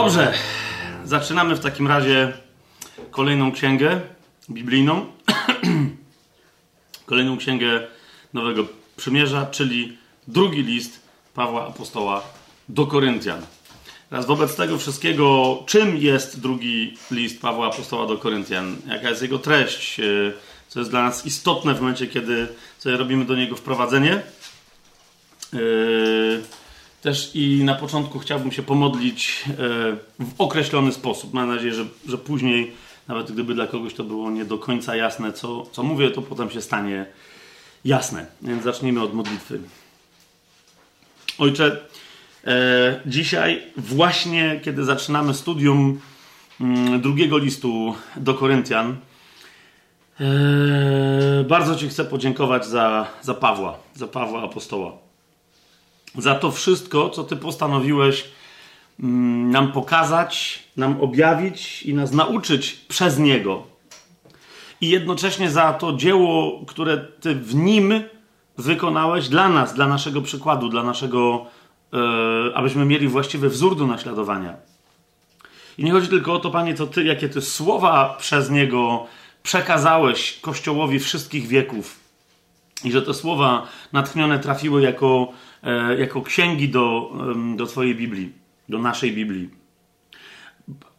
Dobrze, 0.00 0.32
zaczynamy 1.04 1.56
w 1.56 1.60
takim 1.60 1.86
razie 1.86 2.32
kolejną 3.10 3.52
księgę 3.52 4.00
biblijną. 4.50 5.06
kolejną 7.06 7.36
księgę 7.36 7.86
Nowego 8.32 8.64
Przymierza, 8.96 9.46
czyli 9.46 9.98
drugi 10.28 10.62
list 10.62 11.00
Pawła 11.34 11.66
Apostoła 11.66 12.22
do 12.68 12.86
Koryntian. 12.86 13.46
Teraz 14.10 14.26
wobec 14.26 14.56
tego 14.56 14.78
wszystkiego, 14.78 15.58
czym 15.66 15.96
jest 15.96 16.40
drugi 16.40 16.96
list 17.10 17.40
Pawła 17.40 17.66
Apostoła 17.66 18.06
do 18.06 18.18
Koryntian? 18.18 18.76
Jaka 18.86 19.08
jest 19.10 19.22
jego 19.22 19.38
treść? 19.38 20.00
Co 20.68 20.78
jest 20.78 20.90
dla 20.90 21.02
nas 21.02 21.26
istotne 21.26 21.74
w 21.74 21.80
momencie, 21.80 22.06
kiedy 22.06 22.48
sobie 22.78 22.96
robimy 22.96 23.24
do 23.24 23.36
niego 23.36 23.56
wprowadzenie? 23.56 24.22
Yy 25.52 26.59
też 27.02 27.30
i 27.34 27.64
na 27.64 27.74
początku 27.74 28.18
chciałbym 28.18 28.52
się 28.52 28.62
pomodlić 28.62 29.44
e, 29.48 29.54
w 30.24 30.34
określony 30.38 30.92
sposób. 30.92 31.32
Mam 31.32 31.48
nadzieję, 31.48 31.74
że, 31.74 31.84
że 32.08 32.18
później, 32.18 32.72
nawet 33.08 33.32
gdyby 33.32 33.54
dla 33.54 33.66
kogoś 33.66 33.94
to 33.94 34.04
było 34.04 34.30
nie 34.30 34.44
do 34.44 34.58
końca 34.58 34.96
jasne, 34.96 35.32
co, 35.32 35.66
co 35.72 35.82
mówię, 35.82 36.10
to 36.10 36.22
potem 36.22 36.50
się 36.50 36.60
stanie 36.60 37.06
jasne. 37.84 38.26
Więc 38.42 38.64
zacznijmy 38.64 39.02
od 39.02 39.14
modlitwy. 39.14 39.60
Ojcze, 41.38 41.80
e, 42.46 43.00
dzisiaj, 43.06 43.62
właśnie 43.76 44.60
kiedy 44.64 44.84
zaczynamy 44.84 45.34
studium 45.34 46.00
mm, 46.60 47.00
drugiego 47.00 47.38
listu 47.38 47.94
do 48.16 48.34
Koryntian, 48.34 48.96
e, 50.20 51.44
bardzo 51.48 51.76
Ci 51.76 51.88
chcę 51.88 52.04
podziękować 52.04 52.66
za, 52.66 53.06
za 53.22 53.34
Pawła, 53.34 53.78
za 53.94 54.06
Pawła 54.06 54.42
Apostoła 54.42 55.09
za 56.18 56.34
to 56.34 56.50
wszystko, 56.50 57.10
co 57.10 57.24
Ty 57.24 57.36
postanowiłeś 57.36 58.24
mm, 59.00 59.50
nam 59.50 59.72
pokazać, 59.72 60.62
nam 60.76 61.00
objawić 61.00 61.82
i 61.82 61.94
nas 61.94 62.12
nauczyć 62.12 62.72
przez 62.88 63.18
Niego. 63.18 63.62
I 64.80 64.88
jednocześnie 64.88 65.50
za 65.50 65.72
to 65.72 65.92
dzieło, 65.92 66.60
które 66.66 66.98
Ty 67.20 67.34
w 67.34 67.54
nim 67.54 67.92
wykonałeś 68.58 69.28
dla 69.28 69.48
nas, 69.48 69.74
dla 69.74 69.88
naszego 69.88 70.22
przykładu, 70.22 70.68
dla 70.68 70.82
naszego, 70.82 71.46
e, 71.92 72.56
abyśmy 72.56 72.84
mieli 72.84 73.08
właściwy 73.08 73.48
wzór 73.48 73.76
do 73.76 73.86
naśladowania. 73.86 74.56
I 75.78 75.84
nie 75.84 75.92
chodzi 75.92 76.08
tylko 76.08 76.34
o 76.34 76.38
to, 76.38 76.50
Panie, 76.50 76.74
to 76.74 76.86
Ty, 76.86 77.04
jakie 77.04 77.28
Ty 77.28 77.42
słowa 77.42 78.16
przez 78.18 78.50
Niego 78.50 79.06
przekazałeś 79.42 80.38
Kościołowi 80.40 80.98
wszystkich 80.98 81.46
wieków. 81.46 82.00
I 82.84 82.92
że 82.92 83.02
te 83.02 83.14
słowa 83.14 83.66
natchnione 83.92 84.38
trafiły 84.38 84.82
jako 84.82 85.32
jako 85.98 86.22
księgi 86.22 86.68
do, 86.68 87.12
do 87.56 87.66
Twojej 87.66 87.94
Biblii, 87.94 88.32
do 88.68 88.78
naszej 88.78 89.12
Biblii. 89.12 89.50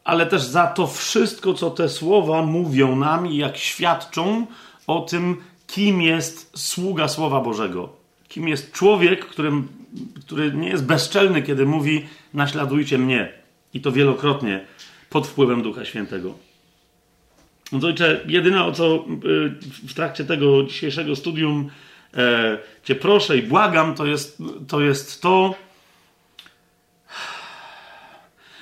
Ale 0.04 0.26
też 0.26 0.42
za 0.42 0.68
to 0.68 0.88
wszystko, 0.88 1.54
co 1.54 1.70
te 1.70 1.90
słowa 1.90 2.42
mówią 2.42 2.96
nam 2.96 3.28
i 3.28 3.38
jak 3.38 3.58
świadczą 3.58 4.48
o 4.88 5.00
tym, 5.02 5.38
kim 5.68 6.02
jest 6.02 6.52
sługa 6.56 7.08
Słowa 7.08 7.42
Bożego. 7.42 7.90
Kim 8.28 8.48
jest 8.48 8.72
człowiek, 8.72 9.26
którym, 9.26 9.68
który 10.26 10.54
nie 10.54 10.70
jest 10.70 10.86
bezczelny, 10.86 11.42
kiedy 11.42 11.66
mówi: 11.66 12.06
Naśladujcie 12.34 12.98
mnie. 12.98 13.32
I 13.74 13.82
to 13.82 13.92
wielokrotnie 13.92 14.66
pod 15.10 15.28
wpływem 15.28 15.62
Ducha 15.62 15.86
Świętego. 15.86 16.34
No 17.72 17.88
ojcze, 17.88 18.22
jedyne 18.28 18.66
o 18.66 18.72
co 18.72 18.96
y, 18.96 19.00
w 19.88 19.94
trakcie 19.94 20.26
tego 20.26 20.64
dzisiejszego 20.64 21.16
studium 21.16 21.70
e, 22.14 22.58
Cię 22.84 22.96
proszę 22.96 23.38
i 23.38 23.44
błagam, 23.44 23.96
to 23.96 24.06
jest 24.06 24.38
to, 24.68 24.82
jest 24.82 25.22
to 25.22 25.56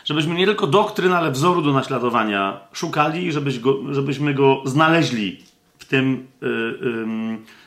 żebyśmy 0.10 0.36
nie 0.36 0.46
tylko 0.46 0.68
doktryn, 0.68 1.14
ale 1.14 1.32
wzoru 1.32 1.62
do 1.62 1.74
naśladowania 1.74 2.60
szukali, 2.74 3.32
żebyś 3.32 3.60
go, 3.60 3.94
żebyśmy 3.94 4.34
go 4.34 4.62
znaleźli 4.66 5.44
w 5.78 5.86
tym, 5.86 6.28
y, 6.44 6.48
y, 6.48 6.58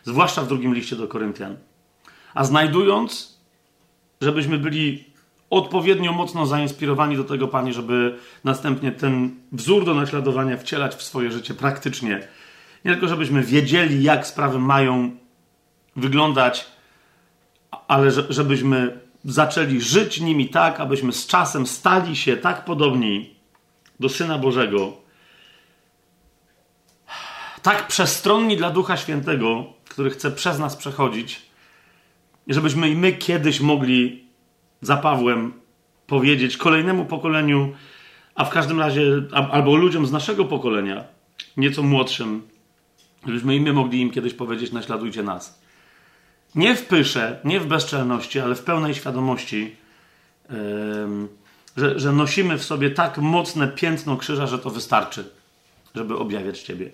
zwłaszcza 0.04 0.42
w 0.42 0.48
drugim 0.48 0.74
liście 0.74 0.96
do 0.96 1.08
Koryntian. 1.08 1.56
A 2.34 2.44
znajdując, 2.44 3.38
żebyśmy 4.20 4.58
byli 4.58 5.04
odpowiednio 5.50 6.12
mocno 6.12 6.46
zainspirowani 6.46 7.16
do 7.16 7.24
tego, 7.24 7.48
Panie, 7.48 7.72
żeby 7.72 8.18
następnie 8.44 8.92
ten 8.92 9.30
wzór 9.52 9.84
do 9.84 9.94
naśladowania 9.94 10.56
wcielać 10.56 10.94
w 10.94 11.02
swoje 11.02 11.32
życie 11.32 11.54
praktycznie. 11.54 12.28
Nie 12.84 12.92
tylko, 12.92 13.08
żebyśmy 13.08 13.42
wiedzieli, 13.42 14.02
jak 14.02 14.26
sprawy 14.26 14.58
mają 14.58 15.10
wyglądać, 15.96 16.66
ale 17.88 18.10
żebyśmy 18.28 19.00
zaczęli 19.24 19.80
żyć 19.80 20.20
nimi 20.20 20.48
tak, 20.48 20.80
abyśmy 20.80 21.12
z 21.12 21.26
czasem 21.26 21.66
stali 21.66 22.16
się 22.16 22.36
tak 22.36 22.64
podobni 22.64 23.34
do 24.00 24.08
Syna 24.08 24.38
Bożego, 24.38 24.96
tak 27.62 27.86
przestronni 27.86 28.56
dla 28.56 28.70
Ducha 28.70 28.96
Świętego, 28.96 29.64
który 29.88 30.10
chce 30.10 30.30
przez 30.30 30.58
nas 30.58 30.76
przechodzić, 30.76 31.42
żebyśmy 32.48 32.90
i 32.90 32.96
my 32.96 33.12
kiedyś 33.12 33.60
mogli 33.60 34.24
za 34.80 34.96
Pawłem 34.96 35.52
powiedzieć 36.06 36.56
kolejnemu 36.56 37.04
pokoleniu, 37.04 37.74
a 38.34 38.44
w 38.44 38.50
każdym 38.50 38.80
razie 38.80 39.02
albo 39.50 39.76
ludziom 39.76 40.06
z 40.06 40.12
naszego 40.12 40.44
pokolenia, 40.44 41.04
nieco 41.56 41.82
młodszym, 41.82 42.42
żebyśmy 43.26 43.56
i 43.56 43.60
my 43.60 43.72
mogli 43.72 44.00
im 44.00 44.10
kiedyś 44.10 44.34
powiedzieć: 44.34 44.72
naśladujcie 44.72 45.22
nas. 45.22 45.61
Nie 46.54 46.76
w 46.76 46.86
pysze, 46.86 47.40
nie 47.44 47.60
w 47.60 47.66
bezczelności, 47.66 48.40
ale 48.40 48.54
w 48.54 48.62
pełnej 48.62 48.94
świadomości, 48.94 49.76
yy, 50.50 50.56
że, 51.76 52.00
że 52.00 52.12
nosimy 52.12 52.58
w 52.58 52.64
sobie 52.64 52.90
tak 52.90 53.18
mocne 53.18 53.68
piętno 53.68 54.16
krzyża, 54.16 54.46
że 54.46 54.58
to 54.58 54.70
wystarczy, 54.70 55.30
żeby 55.94 56.18
objawiać 56.18 56.60
Ciebie. 56.60 56.90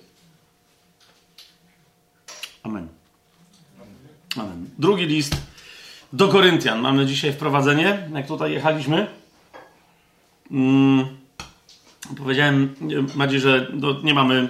Amen. 2.62 2.88
Amen. 4.36 4.70
Drugi 4.78 5.06
list 5.06 5.36
do 6.12 6.28
Koryntian. 6.28 6.80
Mamy 6.80 7.06
dzisiaj 7.06 7.32
wprowadzenie, 7.32 8.08
jak 8.14 8.26
tutaj 8.26 8.52
jechaliśmy. 8.52 9.06
Hmm. 10.48 11.06
Powiedziałem 12.16 12.75
Madzi, 13.14 13.40
że 13.40 13.72
nie 14.02 14.14
mamy 14.14 14.48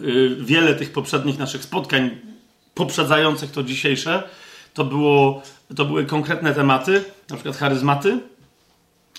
y, 0.00 0.36
wiele 0.40 0.74
tych 0.74 0.92
poprzednich 0.92 1.38
naszych 1.38 1.62
spotkań 1.62 2.29
poprzedzających 2.74 3.50
to 3.50 3.62
dzisiejsze, 3.62 4.22
to, 4.74 4.84
było, 4.84 5.42
to 5.76 5.84
były 5.84 6.04
konkretne 6.04 6.54
tematy, 6.54 7.04
na 7.30 7.36
przykład 7.36 7.56
charyzmaty 7.56 8.18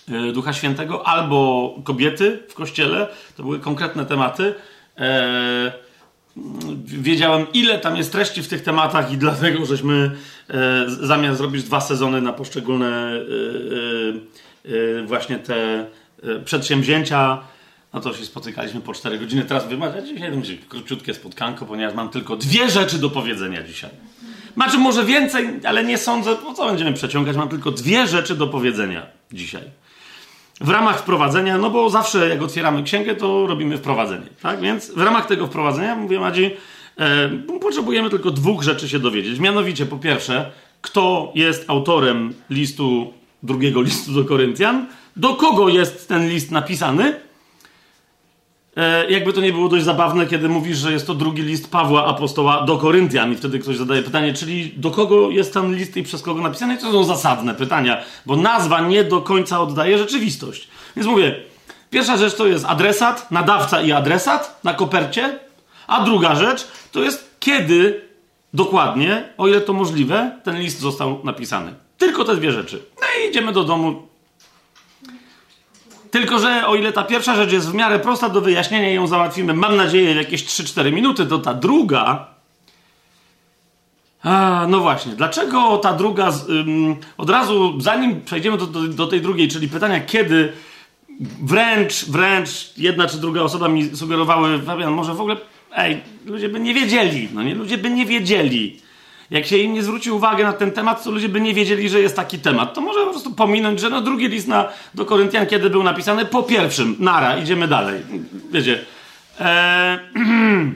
e, 0.09 0.31
Ducha 0.31 0.53
Świętego, 0.53 1.07
albo 1.07 1.75
kobiety 1.83 2.43
w 2.49 2.53
kościele, 2.53 3.07
to 3.37 3.43
były 3.43 3.59
konkretne 3.59 4.05
tematy. 4.05 4.53
E, 4.97 5.71
wiedziałem, 6.85 7.45
ile 7.53 7.79
tam 7.79 7.97
jest 7.97 8.11
treści 8.11 8.43
w 8.43 8.47
tych 8.47 8.63
tematach, 8.63 9.11
i 9.11 9.17
dlatego 9.17 9.65
żeśmy 9.65 10.11
e, 10.49 10.85
zamiast 10.87 11.37
zrobić 11.37 11.63
dwa 11.63 11.81
sezony 11.81 12.21
na 12.21 12.33
poszczególne 12.33 13.11
właśnie 15.05 15.39
te 15.39 15.85
przedsięwzięcia, 16.45 17.39
no 17.93 18.01
to 18.01 18.13
się 18.13 18.25
spotykaliśmy 18.25 18.81
po 18.81 18.93
4 18.93 19.19
godziny. 19.19 19.45
Teraz 19.45 19.67
wymawiać 19.67 20.07
dzisiaj 20.07 20.31
będzie 20.31 20.57
króciutkie 20.57 21.13
spotkanko, 21.13 21.65
ponieważ 21.65 21.95
mam 21.95 22.09
tylko 22.09 22.35
dwie 22.35 22.69
rzeczy 22.69 22.97
do 22.97 23.09
powiedzenia 23.09 23.63
dzisiaj. 23.63 23.89
Znaczy 24.53 24.77
może 24.77 25.05
więcej, 25.05 25.49
ale 25.63 25.83
nie 25.83 25.97
sądzę, 25.97 26.35
po 26.35 26.53
co 26.53 26.65
będziemy 26.65 26.93
przeciągać. 26.93 27.37
Mam 27.37 27.49
tylko 27.49 27.71
dwie 27.71 28.07
rzeczy 28.07 28.35
do 28.35 28.47
powiedzenia 28.47 29.05
dzisiaj. 29.31 29.63
W 30.61 30.69
ramach 30.69 30.99
wprowadzenia, 30.99 31.57
no 31.57 31.69
bo 31.69 31.89
zawsze 31.89 32.29
jak 32.29 32.41
otwieramy 32.41 32.83
księgę, 32.83 33.15
to 33.15 33.47
robimy 33.47 33.77
wprowadzenie. 33.77 34.27
Tak? 34.41 34.61
Więc 34.61 34.91
w 34.91 35.01
ramach 35.01 35.25
tego 35.25 35.47
wprowadzenia, 35.47 35.95
mówię 35.95 36.19
Madzi, 36.19 36.51
e, 36.97 37.29
potrzebujemy 37.61 38.09
tylko 38.09 38.31
dwóch 38.31 38.63
rzeczy 38.63 38.89
się 38.89 38.99
dowiedzieć. 38.99 39.39
Mianowicie, 39.39 39.85
po 39.85 39.97
pierwsze, 39.97 40.51
kto 40.81 41.31
jest 41.35 41.69
autorem 41.69 42.33
listu, 42.49 43.13
drugiego 43.43 43.81
listu 43.81 44.11
do 44.11 44.25
Koryntian, 44.25 44.87
do 45.15 45.35
kogo 45.35 45.69
jest 45.69 46.07
ten 46.07 46.29
list 46.29 46.51
napisany 46.51 47.19
jakby 49.09 49.33
to 49.33 49.41
nie 49.41 49.53
było 49.53 49.69
dość 49.69 49.85
zabawne, 49.85 50.27
kiedy 50.27 50.49
mówisz, 50.49 50.77
że 50.77 50.91
jest 50.91 51.07
to 51.07 51.13
drugi 51.13 51.41
list 51.41 51.71
Pawła 51.71 52.05
Apostoła 52.05 52.61
do 52.61 52.77
Koryntian 52.77 53.33
i 53.33 53.35
wtedy 53.35 53.59
ktoś 53.59 53.77
zadaje 53.77 54.03
pytanie, 54.03 54.33
czyli 54.33 54.73
do 54.77 54.91
kogo 54.91 55.29
jest 55.29 55.53
ten 55.53 55.75
list 55.75 55.97
i 55.97 56.03
przez 56.03 56.21
kogo 56.21 56.41
napisany? 56.41 56.75
I 56.75 56.77
to 56.77 56.91
są 56.91 57.03
zasadne 57.03 57.55
pytania, 57.55 58.01
bo 58.25 58.35
nazwa 58.35 58.81
nie 58.81 59.03
do 59.03 59.21
końca 59.21 59.61
oddaje 59.61 59.97
rzeczywistość. 59.97 60.67
Więc 60.95 61.07
mówię, 61.07 61.35
pierwsza 61.89 62.17
rzecz 62.17 62.35
to 62.35 62.47
jest 62.47 62.65
adresat, 62.65 63.31
nadawca 63.31 63.81
i 63.81 63.91
adresat 63.91 64.59
na 64.63 64.73
kopercie, 64.73 65.39
a 65.87 66.03
druga 66.03 66.35
rzecz 66.35 66.67
to 66.91 67.03
jest 67.03 67.35
kiedy 67.39 68.01
dokładnie, 68.53 69.23
o 69.37 69.47
ile 69.47 69.61
to 69.61 69.73
możliwe, 69.73 70.39
ten 70.43 70.59
list 70.59 70.79
został 70.79 71.19
napisany. 71.23 71.73
Tylko 71.97 72.25
te 72.25 72.35
dwie 72.35 72.51
rzeczy. 72.51 72.83
No 73.01 73.07
i 73.19 73.29
idziemy 73.29 73.51
do 73.51 73.63
domu, 73.63 74.07
tylko, 76.11 76.39
że 76.39 76.67
o 76.67 76.75
ile 76.75 76.93
ta 76.93 77.03
pierwsza 77.03 77.35
rzecz 77.35 77.51
jest 77.51 77.69
w 77.69 77.73
miarę 77.73 77.99
prosta 77.99 78.29
do 78.29 78.41
wyjaśnienia 78.41 78.91
i 78.91 78.95
ją 78.95 79.07
załatwimy, 79.07 79.53
mam 79.53 79.75
nadzieję, 79.75 80.15
jakieś 80.15 80.43
3-4 80.43 80.93
minuty, 80.93 81.25
to 81.25 81.39
ta 81.39 81.53
druga. 81.53 82.27
A, 84.23 84.65
no 84.69 84.79
właśnie, 84.79 85.11
dlaczego 85.11 85.77
ta 85.77 85.93
druga. 85.93 86.31
Ym, 86.49 86.95
od 87.17 87.29
razu, 87.29 87.81
zanim 87.81 88.21
przejdziemy 88.21 88.57
do, 88.57 88.67
do, 88.67 88.87
do, 88.87 89.07
tej 89.07 89.21
drugiej, 89.21 89.47
czyli 89.47 89.67
pytania, 89.67 89.99
kiedy, 89.99 90.53
wręcz, 91.43 92.05
wręcz 92.05 92.77
jedna 92.77 93.07
czy 93.07 93.17
druga 93.17 93.41
osoba 93.41 93.67
mi 93.67 93.95
sugerowały, 93.95 94.61
Fabian, 94.61 94.93
może 94.93 95.13
w 95.13 95.21
ogóle, 95.21 95.37
ej, 95.75 96.01
ludzie 96.25 96.49
by 96.49 96.59
nie 96.59 96.73
wiedzieli, 96.73 97.29
no 97.33 97.43
nie, 97.43 97.55
ludzie 97.55 97.77
by 97.77 97.89
nie 97.89 98.05
wiedzieli. 98.05 98.79
Jak 99.31 99.45
się 99.45 99.57
im 99.57 99.73
nie 99.73 99.83
zwróci 99.83 100.11
uwagę 100.11 100.43
na 100.43 100.53
ten 100.53 100.71
temat, 100.71 101.03
to 101.03 101.11
ludzie 101.11 101.29
by 101.29 101.41
nie 101.41 101.53
wiedzieli, 101.53 101.89
że 101.89 102.01
jest 102.01 102.15
taki 102.15 102.39
temat. 102.39 102.73
To 102.73 102.81
może 102.81 102.99
po 102.99 103.09
prostu 103.09 103.31
pominąć, 103.31 103.79
że 103.79 103.89
no 103.89 104.01
drugi 104.01 104.27
list 104.27 104.47
na, 104.47 104.69
do 104.93 105.05
Koryntian, 105.05 105.47
kiedy 105.47 105.69
był 105.69 105.83
napisany? 105.83 106.25
Po 106.25 106.43
pierwszym. 106.43 106.95
Nara, 106.99 107.37
idziemy 107.37 107.67
dalej. 107.67 108.01
Wiecie. 108.51 108.85
Eee, 109.39 109.99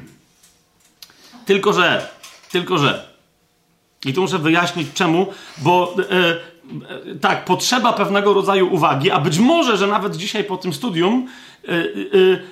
tylko, 1.45 1.73
że, 1.73 2.09
tylko, 2.51 2.77
że. 2.77 3.07
I 4.05 4.13
tu 4.13 4.21
muszę 4.21 4.39
wyjaśnić 4.39 4.87
czemu, 4.93 5.27
bo 5.57 5.95
e, 5.99 6.03
e, 6.11 7.15
tak, 7.21 7.45
potrzeba 7.45 7.93
pewnego 7.93 8.33
rodzaju 8.33 8.73
uwagi, 8.73 9.11
a 9.11 9.19
być 9.19 9.39
może, 9.39 9.77
że 9.77 9.87
nawet 9.87 10.15
dzisiaj 10.15 10.43
po 10.43 10.57
tym 10.57 10.73
studium 10.73 11.27
e, 11.67 11.71
e, 11.71 11.77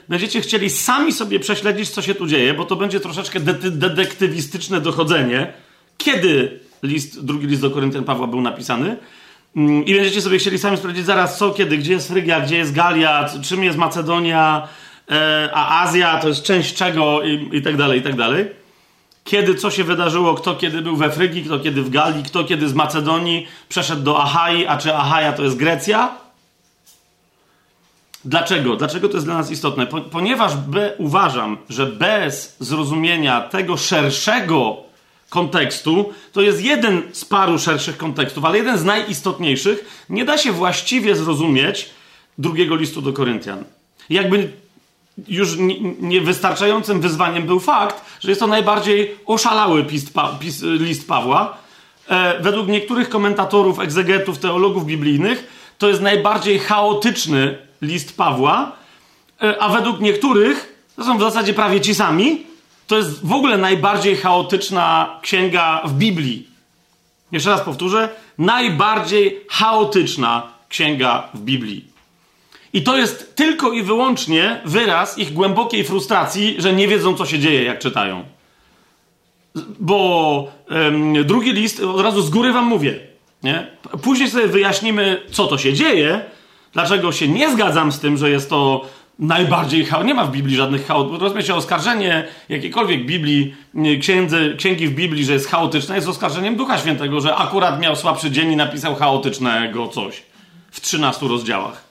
będziecie 0.10 0.42
chcieli 0.42 0.70
sami 0.70 1.14
sobie 1.14 1.40
prześledzić, 1.40 1.90
co 1.90 2.02
się 2.02 2.16
tu 2.16 2.28
dzieje, 2.28 2.54
bo 2.54 2.66
to 2.66 2.76
będzie 2.76 3.00
troszeczkę 3.00 3.40
de 3.40 3.54
detektywistyczne 3.72 4.82
dochodzenie, 4.82 5.54
kiedy 6.04 6.60
list, 6.84 7.26
drugi 7.26 7.48
list 7.48 7.62
do 7.62 7.72
Koryntian 7.72 8.04
Pawła 8.04 8.28
był 8.28 8.42
napisany. 8.42 8.98
Mm, 9.56 9.86
I 9.86 9.94
będziecie 9.94 10.22
sobie 10.22 10.38
chcieli 10.38 10.58
sami 10.58 10.78
sprawdzić 10.78 11.06
zaraz 11.06 11.38
co, 11.38 11.52
kiedy, 11.52 11.78
gdzie 11.78 11.94
jest 11.94 12.08
Frygia, 12.08 12.42
gdzie 12.42 12.58
jest 12.58 12.74
Galia, 12.74 13.30
czym 13.42 13.64
jest 13.64 13.78
Macedonia, 13.78 14.68
e, 15.12 15.50
a 15.54 15.82
Azja 15.84 16.20
to 16.20 16.28
jest 16.28 16.44
część 16.44 16.76
czego 16.76 17.24
i, 17.24 17.50
i 17.58 17.62
tak 17.62 17.78
dalej, 17.78 18.00
i 18.00 18.04
tak 18.04 18.16
dalej 18.16 18.64
kiedy 19.24 19.56
co 19.56 19.72
się 19.72 19.84
wydarzyło, 19.84 20.34
kto 20.34 20.56
kiedy 20.56 20.82
był 20.82 20.96
we 20.96 21.12
Frygii, 21.12 21.44
kto 21.44 21.60
kiedy 21.60 21.84
w 21.84 21.90
Galii, 21.90 22.24
kto 22.24 22.44
kiedy 22.44 22.70
z 22.70 22.74
Macedonii 22.74 23.48
przeszedł 23.70 24.02
do 24.04 24.24
Achai, 24.24 24.68
a 24.68 24.78
czy 24.78 24.96
Achaja 24.96 25.34
to 25.34 25.44
jest 25.44 25.58
Grecja? 25.58 26.18
Dlaczego? 28.26 28.76
Dlaczego 28.76 29.10
to 29.10 29.14
jest 29.14 29.28
dla 29.28 29.36
nas 29.36 29.52
istotne? 29.52 29.88
ponieważ 29.88 30.56
be, 30.56 30.94
uważam, 30.98 31.58
że 31.70 31.86
bez 31.86 32.56
zrozumienia 32.60 33.42
tego 33.42 33.78
szerszego 33.78 34.83
kontekstu, 35.34 36.14
to 36.32 36.42
jest 36.42 36.62
jeden 36.62 37.02
z 37.12 37.26
paru 37.26 37.60
szerszych 37.60 37.98
kontekstów, 37.98 38.46
ale 38.46 38.58
jeden 38.58 38.78
z 38.78 38.84
najistotniejszych, 38.84 40.06
nie 40.10 40.26
da 40.26 40.38
się 40.38 40.52
właściwie 40.52 41.16
zrozumieć 41.16 41.90
drugiego 42.38 42.76
listu 42.76 43.02
do 43.02 43.14
Koryntian. 43.14 43.64
Jakby 44.10 44.52
już 45.28 45.58
niewystarczającym 46.00 47.02
wyzwaniem 47.02 47.46
był 47.46 47.60
fakt, 47.60 48.02
że 48.20 48.30
jest 48.30 48.42
to 48.42 48.48
najbardziej 48.48 49.16
oszalały 49.26 49.86
list 50.62 51.08
Pawła. 51.08 51.58
E, 52.10 52.40
według 52.42 52.68
niektórych 52.68 53.10
komentatorów, 53.10 53.80
egzegetów, 53.80 54.40
teologów 54.40 54.86
biblijnych 54.86 55.48
to 55.78 55.90
jest 55.90 56.02
najbardziej 56.02 56.60
chaotyczny 56.60 57.58
list 57.82 58.18
Pawła, 58.18 58.72
e, 59.42 59.62
a 59.62 59.70
według 59.70 60.00
niektórych, 60.00 60.86
to 60.96 61.04
są 61.04 61.18
w 61.18 61.22
zasadzie 61.22 61.54
prawie 61.54 61.82
ci 61.82 61.96
sami, 61.96 62.53
to 62.88 62.98
jest 62.98 63.26
w 63.26 63.32
ogóle 63.32 63.58
najbardziej 63.58 64.16
chaotyczna 64.16 65.20
księga 65.22 65.82
w 65.86 65.94
Biblii. 65.94 66.48
Jeszcze 67.32 67.50
raz 67.50 67.62
powtórzę, 67.62 68.10
najbardziej 68.38 69.42
chaotyczna 69.50 70.48
księga 70.70 71.30
w 71.34 71.40
Biblii. 71.40 71.86
I 72.74 72.84
to 72.84 72.98
jest 72.98 73.36
tylko 73.36 73.72
i 73.72 73.84
wyłącznie 73.84 74.62
wyraz 74.66 75.18
ich 75.18 75.34
głębokiej 75.34 75.84
frustracji, 75.84 76.56
że 76.60 76.74
nie 76.74 76.88
wiedzą, 76.88 77.16
co 77.16 77.26
się 77.26 77.40
dzieje, 77.40 77.64
jak 77.64 77.80
czytają. 77.80 78.24
Bo 79.80 80.48
um, 80.70 81.24
drugi 81.24 81.54
list, 81.54 81.80
od 81.80 82.02
razu 82.02 82.22
z 82.22 82.30
góry 82.30 82.54
wam 82.54 82.66
mówię, 82.66 83.00
nie? 83.44 83.68
Później 84.02 84.30
sobie 84.30 84.48
wyjaśnimy, 84.48 85.22
co 85.32 85.48
to 85.48 85.58
się 85.58 85.74
dzieje, 85.74 86.26
dlaczego 86.74 87.12
się 87.12 87.28
nie 87.28 87.52
zgadzam 87.52 87.92
z 87.92 88.00
tym, 88.00 88.18
że 88.18 88.30
jest 88.30 88.50
to 88.50 88.86
najbardziej 89.19 89.86
chaos. 89.86 90.06
Nie 90.06 90.13
ma 90.13 90.25
w 90.25 90.31
Biblii 90.31 90.56
żadnych 90.56 90.88
chaotów. 90.88 91.21
Rozumie 91.21 91.44
się 91.44 91.56
oskarżenie 91.56 92.27
jakiejkolwiek 92.50 93.06
Biblii, 93.06 93.56
księdzy, 94.01 94.56
księgi 94.57 94.88
w 94.88 94.95
Biblii, 94.95 95.25
że 95.25 95.33
jest 95.33 95.48
chaotyczne, 95.48 95.95
jest 95.95 96.07
oskarżeniem 96.07 96.56
Ducha 96.56 96.77
Świętego, 96.77 97.21
że 97.21 97.36
akurat 97.36 97.80
miał 97.80 97.95
słabszy 97.95 98.31
dzień 98.31 98.51
i 98.51 98.56
napisał 98.56 98.95
chaotycznego 98.95 99.88
coś 99.88 100.24
w 100.71 100.81
13 100.81 101.27
rozdziałach. 101.27 101.83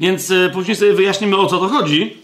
Więc 0.00 0.30
y, 0.30 0.50
później 0.52 0.76
sobie 0.76 0.92
wyjaśnimy 0.92 1.36
o 1.36 1.46
co 1.46 1.58
to 1.58 1.68
chodzi. 1.68 2.16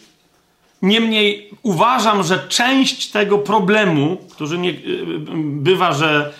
Niemniej 0.82 1.50
uważam, 1.62 2.22
że 2.22 2.49
część 2.49 3.11
tego 3.11 3.38
problemu, 3.38 4.17
który 4.31 4.58
nie, 4.58 4.70
y, 4.70 4.76
bywa, 5.37 5.93
że 5.93 6.32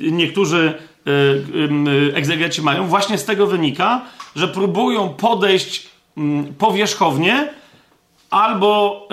niektórzy 0.00 0.74
y, 1.08 2.14
egzegeci 2.14 2.62
mają, 2.62 2.86
właśnie 2.86 3.18
z 3.18 3.24
tego 3.24 3.46
wynika, 3.46 4.02
że 4.36 4.48
próbują 4.48 5.08
podejść 5.08 5.93
powierzchownie 6.58 7.48
albo 8.30 9.08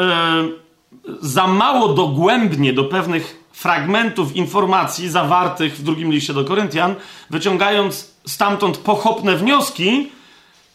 za 1.22 1.48
mało 1.48 1.88
dogłębnie 1.88 2.74
do 2.74 2.84
pewnych 2.84 3.42
fragmentów 3.52 4.36
informacji 4.36 5.10
zawartych 5.10 5.78
w 5.78 5.84
drugim 5.84 6.12
liście 6.12 6.34
do 6.34 6.46
Koryntian, 6.46 6.96
wyciągając 7.30 8.12
stamtąd 8.28 8.78
pochopne 8.78 9.36
wnioski, 9.36 10.12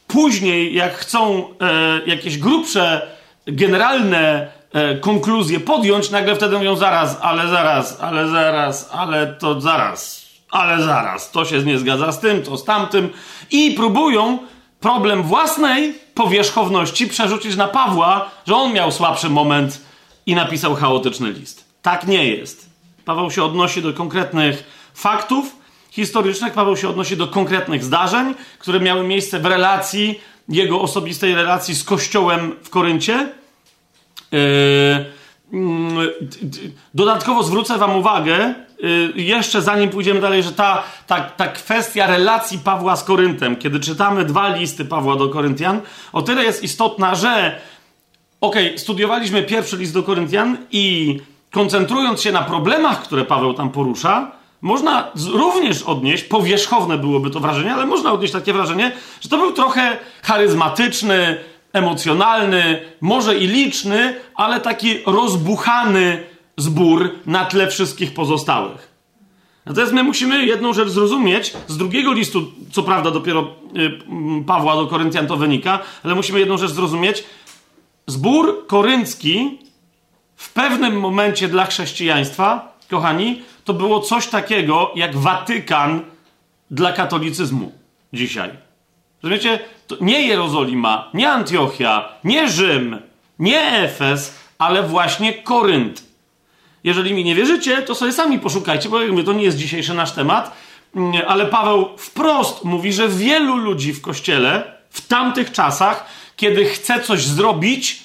później, 0.06 0.74
jak 0.74 0.94
chcą 0.94 1.44
e, 1.60 2.00
jakieś 2.06 2.38
grubsze, 2.38 3.06
generalne 3.46 4.48
e, 4.72 4.96
konkluzje 4.96 5.60
podjąć, 5.60 6.10
nagle 6.10 6.36
wtedy 6.36 6.56
mówią 6.56 6.76
zaraz, 6.76 7.18
ale 7.22 7.48
zaraz, 7.48 8.00
ale 8.00 8.28
zaraz, 8.28 8.90
ale 8.92 9.26
to 9.26 9.60
zaraz, 9.60 10.26
ale 10.50 10.82
zaraz, 10.82 11.30
to 11.30 11.44
się 11.44 11.62
nie 11.62 11.78
zgadza 11.78 12.12
z 12.12 12.20
tym, 12.20 12.42
to 12.42 12.56
z 12.56 12.64
tamtym 12.64 13.08
i 13.50 13.70
próbują 13.70 14.38
problem 14.80 15.22
własnej 15.22 16.05
powierzchowności 16.16 17.06
przerzucić 17.06 17.56
na 17.56 17.68
Pawła, 17.68 18.30
że 18.46 18.56
on 18.56 18.72
miał 18.72 18.92
słabszy 18.92 19.30
moment 19.30 19.80
i 20.26 20.34
napisał 20.34 20.74
chaotyczny 20.74 21.30
list. 21.30 21.64
Tak 21.82 22.06
nie 22.06 22.28
jest. 22.28 22.70
Paweł 23.04 23.30
się 23.30 23.44
odnosi 23.44 23.82
do 23.82 23.92
konkretnych 23.92 24.64
faktów, 24.94 25.56
historycznych. 25.90 26.52
Paweł 26.52 26.76
się 26.76 26.88
odnosi 26.88 27.16
do 27.16 27.28
konkretnych 27.28 27.84
zdarzeń, 27.84 28.34
które 28.58 28.80
miały 28.80 29.04
miejsce 29.04 29.40
w 29.40 29.46
relacji, 29.46 30.20
jego 30.48 30.80
osobistej 30.80 31.34
relacji 31.34 31.74
z 31.74 31.84
Kościołem 31.84 32.52
w 32.62 32.70
Koryncie. 32.70 33.28
Yy, 34.32 34.38
mm, 35.52 36.08
dodatkowo 36.94 37.42
zwrócę 37.42 37.78
Wam 37.78 37.96
uwagę, 37.96 38.54
jeszcze 39.14 39.62
zanim 39.62 39.90
pójdziemy 39.90 40.20
dalej, 40.20 40.42
że 40.42 40.52
ta, 40.52 40.82
ta, 41.06 41.20
ta 41.20 41.48
kwestia 41.48 42.06
relacji 42.06 42.58
Pawła 42.58 42.96
z 42.96 43.04
Koryntem, 43.04 43.56
kiedy 43.56 43.80
czytamy 43.80 44.24
dwa 44.24 44.56
listy 44.56 44.84
Pawła 44.84 45.16
do 45.16 45.28
Koryntian, 45.28 45.80
o 46.12 46.22
tyle 46.22 46.44
jest 46.44 46.62
istotna, 46.62 47.14
że 47.14 47.60
okej, 48.40 48.66
okay, 48.66 48.78
studiowaliśmy 48.78 49.42
pierwszy 49.42 49.76
list 49.76 49.94
do 49.94 50.02
Koryntian 50.02 50.56
i 50.70 51.16
koncentrując 51.50 52.22
się 52.22 52.32
na 52.32 52.42
problemach, 52.42 53.02
które 53.02 53.24
Paweł 53.24 53.54
tam 53.54 53.70
porusza, 53.70 54.32
można 54.60 55.10
również 55.32 55.82
odnieść, 55.82 56.24
powierzchowne 56.24 56.98
byłoby 56.98 57.30
to 57.30 57.40
wrażenie, 57.40 57.74
ale 57.74 57.86
można 57.86 58.12
odnieść 58.12 58.32
takie 58.32 58.52
wrażenie, 58.52 58.92
że 59.20 59.28
to 59.28 59.36
był 59.38 59.52
trochę 59.52 59.96
charyzmatyczny, 60.22 61.36
emocjonalny, 61.72 62.80
może 63.00 63.38
i 63.38 63.46
liczny, 63.46 64.14
ale 64.34 64.60
taki 64.60 64.98
rozbuchany 65.06 66.22
zbór 66.56 67.10
na 67.26 67.44
tle 67.44 67.68
wszystkich 67.68 68.14
pozostałych. 68.14 68.96
Natomiast 69.66 69.92
my 69.92 70.02
musimy 70.02 70.46
jedną 70.46 70.72
rzecz 70.72 70.88
zrozumieć, 70.88 71.52
z 71.66 71.76
drugiego 71.76 72.12
listu, 72.12 72.52
co 72.72 72.82
prawda 72.82 73.10
dopiero 73.10 73.48
y, 73.76 74.44
Pawła 74.46 74.76
do 74.76 74.86
Koryntian 74.86 75.26
to 75.26 75.36
wynika, 75.36 75.78
ale 76.02 76.14
musimy 76.14 76.38
jedną 76.38 76.56
rzecz 76.56 76.70
zrozumieć. 76.70 77.24
Zbór 78.06 78.66
koryncki 78.66 79.58
w 80.36 80.52
pewnym 80.52 81.00
momencie 81.00 81.48
dla 81.48 81.66
chrześcijaństwa, 81.66 82.78
kochani, 82.90 83.42
to 83.64 83.74
było 83.74 84.00
coś 84.00 84.26
takiego 84.26 84.92
jak 84.94 85.16
Watykan 85.16 86.00
dla 86.70 86.92
katolicyzmu 86.92 87.72
dzisiaj. 88.12 88.50
Rozumiecie? 89.22 89.58
To 89.86 89.96
nie 90.00 90.26
Jerozolima, 90.26 91.10
nie 91.14 91.30
Antiochia, 91.30 92.08
nie 92.24 92.48
Rzym, 92.48 92.98
nie 93.38 93.60
Efes, 93.60 94.38
ale 94.58 94.82
właśnie 94.82 95.34
Korynt. 95.34 96.05
Jeżeli 96.86 97.14
mi 97.14 97.24
nie 97.24 97.34
wierzycie, 97.34 97.82
to 97.82 97.94
sobie 97.94 98.12
sami 98.12 98.38
poszukajcie, 98.38 98.88
bo 98.88 99.02
jakby 99.02 99.24
to 99.24 99.32
nie 99.32 99.44
jest 99.44 99.56
dzisiejszy 99.56 99.94
nasz 99.94 100.12
temat, 100.12 100.56
mm, 100.96 101.22
ale 101.26 101.46
Paweł 101.46 101.88
wprost 101.96 102.64
mówi, 102.64 102.92
że 102.92 103.08
wielu 103.08 103.56
ludzi 103.56 103.92
w 103.92 104.00
kościele 104.00 104.74
w 104.90 105.06
tamtych 105.06 105.52
czasach, 105.52 106.06
kiedy 106.36 106.64
chce 106.64 107.00
coś 107.00 107.24
zrobić 107.24 108.02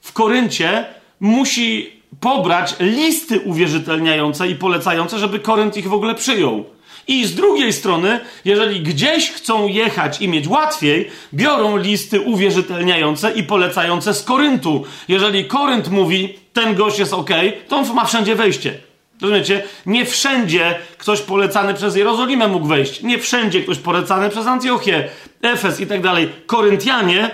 w 0.00 0.12
Koryncie, 0.12 0.84
musi 1.20 1.92
pobrać 2.20 2.74
listy 2.80 3.40
uwierzytelniające 3.40 4.48
i 4.48 4.54
polecające, 4.54 5.18
żeby 5.18 5.40
Korynt 5.40 5.76
ich 5.76 5.88
w 5.88 5.94
ogóle 5.94 6.14
przyjął. 6.14 6.64
I 7.08 7.24
z 7.24 7.34
drugiej 7.34 7.72
strony, 7.72 8.20
jeżeli 8.44 8.80
gdzieś 8.80 9.30
chcą 9.30 9.68
jechać 9.68 10.20
i 10.20 10.28
mieć 10.28 10.48
łatwiej, 10.48 11.10
biorą 11.34 11.76
listy 11.76 12.20
uwierzytelniające 12.20 13.32
i 13.32 13.42
polecające 13.42 14.14
z 14.14 14.22
Koryntu. 14.22 14.84
Jeżeli 15.08 15.44
Korynt 15.44 15.88
mówi, 15.88 16.38
ten 16.52 16.74
gość 16.74 16.98
jest 16.98 17.12
ok, 17.12 17.30
to 17.68 17.76
on 17.76 17.94
ma 17.94 18.04
wszędzie 18.04 18.34
wejście. 18.34 18.74
Rozumiecie? 19.22 19.62
Nie 19.86 20.06
wszędzie 20.06 20.78
ktoś 20.98 21.20
polecany 21.20 21.74
przez 21.74 21.96
Jerozolimę 21.96 22.48
mógł 22.48 22.66
wejść. 22.66 23.02
Nie 23.02 23.18
wszędzie 23.18 23.62
ktoś 23.62 23.78
polecany 23.78 24.30
przez 24.30 24.46
Antiochię, 24.46 25.08
Efes 25.42 25.80
i 25.80 25.86
tak 25.86 26.02
dalej. 26.02 26.28
Koryntianie 26.46 27.30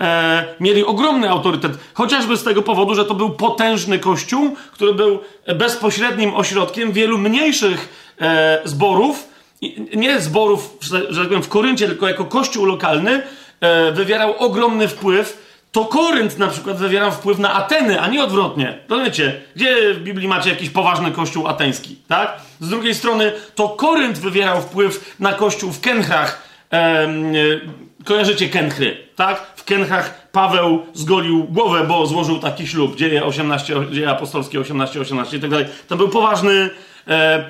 e, 0.00 0.44
mieli 0.60 0.84
ogromny 0.84 1.30
autorytet. 1.30 1.72
Chociażby 1.94 2.36
z 2.36 2.44
tego 2.44 2.62
powodu, 2.62 2.94
że 2.94 3.04
to 3.04 3.14
był 3.14 3.30
potężny 3.30 3.98
kościół, 3.98 4.56
który 4.72 4.94
był 4.94 5.20
bezpośrednim 5.58 6.34
ośrodkiem 6.34 6.92
wielu 6.92 7.18
mniejszych 7.18 8.05
e, 8.20 8.60
zborów. 8.64 9.28
Nie 9.96 10.20
zborów, 10.20 10.76
że 10.80 11.20
tak 11.20 11.28
powiem, 11.28 11.42
w 11.42 11.48
Koryncie, 11.48 11.86
tylko 11.86 12.08
jako 12.08 12.24
kościół 12.24 12.64
lokalny 12.64 13.22
e, 13.60 13.92
wywierał 13.92 14.34
ogromny 14.38 14.88
wpływ 14.88 15.46
to 15.76 15.84
Korynt 15.84 16.38
na 16.38 16.48
przykład 16.48 16.76
wywierał 16.76 17.12
wpływ 17.12 17.38
na 17.38 17.54
Ateny, 17.54 18.00
a 18.00 18.08
nie 18.08 18.24
odwrotnie. 18.24 18.78
Rozumiecie? 18.88 19.40
Gdzie 19.56 19.94
w 19.94 20.00
Biblii 20.00 20.28
macie 20.28 20.50
jakiś 20.50 20.70
poważny 20.70 21.10
kościół 21.12 21.46
ateński, 21.46 21.96
tak? 22.08 22.40
Z 22.60 22.68
drugiej 22.68 22.94
strony 22.94 23.32
to 23.54 23.68
Korynt 23.68 24.18
wywierał 24.18 24.62
wpływ 24.62 25.14
na 25.20 25.32
kościół 25.32 25.72
w 25.72 25.80
Kenchach. 25.80 26.42
Ehm, 26.70 27.34
kojarzycie 28.04 28.48
Kenchry, 28.48 28.96
tak? 29.16 29.46
W 29.56 29.64
Kenchach 29.64 30.28
Paweł 30.32 30.86
zgolił 30.94 31.44
głowę, 31.44 31.84
bo 31.88 32.06
złożył 32.06 32.38
taki 32.38 32.66
ślub. 32.66 32.96
Dzieje 32.96 33.24
18, 33.24 33.74
dzieje 33.90 34.10
apostolskie 34.10 34.60
18, 34.60 35.00
18 35.00 35.36
i 35.36 35.40
tak 35.40 35.50
dalej. 35.50 35.66
To 35.88 35.96
był 35.96 36.08
poważny 36.08 36.52
e, 36.52 36.70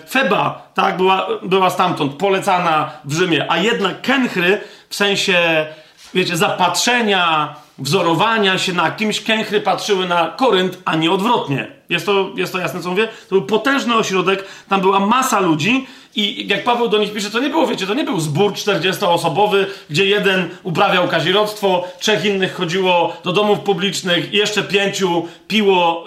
Feba, 0.08 0.70
tak? 0.75 0.96
Była, 0.96 1.26
była 1.42 1.70
stamtąd, 1.70 2.14
polecana 2.14 2.90
w 3.04 3.12
Rzymie. 3.12 3.46
A 3.48 3.58
jednak 3.58 4.02
Kenchry 4.02 4.60
w 4.88 4.94
sensie, 4.94 5.66
wiecie, 6.14 6.36
zapatrzenia 6.36 7.54
wzorowania 7.78 8.58
się 8.58 8.72
na 8.72 8.90
kimś, 8.90 9.20
kęchry 9.20 9.60
patrzyły 9.60 10.08
na 10.08 10.28
Korynt, 10.36 10.78
a 10.84 10.96
nie 10.96 11.12
odwrotnie. 11.12 11.68
Jest 11.88 12.06
to, 12.06 12.30
jest 12.36 12.52
to 12.52 12.58
jasne, 12.58 12.80
co 12.80 12.90
mówię? 12.90 13.08
To 13.28 13.34
był 13.34 13.42
potężny 13.42 13.94
ośrodek, 13.94 14.44
tam 14.68 14.80
była 14.80 15.00
masa 15.00 15.40
ludzi 15.40 15.86
i 16.16 16.48
jak 16.48 16.64
Paweł 16.64 16.88
do 16.88 16.98
nich 16.98 17.12
pisze, 17.12 17.30
to 17.30 17.40
nie 17.40 17.50
było, 17.50 17.66
wiecie, 17.66 17.86
to 17.86 17.94
nie 17.94 18.04
był 18.04 18.20
zbór 18.20 18.52
40-osobowy, 18.52 19.66
gdzie 19.90 20.06
jeden 20.06 20.48
uprawiał 20.62 21.08
kazirodztwo, 21.08 21.88
trzech 22.00 22.25
innych 22.25 22.54
chodziło 22.54 23.16
do 23.25 23.32
domów 23.32 23.60
publicznych 23.60 24.32
jeszcze 24.32 24.62
pięciu 24.62 25.28
piło 25.48 26.04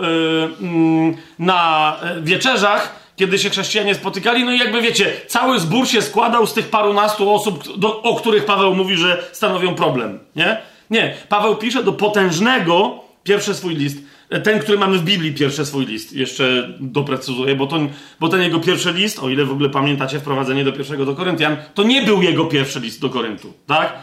yy, 0.61 1.17
na 1.39 1.95
wieczerzach, 2.21 2.98
kiedy 3.19 3.39
się 3.39 3.49
chrześcijanie 3.49 3.95
spotykali, 3.95 4.43
no 4.43 4.51
i 4.51 4.59
jakby 4.59 4.81
wiecie, 4.81 5.13
cały 5.27 5.59
zbór 5.59 5.87
się 5.87 6.01
składał 6.01 6.47
z 6.47 6.53
tych 6.53 6.69
parunastu 6.69 7.33
osób, 7.33 7.77
do, 7.77 8.01
o 8.01 8.15
których 8.15 8.45
Paweł 8.45 8.75
mówi, 8.75 8.97
że 8.97 9.23
stanowią 9.31 9.75
problem, 9.75 10.19
nie? 10.35 10.57
Nie, 10.89 11.13
Paweł 11.29 11.55
pisze 11.55 11.83
do 11.83 11.93
potężnego, 11.93 13.03
pierwszy 13.23 13.53
swój 13.53 13.75
list, 13.75 13.97
ten, 14.43 14.59
który 14.59 14.77
mamy 14.77 14.97
w 14.97 15.03
Biblii, 15.03 15.33
pierwszy 15.33 15.65
swój 15.65 15.85
list, 15.85 16.13
jeszcze 16.13 16.73
doprecyzuję, 16.79 17.55
bo, 17.55 17.67
to, 17.67 17.79
bo 18.19 18.29
ten 18.29 18.41
jego 18.41 18.59
pierwszy 18.59 18.93
list, 18.93 19.19
o 19.19 19.29
ile 19.29 19.45
w 19.45 19.51
ogóle 19.51 19.69
pamiętacie 19.69 20.19
wprowadzenie 20.19 20.63
do 20.63 20.73
pierwszego 20.73 21.05
do 21.05 21.15
Koryntian, 21.15 21.57
to 21.73 21.83
nie 21.83 22.01
był 22.01 22.21
jego 22.21 22.45
pierwszy 22.45 22.79
list 22.79 23.01
do 23.01 23.09
Koryntu, 23.09 23.53
tak? 23.67 23.93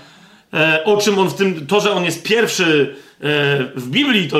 E, 0.56 0.84
o 0.84 0.96
czym 0.96 1.18
on 1.18 1.28
w 1.28 1.34
tym, 1.34 1.66
to, 1.66 1.80
że 1.80 1.92
on 1.92 2.04
jest 2.04 2.22
pierwszy 2.22 2.96
e, 3.20 3.24
w 3.76 3.88
Biblii, 3.88 4.28
to, 4.28 4.38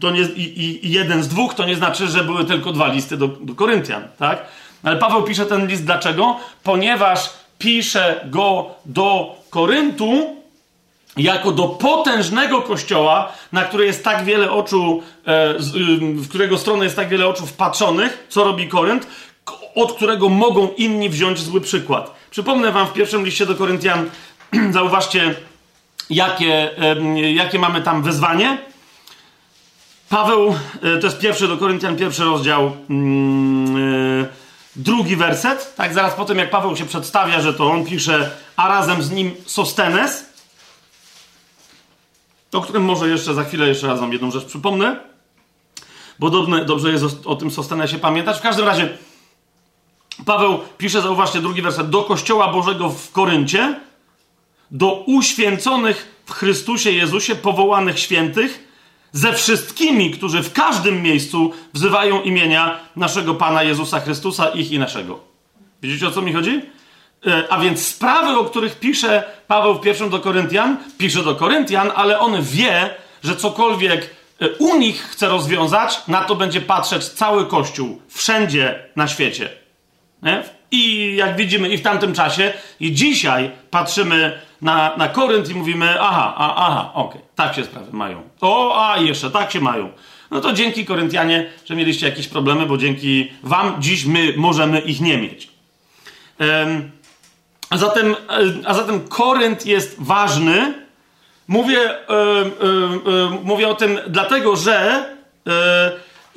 to 0.00 0.10
nie, 0.10 0.20
i, 0.20 0.86
i, 0.86 0.90
jeden 0.92 1.22
z 1.22 1.28
dwóch, 1.28 1.54
to 1.54 1.64
nie 1.64 1.76
znaczy, 1.76 2.08
że 2.08 2.24
były 2.24 2.44
tylko 2.44 2.72
dwa 2.72 2.92
listy 2.92 3.16
do, 3.16 3.28
do 3.28 3.54
Koryntian, 3.54 4.02
tak? 4.18 4.46
Ale 4.82 4.96
Paweł 4.96 5.22
pisze 5.22 5.46
ten 5.46 5.66
list 5.66 5.84
dlaczego? 5.84 6.36
Ponieważ 6.62 7.30
pisze 7.58 8.20
go 8.30 8.70
do 8.86 9.36
Koryntu, 9.50 10.36
jako 11.16 11.52
do 11.52 11.68
potężnego 11.68 12.62
kościoła, 12.62 13.32
na 13.52 13.62
które 13.62 13.84
jest 13.84 14.04
tak 14.04 14.24
wiele 14.24 14.50
oczu, 14.50 15.02
e, 15.26 15.54
w 16.14 16.28
którego 16.28 16.58
stronę 16.58 16.84
jest 16.84 16.96
tak 16.96 17.08
wiele 17.08 17.26
oczu 17.26 17.46
wpatrzonych, 17.46 18.26
co 18.28 18.44
robi 18.44 18.68
Korynt, 18.68 19.06
od 19.74 19.92
którego 19.92 20.28
mogą 20.28 20.68
inni 20.76 21.08
wziąć 21.08 21.38
zły 21.38 21.60
przykład. 21.60 22.14
Przypomnę 22.30 22.72
wam 22.72 22.86
w 22.86 22.92
pierwszym 22.92 23.24
liście 23.24 23.46
do 23.46 23.54
Koryntian, 23.54 24.10
zauważcie, 24.70 25.34
jakie, 26.10 26.70
jakie 27.34 27.58
mamy 27.58 27.82
tam 27.82 28.02
wyzwanie. 28.02 28.58
Paweł, 30.08 30.54
e, 30.82 30.98
to 30.98 31.06
jest 31.06 31.18
pierwszy 31.18 31.48
do 31.48 31.56
Koryntian, 31.56 31.96
pierwszy 31.96 32.24
rozdział, 32.24 32.72
mm, 32.90 33.76
e, 34.22 34.26
drugi 34.76 35.16
werset. 35.16 35.74
Tak, 35.76 35.94
zaraz 35.94 36.14
po 36.14 36.24
tym, 36.24 36.38
jak 36.38 36.50
Paweł 36.50 36.76
się 36.76 36.86
przedstawia, 36.86 37.40
że 37.40 37.54
to 37.54 37.70
on 37.70 37.84
pisze, 37.84 38.30
a 38.56 38.68
razem 38.68 39.02
z 39.02 39.10
nim 39.10 39.34
Sostenes, 39.46 40.24
o 42.52 42.60
którym 42.60 42.84
może 42.84 43.08
jeszcze 43.08 43.34
za 43.34 43.44
chwilę 43.44 43.68
jeszcze 43.68 43.86
raz 43.86 44.00
wam 44.00 44.12
jedną 44.12 44.30
rzecz 44.30 44.44
przypomnę, 44.44 45.00
bo 46.18 46.30
dobrze, 46.30 46.64
dobrze 46.64 46.90
jest 46.90 47.04
o, 47.04 47.30
o 47.30 47.36
tym 47.36 47.50
Sostenesie 47.50 47.98
pamiętać. 47.98 48.38
W 48.38 48.42
każdym 48.42 48.66
razie 48.66 48.98
Paweł 50.26 50.60
pisze, 50.78 51.02
zauważcie 51.02 51.40
drugi 51.40 51.62
werset, 51.62 51.90
do 51.90 52.02
Kościoła 52.02 52.52
Bożego 52.52 52.88
w 52.88 53.12
Koryncie, 53.12 53.80
do 54.70 55.04
uświęconych 55.06 56.22
w 56.26 56.32
Chrystusie 56.32 56.90
Jezusie, 56.90 57.34
powołanych 57.34 57.98
świętych, 57.98 58.68
ze 59.12 59.32
wszystkimi, 59.32 60.10
którzy 60.10 60.42
w 60.42 60.52
każdym 60.52 61.02
miejscu 61.02 61.52
wzywają 61.72 62.22
imienia 62.22 62.78
naszego 62.96 63.34
Pana 63.34 63.62
Jezusa 63.62 64.00
Chrystusa, 64.00 64.48
ich 64.48 64.72
i 64.72 64.78
naszego. 64.78 65.20
Widzicie 65.82 66.08
o 66.08 66.10
co 66.10 66.22
mi 66.22 66.32
chodzi? 66.32 66.62
E, 67.26 67.52
a 67.52 67.60
więc 67.60 67.86
sprawy, 67.86 68.38
o 68.38 68.44
których 68.44 68.78
pisze 68.78 69.24
Paweł 69.46 69.74
w 69.74 69.80
pierwszym 69.80 70.10
do 70.10 70.20
Koryntian, 70.20 70.76
pisze 70.98 71.22
do 71.22 71.34
Koryntian, 71.34 71.90
ale 71.94 72.18
on 72.18 72.42
wie, 72.42 72.90
że 73.24 73.36
cokolwiek 73.36 74.10
e, 74.40 74.48
u 74.48 74.78
nich 74.78 75.02
chce 75.02 75.28
rozwiązać, 75.28 76.00
na 76.08 76.24
to 76.24 76.34
będzie 76.34 76.60
patrzeć 76.60 77.04
cały 77.04 77.46
Kościół, 77.46 78.02
wszędzie 78.08 78.88
na 78.96 79.08
świecie. 79.08 79.48
Nie? 80.22 80.42
I 80.70 81.14
jak 81.16 81.36
widzimy, 81.36 81.68
i 81.68 81.78
w 81.78 81.82
tamtym 81.82 82.14
czasie, 82.14 82.52
i 82.80 82.92
dzisiaj 82.92 83.50
patrzymy 83.70 84.40
na, 84.64 84.96
na 84.96 85.08
Korynt 85.08 85.48
i 85.50 85.54
mówimy: 85.54 86.00
aha, 86.00 86.34
a, 86.36 86.66
aha, 86.66 86.90
okej, 86.94 87.20
okay, 87.20 87.22
tak 87.34 87.54
się 87.54 87.64
sprawy 87.64 87.92
mają. 87.92 88.22
O, 88.40 88.88
a 88.88 88.98
jeszcze 88.98 89.30
tak 89.30 89.52
się 89.52 89.60
mają. 89.60 89.90
No 90.30 90.40
to 90.40 90.52
dzięki 90.52 90.84
Koryntianie, 90.84 91.50
że 91.64 91.76
mieliście 91.76 92.08
jakieś 92.08 92.28
problemy, 92.28 92.66
bo 92.66 92.76
dzięki 92.76 93.32
Wam 93.42 93.82
dziś 93.82 94.04
my 94.04 94.34
możemy 94.36 94.80
ich 94.80 95.00
nie 95.00 95.18
mieć. 95.18 95.48
Um, 96.40 96.90
a 97.70 97.76
zatem, 97.76 98.12
e, 98.12 98.16
a 98.64 98.74
zatem 98.74 99.08
Korynt 99.08 99.66
jest 99.66 99.96
ważny. 99.98 100.74
Mówię, 101.48 101.80
e, 101.80 101.96
e, 102.08 102.46
mówię 103.42 103.68
o 103.68 103.74
tym 103.74 103.98
dlatego, 104.06 104.56
że 104.56 105.04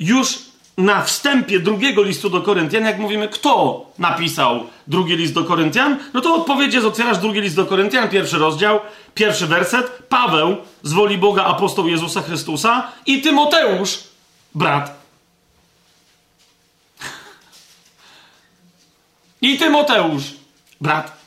już 0.00 0.38
na 0.78 1.02
wstępie 1.02 1.60
drugiego 1.60 2.02
listu 2.02 2.30
do 2.30 2.40
Koryntian, 2.40 2.84
jak 2.84 2.98
mówimy, 2.98 3.28
kto 3.28 3.86
napisał 3.98 4.66
drugi 4.86 5.16
list 5.16 5.34
do 5.34 5.44
Koryntian, 5.44 5.98
no 6.14 6.20
to 6.20 6.34
odpowiedź 6.34 6.74
jest, 6.74 6.86
otwierasz 6.86 7.18
drugi 7.18 7.40
list 7.40 7.56
do 7.56 7.66
Koryntian, 7.66 8.08
pierwszy 8.08 8.38
rozdział, 8.38 8.80
pierwszy 9.14 9.46
werset, 9.46 10.02
Paweł 10.08 10.56
z 10.82 10.92
woli 10.92 11.18
Boga, 11.18 11.44
apostoł 11.44 11.88
Jezusa 11.88 12.22
Chrystusa 12.22 12.92
i 13.06 13.22
Tymoteusz, 13.22 13.98
brat. 14.54 14.98
I 19.42 19.58
Tymoteusz, 19.58 20.24
brat. 20.80 21.18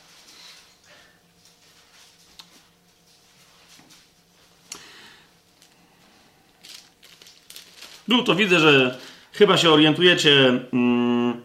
No 8.07 8.23
to 8.23 8.35
widzę, 8.35 8.59
że 8.59 8.97
chyba 9.33 9.57
się 9.57 9.69
orientujecie, 9.69 10.59
mm, 10.73 11.41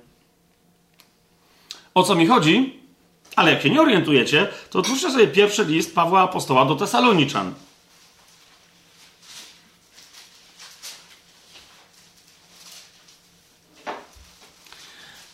o 1.95 2.03
co 2.03 2.15
mi 2.15 2.27
chodzi, 2.27 2.81
ale 3.37 3.53
jak 3.53 3.63
się 3.63 3.71
nie 3.71 3.81
orientujecie, 3.81 4.49
to 4.71 4.79
otwórzcie 4.79 5.11
sobie 5.11 5.27
pierwszy 5.27 5.65
list 5.65 5.95
Pawła 5.95 6.21
Apostoła 6.21 6.65
do 6.65 6.77
Tesaloniczan. 6.77 7.55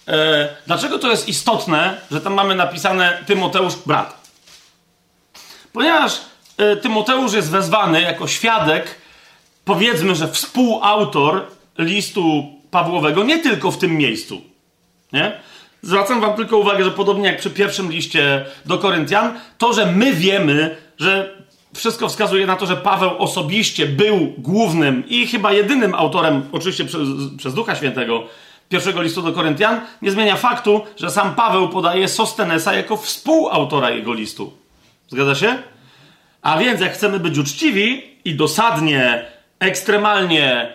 E, 0.08 0.56
dlaczego 0.66 0.98
to 0.98 1.10
jest 1.10 1.28
istotne, 1.28 2.00
że 2.10 2.20
tam 2.20 2.34
mamy 2.34 2.54
napisane 2.54 3.22
Tymoteusz 3.26 3.74
brat? 3.86 4.30
Ponieważ 5.72 6.20
e, 6.56 6.76
Tymoteusz 6.76 7.32
jest 7.32 7.50
wezwany 7.50 8.00
jako 8.00 8.28
świadek 8.28 9.02
powiedzmy, 9.64 10.14
że 10.14 10.28
współautor 10.28 11.46
listu 11.78 12.44
Pawłowego 12.70 13.24
nie 13.24 13.38
tylko 13.38 13.70
w 13.70 13.78
tym 13.78 13.96
miejscu. 13.96 14.40
Nie? 15.12 15.32
Zwracam 15.82 16.20
wam 16.20 16.36
tylko 16.36 16.58
uwagę, 16.58 16.84
że 16.84 16.90
podobnie 16.90 17.26
jak 17.26 17.38
przy 17.38 17.50
pierwszym 17.50 17.92
liście 17.92 18.44
do 18.64 18.78
Koryntian, 18.78 19.38
to, 19.58 19.72
że 19.72 19.86
my 19.86 20.12
wiemy, 20.12 20.76
że 20.98 21.42
wszystko 21.74 22.08
wskazuje 22.08 22.46
na 22.46 22.56
to, 22.56 22.66
że 22.66 22.76
Paweł 22.76 23.10
osobiście 23.18 23.86
był 23.86 24.32
głównym 24.38 25.04
i 25.08 25.26
chyba 25.26 25.52
jedynym 25.52 25.94
autorem, 25.94 26.42
oczywiście 26.52 26.84
przez, 26.84 27.08
przez 27.38 27.54
Ducha 27.54 27.76
Świętego, 27.76 28.26
pierwszego 28.68 29.02
listu 29.02 29.22
do 29.22 29.32
Koryntian, 29.32 29.80
nie 30.02 30.10
zmienia 30.10 30.36
faktu, 30.36 30.80
że 30.96 31.10
sam 31.10 31.34
Paweł 31.34 31.68
podaje 31.68 32.08
Sostenesa 32.08 32.74
jako 32.74 32.96
współautora 32.96 33.90
jego 33.90 34.12
listu. 34.12 34.52
Zgadza 35.08 35.34
się? 35.34 35.58
A 36.42 36.58
więc, 36.58 36.80
jak 36.80 36.92
chcemy 36.92 37.20
być 37.20 37.38
uczciwi 37.38 38.02
i 38.24 38.34
dosadnie 38.34 39.24
ekstremalnie 39.58 40.72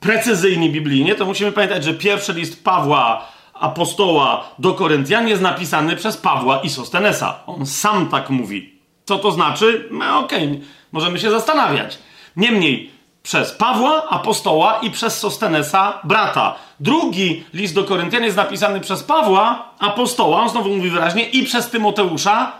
precyzyjni 0.00 0.70
biblijnie, 0.70 1.14
to 1.14 1.26
musimy 1.26 1.52
pamiętać, 1.52 1.84
że 1.84 1.94
pierwszy 1.94 2.32
list 2.32 2.64
Pawła, 2.64 3.28
apostoła 3.54 4.44
do 4.58 4.74
Koryntian 4.74 5.28
jest 5.28 5.42
napisany 5.42 5.96
przez 5.96 6.16
Pawła 6.16 6.60
i 6.60 6.70
Sostenesa. 6.70 7.38
On 7.46 7.66
sam 7.66 8.08
tak 8.08 8.30
mówi. 8.30 8.74
Co 9.04 9.18
to 9.18 9.30
znaczy? 9.30 9.88
No 9.90 10.18
okej, 10.18 10.46
okay, 10.48 10.60
możemy 10.92 11.18
się 11.18 11.30
zastanawiać. 11.30 11.98
Niemniej, 12.36 12.90
przez 13.22 13.52
Pawła, 13.52 14.08
apostoła 14.08 14.78
i 14.82 14.90
przez 14.90 15.18
Sostenesa, 15.18 16.00
brata. 16.04 16.54
Drugi 16.80 17.44
list 17.54 17.74
do 17.74 17.84
Koryntian 17.84 18.24
jest 18.24 18.36
napisany 18.36 18.80
przez 18.80 19.02
Pawła, 19.02 19.68
apostoła, 19.78 20.40
on 20.40 20.48
znowu 20.48 20.68
mówi 20.76 20.90
wyraźnie, 20.90 21.28
i 21.28 21.44
przez 21.44 21.70
Tymoteusza, 21.70 22.52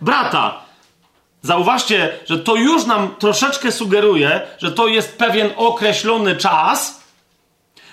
brata. 0.00 0.67
Zauważcie, 1.42 2.18
że 2.26 2.38
to 2.38 2.56
już 2.56 2.86
nam 2.86 3.14
troszeczkę 3.18 3.72
sugeruje, 3.72 4.40
że 4.58 4.72
to 4.72 4.86
jest 4.86 5.18
pewien 5.18 5.50
określony 5.56 6.36
czas, 6.36 7.04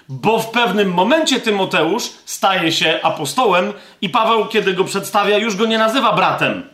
bo 0.09 0.39
w 0.39 0.49
pewnym 0.49 0.93
momencie 0.93 1.39
Tymoteusz 1.39 2.03
staje 2.25 2.71
się 2.71 2.99
apostołem 3.03 3.73
i 4.01 4.09
Paweł, 4.09 4.45
kiedy 4.45 4.73
go 4.73 4.83
przedstawia, 4.83 5.37
już 5.37 5.55
go 5.55 5.65
nie 5.65 5.77
nazywa 5.77 6.13
bratem. 6.13 6.69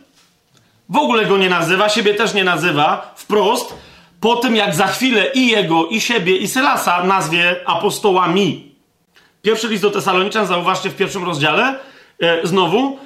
W 0.88 0.96
ogóle 0.96 1.26
go 1.26 1.38
nie 1.38 1.50
nazywa, 1.50 1.88
siebie 1.88 2.14
też 2.14 2.34
nie 2.34 2.44
nazywa 2.44 3.14
wprost, 3.16 3.74
po 4.20 4.36
tym 4.36 4.56
jak 4.56 4.74
za 4.74 4.86
chwilę 4.86 5.26
i 5.34 5.46
jego, 5.46 5.86
i 5.86 6.00
siebie, 6.00 6.36
i 6.36 6.48
Sylasa 6.48 7.04
nazwie 7.04 7.56
apostołami. 7.66 8.74
Pierwszy 9.42 9.68
list 9.68 9.82
do 9.82 9.90
Tesaloniczan, 9.90 10.46
zauważcie 10.46 10.90
w 10.90 10.96
pierwszym 10.96 11.24
rozdziale, 11.24 11.78
e, 12.20 12.46
znowu, 12.46 12.98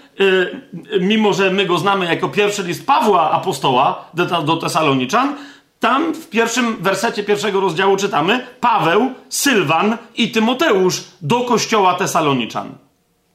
mimo 1.00 1.32
że 1.32 1.50
my 1.50 1.66
go 1.66 1.78
znamy 1.78 2.06
jako 2.06 2.28
pierwszy 2.28 2.62
list 2.62 2.86
Pawła 2.86 3.30
apostoła 3.30 4.04
do, 4.14 4.42
do 4.42 4.56
Tesaloniczan, 4.56 5.36
tam 5.80 6.14
w 6.14 6.28
pierwszym 6.28 6.76
wersecie 6.76 7.24
pierwszego 7.24 7.60
rozdziału 7.60 7.96
czytamy 7.96 8.46
Paweł, 8.60 9.10
Sylwan 9.28 9.96
i 10.16 10.30
Tymoteusz 10.30 11.04
do 11.20 11.40
kościoła 11.40 11.94
Tesaloniczan. 11.94 12.74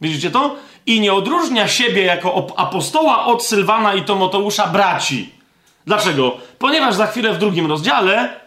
Widzicie 0.01 0.31
to? 0.31 0.55
I 0.85 0.99
nie 0.99 1.13
odróżnia 1.13 1.67
siebie 1.67 2.03
jako 2.03 2.47
apostoła 2.57 3.25
od 3.25 3.43
Sylwana 3.43 3.93
i 3.93 4.03
Tymoteusza 4.03 4.67
braci. 4.67 5.29
Dlaczego? 5.85 6.37
Ponieważ 6.59 6.95
za 6.95 7.07
chwilę 7.07 7.33
w 7.33 7.37
drugim 7.37 7.65
rozdziale 7.65 8.39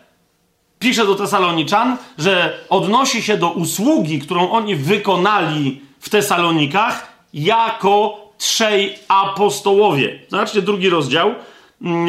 pisze 0.79 1.07
do 1.07 1.15
Tesaloniczan, 1.15 1.97
że 2.19 2.59
odnosi 2.69 3.23
się 3.23 3.37
do 3.37 3.51
usługi, 3.51 4.19
którą 4.19 4.51
oni 4.51 4.77
wykonali 4.77 5.81
w 6.01 6.09
Tesalonikach 6.09 7.13
jako 7.35 8.24
trzej 8.45 8.95
apostołowie. 9.09 10.19
Zobaczcie 10.29 10.63
drugi 10.63 10.91
rozdział 10.91 11.35
mm, 11.83 12.09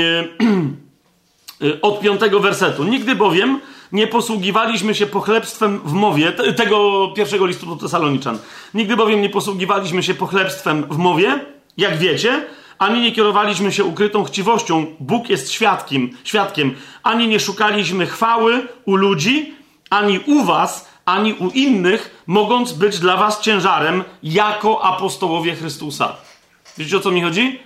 y, 1.62 1.82
od 1.88 2.00
piątego 2.00 2.40
wersetu. 2.40 2.84
Nigdy 2.84 3.16
bowiem 3.16 3.60
nie 3.92 4.08
posługiwaliśmy 4.08 4.96
się 4.96 5.06
pochlebstwem 5.06 5.80
w 5.86 5.94
mowie, 5.94 6.32
tego 6.32 7.08
pierwszego 7.16 7.46
listu 7.46 7.66
do 7.66 7.76
Tesaloniczan. 7.76 8.40
Nigdy 8.74 8.96
bowiem 8.96 9.22
nie 9.22 9.30
posługiwaliśmy 9.30 10.04
się 10.04 10.14
pochlebstwem 10.14 10.84
w 10.90 10.98
mowie, 10.98 11.40
jak 11.78 11.98
wiecie, 11.98 12.46
ani 12.78 13.02
nie 13.02 13.12
kierowaliśmy 13.12 13.72
się 13.72 13.84
ukrytą 13.84 14.24
chciwością, 14.24 14.86
Bóg 15.00 15.30
jest 15.30 15.52
świadkiem, 15.52 16.10
świadkiem, 16.24 16.76
ani 17.04 17.28
nie 17.28 17.40
szukaliśmy 17.40 18.06
chwały 18.06 18.68
u 18.86 18.96
ludzi, 18.96 19.54
ani 19.90 20.20
u 20.20 20.44
was, 20.44 20.90
ani 21.06 21.34
u 21.34 21.50
innych, 21.50 22.24
mogąc 22.28 22.74
być 22.74 23.00
dla 23.00 23.18
was 23.18 23.42
ciężarem 23.42 24.04
jako 24.24 24.84
apostołowie 24.84 25.56
Chrystusa. 25.56 26.25
Wiecie 26.78 26.98
o 26.98 27.00
co 27.00 27.12
mi 27.12 27.22
chodzi? 27.22 27.60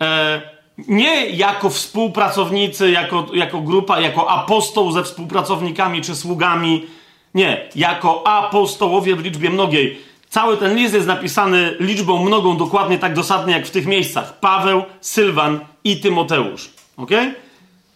E, 0.00 0.42
nie 0.88 1.26
jako 1.26 1.70
współpracownicy, 1.70 2.90
jako, 2.90 3.26
jako 3.32 3.60
grupa, 3.60 4.00
jako 4.00 4.30
apostoł 4.30 4.92
ze 4.92 5.04
współpracownikami 5.04 6.02
czy 6.02 6.16
sługami. 6.16 6.86
Nie, 7.34 7.68
jako 7.74 8.26
apostołowie 8.26 9.16
w 9.16 9.20
liczbie 9.20 9.50
mnogiej 9.50 10.12
Cały 10.32 10.56
ten 10.56 10.76
list 10.76 10.94
jest 10.94 11.06
napisany 11.06 11.76
liczbą 11.80 12.24
mnogą, 12.24 12.56
dokładnie 12.56 12.98
tak 12.98 13.14
dosadnie 13.14 13.52
jak 13.52 13.66
w 13.66 13.70
tych 13.70 13.86
miejscach. 13.86 14.40
Paweł, 14.40 14.82
Sylwan 15.00 15.60
i 15.84 16.00
Tymoteusz. 16.00 16.70
Ok? 16.96 17.10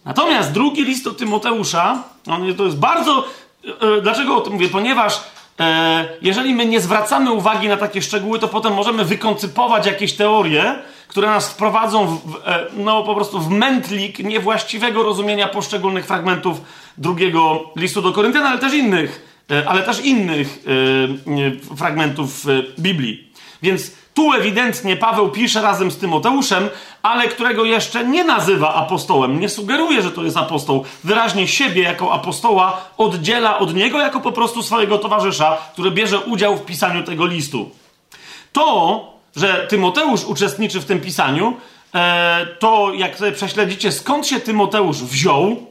Natomiast 0.04 0.52
drugi 0.52 0.84
list 0.84 1.04
do 1.04 1.14
Tymoteusza, 1.14 2.02
on, 2.26 2.54
to 2.54 2.64
jest 2.64 2.78
bardzo. 2.78 3.26
E, 3.80 4.00
dlaczego 4.02 4.36
o 4.36 4.40
tym 4.40 4.52
mówię? 4.52 4.68
Ponieważ 4.68 5.14
e, 5.14 5.20
jeżeli 6.22 6.54
my 6.54 6.66
nie 6.66 6.80
zwracamy 6.80 7.32
uwagi 7.32 7.68
na 7.68 7.76
takie 7.76 8.02
szczegóły, 8.02 8.38
to 8.38 8.48
potem 8.48 8.74
możemy 8.74 9.04
wykoncypować 9.04 9.86
jakieś 9.86 10.12
teorie, 10.12 10.74
które 11.08 11.28
nas 11.28 11.50
wprowadzą 11.50 12.06
w, 12.06 12.36
e, 12.46 12.66
no, 12.76 13.02
po 13.02 13.14
prostu 13.14 13.40
w 13.40 13.50
mętlik 13.50 14.18
niewłaściwego 14.18 15.02
rozumienia 15.02 15.48
poszczególnych 15.48 16.06
fragmentów 16.06 16.60
drugiego 16.98 17.70
listu 17.76 18.02
do 18.02 18.12
Koryntian, 18.12 18.46
ale 18.46 18.58
też 18.58 18.74
innych 18.74 19.36
E, 19.50 19.68
ale 19.68 19.82
też 19.82 20.00
innych 20.04 20.58
e, 20.66 21.72
e, 21.72 21.76
fragmentów 21.76 22.44
Biblii. 22.78 23.30
Więc 23.62 23.92
tu 24.16 24.32
ewidentnie 24.32 24.96
Paweł 24.96 25.30
pisze 25.30 25.62
razem 25.62 25.90
z 25.90 25.98
Tymoteuszem, 25.98 26.68
ale 27.02 27.28
którego 27.28 27.64
jeszcze 27.64 28.04
nie 28.04 28.24
nazywa 28.24 28.74
apostołem, 28.74 29.40
nie 29.40 29.48
sugeruje, 29.48 30.02
że 30.02 30.10
to 30.10 30.24
jest 30.24 30.36
apostoł. 30.36 30.84
Wyraźnie 31.04 31.48
siebie 31.48 31.82
jako 31.82 32.12
apostoła 32.12 32.80
oddziela 32.96 33.58
od 33.58 33.74
niego 33.74 33.98
jako 33.98 34.20
po 34.20 34.32
prostu 34.32 34.62
swojego 34.62 34.98
towarzysza, 34.98 35.58
który 35.72 35.90
bierze 35.90 36.20
udział 36.20 36.56
w 36.56 36.64
pisaniu 36.64 37.02
tego 37.02 37.26
listu. 37.26 37.70
To, 38.52 39.04
że 39.36 39.66
Tymoteusz 39.68 40.24
uczestniczy 40.24 40.80
w 40.80 40.84
tym 40.84 41.00
pisaniu, 41.00 41.56
to 42.58 42.92
jak 42.94 43.16
sobie 43.16 43.32
prześledzicie, 43.32 43.92
skąd 43.92 44.26
się 44.26 44.40
Tymoteusz 44.40 44.96
wziął, 44.96 45.56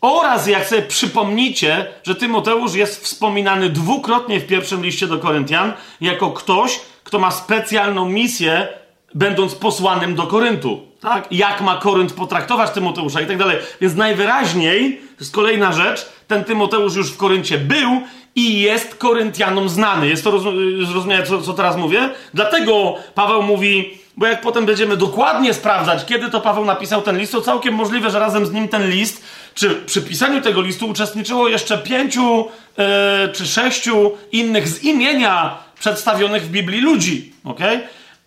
oraz 0.00 0.46
jak 0.46 0.66
sobie 0.66 0.82
przypomnicie, 0.82 1.86
że 2.02 2.14
Tymoteusz 2.14 2.74
jest 2.74 3.04
wspominany 3.04 3.70
dwukrotnie 3.70 4.40
w 4.40 4.46
pierwszym 4.46 4.84
liście 4.84 5.06
do 5.06 5.18
Koryntian 5.18 5.72
jako 6.00 6.30
ktoś, 6.30 6.80
kto 7.04 7.18
ma 7.18 7.30
specjalną 7.30 8.08
misję, 8.08 8.68
będąc 9.14 9.54
posłanym 9.54 10.14
do 10.14 10.26
Koryntu. 10.26 10.80
Tak? 11.00 11.26
Jak 11.30 11.60
ma 11.60 11.76
Korynt 11.76 12.12
potraktować 12.12 12.70
Tymoteusza 12.70 13.20
i 13.20 13.26
tak 13.26 13.38
dalej. 13.38 13.56
Więc 13.80 13.94
najwyraźniej, 13.94 14.96
to 14.96 15.20
jest 15.20 15.34
kolejna 15.34 15.72
rzecz, 15.72 16.08
ten 16.28 16.44
Tymoteusz 16.44 16.96
już 16.96 17.12
w 17.12 17.16
Koryncie 17.16 17.58
był 17.58 18.02
i 18.34 18.60
jest 18.60 18.94
Koryntianom 18.94 19.68
znany. 19.68 20.08
Jest 20.08 20.24
to 20.24 20.40
zrozumiałe, 20.86 21.26
co, 21.26 21.42
co 21.42 21.52
teraz 21.52 21.76
mówię? 21.76 22.08
Dlatego 22.34 22.94
Paweł 23.14 23.42
mówi, 23.42 23.98
bo 24.16 24.26
jak 24.26 24.40
potem 24.40 24.66
będziemy 24.66 24.96
dokładnie 24.96 25.54
sprawdzać, 25.54 26.04
kiedy 26.04 26.30
to 26.30 26.40
Paweł 26.40 26.64
napisał 26.64 27.02
ten 27.02 27.18
list, 27.18 27.32
to 27.32 27.40
całkiem 27.40 27.74
możliwe, 27.74 28.10
że 28.10 28.18
razem 28.18 28.46
z 28.46 28.52
nim 28.52 28.68
ten 28.68 28.90
list, 28.90 29.24
czy 29.58 29.74
przy 29.74 30.02
pisaniu 30.02 30.40
tego 30.42 30.62
listu 30.62 30.88
uczestniczyło 30.88 31.48
jeszcze 31.48 31.78
pięciu 31.78 32.48
yy, 32.78 32.84
czy 33.32 33.46
sześciu 33.46 34.12
innych 34.32 34.68
z 34.68 34.82
imienia 34.82 35.58
przedstawionych 35.80 36.42
w 36.42 36.50
Biblii 36.50 36.80
ludzi. 36.80 37.32
ok? 37.44 37.60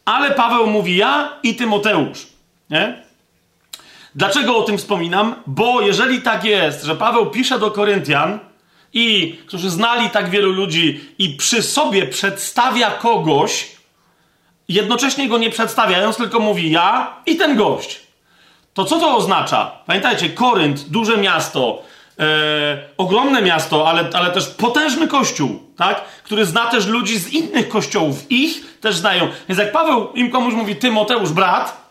Ale 0.05 0.31
Paweł 0.31 0.67
mówi 0.67 0.95
ja 0.97 1.33
i 1.43 1.55
Tymoteusz. 1.55 2.27
Nie? 2.69 3.03
Dlaczego 4.15 4.57
o 4.57 4.63
tym 4.63 4.77
wspominam? 4.77 5.35
Bo 5.47 5.81
jeżeli 5.81 6.21
tak 6.21 6.43
jest, 6.43 6.83
że 6.83 6.95
Paweł 6.95 7.29
pisze 7.29 7.59
do 7.59 7.71
Koryntian, 7.71 8.39
i 8.93 9.37
którzy 9.45 9.69
znali 9.69 10.09
tak 10.09 10.29
wielu 10.29 10.51
ludzi 10.51 11.01
i 11.17 11.29
przy 11.29 11.63
sobie 11.63 12.07
przedstawia 12.07 12.91
kogoś, 12.91 13.71
jednocześnie 14.67 15.29
go 15.29 15.37
nie 15.37 15.49
przedstawiając, 15.49 16.17
tylko 16.17 16.39
mówi 16.39 16.71
ja 16.71 17.15
i 17.25 17.35
ten 17.35 17.55
gość. 17.55 18.00
To 18.73 18.86
co 18.86 18.99
to 18.99 19.15
oznacza? 19.15 19.71
Pamiętajcie, 19.86 20.29
Korynt, 20.29 20.89
duże 20.89 21.17
miasto, 21.17 21.84
e, 22.19 22.23
ogromne 22.97 23.41
miasto, 23.41 23.89
ale, 23.89 24.10
ale 24.13 24.31
też 24.31 24.47
potężny 24.47 25.07
kościół, 25.07 25.63
tak? 25.77 26.01
który 26.23 26.45
zna 26.45 26.65
też 26.65 26.88
ludzi 26.88 27.19
z 27.19 27.34
innych 27.34 27.69
kościołów. 27.69 28.25
Ich 28.29 28.79
też 28.79 28.95
znają. 28.95 29.27
Więc 29.49 29.60
jak 29.60 29.71
Paweł 29.71 30.12
im 30.13 30.31
komuś 30.31 30.53
mówi 30.53 30.75
Tymoteusz 30.75 31.29
brat, 31.29 31.81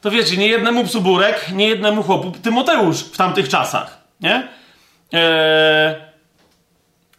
to 0.00 0.10
wiecie, 0.10 0.36
nie 0.36 0.48
jednemu 0.48 0.84
psu 0.84 1.00
burek, 1.00 1.52
nie 1.52 1.68
jednemu 1.68 2.02
chłopu 2.02 2.32
Tymoteusz 2.42 2.98
w 2.98 3.16
tamtych 3.16 3.48
czasach. 3.48 3.98
Nie? 4.20 4.48
E, 5.14 6.06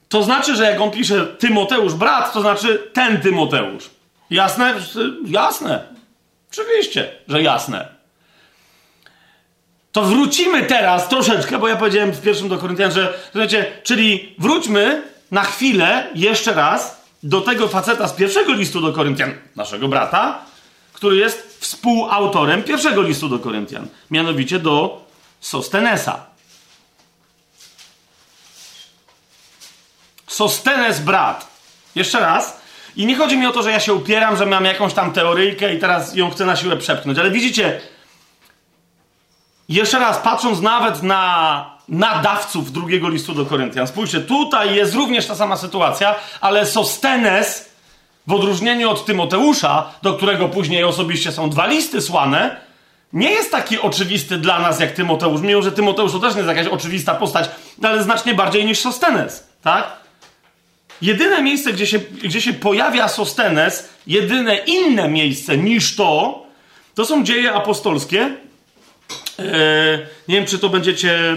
to 0.10 0.24
znaczy, 0.24 0.56
że 0.56 0.64
jak 0.64 0.82
on 0.82 0.92
pisze 0.92 1.26
Tymoteusz 1.26 1.94
brat, 1.94 2.34
to 2.34 2.42
znaczy 2.42 2.92
ten 2.94 3.22
Tymoteusz. 3.22 3.90
Jasne? 4.30 4.74
Jasne. 5.26 5.84
Oczywiście, 6.52 7.12
że 7.28 7.42
jasne. 7.42 7.97
To 9.92 10.04
wrócimy 10.04 10.64
teraz 10.64 11.10
troszeczkę, 11.10 11.60
bo 11.60 11.68
ja 11.68 11.76
powiedziałem 11.76 12.12
w 12.12 12.22
pierwszym 12.22 12.50
do 12.50 12.58
Koryntian, 12.58 12.92
że 12.92 13.14
słuchajcie, 13.32 13.66
czyli 13.84 14.36
wróćmy 14.38 15.04
na 15.32 15.44
chwilę 15.44 16.10
jeszcze 16.16 16.54
raz 16.54 17.02
do 17.24 17.42
tego 17.42 17.68
faceta 17.68 18.08
z 18.08 18.14
pierwszego 18.14 18.54
listu 18.54 18.82
do 18.82 18.94
Koryntian, 18.94 19.34
naszego 19.56 19.88
brata, 19.88 20.46
który 20.94 21.16
jest 21.16 21.58
współautorem 21.60 22.64
pierwszego 22.64 23.02
listu 23.02 23.30
do 23.30 23.40
Koryntian, 23.40 23.88
mianowicie 24.12 24.60
do 24.60 25.06
Sostenesa. 25.40 26.26
Sostenes 30.28 31.00
brat. 31.00 31.48
Jeszcze 31.96 32.20
raz. 32.20 32.62
I 32.96 33.06
nie 33.06 33.16
chodzi 33.16 33.38
mi 33.38 33.46
o 33.46 33.52
to, 33.52 33.64
że 33.64 33.72
ja 33.72 33.80
się 33.80 33.94
upieram, 33.94 34.38
że 34.38 34.46
mam 34.46 34.66
jakąś 34.66 34.94
tam 34.94 35.14
teoryjkę 35.14 35.76
i 35.76 35.80
teraz 35.80 36.16
ją 36.16 36.30
chcę 36.30 36.46
na 36.46 36.56
siłę 36.56 36.78
przepchnąć, 36.78 37.20
ale 37.20 37.32
widzicie, 37.32 37.82
jeszcze 39.70 40.00
raz, 40.00 40.18
patrząc 40.18 40.62
nawet 40.62 41.04
na 41.04 41.78
nadawców 41.90 42.72
drugiego 42.72 43.10
listu 43.10 43.34
do 43.34 43.46
Koryntian. 43.46 43.88
Spójrzcie, 43.88 44.22
tutaj 44.22 44.76
jest 44.76 44.94
również 44.94 45.26
ta 45.26 45.36
sama 45.36 45.58
sytuacja, 45.58 46.16
ale 46.42 46.66
Sostenes, 46.66 47.70
w 48.28 48.34
odróżnieniu 48.34 48.90
od 48.90 49.06
Tymoteusza, 49.06 49.90
do 50.02 50.14
którego 50.14 50.50
później 50.50 50.84
osobiście 50.84 51.32
są 51.32 51.50
dwa 51.50 51.68
listy 51.68 52.02
słane, 52.02 52.58
nie 53.14 53.32
jest 53.32 53.52
taki 53.52 53.80
oczywisty 53.80 54.38
dla 54.38 54.60
nas 54.60 54.80
jak 54.80 54.92
Tymoteusz, 54.92 55.42
mimo 55.42 55.62
że 55.62 55.72
Tymoteusz 55.72 56.12
to 56.12 56.20
też 56.20 56.36
nie 56.36 56.42
jest 56.42 56.56
jakaś 56.56 56.68
oczywista 56.68 57.16
postać, 57.16 57.50
ale 57.84 58.04
znacznie 58.04 58.34
bardziej 58.34 58.66
niż 58.66 58.80
Sostenes, 58.80 59.48
tak? 59.62 59.88
Jedyne 61.02 61.42
miejsce, 61.42 61.74
gdzie 61.74 61.88
się, 61.88 62.00
gdzie 62.00 62.42
się 62.42 62.54
pojawia 62.54 63.08
Sostenes, 63.08 63.90
jedyne 64.08 64.58
inne 64.58 65.10
miejsce 65.10 65.58
niż 65.58 65.96
to, 65.96 66.44
to 66.96 67.06
są 67.06 67.24
dzieje 67.24 67.54
apostolskie. 67.54 68.38
Eee, 69.40 69.46
nie 70.28 70.36
wiem, 70.36 70.46
czy 70.46 70.60
to 70.60 70.70
będziecie, 70.70 71.36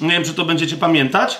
nie 0.00 0.10
wiem, 0.10 0.24
czy 0.24 0.34
to 0.34 0.44
będziecie 0.44 0.76
pamiętać. 0.76 1.38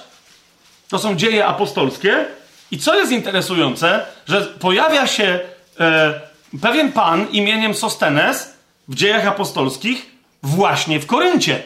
To 0.88 0.98
są 0.98 1.16
dzieje 1.16 1.46
apostolskie. 1.46 2.26
I 2.70 2.78
co 2.78 2.94
jest 2.94 3.12
interesujące, 3.12 4.06
że 4.28 4.40
pojawia 4.40 5.06
się 5.06 5.40
e, 5.80 6.20
pewien 6.62 6.92
pan 6.92 7.26
imieniem 7.30 7.74
Sostenes 7.74 8.54
w 8.88 8.94
dziejach 8.94 9.26
apostolskich 9.26 10.06
właśnie 10.42 11.00
w 11.00 11.06
Koryncie. 11.06 11.62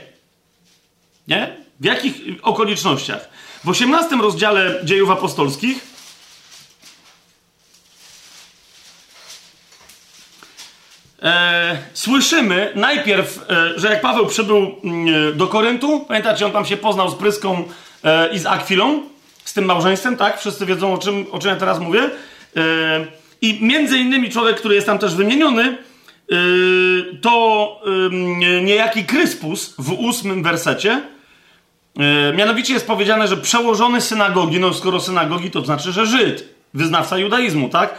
Nie? 1.28 1.56
W 1.80 1.84
jakich 1.84 2.14
okolicznościach? 2.42 3.28
W 3.64 3.68
18 3.68 4.16
rozdziale 4.16 4.80
dziejów 4.84 5.10
apostolskich 5.10 5.91
e, 11.22 11.78
słyszymy 11.92 12.72
najpierw, 12.74 13.44
e, 13.50 13.80
że 13.80 13.88
jak 13.88 14.00
Paweł 14.00 14.26
przybył 14.26 14.74
mm, 14.84 15.36
do 15.36 15.46
Koryntu, 15.46 16.04
pamiętacie, 16.08 16.46
on 16.46 16.52
tam 16.52 16.64
się 16.64 16.76
poznał 16.76 17.10
z 17.10 17.14
Pryską 17.14 17.64
e, 18.04 18.34
i 18.34 18.38
z 18.38 18.46
Akwilą, 18.46 19.02
z 19.44 19.52
tym 19.52 19.64
małżeństwem, 19.64 20.16
tak? 20.16 20.40
Wszyscy 20.40 20.66
wiedzą, 20.66 20.94
o 20.94 20.98
czym, 20.98 21.26
o 21.32 21.38
czym 21.38 21.50
ja 21.50 21.56
teraz 21.56 21.78
mówię. 21.78 22.10
E, 22.56 22.60
I 23.40 23.58
między 23.64 23.98
innymi 23.98 24.30
człowiek, 24.30 24.56
który 24.56 24.74
jest 24.74 24.86
tam 24.86 24.98
też 24.98 25.14
wymieniony, 25.14 25.62
e, 25.62 26.36
to 27.20 27.80
niejaki 28.62 29.04
Kryspus 29.04 29.74
w 29.78 29.92
ósmym 29.92 30.42
wersecie. 30.42 31.02
E, 31.98 32.32
mianowicie 32.32 32.74
jest 32.74 32.86
powiedziane, 32.86 33.28
że 33.28 33.36
przełożony 33.36 34.00
synagogi, 34.00 34.60
no 34.60 34.74
skoro 34.74 35.00
synagogi, 35.00 35.50
to 35.50 35.64
znaczy, 35.64 35.92
że 35.92 36.06
Żyd, 36.06 36.48
wyznawca 36.74 37.18
judaizmu, 37.18 37.68
tak? 37.68 37.94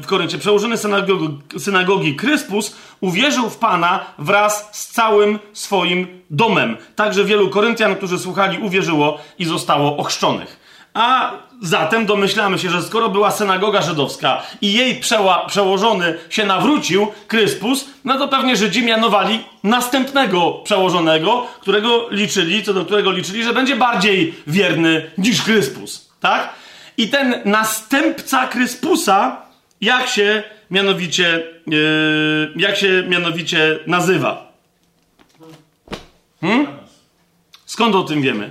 W 0.00 0.06
Koryncie. 0.06 0.38
Przełożony 0.38 0.76
synagogi, 0.76 1.38
synagogi 1.58 2.16
Kryspus 2.16 2.76
uwierzył 3.00 3.50
w 3.50 3.56
Pana 3.58 4.00
wraz 4.18 4.68
z 4.72 4.88
całym 4.88 5.38
swoim 5.52 6.22
domem. 6.30 6.76
Także 6.96 7.24
wielu 7.24 7.50
Koryntian, 7.50 7.96
którzy 7.96 8.18
słuchali, 8.18 8.58
uwierzyło 8.58 9.18
i 9.38 9.44
zostało 9.44 9.96
ochrzczonych. 9.96 10.68
A 10.94 11.32
zatem 11.62 12.06
domyślamy 12.06 12.58
się, 12.58 12.70
że 12.70 12.82
skoro 12.82 13.08
była 13.08 13.30
synagoga 13.30 13.82
żydowska 13.82 14.42
i 14.60 14.72
jej 14.72 15.00
przełożony 15.46 16.18
się 16.30 16.46
nawrócił, 16.46 17.06
Kryspus, 17.28 17.84
no 18.04 18.18
to 18.18 18.28
pewnie 18.28 18.56
Żydzi 18.56 18.84
mianowali 18.84 19.44
następnego 19.64 20.52
przełożonego, 20.52 21.46
którego 21.60 22.06
liczyli, 22.10 22.62
co 22.62 22.74
do 22.74 22.84
którego 22.84 23.10
liczyli, 23.12 23.44
że 23.44 23.52
będzie 23.52 23.76
bardziej 23.76 24.34
wierny 24.46 25.10
niż 25.18 25.42
Kryspus. 25.42 26.10
Tak? 26.20 26.48
I 26.98 27.08
ten 27.08 27.42
następca 27.44 28.46
Kryspusa, 28.46 29.42
jak 29.80 30.08
się 30.08 30.42
mianowicie, 30.70 31.42
yy, 31.66 32.52
jak 32.56 32.76
się 32.76 33.04
mianowicie 33.08 33.78
nazywa? 33.86 34.52
Hmm? 36.40 36.66
Skąd 37.66 37.94
o 37.94 38.02
tym 38.02 38.22
wiemy? 38.22 38.50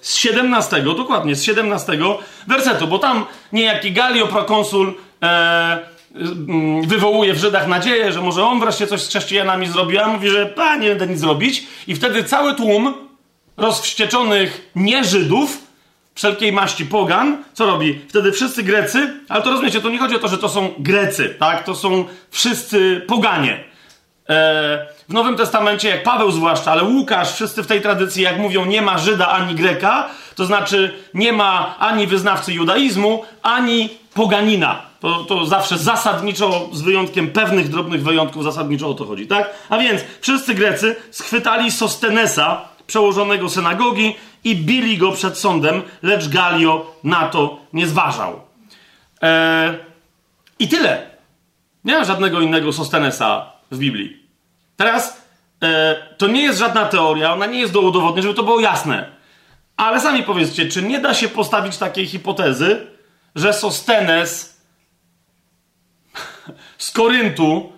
Z 0.00 0.14
17, 0.14 0.82
dokładnie, 0.82 1.36
z 1.36 1.42
17 1.42 1.98
wersetu, 2.46 2.86
bo 2.86 2.98
tam 2.98 3.24
niejaki 3.52 3.92
Galio, 3.92 4.26
prokonsul, 4.26 4.94
e, 5.22 5.78
mm, 6.14 6.88
wywołuje 6.88 7.34
w 7.34 7.38
Żydach 7.38 7.68
nadzieję, 7.68 8.12
że 8.12 8.20
może 8.20 8.44
on 8.44 8.60
wreszcie 8.60 8.86
coś 8.86 9.02
z 9.02 9.08
chrześcijanami 9.08 9.66
zrobi, 9.66 9.98
a 9.98 10.08
mówi, 10.08 10.28
że 10.28 10.46
pa, 10.46 10.76
nie 10.76 10.88
będę 10.88 11.06
nic 11.06 11.18
zrobić. 11.18 11.66
I 11.86 11.94
wtedy 11.94 12.24
cały 12.24 12.54
tłum 12.54 12.94
rozwścieczonych 13.56 14.70
nie-Żydów 14.74 15.71
wszelkiej 16.14 16.52
maści 16.52 16.86
pogan, 16.86 17.44
co 17.52 17.66
robi? 17.66 18.00
Wtedy 18.08 18.32
wszyscy 18.32 18.62
Grecy, 18.62 19.14
ale 19.28 19.42
to 19.42 19.50
rozumiecie, 19.50 19.80
to 19.80 19.90
nie 19.90 19.98
chodzi 19.98 20.16
o 20.16 20.18
to, 20.18 20.28
że 20.28 20.38
to 20.38 20.48
są 20.48 20.70
Grecy, 20.78 21.36
tak? 21.38 21.64
To 21.64 21.74
są 21.74 22.04
wszyscy 22.30 23.04
poganie. 23.08 23.64
E, 24.28 24.86
w 25.08 25.12
Nowym 25.12 25.36
Testamencie, 25.36 25.88
jak 25.88 26.02
Paweł 26.02 26.30
zwłaszcza, 26.30 26.72
ale 26.72 26.84
Łukasz, 26.84 27.32
wszyscy 27.32 27.62
w 27.62 27.66
tej 27.66 27.80
tradycji, 27.80 28.22
jak 28.22 28.38
mówią, 28.38 28.64
nie 28.64 28.82
ma 28.82 28.98
Żyda 28.98 29.28
ani 29.28 29.54
Greka, 29.54 30.08
to 30.36 30.44
znaczy 30.44 30.94
nie 31.14 31.32
ma 31.32 31.78
ani 31.78 32.06
wyznawcy 32.06 32.52
judaizmu, 32.52 33.24
ani 33.42 33.88
poganina. 34.14 34.82
To, 35.00 35.24
to 35.24 35.46
zawsze 35.46 35.78
zasadniczo, 35.78 36.68
z 36.72 36.82
wyjątkiem 36.82 37.30
pewnych 37.30 37.68
drobnych 37.68 38.02
wyjątków, 38.02 38.44
zasadniczo 38.44 38.88
o 38.88 38.94
to 38.94 39.04
chodzi, 39.04 39.26
tak? 39.26 39.50
A 39.68 39.78
więc 39.78 40.00
wszyscy 40.20 40.54
Grecy 40.54 40.96
schwytali 41.10 41.70
Sostenesa, 41.70 42.60
przełożonego 42.86 43.48
synagogi, 43.48 44.14
i 44.44 44.56
bili 44.56 44.98
go 44.98 45.12
przed 45.12 45.38
sądem, 45.38 45.82
lecz 46.02 46.28
Galio 46.28 46.94
na 47.04 47.28
to 47.28 47.60
nie 47.72 47.86
zważał. 47.86 48.40
Eee, 49.20 49.78
I 50.58 50.68
tyle. 50.68 51.10
Nie 51.84 51.98
ma 51.98 52.04
żadnego 52.04 52.40
innego 52.40 52.72
Sostenesa 52.72 53.52
w 53.70 53.78
Biblii. 53.78 54.26
Teraz 54.76 55.22
e, 55.62 55.96
to 56.18 56.26
nie 56.28 56.42
jest 56.42 56.58
żadna 56.58 56.86
teoria, 56.86 57.34
ona 57.34 57.46
nie 57.46 57.60
jest 57.60 57.72
do 57.72 57.80
udowodnienia, 57.80 58.22
żeby 58.22 58.34
to 58.34 58.42
było 58.42 58.60
jasne. 58.60 59.10
Ale 59.76 60.00
sami 60.00 60.22
powiedzcie, 60.22 60.68
czy 60.68 60.82
nie 60.82 61.00
da 61.00 61.14
się 61.14 61.28
postawić 61.28 61.76
takiej 61.76 62.06
hipotezy, 62.06 62.86
że 63.34 63.52
Sostenes 63.52 64.62
z 66.78 66.90
Koryntu 66.90 67.72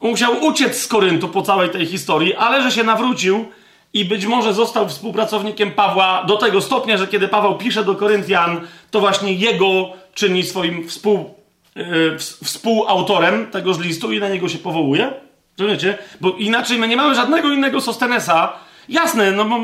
musiał 0.00 0.44
uciec 0.44 0.82
z 0.82 0.88
Koryntu 0.88 1.28
po 1.28 1.42
całej 1.42 1.70
tej 1.70 1.86
historii, 1.86 2.34
ale 2.34 2.62
że 2.62 2.72
się 2.72 2.84
nawrócił 2.84 3.48
i 3.94 4.04
być 4.04 4.26
może 4.26 4.54
został 4.54 4.88
współpracownikiem 4.88 5.70
Pawła 5.70 6.24
do 6.28 6.36
tego 6.36 6.60
stopnia, 6.60 6.96
że 6.96 7.06
kiedy 7.06 7.28
Paweł 7.28 7.54
pisze 7.54 7.84
do 7.84 7.94
Koryntian, 7.94 8.60
to 8.90 9.00
właśnie 9.00 9.32
jego 9.32 9.92
czyni 10.14 10.42
swoim 10.42 10.88
współ, 10.88 11.34
yy, 11.76 12.18
współautorem 12.44 13.50
tegoż 13.50 13.78
listu 13.78 14.12
i 14.12 14.20
na 14.20 14.28
niego 14.28 14.48
się 14.48 14.58
powołuje. 14.58 15.12
Rozumiecie? 15.58 15.98
Bo 16.20 16.30
inaczej 16.30 16.78
my 16.78 16.88
nie 16.88 16.96
mamy 16.96 17.14
żadnego 17.14 17.52
innego 17.52 17.80
Sostenesa. 17.80 18.52
Jasne, 18.88 19.32
no 19.32 19.60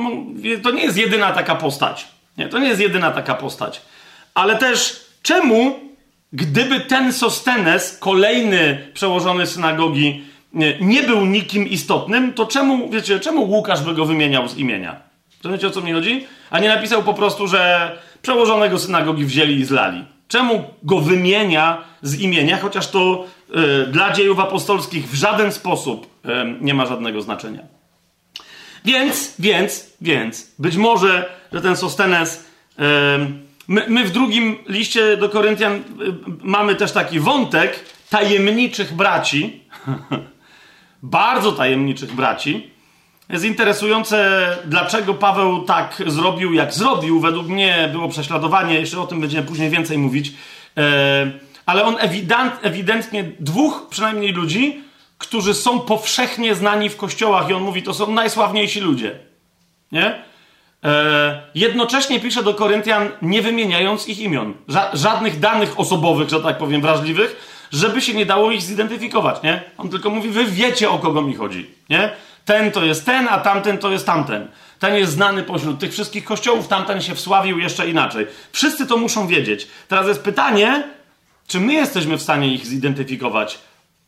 to 0.63 0.71
nie 0.71 0.83
jest 0.83 0.97
jedyna 0.97 1.33
taka 1.33 1.55
postać. 1.55 2.09
Nie, 2.39 2.49
to 2.49 2.59
nie 2.59 2.69
jest 2.69 2.81
jedyna 2.81 3.11
taka 3.11 3.35
postać. 3.35 3.83
Ale 4.35 4.57
też 4.57 5.07
czemu, 5.23 5.79
gdyby 6.33 6.81
ten 6.81 7.13
Sostenes, 7.13 7.99
kolejny 7.99 8.89
przełożony 8.95 9.47
synagogi, 9.47 10.25
nie 10.81 11.03
był 11.03 11.27
nikim 11.27 11.69
istotnym, 11.69 12.33
to 12.33 12.47
czemu, 12.47 12.91
wiecie, 12.91 13.21
czemu 13.21 13.43
Łukasz 13.43 13.83
by 13.83 13.95
go 13.95 14.05
wymieniał 14.05 14.49
z 14.49 14.57
imienia? 14.57 15.01
Rozumiecie, 15.45 15.67
o 15.67 15.71
co 15.71 15.81
mi 15.81 15.93
chodzi? 15.93 16.27
A 16.51 16.59
nie 16.59 16.69
napisał 16.69 17.03
po 17.03 17.15
prostu, 17.15 17.49
że 17.49 17.93
przełożonego 18.23 18.79
synagogi 18.79 19.25
wzięli 19.25 19.55
i 19.55 19.65
zlali. 19.65 20.05
Czemu 20.29 20.65
go 20.83 21.01
wymienia 21.01 21.85
z 22.03 22.21
imienia, 22.21 22.57
chociaż 22.57 22.89
to 22.89 23.25
y, 23.85 23.87
dla 23.87 24.13
dziejów 24.13 24.41
apostolskich 24.41 25.11
w 25.11 25.15
żaden 25.15 25.53
sposób 25.53 26.07
y, 26.25 26.29
nie 26.61 26.75
ma 26.75 26.87
żadnego 26.87 27.23
znaczenia. 27.23 27.63
Więc, 28.85 29.35
więc, 29.39 29.93
więc, 30.01 30.55
być 30.59 30.77
może, 30.77 31.31
że 31.53 31.61
ten 31.61 31.77
Sostenes. 31.77 32.45
Y, 32.79 32.83
my, 33.69 33.85
my, 33.89 34.05
w 34.05 34.11
drugim 34.11 34.57
liście 34.69 35.17
do 35.17 35.29
Koryntian 35.29 35.83
mamy 36.43 36.75
też 36.75 36.93
taki 36.93 37.21
wątek 37.21 37.85
tajemniczych 38.11 38.95
braci. 38.95 39.61
bardzo 41.03 41.53
tajemniczych 41.53 42.15
braci. 42.15 42.71
Jest 43.29 43.45
interesujące, 43.45 44.47
dlaczego 44.65 45.15
Paweł 45.15 45.65
tak 45.65 46.03
zrobił, 46.07 46.53
jak 46.53 46.75
zrobił. 46.75 47.21
Według 47.21 47.49
mnie 47.49 47.89
było 47.93 48.09
prześladowanie, 48.09 48.75
jeszcze 48.75 49.01
o 49.01 49.07
tym 49.07 49.21
będziemy 49.21 49.47
później 49.47 49.71
więcej 49.71 49.99
mówić. 49.99 50.33
E, 50.77 51.31
ale 51.67 51.85
on 51.85 51.97
ewident, 51.99 52.53
ewidentnie 52.63 53.25
dwóch 53.41 53.87
przynajmniej 53.91 54.33
ludzi, 54.33 54.83
którzy 55.19 55.55
są 55.55 55.81
powszechnie 55.81 56.55
znani 56.55 56.89
w 56.89 56.97
kościołach, 56.97 57.51
i 57.51 57.53
on 57.53 57.63
mówi, 57.63 57.83
to 57.83 57.95
są 57.95 58.13
najsławniejsi 58.13 58.81
ludzie. 58.81 59.19
Nie? 59.93 60.23
E, 60.85 61.43
jednocześnie 61.55 62.21
pisze 62.21 62.43
do 62.43 62.55
Koryntian, 62.55 63.09
nie 63.23 63.43
wymieniając 63.43 64.09
ich 64.09 64.19
imion. 64.19 64.55
Ża 64.69 64.91
żadnych 64.93 65.41
danych 65.41 65.81
osobowych, 65.81 66.29
że 66.29 66.41
tak 66.41 66.59
powiem, 66.59 66.81
wrażliwych, 66.81 67.50
żeby 67.71 68.01
się 68.01 68.15
nie 68.15 68.27
dało 68.27 68.51
ich 68.51 68.63
zidentyfikować, 68.63 69.43
nie? 69.43 69.63
On 69.79 69.89
tylko 69.89 70.11
mówi, 70.11 70.31
wy 70.31 70.45
wiecie 70.45 70.91
o 70.91 70.99
kogo 70.99 71.23
mi 71.23 71.35
chodzi, 71.35 71.71
nie? 71.89 72.11
Ten 72.45 72.71
to 72.71 72.85
jest 72.85 73.07
ten, 73.07 73.29
a 73.31 73.39
tamten 73.39 73.79
to 73.79 73.91
jest 73.91 74.07
tamten. 74.07 74.49
Ten 74.79 74.95
jest 74.97 75.13
znany 75.13 75.43
pośród 75.43 75.81
tych 75.81 75.93
wszystkich 75.93 76.25
kościołów, 76.25 76.69
tamten 76.69 77.03
się 77.03 77.15
wsławił 77.15 77.59
jeszcze 77.59 77.91
inaczej. 77.91 78.27
Wszyscy 78.53 78.87
to 78.87 78.97
muszą 78.97 79.27
wiedzieć. 79.27 79.69
Teraz 79.89 80.09
jest 80.09 80.23
pytanie, 80.23 80.83
czy 81.47 81.61
my 81.61 81.73
jesteśmy 81.73 82.17
w 82.17 82.23
stanie 82.23 82.55
ich 82.55 82.67
zidentyfikować? 82.67 83.59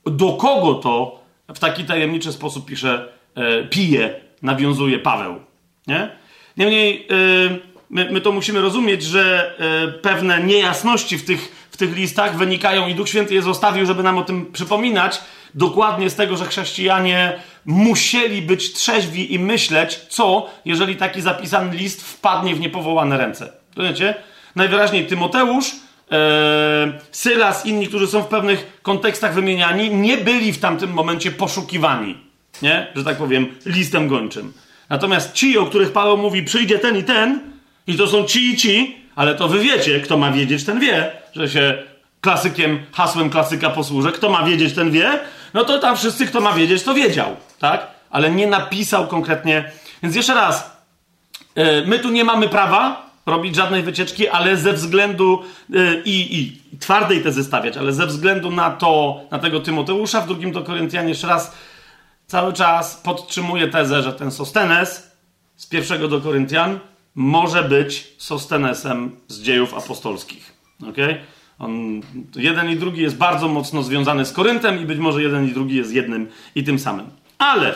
Do 0.06 0.32
kogo 0.32 0.74
to 0.74 1.22
w 1.54 1.58
taki 1.58 1.84
tajemniczy 1.84 2.32
sposób 2.32 2.66
pisze, 2.66 3.08
e, 3.34 3.64
pije 3.64 4.20
nawiązuje 4.42 4.98
Paweł. 4.98 5.40
Nie? 5.86 6.10
Niemniej 6.56 7.06
yy, 7.10 7.60
my, 7.90 8.08
my 8.10 8.20
to 8.20 8.32
musimy 8.32 8.60
rozumieć, 8.60 9.02
że 9.02 9.54
yy, 9.86 9.92
pewne 9.92 10.42
niejasności 10.44 11.18
w 11.18 11.24
tych, 11.24 11.61
tych 11.82 11.96
listach 11.96 12.36
wynikają 12.36 12.88
i 12.88 12.94
Duch 12.94 13.08
Święty 13.08 13.34
je 13.34 13.42
zostawił, 13.42 13.86
żeby 13.86 14.02
nam 14.02 14.18
o 14.18 14.22
tym 14.22 14.52
przypominać, 14.52 15.20
dokładnie 15.54 16.10
z 16.10 16.14
tego, 16.14 16.36
że 16.36 16.46
chrześcijanie 16.46 17.40
musieli 17.64 18.42
być 18.42 18.72
trzeźwi 18.72 19.34
i 19.34 19.38
myśleć, 19.38 20.00
co, 20.08 20.50
jeżeli 20.64 20.96
taki 20.96 21.20
zapisany 21.20 21.76
list 21.76 22.02
wpadnie 22.02 22.54
w 22.54 22.60
niepowołane 22.60 23.18
ręce. 23.18 23.52
Rozumiecie? 23.76 24.14
Najwyraźniej 24.56 25.06
Tymoteusz, 25.06 25.72
e, 26.12 26.92
Sylas, 27.10 27.66
inni, 27.66 27.88
którzy 27.88 28.06
są 28.06 28.22
w 28.22 28.28
pewnych 28.28 28.80
kontekstach 28.82 29.34
wymieniani, 29.34 29.90
nie 29.90 30.16
byli 30.16 30.52
w 30.52 30.58
tamtym 30.58 30.90
momencie 30.90 31.30
poszukiwani, 31.30 32.18
nie? 32.62 32.86
że 32.94 33.04
tak 33.04 33.16
powiem, 33.16 33.46
listem 33.66 34.08
gończym. 34.08 34.52
Natomiast 34.88 35.32
ci, 35.32 35.58
o 35.58 35.66
których 35.66 35.92
Paweł 35.92 36.16
mówi, 36.16 36.42
przyjdzie 36.42 36.78
ten 36.78 36.96
i 36.96 37.04
ten, 37.04 37.40
i 37.86 37.94
to 37.96 38.06
są 38.06 38.24
ci 38.24 38.50
i 38.50 38.56
ci, 38.56 39.01
ale 39.16 39.34
to 39.34 39.48
wy 39.48 39.58
wiecie, 39.58 40.00
kto 40.00 40.16
ma 40.16 40.32
wiedzieć, 40.32 40.64
ten 40.64 40.80
wie, 40.80 41.12
że 41.34 41.48
się 41.48 41.82
klasykiem, 42.20 42.78
hasłem 42.92 43.30
klasyka 43.30 43.70
posłużę. 43.70 44.12
Kto 44.12 44.30
ma 44.30 44.42
wiedzieć, 44.42 44.74
ten 44.74 44.90
wie. 44.90 45.20
No 45.54 45.64
to 45.64 45.78
tam 45.78 45.96
wszyscy, 45.96 46.26
kto 46.26 46.40
ma 46.40 46.52
wiedzieć, 46.52 46.82
to 46.82 46.94
wiedział, 46.94 47.36
tak? 47.58 47.86
Ale 48.10 48.30
nie 48.30 48.46
napisał 48.46 49.06
konkretnie. 49.06 49.72
Więc 50.02 50.16
jeszcze 50.16 50.34
raz, 50.34 50.76
yy, 51.56 51.84
my 51.86 51.98
tu 51.98 52.10
nie 52.10 52.24
mamy 52.24 52.48
prawa 52.48 53.10
robić 53.26 53.56
żadnej 53.56 53.82
wycieczki, 53.82 54.28
ale 54.28 54.56
ze 54.56 54.72
względu 54.72 55.42
yy, 55.68 56.02
i, 56.04 56.38
i 56.38 56.78
twardej 56.78 57.22
tezy 57.22 57.44
stawiać, 57.44 57.76
ale 57.76 57.92
ze 57.92 58.06
względu 58.06 58.50
na 58.50 58.70
to, 58.70 59.20
na 59.30 59.38
tego 59.38 59.60
Tymoteusza 59.60 60.20
w 60.20 60.26
drugim 60.26 60.52
do 60.52 60.62
Koryntian 60.62 61.08
jeszcze 61.08 61.26
raz 61.26 61.52
cały 62.26 62.52
czas 62.52 62.96
podtrzymuję 62.96 63.68
tezę, 63.68 64.02
że 64.02 64.12
ten 64.12 64.30
Sostenes 64.30 65.12
z 65.56 65.66
pierwszego 65.66 66.08
do 66.08 66.20
Koryntian 66.20 66.78
może 67.14 67.62
być 67.62 68.14
Sostenesem 68.18 69.16
z 69.28 69.42
dziejów 69.42 69.74
apostolskich. 69.74 70.52
Okay? 70.88 71.20
On, 71.58 72.00
jeden 72.36 72.70
i 72.70 72.76
drugi 72.76 73.02
jest 73.02 73.16
bardzo 73.16 73.48
mocno 73.48 73.82
związany 73.82 74.26
z 74.26 74.32
Koryntem 74.32 74.82
i 74.82 74.84
być 74.84 74.98
może 74.98 75.22
jeden 75.22 75.48
i 75.48 75.52
drugi 75.52 75.76
jest 75.76 75.92
jednym 75.92 76.28
i 76.54 76.64
tym 76.64 76.78
samym. 76.78 77.06
Ale, 77.38 77.74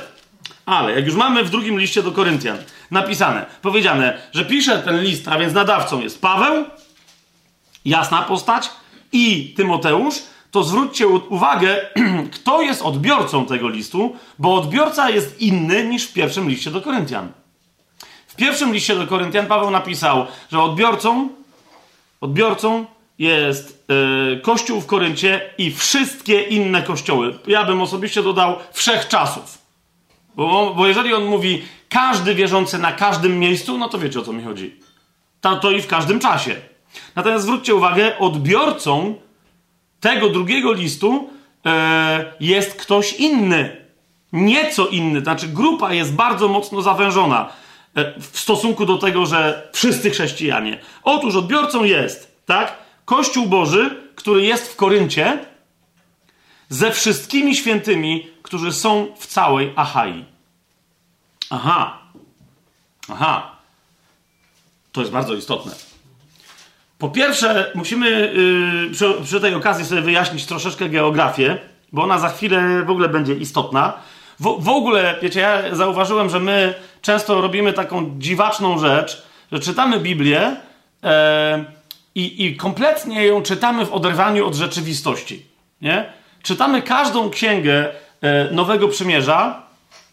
ale, 0.66 0.92
jak 0.92 1.06
już 1.06 1.14
mamy 1.14 1.44
w 1.44 1.50
drugim 1.50 1.78
liście 1.78 2.02
do 2.02 2.12
Koryntian 2.12 2.58
napisane, 2.90 3.46
powiedziane, 3.62 4.18
że 4.32 4.44
pisze 4.44 4.78
ten 4.78 5.02
list, 5.02 5.28
a 5.28 5.38
więc 5.38 5.54
nadawcą 5.54 6.00
jest 6.00 6.20
Paweł, 6.20 6.64
jasna 7.84 8.22
postać, 8.22 8.70
i 9.12 9.54
Tymoteusz, 9.56 10.14
to 10.50 10.64
zwróćcie 10.64 11.08
uwagę, 11.08 11.76
kto 12.34 12.62
jest 12.62 12.82
odbiorcą 12.82 13.46
tego 13.46 13.68
listu, 13.68 14.16
bo 14.38 14.54
odbiorca 14.54 15.10
jest 15.10 15.40
inny 15.40 15.88
niż 15.88 16.04
w 16.04 16.12
pierwszym 16.12 16.48
liście 16.48 16.70
do 16.70 16.80
Koryntian. 16.80 17.32
W 18.36 18.38
pierwszym 18.38 18.74
liście 18.74 18.96
do 18.96 19.06
Koryntian 19.06 19.46
Paweł 19.46 19.70
napisał, 19.70 20.26
że 20.52 20.62
odbiorcą, 20.62 21.28
odbiorcą 22.20 22.86
jest 23.18 23.84
yy, 23.88 24.40
kościół 24.40 24.80
w 24.80 24.86
Koryncie 24.86 25.50
i 25.58 25.70
wszystkie 25.70 26.42
inne 26.42 26.82
kościoły. 26.82 27.38
Ja 27.46 27.64
bym 27.64 27.80
osobiście 27.80 28.22
dodał 28.22 28.56
wszechczasów. 28.72 29.58
Bo, 30.34 30.74
bo 30.76 30.86
jeżeli 30.86 31.14
on 31.14 31.24
mówi 31.24 31.62
każdy 31.88 32.34
wierzący 32.34 32.78
na 32.78 32.92
każdym 32.92 33.38
miejscu, 33.38 33.78
no 33.78 33.88
to 33.88 33.98
wiecie 33.98 34.20
o 34.20 34.22
co 34.22 34.32
mi 34.32 34.44
chodzi. 34.44 34.80
To, 35.40 35.56
to 35.56 35.70
i 35.70 35.82
w 35.82 35.86
każdym 35.86 36.20
czasie. 36.20 36.56
Natomiast 37.14 37.44
zwróćcie 37.44 37.74
uwagę, 37.74 38.18
odbiorcą 38.18 39.14
tego 40.00 40.28
drugiego 40.28 40.72
listu 40.72 41.30
yy, 41.64 41.72
jest 42.40 42.74
ktoś 42.74 43.12
inny. 43.12 43.76
Nieco 44.32 44.86
inny. 44.86 45.20
Znaczy, 45.20 45.48
grupa 45.48 45.92
jest 45.92 46.14
bardzo 46.14 46.48
mocno 46.48 46.82
zawężona 46.82 47.65
w 48.20 48.38
stosunku 48.38 48.86
do 48.86 48.98
tego, 48.98 49.26
że 49.26 49.68
wszyscy 49.72 50.10
chrześcijanie. 50.10 50.78
Otóż 51.02 51.36
odbiorcą 51.36 51.84
jest, 51.84 52.36
tak? 52.46 52.76
Kościół 53.04 53.46
Boży, 53.46 54.02
który 54.14 54.42
jest 54.42 54.72
w 54.72 54.76
Koryncie, 54.76 55.38
ze 56.68 56.92
wszystkimi 56.92 57.56
świętymi, 57.56 58.30
którzy 58.42 58.72
są 58.72 59.06
w 59.18 59.26
całej 59.26 59.72
Achai. 59.76 60.24
Aha. 61.50 61.98
Aha. 63.08 63.56
To 64.92 65.00
jest 65.00 65.12
bardzo 65.12 65.34
istotne. 65.34 65.72
Po 66.98 67.08
pierwsze, 67.08 67.70
musimy 67.74 68.10
yy, 68.10 68.90
przy, 68.90 69.14
przy, 69.24 69.40
tej 69.40 69.54
okazji 69.54 69.84
sobie 69.84 70.02
wyjaśnić 70.02 70.46
troszeczkę 70.46 70.88
geografię, 70.88 71.58
bo 71.92 72.02
ona 72.02 72.18
za 72.18 72.28
chwilę 72.28 72.82
w 72.84 72.90
ogóle 72.90 73.08
będzie 73.08 73.34
istotna. 73.34 73.92
W, 74.40 74.56
w 74.58 74.68
ogóle, 74.68 75.18
wiecie, 75.22 75.40
ja 75.40 75.74
zauważyłem, 75.74 76.30
że 76.30 76.40
my 76.40 76.74
często 77.06 77.40
robimy 77.40 77.72
taką 77.72 78.14
dziwaczną 78.18 78.78
rzecz, 78.78 79.22
że 79.52 79.60
czytamy 79.60 80.00
Biblię. 80.00 80.56
Yy, 81.02 81.08
i, 82.14 82.44
i 82.46 82.56
kompletnie 82.56 83.26
ją 83.26 83.42
czytamy 83.42 83.86
w 83.86 83.92
oderwaniu 83.92 84.46
od 84.46 84.54
rzeczywistości. 84.54 85.46
Nie? 85.82 86.12
Czytamy 86.42 86.82
każdą 86.82 87.30
księgę 87.30 87.88
e, 88.20 88.50
Nowego 88.50 88.88
Przymierza. 88.88 89.62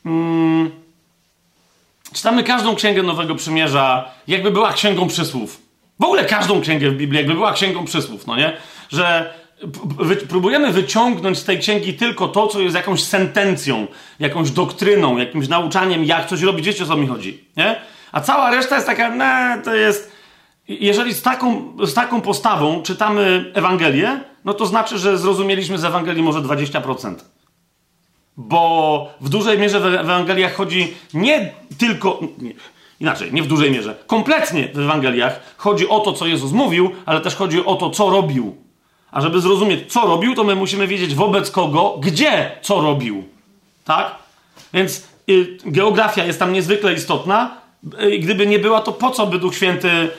Mm, 0.06 0.72
czytamy 2.14 2.44
każdą 2.44 2.76
księgę 2.76 3.04
Nowego 3.04 3.36
Przymierza, 3.36 4.12
jakby 4.28 4.52
była 4.52 4.74
księgą 4.74 5.08
przysłów. 5.08 5.62
W 6.00 6.04
ogóle 6.04 6.26
każdą 6.26 6.62
księgę 6.62 6.92
w 6.92 6.96
Biblii, 6.96 7.18
jakby 7.18 7.34
była 7.34 7.54
księgą 7.54 7.86
przysłów, 7.86 8.28
no 8.28 8.36
nie? 8.36 8.58
Że 8.92 9.34
próbujemy 10.30 10.72
wyciągnąć 10.72 11.38
z 11.38 11.44
tej 11.44 11.60
księgi 11.60 11.94
tylko 11.94 12.28
to, 12.28 12.48
co 12.48 12.60
jest 12.60 12.76
jakąś 12.76 13.04
sentencją, 13.04 13.88
jakąś 14.20 14.52
doktryną, 14.52 15.18
jakimś 15.18 15.48
nauczaniem, 15.48 16.04
jak 16.04 16.28
coś 16.28 16.42
robić. 16.42 16.66
Wiecie, 16.66 16.84
o 16.84 16.88
co 16.88 16.98
mi 16.98 17.08
chodzi, 17.08 17.44
nie? 17.58 17.76
A 18.12 18.22
cała 18.22 18.52
reszta 18.52 18.76
jest 18.76 18.88
taka, 18.88 19.10
ne, 19.10 19.62
to 19.66 19.76
jest 19.76 20.14
jeżeli 20.68 21.14
z 21.14 21.22
taką, 21.22 21.74
z 21.84 21.94
taką 21.94 22.22
postawą 22.22 22.82
czytamy 22.82 23.52
Ewangelię, 23.54 24.20
no 24.46 24.54
to 24.54 24.66
znaczy, 24.66 24.98
że 24.98 25.18
zrozumieliśmy 25.18 25.78
z 25.78 25.86
Ewangelii 25.86 26.24
może 26.24 26.40
20%. 26.40 27.16
Bo 28.38 29.14
w 29.22 29.30
dużej 29.30 29.60
mierze 29.60 29.80
w 29.80 29.86
Ewangeliach 29.86 30.56
chodzi 30.56 30.94
nie 31.14 31.52
tylko. 31.78 32.20
Nie, 32.38 32.54
inaczej, 33.00 33.34
nie 33.34 33.44
w 33.44 33.48
dużej 33.48 33.72
mierze. 33.72 33.96
Kompletnie 34.08 34.68
w 34.74 34.80
Ewangeliach 34.80 35.40
chodzi 35.58 35.90
o 35.90 36.00
to, 36.00 36.14
co 36.14 36.28
Jezus 36.28 36.52
mówił, 36.52 36.92
ale 37.06 37.22
też 37.22 37.36
chodzi 37.36 37.66
o 37.66 37.76
to, 37.76 37.90
co 37.90 38.10
robił. 38.10 38.63
A 39.14 39.22
żeby 39.22 39.42
zrozumieć, 39.42 39.92
co 39.92 40.02
robił, 40.02 40.36
to 40.36 40.44
my 40.44 40.56
musimy 40.56 40.88
wiedzieć 40.88 41.16
wobec 41.16 41.52
kogo, 41.52 41.98
gdzie 42.02 42.52
co 42.62 42.82
robił. 42.82 43.24
Tak? 43.86 44.16
Więc 44.74 45.08
y, 45.30 45.58
geografia 45.66 46.26
jest 46.26 46.40
tam 46.40 46.54
niezwykle 46.54 46.94
istotna. 46.94 47.58
Y, 48.04 48.20
gdyby 48.20 48.48
nie 48.48 48.60
była, 48.60 48.82
to 48.82 48.92
po 48.92 49.12
co 49.12 49.28
by 49.28 49.40
Duch 49.40 49.56
Święty 49.56 50.10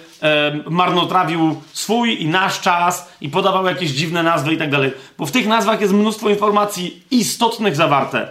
marnotrawił 0.70 1.62
swój 1.72 2.22
i 2.22 2.26
nasz 2.28 2.60
czas 2.60 3.12
i 3.20 3.28
podawał 3.28 3.66
jakieś 3.66 3.90
dziwne 3.90 4.22
nazwy 4.22 4.54
i 4.54 4.58
tak 4.58 4.70
dalej. 4.70 4.92
Bo 5.18 5.26
w 5.26 5.32
tych 5.32 5.46
nazwach 5.46 5.80
jest 5.80 5.92
mnóstwo 5.92 6.30
informacji 6.30 7.02
istotnych 7.10 7.76
zawarte. 7.76 8.28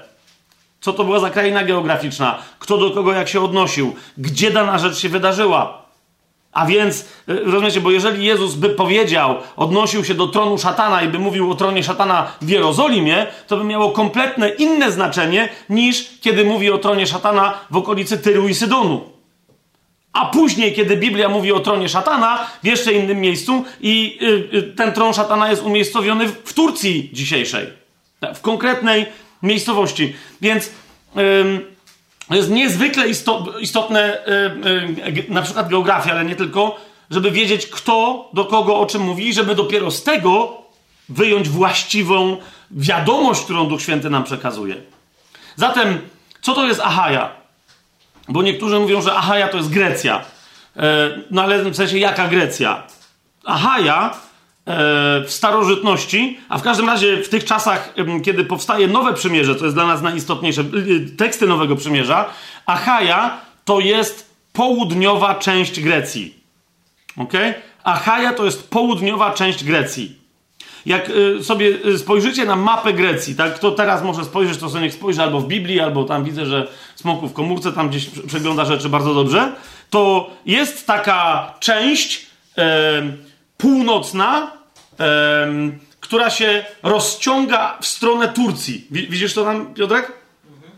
Co 0.82 0.94
to 0.94 1.04
była 1.04 1.20
za 1.20 1.30
kraina 1.30 1.64
geograficzna, 1.64 2.40
kto 2.60 2.78
do 2.78 2.92
kogo 2.92 3.14
jak 3.14 3.30
się 3.30 3.42
odnosił, 3.42 3.96
gdzie 4.18 4.52
dana 4.52 4.80
rzecz 4.80 4.98
się 4.98 5.10
wydarzyła. 5.10 5.83
A 6.54 6.66
więc, 6.66 7.06
e, 7.28 7.34
rozumiecie, 7.34 7.82
bo 7.82 7.92
jeżeli 7.92 8.26
Jezus 8.26 8.56
by 8.56 8.70
powiedział, 8.70 9.36
odnosił 9.56 10.06
się 10.06 10.14
do 10.14 10.28
tronu 10.28 10.58
szatana 10.58 11.02
i 11.02 11.08
by 11.08 11.20
mówił 11.20 11.52
o 11.52 11.56
tronie 11.56 11.84
szatana 11.84 12.32
w 12.42 12.50
Jerozolimie, 12.50 13.28
to 13.48 13.58
by 13.58 13.64
miało 13.64 13.92
kompletne 13.92 14.50
inne 14.50 14.92
znaczenie 14.92 15.50
niż 15.70 16.06
kiedy 16.22 16.46
mówi 16.46 16.72
o 16.72 16.78
tronie 16.78 17.08
szatana 17.08 17.54
w 17.72 17.78
okolicy 17.78 18.18
Tyru 18.18 18.48
i 18.48 18.56
Sydonu. 18.56 19.02
A 20.14 20.26
później, 20.26 20.74
kiedy 20.74 20.98
Biblia 20.98 21.30
mówi 21.30 21.52
o 21.52 21.60
tronie 21.60 21.90
szatana, 21.90 22.48
w 22.64 22.68
jeszcze 22.68 22.94
innym 22.94 23.20
miejscu, 23.20 23.64
i 23.82 24.20
y, 24.54 24.58
y, 24.58 24.64
ten 24.64 24.92
tron 24.92 25.14
szatana 25.14 25.50
jest 25.50 25.64
umiejscowiony 25.64 26.28
w 26.28 26.54
Turcji 26.54 27.10
dzisiejszej, 27.14 27.68
w 28.36 28.42
konkretnej 28.42 29.06
miejscowości. 29.44 30.16
Więc 30.42 30.70
y, 32.32 32.36
jest 32.36 32.50
niezwykle 32.50 33.08
istotne, 33.62 34.28
y, 34.28 35.26
na 35.30 35.42
przykład 35.42 35.70
geografia, 35.70 36.12
ale 36.12 36.26
nie 36.26 36.36
tylko, 36.36 36.80
żeby 37.10 37.32
wiedzieć, 37.32 37.68
kto 37.68 38.30
do 38.34 38.46
kogo 38.46 38.80
o 38.80 38.86
czym 38.86 39.02
mówi, 39.02 39.34
żeby 39.34 39.56
dopiero 39.56 39.92
z 39.92 40.04
tego 40.04 40.58
wyjąć 41.10 41.50
właściwą 41.50 42.38
wiadomość, 42.72 43.44
którą 43.44 43.68
Duch 43.68 43.82
Święty 43.82 44.10
nam 44.10 44.24
przekazuje. 44.24 44.76
Zatem, 45.56 46.00
co 46.42 46.54
to 46.54 46.66
jest 46.66 46.80
Achaja? 46.80 47.30
Bo 48.28 48.42
niektórzy 48.42 48.80
mówią, 48.80 49.02
że 49.02 49.16
Achaja 49.16 49.48
to 49.48 49.58
jest 49.58 49.70
Grecja. 49.70 50.26
E, 50.78 51.10
no 51.32 51.44
ale 51.44 51.64
w 51.64 51.76
sensie 51.76 51.98
jaka 51.98 52.28
Grecja? 52.28 52.84
Achaja 53.46 54.14
e, 54.14 54.33
w 54.66 55.26
starożytności, 55.28 56.40
a 56.50 56.58
w 56.58 56.62
każdym 56.62 56.88
razie 56.88 57.18
w 57.18 57.30
tych 57.30 57.46
czasach, 57.46 57.94
kiedy 58.24 58.46
powstaje 58.46 58.88
nowe 58.88 59.14
przymierze, 59.14 59.56
co 59.56 59.66
jest 59.66 59.76
dla 59.76 59.88
nas 59.88 60.02
najistotniejsze, 60.02 60.62
y, 60.62 61.16
teksty 61.18 61.48
nowego 61.48 61.76
przymierza, 61.76 62.26
Achaja 62.66 63.42
to 63.66 63.80
jest 63.80 64.36
południowa 64.54 65.36
część 65.36 65.80
Grecji. 65.82 66.44
Ok? 67.18 67.34
Achaja 67.84 68.34
to 68.34 68.46
jest 68.46 68.70
południowa 68.70 69.32
część 69.32 69.64
Grecji. 69.64 70.24
Jak 70.86 71.10
y, 71.10 71.44
sobie 71.44 71.68
y, 71.86 71.98
spojrzycie 71.98 72.46
na 72.46 72.56
mapę 72.56 72.94
Grecji, 72.94 73.36
tak, 73.36 73.56
kto 73.56 73.72
teraz 73.72 74.04
może 74.04 74.26
spojrzeć, 74.26 74.58
to 74.58 74.70
sobie 74.70 74.84
niech 74.84 74.94
spojrzy 74.94 75.24
albo 75.24 75.40
w 75.40 75.48
Biblii, 75.48 75.80
albo 75.80 76.04
tam 76.04 76.24
widzę, 76.24 76.46
że 76.46 76.68
Smoku 76.96 77.28
w 77.28 77.34
komórce 77.34 77.72
tam 77.72 77.90
gdzieś 77.90 78.10
przegląda 78.28 78.66
rzeczy 78.66 78.90
bardzo 78.90 79.14
dobrze, 79.14 79.52
to 79.90 80.30
jest 80.46 80.88
taka 80.88 81.54
część 81.60 82.26
e, 82.58 83.04
północna, 83.64 84.52
która 86.00 86.30
się 86.30 86.66
rozciąga 86.84 87.78
w 87.82 87.88
stronę 87.88 88.28
Turcji. 88.28 88.88
Widzisz 88.92 89.34
to 89.34 89.44
tam, 89.44 89.74
Piotrek? 89.74 90.12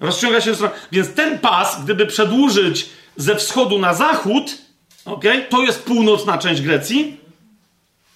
Rozciąga 0.02 0.41
się 0.41 0.52
w 0.52 0.56
stronę. 0.56 0.74
Więc 0.91 1.13
ten 1.13 1.39
pas, 1.39 1.84
gdyby 1.84 2.06
przedłużyć 2.06 2.89
ze 3.17 3.36
wschodu 3.36 3.80
na 3.80 3.93
zachód, 3.93 4.58
okay, 5.06 5.45
to 5.50 5.62
jest 5.62 5.84
północna 5.84 6.38
część 6.38 6.62
Grecji, 6.62 7.17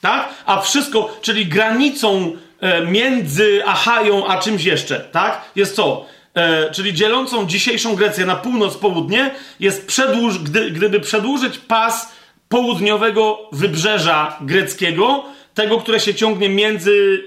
tak? 0.01 0.29
A 0.45 0.61
wszystko, 0.61 1.17
czyli 1.21 1.45
granicą 1.45 2.31
e, 2.59 2.85
między 2.85 3.61
Achają 3.65 4.27
a 4.27 4.37
czymś 4.37 4.63
jeszcze, 4.63 4.99
tak? 4.99 5.41
Jest 5.55 5.75
co? 5.75 6.05
E, 6.33 6.71
czyli 6.71 6.93
dzielącą 6.93 7.47
dzisiejszą 7.47 7.95
Grecję 7.95 8.25
na 8.25 8.35
północ, 8.35 8.77
południe, 8.77 9.31
jest 9.59 9.87
przedłuż, 9.87 10.39
gdy, 10.39 10.71
gdyby 10.71 10.99
przedłużyć 10.99 11.57
pas 11.57 12.18
południowego 12.49 13.49
wybrzeża 13.51 14.37
greckiego, 14.41 15.23
tego, 15.53 15.77
które 15.77 15.99
się 15.99 16.15
ciągnie 16.15 16.49
między 16.49 17.23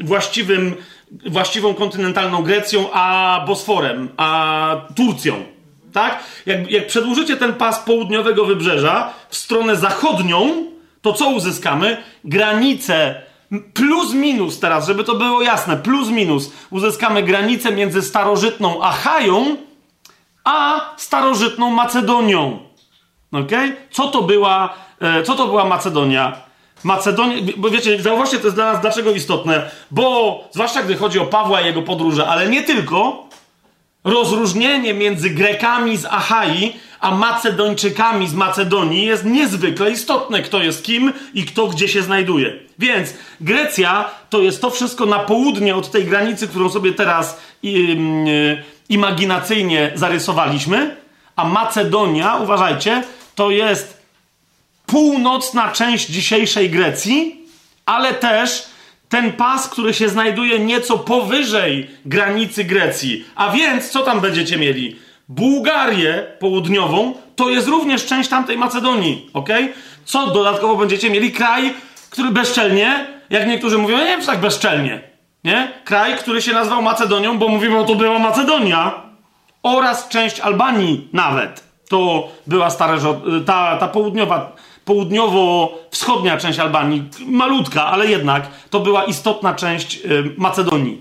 e, 0.00 0.04
właściwym, 0.04 0.74
właściwą 1.26 1.74
kontynentalną 1.74 2.42
Grecją 2.42 2.88
a 2.92 3.44
Bosforem, 3.46 4.08
a 4.16 4.76
Turcją. 4.96 5.44
Tak? 5.92 6.24
Jak, 6.46 6.70
jak 6.70 6.86
przedłużycie 6.86 7.36
ten 7.36 7.54
pas 7.54 7.78
południowego 7.78 8.44
wybrzeża 8.44 9.14
w 9.28 9.36
stronę 9.36 9.76
zachodnią, 9.76 10.66
to 11.02 11.12
co 11.12 11.30
uzyskamy? 11.30 11.96
Granicę 12.24 13.22
plus 13.74 14.14
minus 14.14 14.60
teraz, 14.60 14.86
żeby 14.86 15.04
to 15.04 15.14
było 15.14 15.42
jasne, 15.42 15.76
plus 15.76 16.08
minus 16.08 16.52
uzyskamy 16.70 17.22
granicę 17.22 17.72
między 17.72 18.02
starożytną 18.02 18.82
Achają 18.82 19.56
a 20.44 20.80
starożytną 20.96 21.70
Macedonią. 21.70 22.58
Ok? 23.34 23.50
Co 23.90 24.08
to 24.08 24.22
była, 24.22 24.74
e, 25.00 25.22
co 25.22 25.34
to 25.34 25.46
była 25.46 25.64
Macedonia? 25.64 26.36
Macedonia, 26.84 27.36
bo 27.56 27.70
wiecie, 27.70 28.02
zauważcie, 28.02 28.38
to 28.38 28.44
jest 28.44 28.56
dla 28.56 28.72
nas 28.72 28.80
dlaczego 28.80 29.10
istotne, 29.10 29.70
bo 29.90 30.40
zwłaszcza 30.50 30.82
gdy 30.82 30.96
chodzi 30.96 31.18
o 31.18 31.26
Pawła 31.26 31.60
i 31.60 31.66
jego 31.66 31.82
podróże, 31.82 32.26
ale 32.26 32.48
nie 32.48 32.62
tylko, 32.62 33.28
rozróżnienie 34.04 34.94
między 34.94 35.30
Grekami 35.30 35.96
z 35.96 36.04
Achai 36.04 36.72
a 37.04 37.10
Macedończykami 37.10 38.28
z 38.28 38.34
Macedonii 38.34 39.06
jest 39.06 39.24
niezwykle 39.24 39.90
istotne, 39.90 40.42
kto 40.42 40.62
jest 40.62 40.84
kim 40.84 41.12
i 41.34 41.44
kto 41.44 41.66
gdzie 41.66 41.88
się 41.88 42.02
znajduje. 42.02 42.52
Więc 42.78 43.14
Grecja 43.40 44.10
to 44.30 44.40
jest 44.40 44.60
to 44.60 44.70
wszystko 44.70 45.06
na 45.06 45.18
południe 45.18 45.76
od 45.76 45.90
tej 45.90 46.04
granicy, 46.04 46.48
którą 46.48 46.70
sobie 46.70 46.92
teraz 46.92 47.40
yy, 47.62 48.62
imaginacyjnie 48.88 49.92
zarysowaliśmy, 49.94 50.96
a 51.36 51.44
Macedonia, 51.44 52.36
uważajcie, 52.36 53.02
to 53.34 53.50
jest 53.50 54.02
północna 54.86 55.72
część 55.72 56.06
dzisiejszej 56.06 56.70
Grecji, 56.70 57.46
ale 57.86 58.14
też 58.14 58.66
ten 59.08 59.32
pas, 59.32 59.68
który 59.68 59.94
się 59.94 60.08
znajduje 60.08 60.58
nieco 60.58 60.98
powyżej 60.98 61.90
granicy 62.04 62.64
Grecji. 62.64 63.24
A 63.34 63.50
więc, 63.50 63.90
co 63.90 64.02
tam 64.02 64.20
będziecie 64.20 64.56
mieli? 64.56 64.96
Bułgarię 65.28 66.26
południową 66.38 67.14
to 67.36 67.48
jest 67.48 67.68
również 67.68 68.06
część 68.06 68.28
tamtej 68.28 68.58
Macedonii, 68.58 69.30
ok? 69.32 69.48
Co 70.04 70.26
dodatkowo 70.26 70.76
będziecie 70.76 71.10
mieli? 71.10 71.32
Kraj, 71.32 71.74
który 72.10 72.30
bezczelnie, 72.30 73.06
jak 73.30 73.46
niektórzy 73.46 73.78
mówią, 73.78 73.98
nie 73.98 74.04
wiem, 74.04 74.20
czy 74.20 74.26
tak 74.26 74.40
bezczelnie, 74.40 75.00
nie? 75.44 75.72
Kraj, 75.84 76.16
który 76.18 76.42
się 76.42 76.52
nazywał 76.52 76.82
Macedonią, 76.82 77.38
bo 77.38 77.48
mówimy, 77.48 77.78
o 77.78 77.84
to 77.84 77.94
była 77.94 78.18
Macedonia, 78.18 79.02
oraz 79.62 80.08
część 80.08 80.40
Albanii 80.40 81.08
nawet. 81.12 81.63
To 81.88 82.28
była 82.46 82.70
stara, 82.70 82.98
ta, 83.46 83.76
ta 83.76 83.88
południowa 83.88 84.52
południowo-wschodnia 84.84 86.36
część 86.36 86.58
Albanii, 86.58 87.02
malutka, 87.26 87.86
ale 87.86 88.06
jednak 88.06 88.48
to 88.70 88.80
była 88.80 89.04
istotna 89.04 89.54
część 89.54 89.96
y, 90.04 90.34
Macedonii. 90.36 91.00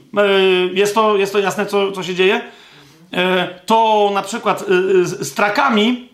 Y, 0.69 0.73
jest 0.73 0.95
to, 0.95 1.17
jest 1.17 1.33
to 1.33 1.39
jasne, 1.39 1.65
co, 1.65 1.91
co 1.91 2.03
się 2.03 2.15
dzieje? 2.15 2.35
Y, 2.35 3.17
to 3.65 4.11
na 4.13 4.21
przykład 4.21 4.63
z 5.03 5.33
Trakami, 5.33 6.09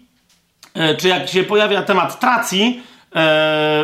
czy 0.97 1.07
jak 1.07 1.29
się 1.29 1.43
pojawia 1.43 1.81
temat 1.81 2.19
Tracji 2.19 2.83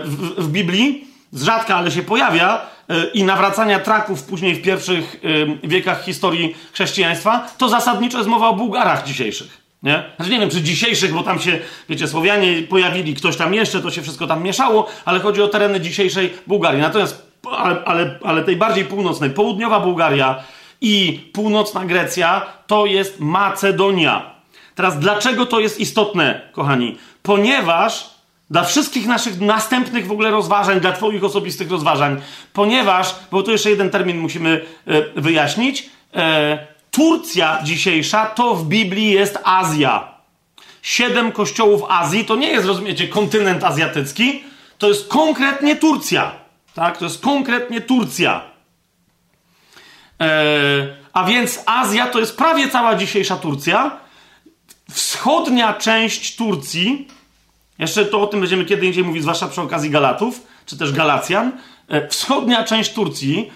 w, 0.04 0.34
w 0.38 0.48
Biblii, 0.48 1.08
z 1.32 1.44
rzadka, 1.44 1.76
ale 1.76 1.92
się 1.92 2.04
pojawia, 2.04 2.62
i 3.14 3.24
nawracania 3.24 3.80
Traków 3.80 4.24
później 4.24 4.56
w 4.56 4.62
pierwszych 4.62 5.22
wiekach 5.64 6.04
historii 6.04 6.56
chrześcijaństwa, 6.74 7.48
to 7.58 7.70
zasadniczo 7.70 8.18
jest 8.18 8.30
mowa 8.30 8.48
o 8.48 8.54
Bułgarach 8.54 9.04
dzisiejszych. 9.04 9.65
Nie? 9.86 10.04
Znaczy 10.16 10.32
nie 10.32 10.40
wiem, 10.40 10.50
czy 10.50 10.62
dzisiejszych, 10.62 11.14
bo 11.14 11.24
tam 11.24 11.40
się, 11.40 11.60
wiecie, 11.90 12.08
Słowianie 12.08 12.62
pojawili, 12.62 13.16
ktoś 13.16 13.38
tam 13.38 13.54
jeszcze, 13.54 13.82
to 13.82 13.92
się 13.92 14.02
wszystko 14.02 14.28
tam 14.28 14.44
mieszało, 14.44 14.88
ale 15.06 15.20
chodzi 15.20 15.42
o 15.42 15.48
tereny 15.48 15.82
dzisiejszej 15.82 16.34
Bułgarii. 16.48 16.82
Natomiast, 16.82 17.32
ale, 17.52 17.84
ale, 17.86 18.20
ale 18.24 18.44
tej 18.44 18.56
bardziej 18.56 18.86
północnej, 18.86 19.30
południowa 19.30 19.80
Bułgaria 19.80 20.44
i 20.82 21.20
północna 21.34 21.86
Grecja 21.86 22.46
to 22.68 22.86
jest 22.86 23.20
Macedonia. 23.20 24.32
Teraz, 24.76 25.00
dlaczego 25.00 25.46
to 25.46 25.60
jest 25.60 25.80
istotne, 25.80 26.42
kochani? 26.52 26.98
Ponieważ 27.24 28.10
dla 28.50 28.64
wszystkich 28.64 29.08
naszych 29.08 29.42
następnych 29.42 30.08
w 30.08 30.12
ogóle 30.12 30.32
rozważań, 30.32 30.80
dla 30.80 30.92
Twoich 30.92 31.24
osobistych 31.24 31.72
rozważań, 31.72 32.22
ponieważ, 32.54 33.16
bo 33.32 33.44
tu 33.44 33.52
jeszcze 33.52 33.70
jeden 33.70 33.90
termin 33.90 34.18
musimy 34.18 34.66
y, 34.88 35.22
wyjaśnić, 35.22 35.82
y, 35.82 36.20
Turcja 36.96 37.60
dzisiejsza 37.64 38.26
to 38.26 38.56
w 38.56 38.66
Biblii 38.68 39.12
jest 39.12 39.40
Azja. 39.44 40.08
Siedem 40.82 41.32
kościołów 41.32 41.82
Azji 41.90 42.26
to 42.26 42.36
nie 42.36 42.48
jest, 42.48 42.68
rozumiecie, 42.68 43.08
kontynent 43.08 43.64
azjatycki, 43.64 44.44
to 44.78 44.88
jest 44.88 45.08
konkretnie 45.08 45.76
Turcja. 45.76 46.32
Tak? 46.74 46.98
To 46.98 47.06
jest 47.06 47.22
konkretnie 47.22 47.82
Turcja. 47.82 48.42
Eee, 50.20 50.88
a 51.14 51.24
więc 51.24 51.60
Azja 51.66 52.08
to 52.08 52.20
jest 52.20 52.38
prawie 52.38 52.70
cała 52.70 52.96
dzisiejsza 52.96 53.36
Turcja. 53.36 53.98
Wschodnia 54.92 55.74
część 55.74 56.36
Turcji, 56.36 57.08
jeszcze 57.80 58.06
to 58.06 58.22
o 58.22 58.28
tym 58.28 58.40
będziemy 58.40 58.66
kiedy 58.66 58.86
indziej 58.86 59.04
mówić, 59.04 59.22
zwłaszcza 59.22 59.48
przy 59.48 59.62
okazji 59.62 59.90
Galatów, 59.90 60.42
czy 60.66 60.78
też 60.78 60.92
Galacjan. 60.92 61.52
E, 61.88 62.08
wschodnia 62.08 62.64
część 62.64 62.94
Turcji 62.94 63.52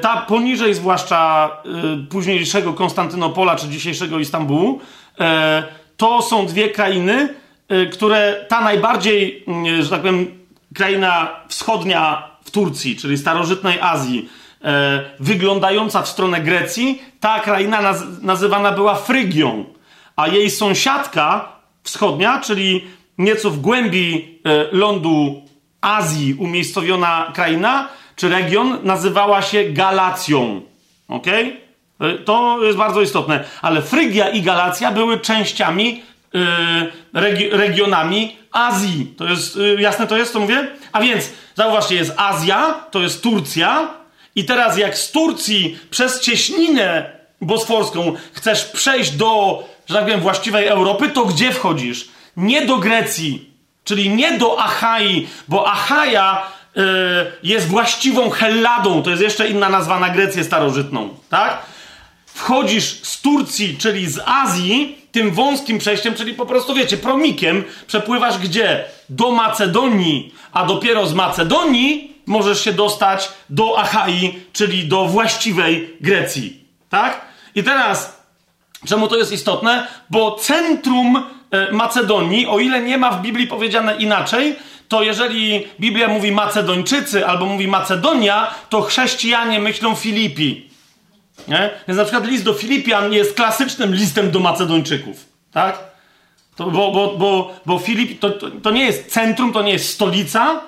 ta 0.00 0.16
poniżej 0.16 0.74
zwłaszcza 0.74 1.50
e, 1.64 2.06
późniejszego 2.10 2.72
Konstantynopola 2.72 3.56
czy 3.56 3.68
dzisiejszego 3.68 4.18
Istambułu, 4.18 4.80
e, 5.20 5.62
to 5.96 6.22
są 6.22 6.46
dwie 6.46 6.68
krainy, 6.68 7.34
które 7.92 8.44
ta 8.48 8.60
najbardziej, 8.60 9.44
mm, 9.48 9.82
że 9.82 9.90
tak 9.90 10.00
powiem, 10.00 10.26
kraina 10.74 11.28
wschodnia 11.48 12.30
w 12.44 12.50
Turcji, 12.50 12.96
czyli 12.96 13.18
starożytnej 13.18 13.80
Azji, 13.80 14.28
wyglądająca 15.20 16.02
w 16.02 16.08
stronę 16.08 16.40
Grecji, 16.40 17.02
ta 17.20 17.40
kraina 17.40 17.94
nazywana 18.22 18.72
była 18.72 18.94
Frygią, 18.94 19.64
a 20.16 20.28
jej 20.28 20.50
sąsiadka 20.50 21.48
wschodnia, 21.82 22.40
czyli 22.40 22.84
nieco 23.18 23.50
w 23.50 23.60
głębi 23.60 24.38
lądu 24.72 25.42
Azji 25.80 26.34
umiejscowiona 26.34 27.32
kraina, 27.34 27.88
czy 28.16 28.28
region 28.28 28.78
nazywała 28.82 29.42
się 29.42 29.64
Galacją. 29.64 30.62
Ok? 31.08 31.26
To 32.24 32.58
jest 32.62 32.78
bardzo 32.78 33.02
istotne. 33.02 33.44
Ale 33.62 33.82
Frygia 33.82 34.28
i 34.28 34.42
Galacja 34.42 34.92
były 34.92 35.20
częściami, 35.20 36.02
yy, 36.32 36.40
regi 37.12 37.48
regionami 37.50 38.36
Azji. 38.52 39.14
To 39.18 39.24
jest 39.24 39.56
yy, 39.56 39.82
jasne, 39.82 40.06
to 40.06 40.16
jest, 40.16 40.32
co 40.32 40.40
mówię? 40.40 40.68
A 40.92 41.00
więc, 41.00 41.30
zauważcie, 41.54 41.94
jest 41.94 42.12
Azja, 42.16 42.74
to 42.90 43.00
jest 43.00 43.22
Turcja. 43.22 43.88
I 44.34 44.44
teraz, 44.44 44.78
jak 44.78 44.98
z 44.98 45.10
Turcji 45.10 45.78
przez 45.90 46.20
cieśninę 46.20 47.10
bosforską 47.40 48.14
chcesz 48.32 48.64
przejść 48.64 49.10
do, 49.10 49.62
że 49.86 49.94
tak 49.94 50.04
powiem, 50.04 50.20
właściwej 50.20 50.66
Europy, 50.66 51.08
to 51.08 51.24
gdzie 51.24 51.52
wchodzisz? 51.52 52.08
Nie 52.36 52.66
do 52.66 52.76
Grecji, 52.76 53.50
czyli 53.84 54.10
nie 54.10 54.38
do 54.38 54.60
Achai, 54.60 55.28
bo 55.48 55.68
Achaja 55.68 56.46
jest 57.42 57.68
właściwą 57.68 58.30
Helladą, 58.30 59.02
to 59.02 59.10
jest 59.10 59.22
jeszcze 59.22 59.48
inna 59.48 59.68
nazwa 59.68 60.00
na 60.00 60.10
Grecję 60.10 60.44
starożytną, 60.44 61.08
tak? 61.28 61.58
Wchodzisz 62.26 63.00
z 63.02 63.20
Turcji, 63.20 63.76
czyli 63.78 64.06
z 64.06 64.20
Azji, 64.26 64.98
tym 65.12 65.30
wąskim 65.30 65.78
przejściem, 65.78 66.14
czyli 66.14 66.34
po 66.34 66.46
prostu, 66.46 66.74
wiecie, 66.74 66.96
promikiem, 66.96 67.64
przepływasz 67.86 68.38
gdzie? 68.38 68.84
Do 69.08 69.30
Macedonii, 69.30 70.34
a 70.52 70.66
dopiero 70.66 71.06
z 71.06 71.14
Macedonii 71.14 72.16
możesz 72.26 72.64
się 72.64 72.72
dostać 72.72 73.28
do 73.50 73.78
Achai, 73.78 74.40
czyli 74.52 74.88
do 74.88 75.04
właściwej 75.04 75.96
Grecji, 76.00 76.64
tak? 76.88 77.20
I 77.54 77.62
teraz, 77.62 78.20
czemu 78.86 79.08
to 79.08 79.16
jest 79.16 79.32
istotne? 79.32 79.86
Bo 80.10 80.36
centrum 80.40 81.24
Macedonii, 81.72 82.46
o 82.46 82.58
ile 82.58 82.82
nie 82.82 82.98
ma 82.98 83.10
w 83.10 83.22
Biblii 83.22 83.46
powiedziane 83.46 83.96
inaczej, 83.96 84.56
to 84.88 85.02
jeżeli 85.02 85.66
Biblia 85.80 86.08
mówi 86.08 86.32
Macedończycy 86.32 87.26
albo 87.26 87.46
mówi 87.46 87.68
Macedonia, 87.68 88.54
to 88.68 88.82
chrześcijanie 88.82 89.60
myślą 89.60 89.94
Filipi. 89.94 90.68
Nie? 91.48 91.70
Więc 91.88 91.98
na 91.98 92.04
przykład 92.04 92.26
list 92.26 92.44
do 92.44 92.54
Filipian 92.54 93.12
jest 93.12 93.34
klasycznym 93.34 93.94
listem 93.94 94.30
do 94.30 94.40
Macedończyków. 94.40 95.24
Tak? 95.52 95.78
To, 96.56 96.70
bo, 96.70 96.92
bo, 96.92 97.14
bo, 97.16 97.54
bo 97.66 97.78
Filip 97.78 98.20
to, 98.20 98.30
to, 98.30 98.50
to 98.50 98.70
nie 98.70 98.84
jest 98.84 99.12
centrum, 99.12 99.52
to 99.52 99.62
nie 99.62 99.72
jest 99.72 99.92
stolica 99.92 100.60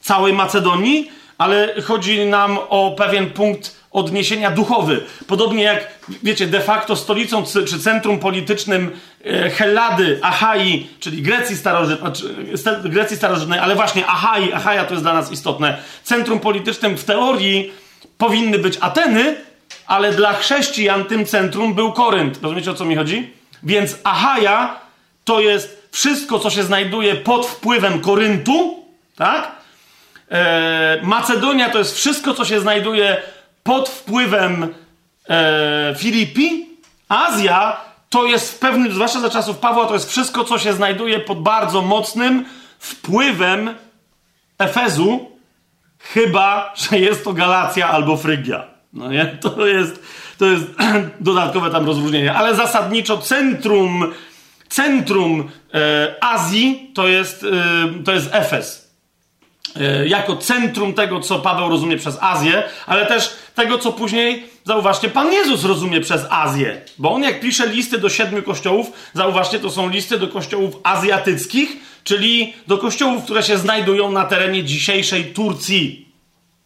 całej 0.00 0.32
Macedonii, 0.32 1.10
ale 1.38 1.74
chodzi 1.84 2.26
nam 2.26 2.58
o 2.68 2.94
pewien 2.98 3.30
punkt 3.30 3.83
odniesienia 3.94 4.50
duchowy. 4.50 5.04
Podobnie 5.26 5.62
jak, 5.62 5.88
wiecie, 6.22 6.46
de 6.46 6.60
facto 6.60 6.96
stolicą 6.96 7.44
czy 7.68 7.78
centrum 7.78 8.18
politycznym 8.18 8.90
e, 9.24 9.50
Hellady, 9.50 10.18
Achai, 10.22 10.86
czyli 11.00 11.22
Grecji 11.22 11.56
starożytnej, 11.56 12.12
znaczy, 12.54 12.88
Grecji 12.88 13.16
starożytnej, 13.16 13.58
ale 13.58 13.74
właśnie 13.74 14.06
Achai, 14.06 14.52
Achaja 14.52 14.84
to 14.84 14.94
jest 14.94 15.04
dla 15.04 15.14
nas 15.14 15.32
istotne. 15.32 15.78
Centrum 16.02 16.40
politycznym 16.40 16.96
w 16.96 17.04
teorii 17.04 17.72
powinny 18.18 18.58
być 18.58 18.78
Ateny, 18.80 19.36
ale 19.86 20.12
dla 20.12 20.32
chrześcijan 20.32 21.04
tym 21.04 21.26
centrum 21.26 21.74
był 21.74 21.92
Korynt. 21.92 22.38
Rozumiecie 22.42 22.70
o 22.70 22.74
co 22.74 22.84
mi 22.84 22.96
chodzi? 22.96 23.32
Więc 23.62 23.98
Achaja 24.04 24.80
to 25.24 25.40
jest 25.40 25.88
wszystko, 25.92 26.38
co 26.38 26.50
się 26.50 26.62
znajduje 26.62 27.14
pod 27.14 27.46
wpływem 27.46 28.00
Koryntu, 28.00 28.84
tak? 29.16 29.52
E, 30.30 31.00
Macedonia 31.02 31.70
to 31.70 31.78
jest 31.78 31.96
wszystko, 31.96 32.34
co 32.34 32.44
się 32.44 32.60
znajduje 32.60 33.22
pod 33.64 33.88
wpływem 33.88 34.74
e, 35.28 35.94
Filipi. 35.98 36.66
Azja 37.08 37.76
to 38.10 38.26
jest 38.26 38.54
w 38.54 38.58
pewnym, 38.58 38.92
zwłaszcza 38.92 39.20
za 39.20 39.30
czasów 39.30 39.58
Pawła, 39.58 39.86
to 39.86 39.94
jest 39.94 40.10
wszystko, 40.10 40.44
co 40.44 40.58
się 40.58 40.72
znajduje 40.72 41.20
pod 41.20 41.42
bardzo 41.42 41.82
mocnym 41.82 42.44
wpływem 42.78 43.74
Efezu, 44.58 45.30
chyba, 45.98 46.74
że 46.76 46.98
jest 46.98 47.24
to 47.24 47.32
Galacja 47.32 47.88
albo 47.88 48.16
Frygia. 48.16 48.64
No 48.92 49.10
nie? 49.10 49.26
To 49.26 49.66
jest, 49.66 50.02
to 50.38 50.46
jest 50.46 50.64
dodatkowe 51.20 51.70
tam 51.70 51.86
rozróżnienie. 51.86 52.34
Ale 52.34 52.54
zasadniczo 52.54 53.18
centrum, 53.18 54.12
centrum 54.68 55.50
e, 55.74 56.14
Azji 56.20 56.90
to 56.94 57.08
jest, 57.08 57.44
e, 57.44 58.04
to 58.04 58.12
jest 58.12 58.28
Efes. 58.32 58.83
E, 59.80 60.08
jako 60.08 60.36
centrum 60.36 60.94
tego, 60.94 61.20
co 61.20 61.38
Paweł 61.38 61.68
rozumie 61.68 61.96
przez 61.96 62.18
Azję, 62.20 62.62
ale 62.86 63.06
też 63.06 63.36
tego, 63.54 63.78
co 63.78 63.92
później, 63.92 64.44
zauważcie, 64.64 65.08
Pan 65.08 65.32
Jezus 65.32 65.64
rozumie 65.64 66.00
przez 66.00 66.26
Azję. 66.30 66.80
Bo 66.98 67.12
on 67.12 67.22
jak 67.22 67.40
pisze 67.40 67.66
listy 67.66 67.98
do 67.98 68.08
siedmiu 68.08 68.42
kościołów, 68.42 68.92
zauważcie, 69.14 69.58
to 69.58 69.70
są 69.70 69.88
listy 69.88 70.18
do 70.18 70.28
kościołów 70.28 70.76
azjatyckich, 70.82 71.76
czyli 72.04 72.54
do 72.66 72.78
kościołów, 72.78 73.24
które 73.24 73.42
się 73.42 73.58
znajdują 73.58 74.12
na 74.12 74.24
terenie 74.24 74.64
dzisiejszej 74.64 75.24
Turcji. 75.24 76.08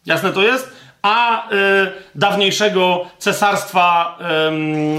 Jasne 0.06 0.32
to 0.32 0.42
jest? 0.42 0.77
A 1.08 1.48
y, 1.52 1.54
dawniejszego 2.14 3.06
cesarstwa 3.18 4.18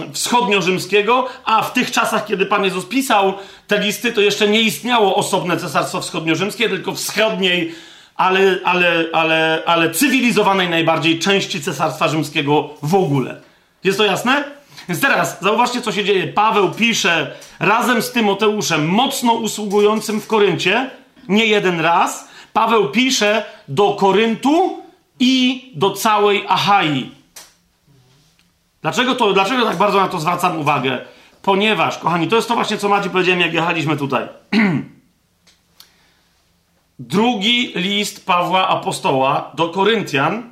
y, 0.10 0.14
wschodnio-rzymskiego, 0.14 1.26
a 1.46 1.62
w 1.62 1.74
tych 1.74 1.92
czasach, 1.92 2.26
kiedy 2.26 2.46
Pan 2.46 2.64
Jezus 2.64 2.86
pisał 2.86 3.34
te 3.68 3.80
listy, 3.80 4.12
to 4.12 4.22
jeszcze 4.22 4.48
nie 4.48 4.62
istniało 4.62 5.16
osobne 5.16 5.58
cesarstwo 5.58 6.02
wschodnio-rzymskie, 6.02 6.70
tylko 6.70 6.94
wschodniej, 6.94 7.76
ale, 8.16 8.58
ale, 8.64 9.06
ale, 9.14 9.64
ale 9.66 9.92
cywilizowanej 9.92 10.70
najbardziej 10.70 11.20
części 11.20 11.62
cesarstwa 11.62 12.08
rzymskiego 12.08 12.70
w 12.84 12.96
ogóle. 12.96 13.36
Jest 13.84 13.98
to 13.98 14.06
jasne? 14.06 14.44
Więc 14.90 15.02
teraz 15.02 15.42
zauważcie, 15.42 15.82
co 15.82 15.92
się 15.92 16.04
dzieje. 16.04 16.28
Paweł 16.28 16.72
pisze 16.72 17.32
razem 17.60 18.02
z 18.02 18.12
Tymoteuszem, 18.12 18.88
mocno 18.88 19.34
usługującym 19.34 20.22
w 20.22 20.28
Koryncie, 20.28 20.90
nie 21.28 21.46
jeden 21.46 21.80
raz. 21.80 22.28
Paweł 22.54 22.90
pisze 22.90 23.44
do 23.68 23.94
Koryntu, 23.94 24.89
i 25.20 25.72
do 25.76 25.92
całej 25.92 26.46
Achai. 26.48 27.12
Dlaczego, 28.82 29.16
to, 29.16 29.34
dlaczego 29.34 29.66
tak 29.66 29.78
bardzo 29.78 30.02
na 30.02 30.08
to 30.08 30.20
zwracam 30.20 30.60
uwagę? 30.60 31.06
Ponieważ, 31.42 31.98
kochani, 31.98 32.28
to 32.28 32.36
jest 32.36 32.48
to 32.48 32.56
właśnie, 32.56 32.78
co 32.78 32.90
Macie 32.90 33.10
powiedziałem, 33.10 33.42
jak 33.42 33.54
jechaliśmy 33.54 33.98
tutaj. 33.98 34.28
Drugi 37.00 37.72
list 37.76 38.26
Pawła 38.26 38.68
Apostoła 38.68 39.52
do 39.56 39.70
Koryntian 39.70 40.52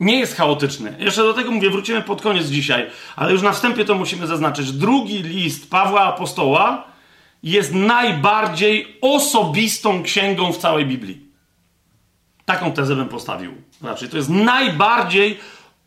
nie 0.00 0.18
jest 0.18 0.36
chaotyczny. 0.36 0.96
Jeszcze 0.98 1.22
do 1.22 1.34
tego 1.34 1.50
mówię, 1.50 1.70
wrócimy 1.70 2.02
pod 2.02 2.22
koniec 2.22 2.46
dzisiaj, 2.46 2.90
ale 3.16 3.32
już 3.32 3.42
na 3.42 3.52
wstępie 3.52 3.84
to 3.84 3.94
musimy 3.94 4.26
zaznaczyć. 4.26 4.72
Drugi 4.72 5.22
list 5.22 5.70
Pawła 5.70 6.00
Apostoła 6.00 6.91
jest 7.42 7.74
najbardziej 7.74 8.98
osobistą 9.00 10.02
księgą 10.02 10.52
w 10.52 10.58
całej 10.58 10.86
Biblii. 10.86 11.26
Taką 12.44 12.72
tezę 12.72 12.96
bym 12.96 13.08
postawił. 13.08 13.54
Raczej 13.82 14.08
to 14.08 14.16
jest 14.16 14.28
najbardziej 14.28 15.38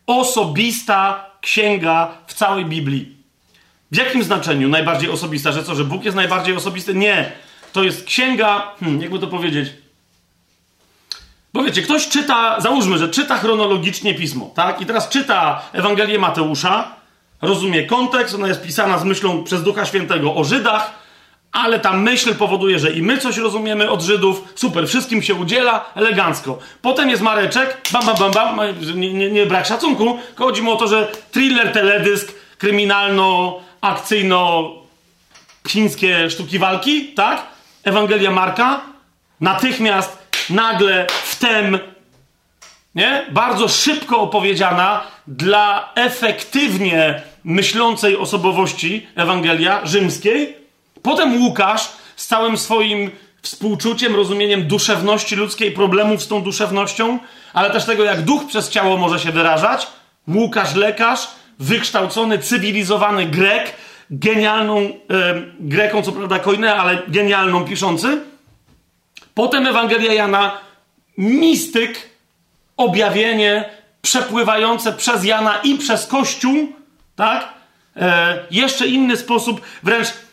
osobista 0.06 1.30
księga 1.40 2.08
w 2.26 2.34
całej 2.34 2.64
Biblii. 2.64 3.16
W 3.92 3.96
jakim 3.96 4.24
znaczeniu 4.24 4.68
najbardziej 4.68 5.10
osobista? 5.10 5.52
Że 5.52 5.64
co, 5.64 5.74
że 5.74 5.84
Bóg 5.84 6.04
jest 6.04 6.16
najbardziej 6.16 6.56
osobisty? 6.56 6.94
Nie. 6.94 7.32
To 7.72 7.84
jest 7.84 8.04
księga, 8.04 8.74
hmm, 8.80 9.02
jakby 9.02 9.18
to 9.18 9.26
powiedzieć. 9.26 9.68
Bo 11.52 11.64
wiecie, 11.64 11.82
ktoś 11.82 12.08
czyta, 12.08 12.60
załóżmy, 12.60 12.98
że 12.98 13.08
czyta 13.08 13.38
chronologicznie 13.38 14.14
pismo, 14.14 14.50
tak? 14.54 14.80
I 14.80 14.86
teraz 14.86 15.08
czyta 15.08 15.62
Ewangelię 15.72 16.18
Mateusza, 16.18 16.96
rozumie 17.42 17.86
kontekst, 17.86 18.34
ona 18.34 18.48
jest 18.48 18.62
pisana 18.62 18.98
z 18.98 19.04
myślą 19.04 19.44
przez 19.44 19.62
Ducha 19.62 19.86
Świętego 19.86 20.34
o 20.34 20.44
Żydach, 20.44 21.05
ale 21.56 21.80
ta 21.80 21.92
myśl 21.92 22.34
powoduje, 22.34 22.78
że 22.78 22.90
i 22.92 23.02
my 23.02 23.18
coś 23.18 23.36
rozumiemy 23.36 23.90
od 23.90 24.02
Żydów, 24.02 24.44
super, 24.54 24.88
wszystkim 24.88 25.22
się 25.22 25.34
udziela, 25.34 25.84
elegancko. 25.94 26.58
Potem 26.82 27.10
jest 27.10 27.22
Mareczek, 27.22 27.80
bam, 27.92 28.06
bam, 28.06 28.16
bam, 28.18 28.32
bam, 28.32 28.60
nie, 28.94 29.12
nie, 29.12 29.30
nie 29.30 29.46
brak 29.46 29.66
szacunku, 29.66 30.18
chodzi 30.36 30.62
mu 30.62 30.72
o 30.72 30.76
to, 30.76 30.86
że 30.86 31.12
thriller, 31.32 31.72
teledysk, 31.72 32.32
kryminalno, 32.58 33.60
akcyjno, 33.80 34.70
chińskie 35.68 36.30
sztuki 36.30 36.58
walki, 36.58 37.08
tak? 37.08 37.42
Ewangelia 37.84 38.30
Marka, 38.30 38.80
natychmiast, 39.40 40.18
nagle, 40.50 41.06
wtem, 41.24 41.78
nie? 42.94 43.26
Bardzo 43.30 43.68
szybko 43.68 44.20
opowiedziana 44.20 45.00
dla 45.26 45.92
efektywnie 45.94 47.22
myślącej 47.44 48.16
osobowości 48.16 49.06
Ewangelia 49.14 49.80
rzymskiej, 49.84 50.65
Potem 51.06 51.42
Łukasz 51.42 51.88
z 52.16 52.26
całym 52.26 52.58
swoim 52.58 53.10
współczuciem, 53.42 54.16
rozumieniem 54.16 54.68
duszewności 54.68 55.36
ludzkiej, 55.36 55.72
problemów 55.72 56.22
z 56.22 56.28
tą 56.28 56.42
duszewnością, 56.42 57.18
ale 57.52 57.70
też 57.70 57.84
tego, 57.84 58.04
jak 58.04 58.22
duch 58.22 58.46
przez 58.46 58.70
ciało 58.70 58.96
może 58.96 59.20
się 59.20 59.32
wyrażać. 59.32 59.86
Łukasz, 60.28 60.74
lekarz, 60.74 61.28
wykształcony, 61.58 62.38
cywilizowany 62.38 63.26
Grek, 63.26 63.72
genialną 64.10 64.78
e, 64.80 64.90
Greką, 65.60 66.02
co 66.02 66.12
prawda 66.12 66.38
kojnę, 66.38 66.76
ale 66.76 67.02
genialną 67.08 67.64
piszący. 67.64 68.20
Potem 69.34 69.66
Ewangelia 69.66 70.12
Jana, 70.12 70.58
mistyk, 71.18 72.10
objawienie 72.76 73.64
przepływające 74.02 74.92
przez 74.92 75.24
Jana 75.24 75.58
i 75.64 75.78
przez 75.78 76.06
Kościół, 76.06 76.72
tak? 77.16 77.48
E, 77.96 78.38
jeszcze 78.50 78.86
inny 78.86 79.16
sposób, 79.16 79.60
wręcz 79.82 80.25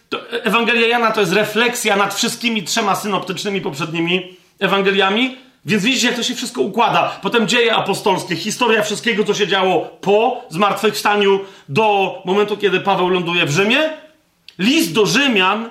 Ewangelia 0.44 0.88
Jana 0.88 1.12
to 1.12 1.22
jest 1.22 1.34
refleksja 1.34 1.96
nad 1.96 2.14
wszystkimi 2.14 2.64
trzema 2.64 2.96
synoptycznymi 2.96 3.62
poprzednimi 3.62 4.38
Ewangeliami. 4.60 5.38
Więc 5.66 5.84
widzicie, 5.84 6.08
jak 6.08 6.16
to 6.16 6.24
się 6.24 6.36
wszystko 6.36 6.62
układa. 6.62 7.20
Potem 7.22 7.48
dzieje 7.48 7.76
apostolskie, 7.76 8.36
historia 8.36 8.84
wszystkiego, 8.84 9.24
co 9.24 9.34
się 9.34 9.48
działo 9.48 9.98
po 10.02 10.46
zmartwychwstaniu 10.50 11.40
do 11.70 12.22
momentu, 12.26 12.58
kiedy 12.58 12.80
Paweł 12.80 13.10
ląduje 13.10 13.46
w 13.46 13.52
Rzymie. 13.52 13.90
List 14.60 14.94
do 14.94 15.06
Rzymian, 15.06 15.70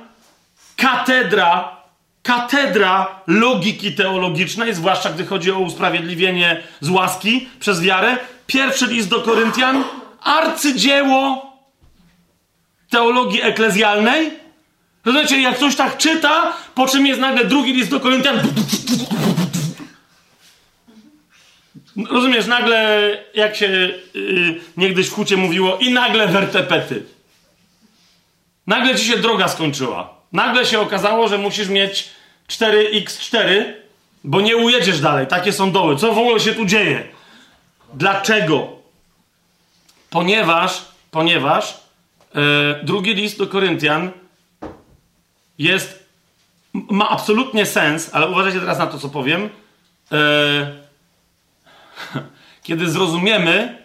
katedra, 0.77 1.77
katedra 2.23 3.21
logiki 3.27 3.93
teologicznej, 3.93 4.75
zwłaszcza 4.75 5.11
gdy 5.11 5.27
chodzi 5.27 5.53
o 5.53 5.59
usprawiedliwienie 5.59 6.63
z 6.81 6.89
łaski 6.89 7.49
przez 7.61 7.81
wiarę. 7.81 8.17
Pierwszy 8.47 8.87
list 8.87 9.09
do 9.09 9.21
Koryntian, 9.21 9.85
arcydzieło 10.21 11.52
teologii 12.93 13.43
eklezjalnej. 13.43 14.31
Rozumiecie, 15.05 15.41
jak 15.41 15.57
ktoś 15.57 15.77
tak 15.77 15.99
czyta, 15.99 16.53
po 16.75 16.87
czym 16.87 17.07
jest 17.07 17.21
nagle 17.21 17.45
drugi 17.45 17.73
list 17.73 17.91
do 17.91 18.01
Koryntian. 18.01 18.41
Rozumiesz, 22.11 22.47
nagle, 22.47 23.11
jak 23.35 23.57
się 23.57 23.67
yy, 24.15 24.61
niegdyś 24.77 25.09
w 25.09 25.13
hucie 25.13 25.37
mówiło, 25.37 25.79
i 25.79 25.93
nagle 25.93 26.29
wertepety. 26.29 27.03
Nagle 28.67 28.95
ci 28.95 29.05
się 29.05 29.17
droga 29.17 29.49
skończyła. 29.49 30.15
Nagle 30.33 30.67
się 30.67 30.81
okazało, 30.81 31.29
że 31.29 31.39
musisz 31.39 31.69
mieć 31.69 32.09
4x4, 32.49 33.65
bo 34.25 34.41
nie 34.41 34.57
ujedziesz 34.57 35.01
dalej. 35.01 35.27
Takie 35.27 35.53
są 35.53 35.73
doły. 35.73 35.97
Co 35.97 36.13
w 36.13 36.19
ogóle 36.19 36.41
się 36.41 36.55
tu 36.55 36.65
dzieje? 36.65 37.09
Dlaczego? 37.95 38.69
Ponieważ, 40.11 40.83
ponieważ 41.11 41.82
drugi 42.83 43.15
list 43.15 43.39
do 43.39 43.47
Koryntian 43.47 44.11
jest, 45.59 46.09
ma 46.73 47.09
absolutnie 47.09 47.67
sens, 47.67 48.11
ale 48.13 48.29
uważajcie 48.29 48.61
teraz 48.61 48.79
na 48.79 48.87
to, 48.87 48.99
co 48.99 49.09
powiem. 49.09 49.49
E, 50.13 50.83
kiedy 52.67 52.91
zrozumiemy, 52.91 53.83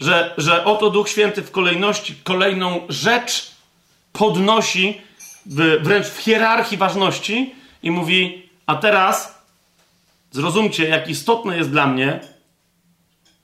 że, 0.00 0.34
że 0.38 0.64
oto 0.64 0.90
Duch 0.90 1.08
Święty 1.08 1.42
w 1.42 1.50
kolejności 1.50 2.14
kolejną 2.24 2.80
rzecz 2.88 3.50
podnosi 4.12 5.00
w, 5.46 5.78
wręcz 5.82 6.06
w 6.06 6.18
hierarchii 6.18 6.76
ważności 6.76 7.54
i 7.82 7.90
mówi: 7.90 8.48
A 8.66 8.74
teraz 8.74 9.42
zrozumcie, 10.30 10.88
jak 10.88 11.08
istotne 11.08 11.56
jest 11.56 11.70
dla 11.70 11.86
mnie, 11.86 12.20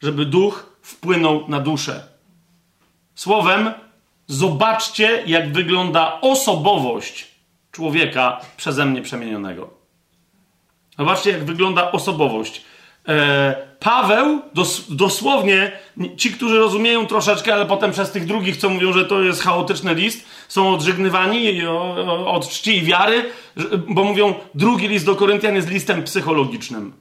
żeby 0.03 0.27
duch 0.27 0.77
wpłynął 0.83 1.49
na 1.49 1.61
duszę. 1.61 2.09
Słowem, 3.15 3.73
zobaczcie, 4.31 5.23
jak 5.27 5.53
wygląda 5.53 6.21
osobowość 6.21 7.29
człowieka 7.73 8.41
przeze 8.57 8.87
mnie 8.87 9.03
przemienionego. 9.03 9.71
Zobaczcie, 10.99 11.31
jak 11.31 11.45
wygląda 11.45 11.93
osobowość. 11.93 12.63
E, 13.09 13.71
Paweł, 13.81 14.43
dos, 14.55 14.95
dosłownie, 14.95 15.73
ci, 16.17 16.33
którzy 16.33 16.59
rozumieją 16.59 17.07
troszeczkę, 17.07 17.55
ale 17.55 17.67
potem 17.67 17.93
przez 17.93 18.13
tych 18.13 18.27
drugich, 18.27 18.57
co 18.57 18.69
mówią, 18.71 18.93
że 18.93 19.05
to 19.05 19.23
jest 19.23 19.43
chaotyczny 19.43 19.95
list, 19.95 20.27
są 20.49 20.75
odżygnywani 20.75 21.67
od 22.27 22.49
czci 22.49 22.77
i 22.77 22.83
wiary, 22.83 23.31
bo 23.89 24.05
mówią, 24.05 24.35
drugi 24.55 24.89
list 24.89 25.07
do 25.07 25.17
Koryntian 25.17 25.55
jest 25.55 25.71
listem 25.71 26.03
psychologicznym. 26.03 26.93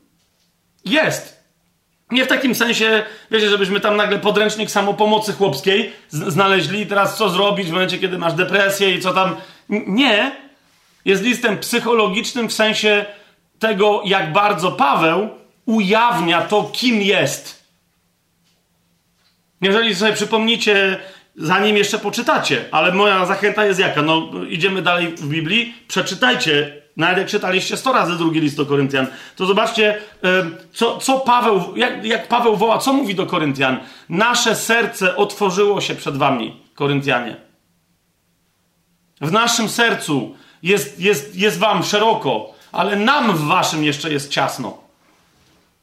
Jest. 0.85 1.38
Nie 2.11 2.25
w 2.25 2.27
takim 2.27 2.55
sensie, 2.55 3.03
wiecie, 3.31 3.49
żebyśmy 3.49 3.79
tam 3.79 3.95
nagle 3.95 4.19
podręcznik 4.19 4.71
samopomocy 4.71 5.33
chłopskiej 5.33 5.93
znaleźli 6.09 6.85
teraz 6.85 7.17
co 7.17 7.29
zrobić 7.29 7.67
w 7.67 7.71
momencie, 7.71 7.97
kiedy 7.97 8.17
masz 8.17 8.33
depresję 8.33 8.95
i 8.95 8.99
co 8.99 9.13
tam. 9.13 9.35
Nie. 9.69 10.31
Jest 11.05 11.23
listem 11.23 11.57
psychologicznym 11.57 12.49
w 12.49 12.53
sensie 12.53 13.05
tego, 13.59 14.01
jak 14.05 14.33
bardzo 14.33 14.71
Paweł 14.71 15.29
ujawnia 15.65 16.41
to, 16.41 16.69
kim 16.73 17.01
jest. 17.01 17.63
Jeżeli 19.61 19.95
sobie 19.95 20.13
przypomnicie, 20.13 20.99
zanim 21.35 21.77
jeszcze 21.77 21.99
poczytacie, 21.99 22.65
ale 22.71 22.91
moja 22.91 23.25
zachęta 23.25 23.65
jest 23.65 23.79
jaka? 23.79 24.01
No, 24.01 24.31
idziemy 24.49 24.81
dalej 24.81 25.07
w 25.07 25.27
Biblii, 25.27 25.73
przeczytajcie, 25.87 26.78
nawet 26.99 27.17
jak 27.17 27.27
czytaliście 27.27 27.77
100 27.77 27.93
razy 27.93 28.17
drugi 28.17 28.39
list 28.39 28.57
do 28.57 28.65
Koryntian, 28.65 29.07
to 29.35 29.45
zobaczcie, 29.45 30.01
co, 30.73 30.97
co 30.97 31.19
Paweł, 31.19 31.73
jak, 31.75 32.05
jak 32.05 32.27
Paweł 32.27 32.55
woła, 32.55 32.77
co 32.77 32.93
mówi 32.93 33.15
do 33.15 33.25
Koryntian. 33.25 33.79
Nasze 34.09 34.55
serce 34.55 35.15
otworzyło 35.15 35.81
się 35.81 35.95
przed 35.95 36.17
wami, 36.17 36.63
Koryntianie. 36.75 37.35
W 39.21 39.31
naszym 39.31 39.69
sercu 39.69 40.35
jest, 40.63 40.99
jest, 40.99 41.35
jest 41.35 41.59
wam 41.59 41.83
szeroko, 41.83 42.53
ale 42.71 42.95
nam 42.95 43.37
w 43.37 43.41
waszym 43.41 43.83
jeszcze 43.83 44.11
jest 44.11 44.31
ciasno. 44.31 44.77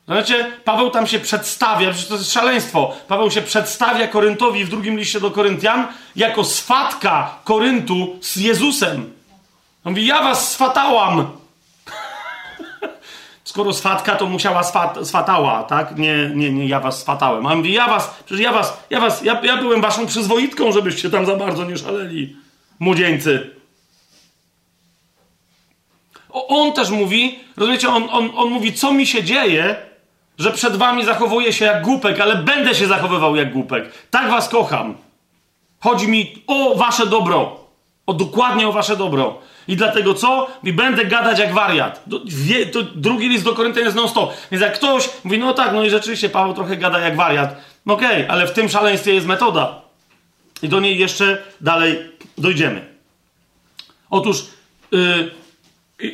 Znaczy, 0.06 0.52
Paweł 0.64 0.90
tam 0.90 1.06
się 1.06 1.18
przedstawia, 1.18 1.90
przecież 1.90 2.08
to 2.08 2.14
jest 2.14 2.32
szaleństwo. 2.32 2.96
Paweł 3.08 3.30
się 3.30 3.42
przedstawia 3.42 4.08
Koryntowi 4.08 4.64
w 4.64 4.68
drugim 4.68 4.98
liście 4.98 5.20
do 5.20 5.30
Koryntian 5.30 5.86
jako 6.16 6.44
swatka 6.44 7.38
Koryntu 7.44 8.16
z 8.20 8.36
Jezusem. 8.36 9.15
On 9.86 9.92
mówi, 9.92 10.06
ja 10.06 10.22
was 10.22 10.52
swatałam. 10.52 11.26
Skoro 13.44 13.72
swatka, 13.72 14.16
to 14.16 14.26
musiała 14.26 14.62
swat, 14.62 14.98
swatała, 15.08 15.62
tak? 15.62 15.98
Nie, 15.98 16.30
nie, 16.34 16.52
nie, 16.52 16.66
ja 16.66 16.80
was 16.80 17.00
swatałem. 17.00 17.46
A 17.46 17.52
on 17.52 17.56
mówi, 17.56 17.72
ja 17.72 17.88
was, 17.88 18.14
przecież 18.24 18.44
ja 18.44 18.52
was, 18.52 18.76
ja 18.90 19.00
was, 19.00 19.22
ja, 19.24 19.40
ja 19.42 19.56
byłem 19.56 19.80
waszą 19.80 20.06
przyzwoitką, 20.06 20.72
żebyście 20.72 21.10
tam 21.10 21.26
za 21.26 21.36
bardzo 21.36 21.64
nie 21.64 21.76
szaleli. 21.76 22.36
Młodzieńcy. 22.78 23.50
O, 26.30 26.46
on 26.48 26.72
też 26.72 26.90
mówi, 26.90 27.38
rozumiecie, 27.56 27.88
on, 27.88 28.08
on, 28.10 28.30
on 28.36 28.50
mówi, 28.50 28.72
co 28.72 28.92
mi 28.92 29.06
się 29.06 29.24
dzieje, 29.24 29.76
że 30.38 30.52
przed 30.52 30.76
wami 30.76 31.04
zachowuję 31.04 31.52
się 31.52 31.64
jak 31.64 31.82
głupek, 31.82 32.20
ale 32.20 32.36
będę 32.36 32.74
się 32.74 32.86
zachowywał 32.86 33.36
jak 33.36 33.52
głupek. 33.52 33.92
Tak 34.10 34.30
was 34.30 34.48
kocham. 34.48 34.96
Chodzi 35.80 36.08
mi 36.08 36.42
o 36.46 36.74
wasze 36.74 37.06
dobro. 37.06 37.65
Dokładnie 38.14 38.68
o 38.68 38.72
wasze 38.72 38.96
dobro. 38.96 39.38
I 39.68 39.76
dlatego 39.76 40.14
co? 40.14 40.48
I 40.64 40.72
będę 40.72 41.04
gadać 41.04 41.38
jak 41.38 41.54
wariat. 41.54 42.04
Wie, 42.24 42.66
to 42.66 42.82
drugi 42.82 43.28
list 43.28 43.44
do 43.44 43.54
Koryntian 43.54 43.84
jest 43.84 43.96
non-stop. 43.96 44.32
Więc 44.50 44.62
jak 44.62 44.74
ktoś 44.74 45.08
mówi, 45.24 45.38
no 45.38 45.54
tak, 45.54 45.72
no 45.72 45.84
i 45.84 45.90
rzeczywiście 45.90 46.28
Paweł 46.28 46.54
trochę 46.54 46.76
gada 46.76 46.98
jak 46.98 47.16
wariat. 47.16 47.56
No 47.86 47.94
okej, 47.94 48.24
okay, 48.24 48.30
ale 48.30 48.46
w 48.46 48.52
tym 48.52 48.68
szaleństwie 48.68 49.14
jest 49.14 49.26
metoda. 49.26 49.80
I 50.62 50.68
do 50.68 50.80
niej 50.80 50.98
jeszcze 50.98 51.42
dalej 51.60 51.98
dojdziemy. 52.38 52.86
Otóż, 54.10 54.46
yy, 54.90 55.30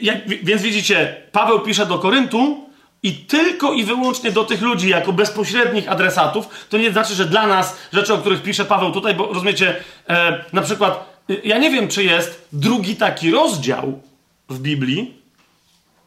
jak, 0.00 0.28
więc 0.28 0.62
widzicie, 0.62 1.16
Paweł 1.32 1.60
pisze 1.60 1.86
do 1.86 1.98
Koryntu, 1.98 2.72
i 3.02 3.14
tylko 3.14 3.72
i 3.72 3.84
wyłącznie 3.84 4.32
do 4.32 4.44
tych 4.44 4.62
ludzi 4.62 4.88
jako 4.88 5.12
bezpośrednich 5.12 5.88
adresatów, 5.88 6.48
to 6.68 6.78
nie 6.78 6.92
znaczy, 6.92 7.14
że 7.14 7.24
dla 7.24 7.46
nas 7.46 7.76
rzeczy, 7.92 8.14
o 8.14 8.18
których 8.18 8.42
pisze 8.42 8.64
Paweł 8.64 8.92
tutaj, 8.92 9.14
bo 9.14 9.26
rozumiecie, 9.26 9.76
e, 10.08 10.44
na 10.52 10.62
przykład, 10.62 11.11
ja 11.44 11.58
nie 11.58 11.70
wiem, 11.70 11.88
czy 11.88 12.04
jest 12.04 12.48
drugi 12.52 12.96
taki 12.96 13.30
rozdział 13.30 14.00
w 14.48 14.58
Biblii, 14.58 15.14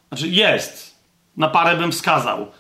znaczy 0.08 0.28
jest, 0.28 0.96
na 1.38 1.48
parę 1.48 1.78
bym 1.78 1.92
wskazał, 1.92 2.52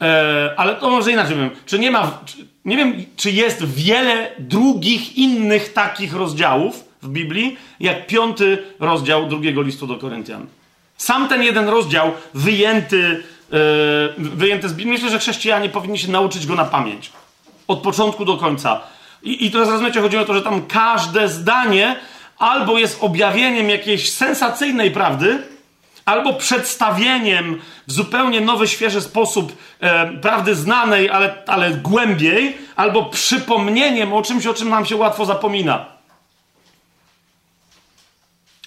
e, 0.00 0.54
ale 0.56 0.74
to 0.74 0.90
może 0.90 1.12
inaczej 1.12 1.34
powiem, 1.36 1.50
czy 1.66 1.78
nie 1.78 1.90
ma, 1.90 2.18
czy, 2.24 2.36
nie 2.64 2.76
wiem, 2.76 3.04
czy 3.16 3.30
jest 3.30 3.64
wiele 3.64 4.30
drugich 4.38 5.16
innych 5.16 5.72
takich 5.72 6.14
rozdziałów 6.14 6.84
w 7.02 7.08
Biblii, 7.08 7.56
jak 7.80 8.06
piąty 8.06 8.58
rozdział 8.80 9.28
drugiego 9.28 9.62
listu 9.62 9.86
do 9.86 9.96
Koryntian. 9.96 10.46
Sam 10.96 11.28
ten 11.28 11.42
jeden 11.42 11.68
rozdział 11.68 12.12
wyjęty 12.34 13.22
yy, 14.18 14.30
wyjęte 14.30 14.68
z 14.68 14.72
Biblii. 14.72 14.92
Myślę, 14.92 15.10
że 15.10 15.18
chrześcijanie 15.18 15.68
powinni 15.68 15.98
się 15.98 16.10
nauczyć 16.10 16.46
go 16.46 16.54
na 16.54 16.64
pamięć. 16.64 17.12
Od 17.68 17.78
początku 17.78 18.24
do 18.24 18.36
końca. 18.36 18.80
I, 19.22 19.46
i 19.46 19.50
teraz 19.50 19.68
rozumiecie, 19.68 20.00
chodzi 20.00 20.16
o 20.16 20.24
to, 20.24 20.34
że 20.34 20.42
tam 20.42 20.66
każde 20.66 21.28
zdanie 21.28 21.96
albo 22.38 22.78
jest 22.78 22.98
objawieniem 23.00 23.70
jakiejś 23.70 24.12
sensacyjnej 24.12 24.90
prawdy, 24.90 25.42
albo 26.04 26.32
przedstawieniem 26.32 27.60
w 27.86 27.92
zupełnie 27.92 28.40
nowy, 28.40 28.68
świeży 28.68 29.00
sposób 29.00 29.56
e, 29.80 30.12
prawdy 30.12 30.54
znanej, 30.54 31.10
ale, 31.10 31.42
ale 31.46 31.70
głębiej, 31.70 32.58
albo 32.76 33.04
przypomnieniem 33.04 34.12
o 34.12 34.22
czymś, 34.22 34.46
o 34.46 34.54
czym 34.54 34.68
nam 34.68 34.86
się 34.86 34.96
łatwo 34.96 35.24
zapomina. 35.24 35.94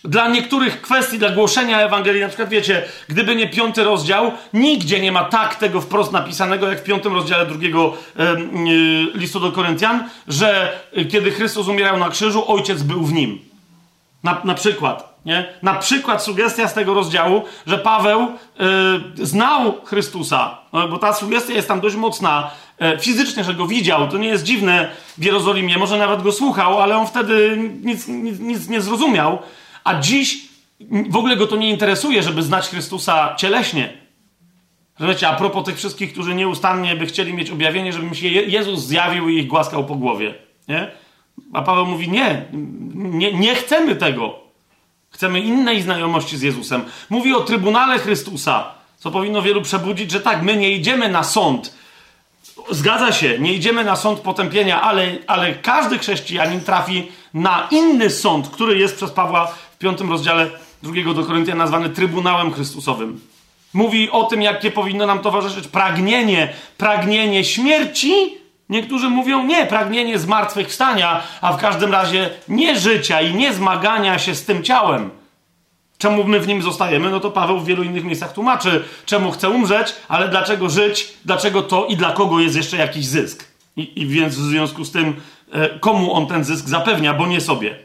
Dla 0.03 0.27
niektórych 0.27 0.81
kwestii, 0.81 1.19
dla 1.19 1.29
głoszenia 1.29 1.81
Ewangelii, 1.81 2.21
na 2.21 2.27
przykład 2.27 2.49
wiecie, 2.49 2.83
gdyby 3.07 3.35
nie 3.35 3.49
piąty 3.49 3.83
rozdział, 3.83 4.31
nigdzie 4.53 4.99
nie 4.99 5.11
ma 5.11 5.23
tak 5.23 5.55
tego 5.55 5.81
wprost 5.81 6.11
napisanego, 6.11 6.69
jak 6.69 6.79
w 6.79 6.83
piątym 6.83 7.13
rozdziale 7.13 7.45
drugiego 7.45 7.93
e, 8.19 8.35
listu 9.13 9.39
do 9.39 9.51
Koryntian, 9.51 10.09
że 10.27 10.79
kiedy 11.11 11.31
Chrystus 11.31 11.67
umierał 11.67 11.97
na 11.97 12.09
krzyżu, 12.09 12.51
ojciec 12.51 12.83
był 12.83 13.03
w 13.03 13.13
nim. 13.13 13.46
Na, 14.27 14.41
na 14.43 14.53
przykład. 14.53 15.17
Nie? 15.25 15.45
Na 15.61 15.73
przykład 15.73 16.23
sugestia 16.23 16.67
z 16.67 16.73
tego 16.73 16.93
rozdziału, 16.93 17.43
że 17.67 17.77
Paweł 17.77 18.21
y, 18.21 19.25
znał 19.25 19.73
Chrystusa, 19.85 20.57
no, 20.73 20.87
bo 20.87 20.99
ta 20.99 21.13
sugestia 21.13 21.53
jest 21.53 21.67
tam 21.67 21.81
dość 21.81 21.95
mocna 21.95 22.51
y, 22.95 22.99
fizycznie, 22.99 23.43
że 23.43 23.53
go 23.53 23.67
widział. 23.67 24.07
To 24.07 24.17
nie 24.17 24.27
jest 24.27 24.43
dziwne 24.43 24.91
w 25.17 25.23
Jerozolimie, 25.23 25.77
może 25.77 25.97
nawet 25.97 26.21
go 26.21 26.31
słuchał, 26.31 26.81
ale 26.81 26.97
on 26.97 27.07
wtedy 27.07 27.57
nic, 27.83 28.07
nic, 28.07 28.39
nic 28.39 28.69
nie 28.69 28.81
zrozumiał. 28.81 29.39
A 29.83 29.99
dziś 29.99 30.37
w 31.09 31.15
ogóle 31.15 31.37
go 31.37 31.47
to 31.47 31.55
nie 31.55 31.69
interesuje, 31.69 32.23
żeby 32.23 32.43
znać 32.43 32.67
Chrystusa 32.67 33.35
cieleśnie. 33.35 33.93
Wiecie, 34.99 35.27
a 35.27 35.33
propos 35.33 35.65
tych 35.65 35.77
wszystkich, 35.77 36.13
którzy 36.13 36.35
nieustannie 36.35 36.95
by 36.95 37.05
chcieli 37.05 37.33
mieć 37.33 37.49
objawienie, 37.49 37.93
żeby 37.93 38.05
mi 38.05 38.15
się 38.15 38.27
Jezus 38.27 38.79
zjawił 38.79 39.29
i 39.29 39.37
ich 39.37 39.47
głaskał 39.47 39.85
po 39.85 39.95
głowie. 39.95 40.33
Nie? 40.67 40.91
A 41.53 41.61
Paweł 41.61 41.85
mówi: 41.85 42.09
nie, 42.09 42.45
nie, 42.93 43.33
nie 43.33 43.55
chcemy 43.55 43.95
tego. 43.95 44.39
Chcemy 45.09 45.39
innej 45.39 45.81
znajomości 45.81 46.37
z 46.37 46.41
Jezusem. 46.41 46.81
Mówi 47.09 47.33
o 47.33 47.41
Trybunale 47.41 47.99
Chrystusa, 47.99 48.71
co 48.97 49.11
powinno 49.11 49.41
wielu 49.41 49.61
przebudzić, 49.61 50.11
że 50.11 50.21
tak, 50.21 50.43
my 50.43 50.57
nie 50.57 50.71
idziemy 50.71 51.09
na 51.09 51.23
sąd. 51.23 51.73
Zgadza 52.71 53.11
się, 53.11 53.39
nie 53.39 53.53
idziemy 53.53 53.83
na 53.83 53.95
sąd 53.95 54.19
potępienia, 54.19 54.81
ale, 54.81 55.17
ale 55.27 55.55
każdy 55.55 55.99
chrześcijanin 55.99 56.61
trafi 56.61 57.11
na 57.33 57.67
inny 57.71 58.09
sąd, 58.09 58.47
który 58.47 58.77
jest 58.77 58.95
przez 58.95 59.11
Pawła 59.11 59.47
w 59.47 59.77
piątym 59.77 60.09
rozdziale 60.09 60.49
drugiego 60.83 61.13
do 61.13 61.23
Koryntian 61.23 61.57
nazwany 61.57 61.89
Trybunałem 61.89 62.53
Chrystusowym. 62.53 63.21
Mówi 63.73 64.11
o 64.11 64.23
tym, 64.23 64.41
jakie 64.41 64.71
powinno 64.71 65.05
nam 65.05 65.19
towarzyszyć 65.19 65.67
pragnienie, 65.67 66.53
pragnienie 66.77 67.43
śmierci. 67.43 68.37
Niektórzy 68.69 69.09
mówią 69.09 69.43
nie, 69.43 69.65
pragnienie 69.65 70.19
zmartwychwstania, 70.19 71.23
a 71.41 71.53
w 71.53 71.61
każdym 71.61 71.91
razie 71.91 72.29
nie 72.47 72.79
życia 72.79 73.21
i 73.21 73.35
nie 73.35 73.53
zmagania 73.53 74.19
się 74.19 74.35
z 74.35 74.45
tym 74.45 74.63
ciałem. 74.63 75.09
Czemu 75.97 76.23
my 76.23 76.39
w 76.39 76.47
nim 76.47 76.61
zostajemy? 76.61 77.09
No 77.09 77.19
to 77.19 77.31
Paweł 77.31 77.59
w 77.59 77.65
wielu 77.65 77.83
innych 77.83 78.03
miejscach 78.03 78.33
tłumaczy, 78.33 78.83
czemu 79.05 79.31
chce 79.31 79.49
umrzeć, 79.49 79.95
ale 80.07 80.29
dlaczego 80.29 80.69
żyć, 80.69 81.13
dlaczego 81.25 81.61
to 81.61 81.85
i 81.85 81.97
dla 81.97 82.11
kogo 82.11 82.39
jest 82.39 82.55
jeszcze 82.55 82.77
jakiś 82.77 83.05
zysk. 83.05 83.47
I, 83.77 84.01
i 84.01 84.07
więc 84.07 84.35
w 84.35 84.49
związku 84.49 84.85
z 84.85 84.91
tym 84.91 85.21
e, 85.51 85.79
komu 85.79 86.13
on 86.13 86.27
ten 86.27 86.43
zysk 86.43 86.67
zapewnia, 86.67 87.13
bo 87.13 87.27
nie 87.27 87.41
sobie. 87.41 87.75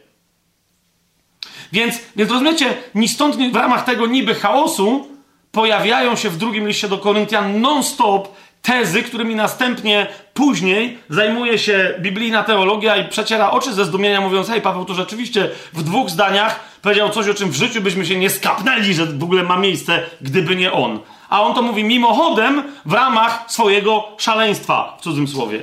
Więc, 1.73 1.95
więc 2.17 2.31
rozumiecie, 2.31 2.75
ni 2.95 3.09
stąd 3.09 3.37
w 3.53 3.57
ramach 3.57 3.85
tego 3.85 4.07
niby 4.07 4.35
chaosu 4.35 5.07
pojawiają 5.53 6.17
się 6.17 6.31
w 6.31 6.37
drugim 6.37 6.69
liście 6.69 6.89
do 6.89 6.99
Koryntian 6.99 7.61
non-stop 7.61 8.29
tezy, 8.63 9.03
którymi 9.03 9.35
następnie 9.35 10.07
później 10.35 10.99
zajmuje 11.09 11.59
się 11.59 11.95
biblijna 12.01 12.45
teologia 12.45 12.97
i 12.97 13.09
przeciera 13.09 13.51
oczy 13.51 13.75
ze 13.75 13.85
zdumienia, 13.85 14.21
mówiąc: 14.21 14.49
Hej, 14.49 14.61
Paweł 14.61 14.85
tu 14.85 14.95
rzeczywiście 14.95 15.51
w 15.73 15.83
dwóch 15.83 16.11
zdaniach 16.11 16.61
powiedział 16.83 17.11
coś, 17.11 17.29
o 17.29 17.35
czym 17.35 17.51
w 17.51 17.57
życiu 17.57 17.81
byśmy 17.81 18.07
się 18.07 18.17
nie 18.17 18.31
skapnęli, 18.31 18.95
że 18.95 19.07
w 19.07 19.23
ogóle 19.23 19.43
ma 19.43 19.57
miejsce, 19.57 20.03
gdyby 20.21 20.57
nie 20.57 20.73
on. 20.73 21.01
A 21.29 21.43
on 21.43 21.55
to 21.55 21.63
mówi 21.63 21.85
mimochodem 21.85 22.63
w 22.85 22.93
ramach 22.93 23.45
swojego 23.49 24.09
szaleństwa, 24.19 24.97
w 25.01 25.03
cudzym 25.03 25.29
słowie. 25.29 25.63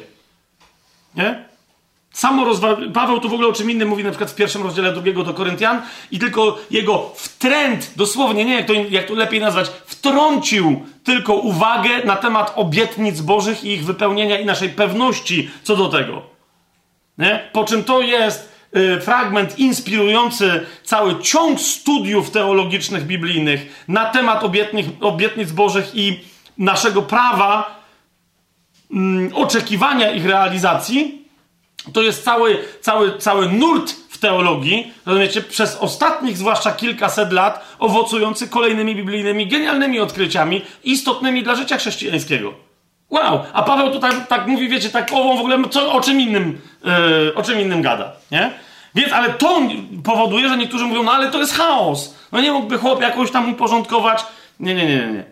Nie? 1.15 1.48
Samo 2.19 2.45
rozwa- 2.45 2.91
Paweł 2.93 3.19
tu 3.19 3.29
w 3.29 3.33
ogóle 3.33 3.47
o 3.47 3.53
czym 3.53 3.71
innym 3.71 3.87
mówi, 3.87 4.03
na 4.03 4.09
przykład 4.09 4.31
w 4.31 4.35
pierwszym 4.35 4.63
rozdziale 4.63 4.93
drugiego 4.93 5.23
do 5.23 5.33
Koryntian, 5.33 5.81
i 6.11 6.19
tylko 6.19 6.57
jego 6.71 7.11
wtręt, 7.15 7.91
dosłownie, 7.95 8.45
nie 8.45 8.55
jak 8.55 8.65
to, 8.67 8.73
jak 8.73 9.07
to 9.07 9.13
lepiej 9.13 9.39
nazwać, 9.39 9.71
wtrącił 9.85 10.85
tylko 11.03 11.33
uwagę 11.33 11.89
na 12.05 12.15
temat 12.15 12.53
obietnic 12.55 13.21
Bożych 13.21 13.63
i 13.63 13.73
ich 13.73 13.85
wypełnienia 13.85 14.39
i 14.39 14.45
naszej 14.45 14.69
pewności 14.69 15.49
co 15.63 15.75
do 15.75 15.89
tego. 15.89 16.21
Nie? 17.17 17.49
Po 17.53 17.63
czym 17.63 17.83
to 17.83 18.01
jest 18.01 18.51
y, 18.75 19.01
fragment 19.01 19.59
inspirujący 19.59 20.65
cały 20.83 21.19
ciąg 21.21 21.59
studiów 21.61 22.31
teologicznych, 22.31 23.05
biblijnych 23.05 23.85
na 23.87 24.05
temat 24.05 24.43
obietnic, 24.43 24.87
obietnic 25.01 25.51
Bożych 25.51 25.95
i 25.95 26.19
naszego 26.57 27.01
prawa 27.01 27.79
mm, 28.91 29.35
oczekiwania 29.35 30.11
ich 30.11 30.25
realizacji 30.25 31.19
to 31.93 32.01
jest 32.01 32.23
cały, 32.23 32.57
cały, 32.81 33.17
cały 33.17 33.49
nurt 33.49 33.91
w 34.09 34.17
teologii, 34.17 34.93
rozumiecie, 35.05 35.41
przez 35.41 35.75
ostatnich 35.75 36.37
zwłaszcza 36.37 36.71
kilkaset 36.71 37.33
lat, 37.33 37.75
owocujący 37.79 38.47
kolejnymi 38.47 38.95
biblijnymi, 38.95 39.47
genialnymi 39.47 39.99
odkryciami, 39.99 40.61
istotnymi 40.83 41.43
dla 41.43 41.55
życia 41.55 41.77
chrześcijańskiego. 41.77 42.53
Wow! 43.09 43.39
A 43.53 43.63
Paweł 43.63 43.91
tutaj 43.91 44.11
tak 44.27 44.47
mówi, 44.47 44.69
wiecie, 44.69 44.89
tak 44.89 45.09
o, 45.13 45.35
w 45.35 45.39
ogóle 45.39 45.57
co, 45.69 45.93
o 45.93 46.01
czym 46.01 46.21
innym, 46.21 46.61
yy, 46.83 47.35
o 47.35 47.43
czym 47.43 47.59
innym 47.59 47.81
gada, 47.81 48.11
nie? 48.31 48.53
Więc, 48.95 49.13
ale 49.13 49.29
to 49.29 49.61
powoduje, 50.03 50.49
że 50.49 50.57
niektórzy 50.57 50.85
mówią, 50.85 51.03
no 51.03 51.11
ale 51.11 51.31
to 51.31 51.39
jest 51.39 51.53
chaos. 51.53 52.15
No 52.31 52.41
nie 52.41 52.51
mógłby 52.51 52.77
chłop 52.77 53.01
jakoś 53.01 53.31
tam 53.31 53.51
uporządkować. 53.51 54.25
Nie, 54.59 54.75
nie, 54.75 54.85
nie, 54.85 54.95
nie. 54.95 55.07
Nie, 55.07 55.23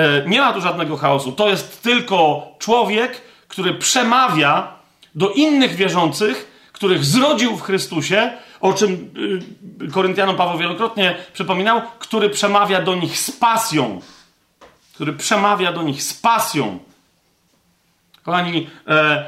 yy, 0.00 0.24
nie 0.26 0.40
ma 0.40 0.52
tu 0.52 0.60
żadnego 0.60 0.96
chaosu. 0.96 1.32
To 1.32 1.48
jest 1.48 1.82
tylko 1.82 2.46
człowiek, 2.58 3.22
który 3.48 3.74
przemawia 3.74 4.81
do 5.14 5.30
innych 5.30 5.74
wierzących, 5.74 6.68
których 6.72 7.04
zrodził 7.04 7.56
w 7.56 7.62
Chrystusie, 7.62 8.30
o 8.60 8.72
czym 8.72 9.10
yy, 9.80 9.90
Koryntianom 9.90 10.36
Paweł 10.36 10.58
wielokrotnie 10.58 11.16
przypominał, 11.32 11.82
który 11.98 12.30
przemawia 12.30 12.82
do 12.82 12.94
nich 12.94 13.18
z 13.18 13.30
pasją. 13.30 14.00
Który 14.94 15.12
przemawia 15.12 15.72
do 15.72 15.82
nich 15.82 16.02
z 16.02 16.14
pasją. 16.14 16.78
Kochani, 18.22 18.66
e, 18.88 19.24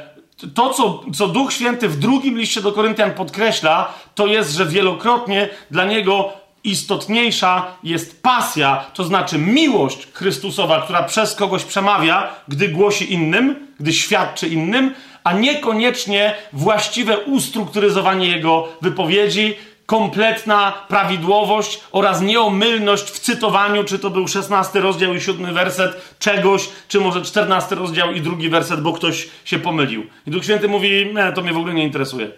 to, 0.55 0.71
co, 0.71 1.05
co 1.15 1.29
Duch 1.29 1.53
Święty 1.53 1.89
w 1.89 1.99
drugim 1.99 2.39
liście 2.39 2.63
do 2.63 2.73
Koryntian 2.73 3.11
podkreśla, 3.11 3.95
to 4.15 4.27
jest, 4.27 4.53
że 4.53 4.67
wielokrotnie 4.67 5.49
dla 5.71 5.85
niego 5.85 6.33
istotniejsza 6.65 7.67
jest 7.83 8.23
pasja, 8.23 8.85
to 8.95 9.05
znaczy 9.05 9.39
miłość 9.39 10.09
Chrystusowa, 10.13 10.83
która 10.83 11.03
przez 11.03 11.35
kogoś 11.35 11.65
przemawia, 11.65 12.35
gdy 12.49 12.69
głosi 12.69 13.13
innym, 13.13 13.67
gdy 13.81 13.93
świadczy 13.93 14.49
innym, 14.49 14.95
a 15.25 15.33
niekoniecznie 15.33 16.35
właściwe 16.53 17.19
ustrukturyzowanie 17.19 18.29
jego 18.29 18.69
wypowiedzi, 18.81 19.57
kompletna 19.87 20.73
prawidłowość 20.89 21.81
oraz 21.93 22.21
nieomylność 22.21 23.05
w 23.05 23.21
cytowaniu, 23.21 23.85
czy 23.85 23.99
to 23.99 24.11
był 24.11 24.29
16 24.29 24.81
rozdział 24.81 25.15
i 25.15 25.21
7 25.21 25.55
werset 25.55 26.17
czegoś, 26.19 26.69
czy 26.89 27.01
może 27.01 27.23
14 27.23 27.75
rozdział 27.75 28.13
i 28.13 28.21
drugi 28.21 28.49
werset, 28.49 28.81
bo 28.81 28.93
ktoś 28.93 29.29
się 29.45 29.59
pomylił. 29.59 30.07
I 30.27 30.31
Duch 30.31 30.45
Święty 30.45 30.69
mówi, 30.69 31.13
nie, 31.15 31.33
to 31.33 31.43
mnie 31.43 31.53
w 31.53 31.57
ogóle 31.57 31.75
nie 31.75 31.85
interesuje. 31.85 32.31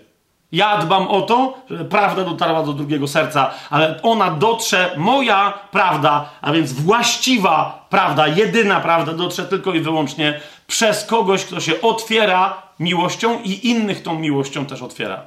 Ja 0.52 0.78
dbam 0.78 1.08
o 1.08 1.22
to, 1.22 1.58
żeby 1.70 1.84
prawda 1.84 2.24
dotarła 2.24 2.62
do 2.62 2.72
drugiego 2.72 3.08
serca, 3.08 3.50
ale 3.70 4.02
ona 4.02 4.30
dotrze, 4.30 4.90
moja 4.96 5.52
prawda, 5.70 6.30
a 6.40 6.52
więc 6.52 6.72
właściwa 6.72 7.86
prawda, 7.90 8.28
jedyna 8.28 8.80
prawda, 8.80 9.12
dotrze 9.12 9.44
tylko 9.44 9.74
i 9.74 9.80
wyłącznie 9.80 10.40
przez 10.66 11.04
kogoś, 11.04 11.44
kto 11.44 11.60
się 11.60 11.80
otwiera 11.80 12.65
miłością 12.80 13.42
i 13.42 13.68
innych 13.68 14.02
tą 14.02 14.18
miłością 14.18 14.66
też 14.66 14.82
otwiera. 14.82 15.24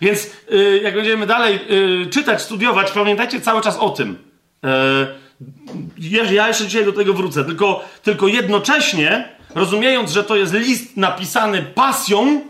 Więc 0.00 0.30
yy, 0.50 0.80
jak 0.82 0.94
będziemy 0.94 1.26
dalej 1.26 1.60
yy, 1.68 2.06
czytać, 2.06 2.42
studiować, 2.42 2.90
pamiętajcie 2.90 3.40
cały 3.40 3.62
czas 3.62 3.76
o 3.76 3.90
tym. 3.90 4.18
Yy, 4.62 6.30
ja 6.30 6.48
jeszcze 6.48 6.66
dzisiaj 6.66 6.84
do 6.84 6.92
tego 6.92 7.14
wrócę, 7.14 7.44
tylko, 7.44 7.84
tylko 8.02 8.28
jednocześnie, 8.28 9.28
rozumiejąc, 9.54 10.10
że 10.10 10.24
to 10.24 10.36
jest 10.36 10.52
list 10.52 10.96
napisany 10.96 11.62
pasją, 11.62 12.40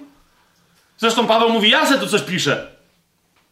zresztą 0.98 1.26
Paweł 1.26 1.50
mówi, 1.50 1.70
ja 1.70 1.86
se 1.86 1.98
tu 1.98 2.06
coś 2.06 2.22
piszę, 2.22 2.70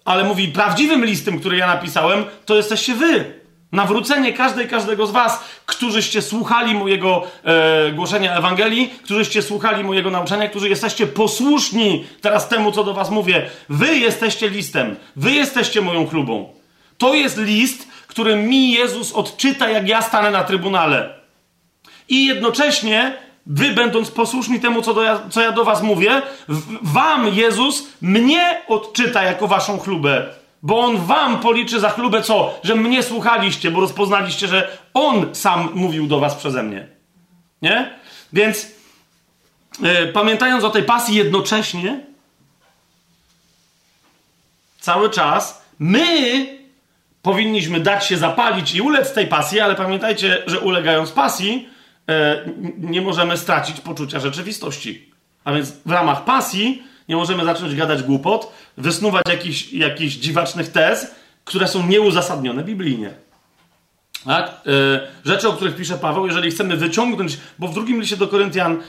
ale 0.04 0.24
mówi, 0.24 0.48
prawdziwym 0.48 1.04
listem, 1.04 1.40
który 1.40 1.56
ja 1.56 1.66
napisałem, 1.66 2.24
to 2.46 2.56
jesteście 2.56 2.94
wy. 2.94 3.37
Nawrócenie 3.72 4.32
każdej, 4.32 4.68
każdego 4.68 5.06
z 5.06 5.10
was, 5.10 5.44
którzyście 5.66 6.22
słuchali 6.22 6.74
mojego 6.74 7.22
e, 7.44 7.92
głoszenia 7.92 8.36
Ewangelii, 8.36 8.88
którzyście 9.04 9.42
słuchali 9.42 9.84
mojego 9.84 10.10
nauczania, 10.10 10.48
którzy 10.48 10.68
jesteście 10.68 11.06
posłuszni 11.06 12.06
teraz 12.20 12.48
temu, 12.48 12.72
co 12.72 12.84
do 12.84 12.94
was 12.94 13.10
mówię. 13.10 13.50
Wy 13.68 13.98
jesteście 13.98 14.48
listem, 14.48 14.96
wy 15.16 15.32
jesteście 15.32 15.80
moją 15.80 16.06
chlubą. 16.06 16.52
To 16.98 17.14
jest 17.14 17.38
list, 17.38 17.88
który 18.06 18.36
mi 18.36 18.72
Jezus 18.72 19.12
odczyta, 19.12 19.70
jak 19.70 19.88
ja 19.88 20.02
stanę 20.02 20.30
na 20.30 20.44
trybunale. 20.44 21.18
I 22.08 22.26
jednocześnie, 22.26 23.16
wy 23.46 23.72
będąc 23.72 24.10
posłuszni 24.10 24.60
temu, 24.60 24.82
co, 24.82 24.94
do 24.94 25.02
ja, 25.02 25.20
co 25.30 25.40
ja 25.40 25.52
do 25.52 25.64
was 25.64 25.82
mówię, 25.82 26.22
wam 26.82 27.28
Jezus 27.34 27.88
mnie 28.02 28.62
odczyta 28.68 29.22
jako 29.22 29.48
waszą 29.48 29.78
chlubę. 29.78 30.37
Bo 30.62 30.80
on 30.80 30.96
wam 30.96 31.40
policzy 31.40 31.80
za 31.80 31.90
chlubę 31.90 32.22
co? 32.22 32.60
Że 32.62 32.74
mnie 32.74 33.02
słuchaliście, 33.02 33.70
bo 33.70 33.80
rozpoznaliście, 33.80 34.48
że 34.48 34.78
on 34.94 35.34
sam 35.34 35.70
mówił 35.74 36.06
do 36.06 36.20
was 36.20 36.34
przeze 36.34 36.62
mnie. 36.62 36.88
Nie? 37.62 37.90
Więc 38.32 38.70
yy, 39.80 40.06
pamiętając 40.12 40.64
o 40.64 40.70
tej 40.70 40.82
pasji 40.82 41.14
jednocześnie, 41.14 42.00
cały 44.80 45.10
czas 45.10 45.62
my 45.78 46.46
powinniśmy 47.22 47.80
dać 47.80 48.06
się 48.06 48.16
zapalić 48.16 48.74
i 48.74 48.80
ulec 48.80 49.14
tej 49.14 49.26
pasji, 49.26 49.60
ale 49.60 49.74
pamiętajcie, 49.74 50.42
że 50.46 50.60
ulegając 50.60 51.10
pasji, 51.10 51.68
yy, 52.08 52.14
nie 52.78 53.00
możemy 53.00 53.36
stracić 53.36 53.80
poczucia 53.80 54.20
rzeczywistości. 54.20 55.12
A 55.44 55.52
więc 55.52 55.70
w 55.86 55.90
ramach 55.90 56.24
pasji 56.24 56.82
nie 57.08 57.16
możemy 57.16 57.44
zacząć 57.44 57.74
gadać 57.74 58.02
głupot, 58.02 58.52
wysnuwać 58.78 59.22
jakichś, 59.28 59.72
jakichś 59.72 60.14
dziwacznych 60.14 60.68
tez, 60.68 61.14
które 61.44 61.68
są 61.68 61.86
nieuzasadnione 61.86 62.64
biblijnie. 62.64 63.10
Tak? 64.24 64.60
Yy, 64.64 65.00
rzeczy, 65.24 65.48
o 65.48 65.52
których 65.52 65.76
pisze 65.76 65.98
Paweł, 65.98 66.26
jeżeli 66.26 66.50
chcemy 66.50 66.76
wyciągnąć, 66.76 67.38
bo 67.58 67.68
w 67.68 67.74
drugim 67.74 68.00
liście 68.00 68.16
do 68.16 68.28
Koryntian 68.28 68.82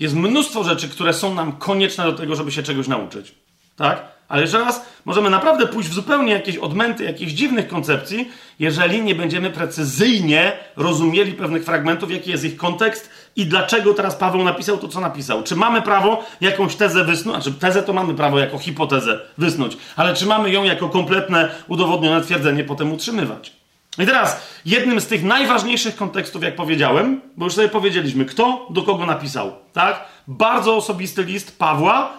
jest 0.00 0.14
mnóstwo 0.14 0.64
rzeczy, 0.64 0.88
które 0.88 1.14
są 1.14 1.34
nam 1.34 1.52
konieczne 1.52 2.04
do 2.04 2.12
tego, 2.12 2.36
żeby 2.36 2.52
się 2.52 2.62
czegoś 2.62 2.88
nauczyć. 2.88 3.34
Tak? 3.76 4.02
Ale 4.28 4.42
jeszcze 4.42 4.58
raz, 4.58 4.86
możemy 5.04 5.30
naprawdę 5.30 5.66
pójść 5.66 5.88
w 5.90 5.94
zupełnie 5.94 6.32
jakieś 6.32 6.56
odmęty, 6.56 7.04
jakichś 7.04 7.32
dziwnych 7.32 7.68
koncepcji, 7.68 8.30
jeżeli 8.58 9.02
nie 9.02 9.14
będziemy 9.14 9.50
precyzyjnie 9.50 10.52
rozumieli 10.76 11.32
pewnych 11.32 11.64
fragmentów, 11.64 12.10
jaki 12.10 12.30
jest 12.30 12.44
ich 12.44 12.56
kontekst 12.56 13.10
i 13.36 13.46
dlaczego 13.46 13.94
teraz 13.94 14.16
Paweł 14.16 14.44
napisał 14.44 14.78
to, 14.78 14.88
co 14.88 15.00
napisał. 15.00 15.42
Czy 15.42 15.56
mamy 15.56 15.82
prawo 15.82 16.24
jakąś 16.40 16.76
tezę 16.76 17.04
wysnuć? 17.04 17.34
Znaczy, 17.34 17.52
tezę 17.52 17.82
to 17.82 17.92
mamy 17.92 18.14
prawo 18.14 18.38
jako 18.38 18.58
hipotezę 18.58 19.20
wysnuć, 19.38 19.76
ale 19.96 20.14
czy 20.14 20.26
mamy 20.26 20.50
ją 20.50 20.64
jako 20.64 20.88
kompletne, 20.88 21.48
udowodnione 21.68 22.20
twierdzenie 22.20 22.64
potem 22.64 22.92
utrzymywać? 22.92 23.52
I 23.98 24.06
teraz, 24.06 24.46
jednym 24.64 25.00
z 25.00 25.06
tych 25.06 25.24
najważniejszych 25.24 25.96
kontekstów, 25.96 26.42
jak 26.42 26.56
powiedziałem, 26.56 27.20
bo 27.36 27.44
już 27.44 27.54
sobie 27.54 27.68
powiedzieliśmy, 27.68 28.24
kto 28.24 28.66
do 28.70 28.82
kogo 28.82 29.06
napisał, 29.06 29.52
tak? 29.72 30.04
Bardzo 30.28 30.76
osobisty 30.76 31.24
list 31.24 31.58
Pawła, 31.58 32.12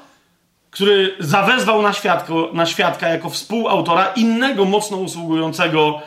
który 0.72 1.16
zawezwał 1.20 1.82
na, 1.82 1.94
świadko, 1.94 2.50
na 2.54 2.66
świadka 2.66 3.08
jako 3.08 3.30
współautora 3.30 4.08
innego 4.16 4.66
mocno 4.66 4.98
usługującego 4.98 6.02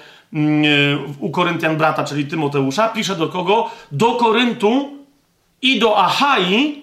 u 1.20 1.30
Koryntian 1.30 1.76
brata, 1.76 2.04
czyli 2.04 2.26
Tymoteusza, 2.26 2.88
pisze 2.88 3.16
do 3.16 3.28
kogo? 3.28 3.70
Do 3.92 4.12
Koryntu 4.12 4.90
i 5.62 5.78
do 5.78 5.98
Achai, 5.98 6.82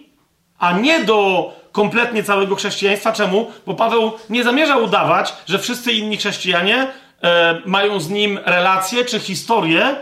a 0.59 0.71
nie 0.71 1.03
do 1.03 1.51
kompletnie 1.71 2.23
całego 2.23 2.55
chrześcijaństwa. 2.55 3.13
Czemu? 3.13 3.51
Bo 3.65 3.73
Paweł 3.73 4.11
nie 4.29 4.43
zamierza 4.43 4.77
udawać, 4.77 5.33
że 5.45 5.59
wszyscy 5.59 5.91
inni 5.91 6.17
chrześcijanie 6.17 6.87
e, 7.23 7.61
mają 7.65 7.99
z 7.99 8.09
nim 8.09 8.39
relację 8.45 9.05
czy 9.05 9.19
historię 9.19 9.95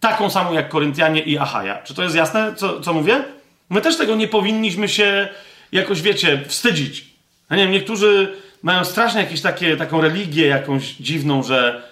taką 0.00 0.30
samą 0.30 0.52
jak 0.52 0.68
Koryntianie 0.68 1.20
i 1.20 1.38
Achaja. 1.38 1.82
Czy 1.82 1.94
to 1.94 2.02
jest 2.02 2.16
jasne, 2.16 2.54
co, 2.56 2.80
co 2.80 2.92
mówię? 2.92 3.24
My 3.70 3.80
też 3.80 3.96
tego 3.96 4.14
nie 4.14 4.28
powinniśmy 4.28 4.88
się 4.88 5.28
jakoś, 5.72 6.02
wiecie, 6.02 6.40
wstydzić. 6.46 7.04
Nie 7.50 7.56
wiem, 7.56 7.70
niektórzy 7.70 8.36
mają 8.62 8.84
strasznie 8.84 9.20
jakieś 9.20 9.40
takie, 9.40 9.76
taką 9.76 10.00
religię 10.00 10.46
jakąś 10.46 10.94
dziwną, 10.94 11.42
że, 11.42 11.82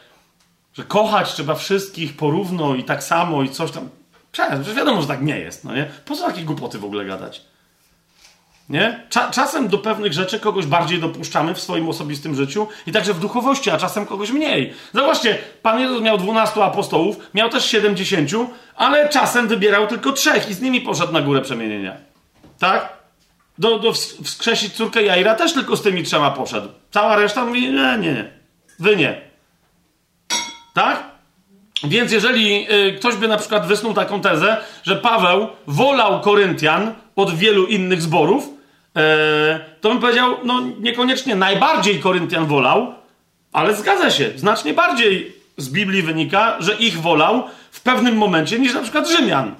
że 0.74 0.84
kochać 0.84 1.32
trzeba 1.32 1.54
wszystkich 1.54 2.16
porówno 2.16 2.74
i 2.74 2.84
tak 2.84 3.04
samo 3.04 3.42
i 3.42 3.50
coś 3.50 3.70
tam. 3.70 3.88
Przecież 4.32 4.74
wiadomo, 4.74 5.02
że 5.02 5.08
tak 5.08 5.22
nie 5.22 5.38
jest, 5.38 5.64
no 5.64 5.74
nie? 5.74 5.90
Po 6.04 6.16
co 6.16 6.26
takie 6.26 6.42
głupoty 6.42 6.78
w 6.78 6.84
ogóle 6.84 7.04
gadać? 7.04 7.42
Nie? 8.68 9.06
Cza 9.08 9.30
czasem 9.30 9.68
do 9.68 9.78
pewnych 9.78 10.12
rzeczy 10.12 10.40
kogoś 10.40 10.66
bardziej 10.66 11.00
dopuszczamy 11.00 11.54
w 11.54 11.60
swoim 11.60 11.88
osobistym 11.88 12.34
życiu 12.34 12.68
i 12.86 12.92
także 12.92 13.14
w 13.14 13.20
duchowości, 13.20 13.70
a 13.70 13.78
czasem 13.78 14.06
kogoś 14.06 14.30
mniej. 14.30 14.74
Zobaczcie, 14.94 15.38
Pan 15.62 15.80
Jezus 15.80 16.02
miał 16.02 16.18
12 16.18 16.64
apostołów, 16.64 17.16
miał 17.34 17.50
też 17.50 17.64
70, 17.66 18.30
ale 18.76 19.08
czasem 19.08 19.48
wybierał 19.48 19.86
tylko 19.86 20.12
trzech 20.12 20.50
i 20.50 20.54
z 20.54 20.60
nimi 20.60 20.80
poszedł 20.80 21.12
na 21.12 21.20
górę 21.20 21.40
przemienienia. 21.40 21.96
Tak? 22.58 22.92
Do, 23.58 23.78
do 23.78 23.92
wskrzesić 24.24 24.72
córkę 24.72 25.02
Jaira 25.02 25.34
też 25.34 25.52
tylko 25.52 25.76
z 25.76 25.82
tymi 25.82 26.02
trzema 26.02 26.30
poszedł. 26.30 26.68
Cała 26.90 27.16
reszta 27.16 27.44
mówi, 27.44 27.72
nie, 27.72 27.98
nie, 27.98 28.32
wy 28.78 28.96
nie. 28.96 29.31
Tak? 30.72 31.12
Więc 31.84 32.12
jeżeli 32.12 32.66
y, 32.72 32.92
ktoś 32.98 33.14
by 33.14 33.28
na 33.28 33.36
przykład 33.36 33.66
wysnuł 33.66 33.94
taką 33.94 34.20
tezę, 34.20 34.56
że 34.82 34.96
Paweł 34.96 35.48
wolał 35.66 36.20
Koryntian 36.20 36.94
od 37.16 37.34
wielu 37.34 37.66
innych 37.66 38.02
zborów, 38.02 38.48
e, 38.96 39.60
to 39.80 39.88
bym 39.88 39.98
powiedział, 39.98 40.36
no 40.44 40.62
niekoniecznie 40.80 41.34
najbardziej 41.36 42.00
Koryntian 42.00 42.46
wolał, 42.46 42.94
ale 43.52 43.76
zgadza 43.76 44.10
się, 44.10 44.30
znacznie 44.36 44.74
bardziej 44.74 45.36
z 45.56 45.68
Biblii 45.68 46.02
wynika, 46.02 46.56
że 46.60 46.74
ich 46.74 47.00
wolał 47.00 47.44
w 47.70 47.80
pewnym 47.80 48.16
momencie 48.16 48.58
niż 48.58 48.74
na 48.74 48.82
przykład 48.82 49.08
Rzymian. 49.08 49.54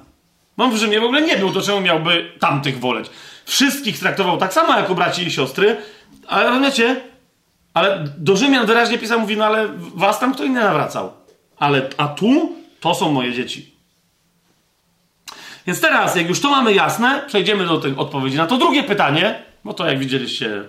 On 0.56 0.72
w 0.72 0.76
Rzymie 0.76 1.00
w 1.00 1.04
ogóle 1.04 1.22
nie 1.22 1.36
był, 1.36 1.52
to 1.52 1.60
czemu 1.60 1.80
miałby 1.80 2.32
tamtych 2.40 2.80
woleć? 2.80 3.10
Wszystkich 3.44 3.98
traktował 3.98 4.38
tak 4.38 4.52
samo 4.52 4.76
jako 4.76 4.94
braci 4.94 5.22
i 5.22 5.30
siostry, 5.30 5.76
ale 6.28 6.48
rozumiecie? 6.48 7.00
Ale 7.74 8.04
do 8.18 8.36
Rzymian 8.36 8.66
wyraźnie 8.66 8.98
pisał, 8.98 9.20
mówi, 9.20 9.36
no 9.36 9.44
ale 9.44 9.68
was 9.94 10.20
tam 10.20 10.34
kto 10.34 10.44
inny 10.44 10.60
nawracał. 10.60 11.12
Ale, 11.58 11.88
a 11.96 12.08
tu 12.08 12.56
to 12.80 12.94
są 12.94 13.12
moje 13.12 13.32
dzieci. 13.32 13.72
Więc 15.66 15.80
teraz, 15.80 16.16
jak 16.16 16.28
już 16.28 16.40
to 16.40 16.50
mamy 16.50 16.74
jasne, 16.74 17.22
przejdziemy 17.26 17.66
do 17.66 17.78
tej 17.78 17.96
odpowiedzi 17.96 18.36
na 18.36 18.46
to 18.46 18.56
drugie 18.56 18.82
pytanie, 18.82 19.42
bo 19.64 19.74
to 19.74 19.86
jak 19.86 19.98
widzieliście 19.98 20.64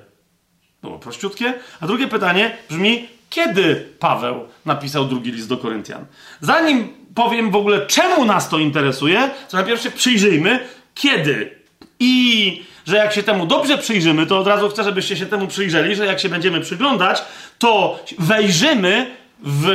było 0.82 1.00
prościutkie. 1.00 1.54
A 1.82 1.88
drugie 1.88 2.08
pytanie 2.08 2.58
brzmi, 2.70 3.08
kiedy 3.30 3.90
Paweł 4.00 4.48
napisał 4.66 5.06
drugi 5.06 5.32
list 5.32 5.50
do 5.50 5.58
Koryntian? 5.58 6.06
Zanim 6.42 6.94
powiem 7.16 7.52
w 7.52 7.56
ogóle, 7.56 7.88
czemu 7.88 8.26
nas 8.26 8.50
to 8.50 8.60
interesuje, 8.60 9.30
to 9.50 9.58
najpierw 9.58 9.82
się 9.82 9.92
przyjrzyjmy, 9.92 10.60
kiedy. 10.96 11.56
I 12.00 12.66
że 12.86 12.98
jak 12.98 13.14
się 13.14 13.24
temu 13.24 13.46
dobrze 13.46 13.78
przyjrzymy, 13.78 14.26
to 14.26 14.40
od 14.40 14.48
razu 14.48 14.70
chcę, 14.70 14.84
żebyście 14.84 15.18
się 15.18 15.26
temu 15.26 15.48
przyjrzeli, 15.48 15.96
że 15.96 16.06
jak 16.06 16.20
się 16.20 16.30
będziemy 16.30 16.62
przyglądać, 16.62 17.24
to 17.60 18.00
wejrzymy 18.20 19.16
w 19.44 19.70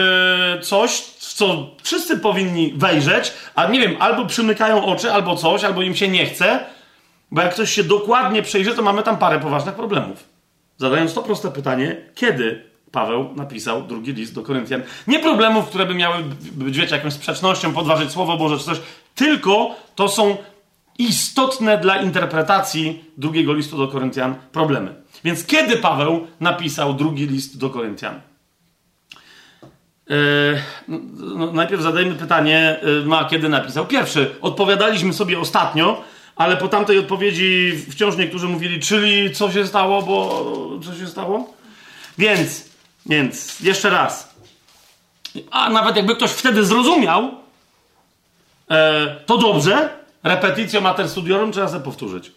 coś, 0.63 0.91
w 1.01 1.35
co 1.35 1.71
wszyscy 1.83 2.19
powinni 2.19 2.73
wejrzeć, 2.77 3.33
a 3.55 3.67
nie 3.67 3.81
wiem, 3.81 3.97
albo 3.99 4.27
przymykają 4.27 4.85
oczy, 4.85 5.13
albo 5.13 5.37
coś, 5.37 5.65
albo 5.65 5.83
im 5.83 5.97
się 5.97 6.09
nie 6.09 6.27
chce, 6.27 6.61
bo 7.31 7.41
jak 7.41 7.55
ktoś 7.55 7.73
się 7.73 7.85
dokładnie 7.85 8.43
przejrzy, 8.43 8.75
to 8.75 8.83
mamy 8.83 9.03
tam 9.03 9.19
parę 9.19 9.41
poważnych 9.41 9.75
problemów. 9.75 10.25
Zadając 10.77 11.15
to 11.15 11.23
proste 11.23 11.51
pytanie, 11.51 11.97
kiedy 12.15 12.69
Paweł 12.93 13.31
napisał 13.37 13.83
drugi 13.83 14.13
list 14.13 14.35
do 14.35 14.43
Koryntian? 14.43 14.83
Nie 15.07 15.19
problemów, 15.19 15.69
które 15.69 15.87
by 15.87 15.95
miały 15.95 16.25
być, 16.53 16.79
wiecie, 16.79 16.97
jakąś 16.97 17.13
sprzecznością, 17.13 17.73
podważyć 17.73 18.11
Słowo 18.11 18.37
Boże 18.37 18.59
czy 18.59 18.65
coś, 18.65 18.79
tylko 19.15 19.75
to 19.95 20.09
są 20.09 20.37
istotne 20.99 21.79
dla 21.79 21.97
interpretacji 21.97 23.05
drugiego 23.17 23.53
listu 23.53 23.79
do 23.79 23.89
Koryntian 23.89 24.35
problemy. 24.53 24.95
Więc 25.25 25.47
kiedy 25.47 25.77
Paweł 25.77 26.27
napisał 26.41 26.95
drugi 26.95 27.27
list 27.27 27.59
do 27.59 27.71
Koryntian? 27.71 28.21
Yy, 30.09 30.63
no, 31.19 31.53
najpierw 31.53 31.83
zadajmy 31.83 32.15
pytanie, 32.15 32.81
yy, 33.07 33.17
a 33.17 33.25
kiedy 33.25 33.49
napisał? 33.49 33.87
Pierwszy, 33.87 34.35
odpowiadaliśmy 34.41 35.13
sobie 35.13 35.41
ostatnio, 35.41 36.05
ale 36.37 36.57
po 36.57 36.69
tamtej 36.69 36.99
odpowiedzi 36.99 37.73
wciąż 37.91 38.17
niektórzy 38.17 38.49
mówili, 38.49 38.81
czyli 38.81 39.35
co 39.35 39.53
się 39.53 39.67
stało, 39.67 40.03
bo 40.03 40.45
co 40.85 40.95
się 40.95 41.07
stało? 41.07 41.55
Więc, 42.19 42.71
więc, 43.07 43.61
jeszcze 43.61 43.91
raz. 43.91 44.35
A 45.51 45.71
nawet 45.71 45.97
jakby 45.97 46.17
ktoś 46.17 46.31
wtedy 46.31 46.65
zrozumiał, 46.65 47.31
e, 48.71 49.17
to 49.27 49.39
dobrze. 49.39 49.98
Repeticjo 50.29 50.81
mater 50.81 51.09
studiorum 51.09 51.53
trzeba 51.53 51.69
sobie 51.69 51.85
powtórzyć. 51.85 52.33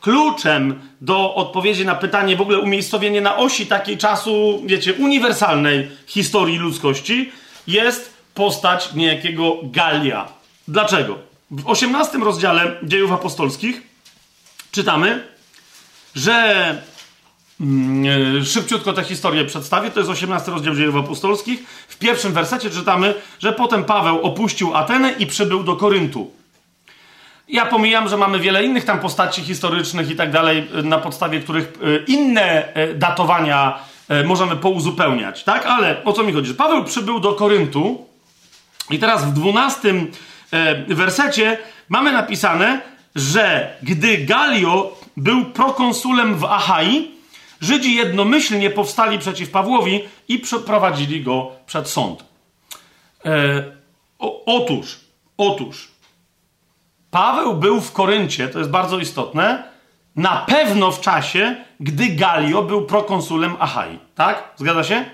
Kluczem 0.00 0.80
do 1.00 1.34
odpowiedzi 1.34 1.86
na 1.86 1.94
pytanie, 1.94 2.36
w 2.36 2.40
ogóle 2.40 2.58
umiejscowienie 2.58 3.20
na 3.20 3.36
osi 3.36 3.66
takiej 3.66 3.98
czasu, 3.98 4.62
wiecie, 4.66 4.94
uniwersalnej 4.94 5.88
historii 6.06 6.58
ludzkości, 6.58 7.32
jest 7.66 8.14
postać 8.34 8.94
niejakiego 8.94 9.56
Galia. 9.62 10.28
Dlaczego? 10.68 11.18
W 11.50 11.68
18 11.68 12.18
rozdziale 12.18 12.76
dziejów 12.82 13.12
apostolskich 13.12 13.82
czytamy, 14.70 15.28
że 16.14 16.82
mm, 17.60 18.44
szybciutko 18.44 18.92
tę 18.92 19.04
historię 19.04 19.44
przedstawię. 19.44 19.90
To 19.90 20.00
jest 20.00 20.10
18 20.10 20.50
rozdział 20.50 20.74
dziejów 20.74 20.96
apostolskich. 20.96 21.66
W 21.88 21.98
pierwszym 21.98 22.32
wersecie 22.32 22.70
czytamy, 22.70 23.14
że 23.38 23.52
potem 23.52 23.84
Paweł 23.84 24.22
opuścił 24.22 24.74
Atenę 24.74 25.12
i 25.12 25.26
przybył 25.26 25.62
do 25.62 25.76
Koryntu. 25.76 26.35
Ja 27.48 27.66
pomijam, 27.66 28.08
że 28.08 28.16
mamy 28.16 28.40
wiele 28.40 28.64
innych 28.64 28.84
tam 28.84 29.00
postaci 29.00 29.42
historycznych 29.42 30.10
i 30.10 30.16
tak 30.16 30.30
dalej, 30.30 30.68
na 30.82 30.98
podstawie 30.98 31.40
których 31.40 31.64
e, 31.64 32.04
inne 32.04 32.74
e, 32.74 32.94
datowania 32.94 33.78
e, 34.08 34.24
możemy 34.24 34.56
pouzupełniać, 34.56 35.44
tak? 35.44 35.66
Ale 35.66 36.04
o 36.04 36.12
co 36.12 36.22
mi 36.22 36.32
chodzi? 36.32 36.54
Paweł 36.54 36.84
przybył 36.84 37.20
do 37.20 37.32
Koryntu 37.32 38.06
i 38.90 38.98
teraz 38.98 39.24
w 39.24 39.32
12 39.32 39.94
wersecie 40.88 41.58
mamy 41.88 42.12
napisane, 42.12 42.80
że 43.14 43.76
gdy 43.82 44.18
Galio 44.18 44.96
był 45.16 45.44
prokonsulem 45.44 46.34
w 46.34 46.44
Achai, 46.44 47.16
Żydzi 47.60 47.94
jednomyślnie 47.94 48.70
powstali 48.70 49.18
przeciw 49.18 49.50
Pawłowi 49.50 50.04
i 50.28 50.38
przeprowadzili 50.38 51.22
go 51.22 51.50
przed 51.66 51.88
sąd. 51.88 52.24
E, 53.24 53.64
o, 54.18 54.44
otóż, 54.44 55.00
otóż, 55.36 55.88
Paweł 57.16 57.54
był 57.54 57.80
w 57.80 57.92
Koryncie, 57.92 58.48
to 58.48 58.58
jest 58.58 58.70
bardzo 58.70 58.98
istotne, 58.98 59.62
na 60.16 60.44
pewno 60.48 60.92
w 60.92 61.00
czasie, 61.00 61.56
gdy 61.80 62.06
Galio 62.06 62.62
był 62.62 62.82
prokonsulem 62.82 63.56
Achai. 63.58 63.98
Tak? 64.14 64.42
Zgadza 64.56 64.84
się? 64.84 65.04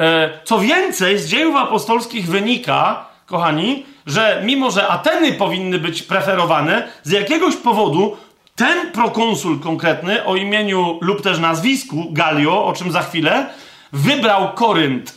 E, 0.00 0.30
co 0.44 0.58
więcej, 0.58 1.18
z 1.18 1.26
dziejów 1.26 1.56
apostolskich 1.56 2.26
wynika, 2.26 3.06
kochani, 3.26 3.86
że 4.06 4.42
mimo, 4.44 4.70
że 4.70 4.88
Ateny 4.88 5.32
powinny 5.32 5.78
być 5.78 6.02
preferowane, 6.02 6.88
z 7.02 7.10
jakiegoś 7.10 7.56
powodu 7.56 8.16
ten 8.56 8.92
prokonsul 8.92 9.60
konkretny 9.60 10.24
o 10.24 10.36
imieniu 10.36 10.98
lub 11.00 11.22
też 11.22 11.38
nazwisku 11.38 12.06
Galio, 12.10 12.64
o 12.64 12.72
czym 12.72 12.92
za 12.92 13.02
chwilę, 13.02 13.46
wybrał 13.92 14.52
Korynt. 14.52 15.14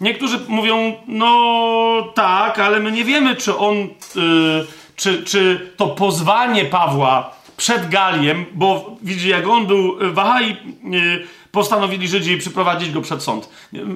Niektórzy 0.00 0.40
mówią, 0.48 0.94
no 1.06 2.12
tak, 2.14 2.58
ale 2.58 2.80
my 2.80 2.92
nie 2.92 3.04
wiemy, 3.04 3.36
czy 3.36 3.56
on. 3.56 3.76
Yy, 4.14 4.79
czy, 5.00 5.24
czy 5.24 5.70
to 5.76 5.86
pozwanie 5.86 6.64
Pawła 6.64 7.30
przed 7.56 7.88
Galiem, 7.88 8.46
bo 8.52 8.96
widzi, 9.02 9.28
jak 9.28 9.48
on 9.48 9.66
był 9.66 9.96
Wahai, 10.12 10.56
yy, 10.84 11.26
postanowili 11.52 12.08
Żydzi 12.08 12.36
przyprowadzić 12.36 12.92
go 12.92 13.00
przed 13.00 13.22
sąd. 13.22 13.48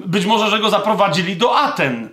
Być 0.05 0.25
może, 0.25 0.49
że 0.49 0.59
go 0.59 0.69
zaprowadzili 0.69 1.35
do 1.35 1.57
Aten. 1.59 2.09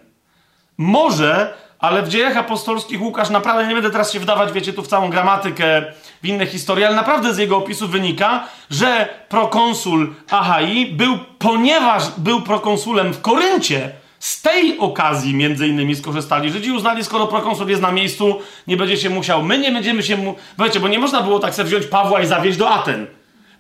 Może, 0.79 1.55
ale 1.79 2.03
w 2.03 2.09
dziejach 2.09 2.37
apostolskich 2.37 3.03
Łukasz 3.03 3.31
naprawdę, 3.31 3.67
nie 3.67 3.75
będę 3.75 3.91
teraz 3.91 4.13
się 4.13 4.21
wdawać, 4.21 4.53
wiecie, 4.53 4.73
tu 4.73 4.83
w 4.83 4.89
całą 4.89 5.11
gramatykę, 5.11 5.93
w 6.23 6.27
inne 6.27 6.47
historie, 6.47 6.87
ale 6.87 6.97
naprawdę 6.97 7.35
z 7.35 7.39
jego 7.39 7.57
opisu 7.57 7.89
wynika, 7.89 8.45
że 8.71 9.09
prokonsul 9.29 10.15
Ahai 10.31 10.87
był, 10.87 11.19
ponieważ 11.39 12.11
był 12.19 12.41
prokonsulem 12.41 13.13
w 13.13 13.21
Koryncie, 13.21 14.02
z 14.23 14.43
tej 14.43 14.79
okazji 14.79 15.35
między 15.35 15.69
innymi 15.69 15.97
skorzystali. 15.97 16.51
Żydzi 16.51 16.73
uznali, 16.73 17.05
skoro 17.05 17.27
prokonsul 17.27 17.69
jest 17.69 17.83
na 17.83 17.93
miejscu, 17.93 18.41
nie 18.67 18.77
będzie 18.77 18.97
się 18.97 19.11
musiał, 19.11 19.43
my 19.43 19.59
nie 19.59 19.73
będziemy 19.73 20.03
się 20.03 20.17
mu... 20.17 20.35
Wiecie, 20.59 20.81
bo 20.81 20.89
nie 20.89 20.99
można 20.99 21.23
było 21.23 21.39
tak 21.39 21.55
sobie 21.55 21.69
wziąć 21.69 21.87
Pawła 21.87 22.21
i 22.21 22.27
zawieźć 22.27 22.59
do 22.59 22.71
Aten. 22.71 23.07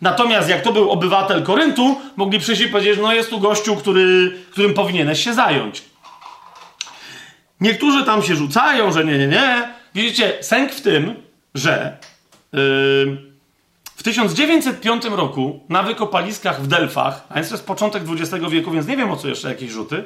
Natomiast 0.00 0.48
jak 0.48 0.62
to 0.62 0.72
był 0.72 0.90
obywatel 0.90 1.42
Koryntu, 1.42 2.00
mogli 2.16 2.38
przyjść 2.38 2.62
i 2.62 2.68
powiedzieć, 2.68 2.98
no 3.02 3.12
jest 3.12 3.30
tu 3.30 3.40
gościu, 3.40 3.76
który, 3.76 4.38
którym 4.50 4.74
powinieneś 4.74 5.24
się 5.24 5.34
zająć. 5.34 5.82
Niektórzy 7.60 8.04
tam 8.04 8.22
się 8.22 8.36
rzucają, 8.36 8.92
że 8.92 9.04
nie, 9.04 9.18
nie, 9.18 9.26
nie. 9.26 9.68
Widzicie, 9.94 10.38
sęk 10.40 10.72
w 10.72 10.80
tym, 10.80 11.14
że 11.54 11.98
yy, 12.52 12.60
w 13.96 14.02
1905 14.02 15.04
roku 15.04 15.60
na 15.68 15.82
wykopaliskach 15.82 16.62
w 16.62 16.66
Delfach, 16.66 17.26
a 17.28 17.34
więc 17.34 17.48
to 17.48 17.54
jest 17.54 17.66
początek 17.66 18.02
XX 18.08 18.44
wieku, 18.50 18.70
więc 18.70 18.86
nie 18.86 18.96
wiem 18.96 19.10
o 19.10 19.16
co 19.16 19.28
jeszcze 19.28 19.48
jakieś 19.48 19.70
rzuty, 19.70 20.04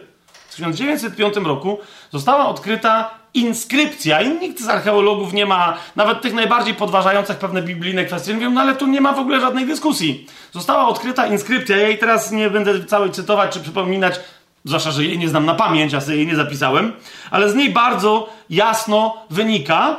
w 0.56 0.58
1905 0.58 1.36
roku 1.46 1.78
została 2.12 2.48
odkryta 2.48 3.10
inskrypcja 3.34 4.20
i 4.22 4.38
nikt 4.38 4.60
z 4.60 4.68
archeologów 4.68 5.32
nie 5.32 5.46
ma, 5.46 5.76
nawet 5.96 6.22
tych 6.22 6.34
najbardziej 6.34 6.74
podważających 6.74 7.38
pewne 7.38 7.62
biblijne 7.62 8.04
kwestie, 8.04 8.34
mówią, 8.34 8.50
no 8.50 8.60
ale 8.60 8.74
tu 8.74 8.86
nie 8.86 9.00
ma 9.00 9.12
w 9.12 9.18
ogóle 9.18 9.40
żadnej 9.40 9.66
dyskusji. 9.66 10.26
Została 10.52 10.88
odkryta 10.88 11.26
inskrypcja, 11.26 11.76
ja 11.76 11.88
jej 11.88 11.98
teraz 11.98 12.32
nie 12.32 12.50
będę 12.50 12.84
całej 12.84 13.10
cytować 13.10 13.52
czy 13.52 13.60
przypominać, 13.60 14.20
zwłaszcza, 14.64 14.90
że 14.90 15.04
jej 15.04 15.18
nie 15.18 15.28
znam 15.28 15.46
na 15.46 15.54
pamięć, 15.54 15.94
a 15.94 16.00
sobie 16.00 16.16
jej 16.16 16.26
nie 16.26 16.36
zapisałem, 16.36 16.92
ale 17.30 17.50
z 17.50 17.54
niej 17.54 17.70
bardzo 17.70 18.28
jasno 18.50 19.16
wynika, 19.30 19.96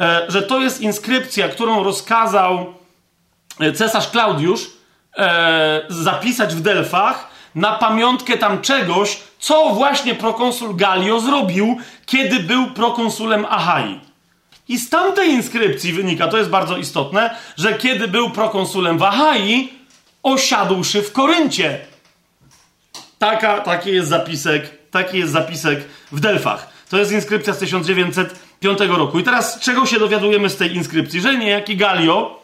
e, 0.00 0.24
że 0.28 0.42
to 0.42 0.60
jest 0.60 0.80
inskrypcja, 0.80 1.48
którą 1.48 1.84
rozkazał 1.84 2.74
e, 3.60 3.72
cesarz 3.72 4.08
Klaudiusz 4.10 4.70
e, 5.16 5.82
zapisać 5.88 6.54
w 6.54 6.60
Delfach 6.60 7.28
na 7.54 7.72
pamiątkę 7.72 8.38
tam 8.38 8.60
czegoś, 8.60 9.20
co 9.38 9.70
właśnie 9.70 10.14
prokonsul 10.14 10.76
Galio 10.76 11.20
zrobił, 11.20 11.78
kiedy 12.06 12.40
był 12.40 12.66
prokonsulem 12.66 13.46
Achai. 13.48 14.00
I 14.68 14.78
z 14.78 14.90
tamtej 14.90 15.30
inskrypcji 15.30 15.92
wynika, 15.92 16.28
to 16.28 16.38
jest 16.38 16.50
bardzo 16.50 16.76
istotne, 16.76 17.36
że 17.56 17.74
kiedy 17.74 18.08
był 18.08 18.30
prokonsulem 18.30 18.98
w 18.98 19.02
Achai, 19.02 19.72
osiadłszy 20.22 21.02
w 21.02 21.12
Koryncie. 21.12 21.78
Taka, 23.18 23.60
taki 23.60 23.90
jest 23.90 24.08
zapisek, 24.08 24.90
taki 24.90 25.18
jest 25.18 25.32
zapisek 25.32 25.84
w 26.12 26.20
Delfach. 26.20 26.68
To 26.88 26.98
jest 26.98 27.12
inskrypcja 27.12 27.52
z 27.52 27.58
1905 27.58 28.78
roku. 28.88 29.18
I 29.18 29.22
teraz 29.22 29.60
czego 29.60 29.86
się 29.86 29.98
dowiadujemy 29.98 30.50
z 30.50 30.56
tej 30.56 30.76
inskrypcji? 30.76 31.20
Że 31.20 31.38
niejaki 31.38 31.76
Galio 31.76 32.37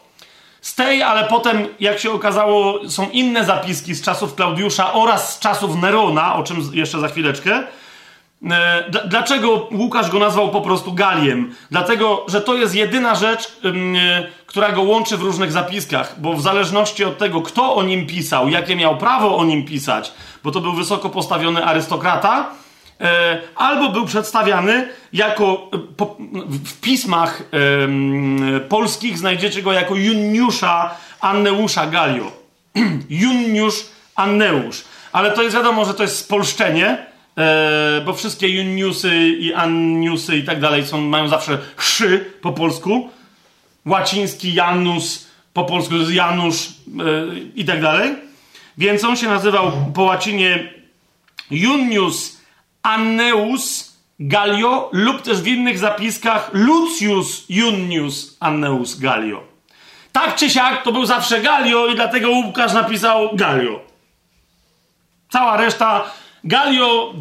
z 0.65 0.75
tej, 0.75 1.03
ale 1.03 1.23
potem, 1.23 1.67
jak 1.79 1.99
się 1.99 2.11
okazało, 2.11 2.79
są 2.89 3.09
inne 3.09 3.45
zapiski 3.45 3.95
z 3.95 4.01
czasów 4.01 4.35
Klaudiusza 4.35 4.93
oraz 4.93 5.35
z 5.35 5.39
czasów 5.39 5.75
Nerona, 5.75 6.35
o 6.35 6.43
czym 6.43 6.69
jeszcze 6.73 6.99
za 6.99 7.07
chwileczkę. 7.07 7.63
E, 8.51 8.83
dlaczego 9.07 9.67
Łukasz 9.71 10.09
go 10.09 10.19
nazwał 10.19 10.49
po 10.49 10.61
prostu 10.61 10.93
Galiem? 10.93 11.55
Dlatego, 11.71 12.25
że 12.27 12.41
to 12.41 12.55
jest 12.55 12.75
jedyna 12.75 13.15
rzecz, 13.15 13.47
e, 13.65 13.71
która 14.45 14.71
go 14.71 14.81
łączy 14.81 15.17
w 15.17 15.21
różnych 15.21 15.51
zapiskach, 15.51 16.15
bo 16.19 16.33
w 16.33 16.41
zależności 16.41 17.05
od 17.05 17.17
tego, 17.17 17.41
kto 17.41 17.75
o 17.75 17.83
nim 17.83 18.07
pisał, 18.07 18.49
jakie 18.49 18.75
miał 18.75 18.97
prawo 18.97 19.37
o 19.37 19.45
nim 19.45 19.65
pisać, 19.65 20.11
bo 20.43 20.51
to 20.51 20.61
był 20.61 20.73
wysoko 20.73 21.09
postawiony 21.09 21.65
arystokrata, 21.65 22.49
albo 23.55 23.89
był 23.89 24.05
przedstawiany 24.05 24.89
jako 25.13 25.71
w 26.65 26.81
pismach 26.81 27.43
polskich 28.69 29.17
znajdziecie 29.17 29.61
go 29.61 29.73
jako 29.73 29.95
Juniusza 29.95 30.95
Anneusza 31.19 31.85
Galio. 31.85 32.31
Juniusz 33.09 33.85
Anneusz. 34.15 34.83
Ale 35.11 35.31
to 35.31 35.43
jest 35.43 35.55
wiadomo, 35.55 35.85
że 35.85 35.93
to 35.93 36.03
jest 36.03 36.17
spolszczenie, 36.17 37.05
e, 37.37 38.01
bo 38.05 38.13
wszystkie 38.13 38.47
Juniusy 38.47 39.27
i 39.39 39.53
Anniusy 39.53 40.37
i 40.37 40.43
tak 40.43 40.59
dalej 40.59 40.85
są, 40.85 41.01
mają 41.01 41.27
zawsze 41.27 41.57
szy 41.79 42.33
po 42.41 42.51
polsku. 42.51 43.09
Łaciński 43.85 44.53
Janus 44.53 45.27
po 45.53 45.63
polsku 45.63 45.95
jest 45.95 46.11
Janusz 46.11 46.67
e, 46.67 46.71
i 47.55 47.65
tak 47.65 47.81
dalej. 47.81 48.15
Więc 48.77 49.03
on 49.03 49.15
się 49.15 49.27
nazywał 49.27 49.71
po 49.93 50.03
łacinie 50.03 50.73
Junius 51.51 52.37
Anneus 52.85 53.95
Galio 54.19 54.89
lub 54.93 55.21
też 55.21 55.41
w 55.41 55.47
innych 55.47 55.79
zapiskach 55.79 56.49
Lucius 56.53 57.45
Junius 57.49 58.37
Anneus 58.39 58.99
Galio. 58.99 59.43
Tak 60.11 60.35
czy 60.35 60.49
siak 60.49 60.83
to 60.83 60.91
był 60.91 61.05
zawsze 61.05 61.41
Galio 61.41 61.87
i 61.87 61.95
dlatego 61.95 62.29
Łukasz 62.29 62.73
napisał 62.73 63.35
Galio. 63.35 63.79
Cała 65.29 65.57
reszta 65.57 66.11
Galio 66.43 67.13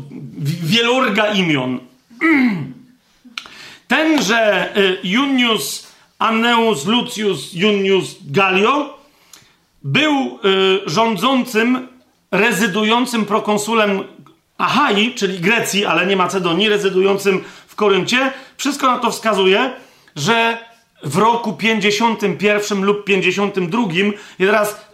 wielorga 0.62 1.26
imion. 1.26 1.80
Tenże 3.88 4.76
y, 4.76 4.98
Junius 5.04 5.92
Anneus 6.18 6.86
Lucius 6.86 7.54
Junius 7.54 8.16
Galio 8.26 8.98
był 9.82 10.38
y, 10.44 10.90
rządzącym, 10.90 11.88
rezydującym 12.30 13.24
prokonsulem 13.24 14.13
Achai, 14.59 15.14
czyli 15.14 15.38
Grecji, 15.38 15.86
ale 15.86 16.07
nie 16.07 16.16
Macedonii, 16.16 16.68
rezydującym 16.68 17.44
w 17.66 17.74
Koryncie. 17.74 18.32
Wszystko 18.57 18.86
na 18.86 18.98
to 18.98 19.11
wskazuje, 19.11 19.72
że 20.16 20.59
w 21.05 21.16
roku 21.16 21.52
51 21.52 22.84
lub 22.84 23.05
52 23.05 23.82
i 24.38 24.44
teraz 24.44 24.86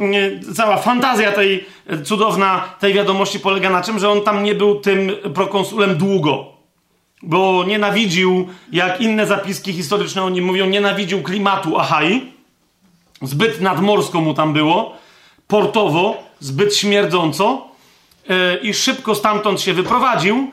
yy, 0.00 0.54
cała 0.54 0.76
fantazja 0.76 1.32
tej 1.32 1.66
cudowna 2.04 2.74
tej 2.80 2.94
wiadomości 2.94 3.40
polega 3.40 3.70
na 3.70 3.82
czym, 3.82 3.98
że 3.98 4.10
on 4.10 4.22
tam 4.22 4.42
nie 4.42 4.54
był 4.54 4.80
tym 4.80 5.12
prokonsulem 5.34 5.96
długo. 5.96 6.46
Bo 7.22 7.64
nienawidził, 7.64 8.48
jak 8.72 9.00
inne 9.00 9.26
zapiski 9.26 9.72
historyczne 9.72 10.22
o 10.22 10.30
nim 10.30 10.44
mówią, 10.44 10.66
nienawidził 10.66 11.22
klimatu 11.22 11.78
Achai. 11.78 12.32
Zbyt 13.22 13.60
nadmorsko 13.60 14.20
mu 14.20 14.34
tam 14.34 14.52
było, 14.52 14.96
portowo, 15.46 16.16
zbyt 16.40 16.76
śmierdząco 16.76 17.67
i 18.62 18.74
szybko 18.74 19.14
stamtąd 19.14 19.60
się 19.60 19.72
wyprowadził. 19.74 20.50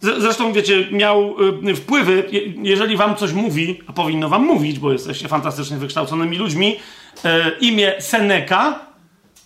Zresztą, 0.00 0.52
wiecie, 0.52 0.88
miał 0.90 1.34
y, 1.68 1.76
wpływy, 1.76 2.24
jeżeli 2.62 2.96
wam 2.96 3.16
coś 3.16 3.32
mówi, 3.32 3.80
a 3.86 3.92
powinno 3.92 4.28
wam 4.28 4.44
mówić, 4.44 4.78
bo 4.78 4.92
jesteście 4.92 5.28
fantastycznie 5.28 5.76
wykształconymi 5.76 6.38
ludźmi, 6.38 6.76
e, 7.24 7.50
imię 7.60 7.92
Seneca. 7.98 8.78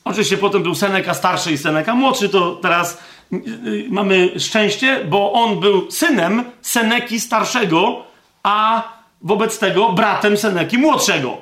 Oczywiście 0.05 0.37
potem 0.37 0.63
był 0.63 0.75
Seneca 0.75 1.15
starszy 1.15 1.53
i 1.53 1.59
Seneca 1.59 1.95
młodszy, 1.95 2.29
to 2.29 2.57
teraz 2.57 3.03
y, 3.33 3.37
y, 3.67 3.87
mamy 3.91 4.41
szczęście, 4.41 5.05
bo 5.05 5.33
on 5.33 5.61
był 5.61 5.91
synem 5.91 6.45
Seneki 6.63 7.21
starszego, 7.21 8.03
a 8.43 8.83
wobec 9.23 9.59
tego 9.59 9.93
bratem 9.93 10.37
Seneki 10.37 10.79
młodszego. 10.79 11.37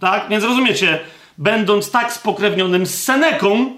Tak? 0.00 0.28
Więc 0.28 0.44
rozumiecie, 0.44 1.00
będąc 1.38 1.90
tak 1.90 2.12
spokrewnionym 2.12 2.86
z 2.86 3.02
Seneką, 3.02 3.76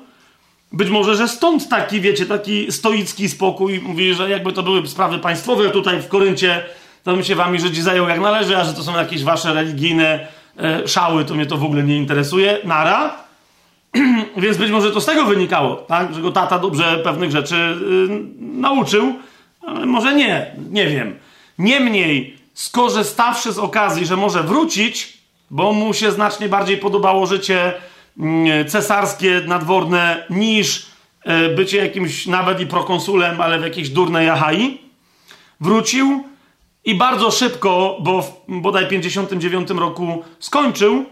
być 0.75 0.91
może, 0.91 1.17
że 1.17 1.29
stąd 1.29 1.69
taki, 1.69 2.01
wiecie, 2.01 2.27
taki 2.27 2.73
stoicki 2.73 3.29
spokój. 3.29 3.81
Mówi, 3.81 4.15
że 4.15 4.31
jakby 4.31 4.53
to 4.53 4.63
były 4.63 4.87
sprawy 4.87 5.19
państwowe 5.19 5.71
tutaj 5.71 6.03
w 6.03 6.09
Koryncie, 6.09 6.65
to 7.03 7.13
bym 7.13 7.25
się 7.25 7.35
wami 7.35 7.61
Żydzi 7.61 7.83
zajął 7.83 8.09
jak 8.09 8.21
należy, 8.21 8.57
a 8.57 8.65
że 8.65 8.75
to 8.75 8.83
są 8.83 8.97
jakieś 8.97 9.25
wasze 9.25 9.55
religijne 9.55 10.29
e, 10.59 10.89
szały, 10.89 11.25
to 11.25 11.35
mnie 11.35 11.47
to 11.47 11.57
w 11.57 11.65
ogóle 11.65 11.83
nie 11.83 11.97
interesuje. 11.97 12.59
Nara. 12.65 13.25
Więc 14.37 14.57
być 14.57 14.71
może 14.71 14.91
to 14.91 15.01
z 15.01 15.07
tego 15.07 15.25
wynikało, 15.25 15.77
tak? 15.77 16.15
Że 16.15 16.21
go 16.21 16.33
tata 16.33 16.59
dobrze 16.59 16.99
pewnych 16.99 17.31
rzeczy 17.31 17.57
y, 17.57 18.09
nauczył, 18.41 19.15
ale 19.67 19.87
może 19.87 20.15
nie, 20.15 20.55
nie 20.71 20.87
wiem. 20.87 21.19
Niemniej, 21.59 22.37
skorzystawszy 22.55 23.53
z 23.53 23.59
okazji, 23.59 24.07
że 24.07 24.17
może 24.17 24.43
wrócić, 24.43 25.19
bo 25.51 25.73
mu 25.73 25.95
się 25.95 26.13
znacznie 26.13 26.49
bardziej 26.49 26.77
podobało 26.77 27.27
życie 27.27 27.73
cesarskie, 28.69 29.43
nadworne, 29.47 30.25
niż 30.31 30.87
e, 31.25 31.49
bycie 31.49 31.79
jakimś 31.79 32.27
nawet 32.27 32.61
i 32.61 32.67
prokonsulem, 32.67 33.41
ale 33.41 33.59
w 33.59 33.63
jakiejś 33.63 33.91
durnej 33.91 34.29
Achai. 34.29 34.81
Wrócił 35.61 36.25
i 36.85 36.95
bardzo 36.95 37.31
szybko, 37.31 37.99
bo 38.01 38.23
w 38.23 38.33
bodaj 38.49 38.89
59 38.89 39.71
roku 39.71 40.25
skończył, 40.39 41.05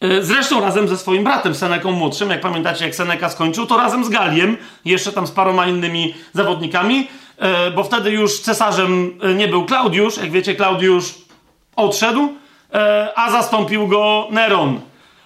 e, 0.00 0.22
Zresztą 0.22 0.60
razem 0.60 0.88
ze 0.88 0.98
swoim 0.98 1.24
bratem 1.24 1.54
Seneką 1.54 1.92
młodszym, 1.92 2.30
jak 2.30 2.40
pamiętacie, 2.40 2.84
jak 2.84 2.94
Seneka 2.94 3.28
skończył, 3.28 3.66
to 3.66 3.76
razem 3.76 4.04
z 4.04 4.08
Galiem, 4.08 4.56
jeszcze 4.84 5.12
tam 5.12 5.26
z 5.26 5.30
paroma 5.30 5.66
innymi 5.66 6.14
zawodnikami, 6.32 7.08
e, 7.38 7.70
bo 7.70 7.84
wtedy 7.84 8.10
już 8.10 8.40
cesarzem 8.40 9.18
nie 9.36 9.48
był 9.48 9.64
Klaudiusz, 9.64 10.16
jak 10.16 10.30
wiecie, 10.30 10.54
Klaudiusz 10.54 11.14
odszedł, 11.76 12.28
a 13.14 13.30
zastąpił 13.30 13.88
go 13.88 14.28
Neron 14.30 14.80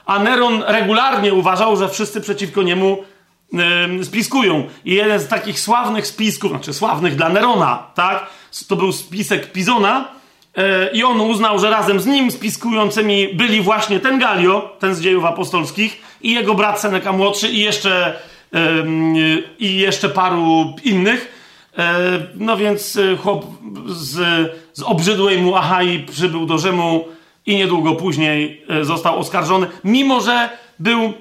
a 0.06 0.18
Neron 0.18 0.62
regularnie 0.66 1.34
uważał, 1.34 1.76
że 1.76 1.88
wszyscy 1.88 2.20
przeciwko 2.20 2.62
niemu 2.62 3.04
yy, 3.52 4.04
spiskują. 4.04 4.64
I 4.84 4.94
jeden 4.94 5.20
z 5.20 5.28
takich 5.28 5.60
sławnych 5.60 6.06
spisków, 6.06 6.50
znaczy 6.50 6.72
sławnych 6.72 7.16
dla 7.16 7.28
Nerona, 7.28 7.86
tak? 7.94 8.26
To 8.68 8.76
był 8.76 8.92
spisek 8.92 9.52
Pizona, 9.52 10.08
yy, 10.56 10.64
i 10.92 11.04
on 11.04 11.20
uznał, 11.20 11.58
że 11.58 11.70
razem 11.70 12.00
z 12.00 12.06
nim 12.06 12.30
spiskującymi 12.30 13.28
byli 13.34 13.60
właśnie 13.60 14.00
ten 14.00 14.18
Galio, 14.18 14.76
ten 14.78 14.94
z 14.94 15.00
dziejów 15.00 15.24
apostolskich, 15.24 16.02
i 16.22 16.32
jego 16.32 16.54
brat 16.54 16.80
Seneca 16.80 17.12
młodszy, 17.12 17.48
i 17.48 17.60
jeszcze, 17.60 18.18
yy, 18.52 19.42
i 19.58 19.78
jeszcze 19.78 20.08
paru 20.08 20.76
innych. 20.84 21.44
E, 21.78 22.20
no 22.34 22.56
więc 22.56 22.96
e, 22.96 23.16
chłop 23.16 23.46
z, 23.86 24.12
z 24.72 24.82
obrzydłej 24.82 25.38
mu 25.38 25.56
Achai 25.56 26.06
przybył 26.10 26.46
do 26.46 26.58
Rzymu 26.58 27.04
i 27.46 27.56
niedługo 27.56 27.94
później 27.94 28.64
e, 28.68 28.84
został 28.84 29.18
oskarżony, 29.18 29.66
mimo 29.84 30.20
że 30.20 30.48
był. 30.78 31.12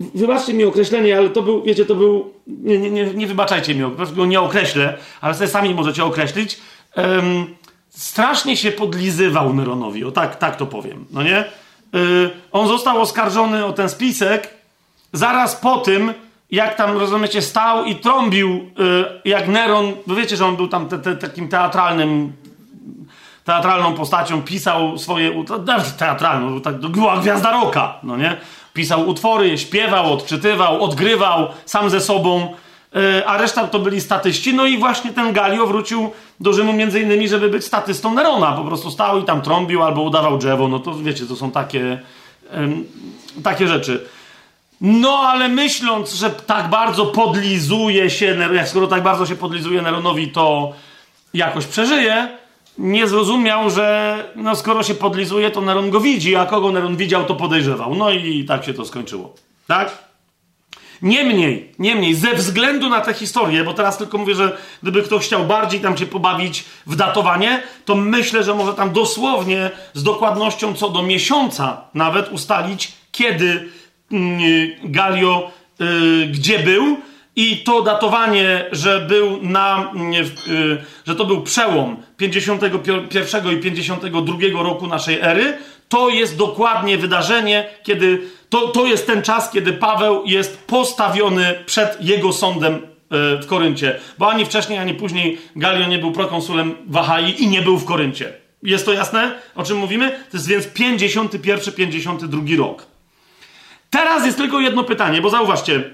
Wybaczcie 0.00 0.54
mi 0.54 0.64
określenie, 0.64 1.18
ale 1.18 1.30
to 1.30 1.42
był, 1.42 1.62
wiecie, 1.62 1.84
to 1.84 1.94
był. 1.94 2.32
Nie, 2.46 2.78
nie, 2.78 2.90
nie, 2.90 3.04
nie 3.04 3.26
wybaczajcie 3.26 3.74
mi, 3.74 3.84
go 4.16 4.26
nie 4.26 4.40
określę, 4.40 4.98
ale 5.20 5.34
sobie 5.34 5.48
sami 5.48 5.74
możecie 5.74 6.04
określić. 6.04 6.60
Um, 6.96 7.46
strasznie 7.90 8.56
się 8.56 8.72
podlizywał 8.72 9.54
Neronowi, 9.54 10.04
o 10.04 10.12
tak, 10.12 10.36
tak 10.36 10.56
to 10.56 10.66
powiem, 10.66 11.04
no 11.10 11.22
nie? 11.22 11.44
Yy, 11.92 12.30
on 12.52 12.68
został 12.68 13.00
oskarżony 13.00 13.64
o 13.64 13.72
ten 13.72 13.88
spisek 13.88 14.56
zaraz 15.12 15.56
po 15.56 15.78
tym, 15.78 16.14
jak 16.50 16.74
tam, 16.74 16.98
rozumiecie, 16.98 17.42
stał 17.42 17.84
i 17.84 17.96
trąbił, 17.96 18.48
y, 18.48 19.28
jak 19.28 19.48
Neron, 19.48 19.92
bo 20.06 20.14
wiecie, 20.14 20.36
że 20.36 20.46
on 20.46 20.56
był 20.56 20.68
tam 20.68 20.88
te, 20.88 20.98
te, 20.98 21.16
takim 21.16 21.48
teatralnym, 21.48 22.32
teatralną 23.46 23.94
postacią, 23.94 24.42
pisał 24.42 24.98
swoje, 24.98 25.44
teatralną, 25.98 26.60
tak, 26.60 26.78
była 26.78 27.16
gwiazda 27.16 27.50
roka, 27.50 27.98
no 28.02 28.16
nie? 28.16 28.36
Pisał 28.74 29.08
utwory, 29.08 29.58
śpiewał, 29.58 30.12
odczytywał, 30.12 30.84
odgrywał 30.84 31.48
sam 31.64 31.90
ze 31.90 32.00
sobą, 32.00 32.54
y, 32.96 33.26
a 33.26 33.36
reszta 33.36 33.66
to 33.66 33.78
byli 33.78 34.00
statyści, 34.00 34.54
no 34.54 34.66
i 34.66 34.78
właśnie 34.78 35.12
ten 35.12 35.32
Galio 35.32 35.66
wrócił 35.66 36.10
do 36.40 36.52
Rzymu 36.52 36.72
między 36.72 37.00
innymi, 37.00 37.28
żeby 37.28 37.48
być 37.48 37.64
statystą 37.64 38.14
Nerona, 38.14 38.52
po 38.52 38.64
prostu 38.64 38.90
stał 38.90 39.20
i 39.20 39.24
tam 39.24 39.42
trąbił 39.42 39.82
albo 39.82 40.02
udawał 40.02 40.38
drzewo, 40.38 40.68
no 40.68 40.78
to 40.78 40.94
wiecie, 40.94 41.26
to 41.26 41.36
są 41.36 41.50
takie, 41.50 41.98
takie 43.44 43.68
rzeczy. 43.68 44.08
No, 44.80 45.18
ale 45.18 45.48
myśląc, 45.48 46.14
że 46.14 46.30
tak 46.30 46.70
bardzo 46.70 47.06
podlizuje 47.06 48.10
się, 48.10 48.36
skoro 48.64 48.86
tak 48.86 49.02
bardzo 49.02 49.26
się 49.26 49.36
podlizuje 49.36 49.82
Neronowi, 49.82 50.28
to 50.28 50.72
jakoś 51.34 51.66
przeżyje, 51.66 52.28
nie 52.78 53.06
zrozumiał, 53.06 53.70
że 53.70 54.16
no, 54.36 54.56
skoro 54.56 54.82
się 54.82 54.94
podlizuje, 54.94 55.50
to 55.50 55.60
Neron 55.60 55.90
go 55.90 56.00
widzi, 56.00 56.36
a 56.36 56.46
kogo 56.46 56.72
Neron 56.72 56.96
widział, 56.96 57.24
to 57.24 57.34
podejrzewał. 57.34 57.94
No 57.94 58.10
i 58.10 58.44
tak 58.44 58.64
się 58.64 58.74
to 58.74 58.84
skończyło. 58.84 59.34
Tak? 59.66 60.06
Niemniej, 61.02 61.72
niemniej, 61.78 62.14
ze 62.14 62.34
względu 62.34 62.88
na 62.88 63.00
tę 63.00 63.14
historię, 63.14 63.64
bo 63.64 63.74
teraz 63.74 63.98
tylko 63.98 64.18
mówię, 64.18 64.34
że 64.34 64.56
gdyby 64.82 65.02
ktoś 65.02 65.26
chciał 65.26 65.44
bardziej 65.44 65.80
tam 65.80 65.96
się 65.96 66.06
pobawić 66.06 66.64
w 66.86 66.96
datowanie, 66.96 67.62
to 67.84 67.94
myślę, 67.94 68.44
że 68.44 68.54
może 68.54 68.74
tam 68.74 68.92
dosłownie 68.92 69.70
z 69.94 70.02
dokładnością 70.02 70.74
co 70.74 70.88
do 70.88 71.02
miesiąca 71.02 71.80
nawet 71.94 72.32
ustalić, 72.32 72.92
kiedy 73.12 73.68
Mm, 74.12 74.40
Galio 74.84 75.50
y, 75.80 76.26
gdzie 76.26 76.58
był 76.58 76.96
i 77.36 77.56
to 77.56 77.82
datowanie, 77.82 78.64
że 78.72 79.00
był 79.00 79.42
na, 79.42 79.92
y, 80.48 80.84
że 81.06 81.16
to 81.16 81.24
był 81.24 81.42
przełom 81.42 81.96
51 82.16 83.52
i 83.52 83.56
52 83.56 84.62
roku 84.62 84.86
naszej 84.86 85.18
ery, 85.20 85.58
to 85.88 86.08
jest 86.08 86.36
dokładnie 86.36 86.98
wydarzenie, 86.98 87.68
kiedy 87.82 88.22
to, 88.48 88.68
to 88.68 88.86
jest 88.86 89.06
ten 89.06 89.22
czas, 89.22 89.50
kiedy 89.50 89.72
Paweł 89.72 90.22
jest 90.24 90.66
postawiony 90.66 91.54
przed 91.66 91.98
jego 92.00 92.32
sądem 92.32 92.74
y, 92.74 92.78
w 93.42 93.46
Koryncie. 93.46 94.00
Bo 94.18 94.30
ani 94.30 94.44
wcześniej, 94.44 94.78
ani 94.78 94.94
później 94.94 95.38
Galio 95.56 95.86
nie 95.86 95.98
był 95.98 96.12
prokonsulem 96.12 96.74
Wahai 96.86 97.42
i 97.42 97.48
nie 97.48 97.62
był 97.62 97.78
w 97.78 97.84
Koryncie. 97.84 98.32
Jest 98.62 98.86
to 98.86 98.92
jasne, 98.92 99.38
o 99.54 99.62
czym 99.62 99.78
mówimy? 99.78 100.10
To 100.10 100.36
jest 100.36 100.48
więc 100.48 100.66
51-52 100.66 102.58
rok. 102.58 102.86
Teraz 103.90 104.26
jest 104.26 104.38
tylko 104.38 104.60
jedno 104.60 104.84
pytanie, 104.84 105.20
bo 105.20 105.30
zauważcie, 105.30 105.90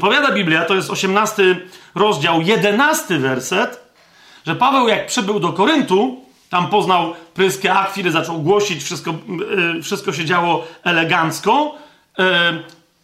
powiada 0.00 0.32
Biblia, 0.32 0.64
to 0.64 0.74
jest 0.74 0.90
18 0.90 1.60
rozdział, 1.94 2.42
11 2.42 3.18
werset, 3.18 3.80
że 4.46 4.56
Paweł 4.56 4.88
jak 4.88 5.06
przybył 5.06 5.40
do 5.40 5.52
Koryntu, 5.52 6.20
tam 6.50 6.66
poznał 6.66 7.14
pryskę 7.34 7.74
Akwiry, 7.74 8.10
zaczął 8.10 8.38
głosić, 8.38 8.82
wszystko, 8.84 9.14
yy, 9.74 9.82
wszystko 9.82 10.12
się 10.12 10.24
działo 10.24 10.64
elegancko. 10.84 11.74
Yy, 12.18 12.24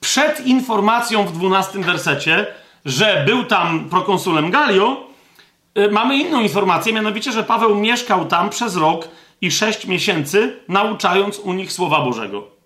przed 0.00 0.46
informacją 0.46 1.26
w 1.26 1.32
12 1.32 1.78
wersecie, 1.78 2.46
że 2.84 3.22
był 3.26 3.44
tam 3.44 3.88
prokonsulem 3.90 4.50
Galio, 4.50 5.12
mamy 5.90 6.18
inną 6.18 6.40
informację, 6.40 6.92
mianowicie, 6.92 7.32
że 7.32 7.44
Paweł 7.44 7.74
mieszkał 7.74 8.24
tam 8.24 8.50
przez 8.50 8.76
rok 8.76 9.08
i 9.40 9.50
sześć 9.50 9.86
miesięcy, 9.86 10.56
nauczając 10.68 11.38
u 11.38 11.52
nich 11.52 11.72
Słowa 11.72 12.00
Bożego. 12.00 12.61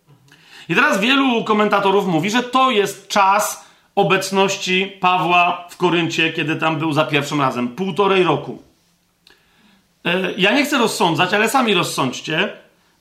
I 0.68 0.74
teraz 0.74 1.00
wielu 1.00 1.44
komentatorów 1.44 2.06
mówi, 2.06 2.30
że 2.30 2.42
to 2.42 2.70
jest 2.70 3.08
czas 3.08 3.66
obecności 3.94 4.92
Pawła 5.00 5.66
w 5.70 5.76
Koryncie, 5.76 6.32
kiedy 6.32 6.56
tam 6.56 6.78
był 6.78 6.92
za 6.92 7.04
pierwszym 7.04 7.40
razem. 7.40 7.68
Półtorej 7.68 8.22
roku. 8.22 8.62
E, 10.04 10.32
ja 10.36 10.52
nie 10.52 10.64
chcę 10.64 10.78
rozsądzać, 10.78 11.34
ale 11.34 11.48
sami 11.48 11.74
rozsądźcie, 11.74 12.52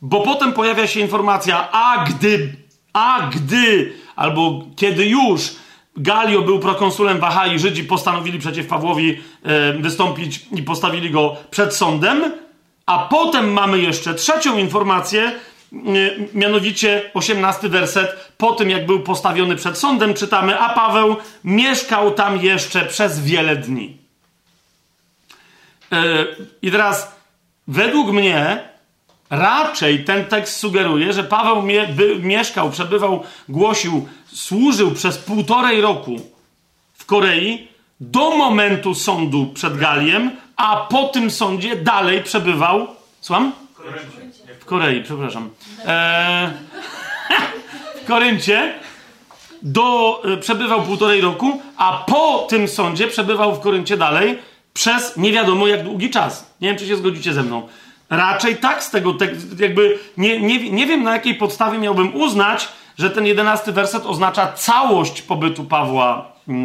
bo 0.01 0.21
potem 0.21 0.53
pojawia 0.53 0.87
się 0.87 0.99
informacja, 0.99 1.71
a 1.71 2.05
gdy, 2.05 2.55
a 2.93 3.29
gdy, 3.33 3.93
albo 4.15 4.61
kiedy 4.75 5.05
już 5.05 5.55
Galio 5.97 6.41
był 6.41 6.59
prokonsulem 6.59 7.19
Wahai, 7.19 7.59
Żydzi 7.59 7.83
postanowili 7.83 8.39
przeciw 8.39 8.67
Pawłowi 8.67 9.19
e, 9.43 9.73
wystąpić 9.73 10.45
i 10.51 10.63
postawili 10.63 11.11
go 11.11 11.35
przed 11.51 11.75
sądem, 11.75 12.31
a 12.85 12.99
potem 12.99 13.53
mamy 13.53 13.79
jeszcze 13.79 14.13
trzecią 14.13 14.57
informację, 14.57 15.31
mianowicie 16.33 17.11
18 17.13 17.69
werset, 17.69 18.31
po 18.37 18.51
tym 18.51 18.69
jak 18.69 18.85
był 18.85 18.99
postawiony 18.99 19.55
przed 19.55 19.77
sądem, 19.77 20.13
czytamy, 20.13 20.59
a 20.59 20.69
Paweł 20.69 21.15
mieszkał 21.43 22.11
tam 22.11 22.37
jeszcze 22.37 22.85
przez 22.85 23.19
wiele 23.19 23.55
dni. 23.55 23.97
E, 25.91 26.25
I 26.61 26.71
teraz, 26.71 27.15
według 27.67 28.11
mnie, 28.11 28.69
raczej 29.29 30.03
ten 30.03 30.25
tekst 30.25 30.57
sugeruje, 30.57 31.13
że 31.13 31.23
Paweł 31.23 31.61
mie 31.61 31.87
by, 31.87 32.19
mieszkał, 32.19 32.71
przebywał, 32.71 33.23
głosił, 33.49 34.07
służył 34.25 34.91
przez 34.91 35.17
półtorej 35.17 35.81
roku 35.81 36.15
w 36.93 37.05
Korei 37.05 37.67
do 37.99 38.37
momentu 38.37 38.95
sądu 38.95 39.45
przed 39.53 39.77
Galiem, 39.77 40.31
a 40.55 40.77
po 40.77 41.07
tym 41.07 41.31
sądzie 41.31 41.75
dalej 41.75 42.23
przebywał. 42.23 42.87
Słucham? 43.21 43.51
W 44.65 44.67
Korei, 44.67 45.03
przepraszam. 45.03 45.49
E, 45.85 46.51
w 48.01 48.07
Koryncie 48.07 48.73
do, 49.61 50.21
e, 50.25 50.37
przebywał 50.37 50.83
półtorej 50.83 51.21
roku, 51.21 51.61
a 51.77 52.03
po 52.07 52.47
tym 52.49 52.67
sądzie 52.67 53.07
przebywał 53.07 53.55
w 53.55 53.59
Koryncie 53.59 53.97
dalej 53.97 54.39
przez 54.73 55.17
nie 55.17 55.31
wiadomo 55.31 55.67
jak 55.67 55.83
długi 55.83 56.09
czas. 56.09 56.53
Nie 56.61 56.69
wiem, 56.69 56.77
czy 56.77 56.87
się 56.87 56.97
zgodzicie 56.97 57.33
ze 57.33 57.43
mną. 57.43 57.67
Raczej 58.09 58.57
tak 58.57 58.83
z 58.83 58.91
tego, 58.91 59.13
te, 59.13 59.27
jakby 59.59 59.99
nie, 60.17 60.41
nie, 60.41 60.71
nie 60.71 60.85
wiem 60.85 61.03
na 61.03 61.13
jakiej 61.13 61.35
podstawie 61.35 61.77
miałbym 61.77 62.15
uznać, 62.15 62.67
że 62.97 63.09
ten 63.09 63.25
jedenasty 63.25 63.71
werset 63.71 64.05
oznacza 64.05 64.53
całość 64.53 65.21
pobytu 65.21 65.63
Pawła 65.63 66.31
yy, 66.47 66.55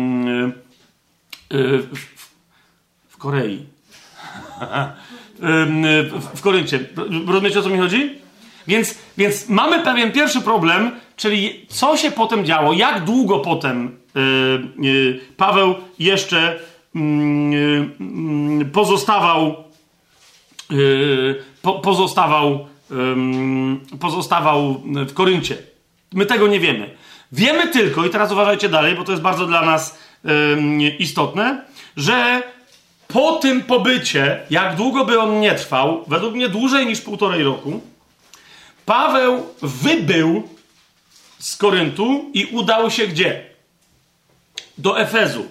yy, 1.51 1.79
w, 1.79 2.09
w 3.09 3.17
Korei. 3.17 3.67
w 6.35 6.41
Koryncie. 6.41 6.81
Rozumiecie 7.27 7.59
o 7.59 7.63
co 7.63 7.69
mi 7.69 7.79
chodzi? 7.79 8.11
Więc, 8.67 8.99
więc 9.19 9.49
mamy 9.49 9.83
pewien 9.85 10.13
pierwszy 10.13 10.41
problem, 10.41 10.91
czyli 11.17 11.67
co 11.69 11.97
się 11.97 12.11
potem 12.11 12.45
działo, 12.45 12.73
jak 12.73 13.05
długo 13.05 13.39
potem 13.39 13.99
yy, 14.15 14.89
yy, 14.89 15.21
Paweł 15.37 15.75
jeszcze 15.99 16.61
yy, 16.95 18.65
pozostawał 18.73 19.65
po, 21.63 21.73
pozostawał 21.73 22.67
pozostawał 24.01 24.83
w 25.09 25.15
Koryncie. 25.15 25.57
My 26.13 26.27
tego 26.27 26.47
nie 26.47 26.61
wiemy. 26.61 26.91
Wiemy 27.33 27.69
tylko, 27.69 28.07
i 28.07 28.11
teraz 28.11 28.33
uważajcie 28.33 28.69
dalej, 28.69 28.95
bo 28.95 29.05
to 29.05 29.13
jest 29.13 29.23
bardzo 29.23 29.47
dla 29.47 29.63
nas 29.63 29.99
istotne, 30.99 31.65
że 31.97 32.43
po 33.13 33.33
tym 33.33 33.63
pobycie, 33.63 34.41
jak 34.51 34.77
długo 34.77 35.05
by 35.05 35.21
on 35.21 35.41
nie 35.41 35.55
trwał, 35.55 36.05
według 36.07 36.35
mnie 36.35 36.49
dłużej 36.49 36.87
niż 36.87 37.01
półtorej 37.01 37.43
roku, 37.43 37.81
Paweł 38.87 39.47
wybył 39.63 40.49
z 41.39 41.57
Koryntu 41.57 42.31
i 42.35 42.47
udał 42.47 42.91
się 42.91 43.07
gdzie? 43.07 43.45
Do 44.79 45.01
Efezu. 45.01 45.49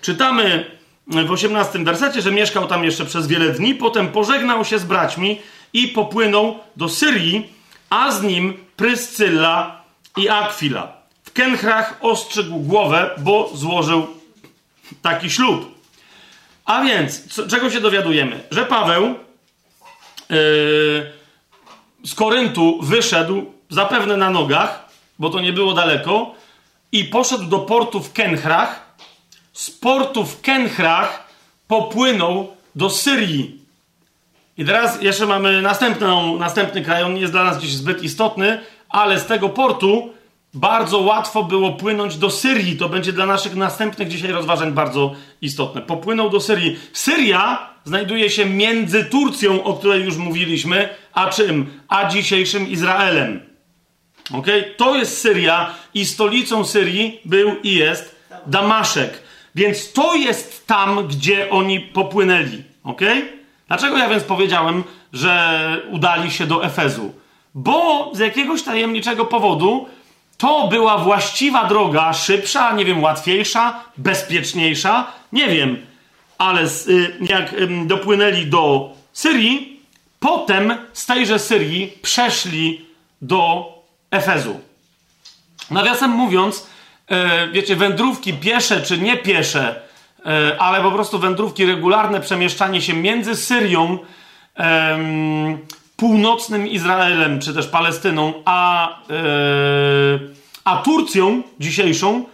Czytamy 0.00 0.70
w 1.06 1.30
18 1.30 1.84
wersecie, 1.84 2.22
że 2.22 2.32
mieszkał 2.32 2.66
tam 2.66 2.84
jeszcze 2.84 3.04
przez 3.04 3.26
wiele 3.26 3.50
dni, 3.50 3.74
potem 3.74 4.08
pożegnał 4.08 4.64
się 4.64 4.78
z 4.78 4.84
braćmi 4.84 5.40
i 5.72 5.88
popłynął 5.88 6.58
do 6.76 6.88
Syrii, 6.88 7.52
a 7.90 8.12
z 8.12 8.22
nim 8.22 8.64
Pryscylla 8.76 9.82
i 10.16 10.28
Akwila. 10.28 10.92
W 11.24 11.32
Kenchrach 11.32 11.98
ostrzegł 12.00 12.58
głowę, 12.58 13.10
bo 13.18 13.50
złożył 13.54 14.06
taki 15.02 15.30
ślub. 15.30 15.79
A 16.70 16.82
więc, 16.84 17.34
co, 17.34 17.48
czego 17.48 17.70
się 17.70 17.80
dowiadujemy? 17.80 18.40
Że 18.50 18.64
Paweł 18.64 19.02
yy, 19.04 20.36
z 22.04 22.14
Koryntu 22.14 22.78
wyszedł 22.82 23.52
zapewne 23.68 24.16
na 24.16 24.30
nogach, 24.30 24.88
bo 25.18 25.30
to 25.30 25.40
nie 25.40 25.52
było 25.52 25.74
daleko, 25.74 26.34
i 26.92 27.04
poszedł 27.04 27.44
do 27.44 27.58
portu 27.58 28.00
w 28.00 28.12
Kenchrach. 28.12 28.96
Z 29.52 29.70
portu 29.70 30.24
w 30.24 30.40
Kenchrach 30.40 31.28
popłynął 31.68 32.56
do 32.74 32.90
Syrii. 32.90 33.60
I 34.58 34.64
teraz 34.64 35.02
jeszcze 35.02 35.26
mamy 35.26 35.62
następną, 35.62 36.38
następny 36.38 36.82
kraj, 36.82 37.02
on 37.02 37.14
nie 37.14 37.20
jest 37.20 37.32
dla 37.32 37.44
nas 37.44 37.58
dziś 37.58 37.72
zbyt 37.72 38.02
istotny, 38.02 38.60
ale 38.88 39.20
z 39.20 39.26
tego 39.26 39.48
portu 39.48 40.12
bardzo 40.54 40.98
łatwo 40.98 41.44
było 41.44 41.72
płynąć 41.72 42.16
do 42.16 42.30
Syrii. 42.30 42.76
To 42.76 42.88
będzie 42.88 43.12
dla 43.12 43.26
naszych 43.26 43.56
następnych 43.56 44.08
dzisiaj 44.08 44.32
rozważań 44.32 44.72
bardzo 44.72 45.14
istotne. 45.42 45.82
Popłynął 45.82 46.30
do 46.30 46.40
Syrii. 46.40 46.78
Syria 46.92 47.70
znajduje 47.84 48.30
się 48.30 48.46
między 48.46 49.04
Turcją, 49.04 49.64
o 49.64 49.74
której 49.74 50.04
już 50.04 50.16
mówiliśmy, 50.16 50.88
a 51.12 51.26
czym? 51.26 51.80
A 51.88 52.08
dzisiejszym 52.08 52.68
Izraelem. 52.68 53.40
Ok? 54.32 54.46
To 54.76 54.96
jest 54.96 55.20
Syria 55.20 55.74
i 55.94 56.06
stolicą 56.06 56.64
Syrii 56.64 57.20
był 57.24 57.56
i 57.62 57.74
jest 57.74 58.16
Damaszek. 58.46 59.22
Więc 59.54 59.92
to 59.92 60.14
jest 60.14 60.66
tam, 60.66 61.08
gdzie 61.08 61.50
oni 61.50 61.80
popłynęli. 61.80 62.64
Ok? 62.84 63.00
Dlaczego 63.68 63.98
ja 63.98 64.08
więc 64.08 64.24
powiedziałem, 64.24 64.84
że 65.12 65.60
udali 65.90 66.30
się 66.30 66.46
do 66.46 66.64
Efezu? 66.64 67.12
Bo 67.54 68.10
z 68.14 68.18
jakiegoś 68.18 68.62
tajemniczego 68.62 69.24
powodu 69.24 69.86
to 70.40 70.68
była 70.68 70.98
właściwa 70.98 71.64
droga, 71.64 72.12
szybsza, 72.12 72.72
nie 72.72 72.84
wiem, 72.84 73.02
łatwiejsza, 73.02 73.80
bezpieczniejsza, 73.96 75.06
nie 75.32 75.48
wiem, 75.48 75.86
ale 76.38 76.62
y, 76.62 77.16
jak 77.20 77.54
dopłynęli 77.86 78.46
do 78.46 78.92
Syrii, 79.12 79.80
potem 80.20 80.74
z 80.92 81.06
tejże 81.06 81.38
Syrii 81.38 81.92
przeszli 82.02 82.86
do 83.22 83.72
Efezu. 84.10 84.60
Nawiasem 85.70 86.10
mówiąc, 86.10 86.66
e, 87.08 87.48
wiecie, 87.48 87.76
wędrówki 87.76 88.34
piesze 88.34 88.82
czy 88.82 88.98
nie 88.98 89.16
piesze, 89.16 89.82
e, 90.26 90.56
ale 90.60 90.82
po 90.82 90.90
prostu 90.90 91.18
wędrówki 91.18 91.66
regularne, 91.66 92.20
przemieszczanie 92.20 92.82
się 92.82 92.94
między 92.94 93.36
Syrią, 93.36 93.98
północnym 96.00 96.68
Izraelem, 96.68 97.40
czy 97.40 97.54
też 97.54 97.66
Palestyną, 97.66 98.42
a, 98.44 98.88
e, 98.88 99.14
a 100.64 100.76
Turcją 100.76 101.42
dzisiejszą, 101.60 102.24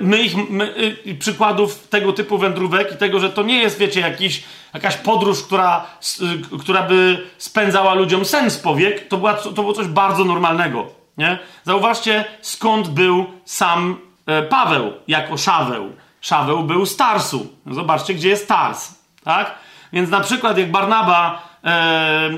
my 0.00 0.22
ich, 0.22 0.50
my, 0.50 0.74
y, 1.06 1.14
przykładów 1.14 1.88
tego 1.88 2.12
typu 2.12 2.38
wędrówek 2.38 2.92
i 2.92 2.96
tego, 2.96 3.20
że 3.20 3.30
to 3.30 3.42
nie 3.42 3.58
jest, 3.62 3.78
wiecie, 3.78 4.00
jakiś, 4.00 4.44
jakaś 4.74 4.96
podróż, 4.96 5.42
która, 5.42 5.86
y, 6.54 6.58
która 6.58 6.82
by 6.82 7.26
spędzała 7.38 7.94
ludziom 7.94 8.24
sens 8.24 8.58
powiek, 8.58 9.08
to, 9.08 9.16
była, 9.16 9.34
to 9.34 9.50
było 9.50 9.72
coś 9.72 9.86
bardzo 9.86 10.24
normalnego. 10.24 10.86
Nie? 11.18 11.38
Zauważcie, 11.64 12.24
skąd 12.40 12.88
był 12.88 13.26
sam 13.44 13.98
e, 14.26 14.42
Paweł 14.42 14.92
jako 15.08 15.36
Szaweł. 15.36 15.92
Szaweł 16.20 16.62
był 16.62 16.86
z 16.86 16.96
Tarsu. 16.96 17.46
Zobaczcie, 17.66 18.14
gdzie 18.14 18.28
jest 18.28 18.48
Tars. 18.48 18.94
Tak? 19.24 19.54
Więc 19.92 20.10
na 20.10 20.20
przykład 20.20 20.58
jak 20.58 20.70
Barnaba 20.70 21.42
e, 21.51 21.51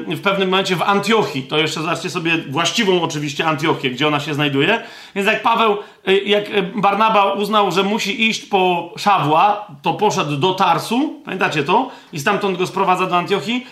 w 0.06 0.20
pewnym 0.22 0.50
momencie 0.50 0.76
w 0.76 0.82
Antiochii, 0.82 1.42
to 1.42 1.58
jeszcze 1.58 1.80
zobaczcie 1.80 2.10
sobie 2.10 2.38
właściwą 2.38 3.02
oczywiście 3.02 3.46
Antiochię, 3.46 3.90
gdzie 3.90 4.08
ona 4.08 4.20
się 4.20 4.34
znajduje. 4.34 4.82
Więc 5.14 5.26
jak 5.28 5.42
Paweł, 5.42 5.76
e, 6.06 6.18
jak 6.18 6.44
Barnaba 6.80 7.32
uznał, 7.32 7.72
że 7.72 7.82
musi 7.82 8.28
iść 8.28 8.44
po 8.44 8.92
Szawła, 8.98 9.66
to 9.82 9.94
poszedł 9.94 10.36
do 10.36 10.54
Tarsu, 10.54 11.22
pamiętacie 11.24 11.62
to? 11.62 11.90
I 12.12 12.20
stamtąd 12.20 12.58
go 12.58 12.66
sprowadza 12.66 13.06
do 13.06 13.16
Antiochii. 13.16 13.66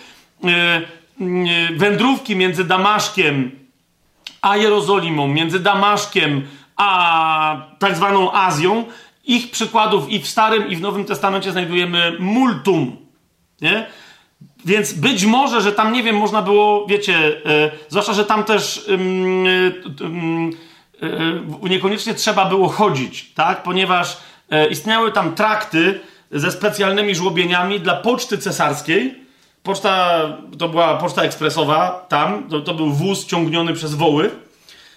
Wędrówki 1.75 2.35
między 2.35 2.63
Damaszkiem 2.63 3.51
a 4.41 4.57
Jerozolimą, 4.57 5.27
między 5.27 5.59
Damaszkiem 5.59 6.47
a 6.75 7.67
tak 7.79 7.95
zwaną 7.95 8.33
Azją, 8.33 8.85
ich 9.25 9.51
przykładów 9.51 10.09
i 10.09 10.19
w 10.19 10.27
Starym, 10.27 10.69
i 10.69 10.75
w 10.75 10.81
Nowym 10.81 11.05
Testamencie 11.05 11.51
znajdujemy 11.51 12.15
multum. 12.19 12.97
Nie? 13.61 13.85
Więc 14.65 14.93
być 14.93 15.25
może, 15.25 15.61
że 15.61 15.71
tam, 15.71 15.93
nie 15.93 16.03
wiem, 16.03 16.15
można 16.15 16.41
było, 16.41 16.85
wiecie, 16.87 17.45
e, 17.45 17.71
zwłaszcza, 17.89 18.13
że 18.13 18.25
tam 18.25 18.43
też 18.43 18.87
e, 18.87 18.91
e, 21.65 21.69
niekoniecznie 21.69 22.13
trzeba 22.13 22.45
było 22.45 22.69
chodzić, 22.69 23.33
tak? 23.33 23.63
Ponieważ 23.63 24.17
istniały 24.69 25.11
tam 25.11 25.35
trakty 25.35 25.99
ze 26.31 26.51
specjalnymi 26.51 27.15
żłobieniami 27.15 27.79
dla 27.79 27.95
poczty 27.95 28.37
cesarskiej, 28.37 29.23
Poczta 29.63 30.23
to 30.59 30.69
była 30.69 30.97
poczta 30.97 31.23
ekspresowa 31.23 32.05
tam, 32.09 32.49
to, 32.49 32.61
to 32.61 32.73
był 32.73 32.89
wóz 32.89 33.25
ciągniony 33.25 33.73
przez 33.73 33.93
woły, 33.93 34.29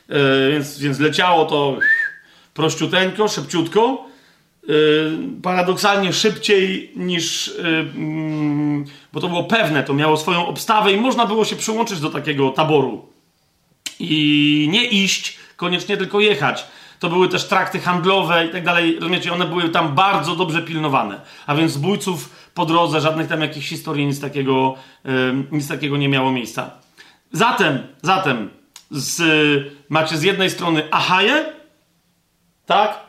yy, 0.08 0.16
więc, 0.52 0.78
więc 0.78 0.98
leciało 0.98 1.44
to 1.44 1.78
prościuteńko, 2.54 3.28
szybciutko. 3.28 4.04
Yy, 4.68 5.18
paradoksalnie 5.42 6.12
szybciej 6.12 6.92
niż, 6.96 7.54
yy, 7.58 8.84
bo 9.12 9.20
to 9.20 9.28
było 9.28 9.44
pewne, 9.44 9.82
to 9.82 9.94
miało 9.94 10.16
swoją 10.16 10.46
obstawę 10.46 10.92
i 10.92 11.00
można 11.00 11.26
było 11.26 11.44
się 11.44 11.56
przyłączyć 11.56 12.00
do 12.00 12.10
takiego 12.10 12.50
taboru. 12.50 13.08
I 13.98 14.68
nie 14.70 14.84
iść, 14.84 15.38
koniecznie 15.56 15.96
tylko 15.96 16.20
jechać. 16.20 16.66
To 16.98 17.08
były 17.08 17.28
też 17.28 17.48
trakty 17.48 17.80
handlowe 17.80 18.46
i 18.46 18.50
tak 18.50 18.64
dalej. 18.64 18.94
Rozumiecie, 18.94 19.32
one 19.32 19.44
były 19.44 19.68
tam 19.68 19.94
bardzo 19.94 20.36
dobrze 20.36 20.62
pilnowane. 20.62 21.20
A 21.46 21.54
więc 21.54 21.72
zbójców 21.72 22.30
po 22.54 22.66
drodze, 22.66 23.00
żadnych 23.00 23.28
tam 23.28 23.40
jakichś 23.40 23.68
historii, 23.68 24.06
nic 24.06 24.20
takiego, 24.20 24.74
nic 25.52 25.68
takiego 25.68 25.96
nie 25.96 26.08
miało 26.08 26.32
miejsca. 26.32 26.70
Zatem, 27.32 27.78
zatem 28.02 28.50
z, 28.90 29.22
macie 29.88 30.16
z 30.16 30.22
jednej 30.22 30.50
strony 30.50 30.82
Achaję, 30.90 31.44
tak? 32.66 33.05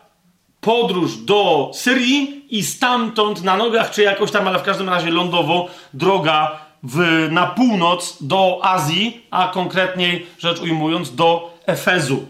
Podróż 0.67 1.17
do 1.17 1.71
Syrii 1.73 2.45
i 2.49 2.63
stamtąd 2.63 3.43
na 3.43 3.57
nogach, 3.57 3.91
czy 3.91 4.01
jakoś 4.01 4.31
tam, 4.31 4.47
ale 4.47 4.59
w 4.59 4.63
każdym 4.63 4.89
razie 4.89 5.11
lądowo, 5.11 5.67
droga 5.93 6.59
w, 6.83 7.27
na 7.31 7.47
północ 7.47 8.17
do 8.21 8.59
Azji, 8.63 9.25
a 9.31 9.47
konkretniej 9.47 10.25
rzecz 10.39 10.61
ujmując 10.61 11.15
do 11.15 11.57
Efezu. 11.65 12.25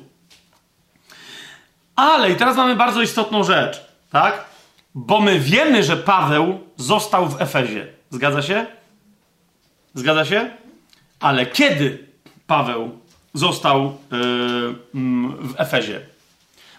Ale 1.96 2.32
i 2.32 2.36
teraz 2.36 2.58
mamy 2.58 2.76
bardzo 2.76 3.02
istotną 3.02 3.44
rzecz, 3.44 3.82
tak? 4.12 4.46
Bo 4.96 5.22
my 5.22 5.40
wiemy, 5.40 5.84
że 5.84 5.98
Paweł 5.98 6.60
został 6.76 7.30
w 7.30 7.42
Efezie. 7.42 7.88
Zgadza 8.10 8.42
się? 8.42 8.66
Zgadza 9.94 10.26
się? 10.26 10.50
Ale 11.20 11.46
kiedy 11.46 12.08
Paweł 12.48 13.00
został 13.34 13.84
yy, 13.84 14.20
w 15.42 15.54
Efezie? 15.58 16.02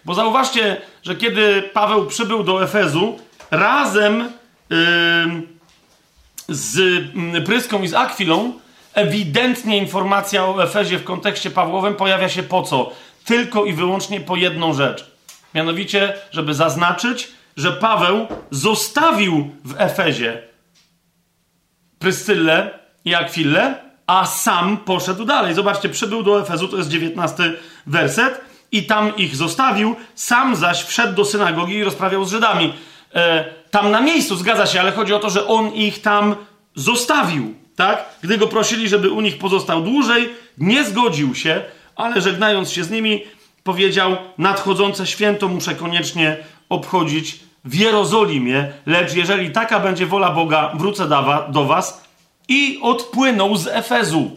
Bo 0.04 0.14
zauważcie, 0.14 0.80
że 1.08 1.16
kiedy 1.16 1.62
Paweł 1.62 2.06
przybył 2.06 2.42
do 2.42 2.64
Efezu, 2.64 3.18
razem 3.50 4.32
z 6.48 6.78
mm, 7.14 7.44
Pryską 7.44 7.82
i 7.82 7.88
z 7.88 7.94
Akwilą, 7.94 8.52
ewidentnie 8.94 9.78
informacja 9.78 10.46
o 10.46 10.62
Efezie 10.62 10.98
w 10.98 11.04
kontekście 11.04 11.50
Pawłowym 11.50 11.94
pojawia 11.94 12.28
się 12.28 12.42
po 12.42 12.62
co? 12.62 12.92
Tylko 13.24 13.64
i 13.64 13.72
wyłącznie 13.72 14.20
po 14.20 14.36
jedną 14.36 14.74
rzecz. 14.74 15.10
Mianowicie, 15.54 16.14
żeby 16.30 16.54
zaznaczyć, 16.54 17.28
że 17.56 17.72
Paweł 17.72 18.26
zostawił 18.50 19.50
w 19.64 19.74
Efezie 19.80 20.42
Pryscyllę 21.98 22.78
i 23.04 23.14
Akwillę, 23.14 23.74
a 24.06 24.26
sam 24.26 24.76
poszedł 24.76 25.24
dalej. 25.24 25.54
Zobaczcie, 25.54 25.88
przybył 25.88 26.22
do 26.22 26.40
Efezu, 26.40 26.68
to 26.68 26.76
jest 26.76 26.88
19 26.88 27.52
werset, 27.86 28.47
i 28.72 28.82
tam 28.82 29.16
ich 29.16 29.36
zostawił, 29.36 29.96
sam 30.14 30.56
zaś 30.56 30.84
wszedł 30.84 31.14
do 31.14 31.24
synagogi 31.24 31.74
i 31.74 31.84
rozprawiał 31.84 32.24
z 32.24 32.30
Żydami. 32.30 32.72
E, 33.14 33.44
tam 33.70 33.90
na 33.90 34.00
miejscu, 34.00 34.36
zgadza 34.36 34.66
się, 34.66 34.80
ale 34.80 34.92
chodzi 34.92 35.14
o 35.14 35.18
to, 35.18 35.30
że 35.30 35.46
on 35.46 35.72
ich 35.74 36.02
tam 36.02 36.36
zostawił, 36.74 37.54
tak? 37.76 38.04
Gdy 38.22 38.38
go 38.38 38.46
prosili, 38.46 38.88
żeby 38.88 39.10
u 39.10 39.20
nich 39.20 39.38
pozostał 39.38 39.82
dłużej, 39.82 40.28
nie 40.58 40.84
zgodził 40.84 41.34
się, 41.34 41.60
ale 41.96 42.20
żegnając 42.20 42.70
się 42.70 42.84
z 42.84 42.90
nimi, 42.90 43.22
powiedział: 43.64 44.16
Nadchodzące 44.38 45.06
święto 45.06 45.48
muszę 45.48 45.74
koniecznie 45.74 46.36
obchodzić 46.68 47.40
w 47.64 47.74
Jerozolimie, 47.74 48.72
lecz 48.86 49.14
jeżeli 49.14 49.50
taka 49.50 49.80
będzie 49.80 50.06
wola 50.06 50.30
Boga, 50.30 50.72
wrócę 50.74 51.08
do 51.48 51.64
was 51.64 52.04
i 52.48 52.78
odpłynął 52.82 53.56
z 53.56 53.66
Efezu. 53.66 54.30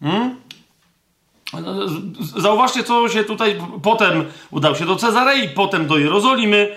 Hmm? 0.00 0.45
Zauważcie, 2.36 2.84
co 2.84 3.08
się 3.08 3.24
tutaj 3.24 3.56
potem 3.82 4.24
udał 4.50 4.76
się 4.76 4.86
do 4.86 4.96
Cezarei, 4.96 5.48
potem 5.48 5.86
do 5.86 5.98
Jerozolimy 5.98 6.76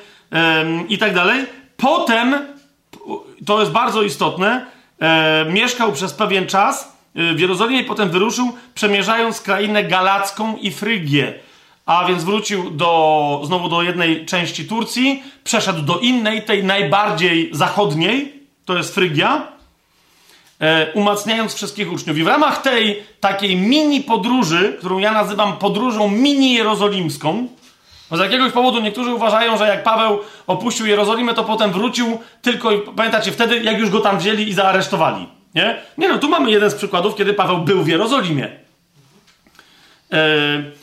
i 0.89 0.97
tak 0.97 1.13
dalej. 1.13 1.45
Potem, 1.77 2.35
to 3.45 3.59
jest 3.59 3.71
bardzo 3.71 4.01
istotne, 4.01 4.65
mieszkał 5.49 5.91
przez 5.91 6.13
pewien 6.13 6.47
czas 6.47 6.97
w 7.15 7.39
Jerozolimie 7.39 7.83
potem 7.83 8.09
wyruszył, 8.09 8.51
przemierzając 8.75 9.41
krainę 9.41 9.83
galacką 9.83 10.57
i 10.57 10.71
Frygię 10.71 11.33
a 11.89 12.05
więc 12.05 12.23
wrócił 12.23 12.71
do, 12.71 13.41
znowu 13.45 13.69
do 13.69 13.81
jednej 13.81 14.25
części 14.25 14.65
Turcji, 14.65 15.23
przeszedł 15.43 15.81
do 15.81 15.99
innej, 15.99 16.41
tej 16.41 16.63
najbardziej 16.63 17.49
zachodniej, 17.53 18.33
to 18.65 18.77
jest 18.77 18.95
Frygia, 18.95 19.35
e, 19.37 19.58
umacniając 20.93 21.53
wszystkich 21.53 21.91
uczniów. 21.91 22.17
I 22.17 22.23
w 22.23 22.27
ramach 22.27 22.61
tej 22.61 23.03
takiej 23.19 23.55
mini 23.55 24.01
podróży, 24.01 24.75
którą 24.79 24.97
ja 24.97 25.11
nazywam 25.11 25.57
podróżą 25.57 26.09
mini 26.09 26.53
jerozolimską, 26.53 27.47
bo 28.09 28.17
z 28.17 28.19
jakiegoś 28.19 28.51
powodu 28.51 28.81
niektórzy 28.81 29.13
uważają, 29.13 29.57
że 29.57 29.67
jak 29.67 29.83
Paweł 29.83 30.19
opuścił 30.47 30.85
Jerozolimę, 30.85 31.33
to 31.33 31.43
potem 31.43 31.71
wrócił 31.71 32.19
tylko, 32.41 32.69
pamiętacie, 32.95 33.31
wtedy 33.31 33.59
jak 33.63 33.79
już 33.79 33.89
go 33.89 33.99
tam 33.99 34.19
wzięli 34.19 34.49
i 34.49 34.53
zaaresztowali. 34.53 35.27
Nie? 35.55 35.77
Nie 35.97 36.09
no, 36.09 36.17
tu 36.17 36.29
mamy 36.29 36.51
jeden 36.51 36.71
z 36.71 36.75
przykładów, 36.75 37.15
kiedy 37.15 37.33
Paweł 37.33 37.57
był 37.57 37.83
w 37.83 37.87
Jerozolimie. 37.87 38.49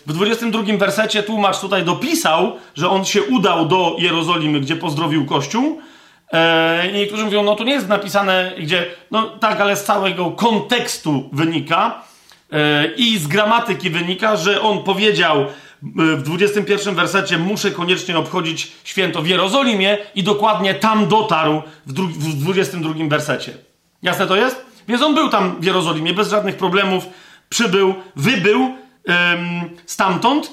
W 0.07 0.13
22 0.13 0.63
wersecie 0.79 1.23
tłumacz 1.23 1.61
tutaj 1.61 1.85
dopisał, 1.85 2.53
że 2.75 2.91
on 2.91 3.05
się 3.05 3.23
udał 3.23 3.67
do 3.67 3.97
Jerozolimy, 3.99 4.61
gdzie 4.61 4.77
pozdrowił 4.77 5.27
Kościół. 5.27 5.81
I 6.91 6.93
niektórzy 6.93 7.25
mówią, 7.25 7.43
no 7.43 7.57
to 7.57 7.65
nie 7.65 7.73
jest 7.73 7.89
napisane, 7.89 8.53
gdzie, 8.59 8.87
no 9.11 9.39
tak, 9.39 9.61
ale 9.61 9.77
z 9.77 9.85
całego 9.85 10.31
kontekstu 10.31 11.29
wynika, 11.33 12.03
E, 12.53 12.87
I 12.97 13.19
z 13.19 13.27
gramatyki 13.27 13.91
wynika, 13.91 14.37
że 14.37 14.61
on 14.61 14.83
powiedział 14.83 15.41
e, 15.43 15.47
w 16.17 16.23
21 16.23 16.95
wersecie 16.95 17.39
muszę 17.39 17.71
koniecznie 17.71 18.19
obchodzić 18.19 18.73
święto 18.85 19.23
w 19.23 19.27
Jerozolimie 19.27 19.99
i 20.15 20.23
dokładnie 20.23 20.75
tam 20.75 21.09
dotarł 21.09 21.63
w, 21.87 21.93
w 21.93 22.35
22 22.35 22.95
wersecie. 23.09 23.53
Jasne 24.03 24.27
to 24.27 24.37
jest? 24.37 24.67
Więc 24.89 25.03
on 25.03 25.15
był 25.15 25.29
tam 25.29 25.61
w 25.61 25.65
Jerozolimie 25.65 26.15
bez 26.15 26.31
żadnych 26.31 26.57
problemów, 26.57 27.05
przybył, 27.49 27.95
wybył 28.17 28.77
stamtąd 29.87 30.53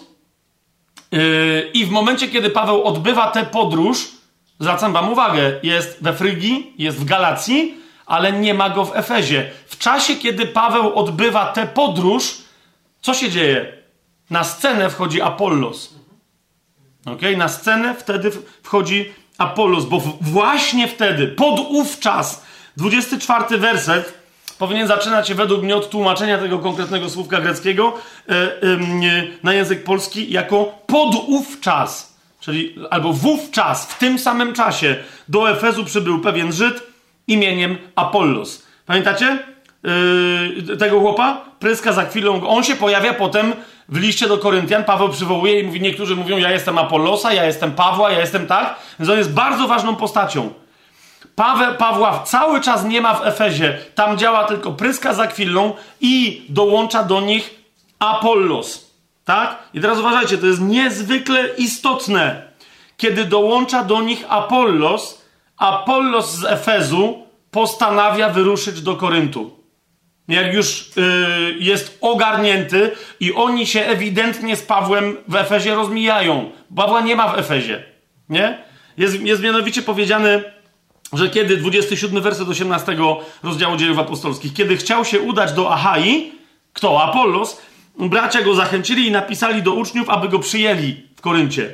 i 1.74 1.86
w 1.86 1.90
momencie, 1.90 2.28
kiedy 2.28 2.50
Paweł 2.50 2.84
odbywa 2.84 3.32
tę 3.32 3.46
podróż, 3.46 4.12
zwracam 4.60 4.94
wam 4.94 5.12
uwagę, 5.12 5.60
jest 5.64 5.98
we 6.02 6.14
Frygii, 6.14 6.74
jest 6.78 6.98
w 6.98 7.06
Galacji, 7.06 7.78
ale 8.06 8.32
nie 8.34 8.54
ma 8.54 8.70
go 8.70 8.86
w 8.86 8.96
Efezie. 8.96 9.52
W 9.68 9.78
czasie, 9.78 10.16
kiedy 10.16 10.46
Paweł 10.46 10.96
odbywa 10.96 11.46
tę 11.46 11.68
podróż, 11.68 12.38
co 13.02 13.14
się 13.14 13.30
dzieje? 13.30 13.74
Na 14.30 14.44
scenę 14.44 14.90
wchodzi 14.90 15.22
Apollos. 15.22 15.94
Ok? 17.06 17.22
Na 17.38 17.48
scenę 17.48 17.96
wtedy 17.96 18.32
wchodzi 18.64 19.14
Apollos, 19.38 19.86
bo 19.86 20.02
właśnie 20.22 20.88
wtedy, 20.88 21.28
pod 21.28 21.60
ów 21.60 22.00
czas, 22.00 22.44
24 22.78 23.58
werset, 23.58 24.14
powinien 24.60 24.88
zaczynać 24.88 25.28
się 25.28 25.36
według 25.36 25.64
mnie 25.64 25.76
od 25.76 25.90
tłumaczenia 25.90 26.38
tego 26.38 26.60
konkretnego 26.60 27.10
słówka 27.10 27.42
greckiego 27.42 27.94
e, 28.30 28.34
e, 28.34 28.58
na 29.44 29.54
język 29.54 29.84
polski 29.84 30.32
jako 30.32 30.80
pod 30.88 31.16
ów 31.28 31.60
czas. 31.60 32.13
Czyli 32.44 32.76
albo 32.90 33.14
wówczas, 33.14 33.86
w 33.86 33.98
tym 33.98 34.20
samym 34.20 34.54
czasie 34.54 34.96
do 35.28 35.52
Efezu 35.52 35.86
przybył 35.86 36.20
pewien 36.20 36.54
Żyd 36.54 36.84
imieniem 37.28 37.78
Apollos. 37.96 38.64
Pamiętacie 38.86 39.38
yy, 40.68 40.78
tego 40.78 41.00
chłopa? 41.00 41.42
Pryska 41.60 41.94
za 41.94 42.06
chwilą. 42.06 42.48
On 42.48 42.64
się 42.64 42.76
pojawia 42.76 43.14
potem 43.14 43.54
w 43.90 43.98
liście 43.98 44.28
do 44.28 44.38
Koryntian. 44.38 44.84
Paweł 44.84 45.10
przywołuje 45.10 45.60
i 45.60 45.64
mówi, 45.64 45.82
niektórzy 45.82 46.16
mówią, 46.16 46.38
ja 46.38 46.52
jestem 46.52 46.78
Apollosa, 46.78 47.34
ja 47.34 47.46
jestem 47.46 47.72
Pawła, 47.72 48.12
ja 48.12 48.20
jestem 48.20 48.48
tak. 48.48 48.76
Więc 49.00 49.10
on 49.10 49.18
jest 49.18 49.34
bardzo 49.34 49.68
ważną 49.68 49.96
postacią. 49.96 50.54
Paweł, 51.36 51.76
Pawła 51.76 52.24
cały 52.24 52.62
czas 52.62 52.86
nie 52.86 53.02
ma 53.02 53.14
w 53.14 53.28
Efezie. 53.28 53.78
Tam 53.96 54.18
działa 54.18 54.44
tylko 54.44 54.72
pryska 54.72 55.14
za 55.14 55.28
chwilą 55.28 55.74
i 56.02 56.46
dołącza 56.50 57.04
do 57.04 57.22
nich 57.22 57.56
Apollos. 58.00 58.83
Tak? 59.26 59.64
I 59.74 59.82
teraz 59.82 60.00
uważajcie, 60.00 60.38
to 60.38 60.46
jest 60.46 60.62
niezwykle 60.62 61.48
istotne. 61.58 62.54
Kiedy 62.98 63.26
dołącza 63.26 63.84
do 63.84 64.02
nich 64.02 64.26
Apollos, 64.30 65.22
Apollos 65.58 66.36
z 66.36 66.46
Efezu 66.46 67.24
postanawia 67.52 68.30
wyruszyć 68.30 68.82
do 68.82 68.96
Koryntu. 68.96 69.64
Jak 70.28 70.54
już 70.54 70.92
yy, 70.96 71.56
jest 71.60 71.98
ogarnięty 72.02 72.92
i 73.20 73.34
oni 73.34 73.68
się 73.68 73.82
ewidentnie 73.82 74.56
z 74.56 74.62
Pawłem 74.62 75.18
w 75.28 75.36
Efezie 75.36 75.76
rozmijają. 75.76 76.52
Pawła 76.76 77.02
nie 77.02 77.16
ma 77.16 77.28
w 77.28 77.40
Efezie. 77.40 77.84
Nie? 78.30 78.64
Jest, 78.98 79.22
jest 79.22 79.42
mianowicie 79.42 79.82
powiedziane, 79.82 80.44
że 81.14 81.30
kiedy 81.30 81.58
27 81.58 82.22
werset 82.22 82.50
18 82.50 82.98
rozdziału 83.44 83.78
dziejów 83.78 84.00
apostolskich, 84.00 84.54
kiedy 84.54 84.78
chciał 84.78 85.06
się 85.06 85.20
udać 85.20 85.54
do 85.54 85.74
Achai, 85.74 86.32
kto? 86.74 87.04
Apollos, 87.04 87.62
bracia 87.98 88.42
go 88.42 88.56
zachęcili 88.56 89.08
i 89.08 89.12
napisali 89.12 89.64
do 89.64 89.74
uczniów, 89.74 90.10
aby 90.10 90.30
go 90.30 90.40
przyjęli 90.40 90.96
w 91.16 91.22
Koryncie. 91.22 91.74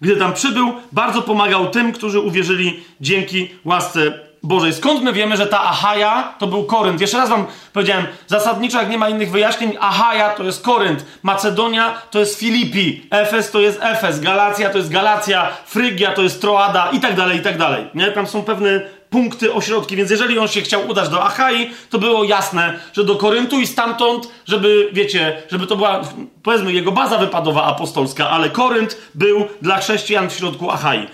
Gdy 0.00 0.16
tam 0.16 0.32
przybył, 0.32 0.72
bardzo 0.92 1.22
pomagał 1.22 1.70
tym, 1.70 1.92
którzy 1.92 2.20
uwierzyli 2.20 2.84
dzięki 3.00 3.48
łasce 3.64 4.26
Bożej. 4.42 4.74
Skąd 4.74 5.02
my 5.02 5.12
wiemy, 5.12 5.36
że 5.36 5.46
ta 5.46 5.60
Achaja 5.64 6.34
to 6.38 6.46
był 6.46 6.64
Korynt? 6.64 7.00
Jeszcze 7.00 7.18
raz 7.18 7.28
wam 7.28 7.46
powiedziałem, 7.72 8.06
zasadniczo, 8.26 8.80
jak 8.80 8.90
nie 8.90 8.98
ma 8.98 9.08
innych 9.08 9.30
wyjaśnień, 9.30 9.76
Achaja 9.80 10.30
to 10.30 10.44
jest 10.44 10.64
Korynt, 10.64 11.06
Macedonia 11.22 12.02
to 12.10 12.18
jest 12.18 12.38
Filipi, 12.38 13.06
Efes 13.10 13.50
to 13.50 13.60
jest 13.60 13.78
Efes, 13.82 14.20
Galacja 14.20 14.70
to 14.70 14.78
jest 14.78 14.90
Galacja, 14.90 15.48
Frygia 15.66 16.12
to 16.12 16.22
jest 16.22 16.40
Troada 16.40 16.90
i 16.92 17.00
tak 17.00 17.16
dalej, 17.16 17.38
i 17.38 17.42
tak 17.42 17.58
dalej. 17.58 17.86
Nie? 17.94 18.12
Tam 18.12 18.26
są 18.26 18.42
pewne 18.42 18.80
punkty, 19.16 19.54
ośrodki, 19.54 19.96
więc 19.96 20.10
jeżeli 20.10 20.38
on 20.38 20.48
się 20.48 20.60
chciał 20.60 20.88
udać 20.88 21.08
do 21.08 21.24
Achai, 21.24 21.70
to 21.90 21.98
było 21.98 22.24
jasne, 22.24 22.78
że 22.92 23.04
do 23.04 23.16
Koryntu 23.16 23.60
i 23.60 23.66
stamtąd, 23.66 24.28
żeby, 24.46 24.88
wiecie, 24.92 25.42
żeby 25.50 25.66
to 25.66 25.76
była, 25.76 26.02
powiedzmy, 26.42 26.72
jego 26.72 26.92
baza 26.92 27.18
wypadowa 27.18 27.64
apostolska, 27.64 28.30
ale 28.30 28.50
Korynt 28.50 28.96
był 29.14 29.46
dla 29.62 29.78
chrześcijan 29.78 30.30
w 30.30 30.32
środku 30.32 30.70
Achai. 30.70 31.08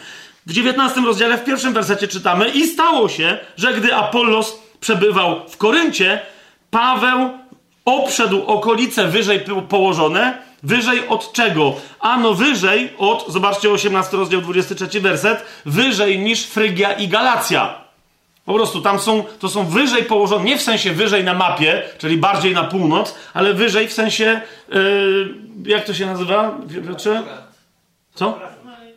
W 0.47 0.53
19 0.53 1.01
rozdziale, 1.01 1.39
w 1.39 1.45
pierwszym 1.45 1.73
wersecie 1.73 2.09
czytamy 2.09 2.49
i 2.49 2.67
stało 2.67 3.09
się, 3.09 3.39
że 3.57 3.75
gdy 3.75 3.95
Apollos 3.95 4.59
przebywał 4.81 5.49
w 5.49 5.57
Koryncie, 5.57 6.21
Paweł 6.71 7.31
obszedł 7.85 8.43
okolice 8.47 9.09
wyżej 9.09 9.41
położone, 9.69 10.39
wyżej 10.63 11.09
od 11.09 11.33
czego? 11.33 11.75
Ano 12.01 12.35
wyżej 12.35 12.93
od, 12.99 13.25
zobaczcie 13.29 13.71
18 13.71 14.17
rozdział 14.17 14.41
23 14.41 15.01
werset, 15.01 15.45
wyżej 15.67 16.19
niż 16.19 16.47
Frygia 16.47 16.93
i 16.93 17.09
Galacja. 17.09 17.82
Po 18.45 18.55
prostu 18.55 18.81
tam 18.81 18.99
są, 18.99 19.25
to 19.39 19.49
są 19.49 19.65
wyżej 19.65 20.05
położone, 20.05 20.45
nie 20.45 20.59
w 20.59 20.63
sensie 20.63 20.93
wyżej 20.93 21.25
na 21.25 21.35
mapie, 21.35 21.83
czyli 21.99 22.17
bardziej 22.17 22.55
na 22.55 22.65
północ, 22.65 23.15
ale 23.35 23.55
wyżej 23.55 23.89
w 23.89 23.93
sensie, 23.93 24.41
yy, 24.69 25.35
jak 25.67 25.85
to 25.85 25.95
się 25.95 26.07
nazywa, 26.07 26.59
Piotrze? 26.87 27.23
Co? 28.15 28.39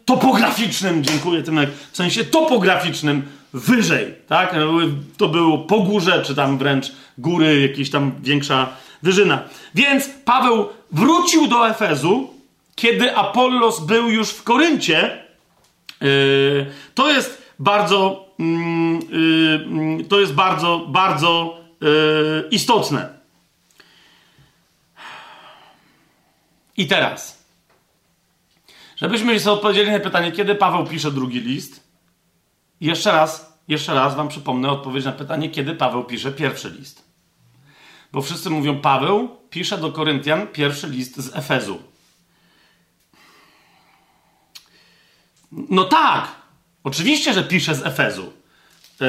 Topograficznym, 0.06 1.04
dziękuję 1.04 1.44
Tymek, 1.44 1.70
w 1.92 1.98
sensie 1.98 2.24
topograficznym 2.24 3.24
wyżej, 3.54 4.16
tak? 4.28 4.56
To 5.18 5.28
było 5.28 5.58
po 5.58 5.80
górze, 5.80 6.24
czy 6.26 6.36
tam 6.36 6.58
wręcz 6.58 6.92
góry, 7.18 7.62
jakaś 7.62 7.90
tam 7.90 8.12
większa 8.22 8.70
wyżyna. 9.04 9.44
Więc 9.76 10.10
Paweł 10.26 10.70
wrócił 10.92 11.48
do 11.48 11.70
Efezu, 11.70 12.34
kiedy 12.76 13.16
Apollos 13.16 13.80
był 13.80 14.10
już 14.10 14.30
w 14.30 14.44
Koryncie. 14.44 15.24
Yy, 16.02 16.66
to 16.96 17.12
jest 17.12 17.42
bardzo 17.60 18.25
to 20.10 20.20
jest 20.20 20.34
bardzo, 20.34 20.86
bardzo 20.88 21.57
y, 21.84 22.49
istotne. 22.49 23.10
I 26.78 26.88
teraz, 26.88 27.45
żebyśmy 28.95 29.40
sobie 29.40 29.53
odpowiedzieli 29.53 29.91
na 29.91 29.99
pytanie, 29.99 30.32
kiedy 30.32 30.56
Paweł 30.56 30.86
pisze 30.86 31.12
drugi 31.12 31.40
list, 31.40 31.84
jeszcze 32.82 33.12
raz, 33.12 33.60
jeszcze 33.68 33.94
raz 33.94 34.16
wam 34.16 34.28
przypomnę 34.28 34.70
odpowiedź 34.70 35.06
na 35.06 35.12
pytanie, 35.12 35.49
kiedy 35.49 35.76
Paweł 35.76 36.03
pisze 36.03 36.32
pierwszy 36.32 36.70
list. 36.70 37.06
Bo 38.12 38.22
wszyscy 38.22 38.49
mówią, 38.49 38.82
Paweł 38.82 39.38
pisze 39.49 39.78
do 39.78 39.91
Koryntian 39.91 40.48
pierwszy 40.48 40.88
list 40.88 41.18
z 41.18 41.36
Efezu. 41.36 41.80
No 45.52 45.84
tak, 45.84 46.45
Oczywiście, 46.86 47.34
że 47.34 47.44
pisze 47.44 47.76
z 47.76 47.86
Efezu. 47.86 48.24
E, 48.24 49.07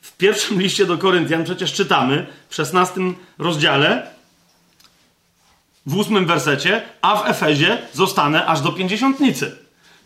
w 0.00 0.16
pierwszym 0.18 0.60
liście 0.62 0.86
do 0.86 0.98
Koryntian 0.98 1.44
przecież 1.44 1.72
czytamy 1.72 2.26
w 2.48 2.54
16 2.54 3.00
rozdziale, 3.38 4.06
w 5.86 5.96
ósmym 5.96 6.26
wersecie, 6.26 6.82
a 7.02 7.16
w 7.16 7.30
Efezie 7.30 7.78
zostanę 7.92 8.46
aż 8.46 8.60
do 8.60 8.72
pięćdziesiątnicy. 8.72 9.56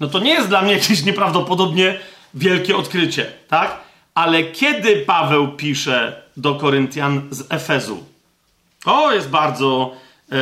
No 0.01 0.06
to 0.06 0.19
nie 0.19 0.31
jest 0.31 0.48
dla 0.48 0.62
mnie 0.62 0.73
jakieś 0.78 1.05
nieprawdopodobnie 1.05 1.98
wielkie 2.35 2.77
odkrycie, 2.77 3.32
tak? 3.48 3.81
Ale 4.15 4.44
kiedy 4.44 4.97
Paweł 4.97 5.48
pisze 5.48 6.23
do 6.36 6.55
Koryntian 6.55 7.28
z 7.31 7.47
Efezu? 7.51 8.05
O, 8.85 9.12
jest 9.12 9.28
bardzo. 9.28 9.94
Yy, 10.31 10.39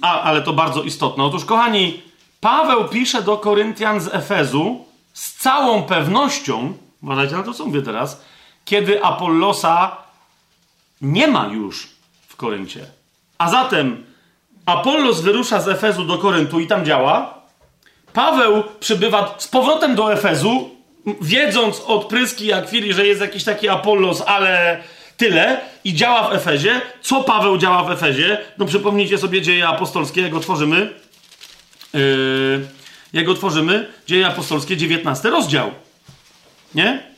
a, 0.00 0.22
ale 0.22 0.42
to 0.42 0.52
bardzo 0.52 0.82
istotne. 0.82 1.24
Otóż, 1.24 1.44
kochani, 1.44 2.02
Paweł 2.42 2.88
pisze 2.88 3.22
do 3.22 3.38
Koryntian 3.38 4.00
z 4.00 4.14
Efezu 4.14 4.84
z 5.12 5.34
całą 5.34 5.82
pewnością, 5.82 6.72
uważajcie 7.02 7.36
na 7.36 7.42
to, 7.42 7.54
co 7.54 7.66
mówię 7.66 7.82
teraz, 7.82 8.24
kiedy 8.64 9.04
Apollosa 9.04 9.96
nie 11.02 11.28
ma 11.28 11.46
już 11.46 11.88
w 12.28 12.36
Koryncie. 12.36 12.86
A 13.38 13.50
zatem 13.50 14.06
Apollos 14.66 15.20
wyrusza 15.20 15.60
z 15.60 15.68
Efezu 15.68 16.04
do 16.04 16.18
Koryntu 16.18 16.60
i 16.60 16.66
tam 16.66 16.84
działa. 16.84 17.34
Paweł 18.12 18.62
przybywa 18.80 19.34
z 19.38 19.48
powrotem 19.48 19.94
do 19.94 20.12
Efezu, 20.12 20.70
wiedząc 21.20 21.82
od 21.86 22.04
Pryski 22.04 22.52
Akwili, 22.52 22.92
że 22.92 23.06
jest 23.06 23.20
jakiś 23.20 23.44
taki 23.44 23.68
Apollos, 23.68 24.22
ale 24.26 24.82
tyle 25.16 25.60
i 25.84 25.94
działa 25.94 26.28
w 26.28 26.32
Efezie. 26.32 26.80
Co 27.00 27.24
Paweł 27.24 27.58
działa 27.58 27.84
w 27.84 27.90
Efezie? 27.90 28.38
No 28.58 28.66
przypomnijcie 28.66 29.18
sobie 29.18 29.42
dzieje 29.42 29.68
apostolskie, 29.68 30.20
jak 30.20 30.30
go 30.30 30.40
tworzymy. 30.40 31.01
Yy, 31.94 32.68
jak 33.12 33.28
otworzymy, 33.28 33.88
Dzieje 34.06 34.26
Apostolskie, 34.26 34.76
19 34.76 35.30
rozdział. 35.30 35.70
Nie? 36.74 37.12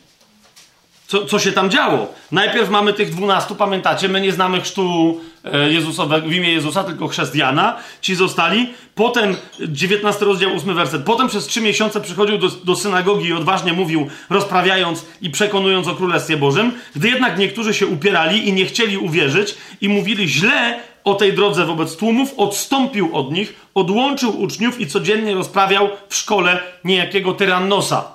Co 1.07 1.27
co, 1.27 1.39
się 1.39 1.53
tam 1.53 1.71
działo. 1.71 2.15
Najpierw 2.33 2.71
mamy 2.71 2.93
tych 2.93 3.11
dwunastu, 3.11 3.55
pamiętacie, 3.55 4.09
my 4.09 4.21
nie 4.21 4.33
znamy 4.33 4.61
chrztu 4.61 5.21
e, 5.45 5.71
Jezusowego 5.71 6.29
w 6.29 6.33
imię 6.33 6.53
Jezusa, 6.53 6.85
tylko 6.85 7.09
chrześcijana. 7.09 7.77
Ci 8.01 8.15
zostali. 8.15 8.75
Potem, 8.95 9.37
19 9.61 10.25
rozdział, 10.25 10.57
8 10.57 10.75
werset. 10.75 11.05
Potem 11.05 11.29
przez 11.29 11.47
trzy 11.47 11.61
miesiące 11.61 12.01
przychodził 12.01 12.39
do, 12.39 12.49
do 12.49 12.77
synagogi 12.77 13.29
i 13.29 13.33
odważnie 13.33 13.73
mówił, 13.73 14.09
rozprawiając 14.31 15.07
i 15.23 15.31
przekonując 15.31 15.89
o 15.89 15.95
Królestwie 15.95 16.37
Bożym. 16.37 16.73
Gdy 16.97 17.09
jednak 17.09 17.39
niektórzy 17.39 17.75
się 17.75 17.87
upierali 17.87 18.49
i 18.49 18.53
nie 18.53 18.67
chcieli 18.67 18.99
uwierzyć 18.99 19.55
i 19.81 19.89
mówili 19.89 20.29
źle 20.29 20.81
o 21.05 21.15
tej 21.15 21.33
drodze 21.33 21.65
wobec 21.65 21.97
tłumów, 21.97 22.35
odstąpił 22.37 23.17
od 23.17 23.33
nich, 23.33 23.55
odłączył 23.75 24.41
uczniów 24.41 24.81
i 24.81 24.87
codziennie 24.87 25.35
rozprawiał 25.35 25.89
w 26.09 26.15
szkole 26.15 26.61
niejakiego 26.85 27.33
tyrannosa. 27.33 28.15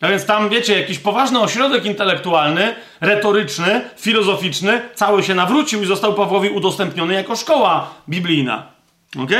A 0.00 0.08
więc 0.08 0.26
tam, 0.26 0.48
wiecie, 0.48 0.80
jakiś 0.80 0.98
poważny 0.98 1.40
ośrodek 1.40 1.84
intelektualny, 1.84 2.74
retoryczny, 3.00 3.80
filozoficzny, 3.96 4.80
cały 4.94 5.22
się 5.22 5.34
nawrócił 5.34 5.82
i 5.82 5.86
został 5.86 6.14
Pawłowi 6.14 6.48
udostępniony 6.48 7.14
jako 7.14 7.36
szkoła 7.36 7.90
biblijna. 8.08 8.66
Ok? 9.18 9.30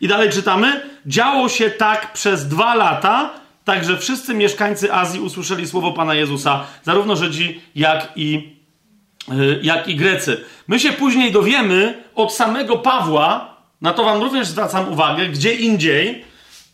I 0.00 0.08
dalej 0.08 0.30
czytamy. 0.30 0.80
Działo 1.06 1.48
się 1.48 1.70
tak 1.70 2.12
przez 2.12 2.48
dwa 2.48 2.74
lata, 2.74 3.30
tak 3.64 3.84
że 3.84 3.98
wszyscy 3.98 4.34
mieszkańcy 4.34 4.92
Azji 4.92 5.20
usłyszeli 5.20 5.68
słowo 5.68 5.92
Pana 5.92 6.14
Jezusa, 6.14 6.64
zarówno 6.82 7.16
Żydzi, 7.16 7.60
jak 7.74 8.12
i, 8.16 8.55
jak 9.62 9.88
i 9.88 9.96
Grecy. 9.96 10.44
My 10.68 10.80
się 10.80 10.92
później 10.92 11.32
dowiemy 11.32 12.04
od 12.14 12.34
samego 12.34 12.78
Pawła, 12.78 13.56
na 13.80 13.92
to 13.92 14.04
wam 14.04 14.22
również 14.22 14.46
zwracam 14.46 14.92
uwagę, 14.92 15.26
gdzie 15.26 15.54
indziej, 15.54 16.24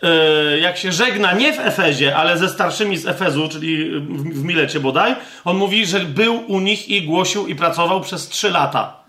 E, 0.03 0.59
jak 0.59 0.79
się 0.79 0.93
żegna 0.93 1.33
nie 1.33 1.53
w 1.53 1.61
Efezie, 1.61 2.17
ale 2.17 2.39
ze 2.39 2.49
starszymi 2.49 2.97
z 2.97 3.07
Efezu, 3.07 3.49
czyli 3.49 3.91
w 4.11 4.45
Milecie 4.45 4.81
bodaj, 4.81 5.15
on 5.45 5.57
mówi, 5.57 5.87
że 5.87 6.01
był 6.01 6.45
u 6.47 6.61
nich 6.61 6.89
i 6.89 7.03
głosił 7.03 7.47
i 7.47 7.55
pracował 7.55 8.01
przez 8.01 8.29
trzy 8.29 8.51
lata. 8.51 9.03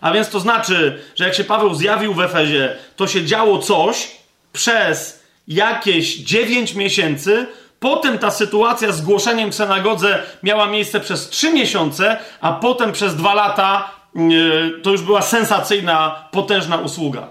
A 0.00 0.12
więc 0.12 0.28
to 0.28 0.40
znaczy, 0.40 1.02
że 1.14 1.24
jak 1.24 1.34
się 1.34 1.44
Paweł 1.44 1.74
zjawił 1.74 2.14
w 2.14 2.20
Efezie, 2.20 2.76
to 2.96 3.06
się 3.06 3.24
działo 3.24 3.58
coś 3.58 4.10
przez 4.52 5.22
jakieś 5.48 6.16
dziewięć 6.16 6.74
miesięcy, 6.74 7.46
Potem 7.82 8.18
ta 8.18 8.30
sytuacja 8.30 8.92
z 8.92 9.02
głoszeniem 9.02 9.52
w 9.52 9.54
synagodze 9.54 10.22
miała 10.42 10.66
miejsce 10.66 11.00
przez 11.00 11.28
trzy 11.28 11.52
miesiące, 11.52 12.16
a 12.40 12.52
potem 12.52 12.92
przez 12.92 13.16
dwa 13.16 13.34
lata 13.34 13.90
yy, 14.14 14.80
to 14.82 14.90
już 14.90 15.02
była 15.02 15.22
sensacyjna, 15.22 16.28
potężna 16.30 16.76
usługa. 16.76 17.28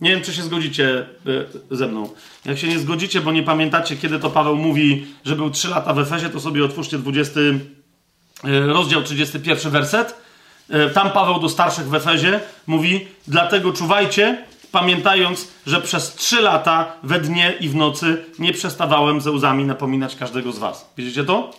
Nie 0.00 0.10
wiem, 0.10 0.22
czy 0.22 0.32
się 0.32 0.42
zgodzicie 0.42 1.06
e, 1.70 1.76
ze 1.76 1.86
mną. 1.86 2.08
Jak 2.44 2.58
się 2.58 2.68
nie 2.68 2.78
zgodzicie, 2.78 3.20
bo 3.20 3.32
nie 3.32 3.42
pamiętacie, 3.42 3.96
kiedy 3.96 4.18
to 4.18 4.30
Paweł 4.30 4.56
mówi, 4.56 5.06
że 5.24 5.36
był 5.36 5.50
3 5.50 5.68
lata 5.68 5.92
w 5.94 5.98
Efezie, 5.98 6.28
to 6.28 6.40
sobie 6.40 6.64
otwórzcie 6.64 6.98
20 6.98 7.40
e, 7.40 8.60
rozdział 8.66 9.02
31 9.02 9.72
werset. 9.72 10.14
E, 10.70 10.90
tam 10.90 11.10
Paweł 11.10 11.40
do 11.40 11.48
starszych 11.48 11.88
w 11.88 11.94
Efezie 11.94 12.40
mówi: 12.66 13.08
Dlatego 13.28 13.72
czuwajcie, 13.72 14.44
pamiętając, 14.80 15.48
że 15.66 15.80
przez 15.80 16.14
3 16.14 16.40
lata 16.40 16.92
we 17.02 17.20
dnie 17.20 17.54
i 17.60 17.68
w 17.68 17.74
nocy 17.74 18.24
nie 18.38 18.52
przestawałem 18.52 19.20
ze 19.20 19.30
łzami 19.30 19.64
napominać 19.64 20.16
każdego 20.16 20.52
z 20.52 20.58
was. 20.58 20.90
Widzicie 20.96 21.24
to? 21.24 21.50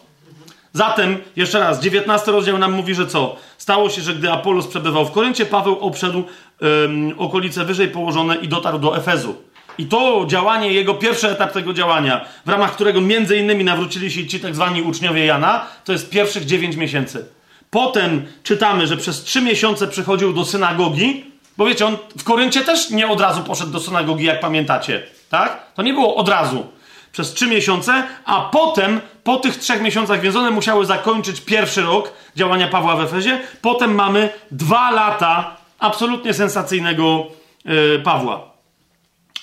Zatem, 0.73 1.17
jeszcze 1.35 1.59
raz, 1.59 1.79
19 1.79 2.31
rozdział 2.31 2.57
nam 2.57 2.71
mówi, 2.71 2.95
że 2.95 3.07
co? 3.07 3.35
Stało 3.57 3.89
się, 3.89 4.01
że 4.01 4.15
gdy 4.15 4.31
Apolos 4.31 4.67
przebywał 4.67 5.05
w 5.05 5.11
Koryncie, 5.11 5.45
Paweł 5.45 5.79
obszedł 5.79 6.23
um, 6.61 7.13
okolice 7.17 7.65
wyżej 7.65 7.87
położone 7.87 8.35
i 8.35 8.47
dotarł 8.47 8.79
do 8.79 8.97
Efezu. 8.97 9.35
I 9.77 9.85
to 9.85 10.25
działanie, 10.27 10.73
jego 10.73 10.93
pierwszy 10.93 11.29
etap 11.29 11.51
tego 11.51 11.73
działania, 11.73 12.25
w 12.45 12.49
ramach 12.49 12.73
którego 12.73 13.01
między 13.01 13.37
innymi 13.37 13.63
nawrócili 13.63 14.11
się 14.11 14.27
ci 14.27 14.39
tak 14.39 14.55
zwani 14.55 14.81
uczniowie 14.81 15.25
Jana, 15.25 15.65
to 15.85 15.91
jest 15.91 16.09
pierwszych 16.09 16.45
9 16.45 16.75
miesięcy. 16.75 17.25
Potem 17.69 18.25
czytamy, 18.43 18.87
że 18.87 18.97
przez 18.97 19.23
3 19.23 19.41
miesiące 19.41 19.87
przychodził 19.87 20.33
do 20.33 20.45
synagogi, 20.45 21.26
bo 21.57 21.65
wiecie, 21.65 21.85
on 21.85 21.97
w 22.17 22.23
Koryncie 22.23 22.61
też 22.61 22.89
nie 22.89 23.07
od 23.07 23.21
razu 23.21 23.43
poszedł 23.43 23.71
do 23.71 23.79
synagogi, 23.79 24.25
jak 24.25 24.39
pamiętacie. 24.39 25.03
Tak? 25.29 25.73
To 25.75 25.81
nie 25.81 25.93
było 25.93 26.15
od 26.15 26.29
razu 26.29 26.65
przez 27.11 27.33
trzy 27.33 27.47
miesiące, 27.47 28.03
a 28.25 28.41
potem, 28.41 29.01
po 29.23 29.37
tych 29.37 29.57
trzech 29.57 29.81
miesiącach, 29.81 30.21
więc 30.21 30.35
one 30.35 30.51
musiały 30.51 30.85
zakończyć 30.85 31.41
pierwszy 31.41 31.81
rok 31.81 32.11
działania 32.35 32.67
Pawła 32.67 32.95
w 32.95 33.01
Efezie. 33.01 33.41
Potem 33.61 33.95
mamy 33.95 34.29
dwa 34.51 34.91
lata 34.91 35.57
absolutnie 35.79 36.33
sensacyjnego 36.33 37.25
yy, 37.65 38.01
Pawła. 38.03 38.51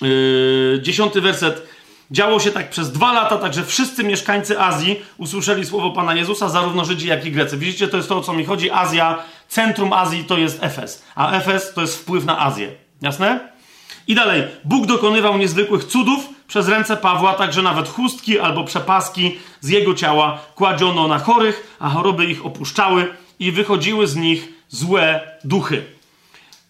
Yy, 0.01 0.79
dziesiąty 0.81 1.21
werset. 1.21 1.67
Działo 2.11 2.39
się 2.39 2.51
tak 2.51 2.69
przez 2.69 2.91
dwa 2.91 3.13
lata, 3.13 3.37
tak 3.37 3.53
że 3.53 3.63
wszyscy 3.63 4.03
mieszkańcy 4.03 4.59
Azji 4.59 5.01
usłyszeli 5.17 5.65
słowo 5.65 5.91
Pana 5.91 6.15
Jezusa, 6.15 6.49
zarówno 6.49 6.85
Żydzi, 6.85 7.07
jak 7.07 7.25
i 7.25 7.31
Grecy. 7.31 7.57
Widzicie, 7.57 7.87
to 7.87 7.97
jest 7.97 8.09
to, 8.09 8.17
o 8.17 8.21
co 8.21 8.33
mi 8.33 8.45
chodzi. 8.45 8.71
Azja, 8.71 9.23
centrum 9.47 9.93
Azji 9.93 10.23
to 10.23 10.37
jest 10.37 10.63
Efes, 10.63 11.03
a 11.15 11.31
Efes 11.31 11.73
to 11.73 11.81
jest 11.81 11.97
wpływ 11.97 12.25
na 12.25 12.39
Azję. 12.39 12.71
Jasne? 13.01 13.39
I 14.07 14.15
dalej. 14.15 14.43
Bóg 14.63 14.85
dokonywał 14.85 15.37
niezwykłych 15.37 15.83
cudów, 15.83 16.29
przez 16.47 16.67
ręce 16.67 16.97
Pawła 16.97 17.33
także 17.33 17.61
nawet 17.61 17.89
chustki 17.89 18.39
albo 18.39 18.63
przepaski 18.63 19.37
z 19.61 19.69
jego 19.69 19.93
ciała 19.93 20.39
kładziono 20.55 21.07
na 21.07 21.19
chorych, 21.19 21.77
a 21.79 21.89
choroby 21.89 22.25
ich 22.25 22.45
opuszczały 22.45 23.13
i 23.39 23.51
wychodziły 23.51 24.07
z 24.07 24.15
nich 24.15 24.53
złe 24.69 25.21
duchy. 25.43 25.83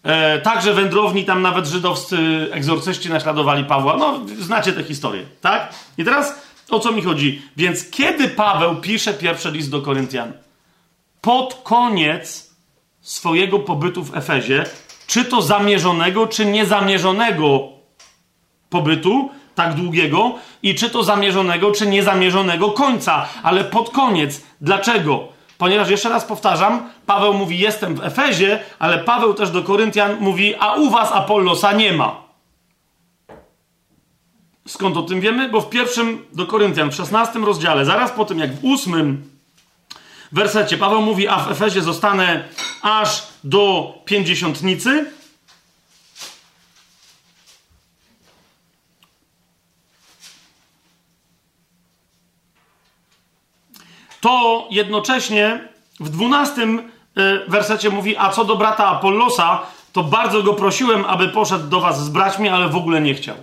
E, 0.02 0.40
także 0.40 0.74
wędrowni, 0.74 1.24
tam 1.24 1.42
nawet 1.42 1.66
żydowscy 1.66 2.48
egzorcyści 2.52 3.08
naśladowali 3.08 3.64
Pawła. 3.64 3.96
No, 3.96 4.20
znacie 4.38 4.72
tę 4.72 4.84
historię, 4.84 5.22
tak? 5.40 5.74
I 5.98 6.04
teraz 6.04 6.40
o 6.70 6.80
co 6.80 6.92
mi 6.92 7.02
chodzi? 7.02 7.42
Więc 7.56 7.90
kiedy 7.90 8.28
Paweł 8.28 8.76
pisze 8.76 9.14
pierwszy 9.14 9.50
list 9.50 9.70
do 9.70 9.82
Koryntian? 9.82 10.32
Pod 11.20 11.54
koniec 11.64 12.45
swojego 13.06 13.58
pobytu 13.58 14.04
w 14.04 14.16
Efezie, 14.16 14.64
czy 15.06 15.24
to 15.24 15.42
zamierzonego, 15.42 16.26
czy 16.26 16.46
niezamierzonego 16.46 17.68
pobytu, 18.70 19.30
tak 19.54 19.74
długiego 19.74 20.34
i 20.62 20.74
czy 20.74 20.90
to 20.90 21.04
zamierzonego, 21.04 21.72
czy 21.72 21.86
niezamierzonego 21.86 22.70
końca, 22.70 23.28
ale 23.42 23.64
pod 23.64 23.90
koniec. 23.90 24.42
Dlaczego? 24.60 25.28
Ponieważ 25.58 25.90
jeszcze 25.90 26.08
raz 26.08 26.24
powtarzam, 26.24 26.90
Paweł 27.06 27.34
mówi: 27.34 27.58
Jestem 27.58 27.94
w 27.94 28.04
Efezie, 28.04 28.60
ale 28.78 28.98
Paweł 28.98 29.34
też 29.34 29.50
do 29.50 29.62
Koryntian 29.62 30.16
mówi: 30.20 30.54
A 30.60 30.74
u 30.74 30.90
was 30.90 31.12
Apollosa 31.12 31.72
nie 31.72 31.92
ma. 31.92 32.26
Skąd 34.68 34.96
o 34.96 35.02
tym 35.02 35.20
wiemy? 35.20 35.48
Bo 35.48 35.60
w 35.60 35.70
pierwszym 35.70 36.24
do 36.32 36.46
Koryntian, 36.46 36.90
w 36.90 36.94
szesnastym 36.94 37.44
rozdziale, 37.44 37.84
zaraz 37.84 38.12
po 38.12 38.24
tym 38.24 38.38
jak 38.38 38.54
w 38.54 38.64
ósmym 38.64 39.35
wersecie 40.32 40.78
Paweł 40.78 41.02
mówi: 41.02 41.28
A 41.28 41.38
w 41.38 41.50
Efezie 41.50 41.82
zostanę 41.82 42.48
aż 42.82 43.22
do 43.44 43.94
pięćdziesiątnicy. 44.04 45.16
to 54.26 54.68
jednocześnie 54.70 55.68
w 56.00 56.08
dwunastym 56.08 56.78
e, 57.16 57.50
wersecie 57.50 57.90
mówi, 57.90 58.16
a 58.16 58.30
co 58.30 58.44
do 58.44 58.56
brata 58.56 58.86
Apollosa, 58.86 59.62
to 59.92 60.02
bardzo 60.02 60.42
go 60.42 60.54
prosiłem, 60.54 61.04
aby 61.04 61.28
poszedł 61.28 61.68
do 61.68 61.80
was 61.80 62.04
z 62.04 62.08
braćmi, 62.08 62.48
ale 62.48 62.68
w 62.68 62.76
ogóle 62.76 63.00
nie 63.00 63.14
chciał. 63.14 63.36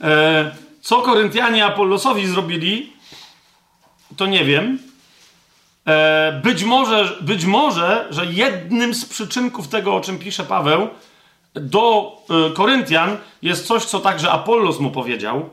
E, 0.00 0.50
co 0.80 1.02
Koryntianie 1.02 1.64
Apollosowi 1.66 2.26
zrobili, 2.26 2.92
to 4.16 4.26
nie 4.26 4.44
wiem. 4.44 4.78
E, 5.86 6.40
być 6.44 6.64
może, 6.64 7.16
być 7.20 7.44
może, 7.44 8.06
że 8.10 8.26
jednym 8.26 8.94
z 8.94 9.04
przyczynków 9.04 9.68
tego, 9.68 9.94
o 9.94 10.00
czym 10.00 10.18
pisze 10.18 10.44
Paweł, 10.44 10.88
do 11.54 12.12
Koryntian 12.54 13.16
jest 13.42 13.66
coś, 13.66 13.84
co 13.84 14.00
także 14.00 14.30
Apollos 14.30 14.80
mu 14.80 14.90
powiedział. 14.90 15.50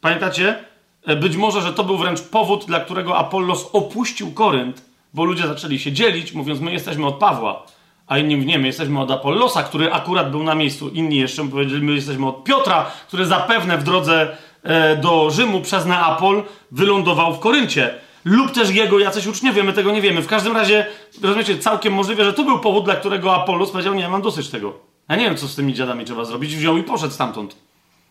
Pamiętacie? 0.00 0.58
E, 1.06 1.16
być 1.16 1.36
może, 1.36 1.62
że 1.62 1.72
to 1.72 1.84
był 1.84 1.96
wręcz 1.96 2.20
powód, 2.20 2.64
dla 2.66 2.80
którego 2.80 3.18
Apollos 3.18 3.68
opuścił 3.72 4.32
Korynt, 4.32 4.82
bo 5.14 5.24
ludzie 5.24 5.46
zaczęli 5.46 5.78
się 5.78 5.92
dzielić, 5.92 6.32
mówiąc, 6.32 6.60
my 6.60 6.72
jesteśmy 6.72 7.06
od 7.06 7.14
Pawła, 7.14 7.66
a 8.06 8.18
inni 8.18 8.46
nie, 8.46 8.58
my 8.58 8.66
jesteśmy 8.66 9.00
od 9.00 9.10
Apollosa, 9.10 9.62
który 9.62 9.92
akurat 9.92 10.30
był 10.30 10.42
na 10.42 10.54
miejscu. 10.54 10.88
Inni 10.88 11.16
jeszcze 11.16 11.48
powiedzieli, 11.48 11.82
my 11.82 11.92
jesteśmy 11.92 12.28
od 12.28 12.44
Piotra, 12.44 12.86
który 13.08 13.26
zapewne 13.26 13.78
w 13.78 13.84
drodze 13.84 14.22
e, 14.22 14.36
do 15.02 15.30
Rzymu 15.30 15.60
przez 15.60 15.86
Neapol 15.86 16.42
wylądował 16.70 17.34
w 17.34 17.40
Koryncie. 17.40 17.94
Lub 18.24 18.50
też 18.50 18.70
jego 18.70 18.98
jacyś 18.98 19.26
uczniowie, 19.26 19.62
my 19.62 19.72
tego 19.72 19.92
nie 19.92 20.00
wiemy. 20.00 20.22
W 20.22 20.26
każdym 20.26 20.56
razie, 20.56 20.86
rozumiecie, 21.22 21.58
całkiem 21.58 21.94
możliwe, 21.94 22.24
że 22.24 22.32
to 22.32 22.44
był 22.44 22.58
powód, 22.58 22.84
dla 22.84 22.96
którego 22.96 23.34
Apollos 23.34 23.70
powiedział, 23.70 23.94
nie, 23.94 24.08
mam 24.08 24.22
dosyć 24.22 24.48
tego. 24.48 24.72
Ja 25.08 25.16
nie 25.16 25.24
wiem, 25.24 25.36
co 25.36 25.48
z 25.48 25.56
tymi 25.56 25.74
dziadami 25.74 26.04
trzeba 26.04 26.24
zrobić. 26.24 26.56
Wziął 26.56 26.76
i 26.76 26.82
poszedł 26.82 27.12
stamtąd. 27.12 27.56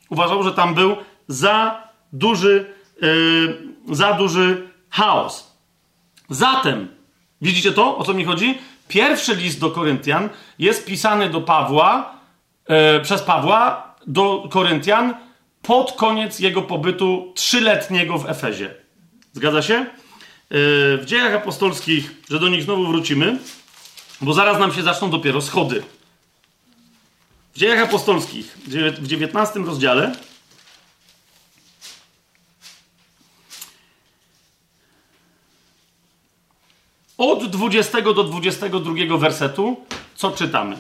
Uważał, 0.09 0.43
że 0.43 0.51
tam 0.51 0.73
był 0.73 0.95
za 1.27 1.83
duży 2.13 2.73
yy, 3.01 3.95
za 3.95 4.13
duży 4.13 4.67
chaos. 4.89 5.57
Zatem, 6.29 6.87
widzicie 7.41 7.71
to, 7.71 7.97
o 7.97 8.03
co 8.03 8.13
mi 8.13 8.25
chodzi? 8.25 8.57
Pierwszy 8.87 9.35
list 9.35 9.59
do 9.59 9.71
Koryntian 9.71 10.29
jest 10.59 10.85
pisany 10.85 11.29
do 11.29 11.41
Pawła, 11.41 12.15
yy, 12.69 12.75
przez 13.03 13.21
Pawła 13.21 13.93
do 14.07 14.47
Koryntian 14.49 15.13
pod 15.63 15.91
koniec 15.91 16.39
jego 16.39 16.61
pobytu 16.61 17.31
trzyletniego 17.35 18.17
w 18.17 18.29
Efezie. 18.29 18.75
Zgadza 19.33 19.61
się? 19.61 19.85
w 20.51 21.03
dziejach 21.05 21.33
apostolskich, 21.33 22.11
że 22.29 22.39
do 22.39 22.49
nich 22.49 22.63
znowu 22.63 22.87
wrócimy, 22.87 23.39
bo 24.21 24.33
zaraz 24.33 24.59
nam 24.59 24.73
się 24.73 24.83
zaczną 24.83 25.09
dopiero 25.09 25.41
schody. 25.41 25.83
W 27.53 27.57
dziejach 27.57 27.79
apostolskich, 27.79 28.57
w 29.01 29.07
19 29.07 29.59
rozdziale, 29.59 30.15
od 37.17 37.45
20 37.45 38.01
do 38.01 38.23
22 38.23 39.17
wersetu, 39.17 39.85
co 40.15 40.31
czytamy? 40.31 40.77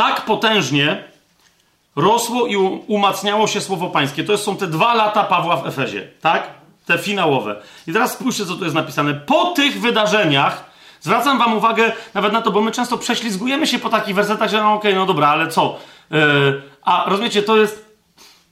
Tak 0.00 0.24
potężnie 0.24 1.04
rosło 1.96 2.46
i 2.46 2.56
umacniało 2.86 3.46
się 3.46 3.60
słowo 3.60 3.88
pańskie. 3.88 4.24
To 4.24 4.38
są 4.38 4.56
te 4.56 4.66
dwa 4.66 4.94
lata 4.94 5.24
Pawła 5.24 5.56
w 5.56 5.66
Efezie, 5.66 6.08
tak? 6.20 6.50
Te 6.86 6.98
finałowe. 6.98 7.62
I 7.86 7.92
teraz 7.92 8.12
spójrzcie, 8.12 8.46
co 8.46 8.54
tu 8.54 8.64
jest 8.64 8.76
napisane. 8.76 9.14
Po 9.14 9.46
tych 9.46 9.80
wydarzeniach, 9.80 10.70
zwracam 11.00 11.38
wam 11.38 11.56
uwagę 11.56 11.92
nawet 12.14 12.32
na 12.32 12.42
to, 12.42 12.50
bo 12.50 12.60
my 12.60 12.72
często 12.72 12.98
prześlizgujemy 12.98 13.66
się 13.66 13.78
po 13.78 13.88
takich 13.88 14.14
wersetach, 14.14 14.50
że 14.50 14.62
no 14.62 14.74
okej, 14.74 14.90
okay, 14.90 15.00
no 15.00 15.06
dobra, 15.06 15.28
ale 15.28 15.48
co? 15.48 15.78
Yy, 16.10 16.62
a 16.82 17.04
rozumiecie, 17.08 17.42
to 17.42 17.56
jest 17.56 17.84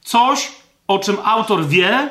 coś, 0.04 0.52
o 0.88 0.98
czym 0.98 1.16
autor 1.24 1.66
wie, 1.66 2.08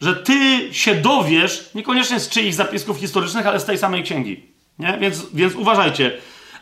że 0.00 0.16
ty 0.16 0.68
się 0.74 0.94
dowiesz, 0.94 1.70
niekoniecznie 1.74 2.20
z 2.20 2.28
czyichś 2.28 2.54
zapisków 2.54 2.98
historycznych, 2.98 3.46
ale 3.46 3.60
z 3.60 3.64
tej 3.64 3.78
samej 3.78 4.02
księgi. 4.02 4.42
Nie? 4.78 4.98
Więc, 5.00 5.26
więc 5.34 5.54
uważajcie. 5.54 6.12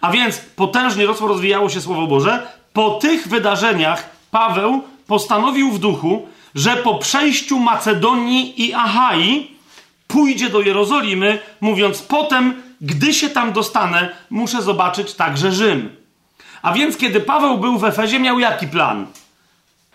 A 0.00 0.10
więc 0.10 0.38
potężnie 0.38 1.06
rozwijało 1.06 1.70
się 1.70 1.80
Słowo 1.80 2.06
Boże. 2.06 2.46
Po 2.72 2.90
tych 2.90 3.28
wydarzeniach 3.28 4.10
Paweł 4.30 4.82
postanowił 5.06 5.72
w 5.72 5.78
duchu, 5.78 6.28
że 6.54 6.76
po 6.76 6.94
przejściu 6.94 7.58
Macedonii 7.58 8.62
i 8.68 8.74
Achai 8.74 9.50
pójdzie 10.06 10.50
do 10.50 10.60
Jerozolimy, 10.60 11.38
mówiąc 11.60 12.02
potem, 12.02 12.62
gdy 12.80 13.14
się 13.14 13.28
tam 13.28 13.52
dostanę, 13.52 14.08
muszę 14.30 14.62
zobaczyć 14.62 15.14
także 15.14 15.52
Rzym. 15.52 15.96
A 16.62 16.72
więc 16.72 16.96
kiedy 16.96 17.20
Paweł 17.20 17.58
był 17.58 17.78
w 17.78 17.84
Efezie, 17.84 18.18
miał 18.20 18.38
jaki 18.38 18.68
plan? 18.68 19.06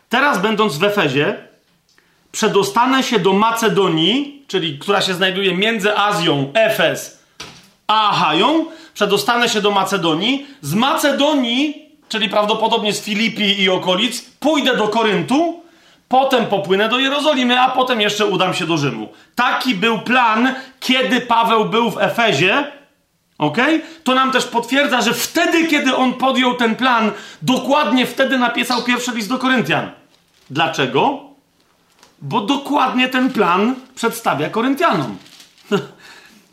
Teraz 0.10 0.42
będąc 0.42 0.78
w 0.78 0.84
Efezie, 0.84 1.38
przedostanę 2.32 3.04
się 3.04 3.20
do 3.20 3.34
Macedonii, 3.34 4.44
czyli 4.48 4.80
która 4.80 5.02
się 5.02 5.14
znajduje 5.14 5.56
między 5.56 5.98
Azją, 5.98 6.52
Efes, 6.54 7.20
a 7.88 8.10
Achają, 8.10 8.66
przedostanę 8.94 9.50
się 9.50 9.62
do 9.62 9.72
Macedonii. 9.72 10.48
Z 10.62 10.74
Macedonii, 10.74 11.90
czyli 12.10 12.30
prawdopodobnie 12.30 12.94
z 12.94 13.02
Filipii 13.02 13.62
i 13.62 13.70
okolic, 13.70 14.22
pójdę 14.40 14.78
do 14.78 14.88
Koryntu, 14.88 15.62
potem 16.08 16.46
popłynę 16.46 16.90
do 16.90 17.00
Jerozolimy, 17.00 17.60
a 17.60 17.70
potem 17.70 18.02
jeszcze 18.02 18.26
udam 18.26 18.54
się 18.54 18.66
do 18.66 18.78
Rzymu. 18.78 19.10
Taki 19.36 19.76
był 19.76 20.00
plan, 20.00 20.56
kiedy 20.80 21.22
Paweł 21.22 21.66
był 21.66 21.92
w 21.92 21.98
Efezie. 21.98 22.72
Ok? 23.38 23.58
To 24.04 24.16
nam 24.16 24.32
też 24.32 24.46
potwierdza, 24.46 25.02
że 25.02 25.14
wtedy, 25.14 25.68
kiedy 25.68 25.96
on 25.96 26.14
podjął 26.14 26.54
ten 26.54 26.76
plan, 26.76 27.12
dokładnie 27.42 28.06
wtedy 28.06 28.38
napisał 28.38 28.84
pierwszy 28.84 29.12
list 29.12 29.30
do 29.30 29.38
Koryntian. 29.38 29.92
Dlaczego? 30.50 31.20
Bo 32.22 32.42
dokładnie 32.42 33.10
ten 33.10 33.30
plan 33.30 33.76
przedstawia 33.96 34.50
Koryntianom. 34.50 35.18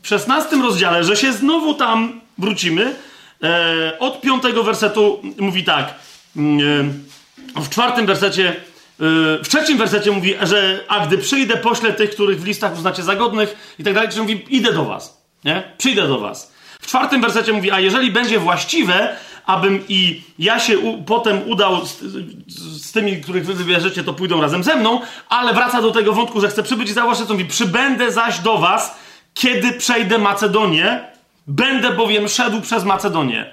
W 0.03 0.09
szesnastym 0.09 0.63
rozdziale, 0.63 1.05
że 1.05 1.17
się 1.17 1.33
znowu 1.33 1.75
tam 1.75 2.21
wrócimy, 2.39 2.95
e, 3.43 3.99
od 3.99 4.21
piątego 4.21 4.63
wersetu 4.63 5.23
mówi 5.39 5.65
tak. 5.65 5.95
Mm, 6.37 7.05
e, 7.57 7.61
w 7.61 7.69
czwartym 7.69 8.07
wersecie, 8.07 8.49
e, 8.49 8.55
w 9.45 9.49
trzecim 9.49 9.79
wersecie 9.79 10.11
mówi, 10.11 10.35
że 10.43 10.85
a 10.89 11.07
gdy 11.07 11.19
przyjdę, 11.19 11.57
poślę 11.57 11.93
tych, 11.93 12.11
których 12.11 12.41
w 12.41 12.47
listach 12.47 12.75
uznacie 12.75 13.03
za 13.03 13.17
godnych 13.17 13.75
i 13.79 13.85
tak 13.85 13.95
dalej, 13.95 14.09
czyli 14.09 14.23
mówi, 14.23 14.45
idę 14.49 14.73
do 14.73 14.85
was, 14.85 15.23
nie? 15.45 15.63
Przyjdę 15.79 16.09
do 16.09 16.19
was. 16.19 16.53
W 16.81 16.87
czwartym 16.87 17.21
wersecie 17.21 17.53
mówi, 17.53 17.71
a 17.71 17.81
jeżeli 17.81 18.11
będzie 18.11 18.39
właściwe, 18.39 19.17
abym 19.47 19.85
i 19.89 20.23
ja 20.39 20.59
się 20.59 20.79
u, 20.79 21.03
potem 21.03 21.51
udał 21.51 21.87
z, 21.87 22.01
z, 22.47 22.93
tymi, 22.93 23.21
których 23.21 23.47
wy 23.47 23.55
wybierzecie, 23.55 24.05
to 24.05 24.15
pójdą 24.15 24.41
razem 24.41 24.65
ze 24.65 24.77
mną, 24.77 25.01
ale 25.29 25.55
wraca 25.55 25.83
do 25.83 25.91
tego 25.91 26.13
wątku, 26.13 26.41
że 26.41 26.49
chcę 26.49 26.63
przybyć 26.63 26.91
i 26.91 26.93
zauważcie, 26.93 27.27
co 27.27 27.33
mówi, 27.33 27.45
przybędę 27.45 28.13
zaś 28.13 28.39
do 28.39 28.59
was, 28.59 28.99
kiedy 29.35 29.73
przejdę 29.73 30.19
Macedonię, 30.19 31.01
będę 31.49 31.93
bowiem 31.93 32.29
szedł 32.29 32.61
przez 32.61 32.85
Macedonię. 32.85 33.47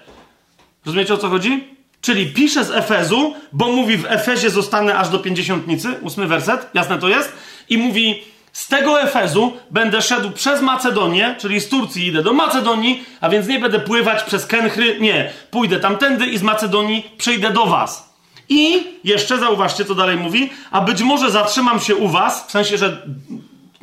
Rozumiecie 0.85 1.13
o 1.13 1.17
co 1.17 1.29
chodzi? 1.29 1.67
Czyli 2.01 2.33
pisze 2.33 2.65
z 2.65 2.71
Efezu, 2.71 3.33
bo 3.51 3.67
mówi 3.71 3.97
w 3.97 4.05
Efezie 4.05 4.49
zostanę 4.49 4.97
aż 4.97 5.09
do 5.09 5.19
pięćdziesiątnicy, 5.19 5.95
ósmy 6.01 6.27
werset, 6.27 6.69
jasne 6.73 6.97
to 6.97 7.07
jest, 7.07 7.33
i 7.69 7.77
mówi 7.77 8.23
z 8.53 8.67
tego 8.67 9.01
Efezu 9.01 9.53
będę 9.71 10.01
szedł 10.01 10.31
przez 10.31 10.61
Macedonię, 10.61 11.35
czyli 11.39 11.59
z 11.59 11.69
Turcji 11.69 12.07
idę 12.07 12.23
do 12.23 12.33
Macedonii, 12.33 13.03
a 13.21 13.29
więc 13.29 13.47
nie 13.47 13.59
będę 13.59 13.79
pływać 13.79 14.23
przez 14.23 14.45
Kenchry, 14.45 14.99
nie, 14.99 15.31
pójdę 15.51 15.79
tamtędy 15.79 16.25
i 16.25 16.37
z 16.37 16.41
Macedonii 16.41 17.11
przyjdę 17.17 17.51
do 17.51 17.65
was. 17.65 18.15
I 18.49 18.83
jeszcze 19.03 19.37
zauważcie, 19.37 19.85
co 19.85 19.95
dalej 19.95 20.17
mówi, 20.17 20.49
a 20.71 20.81
być 20.81 21.01
może 21.01 21.31
zatrzymam 21.31 21.79
się 21.79 21.95
u 21.95 22.07
was, 22.07 22.47
w 22.47 22.51
sensie, 22.51 22.77
że 22.77 23.07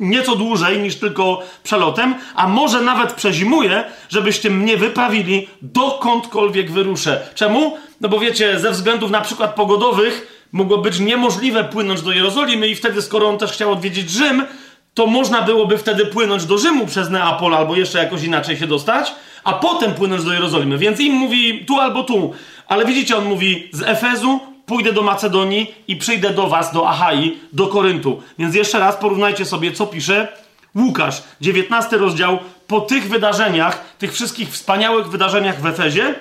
nieco 0.03 0.35
dłużej 0.35 0.79
niż 0.79 0.95
tylko 0.95 1.41
przelotem, 1.63 2.15
a 2.35 2.47
może 2.47 2.81
nawet 2.81 3.13
przezimuję, 3.13 3.83
żebyście 4.09 4.49
mnie 4.49 4.77
wyprawili 4.77 5.47
dokądkolwiek 5.61 6.71
wyruszę. 6.71 7.27
Czemu? 7.35 7.77
No 8.01 8.09
bo 8.09 8.19
wiecie, 8.19 8.59
ze 8.59 8.71
względów 8.71 9.11
na 9.11 9.21
przykład 9.21 9.55
pogodowych 9.55 10.47
mogło 10.51 10.77
być 10.77 10.99
niemożliwe 10.99 11.63
płynąć 11.63 12.01
do 12.01 12.11
Jerozolimy 12.11 12.67
i 12.67 12.75
wtedy, 12.75 13.01
skoro 13.01 13.29
on 13.29 13.37
też 13.37 13.51
chciał 13.51 13.71
odwiedzić 13.71 14.09
Rzym, 14.09 14.45
to 14.93 15.07
można 15.07 15.41
byłoby 15.41 15.77
wtedy 15.77 16.05
płynąć 16.05 16.45
do 16.45 16.57
Rzymu 16.57 16.87
przez 16.87 17.09
Neapol 17.09 17.55
albo 17.55 17.75
jeszcze 17.75 17.99
jakoś 17.99 18.23
inaczej 18.23 18.57
się 18.57 18.67
dostać, 18.67 19.11
a 19.43 19.53
potem 19.53 19.93
płynąć 19.93 20.23
do 20.23 20.33
Jerozolimy. 20.33 20.77
Więc 20.77 20.99
im 20.99 21.13
mówi 21.13 21.65
tu 21.65 21.79
albo 21.79 22.03
tu. 22.03 22.33
Ale 22.67 22.85
widzicie, 22.85 23.17
on 23.17 23.25
mówi 23.25 23.69
z 23.71 23.81
Efezu 23.81 24.39
pójdę 24.65 24.93
do 24.93 25.01
Macedonii 25.01 25.75
i 25.87 25.95
przyjdę 25.95 26.29
do 26.29 26.47
was, 26.47 26.73
do 26.73 26.89
Achai, 26.89 27.37
do 27.53 27.67
Koryntu. 27.67 28.21
Więc 28.39 28.55
jeszcze 28.55 28.79
raz 28.79 28.95
porównajcie 28.95 29.45
sobie, 29.45 29.71
co 29.71 29.87
pisze 29.87 30.27
Łukasz, 30.75 31.23
19 31.41 31.97
rozdział. 31.97 32.39
Po 32.67 32.81
tych 32.81 33.09
wydarzeniach, 33.09 33.95
tych 33.97 34.13
wszystkich 34.13 34.49
wspaniałych 34.49 35.07
wydarzeniach 35.07 35.61
w 35.61 35.65
Efezie, 35.65 36.15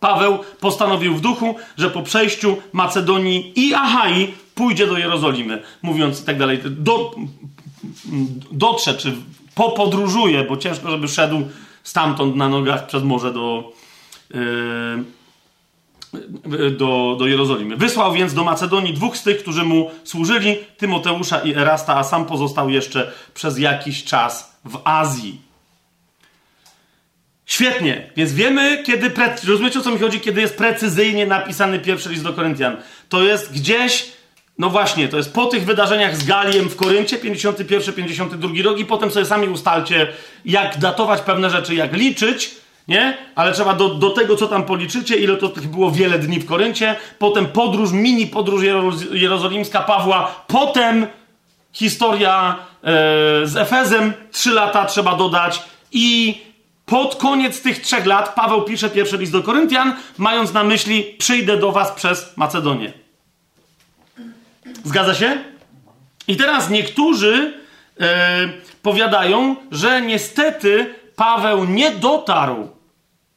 Paweł 0.00 0.38
postanowił 0.60 1.14
w 1.14 1.20
duchu, 1.20 1.54
że 1.78 1.90
po 1.90 2.02
przejściu 2.02 2.56
Macedonii 2.72 3.52
i 3.56 3.74
Achai 3.74 4.34
pójdzie 4.54 4.86
do 4.86 4.98
Jerozolimy, 4.98 5.62
mówiąc 5.82 6.22
i 6.22 6.24
tak 6.24 6.38
dalej. 6.38 6.60
Do, 6.64 7.14
dotrze, 8.52 8.94
czy 8.94 9.16
popodróżuje, 9.54 10.44
bo 10.44 10.56
ciężko, 10.56 10.90
żeby 10.90 11.08
szedł 11.08 11.42
stamtąd 11.82 12.36
na 12.36 12.48
nogach 12.48 12.86
przez 12.86 13.02
morze 13.02 13.32
do, 13.32 13.72
yy, 14.34 14.38
do, 16.76 17.16
do 17.18 17.26
Jerozolimy. 17.26 17.76
Wysłał 17.76 18.12
więc 18.12 18.34
do 18.34 18.44
Macedonii 18.44 18.94
dwóch 18.94 19.16
z 19.16 19.22
tych, 19.22 19.38
którzy 19.38 19.64
mu 19.64 19.90
służyli, 20.04 20.56
Tymoteusza 20.76 21.38
i 21.38 21.54
Erasta, 21.54 21.96
a 21.96 22.04
sam 22.04 22.26
pozostał 22.26 22.70
jeszcze 22.70 23.12
przez 23.34 23.58
jakiś 23.58 24.04
czas 24.04 24.58
w 24.64 24.80
Azji. 24.84 25.40
Świetnie, 27.46 28.10
więc 28.16 28.32
wiemy, 28.32 28.82
kiedy. 28.86 29.12
Rozumiecie 29.48 29.78
o 29.78 29.82
co 29.82 29.90
mi 29.90 29.98
chodzi, 29.98 30.20
kiedy 30.20 30.40
jest 30.40 30.56
precyzyjnie 30.56 31.26
napisany 31.26 31.78
pierwszy 31.78 32.08
list 32.08 32.22
do 32.22 32.32
Koryntian. 32.32 32.76
To 33.08 33.22
jest 33.22 33.52
gdzieś, 33.52 34.12
no 34.58 34.70
właśnie, 34.70 35.08
to 35.08 35.16
jest 35.16 35.32
po 35.32 35.46
tych 35.46 35.64
wydarzeniach 35.64 36.16
z 36.16 36.26
Galiem 36.26 36.68
w 36.68 36.76
Koryncie, 36.76 37.18
51-52 37.18 38.62
rok, 38.64 38.78
i 38.78 38.84
potem 38.84 39.10
sobie 39.10 39.26
sami 39.26 39.48
ustalcie, 39.48 40.06
jak 40.44 40.78
datować 40.78 41.20
pewne 41.20 41.50
rzeczy, 41.50 41.74
jak 41.74 41.92
liczyć 41.92 42.50
nie? 42.88 43.16
Ale 43.34 43.52
trzeba 43.52 43.74
do, 43.74 43.88
do 43.88 44.10
tego, 44.10 44.36
co 44.36 44.46
tam 44.46 44.64
policzycie, 44.64 45.16
ile 45.16 45.36
to 45.36 45.48
tych 45.48 45.66
było 45.66 45.90
wiele 45.90 46.18
dni 46.18 46.40
w 46.40 46.46
Koryncie, 46.46 46.96
potem 47.18 47.46
podróż, 47.46 47.92
mini 47.92 48.26
podróż 48.26 48.62
jerozolimska 49.12 49.80
Pawła, 49.80 50.44
potem 50.46 51.06
historia 51.72 52.56
e, 52.82 52.84
z 53.46 53.56
Efezem, 53.56 54.12
trzy 54.32 54.50
lata 54.50 54.84
trzeba 54.84 55.16
dodać 55.16 55.62
i 55.92 56.38
pod 56.86 57.16
koniec 57.16 57.62
tych 57.62 57.80
trzech 57.80 58.06
lat 58.06 58.34
Paweł 58.34 58.62
pisze 58.62 58.90
pierwszy 58.90 59.16
list 59.16 59.32
do 59.32 59.42
Koryntian, 59.42 59.96
mając 60.18 60.52
na 60.52 60.64
myśli 60.64 61.04
przyjdę 61.18 61.56
do 61.56 61.72
was 61.72 61.92
przez 61.92 62.36
Macedonię. 62.36 62.92
Zgadza 64.84 65.14
się? 65.14 65.38
I 66.28 66.36
teraz 66.36 66.70
niektórzy 66.70 67.54
e, 68.00 68.48
powiadają, 68.82 69.56
że 69.70 70.02
niestety 70.02 70.94
Paweł 71.16 71.64
nie 71.64 71.90
dotarł 71.90 72.77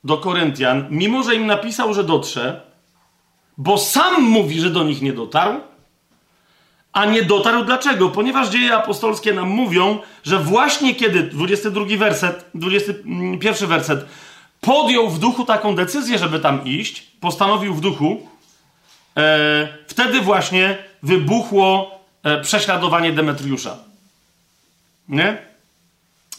do 0.04 0.18
Koryntian, 0.18 0.88
mimo 0.90 1.24
że 1.24 1.36
im 1.36 1.48
napisał, 1.48 1.94
że 1.94 2.04
dotrze, 2.04 2.62
bo 3.58 3.78
sam 3.78 4.24
mówi, 4.24 4.60
że 4.60 4.70
do 4.70 4.84
nich 4.84 5.02
nie 5.02 5.14
dotarł, 5.14 5.60
a 6.94 7.06
nie 7.06 7.24
dotarł 7.24 7.66
dlaczego? 7.66 8.10
Ponieważ 8.10 8.50
dzieje 8.50 8.76
apostolskie 8.76 9.34
nam 9.34 9.50
mówią, 9.50 10.00
że 10.24 10.40
właśnie 10.40 10.96
kiedy, 10.96 11.24
22 11.24 11.86
werset, 11.98 12.46
21 12.56 13.70
werset, 13.70 14.06
podjął 14.62 15.10
w 15.10 15.20
duchu 15.20 15.46
taką 15.46 15.76
decyzję, 15.76 16.18
żeby 16.18 16.40
tam 16.40 16.66
iść, 16.66 17.02
postanowił 17.20 17.74
w 17.74 17.82
duchu, 17.82 18.28
e, 19.18 19.68
wtedy 19.88 20.22
właśnie 20.22 20.78
wybuchło 21.04 21.92
e, 22.24 22.42
prześladowanie 22.42 23.12
Demetriusza. 23.12 23.78
Nie? 25.10 25.38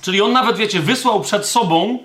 Czyli 0.02 0.20
on 0.20 0.32
nawet, 0.32 0.56
wiecie, 0.56 0.80
wysłał 0.80 1.20
przed 1.20 1.47
sobą 1.47 1.98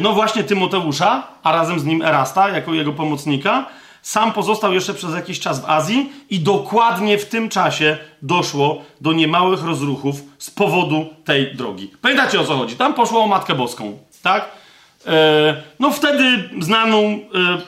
no 0.00 0.12
właśnie 0.12 0.44
Tymoteusza, 0.44 1.28
a 1.42 1.52
razem 1.52 1.80
z 1.80 1.84
nim 1.84 2.02
Erasta 2.02 2.48
jako 2.48 2.74
jego 2.74 2.92
pomocnika. 2.92 3.66
Sam 4.02 4.32
pozostał 4.32 4.72
jeszcze 4.72 4.94
przez 4.94 5.14
jakiś 5.14 5.40
czas 5.40 5.60
w 5.60 5.70
Azji 5.70 6.12
i 6.30 6.40
dokładnie 6.40 7.18
w 7.18 7.28
tym 7.28 7.48
czasie 7.48 7.98
doszło 8.22 8.82
do 9.00 9.12
niemałych 9.12 9.64
rozruchów 9.64 10.16
z 10.38 10.50
powodu 10.50 11.06
tej 11.24 11.54
drogi. 11.54 11.90
Pamiętacie 12.00 12.40
o 12.40 12.44
co 12.44 12.56
chodzi? 12.56 12.76
Tam 12.76 12.94
poszło 12.94 13.24
o 13.24 13.26
Matkę 13.26 13.54
Boską, 13.54 13.98
tak? 14.22 14.48
E, 15.06 15.62
no 15.78 15.90
wtedy 15.90 16.48
znaną 16.60 16.98
e, 16.98 17.18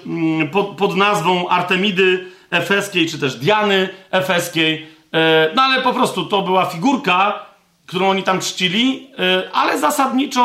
mm, 0.06 0.50
pod, 0.78 0.96
nazwą 0.96 1.48
Artemidy 1.48 2.24
Efeskiej, 2.50 3.08
czy 3.08 3.18
też 3.18 3.36
Diany 3.36 3.88
Efeskiej. 4.10 4.86
E, 5.12 5.50
no 5.54 5.62
ale 5.62 5.82
po 5.82 5.92
prostu 5.92 6.26
to 6.26 6.42
była 6.42 6.66
figurka, 6.66 7.46
którą 7.86 8.10
oni 8.10 8.22
tam 8.22 8.40
czcili, 8.40 9.10
ale 9.52 9.80
zasadniczo 9.80 10.42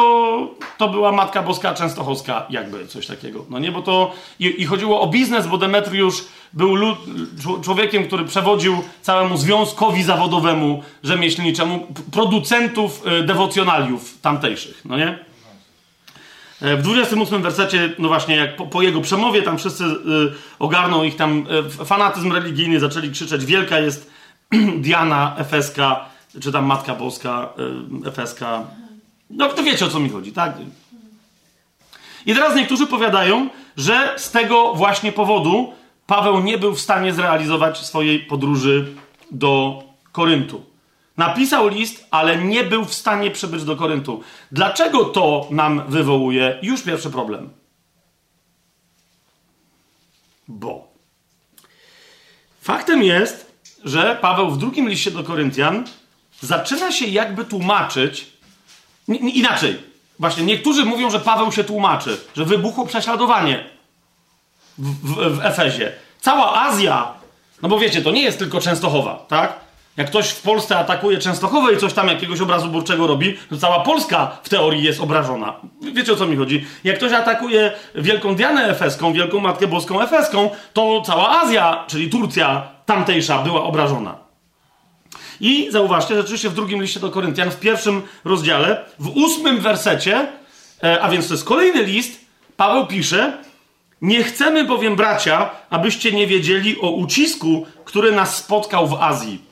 to 0.78 0.90
była 0.90 1.12
Matka 1.12 1.44
Boska 1.44 1.74
Częstochowska, 1.74 2.46
jakby 2.50 2.88
coś 2.88 3.08
takiego. 3.08 3.46
No 3.50 3.60
nie, 3.60 3.72
bo 3.72 3.82
to 3.82 4.12
i, 4.40 4.62
i 4.62 4.66
chodziło 4.66 5.02
o 5.02 5.08
biznes, 5.08 5.48
bo 5.48 5.58
Demetriusz 5.58 6.24
był 6.54 6.76
lud, 6.76 6.98
człowiekiem, 7.64 8.08
który 8.08 8.26
przewodził 8.26 8.84
całemu 9.02 9.38
związkowi 9.38 10.04
zawodowemu, 10.04 10.84
rzemieślniczemu, 11.04 11.88
producentów 12.12 13.04
dewocjonaliów 13.26 14.22
tamtejszych, 14.22 14.82
no 14.86 14.98
nie? 14.98 15.30
E, 16.62 16.78
w 16.78 16.82
28 16.82 17.42
wersecie, 17.42 17.90
no 18.00 18.08
właśnie, 18.08 18.36
jak 18.36 18.56
po, 18.56 18.68
po 18.68 18.82
jego 18.82 19.02
przemowie, 19.02 19.42
tam 19.42 19.58
wszyscy 19.58 19.84
y, 19.84 19.98
ogarną 20.60 21.04
ich 21.04 21.16
tam 21.16 21.46
y, 21.82 21.86
fanatyzm 21.86 22.32
religijny, 22.32 22.80
zaczęli 22.80 23.12
krzyczeć: 23.12 23.46
Wielka 23.46 23.80
jest 23.80 24.12
Diana 24.84 25.36
Efeska, 25.38 26.06
czy 26.42 26.52
tam 26.52 26.66
Matka 26.66 26.96
Boska 26.96 27.50
y, 28.06 28.10
Efeska. 28.10 28.64
No 29.30 29.50
to 29.50 29.64
wiecie 29.64 29.86
o 29.86 29.90
co 29.90 30.00
mi 30.00 30.10
chodzi, 30.10 30.32
tak? 30.32 30.54
I 32.26 32.34
teraz 32.34 32.56
niektórzy 32.56 32.88
powiadają, 32.88 33.50
że 33.78 34.14
z 34.18 34.32
tego 34.32 34.74
właśnie 34.74 35.12
powodu 35.12 35.74
Paweł 36.08 36.40
nie 36.40 36.58
był 36.58 36.76
w 36.76 36.82
stanie 36.82 37.14
zrealizować 37.14 37.78
swojej 37.78 38.20
podróży 38.20 38.96
do 39.32 39.84
Koryntu. 40.12 40.66
Napisał 41.18 41.68
list, 41.68 42.08
ale 42.12 42.38
nie 42.38 42.64
był 42.64 42.86
w 42.86 42.94
stanie 42.94 43.32
przybyć 43.32 43.64
do 43.64 43.76
Koryntu. 43.76 44.24
Dlaczego 44.52 45.06
to 45.06 45.48
nam 45.52 45.84
wywołuje 45.88 46.60
już 46.62 46.82
pierwszy 46.82 47.10
problem? 47.10 47.50
Bo 50.48 50.88
faktem 52.62 53.04
jest, 53.04 53.62
że 53.84 54.18
Paweł 54.22 54.50
w 54.50 54.58
drugim 54.58 54.90
liście 54.90 55.12
do 55.12 55.24
Koryntian 55.24 55.84
zaczyna 56.42 56.92
się 56.92 57.06
jakby 57.06 57.46
tłumaczyć 57.46 58.28
inaczej. 59.08 59.78
Właśnie 60.20 60.44
niektórzy 60.44 60.86
mówią, 60.86 61.10
że 61.10 61.20
Paweł 61.20 61.52
się 61.52 61.64
tłumaczy, 61.64 62.18
że 62.36 62.46
wybuchło 62.46 62.86
prześladowanie 62.86 63.64
w, 64.78 65.14
w, 65.14 65.38
w 65.38 65.46
Efezie. 65.46 65.92
Cała 66.22 66.62
Azja, 66.62 67.14
no 67.62 67.70
bo 67.70 67.80
wiecie, 67.80 68.02
to 68.02 68.12
nie 68.12 68.22
jest 68.22 68.40
tylko 68.40 68.62
Częstochowa, 68.62 69.26
tak? 69.28 69.60
Jak 69.98 70.08
ktoś 70.08 70.30
w 70.30 70.42
Polsce 70.42 70.78
atakuje 70.78 71.18
Częstochowę 71.18 71.74
i 71.74 71.78
coś 71.78 71.94
tam 71.94 72.08
jakiegoś 72.08 72.42
obrazu 72.42 72.68
burczego 72.68 73.08
robi, 73.08 73.38
to 73.50 73.58
cała 73.58 73.80
Polska 73.80 74.38
w 74.44 74.50
teorii 74.50 74.84
jest 74.84 75.02
obrażona. 75.02 75.54
Wiecie 75.94 76.14
o 76.14 76.16
co 76.16 76.26
mi 76.26 76.38
chodzi? 76.38 76.66
Jak 76.84 76.98
ktoś 76.98 77.12
atakuje 77.12 77.72
Wielką 77.96 78.36
Dianę 78.36 78.68
Efeską, 78.68 79.14
Wielką 79.14 79.40
Matkę 79.40 79.68
Boską 79.68 80.02
Efeską, 80.02 80.50
to 80.74 81.02
cała 81.06 81.42
Azja, 81.42 81.84
czyli 81.88 82.10
Turcja 82.10 82.68
tamtejsza 82.86 83.44
była 83.44 83.64
obrażona. 83.64 84.29
I 85.42 85.68
zauważcie, 85.72 86.16
że 86.16 86.22
rzeczywiście 86.22 86.50
w 86.50 86.54
drugim 86.54 86.82
liście 86.82 87.00
do 87.00 87.12
Koryntian, 87.12 87.52
w 87.52 87.60
pierwszym 87.60 88.02
rozdziale, 88.26 88.86
w 89.00 89.08
ósmym 89.08 89.60
wersecie, 89.60 90.28
e, 90.84 91.02
a 91.02 91.10
więc 91.10 91.28
to 91.28 91.34
jest 91.34 91.46
kolejny 91.46 91.84
list, 91.84 92.20
Paweł 92.58 92.88
pisze, 92.88 93.38
nie 94.02 94.24
chcemy 94.24 94.66
bowiem, 94.66 94.96
bracia, 94.96 95.50
abyście 95.70 96.12
nie 96.12 96.28
wiedzieli 96.28 96.82
o 96.82 96.92
ucisku, 96.92 97.66
który 97.86 98.12
nas 98.12 98.38
spotkał 98.38 98.88
w 98.88 98.94
Azji 98.94 99.50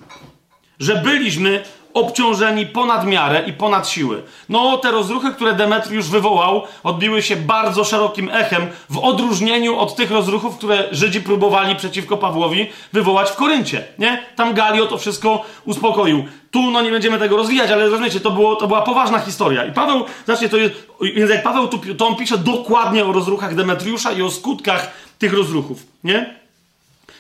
że 0.80 0.96
byliśmy 0.96 1.64
obciążeni 2.00 2.66
ponad 2.66 3.06
miarę 3.06 3.44
i 3.48 3.54
ponad 3.54 3.90
siły. 3.90 4.24
No, 4.50 4.78
te 4.78 4.92
rozruchy, 4.92 5.32
które 5.32 5.54
Demetriusz 5.54 6.10
wywołał, 6.10 6.64
odbiły 6.84 7.22
się 7.22 7.36
bardzo 7.36 7.84
szerokim 7.84 8.30
echem, 8.34 8.68
w 8.90 8.98
odróżnieniu 8.98 9.80
od 9.80 9.96
tych 9.96 10.12
rozruchów, 10.12 10.58
które 10.58 10.88
Żydzi 10.92 11.22
próbowali 11.22 11.76
przeciwko 11.76 12.18
Pawłowi 12.18 12.70
wywołać 12.94 13.30
w 13.30 13.36
Koryncie. 13.36 13.84
Nie? 14.00 14.24
Tam 14.36 14.54
Galio 14.54 14.86
to 14.86 14.98
wszystko 14.98 15.46
uspokoił. 15.66 16.26
Tu, 16.52 16.72
no 16.72 16.82
nie 16.82 16.92
będziemy 16.92 17.20
tego 17.20 17.38
rozwijać, 17.38 17.72
ale 17.72 17.90
rozumiecie, 17.90 18.20
to, 18.20 18.32
było, 18.32 18.56
to 18.56 18.68
była 18.68 18.82
poważna 18.82 19.20
historia. 19.20 19.66
I 19.66 19.72
Paweł, 19.72 20.06
znacznie 20.26 20.50
to 20.50 20.58
jest, 20.58 20.74
więc 21.02 21.32
jak 21.32 21.44
Paweł 21.44 21.68
tu, 21.68 21.80
to 21.98 22.08
on 22.08 22.16
pisze 22.16 22.38
dokładnie 22.38 23.06
o 23.06 23.12
rozruchach 23.12 23.56
Demetriusza 23.56 24.12
i 24.12 24.22
o 24.22 24.32
skutkach 24.32 24.92
tych 25.20 25.34
rozruchów. 25.34 25.84
Nie? 26.04 26.37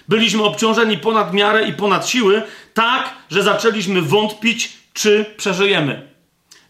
Byliśmy 0.07 0.43
obciążeni 0.43 0.97
ponad 0.97 1.33
miarę 1.33 1.67
i 1.67 1.73
ponad 1.73 2.09
siły, 2.09 2.43
tak, 2.73 3.13
że 3.29 3.43
zaczęliśmy 3.43 4.01
wątpić, 4.01 4.73
czy 4.93 5.25
przeżyjemy. 5.37 6.07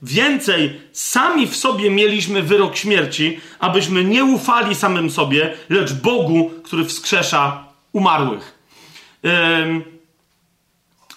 Więcej, 0.02 0.82
sami 0.92 1.48
w 1.48 1.56
sobie 1.56 1.92
mieliśmy 1.92 2.42
wyrok 2.42 2.76
śmierci, 2.76 3.40
abyśmy 3.60 4.04
nie 4.04 4.26
ufali 4.26 4.76
samym 4.76 5.10
sobie, 5.10 5.54
lecz 5.70 5.94
Bogu, 5.94 6.52
który 6.64 6.86
wskrzesza 6.86 7.64
umarłych. 7.94 8.58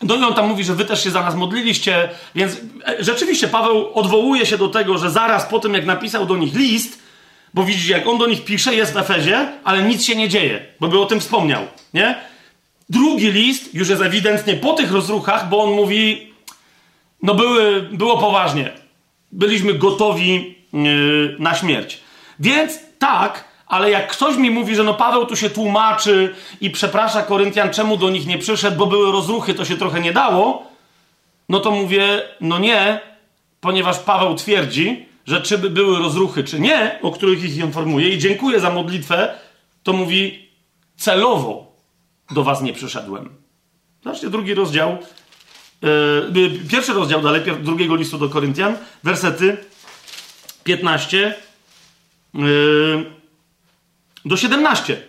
no 0.03 0.17
i 0.17 0.23
on 0.23 0.35
tam 0.35 0.49
mówi, 0.49 0.65
że 0.65 0.75
wy 0.75 0.85
też 0.85 1.05
się 1.05 1.11
za 1.11 1.23
nas 1.23 1.35
modliliście, 1.35 2.09
więc 2.35 2.57
e, 2.87 3.05
rzeczywiście 3.05 3.49
Paweł 3.49 3.95
odwołuje 3.95 4.47
się 4.47 4.59
do 4.59 4.69
tego, 4.69 4.99
że 4.99 5.11
zaraz 5.11 5.47
po 5.47 5.59
tym, 5.59 5.75
jak 5.75 5.87
napisał 5.87 6.27
do 6.27 6.37
nich 6.37 6.55
list, 6.55 7.03
bo 7.55 7.64
widzicie, 7.64 7.93
jak 7.93 8.06
on 8.06 8.18
do 8.18 8.27
nich 8.27 8.44
pisze, 8.44 8.74
jest 8.74 8.93
w 8.93 8.97
Efezie, 8.97 9.48
ale 9.64 9.82
nic 9.82 10.05
się 10.05 10.16
nie 10.16 10.28
dzieje, 10.28 10.66
bo 10.81 10.89
by 10.89 11.01
o 11.01 11.06
tym 11.06 11.20
wspomniał, 11.20 11.62
nie? 11.94 12.14
Drugi 12.90 13.31
list 13.31 13.74
już 13.74 13.89
jest 13.89 14.02
ewidentnie 14.02 14.55
po 14.55 14.72
tych 14.72 14.93
rozruchach, 14.93 15.48
bo 15.48 15.62
on 15.62 15.70
mówi, 15.70 16.32
no 17.22 17.35
były, 17.35 17.82
było 17.82 18.18
poważnie. 18.18 18.70
Byliśmy 19.32 19.74
gotowi 19.74 20.55
yy, 20.72 21.36
na 21.39 21.55
śmierć. 21.55 22.01
Więc 22.40 22.78
tak, 22.98 23.44
ale 23.66 23.90
jak 23.90 24.09
ktoś 24.12 24.36
mi 24.36 24.51
mówi, 24.51 24.74
że 24.74 24.85
no 24.85 24.94
Paweł 24.94 25.27
tu 25.27 25.36
się 25.36 25.51
tłumaczy 25.51 26.35
i 26.60 26.70
przeprasza 26.70 27.22
Koryntian, 27.22 27.70
czemu 27.70 27.97
do 27.97 28.10
nich 28.10 28.27
nie 28.27 28.39
przyszedł, 28.39 28.77
bo 28.77 28.86
były 28.86 29.12
rozruchy, 29.12 29.55
to 29.55 29.64
się 29.64 29.77
trochę 29.77 30.01
nie 30.01 30.12
dało, 30.12 30.66
no 31.48 31.60
to 31.60 31.70
mówię, 31.70 32.22
no 32.40 32.59
nie, 32.59 33.01
ponieważ 33.60 33.98
Paweł 33.98 34.35
twierdzi, 34.35 35.06
że 35.31 35.40
czy 35.40 35.59
by 35.59 35.70
były 35.70 35.98
rozruchy, 35.98 36.44
czy 36.44 36.61
nie, 36.61 36.98
o 37.02 37.11
których 37.11 37.44
ich 37.44 37.57
informuje 37.57 38.09
i 38.09 38.19
dziękuję 38.19 38.61
za 38.61 38.70
modlitwę, 38.70 39.39
to 39.82 39.93
mówi 39.93 40.48
celowo 40.97 41.73
do 42.31 42.44
was 42.44 42.62
nie 42.62 42.73
przyszedłem. 42.73 43.28
Zobaczcie, 44.05 44.31
drugi 44.31 44.55
rozdział, 44.55 44.98
yy, 45.82 46.51
pierwszy 46.70 46.93
rozdział 46.93 47.23
dalej, 47.23 47.43
drugiego 47.62 47.97
listu 47.97 48.19
do 48.19 48.28
Koryntian, 48.28 48.77
wersety 49.05 49.57
15 50.65 51.35
yy, 52.35 53.05
do 54.24 54.36
17. 54.36 55.02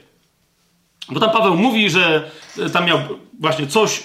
Bo 1.10 1.20
tam 1.20 1.32
Paweł 1.32 1.56
mówi, 1.56 1.90
że 1.90 2.32
tam 2.74 2.86
miał 2.86 3.00
właśnie 3.40 3.68
coś 3.68 4.04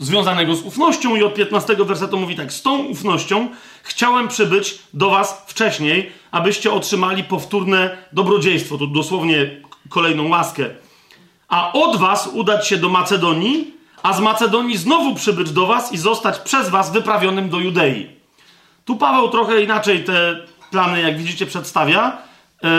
związanego 0.00 0.54
z 0.54 0.62
ufnością 0.62 1.16
i 1.16 1.22
od 1.22 1.34
15 1.34 1.76
wersetu 1.76 2.20
mówi 2.20 2.36
tak, 2.36 2.52
z 2.52 2.62
tą 2.62 2.78
ufnością 2.78 3.48
chciałem 3.82 4.28
przybyć 4.28 4.78
do 4.94 5.10
was 5.10 5.44
wcześniej, 5.46 6.12
abyście 6.30 6.72
otrzymali 6.72 7.24
powtórne 7.24 7.96
dobrodziejstwo, 8.12 8.78
to 8.78 8.86
dosłownie 8.86 9.60
kolejną 9.88 10.28
łaskę 10.28 10.70
a 11.50 11.72
od 11.72 11.96
was 11.96 12.26
udać 12.32 12.68
się 12.68 12.76
do 12.76 12.88
Macedonii, 12.88 13.74
a 14.02 14.12
z 14.12 14.20
Macedonii 14.20 14.76
znowu 14.76 15.14
przybyć 15.14 15.50
do 15.50 15.66
was 15.66 15.92
i 15.92 15.98
zostać 15.98 16.38
przez 16.38 16.68
was 16.68 16.92
wyprawionym 16.92 17.48
do 17.48 17.58
Judei. 17.58 18.06
Tu 18.84 18.96
Paweł 18.96 19.28
trochę 19.28 19.62
inaczej 19.62 20.04
te 20.04 20.36
plany, 20.70 21.00
jak 21.00 21.18
widzicie, 21.18 21.46
przedstawia, 21.46 22.18
yy, 22.62 22.70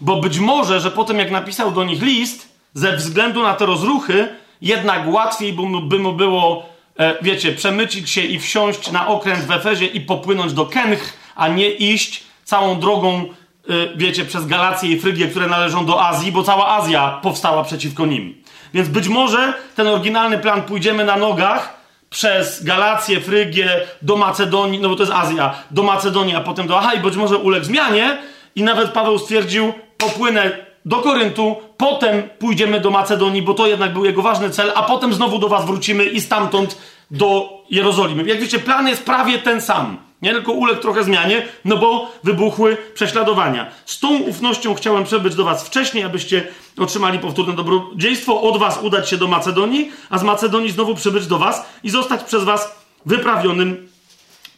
bo 0.00 0.20
być 0.20 0.38
może, 0.38 0.80
że 0.80 0.90
po 0.90 1.04
tym 1.04 1.18
jak 1.18 1.30
napisał 1.30 1.70
do 1.70 1.84
nich 1.84 2.02
list, 2.02 2.48
ze 2.74 2.96
względu 2.96 3.42
na 3.42 3.54
te 3.54 3.66
rozruchy, 3.66 4.28
jednak 4.62 5.02
łatwiej 5.06 5.52
by 5.52 5.62
mu, 5.62 5.80
by 5.80 5.98
mu 5.98 6.12
było, 6.12 6.66
e, 6.98 7.14
wiecie, 7.22 7.52
przemycić 7.52 8.10
się 8.10 8.20
i 8.20 8.40
wsiąść 8.40 8.90
na 8.90 9.08
okręt 9.08 9.44
w 9.44 9.50
Efezie 9.50 9.86
i 9.86 10.00
popłynąć 10.00 10.52
do 10.52 10.66
Kench, 10.66 11.12
a 11.36 11.48
nie 11.48 11.70
iść 11.70 12.22
całą 12.44 12.80
drogą 12.80 13.24
Y, 13.70 13.92
wiecie, 13.96 14.24
przez 14.24 14.46
Galację 14.46 14.90
i 14.90 15.00
Frygię, 15.00 15.28
które 15.28 15.46
należą 15.46 15.86
do 15.86 16.06
Azji, 16.06 16.32
bo 16.32 16.42
cała 16.42 16.68
Azja 16.68 17.18
powstała 17.22 17.64
przeciwko 17.64 18.06
nim. 18.06 18.42
Więc 18.74 18.88
być 18.88 19.08
może 19.08 19.54
ten 19.76 19.86
oryginalny 19.86 20.38
plan 20.38 20.62
pójdziemy 20.62 21.04
na 21.04 21.16
nogach 21.16 21.74
przez 22.10 22.64
Galację, 22.64 23.20
Frygię, 23.20 23.80
do 24.02 24.16
Macedonii, 24.16 24.80
no 24.80 24.88
bo 24.88 24.96
to 24.96 25.02
jest 25.02 25.12
Azja, 25.12 25.54
do 25.70 25.82
Macedonii, 25.82 26.36
a 26.36 26.40
potem 26.40 26.66
do 26.66 26.78
Aha 26.78 26.94
i 26.94 27.00
być 27.00 27.16
może 27.16 27.38
uległ 27.38 27.64
zmianie 27.64 28.18
i 28.54 28.62
nawet 28.62 28.90
Paweł 28.90 29.18
stwierdził, 29.18 29.72
popłynę 29.98 30.63
do 30.84 30.96
Koryntu, 30.96 31.56
potem 31.76 32.22
pójdziemy 32.38 32.80
do 32.80 32.90
Macedonii, 32.90 33.42
bo 33.42 33.54
to 33.54 33.66
jednak 33.66 33.92
był 33.92 34.04
jego 34.04 34.22
ważny 34.22 34.50
cel, 34.50 34.72
a 34.74 34.82
potem 34.82 35.14
znowu 35.14 35.38
do 35.38 35.48
was 35.48 35.66
wrócimy 35.66 36.04
i 36.04 36.20
stamtąd 36.20 36.78
do 37.10 37.48
Jerozolimy. 37.70 38.24
Jak 38.24 38.40
wiecie, 38.40 38.58
plan 38.58 38.88
jest 38.88 39.04
prawie 39.04 39.38
ten 39.38 39.60
sam. 39.60 39.96
Nie 40.22 40.32
tylko 40.32 40.52
uległ 40.52 40.80
trochę 40.80 41.04
zmianie, 41.04 41.42
no 41.64 41.76
bo 41.76 42.12
wybuchły 42.24 42.76
prześladowania. 42.94 43.70
Z 43.86 44.00
tą 44.00 44.18
ufnością 44.18 44.74
chciałem 44.74 45.04
przebyć 45.04 45.34
do 45.34 45.44
was 45.44 45.66
wcześniej, 45.66 46.04
abyście 46.04 46.46
otrzymali 46.78 47.18
powtórne 47.18 47.52
dobrodziejstwo, 47.52 48.42
od 48.42 48.58
was 48.58 48.78
udać 48.82 49.08
się 49.08 49.16
do 49.16 49.28
Macedonii, 49.28 49.92
a 50.10 50.18
z 50.18 50.22
Macedonii 50.22 50.70
znowu 50.70 50.94
przybyć 50.94 51.26
do 51.26 51.38
was 51.38 51.66
i 51.82 51.90
zostać 51.90 52.22
przez 52.22 52.44
was 52.44 52.74
wyprawionym 53.06 53.88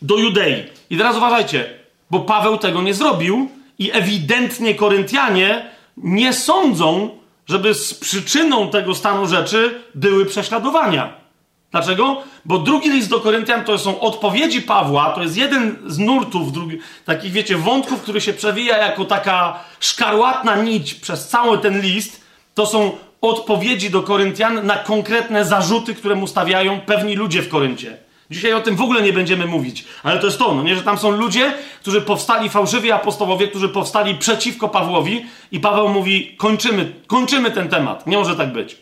do 0.02 0.16
Judei. 0.16 0.64
I 0.90 0.96
teraz 0.96 1.16
uważajcie, 1.16 1.74
bo 2.10 2.20
Paweł 2.20 2.58
tego 2.58 2.82
nie 2.82 2.94
zrobił 2.94 3.50
i 3.78 3.90
ewidentnie 3.92 4.74
Koryntianie 4.74 5.75
nie 5.96 6.32
sądzą, 6.32 7.10
żeby 7.46 7.74
z 7.74 7.94
przyczyną 7.94 8.70
tego 8.70 8.94
stanu 8.94 9.26
rzeczy 9.26 9.80
były 9.94 10.26
prześladowania. 10.26 11.26
Dlaczego? 11.70 12.22
Bo 12.44 12.58
drugi 12.58 12.90
list 12.90 13.10
do 13.10 13.20
Koryntian 13.20 13.64
to 13.64 13.78
są 13.78 14.00
odpowiedzi 14.00 14.62
Pawła, 14.62 15.10
to 15.10 15.22
jest 15.22 15.36
jeden 15.36 15.76
z 15.86 15.98
nurtów, 15.98 16.52
drugi, 16.52 16.78
takich 17.04 17.32
wiecie, 17.32 17.56
wątków, 17.56 18.02
który 18.02 18.20
się 18.20 18.32
przewija 18.32 18.78
jako 18.78 19.04
taka 19.04 19.64
szkarłatna 19.80 20.56
nić 20.56 20.94
przez 20.94 21.28
cały 21.28 21.58
ten 21.58 21.80
list. 21.80 22.20
To 22.54 22.66
są 22.66 22.92
odpowiedzi 23.20 23.90
do 23.90 24.02
Koryntian 24.02 24.66
na 24.66 24.76
konkretne 24.76 25.44
zarzuty, 25.44 25.94
które 25.94 26.14
mu 26.14 26.26
stawiają 26.26 26.80
pewni 26.80 27.14
ludzie 27.14 27.42
w 27.42 27.48
Koryncie. 27.48 28.05
Dzisiaj 28.30 28.52
o 28.52 28.60
tym 28.60 28.76
w 28.76 28.80
ogóle 28.80 29.02
nie 29.02 29.12
będziemy 29.12 29.46
mówić, 29.46 29.84
ale 30.02 30.20
to 30.20 30.26
jest 30.26 30.38
to, 30.38 30.54
no 30.54 30.62
nie, 30.62 30.76
że 30.76 30.82
tam 30.82 30.98
są 30.98 31.10
ludzie, 31.10 31.54
którzy 31.80 32.00
powstali, 32.00 32.48
fałszywi 32.48 32.92
apostołowie, 32.92 33.48
którzy 33.48 33.68
powstali 33.68 34.14
przeciwko 34.14 34.68
Pawłowi 34.68 35.26
i 35.52 35.60
Paweł 35.60 35.88
mówi, 35.88 36.34
kończymy, 36.36 36.92
kończymy 37.06 37.50
ten 37.50 37.68
temat, 37.68 38.06
nie 38.06 38.16
może 38.16 38.36
tak 38.36 38.52
być. 38.52 38.76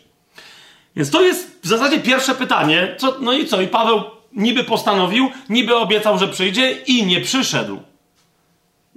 Więc 0.95 1.11
to 1.11 1.21
jest 1.21 1.59
w 1.63 1.67
zasadzie 1.67 1.99
pierwsze 1.99 2.35
pytanie. 2.35 2.95
Co, 2.97 3.17
no 3.19 3.33
i 3.33 3.45
co? 3.45 3.61
I 3.61 3.67
Paweł 3.67 4.03
niby 4.33 4.63
postanowił, 4.63 5.31
niby 5.49 5.75
obiecał, 5.75 6.19
że 6.19 6.27
przyjdzie 6.27 6.71
i 6.71 7.05
nie 7.05 7.21
przyszedł. 7.21 7.79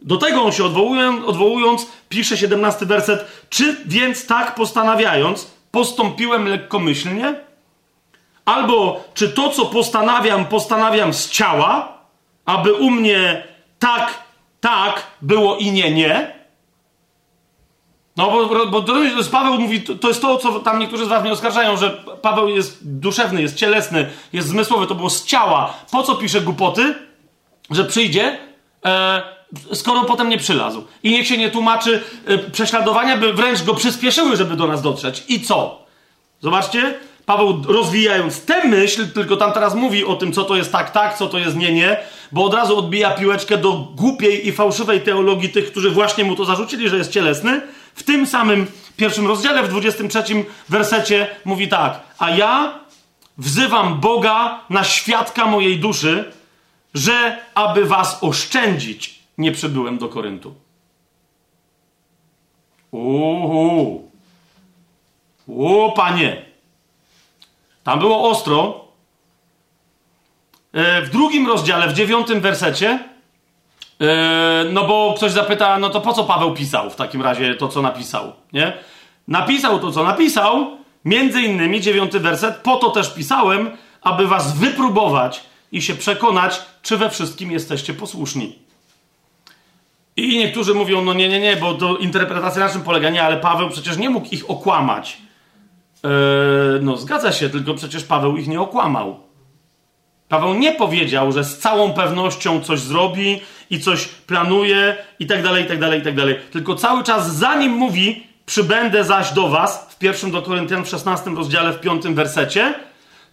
Do 0.03 0.16
tego 0.16 0.43
on 0.43 0.53
się 0.53 0.65
odwołując, 0.65 1.25
odwołując 1.25 1.87
pisze 2.09 2.37
17 2.37 2.87
werset. 2.87 3.25
Czy 3.51 3.77
więc 3.87 4.27
tak 4.27 4.55
postanawiając, 4.55 5.51
postąpiłem 5.70 6.49
lekkomyślnie? 6.49 7.48
Albo 8.49 9.05
czy 9.15 9.29
to, 9.29 9.49
co 9.49 9.66
postanawiam, 9.66 10.45
postanawiam 10.45 11.15
z 11.15 11.31
ciała, 11.31 11.99
aby 12.45 12.73
u 12.73 12.91
mnie 12.91 13.45
tak, 13.79 14.23
tak 14.61 15.07
było 15.23 15.57
i 15.57 15.73
nie, 15.73 15.91
nie? 15.91 16.39
No 18.16 18.31
bo, 18.31 18.66
bo 18.66 18.83
to 18.83 19.03
jest, 19.03 19.33
Paweł 19.33 19.61
mówi, 19.61 19.81
to 19.81 20.09
jest 20.09 20.23
to, 20.23 20.39
co 20.39 20.61
tam 20.61 20.79
niektórzy 20.79 21.05
z 21.05 21.09
was 21.09 21.23
mnie 21.23 21.33
oskarżają, 21.33 21.77
że 21.77 21.91
Paweł 22.23 22.49
jest 22.49 22.79
duszewny, 22.99 23.43
jest 23.43 23.57
cielesny, 23.57 24.11
jest 24.33 24.49
zmysłowy, 24.49 24.87
to 24.87 24.95
było 24.95 25.11
z 25.11 25.25
ciała. 25.25 25.75
Po 25.91 26.03
co 26.03 26.15
pisze 26.15 26.41
głupoty? 26.41 26.95
Że 27.70 27.85
przyjdzie, 27.85 28.39
e, 28.85 29.23
skoro 29.73 30.05
potem 30.05 30.29
nie 30.29 30.39
przylazł. 30.39 30.85
I 31.03 31.11
niech 31.11 31.27
się 31.27 31.39
nie 31.39 31.51
tłumaczy, 31.51 32.03
e, 32.27 32.39
prześladowania 32.39 33.16
by 33.16 33.33
wręcz 33.33 33.62
go 33.62 33.75
przyspieszyły, 33.75 34.37
żeby 34.37 34.57
do 34.57 34.66
nas 34.66 34.83
dotrzeć. 34.83 35.25
I 35.29 35.41
co? 35.41 35.87
Zobaczcie, 36.41 36.99
Paweł 37.28 37.62
rozwijając 37.68 38.44
tę 38.44 38.68
myśl, 38.68 39.12
tylko 39.12 39.36
tam 39.36 39.52
teraz 39.52 39.74
mówi 39.74 40.05
o 40.05 40.16
tym, 40.16 40.32
co 40.32 40.44
to 40.44 40.56
jest 40.56 40.72
tak, 40.72 40.90
tak, 40.90 41.18
co 41.18 41.26
to 41.26 41.38
jest 41.38 41.56
nie, 41.56 41.72
nie, 41.72 41.96
bo 42.32 42.44
od 42.44 42.55
razu 42.55 42.78
odbija 42.78 43.10
piłeczkę 43.10 43.59
do 43.59 43.72
głupiej 43.72 44.48
i 44.48 44.52
fałszywej 44.52 45.00
teologii 45.00 45.48
tych, 45.48 45.70
którzy 45.70 45.90
właśnie 45.90 46.24
mu 46.24 46.36
to 46.36 46.44
zarzucili, 46.44 46.88
że 46.88 46.96
jest 46.96 47.12
cielesny, 47.12 47.60
w 47.94 48.02
tym 48.02 48.26
samym 48.26 48.66
pierwszym 48.96 49.26
rozdziale, 49.26 49.62
w 49.62 49.68
23 49.68 50.22
wersecie 50.68 51.26
mówi 51.44 51.68
tak: 51.68 52.00
A 52.18 52.30
ja 52.30 52.78
wzywam 53.38 54.00
Boga 54.00 54.60
na 54.70 54.84
świadka 54.84 55.46
mojej 55.46 55.78
duszy, 55.78 56.32
że 56.94 57.38
aby 57.55 57.84
was 57.84 58.18
oszczędzić, 58.20 59.18
nie 59.38 59.52
przybyłem 59.52 59.98
do 59.98 60.09
Koryntu. 60.09 60.55
Uhu. 62.90 64.10
O, 65.59 65.92
panie. 65.96 66.48
Tam 67.89 67.98
było 67.98 68.31
ostro. 68.31 68.85
E, 70.73 71.02
w 71.02 71.10
drugim 71.10 71.47
rozdziale, 71.47 71.89
w 71.89 71.93
dziewiątym 71.93 72.40
wersecie, 72.40 72.98
E, 74.01 74.65
no 74.73 74.85
bo 74.85 75.15
ktoś 75.16 75.32
zapyta, 75.32 75.78
no 75.78 75.90
to 75.90 76.01
po 76.01 76.12
co 76.12 76.24
Paweł 76.24 76.55
pisał 76.55 76.90
w 76.90 76.97
takim 76.97 77.23
razie 77.23 77.55
to, 77.55 77.69
co 77.69 77.82
napisał, 77.82 78.32
nie? 78.52 78.73
Napisał 79.28 79.78
to, 79.81 79.93
co 79.93 80.05
napisał, 80.05 80.78
między 81.05 81.43
innymi 81.43 81.81
dziewiąty 81.81 82.20
werset, 82.20 82.56
po 82.56 82.77
to 82.77 82.90
też 82.90 83.15
pisałem, 83.15 83.70
aby 84.02 84.27
was 84.27 84.59
wypróbować 84.59 85.43
i 85.73 85.82
się 85.82 85.94
przekonać, 85.94 86.62
czy 86.82 86.97
we 86.97 87.10
wszystkim 87.10 87.51
jesteście 87.51 87.94
posłuszni. 87.94 88.59
I 90.16 90.39
niektórzy 90.39 90.74
mówią, 90.74 91.02
no 91.02 91.15
nie, 91.15 91.28
nie, 91.28 91.40
nie, 91.40 91.56
bo 91.56 91.74
to 91.74 91.97
interpretacja 91.97 92.66
na 92.66 92.73
czym 92.73 92.82
polega? 92.82 93.10
Nie, 93.10 93.23
ale 93.23 93.36
Paweł 93.36 93.70
przecież 93.70 93.97
nie 93.97 94.10
mógł 94.10 94.27
ich 94.31 94.51
okłamać. 94.51 95.19
Eee, 96.05 96.11
no 96.83 96.97
zgadza 96.97 97.33
się, 97.33 97.51
tylko 97.51 97.75
przecież 97.75 98.05
Paweł 98.05 98.37
ich 98.37 98.49
nie 98.49 98.61
okłamał. 98.61 99.20
Paweł 100.29 100.55
nie 100.55 100.73
powiedział, 100.73 101.33
że 101.33 101.45
z 101.45 101.59
całą 101.59 101.93
pewnością 101.93 102.61
coś 102.61 102.81
zrobi 102.81 103.41
i 103.70 103.81
coś 103.81 104.09
planuje 104.09 104.97
i 105.19 105.27
tak 105.27 105.43
dalej, 105.43 105.65
i 105.65 105.66
tak 105.66 105.79
dalej, 105.79 106.01
i 106.01 106.05
tak 106.05 106.15
dalej. 106.15 106.39
Tylko 106.51 106.75
cały 106.75 107.05
czas 107.05 107.37
zanim 107.37 107.73
mówi, 107.73 108.27
przybędę 108.47 109.05
zaś 109.05 109.33
do 109.33 109.49
was, 109.49 109.87
w 109.91 109.99
pierwszym 109.99 110.31
do 110.31 110.43
Koryntian 110.43 110.85
w 110.85 110.89
16 110.89 111.31
rozdziale, 111.31 111.73
w 111.73 111.81
piątym 111.81 112.15
wersecie, 112.15 112.75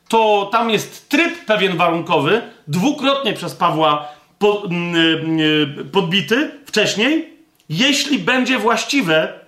to 0.08 0.50
tam 0.52 0.70
jest 0.70 1.10
tryb 1.10 1.46
pewien 1.46 1.78
warunkowy, 1.78 2.42
dwukrotnie 2.68 3.34
przez 3.34 3.56
Pawła 3.56 4.08
podbity 5.92 6.52
wcześniej, 6.66 7.34
jeśli 7.70 8.20
będzie 8.20 8.60
właściwe, 8.60 9.45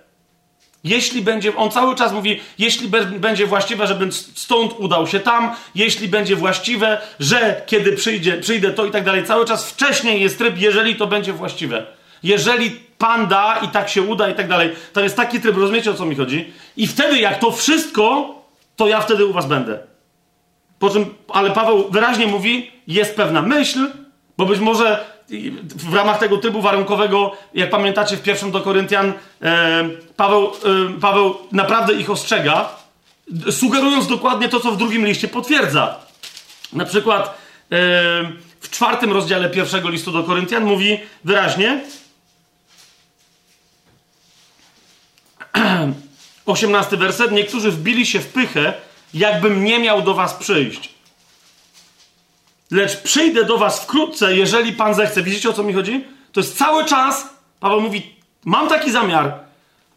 jeśli 0.84 1.22
będzie, 1.22 1.56
on 1.56 1.70
cały 1.70 1.96
czas 1.96 2.12
mówi, 2.12 2.40
jeśli 2.58 2.88
będzie 3.18 3.46
właściwe, 3.46 3.86
żebym 3.86 4.12
stąd 4.12 4.72
udał 4.78 5.06
się 5.06 5.20
tam, 5.20 5.54
jeśli 5.74 6.08
będzie 6.08 6.36
właściwe, 6.36 7.00
że 7.20 7.62
kiedy 7.66 7.92
przyjdzie, 7.92 8.36
przyjdę 8.36 8.70
to 8.70 8.84
i 8.84 8.90
tak 8.90 9.04
dalej. 9.04 9.24
Cały 9.24 9.46
czas 9.46 9.70
wcześniej 9.70 10.20
jest 10.20 10.38
tryb, 10.38 10.58
jeżeli 10.58 10.96
to 10.96 11.06
będzie 11.06 11.32
właściwe. 11.32 11.86
Jeżeli 12.22 12.70
Pan 12.98 13.26
da 13.26 13.60
i 13.64 13.68
tak 13.68 13.88
się 13.88 14.02
uda 14.02 14.28
i 14.28 14.34
tak 14.34 14.48
dalej. 14.48 14.72
To 14.92 15.00
jest 15.00 15.16
taki 15.16 15.40
tryb, 15.40 15.56
rozumiecie 15.56 15.90
o 15.90 15.94
co 15.94 16.04
mi 16.04 16.16
chodzi? 16.16 16.52
I 16.76 16.86
wtedy, 16.86 17.18
jak 17.18 17.38
to 17.38 17.50
wszystko, 17.50 18.34
to 18.76 18.88
ja 18.88 19.00
wtedy 19.00 19.26
u 19.26 19.32
was 19.32 19.46
będę. 19.46 19.78
Po 20.78 20.90
czym, 20.90 21.14
ale 21.28 21.50
Paweł 21.50 21.90
wyraźnie 21.90 22.26
mówi, 22.26 22.70
jest 22.86 23.16
pewna 23.16 23.42
myśl, 23.42 23.90
bo 24.38 24.46
być 24.46 24.60
może 24.60 25.04
w 25.76 25.94
ramach 25.94 26.18
tego 26.18 26.36
trybu 26.36 26.62
warunkowego, 26.62 27.36
jak 27.54 27.70
pamiętacie 27.70 28.16
w 28.16 28.22
pierwszym 28.22 28.50
do 28.50 28.60
Koryntian, 28.60 29.12
e, 29.42 29.88
Paweł, 30.16 30.44
e, 30.46 31.00
Paweł 31.00 31.36
naprawdę 31.52 31.94
ich 31.94 32.10
ostrzega, 32.10 32.76
sugerując 33.50 34.06
dokładnie 34.06 34.48
to, 34.48 34.60
co 34.60 34.72
w 34.72 34.76
drugim 34.76 35.06
liście 35.06 35.28
potwierdza. 35.28 35.96
Na 36.72 36.84
przykład 36.84 37.26
e, 37.28 37.32
w 38.60 38.70
czwartym 38.70 39.12
rozdziale 39.12 39.50
pierwszego 39.50 39.88
listu 39.88 40.12
do 40.12 40.24
Koryntian 40.24 40.64
mówi 40.64 41.00
wyraźnie, 41.24 41.80
osiemnasty 46.46 46.96
werset, 46.96 47.32
niektórzy 47.32 47.70
wbili 47.70 48.06
się 48.06 48.20
w 48.20 48.26
pychę, 48.26 48.72
jakbym 49.14 49.64
nie 49.64 49.78
miał 49.78 50.02
do 50.02 50.14
was 50.14 50.34
przyjść. 50.34 50.97
Lecz 52.70 52.96
przyjdę 52.96 53.44
do 53.44 53.58
was 53.58 53.80
wkrótce, 53.80 54.36
jeżeli 54.36 54.72
Pan 54.72 54.94
zechce. 54.94 55.22
Widzicie 55.22 55.50
o 55.50 55.52
co 55.52 55.62
mi 55.62 55.72
chodzi? 55.72 56.04
To 56.32 56.40
jest 56.40 56.58
cały 56.58 56.84
czas. 56.84 57.28
Paweł 57.60 57.80
mówi: 57.80 58.02
Mam 58.44 58.68
taki 58.68 58.90
zamiar. 58.90 59.38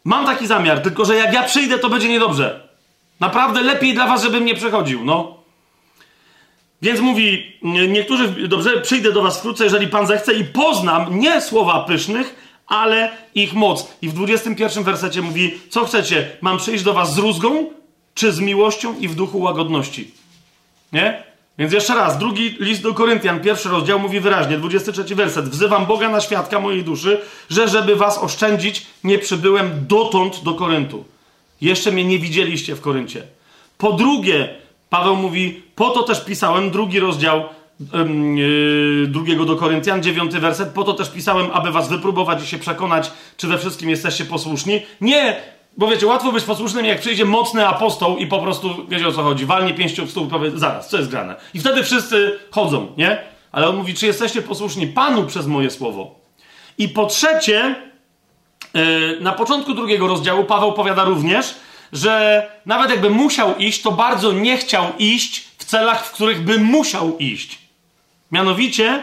Mam 0.04 0.26
taki 0.26 0.46
zamiar, 0.46 0.82
tylko 0.82 1.04
że 1.04 1.16
jak 1.16 1.34
ja 1.34 1.42
przyjdę, 1.42 1.78
to 1.78 1.88
będzie 1.88 2.08
niedobrze. 2.08 2.68
Naprawdę 3.20 3.62
lepiej 3.62 3.94
dla 3.94 4.06
was, 4.06 4.22
żebym 4.22 4.44
nie 4.44 4.54
przechodził. 4.54 5.04
No. 5.04 5.42
Więc 6.82 7.00
mówi, 7.00 7.52
niektórzy, 7.88 8.48
dobrze, 8.48 8.80
przyjdę 8.80 9.12
do 9.12 9.22
was 9.22 9.38
wkrótce, 9.38 9.64
jeżeli 9.64 9.88
Pan 9.88 10.06
zechce 10.06 10.34
i 10.34 10.44
poznam 10.44 11.18
nie 11.20 11.40
słowa 11.40 11.84
pysznych, 11.84 12.34
ale 12.66 13.10
ich 13.34 13.54
moc. 13.54 13.88
I 14.02 14.08
w 14.08 14.12
21 14.12 14.84
wersecie 14.84 15.22
mówi, 15.22 15.60
co 15.68 15.84
chcecie, 15.84 16.36
mam 16.40 16.58
przyjść 16.58 16.84
do 16.84 16.92
was 16.92 17.14
z 17.14 17.18
rózgą, 17.18 17.70
czy 18.14 18.32
z 18.32 18.40
miłością 18.40 18.98
i 18.98 19.08
w 19.08 19.14
duchu 19.14 19.40
łagodności? 19.40 20.10
Nie? 20.92 21.31
Więc 21.62 21.72
jeszcze 21.72 21.94
raz, 21.94 22.18
drugi 22.18 22.56
list 22.60 22.82
do 22.82 22.94
Koryntian, 22.94 23.40
pierwszy 23.40 23.68
rozdział 23.68 23.98
mówi 23.98 24.20
wyraźnie, 24.20 24.58
23 24.58 25.14
werset. 25.14 25.48
Wzywam 25.48 25.86
Boga 25.86 26.08
na 26.08 26.20
świadka 26.20 26.60
mojej 26.60 26.84
duszy, 26.84 27.20
że 27.50 27.68
żeby 27.68 27.96
was 27.96 28.18
oszczędzić, 28.18 28.86
nie 29.04 29.18
przybyłem 29.18 29.70
dotąd 29.88 30.42
do 30.42 30.54
Koryntu. 30.54 31.04
Jeszcze 31.60 31.92
mnie 31.92 32.04
nie 32.04 32.18
widzieliście 32.18 32.74
w 32.74 32.80
Koryncie. 32.80 33.22
Po 33.78 33.92
drugie, 33.92 34.54
Paweł 34.90 35.16
mówi, 35.16 35.62
po 35.74 35.90
to 35.90 36.02
też 36.02 36.24
pisałem, 36.24 36.70
drugi 36.70 37.00
rozdział 37.00 37.44
yy, 37.80 39.06
drugiego 39.06 39.44
do 39.44 39.56
Koryntian, 39.56 40.02
dziewiąty 40.02 40.40
werset, 40.40 40.68
po 40.68 40.84
to 40.84 40.94
też 40.94 41.10
pisałem, 41.10 41.46
aby 41.52 41.72
was 41.72 41.88
wypróbować 41.88 42.42
i 42.42 42.46
się 42.46 42.58
przekonać, 42.58 43.10
czy 43.36 43.46
we 43.46 43.58
wszystkim 43.58 43.90
jesteście 43.90 44.24
posłuszni. 44.24 44.82
Nie 45.00 45.36
Bo 45.76 45.86
wiecie, 45.86 46.06
łatwo 46.06 46.32
być 46.32 46.44
posłusznym, 46.44 46.86
jak 46.86 47.00
przyjdzie 47.00 47.24
mocny 47.24 47.68
apostoł 47.68 48.16
i 48.16 48.26
po 48.26 48.38
prostu, 48.38 48.86
wiecie 48.88 49.08
o 49.08 49.12
co 49.12 49.22
chodzi, 49.22 49.46
walnie 49.46 49.74
pięścią 49.74 50.06
w 50.06 50.10
stół 50.10 50.26
i 50.26 50.30
powie, 50.30 50.50
zaraz, 50.54 50.88
co 50.88 50.98
jest 50.98 51.10
grane? 51.10 51.36
I 51.54 51.60
wtedy 51.60 51.84
wszyscy 51.84 52.38
chodzą, 52.50 52.92
nie? 52.96 53.18
Ale 53.52 53.68
on 53.68 53.76
mówi, 53.76 53.94
czy 53.94 54.06
jesteście 54.06 54.42
posłuszni 54.42 54.86
Panu 54.86 55.26
przez 55.26 55.46
moje 55.46 55.70
słowo? 55.70 56.14
I 56.78 56.88
po 56.88 57.06
trzecie, 57.06 57.74
yy, 58.74 59.18
na 59.20 59.32
początku 59.32 59.74
drugiego 59.74 60.06
rozdziału 60.06 60.44
Paweł 60.44 60.72
powiada 60.72 61.04
również, 61.04 61.54
że 61.92 62.46
nawet 62.66 62.90
jakby 62.90 63.10
musiał 63.10 63.56
iść, 63.56 63.82
to 63.82 63.92
bardzo 63.92 64.32
nie 64.32 64.56
chciał 64.56 64.84
iść 64.98 65.48
w 65.58 65.64
celach, 65.64 66.06
w 66.06 66.12
których 66.12 66.44
by 66.44 66.58
musiał 66.58 67.18
iść. 67.18 67.58
Mianowicie, 68.32 69.02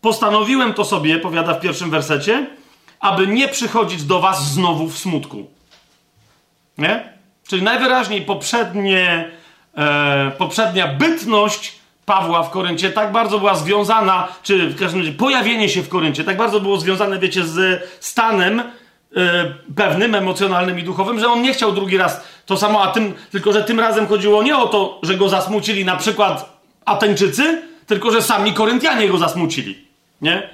postanowiłem 0.00 0.74
to 0.74 0.84
sobie, 0.84 1.18
powiada 1.18 1.54
w 1.54 1.60
pierwszym 1.60 1.90
wersecie, 1.90 2.46
aby 3.00 3.26
nie 3.26 3.48
przychodzić 3.48 4.02
do 4.02 4.20
was 4.20 4.52
znowu 4.52 4.88
w 4.88 4.98
smutku. 4.98 5.46
Nie? 6.78 7.12
Czyli 7.48 7.62
najwyraźniej 7.62 8.22
poprzednie, 8.22 9.30
e, 9.76 10.32
poprzednia 10.38 10.88
bytność 10.88 11.82
Pawła 12.06 12.42
w 12.42 12.50
Koryncie 12.50 12.90
tak 12.90 13.12
bardzo 13.12 13.38
była 13.38 13.54
związana, 13.54 14.28
czy 14.42 14.68
w 14.68 14.78
każdym 14.78 15.00
razie 15.00 15.12
pojawienie 15.12 15.68
się 15.68 15.82
w 15.82 15.88
Koryncie 15.88 16.24
tak 16.24 16.36
bardzo 16.36 16.60
było 16.60 16.76
związane, 16.76 17.18
wiecie, 17.18 17.44
z 17.44 17.82
stanem 18.00 18.60
e, 18.60 18.64
pewnym, 19.76 20.14
emocjonalnym 20.14 20.78
i 20.78 20.82
duchowym, 20.82 21.20
że 21.20 21.28
on 21.28 21.42
nie 21.42 21.52
chciał 21.52 21.72
drugi 21.72 21.96
raz 21.96 22.20
to 22.46 22.56
samo, 22.56 22.82
a 22.82 22.92
tym, 22.92 23.14
tylko 23.30 23.52
że 23.52 23.64
tym 23.64 23.80
razem 23.80 24.06
chodziło 24.06 24.42
nie 24.42 24.56
o 24.56 24.68
to, 24.68 25.00
że 25.02 25.14
go 25.14 25.28
zasmucili 25.28 25.84
na 25.84 25.96
przykład 25.96 26.62
Ateńczycy, 26.84 27.62
tylko 27.86 28.10
że 28.10 28.22
sami 28.22 28.52
Koryntianie 28.52 29.08
go 29.08 29.18
zasmucili. 29.18 29.86
Nie? 30.22 30.50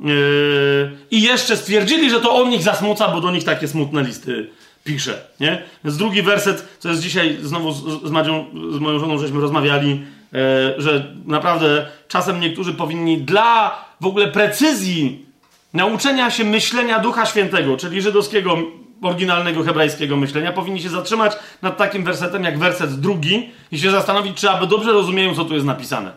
Yy, 0.00 0.96
I 1.10 1.22
jeszcze 1.22 1.56
stwierdzili, 1.56 2.10
że 2.10 2.20
to 2.20 2.34
on 2.34 2.52
ich 2.52 2.62
zasmuca, 2.62 3.08
bo 3.08 3.20
do 3.20 3.30
nich 3.30 3.44
takie 3.44 3.68
smutne 3.68 4.02
listy 4.02 4.50
pisze. 4.84 5.24
Nie? 5.40 5.62
Więc 5.84 5.96
drugi 5.96 6.22
werset, 6.22 6.68
co 6.78 6.88
jest 6.88 7.02
dzisiaj 7.02 7.38
znowu 7.42 7.72
z, 8.06 8.10
Madzią, 8.10 8.44
z 8.72 8.78
moją 8.78 8.98
żoną, 8.98 9.18
żeśmy 9.18 9.40
rozmawiali, 9.40 9.90
yy, 10.32 10.38
że 10.78 11.14
naprawdę 11.26 11.86
czasem 12.08 12.40
niektórzy 12.40 12.74
powinni 12.74 13.18
dla 13.18 13.84
w 14.00 14.06
ogóle 14.06 14.28
precyzji 14.28 15.26
nauczenia 15.74 16.30
się 16.30 16.44
myślenia 16.44 16.98
Ducha 16.98 17.26
Świętego, 17.26 17.76
czyli 17.76 18.02
żydowskiego, 18.02 18.58
oryginalnego 19.02 19.62
hebrajskiego 19.62 20.16
myślenia, 20.16 20.52
powinni 20.52 20.82
się 20.82 20.88
zatrzymać 20.88 21.32
nad 21.62 21.76
takim 21.76 22.04
wersetem 22.04 22.44
jak 22.44 22.58
werset 22.58 23.00
drugi 23.00 23.50
i 23.72 23.78
się 23.78 23.90
zastanowić, 23.90 24.36
czy 24.36 24.50
aby 24.50 24.66
dobrze 24.66 24.92
rozumieją, 24.92 25.34
co 25.34 25.44
tu 25.44 25.54
jest 25.54 25.66
napisane. 25.66 26.12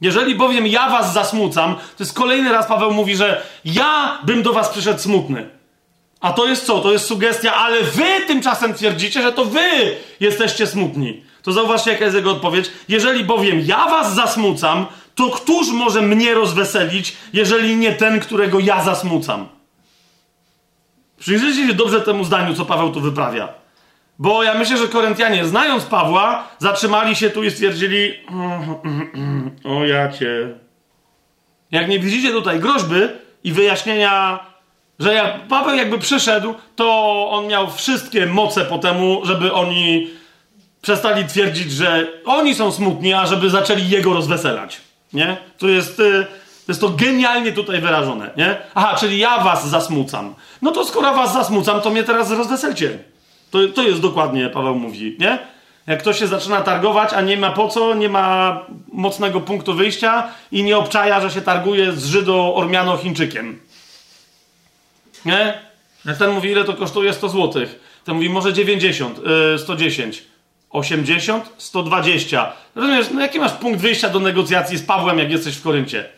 Jeżeli 0.00 0.34
bowiem 0.34 0.66
ja 0.66 0.90
was 0.90 1.12
zasmucam, 1.12 1.74
to 1.74 2.04
jest 2.04 2.14
kolejny 2.14 2.52
raz 2.52 2.66
Paweł 2.66 2.92
mówi, 2.92 3.16
że 3.16 3.42
ja 3.64 4.18
bym 4.26 4.42
do 4.42 4.52
was 4.52 4.68
przyszedł 4.68 5.00
smutny. 5.00 5.48
A 6.24 6.32
to 6.32 6.46
jest 6.46 6.66
co? 6.66 6.80
To 6.80 6.92
jest 6.92 7.06
sugestia, 7.06 7.54
ale 7.54 7.82
wy 7.82 8.26
tymczasem 8.26 8.74
twierdzicie, 8.74 9.22
że 9.22 9.32
to 9.32 9.44
wy 9.44 9.96
jesteście 10.20 10.66
smutni. 10.66 11.22
To 11.42 11.52
zauważcie, 11.52 11.92
jaka 11.92 12.04
jest 12.04 12.16
jego 12.16 12.30
odpowiedź. 12.30 12.70
Jeżeli 12.88 13.24
bowiem 13.24 13.60
ja 13.60 13.88
was 13.88 14.14
zasmucam, 14.14 14.86
to 15.14 15.30
któż 15.30 15.70
może 15.72 16.02
mnie 16.02 16.34
rozweselić, 16.34 17.16
jeżeli 17.32 17.76
nie 17.76 17.92
ten, 17.92 18.20
którego 18.20 18.60
ja 18.60 18.84
zasmucam? 18.84 19.48
Przyjrzyjcie 21.18 21.66
się 21.66 21.74
dobrze 21.74 22.00
temu 22.00 22.24
zdaniu, 22.24 22.54
co 22.54 22.64
Paweł 22.64 22.92
tu 22.92 23.00
wyprawia. 23.00 23.48
Bo 24.18 24.42
ja 24.42 24.54
myślę, 24.54 24.76
że 24.76 24.88
Koryntianie, 24.88 25.44
znając 25.44 25.84
Pawła, 25.84 26.48
zatrzymali 26.58 27.16
się 27.16 27.30
tu 27.30 27.42
i 27.42 27.50
stwierdzili: 27.50 28.14
O 29.64 29.84
ja 29.84 30.12
cię. 30.12 30.58
Jak 31.70 31.88
nie 31.88 31.98
widzicie 31.98 32.32
tutaj 32.32 32.60
groźby 32.60 33.00
i 33.44 33.52
wyjaśnienia, 33.52 34.40
że 34.98 35.14
jak 35.14 35.48
Paweł 35.48 35.76
jakby 35.76 35.98
przyszedł, 35.98 36.54
to 36.76 37.28
on 37.30 37.46
miał 37.46 37.70
wszystkie 37.70 38.26
moce 38.26 38.64
po 38.64 38.78
temu, 38.78 39.20
żeby 39.24 39.52
oni 39.52 40.10
przestali 40.82 41.24
twierdzić, 41.24 41.72
że 41.72 42.06
oni 42.24 42.54
są 42.54 42.72
smutni, 42.72 43.14
a 43.14 43.26
żeby 43.26 43.50
zaczęli 43.50 43.88
jego 43.88 44.14
rozweselać. 44.14 44.80
Nie? 45.12 45.36
To 45.58 45.68
jest, 45.68 46.00
y, 46.00 46.26
to 46.66 46.72
jest 46.72 46.80
to 46.80 46.88
genialnie 46.88 47.52
tutaj 47.52 47.80
wyrażone. 47.80 48.30
Nie? 48.36 48.56
Aha, 48.74 48.96
czyli 49.00 49.18
ja 49.18 49.38
was 49.38 49.68
zasmucam. 49.68 50.34
No 50.62 50.70
to 50.70 50.84
skoro 50.84 51.14
was 51.14 51.32
zasmucam, 51.32 51.80
to 51.80 51.90
mnie 51.90 52.04
teraz 52.04 52.30
rozweselcie. 52.30 52.98
To, 53.50 53.58
to 53.74 53.82
jest 53.82 54.00
dokładnie, 54.00 54.48
Paweł 54.48 54.74
mówi, 54.74 55.16
nie? 55.18 55.38
Jak 55.86 55.98
ktoś 55.98 56.18
się 56.18 56.26
zaczyna 56.26 56.60
targować, 56.60 57.12
a 57.12 57.20
nie 57.20 57.36
ma 57.36 57.50
po 57.50 57.68
co, 57.68 57.94
nie 57.94 58.08
ma 58.08 58.60
mocnego 58.92 59.40
punktu 59.40 59.74
wyjścia 59.74 60.28
i 60.52 60.64
nie 60.64 60.76
obczaja, 60.76 61.20
że 61.20 61.30
się 61.30 61.40
targuje 61.40 61.92
z 61.92 62.06
Żydo-Ormiano-Chińczykiem. 62.06 63.54
Nie? 65.24 65.60
Jak 66.04 66.18
ten 66.18 66.30
mówi, 66.30 66.50
ile 66.50 66.64
to 66.64 66.74
kosztuje 66.74 67.12
100 67.12 67.28
zł. 67.28 67.66
Ten 68.04 68.14
mówi, 68.14 68.30
może 68.30 68.52
90, 68.52 69.18
yy, 69.18 69.58
110, 69.58 70.22
80, 70.70 71.50
120. 71.58 72.52
Rozumiesz, 72.74 73.06
no 73.14 73.20
jaki 73.20 73.38
masz 73.38 73.52
punkt 73.52 73.80
wyjścia 73.80 74.08
do 74.08 74.20
negocjacji 74.20 74.78
z 74.78 74.82
Pawłem, 74.82 75.18
jak 75.18 75.30
jesteś 75.30 75.56
w 75.56 75.62
Koryncie? 75.62 76.08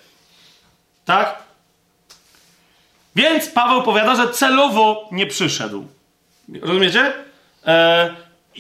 Tak? 1.05 1.39
Więc 3.17 3.49
Paweł 3.49 3.83
powiada, 3.83 4.17
że 4.17 4.29
celowo 4.29 5.09
nie 5.13 5.27
przyszedł. 5.27 5.87
Rozumiecie? 6.63 7.13
E, 7.67 8.15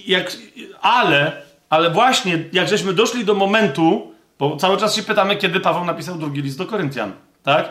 jak, 0.06 0.32
ale, 0.80 1.42
ale 1.70 1.90
właśnie, 1.90 2.44
jak 2.52 2.68
żeśmy 2.68 2.92
doszli 2.92 3.24
do 3.24 3.34
momentu, 3.34 4.12
bo 4.38 4.56
cały 4.56 4.76
czas 4.76 4.96
się 4.96 5.02
pytamy, 5.02 5.36
kiedy 5.36 5.60
Paweł 5.60 5.84
napisał 5.84 6.18
drugi 6.18 6.42
list 6.42 6.58
do 6.58 6.66
Koryntian, 6.66 7.12
tak? 7.42 7.68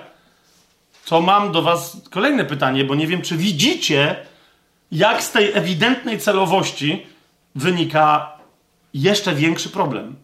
To 1.06 1.22
mam 1.22 1.52
do 1.52 1.62
Was 1.62 1.98
kolejne 2.12 2.46
pytanie, 2.46 2.84
bo 2.84 2.96
nie 2.96 3.08
wiem, 3.08 3.22
czy 3.22 3.38
widzicie, 3.38 4.16
jak 4.92 5.24
z 5.24 5.32
tej 5.32 5.52
ewidentnej 5.54 6.20
celowości 6.20 7.08
wynika 7.56 8.32
jeszcze 8.94 9.36
większy 9.36 9.70
problem. 9.70 10.16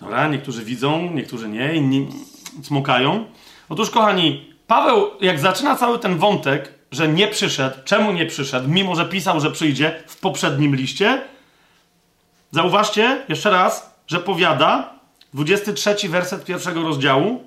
Dobra, 0.00 0.28
niektórzy 0.28 0.64
widzą, 0.64 1.10
niektórzy 1.10 1.48
nie, 1.48 1.74
inni 1.74 2.08
smokają. 2.62 3.24
Otóż, 3.68 3.90
kochani, 3.90 4.54
Paweł, 4.66 5.10
jak 5.20 5.38
zaczyna 5.38 5.76
cały 5.76 5.98
ten 5.98 6.18
wątek, 6.18 6.72
że 6.92 7.08
nie 7.08 7.28
przyszedł, 7.28 7.76
czemu 7.84 8.12
nie 8.12 8.26
przyszedł, 8.26 8.68
mimo 8.68 8.96
że 8.96 9.08
pisał, 9.08 9.40
że 9.40 9.50
przyjdzie 9.50 10.02
w 10.06 10.20
poprzednim 10.20 10.76
liście, 10.76 11.22
zauważcie 12.50 13.24
jeszcze 13.28 13.50
raz, 13.50 13.94
że 14.06 14.20
powiada, 14.20 14.93
23 15.34 16.08
werset 16.08 16.44
pierwszego 16.44 16.82
rozdziału, 16.82 17.46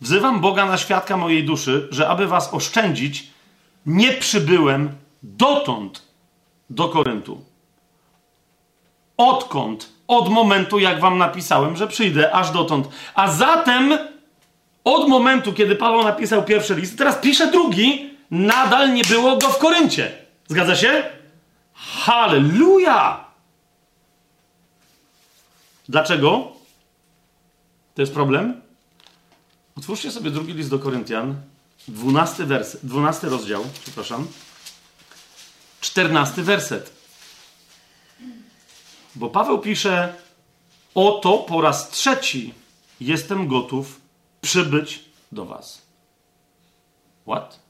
wzywam 0.00 0.40
Boga 0.40 0.66
na 0.66 0.78
świadka 0.78 1.16
mojej 1.16 1.44
duszy, 1.44 1.88
że 1.90 2.08
aby 2.08 2.26
was 2.26 2.54
oszczędzić, 2.54 3.30
nie 3.86 4.12
przybyłem 4.12 4.92
dotąd 5.22 6.02
do 6.70 6.88
Koryntu. 6.88 7.44
Odkąd? 9.16 9.92
Od 10.08 10.28
momentu, 10.28 10.78
jak 10.78 11.00
wam 11.00 11.18
napisałem, 11.18 11.76
że 11.76 11.86
przyjdę, 11.86 12.34
aż 12.34 12.50
dotąd. 12.50 12.88
A 13.14 13.32
zatem 13.32 13.98
od 14.84 15.08
momentu, 15.08 15.52
kiedy 15.52 15.76
Paweł 15.76 16.02
napisał 16.02 16.44
pierwszy 16.44 16.74
list, 16.74 16.98
teraz 16.98 17.16
pisze 17.16 17.50
drugi, 17.50 18.10
nadal 18.30 18.94
nie 18.94 19.04
było 19.04 19.36
go 19.36 19.48
w 19.48 19.58
Koryncie. 19.58 20.12
Zgadza 20.48 20.76
się? 20.76 21.04
Halleluja! 21.74 23.24
Dlaczego? 25.88 26.61
To 27.94 28.02
jest 28.02 28.14
problem? 28.14 28.60
Otwórzcie 29.76 30.10
sobie 30.10 30.30
drugi 30.30 30.52
list 30.52 30.70
do 30.70 30.78
Koryntian, 30.78 31.34
12 31.88 32.44
werset, 32.44 32.86
12 32.86 33.28
rozdział, 33.28 33.64
przepraszam, 33.82 34.26
14 35.80 36.42
werset. 36.42 36.92
Bo 39.14 39.28
Paweł 39.28 39.58
pisze: 39.58 40.14
Oto 40.94 41.38
po 41.38 41.60
raz 41.60 41.90
trzeci 41.90 42.54
jestem 43.00 43.48
gotów 43.48 44.00
przybyć 44.40 45.04
do 45.32 45.44
was. 45.44 45.82
What? 47.26 47.60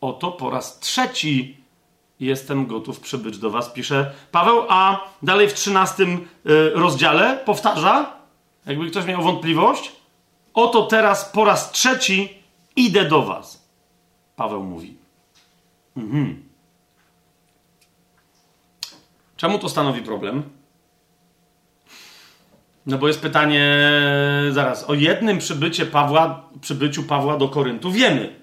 Oto 0.00 0.32
po 0.32 0.50
raz 0.50 0.78
trzeci 0.78 1.56
jestem 2.20 2.66
gotów 2.66 3.00
przybyć 3.00 3.38
do 3.38 3.50
was, 3.50 3.70
pisze 3.70 4.12
Paweł, 4.32 4.64
a 4.68 5.00
dalej 5.22 5.48
w 5.48 5.54
trzynastym 5.54 6.28
y, 6.46 6.70
rozdziale 6.74 7.42
powtarza, 7.44 8.17
jakby 8.68 8.90
ktoś 8.90 9.04
miał 9.04 9.22
wątpliwość, 9.22 9.92
oto 10.54 10.86
teraz 10.86 11.24
po 11.24 11.44
raz 11.44 11.72
trzeci 11.72 12.38
idę 12.76 13.04
do 13.04 13.22
was. 13.22 13.68
Paweł 14.36 14.64
mówi. 14.64 14.96
Mhm. 15.96 16.42
Czemu 19.36 19.58
to 19.58 19.68
stanowi 19.68 20.02
problem? 20.02 20.42
No 22.86 22.98
bo 22.98 23.08
jest 23.08 23.20
pytanie, 23.20 23.82
zaraz, 24.50 24.84
o 24.84 24.94
jednym 24.94 25.38
przybycie 25.38 25.86
Pawła, 25.86 26.44
przybyciu 26.60 27.02
Pawła 27.02 27.36
do 27.36 27.48
Koryntu 27.48 27.90
wiemy. 27.90 28.40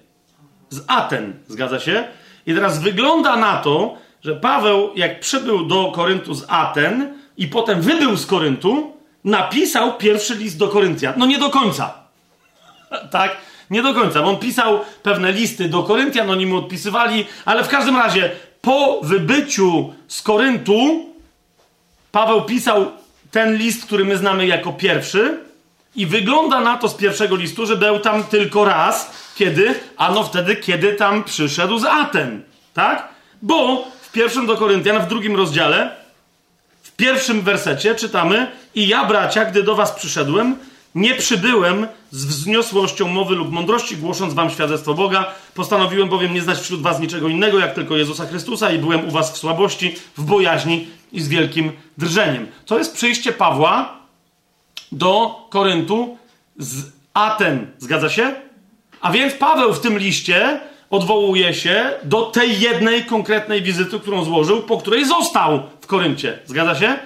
Z 0.70 0.84
Aten, 0.86 1.34
zgadza 1.46 1.80
się? 1.80 2.04
I 2.46 2.54
teraz 2.54 2.82
wygląda 2.82 3.36
na 3.36 3.56
to, 3.56 3.96
że 4.22 4.36
Paweł, 4.36 4.90
jak 4.96 5.20
przybył 5.20 5.66
do 5.66 5.92
Koryntu 5.94 6.34
z 6.34 6.44
Aten 6.48 7.18
i 7.36 7.48
potem 7.48 7.80
wybył 7.80 8.16
z 8.16 8.26
Koryntu, 8.26 8.95
napisał 9.26 9.96
pierwszy 9.96 10.34
list 10.34 10.58
do 10.58 10.68
Koryntian. 10.68 11.14
No 11.16 11.26
nie 11.26 11.38
do 11.38 11.50
końca. 11.50 11.94
tak? 13.10 13.36
Nie 13.70 13.82
do 13.82 13.94
końca, 13.94 14.22
bo 14.22 14.28
on 14.28 14.36
pisał 14.36 14.80
pewne 15.02 15.32
listy 15.32 15.68
do 15.68 15.82
Koryntian, 15.82 16.30
oni 16.30 16.46
mu 16.46 16.56
odpisywali, 16.56 17.26
ale 17.44 17.64
w 17.64 17.68
każdym 17.68 17.96
razie 17.96 18.30
po 18.62 19.00
wybyciu 19.02 19.94
z 20.08 20.22
Koryntu 20.22 21.06
Paweł 22.12 22.42
pisał 22.42 22.92
ten 23.30 23.56
list, 23.56 23.84
który 23.84 24.04
my 24.04 24.16
znamy 24.16 24.46
jako 24.46 24.72
pierwszy 24.72 25.38
i 25.96 26.06
wygląda 26.06 26.60
na 26.60 26.76
to 26.76 26.88
z 26.88 26.94
pierwszego 26.94 27.36
listu, 27.36 27.66
że 27.66 27.76
był 27.76 27.98
tam 27.98 28.24
tylko 28.24 28.64
raz. 28.64 29.10
Kiedy? 29.34 29.74
Ano 29.96 30.24
wtedy, 30.24 30.56
kiedy 30.56 30.92
tam 30.92 31.24
przyszedł 31.24 31.78
z 31.78 31.84
Aten. 31.84 32.42
Tak? 32.74 33.08
Bo 33.42 33.84
w 34.02 34.12
pierwszym 34.12 34.46
do 34.46 34.56
Koryntian, 34.56 35.02
w 35.02 35.08
drugim 35.08 35.36
rozdziale, 35.36 35.96
pierwszym 36.96 37.40
wersecie 37.40 37.94
czytamy 37.94 38.50
I 38.74 38.88
ja, 38.88 39.04
bracia, 39.04 39.44
gdy 39.44 39.62
do 39.62 39.74
was 39.74 39.92
przyszedłem, 39.92 40.56
nie 40.94 41.14
przybyłem 41.14 41.86
z 42.10 42.24
wzniosłością 42.24 43.08
mowy 43.08 43.34
lub 43.34 43.52
mądrości, 43.52 43.96
głosząc 43.96 44.34
wam 44.34 44.50
świadectwo 44.50 44.94
Boga. 44.94 45.34
Postanowiłem 45.54 46.08
bowiem 46.08 46.34
nie 46.34 46.42
znać 46.42 46.58
wśród 46.58 46.82
was 46.82 47.00
niczego 47.00 47.28
innego, 47.28 47.58
jak 47.58 47.74
tylko 47.74 47.96
Jezusa 47.96 48.26
Chrystusa 48.26 48.72
i 48.72 48.78
byłem 48.78 49.08
u 49.08 49.10
was 49.10 49.32
w 49.32 49.36
słabości, 49.36 49.94
w 50.16 50.24
bojaźni 50.24 50.88
i 51.12 51.20
z 51.20 51.28
wielkim 51.28 51.72
drżeniem. 51.98 52.46
To 52.66 52.78
jest 52.78 52.94
przyjście 52.94 53.32
Pawła 53.32 53.98
do 54.92 55.40
Koryntu 55.50 56.18
z 56.58 56.92
Aten. 57.14 57.66
Zgadza 57.78 58.08
się? 58.08 58.34
A 59.00 59.12
więc 59.12 59.34
Paweł 59.34 59.72
w 59.72 59.80
tym 59.80 59.98
liście 59.98 60.60
odwołuje 60.90 61.54
się 61.54 61.90
do 62.02 62.22
tej 62.22 62.60
jednej 62.60 63.04
konkretnej 63.04 63.62
wizyty, 63.62 64.00
którą 64.00 64.24
złożył, 64.24 64.62
po 64.62 64.78
której 64.78 65.06
został 65.06 65.62
w 65.80 65.86
Koryncie. 65.86 66.38
Zgadza 66.44 66.74
się? 66.74 66.98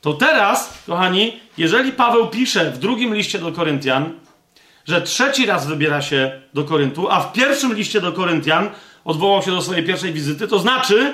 To 0.00 0.12
teraz, 0.12 0.82
kochani, 0.86 1.40
jeżeli 1.58 1.92
Paweł 1.92 2.26
pisze 2.26 2.70
w 2.70 2.78
drugim 2.78 3.14
liście 3.14 3.38
do 3.38 3.52
Koryntian, 3.52 4.12
że 4.84 5.02
trzeci 5.02 5.46
raz 5.46 5.66
wybiera 5.66 6.02
się 6.02 6.40
do 6.54 6.64
Koryntu, 6.64 7.10
a 7.10 7.20
w 7.20 7.32
pierwszym 7.32 7.74
liście 7.74 8.00
do 8.00 8.12
Koryntian 8.12 8.70
odwołał 9.04 9.42
się 9.42 9.50
do 9.50 9.62
swojej 9.62 9.84
pierwszej 9.84 10.12
wizyty, 10.12 10.48
to 10.48 10.58
znaczy, 10.58 11.12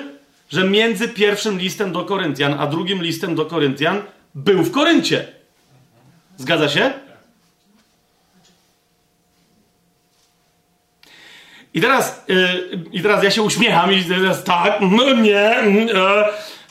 że 0.49 0.63
między 0.63 1.09
pierwszym 1.09 1.59
listem 1.59 1.91
do 1.91 2.05
Koryntian 2.05 2.55
a 2.59 2.67
drugim 2.67 3.03
listem 3.03 3.35
do 3.35 3.45
Koryntian 3.45 4.01
był 4.35 4.63
w 4.63 4.71
Koryncie. 4.71 5.27
Zgadza 6.37 6.69
się? 6.69 6.93
I 11.73 11.81
teraz, 11.81 12.25
yy, 12.27 12.79
I 12.91 13.01
teraz 13.01 13.23
ja 13.23 13.31
się 13.31 13.41
uśmiecham 13.41 13.93
i 13.93 14.03
teraz 14.03 14.43
tak, 14.43 14.73
no 14.81 15.13
nie. 15.13 15.55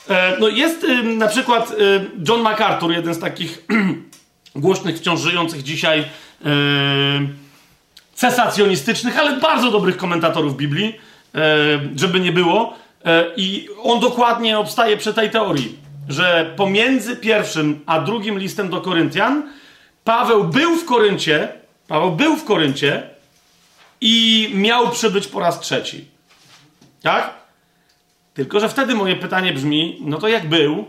Yy, 0.08 0.14
no 0.40 0.48
jest 0.48 0.82
yy, 0.82 1.02
na 1.02 1.28
przykład 1.28 1.70
y, 1.70 1.74
John 2.28 2.40
MacArthur, 2.40 2.92
jeden 2.92 3.14
z 3.14 3.18
takich 3.18 3.66
głośnych, 4.54 4.96
wciąż 4.96 5.20
żyjących 5.20 5.62
dzisiaj 5.62 6.00
y, 6.00 6.04
cesacjonistycznych, 8.14 9.18
ale 9.18 9.40
bardzo 9.40 9.70
dobrych 9.70 9.96
komentatorów 9.96 10.56
Biblii, 10.56 10.88
y, 10.88 11.38
żeby 11.96 12.20
nie 12.20 12.32
było. 12.32 12.82
I 13.36 13.68
on 13.82 14.00
dokładnie 14.00 14.58
obstaje 14.58 14.96
przy 14.96 15.14
tej 15.14 15.30
teorii, 15.30 15.78
że 16.08 16.54
pomiędzy 16.56 17.16
pierwszym 17.16 17.80
a 17.86 18.00
drugim 18.00 18.38
listem 18.38 18.68
do 18.68 18.80
Koryntian 18.80 19.42
Paweł 20.04 20.44
był 20.44 20.76
w 20.76 20.84
Koryncie, 20.84 21.48
Paweł 21.88 22.12
był 22.12 22.36
w 22.36 22.44
Koryncie, 22.44 23.11
i 24.04 24.50
miał 24.54 24.90
przybyć 24.90 25.26
po 25.26 25.40
raz 25.40 25.60
trzeci. 25.60 26.04
Tak? 27.02 27.34
Tylko, 28.34 28.60
że 28.60 28.68
wtedy 28.68 28.94
moje 28.94 29.16
pytanie 29.16 29.52
brzmi: 29.52 29.98
no 30.00 30.18
to 30.18 30.28
jak 30.28 30.48
był, 30.48 30.84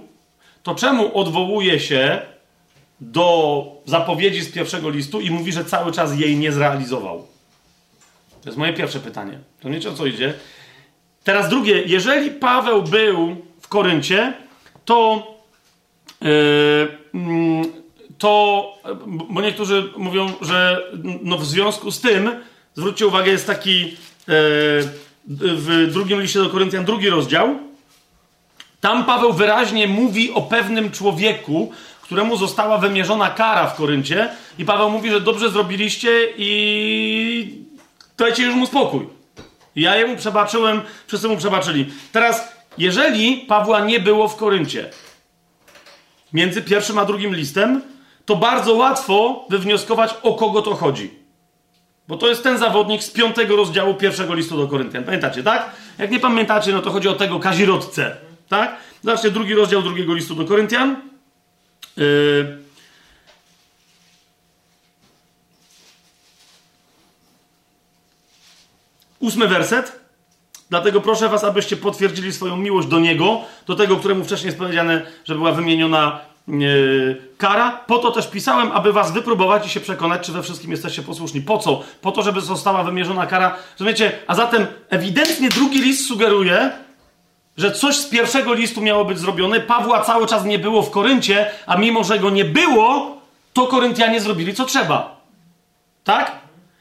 to 0.64 0.76
czemu 0.76 1.18
odwołuje 1.18 1.80
się 1.80 2.22
do 3.02 3.65
zapowiedzi 3.85 4.41
z 4.41 4.52
pierwszego 4.52 4.90
listu 4.90 5.22
i 5.22 5.31
mówi, 5.31 5.52
że 5.52 5.65
cały 5.65 5.91
czas 5.91 6.19
jej 6.19 6.38
nie 6.38 6.52
zrealizował? 6.52 7.27
To 8.41 8.49
jest 8.49 8.57
moje 8.57 8.73
pierwsze 8.73 8.99
pytanie. 8.99 9.40
To 9.60 9.69
nie 9.69 9.90
o 9.90 9.94
co 9.94 10.06
idzie. 10.06 10.34
Teraz 11.23 11.49
drugie, 11.49 11.84
jeżeli 11.85 12.31
Paweł 12.31 12.84
był 12.84 13.35
w 13.61 13.68
Koryncie, 13.68 14.34
to, 14.85 15.27
yy, 16.22 16.88
to 18.18 18.64
bo 19.07 19.41
niektórzy 19.41 19.90
mówią, 19.98 20.34
że 20.41 20.81
no 21.22 21.38
w 21.38 21.45
związku 21.45 21.91
z 21.91 22.02
tym 22.02 22.31
zwróćcie 22.75 23.07
uwagę, 23.07 23.31
jest 23.31 23.47
taki 23.47 23.83
e, 23.83 23.93
w 25.27 25.87
drugim 25.91 26.21
liście 26.21 26.39
do 26.39 26.49
Koryntian, 26.49 26.85
drugi 26.85 27.09
rozdział. 27.09 27.59
Tam 28.81 29.05
Paweł 29.05 29.33
wyraźnie 29.33 29.87
mówi 29.87 30.31
o 30.33 30.41
pewnym 30.41 30.91
człowieku, 30.91 31.71
któremu 32.01 32.37
została 32.37 32.77
wymierzona 32.77 33.29
kara 33.29 33.67
w 33.67 33.75
Koryncie, 33.75 34.29
i 34.59 34.65
Paweł 34.65 34.89
mówi, 34.89 35.09
że 35.09 35.21
dobrze 35.21 35.49
zrobiliście 35.49 36.09
i 36.37 37.63
dajcie 38.17 38.43
już 38.43 38.55
mu 38.55 38.67
spokój. 38.67 39.07
Ja 39.75 39.95
jemu 39.95 40.17
przebaczyłem, 40.17 40.81
wszyscy 41.07 41.27
mu 41.27 41.37
przebaczyli. 41.37 41.85
Teraz, 42.11 42.53
jeżeli 42.77 43.37
Pawła 43.37 43.79
nie 43.79 43.99
było 43.99 44.27
w 44.27 44.35
Koryncie, 44.35 44.89
między 46.33 46.61
pierwszym 46.61 46.97
a 46.97 47.05
drugim 47.05 47.35
listem, 47.35 47.81
to 48.25 48.35
bardzo 48.35 48.73
łatwo 48.73 49.45
wywnioskować, 49.49 50.15
o 50.23 50.33
kogo 50.33 50.61
to 50.61 50.75
chodzi. 50.75 51.22
Bo 52.07 52.17
to 52.17 52.27
jest 52.27 52.43
ten 52.43 52.57
zawodnik 52.57 53.03
z 53.03 53.11
piątego 53.11 53.55
rozdziału 53.55 53.93
pierwszego 53.93 54.34
listu 54.34 54.57
do 54.57 54.67
Koryntian. 54.67 55.03
Pamiętacie, 55.03 55.43
tak? 55.43 55.71
Jak 55.97 56.11
nie 56.11 56.19
pamiętacie, 56.19 56.71
no 56.71 56.81
to 56.81 56.91
chodzi 56.91 57.07
o 57.07 57.13
tego 57.13 57.39
kazirodce, 57.39 58.17
tak? 58.49 58.75
Zobaczcie, 59.03 59.31
drugi 59.31 59.53
rozdział 59.53 59.81
drugiego 59.81 60.13
listu 60.13 60.35
do 60.35 60.45
Koryntian. 60.45 61.01
Yy... 61.97 62.63
Ósmy 69.19 69.47
werset. 69.47 69.99
Dlatego 70.69 71.01
proszę 71.01 71.30
was, 71.30 71.43
abyście 71.43 71.77
potwierdzili 71.77 72.34
swoją 72.34 72.57
miłość 72.57 72.88
do 72.88 72.99
Niego, 72.99 73.41
do 73.65 73.75
tego, 73.75 73.95
któremu 73.97 74.23
wcześniej 74.23 74.45
jest 74.45 74.57
powiedziane, 74.57 75.05
że 75.25 75.35
była 75.35 75.51
wymieniona 75.51 76.19
Yy, 76.47 77.21
kara. 77.37 77.71
Po 77.87 77.97
to 77.97 78.11
też 78.11 78.27
pisałem, 78.27 78.71
aby 78.71 78.93
was 78.93 79.11
wypróbować 79.11 79.67
i 79.67 79.69
się 79.69 79.79
przekonać, 79.79 80.25
czy 80.25 80.31
we 80.31 80.43
wszystkim 80.43 80.71
jesteście 80.71 81.01
posłuszni. 81.01 81.41
Po 81.41 81.57
co? 81.57 81.83
Po 82.01 82.11
to, 82.11 82.23
żeby 82.23 82.41
została 82.41 82.83
wymierzona 82.83 83.25
kara. 83.25 83.55
Rozumiecie? 83.79 84.11
A 84.27 84.35
zatem 84.35 84.67
ewidentnie 84.89 85.49
drugi 85.49 85.81
list 85.81 86.07
sugeruje, 86.07 86.71
że 87.57 87.71
coś 87.71 87.97
z 87.97 88.07
pierwszego 88.07 88.53
listu 88.53 88.81
miało 88.81 89.05
być 89.05 89.19
zrobione. 89.19 89.59
Pawła 89.59 90.01
cały 90.01 90.27
czas 90.27 90.45
nie 90.45 90.59
było 90.59 90.81
w 90.81 90.91
Koryncie, 90.91 91.51
a 91.65 91.77
mimo, 91.77 92.03
że 92.03 92.19
go 92.19 92.29
nie 92.29 92.45
było, 92.45 93.17
to 93.53 93.67
Koryntianie 93.67 94.21
zrobili 94.21 94.53
co 94.53 94.65
trzeba. 94.65 95.21
Tak? 96.03 96.31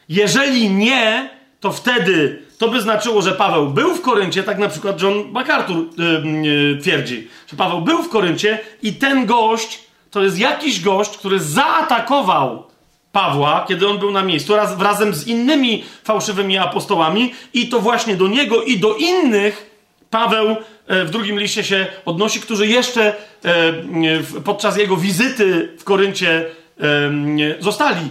Jeżeli 0.09 0.71
nie, 0.71 1.31
to 1.63 1.73
wtedy 1.73 2.43
to 2.59 2.69
by 2.69 2.81
znaczyło, 2.81 3.23
że 3.23 3.33
Paweł 3.33 3.69
był 3.69 3.95
w 3.95 4.01
Koryncie, 4.01 4.43
tak 4.43 4.59
na 4.59 4.69
przykład 4.69 5.03
John 5.03 5.15
MacArthur 5.33 5.77
yy, 5.77 6.43
yy, 6.43 6.79
twierdzi, 6.83 7.29
że 7.51 7.57
Paweł 7.57 7.81
był 7.81 8.03
w 8.03 8.09
Koryncie 8.09 8.59
i 8.83 8.93
ten 8.93 9.27
gość 9.27 9.79
to 10.11 10.23
jest 10.23 10.39
jakiś 10.39 10.81
gość, 10.81 11.11
który 11.11 11.41
zaatakował 11.41 12.67
Pawła, 13.13 13.65
kiedy 13.69 13.89
on 13.89 13.99
był 13.99 14.11
na 14.11 14.23
miejscu, 14.23 14.57
raz, 14.57 14.81
razem 14.81 15.15
z 15.15 15.27
innymi 15.27 15.85
fałszywymi 16.05 16.59
apostołami, 16.59 17.35
i 17.55 17.69
to 17.69 17.81
właśnie 17.81 18.17
do 18.17 18.29
niego 18.29 18.63
i 18.63 18.79
do 18.79 18.95
innych 18.95 19.71
Paweł 20.11 20.57
w 20.89 21.11
drugim 21.11 21.39
liście 21.39 21.65
się 21.65 21.87
odnosi, 22.05 22.41
którzy 22.41 22.67
jeszcze 22.67 23.15
podczas 24.45 24.77
jego 24.77 24.97
wizyty 24.97 25.77
w 25.79 25.85
Koryncie 25.85 26.45
zostali 27.61 28.11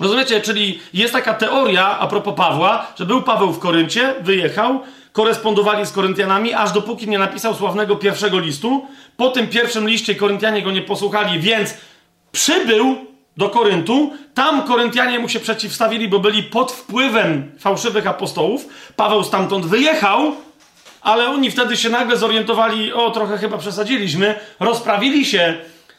Rozumiecie? 0.00 0.40
Czyli 0.40 0.80
jest 0.94 1.12
taka 1.12 1.34
teoria 1.34 1.98
a 1.98 2.06
propos 2.06 2.34
Pawła, 2.36 2.86
że 2.98 3.06
był 3.06 3.22
Paweł 3.22 3.52
w 3.52 3.58
Koryncie, 3.58 4.14
wyjechał, 4.20 4.80
korespondowali 5.12 5.86
z 5.86 5.92
Koryntianami, 5.92 6.54
aż 6.54 6.72
dopóki 6.72 7.08
nie 7.08 7.18
napisał 7.18 7.54
sławnego 7.54 7.96
pierwszego 7.96 8.38
listu. 8.38 8.86
Po 9.16 9.30
tym 9.30 9.48
pierwszym 9.48 9.88
liście 9.88 10.14
Koryntianie 10.14 10.62
go 10.62 10.70
nie 10.70 10.82
posłuchali, 10.82 11.40
więc 11.40 11.74
przybył 12.32 12.96
do 13.36 13.48
Koryntu. 13.48 14.12
Tam 14.34 14.62
Koryntianie 14.62 15.18
mu 15.18 15.28
się 15.28 15.40
przeciwstawili, 15.40 16.08
bo 16.08 16.18
byli 16.18 16.42
pod 16.42 16.72
wpływem 16.72 17.52
fałszywych 17.58 18.06
apostołów. 18.06 18.66
Paweł 18.96 19.24
stamtąd 19.24 19.66
wyjechał, 19.66 20.32
ale 21.02 21.28
oni 21.28 21.50
wtedy 21.50 21.76
się 21.76 21.88
nagle 21.88 22.16
zorientowali, 22.16 22.92
o 22.92 23.10
trochę 23.10 23.38
chyba 23.38 23.58
przesadziliśmy, 23.58 24.34
rozprawili 24.60 25.26
się 25.26 25.54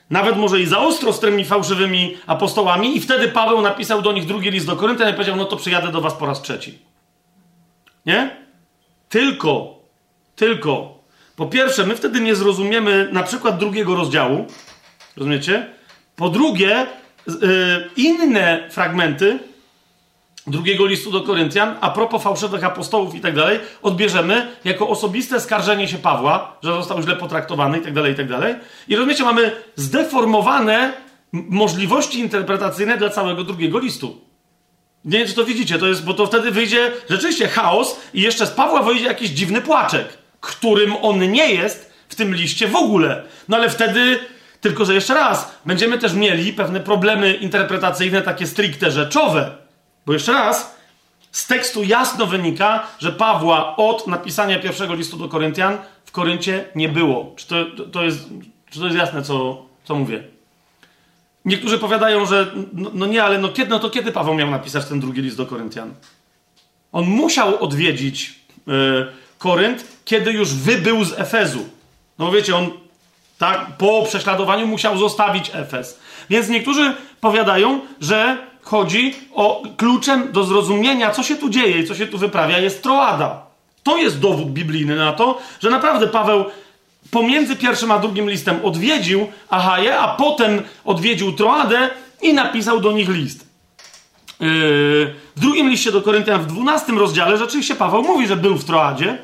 nawet 0.10 0.38
może 0.38 0.60
i 0.62 0.66
za 0.66 0.80
ostro 0.80 1.14
z 1.14 1.20
tymi 1.20 1.46
fałszywymi 1.46 2.18
apostołami, 2.28 2.98
i 2.98 3.02
wtedy 3.02 3.28
Paweł 3.28 3.62
napisał 3.62 4.02
do 4.02 4.12
nich 4.12 4.26
drugi 4.26 4.52
list 4.52 4.68
do 4.68 4.76
Koryntian 4.76 5.10
i 5.10 5.14
powiedział: 5.14 5.36
No 5.36 5.46
to 5.46 5.58
przyjadę 5.58 5.92
do 5.92 6.02
was 6.02 6.14
po 6.14 6.26
raz 6.26 6.42
trzeci. 6.42 6.80
Nie? 8.06 8.38
Tylko, 9.10 9.80
tylko. 10.36 10.96
Po 11.36 11.46
pierwsze, 11.46 11.86
my 11.86 11.96
wtedy 11.96 12.22
nie 12.22 12.36
zrozumiemy 12.36 13.10
na 13.12 13.24
przykład 13.24 13.58
drugiego 13.58 13.96
rozdziału. 13.96 14.46
Rozumiecie? 15.18 15.68
Po 16.16 16.30
drugie, 16.30 16.86
yy, 17.28 17.36
inne 17.96 18.70
fragmenty 18.72 19.40
drugiego 20.48 20.86
listu 20.86 21.12
do 21.12 21.22
Koryntian, 21.22 21.76
a 21.82 21.90
propos 21.90 22.24
fałszywych 22.24 22.64
apostołów 22.64 23.16
i 23.16 23.20
tak 23.20 23.36
dalej, 23.36 23.60
odbierzemy 23.82 24.48
jako 24.66 24.90
osobiste 24.90 25.40
skarżenie 25.40 25.88
się 25.88 25.98
Pawła, 25.98 26.58
że 26.64 26.74
został 26.74 27.02
źle 27.02 27.16
potraktowany 27.16 27.78
i 27.78 27.82
tak 27.82 27.94
dalej, 27.94 28.14
i 28.14 28.16
tak 28.16 28.30
dalej. 28.30 28.56
I 28.88 28.96
rozumiecie, 28.96 29.24
mamy 29.24 29.52
zdeformowane 29.76 30.94
możliwości 31.32 32.20
interpretacyjne 32.20 32.98
dla 32.98 33.10
całego 33.10 33.44
drugiego 33.44 33.80
listu. 33.80 34.22
Nie 35.06 35.18
wiem, 35.18 35.28
czy 35.28 35.34
to 35.34 35.46
widzicie, 35.46 35.80
to 35.80 35.88
jest, 35.88 36.06
bo 36.06 36.14
to 36.14 36.26
wtedy 36.26 36.52
wyjdzie 36.52 36.92
rzeczywiście 37.10 37.48
chaos 37.48 38.00
i 38.14 38.22
jeszcze 38.22 38.48
z 38.48 38.52
Pawła 38.52 38.82
wyjdzie 38.82 39.06
jakiś 39.06 39.30
dziwny 39.30 39.62
płaczek, 39.62 40.18
którym 40.42 40.94
on 41.02 41.32
nie 41.32 41.54
jest 41.54 41.94
w 42.10 42.16
tym 42.16 42.36
liście 42.36 42.68
w 42.68 42.76
ogóle. 42.76 43.24
No 43.50 43.58
ale 43.58 43.70
wtedy, 43.70 44.20
tylko 44.62 44.86
że 44.86 44.94
jeszcze 44.94 45.14
raz, 45.14 45.56
będziemy 45.66 45.98
też 45.98 46.14
mieli 46.14 46.54
pewne 46.54 46.80
problemy 46.80 47.34
interpretacyjne, 47.34 48.22
takie 48.22 48.48
stricte 48.48 48.92
rzeczowe. 48.92 49.65
Bo 50.06 50.14
jeszcze 50.14 50.34
raz, 50.34 50.76
z 51.32 51.48
tekstu 51.48 51.84
jasno 51.84 52.26
wynika, 52.26 52.88
że 53.00 53.12
Pawła 53.12 53.76
od 53.76 54.08
napisania 54.08 54.60
pierwszego 54.60 54.94
listu 54.94 55.18
do 55.18 55.28
Koryntian 55.28 55.78
w 56.06 56.12
Koryncie 56.12 56.66
nie 56.76 56.90
było. 56.90 57.34
Czy 57.36 57.48
to, 57.48 57.66
to, 57.92 58.04
jest, 58.04 58.20
czy 58.70 58.80
to 58.80 58.86
jest 58.86 58.98
jasne, 58.98 59.22
co, 59.22 59.66
co 59.84 59.96
mówię? 59.96 60.24
Niektórzy 61.46 61.80
powiadają, 61.80 62.26
że 62.26 62.52
no, 62.74 62.92
no, 62.94 63.06
nie, 63.06 63.24
ale 63.24 63.38
no 63.38 63.50
kiedy, 63.50 63.70
no 63.70 63.80
to 63.80 63.90
kiedy 63.90 64.12
Paweł 64.12 64.34
miał 64.34 64.52
napisać 64.52 64.86
ten 64.86 65.00
drugi 65.00 65.22
list 65.22 65.38
do 65.38 65.46
Koryntian? 65.46 65.94
On 66.92 67.06
musiał 67.06 67.64
odwiedzić 67.64 68.40
yy, 68.68 69.08
Korynt, 69.38 69.86
kiedy 70.06 70.32
już 70.32 70.54
wybył 70.54 71.04
z 71.04 71.20
Efezu. 71.20 71.70
No 72.20 72.32
wiecie, 72.32 72.56
on 72.56 72.72
tak 73.38 73.78
po 73.78 74.04
prześladowaniu 74.08 74.68
musiał 74.68 74.98
zostawić 74.98 75.52
Efez. 75.54 76.00
Więc 76.30 76.50
niektórzy 76.50 76.94
powiadają, 77.22 77.82
że 78.02 78.38
chodzi 78.66 79.16
o 79.34 79.64
kluczem 79.78 80.32
do 80.32 80.44
zrozumienia, 80.44 81.12
co 81.12 81.24
się 81.24 81.36
tu 81.36 81.50
dzieje 81.50 81.80
i 81.80 81.88
co 81.88 81.96
się 81.96 82.08
tu 82.08 82.18
wyprawia, 82.18 82.60
jest 82.60 82.84
Troada. 82.84 83.46
To 83.84 83.98
jest 83.98 84.20
dowód 84.20 84.48
biblijny 84.48 84.96
na 84.96 85.14
to, 85.14 85.40
że 85.60 85.70
naprawdę 85.70 86.08
Paweł 86.08 86.46
pomiędzy 87.12 87.56
pierwszym 87.56 87.92
a 87.92 88.00
drugim 88.00 88.30
listem 88.30 88.60
odwiedził 88.64 89.28
Achaję, 89.50 90.00
a 90.00 90.08
potem 90.08 90.62
odwiedził 90.86 91.32
Troadę 91.32 91.90
i 92.22 92.34
napisał 92.34 92.80
do 92.80 92.92
nich 92.92 93.10
list. 93.10 93.46
Yy, 94.40 94.48
w 95.36 95.40
drugim 95.40 95.70
liście 95.70 95.92
do 95.92 96.02
Koryntian, 96.02 96.42
w 96.42 96.46
12 96.46 96.92
rozdziale, 96.92 97.38
rzeczywiście 97.38 97.76
Paweł 97.76 98.04
mówi, 98.04 98.28
że 98.28 98.36
był 98.36 98.58
w 98.58 98.66
Troadzie. 98.66 99.18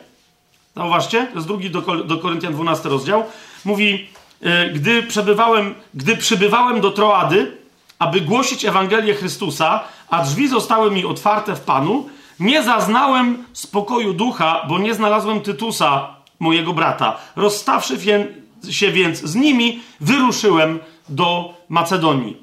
Zauważcie, 0.75 1.27
to 1.27 1.35
jest 1.35 1.47
drugi 1.47 1.69
do, 2.05 2.17
Koryntian 2.17 2.53
12 2.53 2.89
rozdział. 2.89 3.23
Mówi, 3.65 4.09
yy, 4.41 4.69
gdy 4.73 5.03
przebywałem, 5.03 5.75
gdy 5.93 6.17
przybywałem 6.17 6.81
do 6.81 6.91
Troady, 6.91 7.60
aby 8.01 8.21
głosić 8.21 8.65
Ewangelię 8.65 9.13
Chrystusa, 9.13 9.83
a 10.09 10.23
drzwi 10.23 10.47
zostały 10.47 10.91
mi 10.91 11.05
otwarte 11.05 11.55
w 11.55 11.61
Panu, 11.61 12.09
nie 12.39 12.63
zaznałem 12.63 13.45
spokoju 13.53 14.13
ducha, 14.13 14.65
bo 14.69 14.79
nie 14.79 14.93
znalazłem 14.93 15.41
Tytusa, 15.41 16.07
mojego 16.39 16.73
brata. 16.73 17.17
Rozstawszy 17.35 17.97
się 18.69 18.91
więc 18.91 19.21
z 19.21 19.35
nimi, 19.35 19.79
wyruszyłem 19.99 20.79
do 21.09 21.53
Macedonii. 21.69 22.37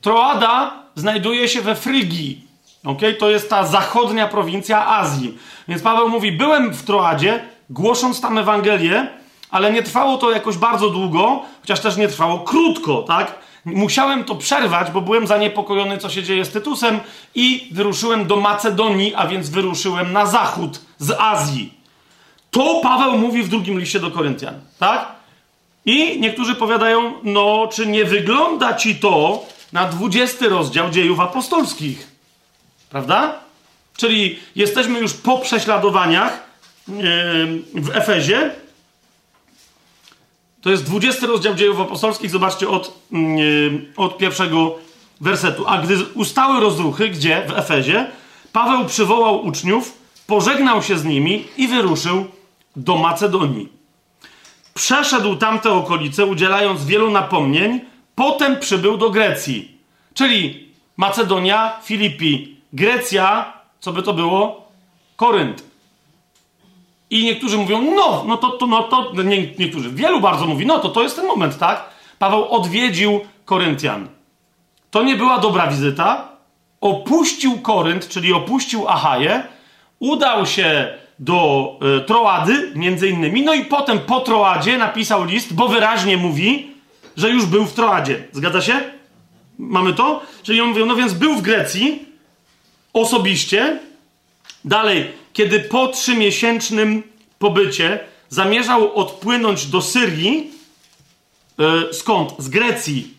Troada 0.00 0.74
znajduje 0.94 1.48
się 1.48 1.60
we 1.60 1.74
Frygii. 1.74 2.46
Okay? 2.84 3.14
To 3.14 3.30
jest 3.30 3.50
ta 3.50 3.66
zachodnia 3.66 4.28
prowincja 4.28 4.86
Azji. 4.86 5.38
Więc 5.68 5.82
Paweł 5.82 6.08
mówi: 6.08 6.32
Byłem 6.32 6.74
w 6.74 6.82
Troadzie, 6.82 7.44
głosząc 7.70 8.20
tam 8.20 8.38
Ewangelię, 8.38 9.08
ale 9.50 9.72
nie 9.72 9.82
trwało 9.82 10.18
to 10.18 10.30
jakoś 10.30 10.56
bardzo 10.56 10.90
długo, 10.90 11.42
chociaż 11.60 11.80
też 11.80 11.96
nie 11.96 12.08
trwało 12.08 12.38
krótko, 12.38 13.02
tak? 13.02 13.42
Musiałem 13.64 14.24
to 14.24 14.34
przerwać, 14.34 14.90
bo 14.90 15.00
byłem 15.00 15.26
zaniepokojony, 15.26 15.98
co 15.98 16.10
się 16.10 16.22
dzieje 16.22 16.44
z 16.44 16.50
Tytusem, 16.50 17.00
i 17.34 17.68
wyruszyłem 17.72 18.26
do 18.26 18.36
Macedonii, 18.36 19.14
a 19.14 19.26
więc 19.26 19.50
wyruszyłem 19.50 20.12
na 20.12 20.26
zachód 20.26 20.80
z 20.98 21.10
Azji. 21.18 21.74
To 22.50 22.80
Paweł 22.82 23.18
mówi 23.18 23.42
w 23.42 23.48
drugim 23.48 23.80
liście 23.80 24.00
do 24.00 24.10
Koryntian, 24.10 24.54
tak? 24.78 25.12
I 25.86 26.20
niektórzy 26.20 26.54
powiadają, 26.54 27.12
no, 27.22 27.68
czy 27.72 27.86
nie 27.86 28.04
wygląda 28.04 28.74
ci 28.74 28.94
to 28.94 29.44
na 29.72 29.88
20 29.88 30.48
rozdział 30.48 30.90
dziejów 30.90 31.20
apostolskich? 31.20 32.08
Prawda? 32.90 33.38
Czyli 33.96 34.38
jesteśmy 34.56 34.98
już 34.98 35.14
po 35.14 35.38
prześladowaniach 35.38 36.42
w 37.74 37.90
Efezie. 37.94 38.50
To 40.62 40.70
jest 40.70 40.84
20 40.84 41.26
rozdział 41.26 41.54
dziejów 41.54 41.80
apostolskich. 41.80 42.30
Zobaczcie 42.30 42.68
od, 42.68 42.98
od 43.96 44.18
pierwszego 44.18 44.74
wersetu. 45.20 45.64
A 45.66 45.78
gdy 45.78 46.04
ustały 46.14 46.60
rozruchy, 46.60 47.08
gdzie? 47.08 47.46
W 47.48 47.58
Efezie, 47.58 48.06
Paweł 48.52 48.84
przywołał 48.84 49.46
uczniów, 49.46 49.98
pożegnał 50.26 50.82
się 50.82 50.98
z 50.98 51.04
nimi 51.04 51.44
i 51.56 51.68
wyruszył 51.68 52.24
do 52.76 52.96
Macedonii. 52.96 53.68
Przeszedł 54.74 55.36
tamte 55.36 55.72
okolice, 55.72 56.26
udzielając 56.26 56.84
wielu 56.84 57.10
napomnień, 57.10 57.80
potem 58.14 58.60
przybył 58.60 58.96
do 58.96 59.10
Grecji. 59.10 59.78
Czyli 60.14 60.68
Macedonia, 60.96 61.80
Filipi, 61.84 62.56
Grecja, 62.72 63.52
co 63.80 63.92
by 63.92 64.02
to 64.02 64.12
było? 64.12 64.68
Korynt. 65.16 65.71
I 67.12 67.24
niektórzy 67.24 67.58
mówią, 67.58 67.82
no, 67.94 68.24
no 68.26 68.36
to, 68.36 68.50
to, 68.50 68.66
no 68.66 68.82
to, 68.82 69.12
nie, 69.22 69.46
niektórzy, 69.58 69.90
wielu 69.90 70.20
bardzo 70.20 70.46
mówi, 70.46 70.66
no 70.66 70.78
to 70.78 70.88
to 70.88 71.02
jest 71.02 71.16
ten 71.16 71.26
moment, 71.26 71.58
tak? 71.58 71.84
Paweł 72.18 72.48
odwiedził 72.48 73.20
Koryntian. 73.44 74.08
To 74.90 75.02
nie 75.02 75.16
była 75.16 75.38
dobra 75.38 75.66
wizyta. 75.66 76.28
Opuścił 76.80 77.60
Korynt, 77.60 78.08
czyli 78.08 78.32
opuścił 78.32 78.88
Achaję, 78.88 79.42
udał 79.98 80.46
się 80.46 80.98
do 81.18 81.68
e, 81.98 82.00
Troady, 82.00 82.72
między 82.74 83.08
innymi. 83.08 83.42
No 83.42 83.54
i 83.54 83.64
potem 83.64 83.98
po 83.98 84.20
Troadzie 84.20 84.78
napisał 84.78 85.24
list, 85.24 85.54
bo 85.54 85.68
wyraźnie 85.68 86.16
mówi, 86.16 86.70
że 87.16 87.30
już 87.30 87.46
był 87.46 87.64
w 87.64 87.72
Troadzie. 87.72 88.24
Zgadza 88.32 88.60
się? 88.60 88.80
Mamy 89.58 89.92
to? 89.92 90.22
Czyli 90.42 90.60
on 90.60 90.68
mówi, 90.68 90.84
no 90.84 90.96
więc 90.96 91.12
był 91.12 91.34
w 91.34 91.42
Grecji 91.42 92.06
osobiście. 92.92 93.78
Dalej, 94.64 95.21
kiedy 95.32 95.60
po 95.60 95.88
trzymiesięcznym 95.88 97.02
pobycie 97.38 98.00
zamierzał 98.28 98.94
odpłynąć 98.94 99.66
do 99.66 99.82
Syrii, 99.82 100.50
yy, 101.58 101.88
skąd? 101.92 102.34
Z 102.38 102.48
Grecji. 102.48 103.14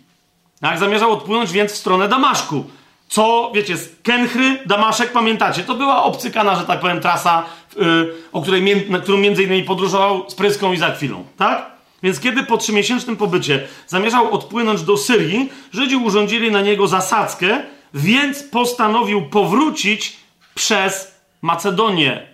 Tak? 0.61 0.79
Zamierzał 0.79 1.11
odpłynąć 1.11 1.51
więc 1.51 1.71
w 1.71 1.77
stronę 1.77 2.09
Damaszku 2.09 2.65
co, 3.13 3.51
wiecie, 3.55 3.77
z 3.77 3.89
Kenchry, 4.03 4.59
Damaszek, 4.65 5.11
pamiętacie, 5.11 5.63
to 5.63 5.75
była 5.75 6.03
obcykana, 6.03 6.55
że 6.55 6.65
tak 6.65 6.79
powiem, 6.79 7.01
trasa, 7.01 7.45
yy, 7.75 8.13
o 8.31 8.41
której, 8.41 8.89
na 8.89 8.99
którą 8.99 9.17
między 9.17 9.43
innymi 9.43 9.63
podróżował 9.63 10.29
z 10.29 10.35
Pryską 10.35 10.73
i 10.73 10.77
za 10.77 10.91
chwilą, 10.91 11.25
tak? 11.37 11.71
Więc 12.03 12.19
kiedy 12.19 12.43
po 12.43 12.57
trzymiesięcznym 12.57 13.17
pobycie 13.17 13.67
zamierzał 13.87 14.31
odpłynąć 14.31 14.81
do 14.81 14.97
Syrii, 14.97 15.49
Żydzi 15.73 15.95
urządzili 15.95 16.51
na 16.51 16.61
niego 16.61 16.87
zasadzkę, 16.87 17.63
więc 17.93 18.43
postanowił 18.43 19.29
powrócić 19.29 20.17
przez 20.55 21.12
Macedonię. 21.43 22.27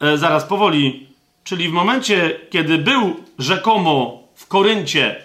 E, 0.00 0.18
zaraz, 0.18 0.44
powoli. 0.44 1.06
Czyli 1.44 1.68
w 1.68 1.72
momencie, 1.72 2.40
kiedy 2.50 2.78
był 2.78 3.16
rzekomo 3.38 4.22
w 4.34 4.46
Koryncie, 4.46 5.16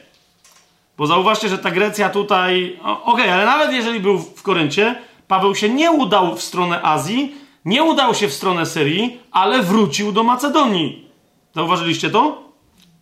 bo 0.97 1.07
zauważcie, 1.07 1.49
że 1.49 1.57
ta 1.57 1.71
Grecja 1.71 2.09
tutaj. 2.09 2.79
Okej, 2.83 3.03
okay, 3.03 3.33
ale 3.33 3.45
nawet 3.45 3.73
jeżeli 3.73 3.99
był 3.99 4.19
w 4.19 4.43
Koryncie, 4.43 4.95
Paweł 5.27 5.55
się 5.55 5.69
nie 5.69 5.91
udał 5.91 6.35
w 6.35 6.41
stronę 6.41 6.81
Azji, 6.81 7.35
nie 7.65 7.83
udał 7.83 8.15
się 8.15 8.27
w 8.27 8.33
stronę 8.33 8.65
Syrii, 8.65 9.19
ale 9.31 9.63
wrócił 9.63 10.11
do 10.11 10.23
Macedonii. 10.23 11.07
Zauważyliście 11.55 12.09
to? 12.09 12.43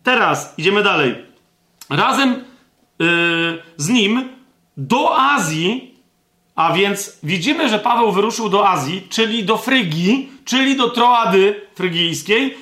Teraz 0.02 0.54
idziemy 0.58 0.82
dalej. 0.82 1.14
Razem 1.90 2.44
yy, 2.98 3.62
z 3.76 3.88
nim 3.88 4.28
do 4.76 5.18
Azji, 5.20 5.97
a 6.58 6.72
więc 6.72 7.18
widzimy, 7.22 7.68
że 7.68 7.78
Paweł 7.78 8.12
wyruszył 8.12 8.48
do 8.48 8.68
Azji, 8.68 9.02
czyli 9.10 9.44
do 9.44 9.56
Frygii, 9.58 10.32
czyli 10.44 10.76
do 10.76 10.90
Troady 10.90 11.60
frygijskiej. 11.74 12.56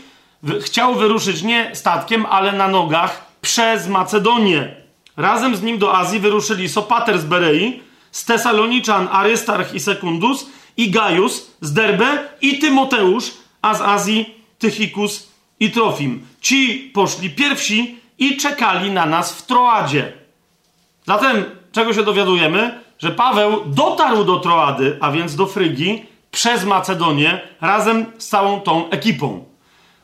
Chciał 0.61 0.95
wyruszyć 0.95 1.43
nie 1.43 1.71
statkiem, 1.75 2.27
ale 2.27 2.53
na 2.53 2.69
nogach 2.69 3.27
przez 3.41 3.89
Macedonię. 3.89 4.75
Razem 5.17 5.57
z 5.57 5.63
nim 5.63 5.79
do 5.79 5.95
Azji 5.95 6.19
wyruszyli 6.19 6.69
Sopater 6.69 7.19
z 7.19 7.25
Berei, 7.25 7.83
z 8.11 8.25
Tesaloniczan 8.25 9.09
Arystarch 9.13 9.75
i 9.75 9.81
Sekundus, 9.81 10.47
i 10.77 10.91
Gaius 10.91 11.51
z 11.61 11.73
Derbe, 11.73 12.29
i 12.41 12.59
Tymoteusz, 12.59 13.33
a 13.63 13.75
z 13.75 13.81
Azji 13.81 14.35
Tychikus 14.59 15.29
i 15.61 15.71
Trofim. 15.71 16.27
Ci 16.41 16.91
poszli 16.95 17.31
pierwsi 17.31 17.99
i 18.19 18.37
czekali 18.37 18.91
na 18.91 19.07
nas 19.07 19.33
w 19.33 19.43
Troadzie. 19.47 20.13
Zatem, 21.07 21.45
czego 21.73 21.95
się 21.95 22.03
dowiadujemy? 22.03 22.86
Że 22.99 23.11
Paweł 23.11 23.61
dotarł 23.67 24.25
do 24.25 24.37
Troady, 24.39 24.99
a 25.01 25.11
więc 25.11 25.37
do 25.37 25.47
Frygii, 25.47 26.07
przez 26.31 26.65
Macedonię, 26.65 27.41
razem 27.61 28.07
z 28.19 28.29
całą 28.29 28.61
tą 28.61 28.91
ekipą. 28.91 29.45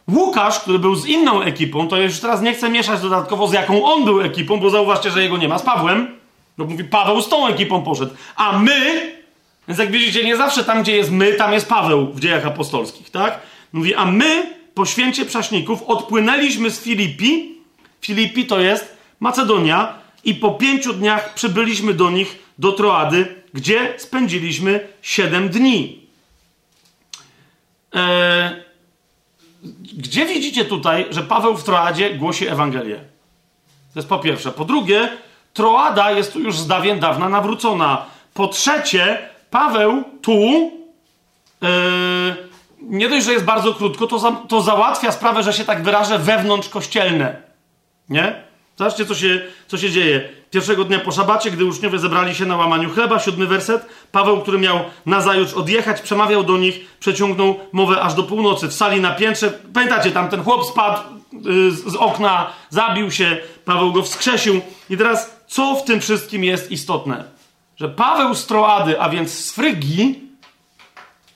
Łukasz, 0.09 0.60
który 0.60 0.78
był 0.78 0.94
z 0.94 1.06
inną 1.06 1.43
ekipą, 1.43 1.89
to 1.89 1.97
już 1.97 2.20
teraz 2.20 2.43
nie 2.43 2.55
chcę 2.55 2.70
mieszać 2.70 3.01
dodatkowo 3.01 3.48
z 3.48 3.52
jaką 3.52 3.85
on 3.85 4.05
był 4.05 4.20
ekipą, 4.20 4.60
bo 4.60 4.70
zauważcie, 4.70 5.10
że 5.10 5.23
jego 5.23 5.36
nie 5.36 5.48
ma 5.48 5.59
z 5.59 5.62
Pawłem. 5.62 6.19
No 6.59 6.64
mówi, 6.64 6.85
Paweł 6.85 7.23
z 7.23 7.28
tą 7.28 7.47
ekipą 7.47 7.82
poszedł. 7.82 8.14
A 8.36 8.59
my, 8.59 9.12
więc 9.69 9.78
jak 9.78 9.90
widzicie, 9.90 10.24
nie 10.24 10.36
zawsze 10.36 10.64
tam, 10.64 10.82
gdzie 10.82 10.97
jest 10.97 11.10
my, 11.10 11.32
tam 11.32 11.52
jest 11.52 11.69
Paweł 11.69 12.06
w 12.06 12.20
dziejach 12.20 12.47
apostolskich, 12.47 13.10
tak? 13.10 13.40
Mówi, 13.73 13.94
a 13.94 14.05
my 14.05 14.56
po 14.74 14.86
święcie 14.86 15.24
prześników 15.24 15.82
odpłynęliśmy 15.82 16.70
z 16.70 16.81
Filipi. 16.81 17.55
Filipi 18.01 18.47
to 18.47 18.60
jest 18.60 18.97
Macedonia 19.20 19.94
i 20.24 20.35
po 20.35 20.51
pięciu 20.51 20.93
dniach 20.93 21.35
przybyliśmy 21.35 21.94
do 21.94 22.10
nich, 22.10 22.39
do 22.62 22.72
Troady 22.72 23.43
gdzie 23.55 23.94
spędziliśmy 23.98 24.89
7 25.02 25.48
dni. 25.48 26.06
Eee, 27.93 28.62
gdzie 29.93 30.26
widzicie 30.26 30.64
tutaj, 30.64 31.06
że 31.10 31.22
Paweł 31.22 31.56
w 31.56 31.64
Troadzie 31.64 32.14
głosi 32.14 32.48
Ewangelię? 32.48 32.97
To 33.93 33.98
jest 33.98 34.09
po 34.09 34.18
pierwsze. 34.18 34.51
Po 34.52 34.64
drugie, 34.64 35.09
Troada 35.55 36.10
jest 36.10 36.32
tu 36.32 36.40
już 36.40 36.59
z 36.59 36.66
dawien 36.66 37.01
dawna 37.01 37.28
nawrócona. 37.28 38.06
Po 38.34 38.48
trzecie, 38.48 39.28
Paweł 39.51 40.05
tu 40.22 40.32
yy, 41.60 41.68
nie 42.80 43.09
dość, 43.09 43.26
że 43.26 43.32
jest 43.32 43.44
bardzo 43.44 43.74
krótko, 43.74 44.06
to, 44.06 44.18
za, 44.18 44.32
to 44.32 44.60
załatwia 44.60 45.12
sprawę, 45.12 45.43
że 45.43 45.52
się 45.52 45.64
tak 45.64 45.82
wyrażę, 45.82 46.18
wewnątrz 46.18 46.68
kościelne. 46.68 47.36
Nie? 48.09 48.43
Zobaczcie, 48.76 49.06
co 49.06 49.14
się, 49.14 49.47
co 49.68 49.78
się 49.78 49.90
dzieje. 49.90 50.41
Pierwszego 50.52 50.84
dnia 50.84 50.98
po 50.98 51.12
szabacie, 51.12 51.50
gdy 51.50 51.64
uczniowie 51.64 51.98
zebrali 51.98 52.34
się 52.34 52.46
na 52.46 52.56
łamaniu 52.56 52.90
chleba, 52.90 53.18
siódmy 53.18 53.46
werset, 53.46 53.86
Paweł, 54.12 54.40
który 54.40 54.58
miał 54.58 54.80
nazajutrz 55.06 55.54
odjechać, 55.54 56.00
przemawiał 56.00 56.44
do 56.44 56.58
nich, 56.58 56.80
przeciągnął 57.00 57.60
mowę 57.72 58.02
aż 58.02 58.14
do 58.14 58.22
północy 58.22 58.68
w 58.68 58.74
sali 58.74 59.00
na 59.00 59.10
piętrze. 59.10 59.50
Pamiętacie, 59.74 60.10
tam 60.10 60.28
ten 60.28 60.44
chłop 60.44 60.66
spadł 60.66 61.00
yy, 61.32 61.70
z 61.70 61.96
okna, 61.96 62.50
zabił 62.70 63.10
się, 63.10 63.38
Paweł 63.64 63.92
go 63.92 64.02
wskrzesił. 64.02 64.60
I 64.90 64.96
teraz, 64.96 65.36
co 65.46 65.74
w 65.74 65.84
tym 65.84 66.00
wszystkim 66.00 66.44
jest 66.44 66.70
istotne? 66.70 67.24
Że 67.76 67.88
Paweł 67.88 68.34
z 68.34 68.46
Troady, 68.46 69.00
a 69.00 69.08
więc 69.08 69.30
z 69.30 69.52
Frygii, 69.52 70.20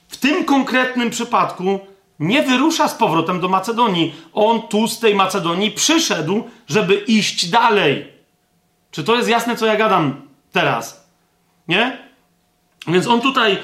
w 0.07 0.17
tym 0.17 0.45
konkretnym 0.45 1.09
przypadku 1.09 1.79
nie 2.19 2.43
wyrusza 2.43 2.87
z 2.87 2.95
powrotem 2.95 3.39
do 3.39 3.49
Macedonii. 3.49 4.15
On 4.33 4.61
tu 4.61 4.87
z 4.87 4.99
tej 4.99 5.15
Macedonii 5.15 5.71
przyszedł, 5.71 6.43
żeby 6.67 6.95
iść 6.95 7.49
dalej. 7.49 8.16
Czy 8.91 9.03
to 9.03 9.15
jest 9.15 9.29
jasne, 9.29 9.55
co 9.55 9.65
ja 9.65 9.75
gadam 9.75 10.21
teraz? 10.51 11.07
Nie? 11.67 12.07
Więc 12.87 13.07
on 13.07 13.21
tutaj, 13.21 13.57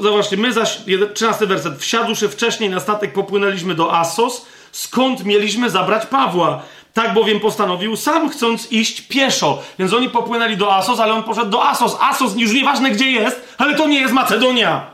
zobaczcie, 0.00 0.36
my 0.36 0.52
zaś, 0.52 0.78
13 1.14 1.46
werset, 1.46 1.78
wsiadłszy 1.78 2.28
wcześniej 2.28 2.70
na 2.70 2.80
statek, 2.80 3.12
popłynęliśmy 3.12 3.74
do 3.74 3.98
Assos, 3.98 4.46
skąd 4.72 5.24
mieliśmy 5.24 5.70
zabrać 5.70 6.06
Pawła. 6.06 6.62
Tak 6.94 7.14
bowiem 7.14 7.40
postanowił, 7.40 7.96
sam 7.96 8.28
chcąc 8.28 8.72
iść 8.72 9.00
pieszo. 9.00 9.62
Więc 9.78 9.92
oni 9.92 10.10
popłynęli 10.10 10.56
do 10.56 10.74
Assos, 10.74 11.00
ale 11.00 11.12
on 11.12 11.22
poszedł 11.22 11.50
do 11.50 11.68
Assos. 11.68 11.96
Assos 12.00 12.36
już 12.36 12.52
nieważne 12.52 12.90
gdzie 12.90 13.10
jest, 13.10 13.54
ale 13.58 13.74
to 13.74 13.86
nie 13.86 14.00
jest 14.00 14.14
Macedonia. 14.14 14.86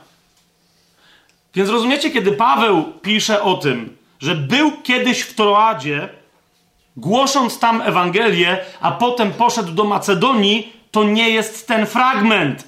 Więc 1.54 1.70
rozumiecie, 1.70 2.10
kiedy 2.10 2.32
Paweł 2.32 2.92
pisze 3.02 3.42
o 3.42 3.54
tym, 3.54 3.96
że 4.20 4.34
był 4.34 4.72
kiedyś 4.82 5.20
w 5.20 5.34
Troadzie, 5.34 6.08
głosząc 6.98 7.58
tam 7.58 7.82
Ewangelię, 7.82 8.58
a 8.80 8.92
potem 8.92 9.32
poszedł 9.32 9.72
do 9.72 9.84
Macedonii, 9.84 10.72
to 10.90 11.04
nie 11.04 11.30
jest 11.30 11.68
ten 11.68 11.86
fragment. 11.86 12.64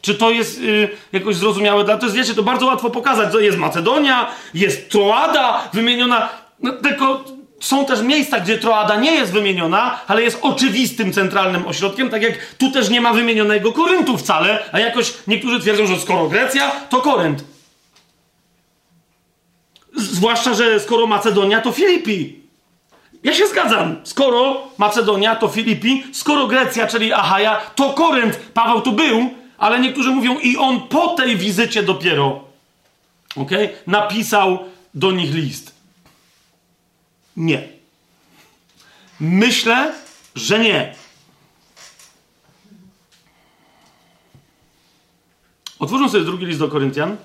Czy 0.00 0.14
to 0.14 0.30
jest 0.30 0.60
yy, 0.60 0.88
jakoś 1.12 1.36
zrozumiałe? 1.36 1.84
Dla 1.84 1.96
to 1.96 2.06
jest, 2.06 2.16
wiecie, 2.16 2.34
to 2.34 2.42
bardzo 2.42 2.66
łatwo 2.66 2.90
pokazać. 2.90 3.32
To 3.32 3.40
jest 3.40 3.58
Macedonia, 3.58 4.30
jest 4.54 4.90
Troada 4.90 5.68
wymieniona, 5.72 6.28
no, 6.62 6.72
tylko 6.72 7.24
są 7.60 7.84
też 7.84 8.02
miejsca, 8.02 8.40
gdzie 8.40 8.58
Troada 8.58 8.96
nie 8.96 9.12
jest 9.12 9.32
wymieniona, 9.32 10.00
ale 10.06 10.22
jest 10.22 10.38
oczywistym 10.42 11.12
centralnym 11.12 11.66
ośrodkiem, 11.66 12.10
tak 12.10 12.22
jak 12.22 12.54
tu 12.58 12.70
też 12.70 12.90
nie 12.90 13.00
ma 13.00 13.12
wymienionego 13.12 13.72
Koryntu 13.72 14.18
wcale, 14.18 14.64
a 14.72 14.80
jakoś 14.80 15.14
niektórzy 15.26 15.60
twierdzą, 15.60 15.86
że 15.86 16.00
skoro 16.00 16.28
Grecja, 16.28 16.70
to 16.70 17.00
Korynt. 17.00 17.44
Zwłaszcza, 19.96 20.54
że 20.54 20.80
skoro 20.80 21.06
Macedonia, 21.06 21.60
to 21.60 21.72
Filipi. 21.72 22.43
Ja 23.24 23.34
się 23.34 23.46
zgadzam. 23.46 23.96
Skoro 24.04 24.68
Macedonia, 24.78 25.36
to 25.36 25.48
Filipi, 25.48 26.04
skoro 26.12 26.46
Grecja, 26.46 26.86
czyli 26.86 27.12
Achaja, 27.12 27.60
to 27.74 27.92
Korynt. 27.92 28.36
Paweł 28.36 28.80
tu 28.80 28.92
był, 28.92 29.30
ale 29.58 29.80
niektórzy 29.80 30.10
mówią, 30.10 30.38
i 30.38 30.56
on 30.56 30.80
po 30.80 31.08
tej 31.08 31.36
wizycie 31.36 31.82
dopiero 31.82 32.44
okay, 33.36 33.68
napisał 33.86 34.58
do 34.94 35.12
nich 35.12 35.34
list. 35.34 35.74
Nie. 37.36 37.68
Myślę, 39.20 39.94
że 40.34 40.58
nie. 40.58 40.94
Otwórzmy 45.78 46.08
sobie 46.08 46.24
drugi 46.24 46.46
list 46.46 46.58
do 46.58 46.68
Koryntian. 46.68 47.16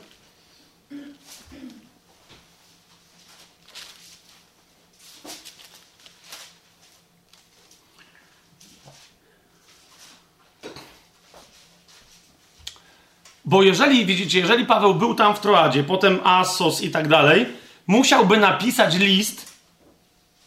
Bo 13.49 13.63
jeżeli, 13.63 14.05
widzicie, 14.05 14.39
jeżeli 14.39 14.65
Paweł 14.65 14.95
był 14.95 15.15
tam 15.15 15.35
w 15.35 15.39
Troadzie, 15.39 15.83
potem 15.83 16.19
Assos 16.23 16.81
i 16.81 16.91
tak 16.91 17.07
dalej, 17.07 17.45
musiałby 17.87 18.37
napisać 18.37 18.95
list 18.95 19.53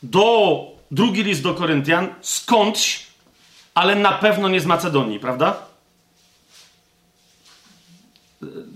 do, 0.03 0.61
drugi 0.91 1.23
list 1.23 1.43
do 1.43 1.55
Koryntian, 1.55 2.15
skądś, 2.21 3.07
ale 3.75 3.95
na 3.95 4.13
pewno 4.13 4.49
nie 4.49 4.61
z 4.61 4.67
Macedonii, 4.67 5.21
prawda? 5.21 5.57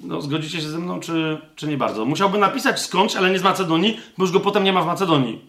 No, 0.02 0.22
zgodzicie 0.22 0.60
się 0.60 0.68
ze 0.68 0.78
mną, 0.78 1.00
czy, 1.00 1.40
czy 1.56 1.66
nie 1.66 1.76
bardzo? 1.76 2.04
Musiałby 2.04 2.38
napisać 2.38 2.80
skądś, 2.80 3.16
ale 3.16 3.30
nie 3.30 3.38
z 3.38 3.42
Macedonii, 3.42 4.00
bo 4.18 4.24
już 4.24 4.32
go 4.32 4.40
potem 4.40 4.64
nie 4.64 4.72
ma 4.72 4.82
w 4.82 4.86
Macedonii. 4.86 5.44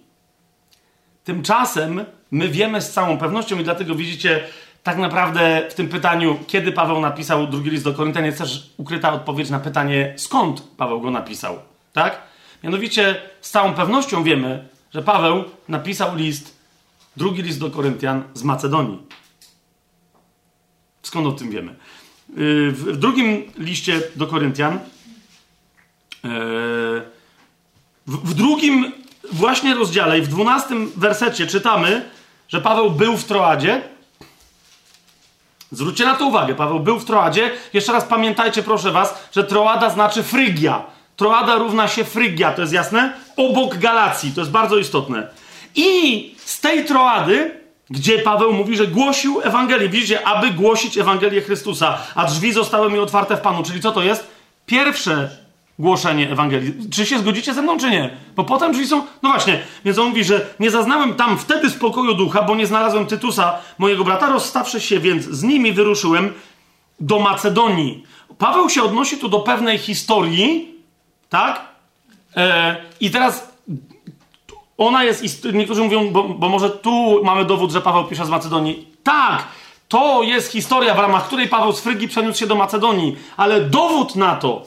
Tymczasem 1.23 2.05
my 2.31 2.49
wiemy 2.49 2.81
z 2.81 2.91
całą 2.91 3.17
pewnością 3.17 3.59
i 3.59 3.63
dlatego 3.63 3.95
widzicie, 3.95 4.47
tak 4.88 4.97
naprawdę 4.97 5.68
w 5.69 5.73
tym 5.73 5.88
pytaniu, 5.88 6.39
kiedy 6.47 6.72
Paweł 6.72 7.01
napisał 7.01 7.47
drugi 7.47 7.69
list 7.69 7.84
do 7.84 7.93
Koryntian, 7.93 8.26
jest 8.26 8.38
też 8.38 8.73
ukryta 8.77 9.14
odpowiedź 9.14 9.49
na 9.49 9.59
pytanie, 9.59 10.14
skąd 10.18 10.61
Paweł 10.61 11.01
go 11.01 11.11
napisał. 11.11 11.59
Tak? 11.93 12.22
Mianowicie 12.64 13.22
z 13.41 13.49
całą 13.49 13.73
pewnością 13.73 14.23
wiemy, 14.23 14.68
że 14.93 15.01
Paweł 15.03 15.43
napisał 15.68 16.15
list, 16.15 16.57
drugi 17.18 17.41
list 17.41 17.59
do 17.59 17.69
Koryntian 17.69 18.23
z 18.34 18.43
Macedonii. 18.43 18.99
Skąd 21.01 21.27
o 21.27 21.31
tym 21.31 21.49
wiemy? 21.49 21.76
Yy, 22.30 22.72
w 22.72 22.97
drugim 22.97 23.43
liście 23.57 24.01
do 24.15 24.27
Koryntian, 24.27 24.80
yy, 26.23 26.31
w 28.07 28.34
drugim 28.34 28.91
właśnie 29.31 29.76
rozdziale 29.76 30.19
i 30.19 30.22
w 30.22 30.27
dwunastym 30.27 30.91
wersecie 30.95 31.47
czytamy, 31.47 32.09
że 32.47 32.61
Paweł 32.61 32.91
był 32.91 33.18
w 33.18 33.23
Troadzie 33.23 33.97
Zwróćcie 35.72 36.06
na 36.06 36.15
to 36.15 36.26
uwagę, 36.26 36.56
Paweł 36.56 36.80
był 36.80 36.99
w 36.99 37.06
Troadzie. 37.06 37.52
Jeszcze 37.73 37.94
raz 37.94 38.06
pamiętajcie, 38.06 38.64
proszę 38.64 38.91
was, 38.91 39.27
że 39.31 39.44
Troada 39.44 39.89
znaczy 39.89 40.23
Frygia. 40.23 40.84
Troada 41.15 41.56
równa 41.56 41.88
się 41.88 42.03
Frygia, 42.03 42.52
to 42.52 42.61
jest 42.61 42.73
jasne? 42.73 43.14
Obok 43.38 43.77
Galacji, 43.77 44.31
to 44.31 44.41
jest 44.41 44.52
bardzo 44.52 44.77
istotne. 44.77 45.27
I 45.76 46.35
z 46.45 46.60
tej 46.60 46.85
Troady, 46.85 47.61
gdzie 47.89 48.19
Paweł 48.19 48.53
mówi, 48.53 48.77
że 48.77 48.88
głosił 48.88 49.41
Ewangelię, 49.41 49.89
widzicie, 49.89 50.27
aby 50.27 50.52
głosić 50.52 50.98
Ewangelię 50.98 51.41
Chrystusa, 51.41 51.98
a 52.15 52.26
drzwi 52.26 52.53
zostały 52.53 52.91
mi 52.91 52.99
otwarte 52.99 53.38
w 53.38 53.41
Panu. 53.41 53.64
Czyli 53.64 53.81
co 53.81 53.91
to 53.91 54.03
jest? 54.03 54.27
Pierwsze 54.65 55.30
głoszenie 55.79 56.31
Ewangelii. 56.31 56.73
Czy 56.89 57.05
się 57.05 57.19
zgodzicie 57.19 57.53
ze 57.53 57.61
mną, 57.61 57.77
czy 57.77 57.89
nie? 57.89 58.17
Bo 58.35 58.43
potem 58.43 58.71
drzwi 58.71 58.87
są... 58.87 59.03
No 59.23 59.29
właśnie, 59.29 59.59
więc 59.85 59.99
on 59.99 60.07
mówi, 60.07 60.23
że 60.23 60.45
nie 60.59 60.71
zaznałem 60.71 61.13
tam 61.13 61.37
wtedy 61.37 61.69
spokoju 61.69 62.13
ducha, 62.13 62.43
bo 62.43 62.55
nie 62.55 62.67
znalazłem 62.67 63.05
Tytusa, 63.05 63.57
mojego 63.77 64.03
brata, 64.03 64.29
rozstawszy 64.29 64.81
się 64.81 64.99
więc 64.99 65.23
z 65.23 65.43
nimi 65.43 65.73
wyruszyłem 65.73 66.33
do 66.99 67.19
Macedonii. 67.19 68.03
Paweł 68.37 68.69
się 68.69 68.83
odnosi 68.83 69.17
tu 69.17 69.29
do 69.29 69.39
pewnej 69.39 69.77
historii, 69.77 70.75
tak? 71.29 71.61
E, 72.35 72.75
I 72.99 73.11
teraz 73.11 73.47
ona 74.77 75.03
jest... 75.03 75.53
Niektórzy 75.53 75.83
mówią, 75.83 76.11
bo, 76.11 76.23
bo 76.23 76.49
może 76.49 76.69
tu 76.69 77.23
mamy 77.23 77.45
dowód, 77.45 77.71
że 77.71 77.81
Paweł 77.81 78.03
pisze 78.03 78.25
z 78.25 78.29
Macedonii. 78.29 78.87
Tak! 79.03 79.47
To 79.87 80.23
jest 80.23 80.51
historia, 80.51 80.95
w 80.95 80.99
ramach 80.99 81.27
której 81.27 81.47
Paweł 81.47 81.73
z 81.73 81.79
Frygi 81.79 82.07
przeniósł 82.07 82.39
się 82.39 82.47
do 82.47 82.55
Macedonii. 82.55 83.15
Ale 83.37 83.61
dowód 83.61 84.15
na 84.15 84.35
to, 84.35 84.65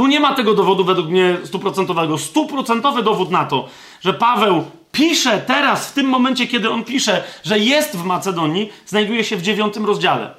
tu 0.00 0.06
nie 0.06 0.20
ma 0.20 0.34
tego 0.34 0.54
dowodu 0.54 0.84
według 0.84 1.08
mnie 1.08 1.36
stuprocentowego. 1.44 2.18
Stuprocentowy 2.18 3.02
dowód 3.02 3.30
na 3.30 3.44
to, 3.44 3.68
że 4.00 4.14
Paweł 4.14 4.64
pisze 4.92 5.38
teraz, 5.46 5.88
w 5.88 5.92
tym 5.92 6.06
momencie, 6.06 6.46
kiedy 6.46 6.70
on 6.70 6.84
pisze, 6.84 7.22
że 7.44 7.58
jest 7.58 7.96
w 7.96 8.04
Macedonii, 8.04 8.72
znajduje 8.86 9.24
się 9.24 9.36
w 9.36 9.42
dziewiątym 9.42 9.86
rozdziale. 9.86 10.30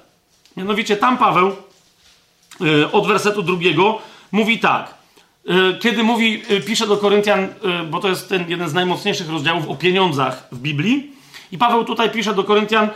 Mianowicie 0.57 0.97
tam 0.97 1.17
Paweł 1.17 1.55
yy, 2.59 2.91
od 2.91 3.07
wersetu 3.07 3.43
drugiego 3.43 3.99
mówi 4.31 4.59
tak. 4.59 4.93
Yy, 5.45 5.77
kiedy 5.81 6.03
mówi, 6.03 6.43
yy, 6.49 6.61
pisze 6.61 6.87
do 6.87 6.97
Koryntian, 6.97 7.47
bo 7.91 7.99
to 7.99 8.09
jest 8.09 8.29
ten 8.29 8.49
jeden 8.49 8.69
z 8.69 8.73
najmocniejszych 8.73 9.29
rozdziałów 9.29 9.69
o 9.69 9.75
pieniądzach 9.75 10.47
w 10.51 10.59
Biblii. 10.59 11.11
I 11.51 11.57
Paweł 11.57 11.83
tutaj 11.83 12.09
pisze 12.09 12.33
do 12.33 12.43
Koryntian 12.43 12.89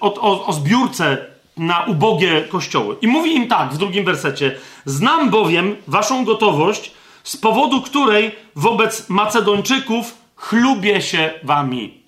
o, 0.00 0.14
o, 0.14 0.46
o 0.46 0.52
zbiórce 0.52 1.26
na 1.58 1.84
ubogie 1.84 2.42
kościoły. 2.42 2.96
I 3.00 3.06
mówi 3.06 3.36
im 3.36 3.48
tak 3.48 3.72
w 3.72 3.78
drugim 3.78 4.04
wersecie: 4.04 4.54
Znam 4.84 5.30
bowiem 5.30 5.76
waszą 5.86 6.24
gotowość, 6.24 6.92
z 7.24 7.36
powodu 7.36 7.82
której 7.82 8.34
wobec 8.56 9.08
Macedończyków 9.08 10.14
chlubię 10.36 11.02
się 11.02 11.30
wami. 11.42 11.98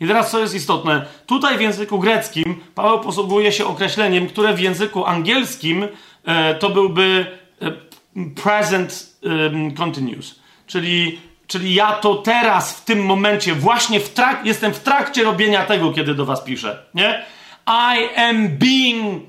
I 0.00 0.06
teraz 0.06 0.30
co 0.30 0.38
jest 0.38 0.54
istotne? 0.54 1.06
Tutaj 1.26 1.58
w 1.58 1.60
języku 1.60 1.98
greckim 1.98 2.60
Paweł 2.74 3.00
posługuje 3.00 3.52
się 3.52 3.66
określeniem, 3.66 4.26
które 4.26 4.54
w 4.54 4.60
języku 4.60 5.06
angielskim 5.06 5.88
e, 6.24 6.54
to 6.54 6.70
byłby 6.70 7.26
e, 7.62 7.72
present 8.42 9.16
e, 9.70 9.74
continuous. 9.74 10.40
Czyli, 10.66 11.20
czyli 11.46 11.74
ja 11.74 11.92
to 11.92 12.14
teraz, 12.14 12.80
w 12.80 12.84
tym 12.84 13.04
momencie, 13.04 13.54
właśnie 13.54 14.00
w 14.00 14.08
trak 14.08 14.46
jestem 14.46 14.74
w 14.74 14.80
trakcie 14.80 15.24
robienia 15.24 15.64
tego, 15.64 15.92
kiedy 15.92 16.14
do 16.14 16.26
was 16.26 16.44
piszę. 16.44 16.82
Nie? 16.94 17.24
I 17.70 18.08
am 18.16 18.48
being 18.48 19.22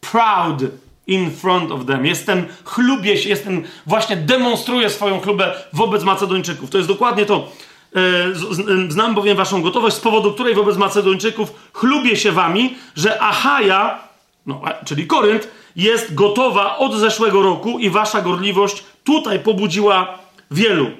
proud 0.00 0.62
in 1.06 1.30
front 1.30 1.72
of 1.72 1.86
them. 1.86 2.06
Jestem, 2.06 2.46
chlubię 2.64 3.16
się, 3.16 3.28
jestem, 3.28 3.62
właśnie 3.86 4.16
demonstruję 4.16 4.90
swoją 4.90 5.20
chlubę 5.20 5.54
wobec 5.72 6.02
Macedończyków. 6.02 6.70
To 6.70 6.78
jest 6.78 6.88
dokładnie 6.88 7.26
to. 7.26 7.48
E, 7.96 8.90
znam 8.90 9.14
bowiem 9.14 9.36
waszą 9.36 9.62
gotowość, 9.62 9.96
z 9.96 10.00
powodu 10.00 10.32
której 10.32 10.54
wobec 10.54 10.76
Macedończyków 10.76 11.52
chlubię 11.72 12.16
się 12.16 12.32
wami, 12.32 12.74
że 12.96 13.22
Achaja, 13.22 13.98
no, 14.46 14.62
czyli 14.84 15.06
Korynt, 15.06 15.48
jest 15.76 16.14
gotowa 16.14 16.78
od 16.78 16.94
zeszłego 16.94 17.42
roku 17.42 17.78
i 17.78 17.90
wasza 17.90 18.22
gorliwość 18.22 18.84
tutaj 19.04 19.38
pobudziła 19.38 20.18
wielu. 20.50 20.90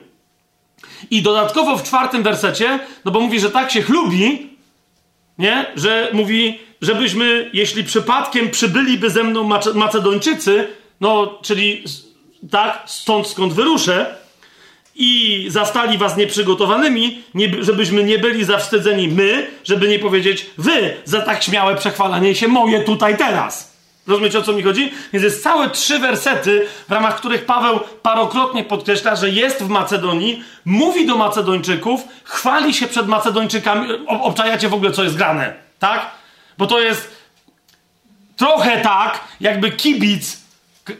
I 1.10 1.22
dodatkowo 1.22 1.76
w 1.76 1.82
czwartym 1.82 2.22
wersecie, 2.22 2.80
no 3.04 3.10
bo 3.10 3.20
mówi, 3.20 3.40
że 3.40 3.50
tak 3.50 3.70
się 3.70 3.82
chlubi, 3.82 4.48
nie? 5.38 5.66
Że 5.76 6.10
mówi, 6.12 6.65
żebyśmy, 6.82 7.50
jeśli 7.52 7.84
przypadkiem 7.84 8.50
przybyliby 8.50 9.10
ze 9.10 9.24
mną 9.24 9.50
Macedończycy, 9.74 10.68
no, 11.00 11.38
czyli 11.42 11.84
tak, 12.50 12.82
stąd 12.86 13.26
skąd 13.26 13.52
wyruszę, 13.52 14.16
i 14.98 15.46
zastali 15.48 15.98
was 15.98 16.16
nieprzygotowanymi, 16.16 17.22
nie, 17.34 17.64
żebyśmy 17.64 18.04
nie 18.04 18.18
byli 18.18 18.44
zawstydzeni 18.44 19.08
my, 19.08 19.46
żeby 19.64 19.88
nie 19.88 19.98
powiedzieć 19.98 20.46
wy 20.58 20.96
za 21.04 21.20
tak 21.20 21.42
śmiałe 21.42 21.76
przechwalanie 21.76 22.34
się 22.34 22.48
moje 22.48 22.80
tutaj 22.80 23.16
teraz. 23.16 23.76
Rozumiecie 24.06 24.38
o 24.38 24.42
co 24.42 24.52
mi 24.52 24.62
chodzi? 24.62 24.92
Więc 25.12 25.24
jest 25.24 25.42
całe 25.42 25.70
trzy 25.70 25.98
wersety, 25.98 26.66
w 26.88 26.92
ramach 26.92 27.16
których 27.16 27.44
Paweł 27.44 27.80
parokrotnie 28.02 28.64
podkreśla, 28.64 29.16
że 29.16 29.30
jest 29.30 29.62
w 29.62 29.68
Macedonii, 29.68 30.42
mówi 30.64 31.06
do 31.06 31.16
Macedończyków, 31.16 32.00
chwali 32.24 32.74
się 32.74 32.86
przed 32.86 33.08
Macedończykami. 33.08 33.88
Obczajacie 34.06 34.68
w 34.68 34.74
ogóle, 34.74 34.92
co 34.92 35.04
jest 35.04 35.16
grane, 35.16 35.54
tak? 35.78 36.10
Bo 36.58 36.66
to 36.66 36.80
jest 36.80 37.16
trochę 38.36 38.80
tak, 38.80 39.20
jakby 39.40 39.70
kibic 39.70 40.46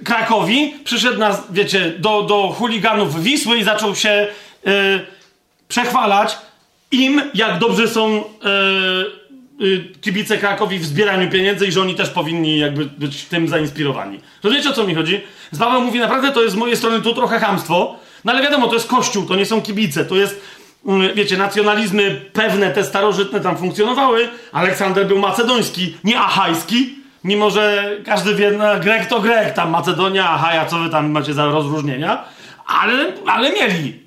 Krakowi 0.05 0.75
przyszedł 0.85 1.19
nas, 1.19 1.43
wiecie, 1.51 1.93
do, 1.99 2.23
do 2.23 2.49
chuliganów 2.59 3.23
Wisły 3.23 3.59
i 3.59 3.65
zaczął 3.65 3.95
się 3.95 4.29
yy, 4.65 5.07
przechwalać 5.69 6.39
im, 6.91 7.23
jak 7.35 7.59
dobrze 7.59 7.89
są 7.89 8.25
yy, 9.59 9.95
kibice 10.01 10.39
Krakowi 10.39 10.79
w 10.79 10.85
zbieraniu 10.85 11.31
pieniędzy 11.31 11.67
i 11.67 11.73
że 11.73 11.81
oni 11.81 11.95
też 11.95 12.11
powinni 12.11 12.59
jakby 12.59 12.85
być 12.85 13.25
tym 13.25 13.49
zainspirowani. 13.49 14.21
To 14.41 14.51
wiecie 14.51 14.71
o 14.71 14.73
co 14.73 14.85
mi 14.85 14.95
chodzi? 14.95 15.21
Z 15.53 15.59
Paweł 15.59 15.81
mówi, 15.81 15.99
naprawdę 15.99 16.33
to 16.33 16.43
jest 16.43 16.55
z 16.55 16.59
mojej 16.59 16.77
strony 16.77 17.03
tu 17.03 17.15
trochę 17.15 17.41
hamstwo, 17.41 17.97
no 18.25 18.33
ale 18.33 18.43
wiadomo, 18.43 18.69
to 18.69 18.75
jest 18.75 18.89
kościół, 18.89 19.27
to 19.27 19.37
nie 19.37 19.47
są 19.47 19.63
kibice, 19.63 20.05
to 20.05 20.17
jest, 20.17 20.35
yy, 20.35 20.56
wiecie, 21.15 21.37
nacjonalizmy 21.37 22.21
pewne, 22.33 22.71
te 22.71 22.85
starożytne 22.85 23.41
tam 23.41 23.57
funkcjonowały. 23.57 24.29
Aleksander 24.53 25.07
był 25.07 25.19
macedoński, 25.19 25.97
nie 26.05 26.21
achajski, 26.21 26.97
Mimo, 27.27 27.51
że 27.51 27.91
każdy 28.05 28.35
wie, 28.35 28.51
no, 28.51 28.81
Grek 28.81 29.07
to 29.07 29.21
Grek, 29.21 29.55
tam 29.55 29.71
Macedonia, 29.71 30.31
Achaja, 30.31 30.67
co 30.67 30.79
wy 30.79 30.91
tam 30.91 31.11
macie 31.11 31.35
za 31.35 31.47
rozróżnienia, 31.47 32.25
ale, 32.67 33.13
ale 33.27 33.53
mieli. 33.53 34.01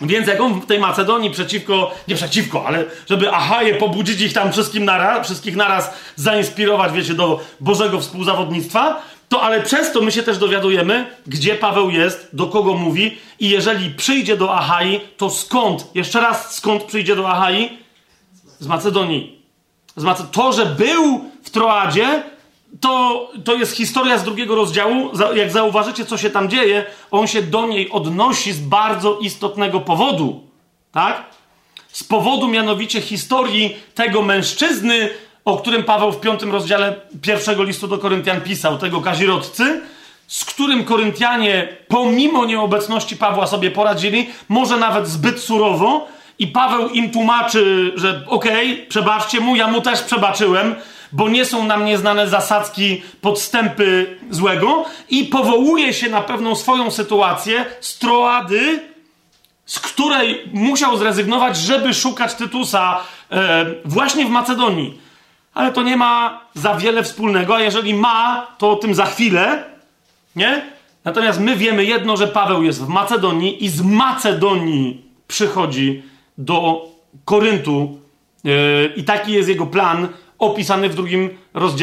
Więc 0.00 0.28
jak 0.28 0.40
on 0.40 0.60
w 0.60 0.66
tej 0.66 0.78
Macedonii 0.78 1.30
przeciwko, 1.30 1.94
nie 2.08 2.14
przeciwko, 2.14 2.66
ale 2.66 2.84
żeby 3.08 3.32
Achaje 3.32 3.74
pobudzić 3.74 4.20
ich 4.20 4.32
tam 4.32 4.52
wszystkim 4.52 4.84
naraz, 4.84 5.26
wszystkich 5.26 5.56
naraz 5.56 5.94
zainspirować, 6.16 6.92
wiecie, 6.92 7.14
do 7.14 7.40
Bożego 7.60 8.00
współzawodnictwa, 8.00 9.02
to 9.28 9.42
ale 9.42 9.62
przez 9.62 9.92
to 9.92 10.00
my 10.00 10.12
się 10.12 10.22
też 10.22 10.38
dowiadujemy, 10.38 11.06
gdzie 11.26 11.54
Paweł 11.54 11.90
jest, 11.90 12.28
do 12.32 12.46
kogo 12.46 12.74
mówi 12.74 13.18
i 13.40 13.48
jeżeli 13.48 13.90
przyjdzie 13.90 14.36
do 14.36 14.54
Achai, 14.54 15.00
to 15.16 15.30
skąd? 15.30 15.86
Jeszcze 15.94 16.20
raz, 16.20 16.54
skąd 16.54 16.82
przyjdzie 16.82 17.16
do 17.16 17.30
Achai? 17.30 17.78
Z 18.58 18.66
Macedonii. 18.66 19.42
Z 19.96 20.04
Macedonii. 20.04 20.32
To, 20.32 20.52
że 20.52 20.66
był 20.66 21.24
w 21.42 21.50
Troadzie, 21.50 22.22
to, 22.80 23.30
to 23.44 23.54
jest 23.54 23.76
historia 23.76 24.18
z 24.18 24.24
drugiego 24.24 24.54
rozdziału. 24.54 25.10
Jak 25.34 25.50
zauważycie, 25.50 26.04
co 26.04 26.18
się 26.18 26.30
tam 26.30 26.50
dzieje, 26.50 26.84
on 27.10 27.26
się 27.26 27.42
do 27.42 27.66
niej 27.66 27.90
odnosi 27.90 28.52
z 28.52 28.60
bardzo 28.60 29.18
istotnego 29.18 29.80
powodu. 29.80 30.42
Tak? 30.92 31.24
Z 31.88 32.04
powodu 32.04 32.48
mianowicie 32.48 33.00
historii 33.00 33.76
tego 33.94 34.22
mężczyzny, 34.22 35.10
o 35.44 35.56
którym 35.56 35.84
Paweł 35.84 36.12
w 36.12 36.20
piątym 36.20 36.52
rozdziale 36.52 36.94
pierwszego 37.22 37.62
listu 37.62 37.88
do 37.88 37.98
Koryntian 37.98 38.40
pisał, 38.40 38.78
tego 38.78 39.00
kazirodcy, 39.00 39.80
z 40.26 40.44
którym 40.44 40.84
Koryntianie, 40.84 41.76
pomimo 41.88 42.44
nieobecności 42.44 43.16
Pawła, 43.16 43.46
sobie 43.46 43.70
poradzili, 43.70 44.30
może 44.48 44.76
nawet 44.76 45.08
zbyt 45.08 45.40
surowo, 45.40 46.06
i 46.38 46.46
Paweł 46.46 46.88
im 46.88 47.10
tłumaczy, 47.10 47.92
że 47.96 48.22
okej, 48.26 48.72
okay, 48.72 48.86
przebaczcie 48.86 49.40
mu, 49.40 49.56
ja 49.56 49.68
mu 49.68 49.80
też 49.80 50.02
przebaczyłem, 50.02 50.74
bo 51.12 51.28
nie 51.28 51.44
są 51.44 51.66
nam 51.66 51.84
nieznane 51.84 52.28
zasadzki, 52.28 53.02
podstępy 53.20 54.18
złego 54.30 54.84
i 55.10 55.24
powołuje 55.24 55.94
się 55.94 56.08
na 56.08 56.20
pewną 56.20 56.54
swoją 56.54 56.90
sytuację 56.90 57.64
z 57.80 57.98
Troady, 57.98 58.82
z 59.66 59.80
której 59.80 60.48
musiał 60.52 60.96
zrezygnować, 60.96 61.56
żeby 61.56 61.94
szukać 61.94 62.34
Tytusa 62.34 63.00
e, 63.30 63.66
właśnie 63.84 64.26
w 64.26 64.30
Macedonii. 64.30 65.03
Ale 65.54 65.72
to 65.72 65.82
nie 65.82 65.96
ma 65.96 66.40
za 66.54 66.74
wiele 66.74 67.02
wspólnego, 67.02 67.56
a 67.56 67.60
jeżeli 67.60 67.94
ma, 67.94 68.46
to 68.58 68.70
o 68.70 68.76
tym 68.76 68.94
za 68.94 69.06
chwilę, 69.06 69.64
nie? 70.36 70.74
Natomiast 71.04 71.40
my 71.40 71.56
wiemy 71.56 71.84
jedno, 71.84 72.16
że 72.16 72.26
Paweł 72.26 72.62
jest 72.62 72.84
w 72.84 72.88
Macedonii 72.88 73.64
i 73.64 73.68
z 73.68 73.82
Macedonii 73.82 75.04
przychodzi 75.28 76.02
do 76.38 76.88
Koryntu 77.24 77.98
yy, 78.44 78.92
i 78.96 79.04
taki 79.04 79.32
jest 79.32 79.48
jego 79.48 79.66
plan 79.66 80.08
opisany 80.38 80.88
w 80.88 80.94
drugim, 80.94 81.30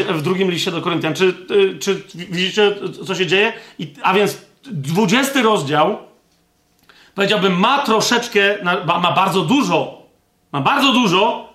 w 0.08 0.22
drugim 0.22 0.50
liście 0.50 0.70
do 0.70 0.82
Koryntian. 0.82 1.14
Czy, 1.14 1.34
yy, 1.50 1.78
czy 1.78 2.02
widzicie, 2.14 2.74
co 3.06 3.14
się 3.14 3.26
dzieje? 3.26 3.52
I, 3.78 3.94
a 4.02 4.14
więc 4.14 4.38
dwudziesty 4.64 5.42
rozdział, 5.42 5.98
powiedziałbym, 7.14 7.58
ma 7.58 7.78
troszeczkę, 7.78 8.40
ma 8.86 9.12
bardzo 9.12 9.42
dużo, 9.42 10.02
ma 10.52 10.60
bardzo 10.60 10.92
dużo 10.92 11.51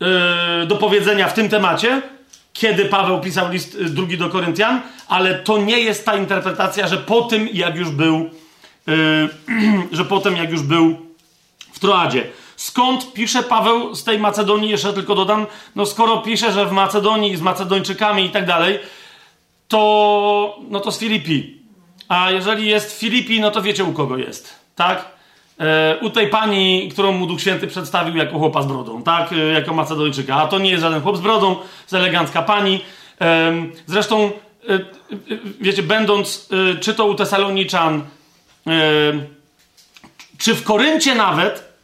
yy, 0.00 0.66
do 0.66 0.76
powiedzenia 0.76 1.28
w 1.28 1.34
tym 1.34 1.48
temacie, 1.48 2.02
kiedy 2.52 2.84
Paweł 2.84 3.20
pisał 3.20 3.50
list 3.50 3.74
yy, 3.74 3.84
drugi 3.84 4.18
do 4.18 4.28
Koryntian, 4.28 4.82
ale 5.08 5.34
to 5.34 5.58
nie 5.58 5.80
jest 5.80 6.04
ta 6.04 6.16
interpretacja, 6.16 6.86
że 6.88 6.96
po 6.96 7.22
tym, 7.22 7.48
jak 7.52 7.76
już 7.76 7.90
był, 7.90 8.30
yy, 8.86 9.28
że 9.96 10.04
potem, 10.04 10.36
jak 10.36 10.50
już 10.50 10.62
był 10.62 10.96
w 11.72 11.78
Troadzie. 11.78 12.24
Skąd 12.56 13.12
pisze 13.12 13.42
Paweł 13.42 13.94
z 13.94 14.04
tej 14.04 14.18
Macedonii? 14.18 14.70
Jeszcze 14.70 14.92
tylko 14.92 15.14
dodam, 15.14 15.46
no 15.76 15.86
skoro 15.86 16.18
pisze, 16.18 16.52
że 16.52 16.66
w 16.66 16.72
Macedonii 16.72 17.36
z 17.36 17.40
Macedończykami 17.40 18.24
i 18.24 18.30
tak 18.30 18.46
dalej, 18.46 18.78
to, 19.68 20.58
no 20.68 20.80
to 20.80 20.92
z 20.92 20.98
Filipi. 20.98 21.62
A 22.08 22.30
jeżeli 22.30 22.66
jest 22.66 22.96
w 22.96 22.98
Filipi, 22.98 23.40
no 23.40 23.50
to 23.50 23.62
wiecie 23.62 23.84
u 23.84 23.92
kogo 23.92 24.16
jest, 24.16 24.54
tak? 24.76 25.13
E, 25.60 25.96
u 26.00 26.10
tej 26.10 26.28
pani, 26.28 26.88
którą 26.92 27.12
mu 27.12 27.26
Duch 27.26 27.40
Święty 27.40 27.66
przedstawił 27.66 28.16
jako 28.16 28.38
chłopa 28.38 28.62
z 28.62 28.66
brodą, 28.66 29.02
tak? 29.02 29.32
E, 29.32 29.36
jako 29.36 29.74
Macedończyka. 29.74 30.36
A 30.36 30.46
to 30.46 30.58
nie 30.58 30.70
jest 30.70 30.82
żaden 30.82 31.02
chłop 31.02 31.16
z 31.16 31.20
brodą, 31.20 31.56
to 31.90 31.98
elegancka 31.98 32.42
pani. 32.42 32.80
Zresztą, 33.86 34.30
e, 34.68 34.78
wiecie, 35.60 35.82
będąc 35.82 36.48
czy 36.80 36.94
to 36.94 37.06
u 37.06 37.14
Tesaloniczan, 37.14 38.02
czy 40.38 40.54
w 40.54 40.64
Koryncie 40.64 41.14
nawet, 41.14 41.74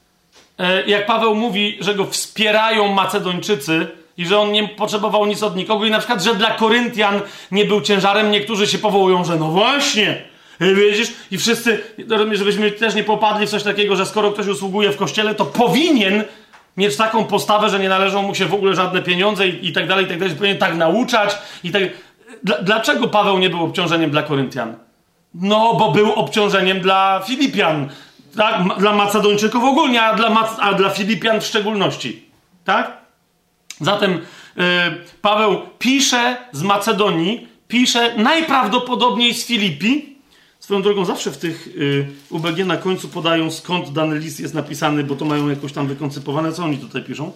jak 0.86 1.06
Paweł 1.06 1.34
mówi, 1.34 1.78
że 1.80 1.94
go 1.94 2.04
wspierają 2.04 2.88
Macedończycy 2.88 3.86
i 4.16 4.26
że 4.26 4.38
on 4.38 4.52
nie 4.52 4.68
potrzebował 4.68 5.26
nic 5.26 5.42
od 5.42 5.56
nikogo 5.56 5.84
i 5.84 5.90
na 5.90 5.98
przykład, 5.98 6.22
że 6.22 6.34
dla 6.34 6.50
Koryntian 6.50 7.20
nie 7.50 7.64
był 7.64 7.80
ciężarem, 7.80 8.30
niektórzy 8.30 8.66
się 8.66 8.78
powołują, 8.78 9.24
że 9.24 9.36
no 9.36 9.48
właśnie, 9.48 10.22
widzisz, 10.60 11.12
i 11.30 11.38
wszyscy, 11.38 11.80
żebyśmy 12.32 12.70
też 12.70 12.94
nie 12.94 13.04
popadli 13.04 13.46
w 13.46 13.50
coś 13.50 13.62
takiego, 13.62 13.96
że 13.96 14.06
skoro 14.06 14.32
ktoś 14.32 14.46
usługuje 14.46 14.90
w 14.92 14.96
kościele, 14.96 15.34
to 15.34 15.44
powinien 15.44 16.24
mieć 16.76 16.96
taką 16.96 17.24
postawę, 17.24 17.70
że 17.70 17.78
nie 17.78 17.88
należą 17.88 18.22
mu 18.22 18.34
się 18.34 18.46
w 18.46 18.54
ogóle 18.54 18.74
żadne 18.74 19.02
pieniądze 19.02 19.48
i, 19.48 19.68
i 19.68 19.72
tak 19.72 19.86
dalej, 19.86 20.04
i 20.04 20.08
tak 20.08 20.18
dalej, 20.18 20.34
powinien 20.36 20.58
tak 20.58 20.76
nauczać 20.76 21.38
i 21.64 21.70
tak... 21.70 21.82
Dlaczego 22.62 23.08
Paweł 23.08 23.38
nie 23.38 23.50
był 23.50 23.64
obciążeniem 23.64 24.10
dla 24.10 24.22
Koryntian? 24.22 24.74
No, 25.34 25.74
bo 25.74 25.92
był 25.92 26.12
obciążeniem 26.12 26.80
dla 26.80 27.22
Filipian 27.26 27.88
tak? 28.36 28.78
Dla 28.78 28.92
Macedończyków 28.92 29.64
ogólnie, 29.64 30.02
a 30.02 30.14
dla, 30.14 30.56
a 30.58 30.74
dla 30.74 30.90
Filipian 30.90 31.40
w 31.40 31.44
szczególności. 31.44 32.22
Tak? 32.64 32.96
Zatem 33.80 34.12
yy, 34.56 34.64
Paweł 35.22 35.60
pisze 35.78 36.36
z 36.52 36.62
Macedonii, 36.62 37.48
pisze 37.68 38.14
najprawdopodobniej 38.16 39.34
z 39.34 39.46
Filipi, 39.46 40.16
Swoją 40.60 40.82
drogą 40.82 41.04
zawsze 41.04 41.30
w 41.30 41.38
tych 41.38 41.66
y, 41.66 42.08
UBG 42.30 42.66
na 42.66 42.76
końcu 42.76 43.08
podają 43.08 43.50
skąd 43.50 43.92
dany 43.92 44.18
list 44.18 44.40
jest 44.40 44.54
napisany, 44.54 45.04
bo 45.04 45.16
to 45.16 45.24
mają 45.24 45.48
jakoś 45.48 45.72
tam 45.72 45.86
wykoncypowane. 45.86 46.52
Co 46.52 46.64
oni 46.64 46.78
tutaj 46.78 47.02
piszą? 47.02 47.32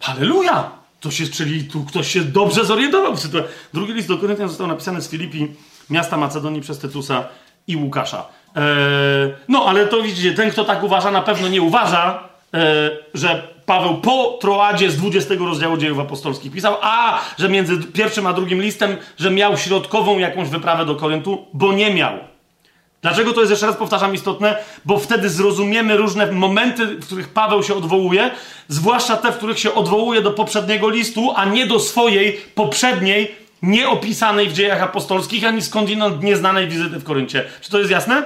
Halleluja! 0.00 0.78
To 1.00 1.10
się, 1.10 1.26
czyli 1.26 1.64
tu 1.64 1.84
ktoś 1.84 2.12
się 2.12 2.20
dobrze 2.20 2.64
zorientował 2.64 3.16
w 3.16 3.20
sytuacji. 3.20 3.50
Drugi 3.74 3.92
list 3.92 4.08
do 4.08 4.18
Koryntian 4.18 4.48
został 4.48 4.66
napisany 4.66 5.02
z 5.02 5.08
Filipi, 5.08 5.54
miasta 5.90 6.16
Macedonii 6.16 6.60
przez 6.60 6.78
Tytusa 6.78 7.28
i 7.66 7.76
Łukasza. 7.76 8.28
Eee, 8.56 8.64
no, 9.48 9.64
ale 9.64 9.86
to 9.86 10.02
widzicie, 10.02 10.32
ten, 10.32 10.50
kto 10.50 10.64
tak 10.64 10.82
uważa, 10.82 11.10
na 11.10 11.22
pewno 11.22 11.48
nie 11.48 11.62
uważa, 11.62 12.28
e, 12.54 12.90
że 13.14 13.57
Paweł 13.68 13.96
po 13.96 14.38
Troadzie 14.40 14.90
z 14.90 14.96
20 14.96 15.34
rozdziału 15.38 15.76
dziejów 15.76 15.98
apostolskich 15.98 16.52
pisał, 16.52 16.76
a 16.80 17.20
że 17.38 17.48
między 17.48 17.78
pierwszym 17.78 18.26
a 18.26 18.32
drugim 18.32 18.62
listem, 18.62 18.96
że 19.18 19.30
miał 19.30 19.56
środkową 19.56 20.18
jakąś 20.18 20.48
wyprawę 20.48 20.86
do 20.86 20.96
Koryntu, 20.96 21.46
bo 21.52 21.72
nie 21.72 21.94
miał. 21.94 22.12
Dlaczego 23.02 23.32
to 23.32 23.40
jest, 23.40 23.50
jeszcze 23.50 23.66
raz 23.66 23.76
powtarzam, 23.76 24.14
istotne? 24.14 24.56
Bo 24.84 24.98
wtedy 24.98 25.28
zrozumiemy 25.28 25.96
różne 25.96 26.32
momenty, 26.32 26.86
w 26.86 27.06
których 27.06 27.28
Paweł 27.28 27.62
się 27.62 27.74
odwołuje, 27.74 28.30
zwłaszcza 28.68 29.16
te, 29.16 29.32
w 29.32 29.36
których 29.36 29.58
się 29.58 29.74
odwołuje 29.74 30.22
do 30.22 30.30
poprzedniego 30.30 30.88
listu, 30.88 31.32
a 31.36 31.44
nie 31.44 31.66
do 31.66 31.80
swojej 31.80 32.32
poprzedniej, 32.54 33.34
nieopisanej 33.62 34.48
w 34.48 34.52
dziejach 34.52 34.82
apostolskich, 34.82 35.44
ani 35.44 35.62
skądinąd 35.62 36.22
nieznanej 36.22 36.68
wizyty 36.68 36.98
w 36.98 37.04
Koryncie. 37.04 37.44
Czy 37.60 37.70
to 37.70 37.78
jest 37.78 37.90
jasne? 37.90 38.22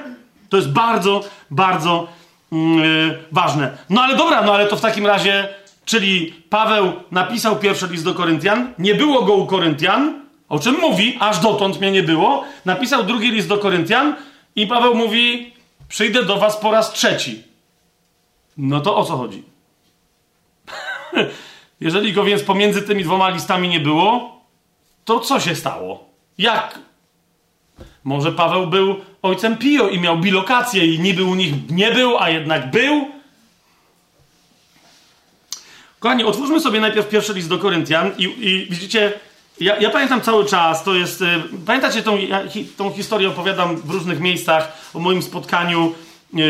To 0.48 0.56
jest 0.56 0.72
bardzo, 0.72 1.24
bardzo 1.50 2.08
yy, 2.52 3.18
ważne. 3.32 3.78
No 3.90 4.02
ale 4.02 4.16
dobra, 4.16 4.42
no 4.42 4.54
ale 4.54 4.66
to 4.66 4.76
w 4.76 4.80
takim 4.80 5.06
razie, 5.06 5.48
czyli 5.84 6.34
Paweł 6.50 6.92
napisał 7.10 7.56
pierwszy 7.56 7.86
list 7.86 8.04
do 8.04 8.14
Koryntian, 8.14 8.72
nie 8.78 8.94
było 8.94 9.22
go 9.22 9.34
u 9.34 9.46
Koryntian, 9.46 10.22
o 10.48 10.58
czym 10.58 10.80
mówi, 10.80 11.16
aż 11.20 11.38
dotąd 11.38 11.80
mnie 11.80 11.90
nie 11.90 12.02
było, 12.02 12.44
napisał 12.64 13.04
drugi 13.04 13.30
list 13.30 13.48
do 13.48 13.58
Koryntian, 13.58 14.16
i 14.56 14.66
Paweł 14.66 14.94
mówi: 14.94 15.52
Przyjdę 15.88 16.22
do 16.22 16.38
was 16.38 16.56
po 16.56 16.70
raz 16.70 16.92
trzeci. 16.92 17.42
No 18.56 18.80
to 18.80 18.96
o 18.96 19.04
co 19.04 19.16
chodzi? 19.16 19.42
Jeżeli 21.80 22.12
go 22.12 22.24
więc 22.24 22.42
pomiędzy 22.42 22.82
tymi 22.82 23.04
dwoma 23.04 23.28
listami 23.28 23.68
nie 23.68 23.80
było, 23.80 24.40
to 25.04 25.20
co 25.20 25.40
się 25.40 25.54
stało? 25.54 26.04
Jak? 26.38 26.78
Może 28.04 28.32
Paweł 28.32 28.66
był 28.66 28.96
ojcem 29.22 29.56
Pio 29.56 29.88
i 29.88 30.00
miał 30.00 30.18
bilokację 30.18 30.86
i 30.86 31.00
niby 31.00 31.24
u 31.24 31.34
nich 31.34 31.70
nie 31.70 31.92
był, 31.92 32.18
a 32.18 32.30
jednak 32.30 32.70
był? 32.70 33.08
Kochani, 35.98 36.24
otwórzmy 36.24 36.60
sobie 36.60 36.80
najpierw 36.80 37.08
pierwszy 37.08 37.32
list 37.32 37.48
do 37.48 37.58
Koryntian 37.58 38.10
i, 38.18 38.22
i 38.22 38.66
widzicie, 38.70 39.12
ja, 39.60 39.76
ja, 39.76 39.90
pamiętam 39.90 40.20
cały 40.20 40.44
czas, 40.44 40.84
to 40.84 40.94
jest. 40.94 41.22
Y, 41.22 41.26
pamiętacie 41.66 42.02
tą, 42.02 42.16
ja, 42.16 42.48
hi, 42.48 42.64
tą 42.64 42.92
historię 42.92 43.28
opowiadam 43.28 43.76
w 43.76 43.90
różnych 43.90 44.20
miejscach 44.20 44.90
o 44.94 44.98
moim 44.98 45.22
spotkaniu 45.22 45.94
y, 46.34 46.40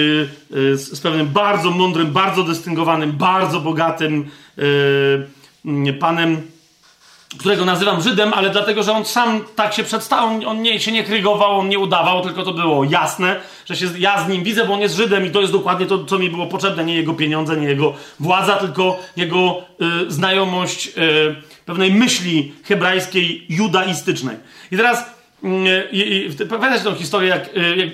y, 0.57 0.77
z, 0.77 0.93
z, 0.93 1.01
pewnym 1.01 1.27
bardzo 1.27 1.71
mądrym, 1.71 2.13
bardzo 2.13 2.43
dystyngowanym, 2.43 3.13
bardzo 3.13 3.61
bogatym 3.61 4.31
y, 4.59 5.93
panem, 6.01 6.51
którego 7.39 7.65
nazywam 7.65 8.03
Żydem, 8.03 8.33
ale 8.35 8.51
dlatego, 8.51 8.83
że 8.83 8.93
on 8.93 9.05
sam 9.05 9.45
tak 9.57 9.75
się 9.75 9.85
przedstawił, 9.85 10.49
on, 10.49 10.63
nie, 10.63 10.81
się 10.81 10.93
nie 10.93 11.05
krygował, 11.05 11.59
on 11.59 11.69
nie 11.69 11.79
udawał, 11.79 12.23
tylko 12.23 12.43
to 12.43 12.53
było 12.53 12.85
jasne, 12.85 13.37
że 13.67 13.77
się, 13.77 13.87
ja 13.99 14.25
z 14.25 14.29
nim 14.29 14.45
widzę, 14.45 14.67
bo 14.67 14.75
on 14.75 14.81
jest 14.81 14.97
Żydem 14.97 15.27
i 15.27 15.31
to 15.31 15.41
jest 15.41 15.53
dokładnie 15.53 15.87
to, 15.87 16.05
co 16.05 16.19
mi 16.19 16.31
było 16.31 16.47
potrzebne. 16.47 16.85
Nie 16.85 16.95
jego 16.95 17.15
pieniądze, 17.15 17.57
nie 17.57 17.69
jego 17.69 17.95
władza, 18.21 18.57
tylko 18.57 18.99
jego 19.17 19.63
znajomość 20.09 20.93
pewnej 21.67 21.95
myśli 21.95 22.53
hebrajskiej, 22.65 23.47
judaistycznej. 23.49 24.37
I 24.73 24.77
teraz 24.77 25.07
yy, 25.93 26.47
pamiętacie 26.47 26.85
tą 26.85 26.95
historię, 26.95 27.29
jak, 27.29 27.57
y, 27.57 27.77
jak, 27.77 27.89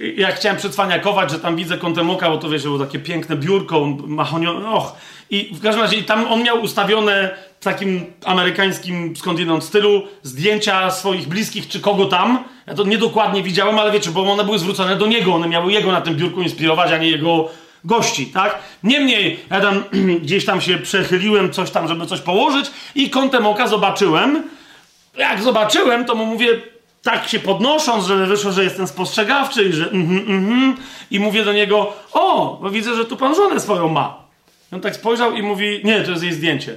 y, 0.00 0.14
jak 0.16 0.34
chciałem 0.34 0.58
przedwaniakować, 0.58 1.30
że 1.30 1.38
tam 1.38 1.56
widzę 1.56 1.78
kątem 1.78 2.10
oka, 2.10 2.30
bo 2.30 2.38
to 2.38 2.48
wiesz, 2.48 2.62
było 2.62 2.78
takie 2.78 2.98
piękne 2.98 3.36
biurko, 3.36 3.86
mahonio, 4.06 4.74
och. 4.74 4.96
I 5.30 5.54
w 5.54 5.62
każdym 5.62 5.82
razie 5.82 6.02
tam 6.02 6.32
on 6.32 6.42
miał 6.42 6.62
ustawione 6.62 7.30
w 7.60 7.64
takim 7.64 8.06
amerykańskim 8.24 9.16
skądinąd 9.16 9.64
stylu 9.64 10.02
zdjęcia 10.22 10.90
swoich 10.90 11.28
bliskich 11.28 11.68
czy 11.68 11.80
kogo 11.80 12.06
tam. 12.06 12.44
Ja 12.66 12.74
to 12.74 12.84
niedokładnie 12.84 13.42
widziałem, 13.42 13.78
ale 13.78 13.92
wiecie, 13.92 14.10
bo 14.10 14.32
one 14.32 14.44
były 14.44 14.58
zwrócone 14.58 14.96
do 14.96 15.06
niego, 15.06 15.34
one 15.34 15.48
miały 15.48 15.72
jego 15.72 15.92
na 15.92 16.00
tym 16.00 16.16
biurku 16.16 16.42
inspirować, 16.42 16.92
a 16.92 16.98
nie 16.98 17.10
jego 17.10 17.48
gości, 17.84 18.26
tak? 18.26 18.58
Niemniej, 18.82 19.40
ja 19.50 19.60
tam 19.60 19.84
gdzieś 20.22 20.44
tam 20.44 20.60
się 20.60 20.78
przechyliłem, 20.78 21.52
coś 21.52 21.70
tam, 21.70 21.88
żeby 21.88 22.06
coś 22.06 22.20
położyć 22.20 22.70
i 22.94 23.10
kątem 23.10 23.46
oka 23.46 23.68
zobaczyłem. 23.68 24.42
Jak 25.16 25.42
zobaczyłem, 25.42 26.04
to 26.04 26.14
mu 26.14 26.26
mówię, 26.26 26.48
tak 27.02 27.28
się 27.28 27.38
podnosząc, 27.38 28.06
żeby 28.06 28.26
wyszło, 28.26 28.52
że 28.52 28.64
jestem 28.64 28.86
spostrzegawczy 28.86 29.64
i 29.64 29.72
że 29.72 29.84
mhm, 29.84 30.18
mhm, 30.18 30.76
i 31.10 31.20
mówię 31.20 31.44
do 31.44 31.52
niego, 31.52 31.92
o, 32.12 32.58
bo 32.62 32.70
widzę, 32.70 32.94
że 32.94 33.04
tu 33.04 33.16
pan 33.16 33.34
żonę 33.34 33.60
swoją 33.60 33.88
ma. 33.88 34.27
I 34.72 34.74
on 34.74 34.80
tak 34.80 34.96
spojrzał 34.96 35.36
i 35.36 35.42
mówi, 35.42 35.80
nie, 35.84 36.02
to 36.02 36.10
jest 36.10 36.22
jej 36.22 36.32
zdjęcie. 36.32 36.76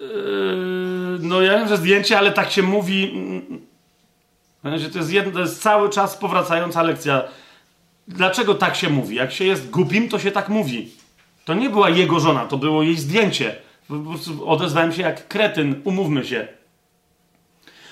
Yy, 0.00 1.18
no 1.20 1.42
ja 1.42 1.58
wiem, 1.58 1.68
że 1.68 1.76
zdjęcie, 1.76 2.18
ale 2.18 2.32
tak 2.32 2.50
się 2.50 2.62
mówi 2.62 3.10
mm, 3.14 3.60
to 4.62 4.98
jest, 4.98 5.12
jedno, 5.12 5.32
to 5.32 5.40
jest 5.40 5.62
cały 5.62 5.90
czas 5.90 6.16
powracająca 6.16 6.82
lekcja. 6.82 7.22
Dlaczego 8.08 8.54
tak 8.54 8.76
się 8.76 8.90
mówi? 8.90 9.16
Jak 9.16 9.32
się 9.32 9.44
jest 9.44 9.70
głupim, 9.70 10.08
to 10.08 10.18
się 10.18 10.30
tak 10.30 10.48
mówi. 10.48 10.90
To 11.44 11.54
nie 11.54 11.70
była 11.70 11.90
jego 11.90 12.20
żona, 12.20 12.46
to 12.46 12.58
było 12.58 12.82
jej 12.82 12.96
zdjęcie. 12.96 13.56
Po 13.88 13.98
prostu 13.98 14.48
odezwałem 14.48 14.92
się 14.92 15.02
jak 15.02 15.28
kretyn, 15.28 15.80
umówmy 15.84 16.24
się. 16.24 16.48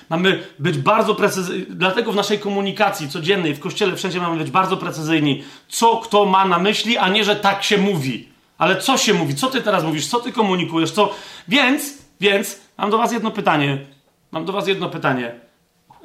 Mamy 0.09 0.43
być 0.59 0.77
bardzo 0.77 1.15
precyzyjni, 1.15 1.65
dlatego 1.69 2.11
w 2.11 2.15
naszej 2.15 2.39
komunikacji 2.39 3.09
codziennej, 3.09 3.55
w 3.55 3.59
kościele, 3.59 3.95
wszędzie 3.95 4.21
mamy 4.21 4.37
być 4.37 4.51
bardzo 4.51 4.77
precyzyjni, 4.77 5.43
co 5.67 5.97
kto 5.97 6.25
ma 6.25 6.45
na 6.45 6.59
myśli, 6.59 6.97
a 6.97 7.09
nie, 7.09 7.23
że 7.23 7.35
tak 7.35 7.63
się 7.63 7.77
mówi. 7.77 8.29
Ale 8.57 8.81
co 8.81 8.97
się 8.97 9.13
mówi? 9.13 9.35
Co 9.35 9.47
ty 9.47 9.61
teraz 9.61 9.83
mówisz? 9.83 10.07
Co 10.07 10.19
ty 10.19 10.31
komunikujesz? 10.31 10.91
Co? 10.91 11.13
Więc, 11.47 11.97
więc, 12.21 12.59
mam 12.77 12.89
do 12.89 12.97
was 12.97 13.11
jedno 13.11 13.31
pytanie. 13.31 13.77
Mam 14.31 14.45
do 14.45 14.53
was 14.53 14.67
jedno 14.67 14.89
pytanie. 14.89 15.31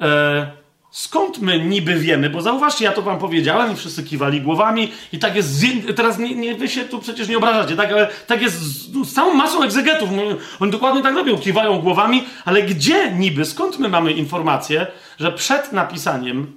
E, 0.01 0.51
skąd 0.95 1.39
my 1.39 1.59
niby 1.59 1.99
wiemy? 1.99 2.29
Bo 2.29 2.41
zauważcie, 2.41 2.85
ja 2.85 2.91
to 2.91 3.01
wam 3.01 3.19
powiedziałem 3.19 3.73
i 3.73 3.75
wszyscy 3.75 4.03
kiwali 4.03 4.41
głowami 4.41 4.91
i 5.11 5.19
tak 5.19 5.35
jest, 5.35 5.65
teraz 5.95 6.17
nie, 6.17 6.35
nie, 6.35 6.55
wy 6.55 6.67
się 6.67 6.83
tu 6.85 6.99
przecież 6.99 7.27
nie 7.27 7.37
obrażacie, 7.37 7.75
tak, 7.75 7.91
ale 7.91 8.09
tak 8.27 8.41
jest 8.41 8.59
z, 8.59 9.07
z 9.07 9.13
całą 9.13 9.33
masą 9.33 9.63
egzegetów, 9.63 10.09
no, 10.11 10.21
oni 10.59 10.71
dokładnie 10.71 11.03
tak 11.03 11.15
robią, 11.15 11.37
kiwają 11.37 11.79
głowami, 11.79 12.23
ale 12.45 12.63
gdzie 12.63 13.11
niby, 13.11 13.45
skąd 13.45 13.79
my 13.79 13.89
mamy 13.89 14.11
informację, 14.11 14.87
że 15.19 15.31
przed 15.31 15.73
napisaniem 15.73 16.53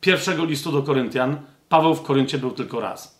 pierwszego 0.00 0.44
listu 0.44 0.72
do 0.72 0.82
Koryntian 0.82 1.36
Paweł 1.68 1.94
w 1.94 2.02
Koryncie 2.02 2.38
był 2.38 2.50
tylko 2.50 2.80
raz? 2.80 3.19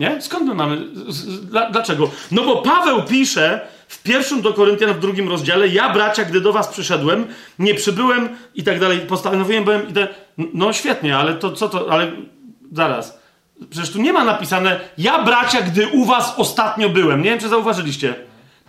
Nie? 0.00 0.22
Skąd 0.22 0.46
my 0.46 0.54
mamy? 0.54 0.86
Dlaczego? 1.70 2.10
No 2.30 2.42
bo 2.42 2.56
Paweł 2.56 3.02
pisze 3.02 3.60
w 3.88 4.02
pierwszym 4.02 4.42
do 4.42 4.54
Koryntian 4.54 4.94
w 4.94 5.00
drugim 5.00 5.28
rozdziale, 5.28 5.68
ja 5.68 5.92
bracia, 5.92 6.24
gdy 6.24 6.40
do 6.40 6.52
was 6.52 6.68
przyszedłem, 6.68 7.26
nie 7.58 7.74
przybyłem 7.74 8.28
i 8.54 8.62
tak 8.62 8.80
dalej, 8.80 8.98
postanowiłem, 8.98 9.64
byłem 9.64 9.88
i 9.88 9.92
te... 9.92 10.08
No 10.38 10.72
świetnie, 10.72 11.16
ale 11.16 11.34
to 11.34 11.52
co 11.52 11.68
to, 11.68 11.92
ale 11.92 12.12
zaraz. 12.72 13.20
Przecież 13.70 13.90
tu 13.90 14.02
nie 14.02 14.12
ma 14.12 14.24
napisane, 14.24 14.80
ja 14.98 15.22
bracia, 15.22 15.62
gdy 15.62 15.88
u 15.88 16.04
was 16.04 16.34
ostatnio 16.36 16.88
byłem. 16.88 17.22
Nie 17.22 17.30
wiem, 17.30 17.38
czy 17.38 17.48
zauważyliście. 17.48 18.14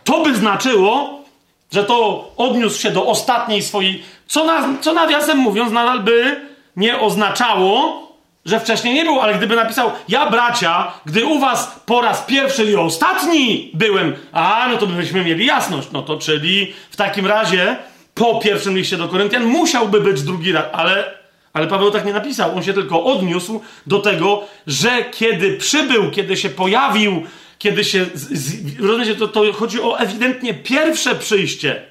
To 0.04 0.24
by 0.24 0.36
znaczyło, 0.36 1.24
że 1.72 1.84
to 1.84 2.32
odniósł 2.38 2.80
się 2.80 2.92
do 2.92 3.06
ostatniej 3.06 3.62
swojej, 3.62 4.04
co, 4.28 4.46
na, 4.46 4.78
co 4.82 4.94
nawiasem 4.94 5.38
mówiąc, 5.38 5.72
nadal 5.72 6.00
by 6.00 6.42
nie 6.76 7.00
oznaczało, 7.00 8.02
że 8.46 8.60
wcześniej 8.60 8.94
nie 8.94 9.04
był, 9.04 9.20
ale 9.20 9.34
gdyby 9.34 9.56
napisał, 9.56 9.92
ja 10.08 10.30
bracia, 10.30 10.94
gdy 11.06 11.26
u 11.26 11.40
was 11.40 11.80
po 11.86 12.02
raz 12.02 12.22
pierwszy 12.22 12.66
i 12.66 12.76
ostatni 12.76 13.72
byłem, 13.74 14.16
a 14.32 14.68
no 14.72 14.78
to 14.78 14.88
byśmy 14.88 15.24
mieli 15.24 15.46
jasność. 15.46 15.88
No 15.92 16.02
to 16.02 16.18
czyli 16.18 16.74
w 16.92 16.96
takim 16.96 17.28
razie 17.28 17.78
po 18.14 18.40
pierwszym 18.40 18.78
liście 18.78 18.98
do 18.98 19.08
Koryntian 19.08 19.46
musiałby 19.46 20.02
być 20.02 20.22
drugi 20.22 20.52
raz, 20.52 20.66
ale, 20.74 21.14
ale 21.54 21.68
Paweł 21.68 21.92
tak 21.92 22.06
nie 22.06 22.14
napisał. 22.14 22.56
On 22.56 22.64
się 22.64 22.74
tylko 22.74 23.04
odniósł 23.04 23.62
do 23.88 24.00
tego, 24.00 24.44
że 24.68 25.06
kiedy 25.12 25.58
przybył, 25.58 26.12
kiedy 26.12 26.38
się 26.38 26.50
pojawił, 26.50 27.24
kiedy 27.60 27.84
się. 27.84 28.06
Z, 28.14 28.80
rozumiecie, 28.80 29.16
to, 29.16 29.28
to 29.28 29.54
chodzi 29.54 29.82
o 29.82 30.00
ewidentnie 30.00 30.54
pierwsze 30.54 31.16
przyjście 31.16 31.82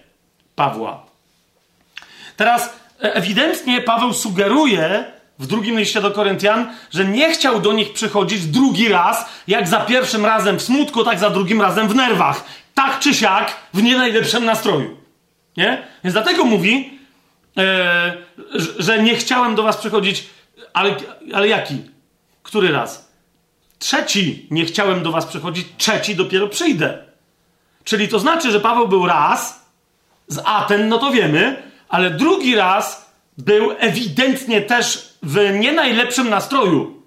Pawła. 0.54 1.06
Teraz 2.36 2.76
e, 3.02 3.14
ewidentnie 3.14 3.80
Paweł 3.80 4.12
sugeruje, 4.12 5.04
w 5.40 5.46
drugim 5.46 5.78
liście 5.78 6.00
do 6.00 6.10
Koryntian, 6.10 6.72
że 6.90 7.04
nie 7.04 7.32
chciał 7.32 7.60
do 7.60 7.72
nich 7.72 7.92
przychodzić 7.92 8.46
drugi 8.46 8.88
raz, 8.88 9.26
jak 9.48 9.68
za 9.68 9.80
pierwszym 9.80 10.26
razem 10.26 10.58
w 10.58 10.62
smutku, 10.62 11.04
tak 11.04 11.18
za 11.18 11.30
drugim 11.30 11.60
razem 11.60 11.88
w 11.88 11.94
nerwach. 11.94 12.44
Tak 12.74 12.98
czy 12.98 13.14
siak, 13.14 13.56
w 13.74 13.82
nie 13.82 13.96
najlepszym 13.96 14.44
nastroju. 14.44 14.96
Nie? 15.56 15.82
Więc 16.04 16.12
dlatego 16.12 16.44
mówi, 16.44 16.98
e, 17.56 18.16
że 18.78 19.02
nie 19.02 19.14
chciałem 19.14 19.54
do 19.54 19.62
was 19.62 19.76
przychodzić, 19.76 20.26
ale, 20.72 20.94
ale 21.32 21.48
jaki? 21.48 21.82
Który 22.42 22.72
raz? 22.72 23.10
trzeci 23.80 24.46
nie 24.50 24.64
chciałem 24.64 25.02
do 25.02 25.12
was 25.12 25.26
przychodzić, 25.26 25.68
trzeci 25.76 26.16
dopiero 26.16 26.48
przyjdę. 26.48 26.98
Czyli 27.84 28.08
to 28.08 28.18
znaczy, 28.18 28.50
że 28.50 28.60
Paweł 28.60 28.88
był 28.88 29.06
raz 29.06 29.66
z 30.28 30.38
Aten, 30.44 30.88
no 30.88 30.98
to 30.98 31.10
wiemy, 31.10 31.62
ale 31.88 32.10
drugi 32.10 32.54
raz 32.54 33.10
był 33.38 33.70
ewidentnie 33.78 34.60
też 34.60 35.09
w 35.22 35.58
nie 35.58 35.72
najlepszym 35.72 36.30
nastroju. 36.30 37.00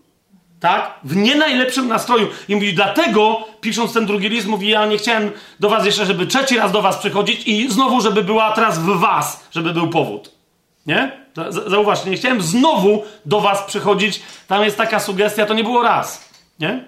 Tak? 0.60 1.00
W 1.04 1.16
nie 1.16 1.36
najlepszym 1.36 1.88
nastroju. 1.88 2.28
I 2.48 2.56
mówi, 2.56 2.74
dlatego, 2.74 3.48
pisząc 3.62 3.94
ten 3.94 4.06
drugi 4.06 4.30
list, 4.30 4.48
mówi, 4.48 4.70
ja 4.70 4.86
nie 4.86 4.98
chciałem 4.98 5.32
do 5.60 5.70
was 5.70 5.86
jeszcze, 5.86 6.06
żeby 6.06 6.28
trzeci 6.28 6.58
raz 6.58 6.72
do 6.72 6.82
was 6.82 6.98
przychodzić 6.98 7.48
i 7.48 7.72
znowu, 7.72 8.02
żeby 8.02 8.24
była 8.24 8.52
teraz 8.52 8.80
w 8.80 9.00
was, 9.00 9.48
żeby 9.52 9.74
był 9.74 9.90
powód. 9.90 10.32
Nie? 10.86 11.12
Zauważcie, 11.50 12.10
nie 12.10 12.18
chciałem 12.18 12.42
znowu 12.42 13.04
do 13.26 13.42
was 13.42 13.64
przychodzić. 13.64 14.22
Tam 14.48 14.64
jest 14.64 14.78
taka 14.78 15.00
sugestia, 15.00 15.46
to 15.46 15.54
nie 15.54 15.64
było 15.64 15.84
raz. 15.84 16.30
Nie? 16.60 16.84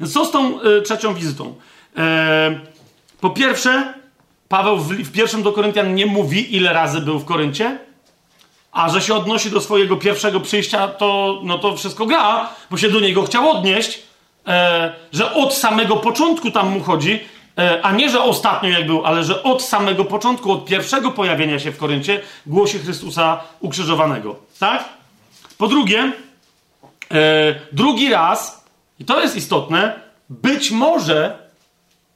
Więc 0.00 0.12
co 0.12 0.24
z 0.24 0.30
tą 0.30 0.62
y, 0.62 0.82
trzecią 0.82 1.14
wizytą? 1.14 1.54
E, 1.96 2.60
po 3.20 3.30
pierwsze, 3.30 3.94
Paweł 4.48 4.78
w, 4.78 4.88
w 4.88 5.12
pierwszym 5.12 5.42
do 5.42 5.52
Koryntian 5.52 5.94
nie 5.94 6.06
mówi, 6.06 6.56
ile 6.56 6.72
razy 6.72 7.00
był 7.00 7.18
w 7.18 7.24
Koryncie, 7.24 7.78
a 8.78 8.88
że 8.88 9.02
się 9.02 9.14
odnosi 9.14 9.50
do 9.50 9.60
swojego 9.60 9.96
pierwszego 9.96 10.40
przyjścia, 10.40 10.88
to, 10.88 11.40
no 11.44 11.58
to 11.58 11.76
wszystko 11.76 12.06
gra, 12.06 12.48
bo 12.70 12.76
się 12.76 12.90
do 12.90 13.00
niego 13.00 13.22
chciał 13.22 13.50
odnieść, 13.50 14.02
e, 14.46 14.92
że 15.12 15.34
od 15.34 15.54
samego 15.54 15.96
początku 15.96 16.50
tam 16.50 16.70
mu 16.70 16.82
chodzi, 16.82 17.20
e, 17.58 17.80
a 17.82 17.92
nie, 17.92 18.10
że 18.10 18.22
ostatnio 18.22 18.68
jak 18.68 18.86
był, 18.86 19.06
ale 19.06 19.24
że 19.24 19.42
od 19.42 19.62
samego 19.62 20.04
początku, 20.04 20.52
od 20.52 20.64
pierwszego 20.64 21.10
pojawienia 21.10 21.58
się 21.58 21.72
w 21.72 21.78
Koryncie, 21.78 22.20
głosi 22.46 22.78
Chrystusa 22.78 23.40
ukrzyżowanego. 23.60 24.36
Tak? 24.58 24.84
Po 25.58 25.66
drugie, 25.66 26.12
e, 27.10 27.54
drugi 27.72 28.10
raz, 28.10 28.64
i 29.00 29.04
to 29.04 29.20
jest 29.20 29.36
istotne, 29.36 30.00
być 30.30 30.70
może, 30.70 31.38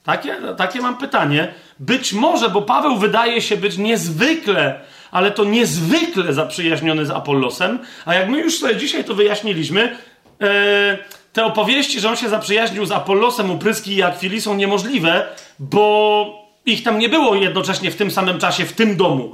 takie, 0.03 0.37
takie 0.57 0.81
mam 0.81 0.97
pytanie, 0.97 1.53
być 1.79 2.13
może, 2.13 2.49
bo 2.49 2.61
Paweł 2.61 2.97
wydaje 2.97 3.41
się 3.41 3.57
być 3.57 3.77
niezwykle, 3.77 4.79
ale 5.13 5.31
to 5.31 5.43
niezwykle 5.43 6.33
zaprzyjaźniony 6.33 7.05
z 7.05 7.09
Apollosem, 7.09 7.79
a 8.05 8.13
jak 8.13 8.29
my 8.29 8.39
już 8.39 8.59
sobie 8.59 8.75
dzisiaj 8.75 9.03
to 9.03 9.13
wyjaśniliśmy, 9.13 9.97
e, 10.41 10.97
te 11.33 11.45
opowieści, 11.45 11.99
że 11.99 12.09
on 12.09 12.15
się 12.15 12.29
zaprzyjaźnił 12.29 12.85
z 12.85 12.91
Apollosem, 12.91 13.51
Upryski 13.51 13.95
i 13.95 14.03
Akwili 14.03 14.41
są 14.41 14.55
niemożliwe, 14.55 15.27
bo 15.59 16.43
ich 16.65 16.83
tam 16.83 16.99
nie 16.99 17.09
było 17.09 17.35
jednocześnie 17.35 17.91
w 17.91 17.95
tym 17.95 18.11
samym 18.11 18.39
czasie, 18.39 18.65
w 18.65 18.73
tym 18.73 18.97
domu. 18.97 19.33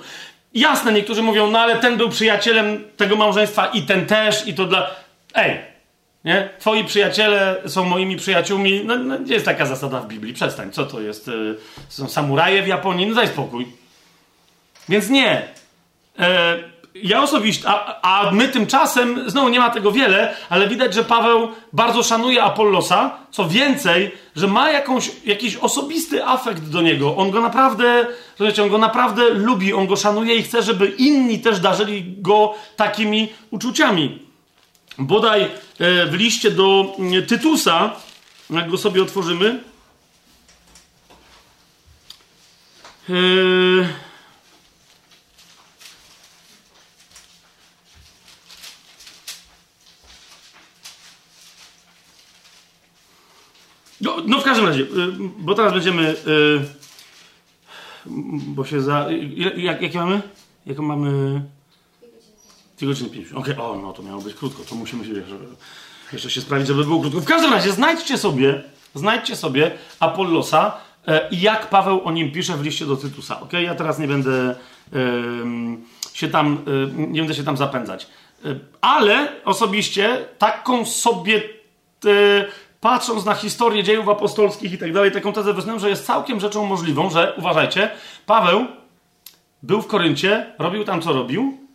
Jasne, 0.53 0.93
niektórzy 0.93 1.21
mówią, 1.21 1.51
no 1.51 1.59
ale 1.59 1.75
ten 1.75 1.97
był 1.97 2.09
przyjacielem 2.09 2.83
tego 2.97 3.15
małżeństwa 3.15 3.67
i 3.67 3.81
ten 3.81 4.05
też, 4.05 4.47
i 4.47 4.53
to 4.53 4.65
dla. 4.65 4.89
Ej, 5.35 5.59
nie? 6.25 6.49
Twoi 6.59 6.83
przyjaciele 6.83 7.55
są 7.65 7.85
moimi 7.85 8.17
przyjaciółmi. 8.17 8.81
No, 8.85 8.95
no, 8.95 9.17
jest 9.25 9.45
taka 9.45 9.65
zasada 9.65 9.99
w 9.99 10.07
Biblii. 10.07 10.33
Przestań. 10.33 10.71
Co 10.71 10.85
to 10.85 11.01
jest? 11.01 11.27
Y, 11.27 11.55
są 11.89 12.09
samuraje 12.09 12.63
w 12.63 12.67
Japonii? 12.67 13.07
No 13.07 13.15
daj 13.15 13.27
spokój. 13.27 13.67
Więc 14.89 15.09
nie. 15.09 15.58
E, 16.19 16.59
ja 16.95 17.23
osobiście, 17.23 17.67
a, 17.67 18.01
a 18.01 18.31
my 18.31 18.47
tymczasem, 18.47 19.29
znowu 19.29 19.49
nie 19.49 19.59
ma 19.59 19.69
tego 19.69 19.91
wiele, 19.91 20.35
ale 20.49 20.67
widać, 20.67 20.93
że 20.93 21.03
Paweł 21.03 21.47
bardzo 21.73 22.03
szanuje 22.03 22.43
Apollosa. 22.43 23.17
Co 23.31 23.49
więcej, 23.49 24.11
że 24.35 24.47
ma 24.47 24.71
jakąś, 24.71 25.11
jakiś 25.25 25.55
osobisty 25.55 26.25
afekt 26.25 26.63
do 26.63 26.81
niego. 26.81 27.15
On 27.15 27.31
go 27.31 27.41
naprawdę, 27.41 28.07
rozumiecie, 28.39 28.63
on 28.63 28.69
go 28.69 28.77
naprawdę 28.77 29.29
lubi, 29.29 29.73
on 29.73 29.87
go 29.87 29.95
szanuje 29.95 30.35
i 30.35 30.43
chce, 30.43 30.63
żeby 30.63 30.87
inni 30.87 31.39
też 31.39 31.59
darzyli 31.59 32.15
go 32.17 32.55
takimi 32.75 33.33
uczuciami. 33.51 34.19
Bodaj 34.97 35.43
e, 35.43 35.49
w 36.05 36.13
liście 36.13 36.51
do 36.51 36.95
mm, 36.99 37.25
Tytusa, 37.25 37.91
jak 38.49 38.69
go 38.69 38.77
sobie 38.77 39.03
otworzymy, 39.03 39.59
e, 43.09 44.08
No, 54.01 54.15
no, 54.25 54.39
w 54.39 54.43
każdym 54.43 54.65
razie, 54.65 54.83
e, 54.83 54.85
bo 55.39 55.55
teraz 55.55 55.73
będziemy. 55.73 56.15
Bo 58.47 58.65
się 58.65 58.81
za. 58.81 59.07
Jak, 59.55 59.81
jakie 59.81 59.97
mamy? 59.97 60.21
Jaką 60.65 60.83
mamy. 60.83 61.41
2 62.79 62.87
godziny 62.87 63.09
50. 63.09 63.41
Okej, 63.41 63.53
okay. 63.53 63.65
o, 63.65 63.75
no 63.75 63.93
to 63.93 64.03
miało 64.03 64.21
być 64.21 64.33
krótko, 64.33 64.63
to 64.69 64.75
musimy 64.75 65.05
się 65.05 65.11
jeszcze, 65.11 65.35
jeszcze 66.13 66.29
się 66.29 66.41
sprawić, 66.41 66.67
żeby 66.67 66.83
było 66.83 67.01
krótko. 67.01 67.19
W 67.19 67.25
każdym 67.25 67.53
razie, 67.53 67.71
znajdźcie 67.71 68.17
sobie, 68.17 68.63
znajdźcie 68.95 69.35
sobie 69.35 69.71
Apollosa 69.99 70.77
e, 71.07 71.29
i 71.31 71.41
jak 71.41 71.69
Paweł 71.69 72.01
o 72.03 72.11
nim 72.11 72.31
pisze 72.31 72.57
w 72.57 72.63
liście 72.63 72.85
do 72.85 72.97
Tytusa, 72.97 73.41
ok? 73.41 73.53
Ja 73.53 73.75
teraz 73.75 73.99
nie 73.99 74.07
będę 74.07 74.31
e, 74.31 74.55
się 76.13 76.27
tam, 76.27 76.65
e, 76.97 77.07
nie 77.07 77.21
będę 77.21 77.35
się 77.35 77.43
tam 77.43 77.57
zapędzać. 77.57 78.07
E, 78.45 78.59
ale 78.81 79.45
osobiście 79.45 80.25
taką 80.37 80.85
sobie 80.85 81.41
patrząc 82.81 83.25
na 83.25 83.33
historię 83.33 83.83
dziejów 83.83 84.09
apostolskich 84.09 84.73
i 84.73 84.77
tak 84.77 84.93
dalej, 84.93 85.11
taką 85.11 85.33
tezę 85.33 85.53
wysnułem, 85.53 85.79
że 85.79 85.89
jest 85.89 86.05
całkiem 86.05 86.39
rzeczą 86.39 86.65
możliwą, 86.65 87.09
że, 87.09 87.33
uważajcie, 87.37 87.89
Paweł 88.25 88.65
był 89.63 89.81
w 89.81 89.87
Koryncie, 89.87 90.53
robił 90.59 90.83
tam 90.83 91.01
co 91.01 91.13
robił, 91.13 91.69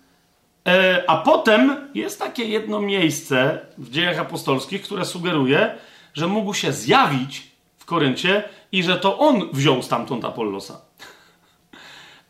E, 0.69 1.05
a 1.07 1.17
potem 1.17 1.91
jest 1.95 2.19
takie 2.19 2.45
jedno 2.45 2.81
miejsce 2.81 3.59
w 3.79 3.91
dziejach 3.91 4.19
apostolskich, 4.19 4.83
które 4.83 5.05
sugeruje, 5.05 5.75
że 6.15 6.27
mógł 6.27 6.55
się 6.55 6.73
zjawić 6.73 7.51
w 7.79 7.85
Koryncie 7.85 8.45
i 8.73 8.83
że 8.83 8.97
to 8.97 9.19
on 9.19 9.49
wziął 9.53 9.83
stamtąd 9.83 10.25
Apollosa. 10.25 10.81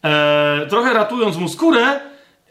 E, 0.05 0.67
trochę 0.69 0.93
ratując 0.95 1.37
mu 1.37 1.49
skórę, 1.49 2.01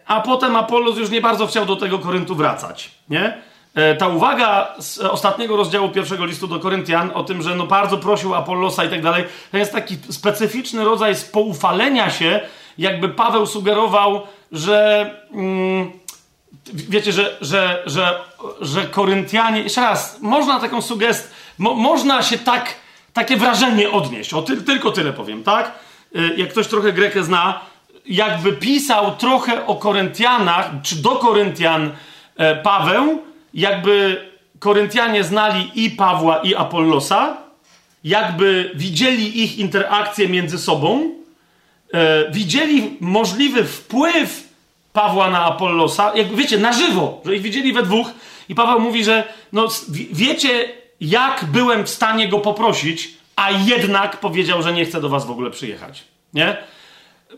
a 0.05 0.21
potem 0.21 0.55
Apollos 0.55 0.97
już 0.97 1.09
nie 1.09 1.21
bardzo 1.21 1.47
chciał 1.47 1.65
do 1.65 1.75
tego 1.75 1.99
Koryntu 1.99 2.35
wracać. 2.35 2.91
Nie? 3.09 3.41
E, 3.75 3.95
ta 3.95 4.07
uwaga 4.07 4.75
z 4.79 4.99
ostatniego 4.99 5.57
rozdziału 5.57 5.89
pierwszego 5.89 6.25
listu 6.25 6.47
do 6.47 6.59
Koryntian 6.59 7.11
o 7.13 7.23
tym, 7.23 7.41
że 7.41 7.55
no 7.55 7.67
bardzo 7.67 7.97
prosił 7.97 8.35
Apollosa 8.35 8.85
i 8.85 8.89
tak 8.89 9.01
dalej, 9.01 9.23
to 9.51 9.57
jest 9.57 9.71
taki 9.71 9.97
specyficzny 10.09 10.83
rodzaj 10.83 11.15
spoufalenia 11.15 12.09
się, 12.09 12.39
jakby 12.77 13.09
Paweł 13.09 13.45
sugerował, 13.45 14.21
że 14.51 15.09
mm, 15.31 15.91
wiecie, 16.73 17.11
że, 17.11 17.37
że, 17.41 17.83
że, 17.85 18.19
że 18.61 18.85
Koryntianie, 18.85 19.61
jeszcze 19.61 19.81
raz, 19.81 20.21
można 20.21 20.59
taką 20.59 20.81
sugestię, 20.81 21.29
mo, 21.57 21.73
można 21.73 22.21
się 22.23 22.37
tak, 22.37 22.75
takie 23.13 23.37
wrażenie 23.37 23.91
odnieść, 23.91 24.33
o 24.33 24.41
ty, 24.41 24.61
tylko 24.61 24.91
tyle 24.91 25.13
powiem, 25.13 25.43
tak? 25.43 25.71
Y, 26.15 26.35
jak 26.37 26.49
ktoś 26.49 26.67
trochę 26.67 26.93
Grekę 26.93 27.23
zna, 27.23 27.59
jakby 28.05 28.53
pisał 28.53 29.15
trochę 29.15 29.65
o 29.67 29.75
Koryntianach, 29.75 30.69
czy 30.83 30.95
do 30.95 31.09
Koryntian 31.09 31.91
e, 32.37 32.55
Paweł, 32.55 33.32
jakby 33.53 34.25
Koryntianie 34.59 35.23
znali 35.23 35.71
i 35.75 35.89
Pawła, 35.89 36.37
i 36.37 36.55
Apollosa, 36.55 37.37
jakby 38.03 38.71
widzieli 38.75 39.43
ich 39.43 39.57
interakcje 39.57 40.29
między 40.29 40.57
sobą, 40.57 41.11
e, 41.93 42.31
widzieli 42.31 42.97
możliwy 42.99 43.63
wpływ 43.63 44.53
Pawła 44.93 45.29
na 45.29 45.45
Apollosa, 45.45 46.11
jak 46.15 46.35
wiecie, 46.35 46.57
na 46.57 46.73
żywo, 46.73 47.21
że 47.25 47.35
ich 47.35 47.41
widzieli 47.41 47.73
we 47.73 47.83
dwóch 47.83 48.07
i 48.49 48.55
Paweł 48.55 48.79
mówi, 48.79 49.03
że 49.03 49.23
no, 49.53 49.67
wiecie, 50.11 50.69
jak 51.01 51.45
byłem 51.45 51.85
w 51.85 51.89
stanie 51.89 52.27
go 52.27 52.39
poprosić, 52.39 53.09
a 53.35 53.51
jednak 53.51 54.19
powiedział, 54.19 54.61
że 54.61 54.73
nie 54.73 54.85
chce 54.85 55.01
do 55.01 55.09
was 55.09 55.25
w 55.25 55.31
ogóle 55.31 55.51
przyjechać. 55.51 56.03
Nie? 56.33 56.57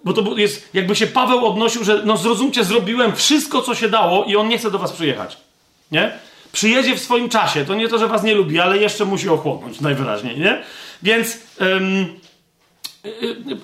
Bo 0.03 0.13
to 0.13 0.37
jest, 0.37 0.69
jakby 0.73 0.95
się 0.95 1.07
Paweł 1.07 1.45
odnosił, 1.45 1.83
że 1.83 2.01
no 2.05 2.17
zrozumcie, 2.17 2.63
zrobiłem 2.63 3.15
wszystko, 3.15 3.61
co 3.61 3.75
się 3.75 3.89
dało 3.89 4.25
i 4.25 4.35
on 4.35 4.47
nie 4.47 4.57
chce 4.57 4.71
do 4.71 4.79
was 4.79 4.91
przyjechać. 4.91 5.37
Nie? 5.91 6.11
Przyjedzie 6.51 6.95
w 6.95 6.99
swoim 6.99 7.29
czasie. 7.29 7.65
To 7.65 7.75
nie 7.75 7.87
to, 7.87 7.97
że 7.97 8.07
was 8.07 8.23
nie 8.23 8.35
lubi, 8.35 8.59
ale 8.59 8.77
jeszcze 8.77 9.05
musi 9.05 9.29
ochłonąć 9.29 9.81
najwyraźniej, 9.81 10.39
nie? 10.39 10.61
Więc... 11.03 11.37
Ym, 11.61 12.19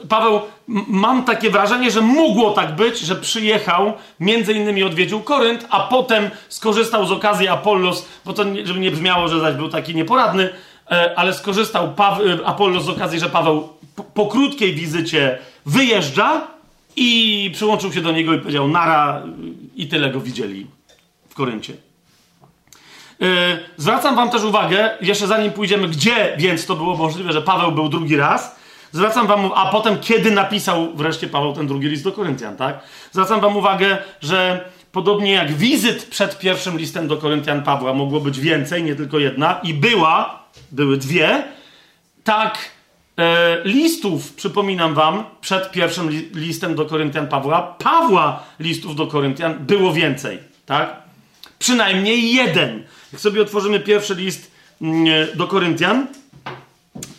Paweł, 0.10 0.42
mam 0.88 1.24
takie 1.24 1.50
wrażenie, 1.50 1.92
że 1.92 2.02
mogło 2.02 2.52
tak 2.52 2.76
być, 2.76 3.00
że 3.00 3.16
przyjechał, 3.16 3.94
między 4.20 4.54
innymi 4.54 4.84
odwiedził 4.84 5.22
Korynt, 5.22 5.68
a 5.70 5.80
potem 5.80 6.30
skorzystał 6.50 7.06
z 7.06 7.12
okazji 7.12 7.48
Apollos, 7.48 8.06
bo 8.26 8.34
to 8.34 8.44
żeby 8.64 8.80
nie 8.80 8.92
brzmiało, 8.92 9.28
że 9.28 9.40
zaś 9.40 9.56
był 9.56 9.70
taki 9.70 9.96
nieporadny, 9.96 10.50
e, 10.92 11.14
ale 11.20 11.34
skorzystał 11.34 11.86
e, 11.86 12.46
Apollos 12.46 12.84
z 12.84 12.90
okazji, 12.90 13.20
że 13.20 13.30
Paweł 13.30 13.70
po, 14.14 14.28
krótkiej 14.28 14.76
wizycie 14.76 15.38
wyjeżdża 15.66 16.48
i 16.96 17.52
przyłączył 17.54 17.94
się 17.94 18.02
do 18.02 18.12
niego 18.12 18.34
i 18.34 18.40
powiedział 18.40 18.68
nara 18.68 19.24
i 19.76 19.88
tyle 19.88 20.10
go 20.10 20.20
widzieli 20.20 20.68
w 21.30 21.34
Koryncie. 21.34 21.74
E, 23.22 23.26
zwracam 23.78 24.16
wam 24.16 24.30
też 24.30 24.44
uwagę, 24.44 24.90
jeszcze 25.02 25.28
zanim 25.28 25.52
pójdziemy, 25.52 25.88
gdzie 25.88 26.36
więc 26.38 26.66
to 26.66 26.76
było 26.76 26.98
możliwe, 26.98 27.32
że 27.32 27.42
Paweł 27.42 27.72
był 27.72 27.90
drugi 27.90 28.18
raz, 28.18 28.62
Zwracam 28.92 29.28
wam, 29.28 29.52
a 29.56 29.72
potem 29.72 30.00
kiedy 30.00 30.32
napisał 30.32 30.94
wreszcie 30.96 31.28
Paweł 31.28 31.54
ten 31.54 31.68
drugi 31.68 31.88
list 31.88 32.04
do 32.04 32.12
Koryntian, 32.12 32.58
tak? 32.58 32.80
Zwracam 33.12 33.42
wam 33.42 33.58
uwagę, 33.58 33.98
że 34.22 34.66
podobnie 34.92 35.32
jak 35.32 35.54
wizyt 35.54 36.06
przed 36.06 36.40
pierwszym 36.40 36.78
listem 36.78 37.08
do 37.08 37.18
Koryntian 37.18 37.64
Pawła 37.64 37.94
mogło 37.94 38.20
być 38.20 38.40
więcej, 38.40 38.84
nie 38.84 38.96
tylko 38.96 39.20
jedna, 39.20 39.60
i 39.64 39.74
była, 39.74 40.44
były 40.72 40.98
dwie, 40.98 41.44
tak 42.24 42.58
e, 43.18 43.58
listów, 43.64 44.34
przypominam 44.34 44.94
wam, 44.94 45.24
przed 45.42 45.72
pierwszym 45.72 46.10
li, 46.10 46.30
listem 46.34 46.76
do 46.76 46.86
Koryntian 46.86 47.28
Pawła, 47.28 47.62
Pawła 47.62 48.44
listów 48.60 48.96
do 48.96 49.08
Koryntian 49.08 49.56
było 49.60 49.94
więcej, 49.94 50.40
tak? 50.66 50.96
Przynajmniej 51.60 52.34
jeden. 52.34 52.84
Jak 53.12 53.22
sobie 53.22 53.42
otworzymy 53.42 53.80
pierwszy 53.80 54.16
list 54.16 54.52
mm, 54.82 55.28
do 55.36 55.48
Koryntian, 55.48 56.08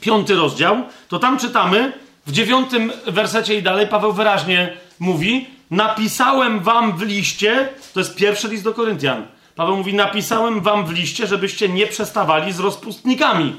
piąty 0.00 0.34
rozdział, 0.34 0.82
to 1.08 1.18
tam 1.18 1.38
czytamy 1.38 1.92
w 2.26 2.32
dziewiątym 2.32 2.92
wersecie 3.06 3.54
i 3.54 3.62
dalej 3.62 3.86
Paweł 3.86 4.12
wyraźnie 4.12 4.76
mówi: 4.98 5.46
Napisałem 5.70 6.60
wam 6.60 6.96
w 6.98 7.02
liście, 7.02 7.68
to 7.94 8.00
jest 8.00 8.14
pierwszy 8.14 8.48
list 8.48 8.64
do 8.64 8.74
Koryntian. 8.74 9.26
Paweł 9.54 9.76
mówi: 9.76 9.94
Napisałem 9.94 10.60
wam 10.60 10.86
w 10.86 10.92
liście, 10.92 11.26
żebyście 11.26 11.68
nie 11.68 11.86
przestawali 11.86 12.52
z 12.52 12.60
rozpustnikami. 12.60 13.54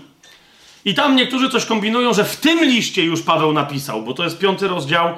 I 0.85 0.93
tam 0.93 1.15
niektórzy 1.15 1.49
coś 1.49 1.65
kombinują, 1.65 2.13
że 2.13 2.23
w 2.23 2.35
tym 2.37 2.63
liście 2.63 3.03
już 3.03 3.21
Paweł 3.21 3.53
napisał, 3.53 4.01
bo 4.01 4.13
to 4.13 4.23
jest 4.23 4.39
piąty 4.39 4.67
rozdział. 4.67 5.15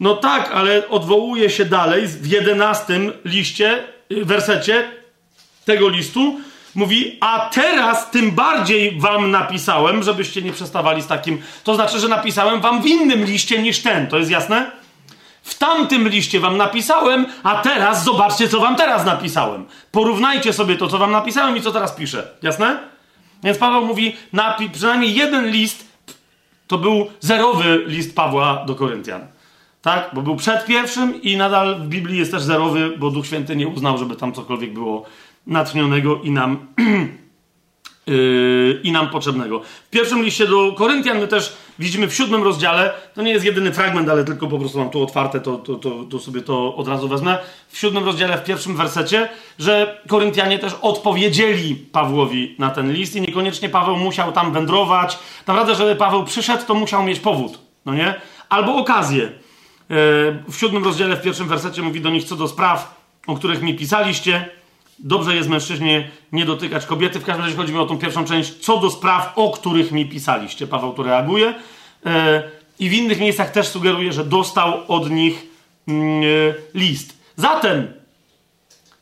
No 0.00 0.16
tak, 0.16 0.50
ale 0.52 0.88
odwołuje 0.88 1.50
się 1.50 1.64
dalej 1.64 2.06
w 2.06 2.26
jedenastym 2.26 3.12
liście, 3.24 3.84
y, 4.12 4.24
wersecie 4.24 4.90
tego 5.64 5.88
listu, 5.88 6.40
Mówi, 6.74 7.18
a 7.20 7.50
teraz 7.52 8.10
tym 8.10 8.30
bardziej 8.30 9.00
wam 9.00 9.30
napisałem, 9.30 10.02
żebyście 10.02 10.42
nie 10.42 10.52
przestawali 10.52 11.02
z 11.02 11.06
takim. 11.06 11.42
To 11.64 11.74
znaczy, 11.74 11.98
że 11.98 12.08
napisałem 12.08 12.60
wam 12.60 12.82
w 12.82 12.86
innym 12.86 13.24
liście 13.24 13.62
niż 13.62 13.82
ten. 13.82 14.06
To 14.06 14.18
jest 14.18 14.30
jasne? 14.30 14.70
W 15.42 15.58
tamtym 15.58 16.08
liście 16.08 16.40
wam 16.40 16.56
napisałem, 16.56 17.26
a 17.42 17.54
teraz 17.62 18.04
zobaczcie, 18.04 18.48
co 18.48 18.60
wam 18.60 18.76
teraz 18.76 19.04
napisałem. 19.04 19.66
Porównajcie 19.92 20.52
sobie 20.52 20.76
to, 20.76 20.88
co 20.88 20.98
wam 20.98 21.10
napisałem 21.10 21.56
i 21.56 21.62
co 21.62 21.72
teraz 21.72 21.92
piszę. 21.92 22.28
Jasne? 22.42 22.78
Więc 23.42 23.58
Paweł 23.58 23.86
mówi, 23.86 24.16
napi- 24.34 24.70
przynajmniej 24.70 25.14
jeden 25.14 25.50
list 25.50 25.84
to 26.66 26.78
był 26.78 27.10
zerowy 27.20 27.84
list 27.86 28.16
Pawła 28.16 28.64
do 28.66 28.74
Koryntian. 28.74 29.26
Tak? 29.82 30.10
Bo 30.12 30.22
był 30.22 30.36
przed 30.36 30.66
pierwszym 30.66 31.22
i 31.22 31.36
nadal 31.36 31.80
w 31.80 31.88
Biblii 31.88 32.18
jest 32.18 32.30
też 32.30 32.42
zerowy, 32.42 32.92
bo 32.98 33.10
Duch 33.10 33.26
Święty 33.26 33.56
nie 33.56 33.68
uznał, 33.68 33.98
żeby 33.98 34.16
tam 34.16 34.32
cokolwiek 34.32 34.72
było 34.72 35.04
natchnionego 35.46 36.20
i 36.22 36.30
nam, 36.30 36.66
yy, 38.06 38.80
i 38.82 38.92
nam 38.92 39.08
potrzebnego. 39.08 39.60
W 39.86 39.90
pierwszym 39.90 40.22
liście 40.22 40.46
do 40.46 40.72
Koryntian 40.72 41.18
my 41.18 41.28
też 41.28 41.56
widzimy 41.78 42.08
w 42.08 42.14
siódmym 42.14 42.42
rozdziale, 42.42 42.92
to 43.14 43.22
nie 43.22 43.32
jest 43.32 43.44
jedyny 43.44 43.72
fragment, 43.72 44.08
ale 44.08 44.24
tylko 44.24 44.46
po 44.46 44.58
prostu 44.58 44.78
mam 44.78 44.90
tu 44.90 45.02
otwarte, 45.02 45.40
to, 45.40 45.56
to, 45.56 45.74
to, 45.74 46.04
to 46.04 46.18
sobie 46.18 46.42
to 46.42 46.76
od 46.76 46.88
razu 46.88 47.08
wezmę. 47.08 47.38
W 47.68 47.78
siódmym 47.78 48.04
rozdziale, 48.04 48.38
w 48.38 48.44
pierwszym 48.44 48.76
wersecie, 48.76 49.28
że 49.58 50.00
Koryntianie 50.08 50.58
też 50.58 50.72
odpowiedzieli 50.82 51.74
Pawłowi 51.74 52.56
na 52.58 52.70
ten 52.70 52.92
list 52.92 53.16
i 53.16 53.20
niekoniecznie 53.20 53.68
Paweł 53.68 53.96
musiał 53.96 54.32
tam 54.32 54.52
wędrować. 54.52 55.18
Naprawdę, 55.46 55.74
żeby 55.74 55.96
Paweł 55.96 56.24
przyszedł, 56.24 56.66
to 56.66 56.74
musiał 56.74 57.02
mieć 57.02 57.20
powód, 57.20 57.58
no 57.86 57.94
nie? 57.94 58.14
Albo 58.48 58.76
okazję. 58.76 59.22
Yy, 59.22 59.36
w 60.48 60.54
siódmym 60.58 60.84
rozdziale, 60.84 61.16
w 61.16 61.22
pierwszym 61.22 61.48
wersecie 61.48 61.82
mówi 61.82 62.00
do 62.00 62.10
nich 62.10 62.24
co 62.24 62.36
do 62.36 62.48
spraw, 62.48 63.00
o 63.26 63.36
których 63.36 63.62
mi 63.62 63.74
pisaliście, 63.74 64.48
Dobrze 65.04 65.36
jest 65.36 65.48
mężczyźnie 65.48 66.10
nie 66.32 66.44
dotykać 66.44 66.86
kobiety. 66.86 67.20
W 67.20 67.24
każdym 67.24 67.44
razie 67.44 67.56
chodzi 67.56 67.72
mi 67.72 67.78
o 67.78 67.86
tą 67.86 67.98
pierwszą 67.98 68.24
część, 68.24 68.54
co 68.54 68.76
do 68.76 68.90
spraw, 68.90 69.32
o 69.36 69.50
których 69.50 69.92
mi 69.92 70.08
pisaliście. 70.08 70.66
Paweł 70.66 70.92
tu 70.92 71.02
reaguje. 71.02 71.54
E, 72.06 72.42
I 72.78 72.88
w 72.88 72.92
innych 72.92 73.20
miejscach 73.20 73.50
też 73.50 73.68
sugeruje, 73.68 74.12
że 74.12 74.24
dostał 74.24 74.80
od 74.88 75.10
nich 75.10 75.46
mm, 75.88 76.22
e, 76.22 76.24
list. 76.74 77.18
Zatem, 77.36 77.92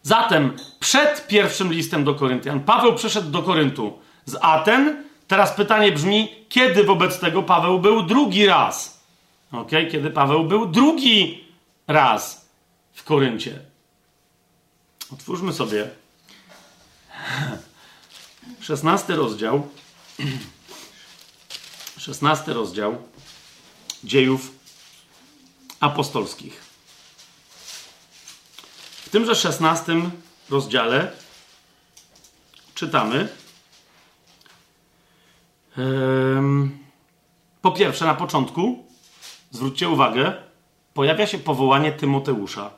zatem 0.03 0.53
przed 0.81 1.27
pierwszym 1.27 1.73
listem 1.73 2.05
do 2.05 2.15
Koryntian, 2.15 2.61
Paweł 2.61 2.95
przyszedł 2.95 3.31
do 3.31 3.43
Koryntu 3.43 3.99
z 4.25 4.37
Aten. 4.41 5.05
Teraz 5.29 5.53
pytanie 5.53 5.93
brzmi, 5.93 6.29
kiedy 6.49 6.85
wobec 6.85 7.21
tego 7.21 7.43
Paweł 7.43 7.79
był 7.79 8.03
drugi 8.03 8.47
raz? 8.47 9.05
Ok, 9.53 9.71
kiedy 9.91 10.11
Paweł 10.11 10.45
był 10.45 10.67
drugi 10.67 11.45
raz 11.87 12.51
w 12.93 13.05
Koryncie. 13.05 13.68
Otwórzmy 15.13 15.53
sobie 15.53 15.91
szesnasty 18.61 19.17
rozdział. 19.17 19.69
Szesnasty 21.99 22.53
rozdział 22.53 23.03
dziejów 24.05 24.51
apostolskich. 25.81 26.63
W 29.05 29.09
tymże 29.11 29.35
szesnastym 29.35 30.11
rozdziale 30.51 31.13
czytamy 32.75 33.29
po 37.63 37.73
pierwsze, 37.73 38.05
na 38.05 38.15
początku, 38.15 38.87
zwróćcie 39.51 39.89
uwagę, 39.89 40.33
pojawia 40.95 41.27
się 41.27 41.39
powołanie 41.39 41.93
Tymoteusza. 41.93 42.78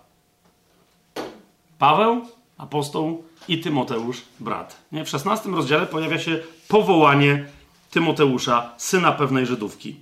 Paweł, 1.80 2.26
apostoł 2.58 3.24
i 3.48 3.58
Tymoteusz, 3.58 4.22
brat. 4.40 4.76
Nie? 4.92 5.04
W 5.04 5.14
XVI 5.14 5.50
rozdziale 5.50 5.86
pojawia 5.86 6.18
się 6.18 6.38
powołanie 6.68 7.44
Tymoteusza, 7.90 8.70
syna 8.76 9.12
pewnej 9.12 9.46
Żydówki. 9.46 9.96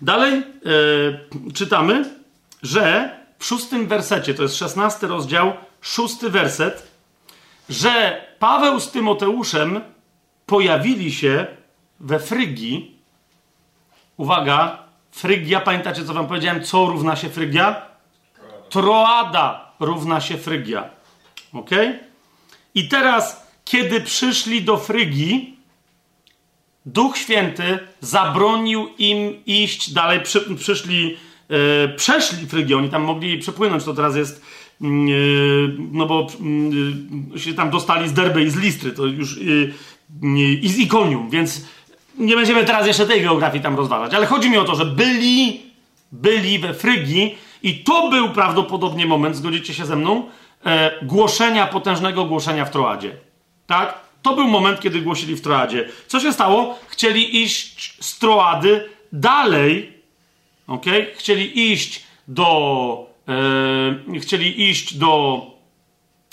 Dalej 0.00 0.42
yy, 0.64 1.52
czytamy, 1.52 2.14
że 2.62 3.16
w 3.38 3.44
szóstym 3.44 3.86
wersecie, 3.86 4.34
to 4.34 4.42
jest 4.42 4.56
szesnasty 4.56 5.06
rozdział, 5.06 5.52
szósty 5.80 6.30
werset, 6.30 6.92
że 7.68 8.24
Paweł 8.38 8.80
z 8.80 8.90
Tymoteuszem 8.90 9.80
pojawili 10.46 11.12
się 11.12 11.46
we 12.00 12.18
Frygii. 12.18 12.98
Uwaga, 14.16 14.78
Frygia, 15.10 15.60
pamiętacie 15.60 16.04
co 16.04 16.14
wam 16.14 16.26
powiedziałem, 16.26 16.64
co 16.64 16.86
równa 16.86 17.16
się 17.16 17.28
Frygia? 17.28 17.82
Troada 18.68 19.67
równa 19.80 20.20
się 20.20 20.38
Frygia. 20.38 20.90
Ok? 21.52 21.70
I 22.74 22.88
teraz, 22.88 23.46
kiedy 23.64 24.00
przyszli 24.00 24.62
do 24.62 24.76
Frygii, 24.76 25.58
Duch 26.86 27.18
Święty 27.18 27.78
zabronił 28.00 28.88
im 28.98 29.44
iść 29.46 29.92
dalej. 29.92 30.20
Przy, 30.20 30.54
przyszli, 30.56 31.16
e, 31.84 31.88
przeszli 31.88 32.46
Frygię, 32.46 32.76
oni 32.76 32.88
tam 32.88 33.02
mogli 33.02 33.38
przepłynąć, 33.38 33.84
to 33.84 33.94
teraz 33.94 34.16
jest, 34.16 34.42
e, 34.80 34.86
no 35.92 36.06
bo 36.06 36.26
e, 37.34 37.38
się 37.38 37.54
tam 37.54 37.70
dostali 37.70 38.08
z 38.08 38.12
Derby 38.12 38.44
i 38.44 38.50
z 38.50 38.56
Listry, 38.56 38.92
to 38.92 39.06
już 39.06 39.38
i 40.62 40.68
z 40.68 40.78
Ikonium, 40.78 41.30
więc 41.30 41.64
nie 42.18 42.36
będziemy 42.36 42.64
teraz 42.64 42.86
jeszcze 42.86 43.06
tej 43.06 43.22
geografii 43.22 43.62
tam 43.62 43.76
rozważać, 43.76 44.14
ale 44.14 44.26
chodzi 44.26 44.50
mi 44.50 44.58
o 44.58 44.64
to, 44.64 44.74
że 44.74 44.86
byli, 44.86 45.60
byli 46.12 46.58
we 46.58 46.74
Frygii 46.74 47.38
i 47.62 47.84
to 47.84 48.10
był 48.10 48.30
prawdopodobnie 48.30 49.06
moment, 49.06 49.36
zgodzicie 49.36 49.74
się 49.74 49.86
ze 49.86 49.96
mną, 49.96 50.28
e, 50.66 50.90
głoszenia, 51.02 51.66
potężnego 51.66 52.24
głoszenia 52.24 52.64
w 52.64 52.70
Troadzie. 52.70 53.16
Tak? 53.66 53.94
To 54.22 54.34
był 54.34 54.48
moment, 54.48 54.80
kiedy 54.80 55.00
głosili 55.00 55.36
w 55.36 55.40
Troadzie. 55.40 55.88
Co 56.06 56.20
się 56.20 56.32
stało? 56.32 56.78
Chcieli 56.88 57.42
iść 57.42 57.96
z 58.00 58.18
Troady 58.18 58.88
dalej, 59.12 59.92
ok? 60.66 60.84
Chcieli 61.16 61.72
iść 61.72 62.04
do, 62.28 63.06
e, 64.14 64.20
chcieli 64.20 64.70
iść 64.70 64.94
do 64.94 65.42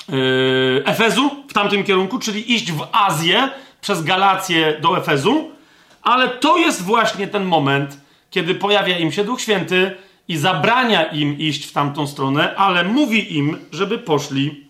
e, 0.09 0.85
Efezu 0.85 1.29
w 1.49 1.53
tamtym 1.53 1.83
kierunku, 1.83 2.19
czyli 2.19 2.53
iść 2.53 2.71
w 2.71 2.87
Azję 2.91 3.49
przez 3.81 4.03
Galację 4.03 4.77
do 4.81 4.97
Efezu, 4.97 5.51
ale 6.01 6.29
to 6.29 6.57
jest 6.57 6.83
właśnie 6.83 7.27
ten 7.27 7.45
moment, 7.45 7.97
kiedy 8.29 8.55
pojawia 8.55 8.97
im 8.97 9.11
się 9.11 9.23
Duch 9.23 9.41
Święty 9.41 9.95
i 10.27 10.37
zabrania 10.37 11.03
im 11.03 11.39
iść 11.39 11.65
w 11.65 11.71
tamtą 11.71 12.07
stronę, 12.07 12.55
ale 12.55 12.83
mówi 12.83 13.37
im, 13.37 13.57
żeby 13.71 13.97
poszli 13.97 14.65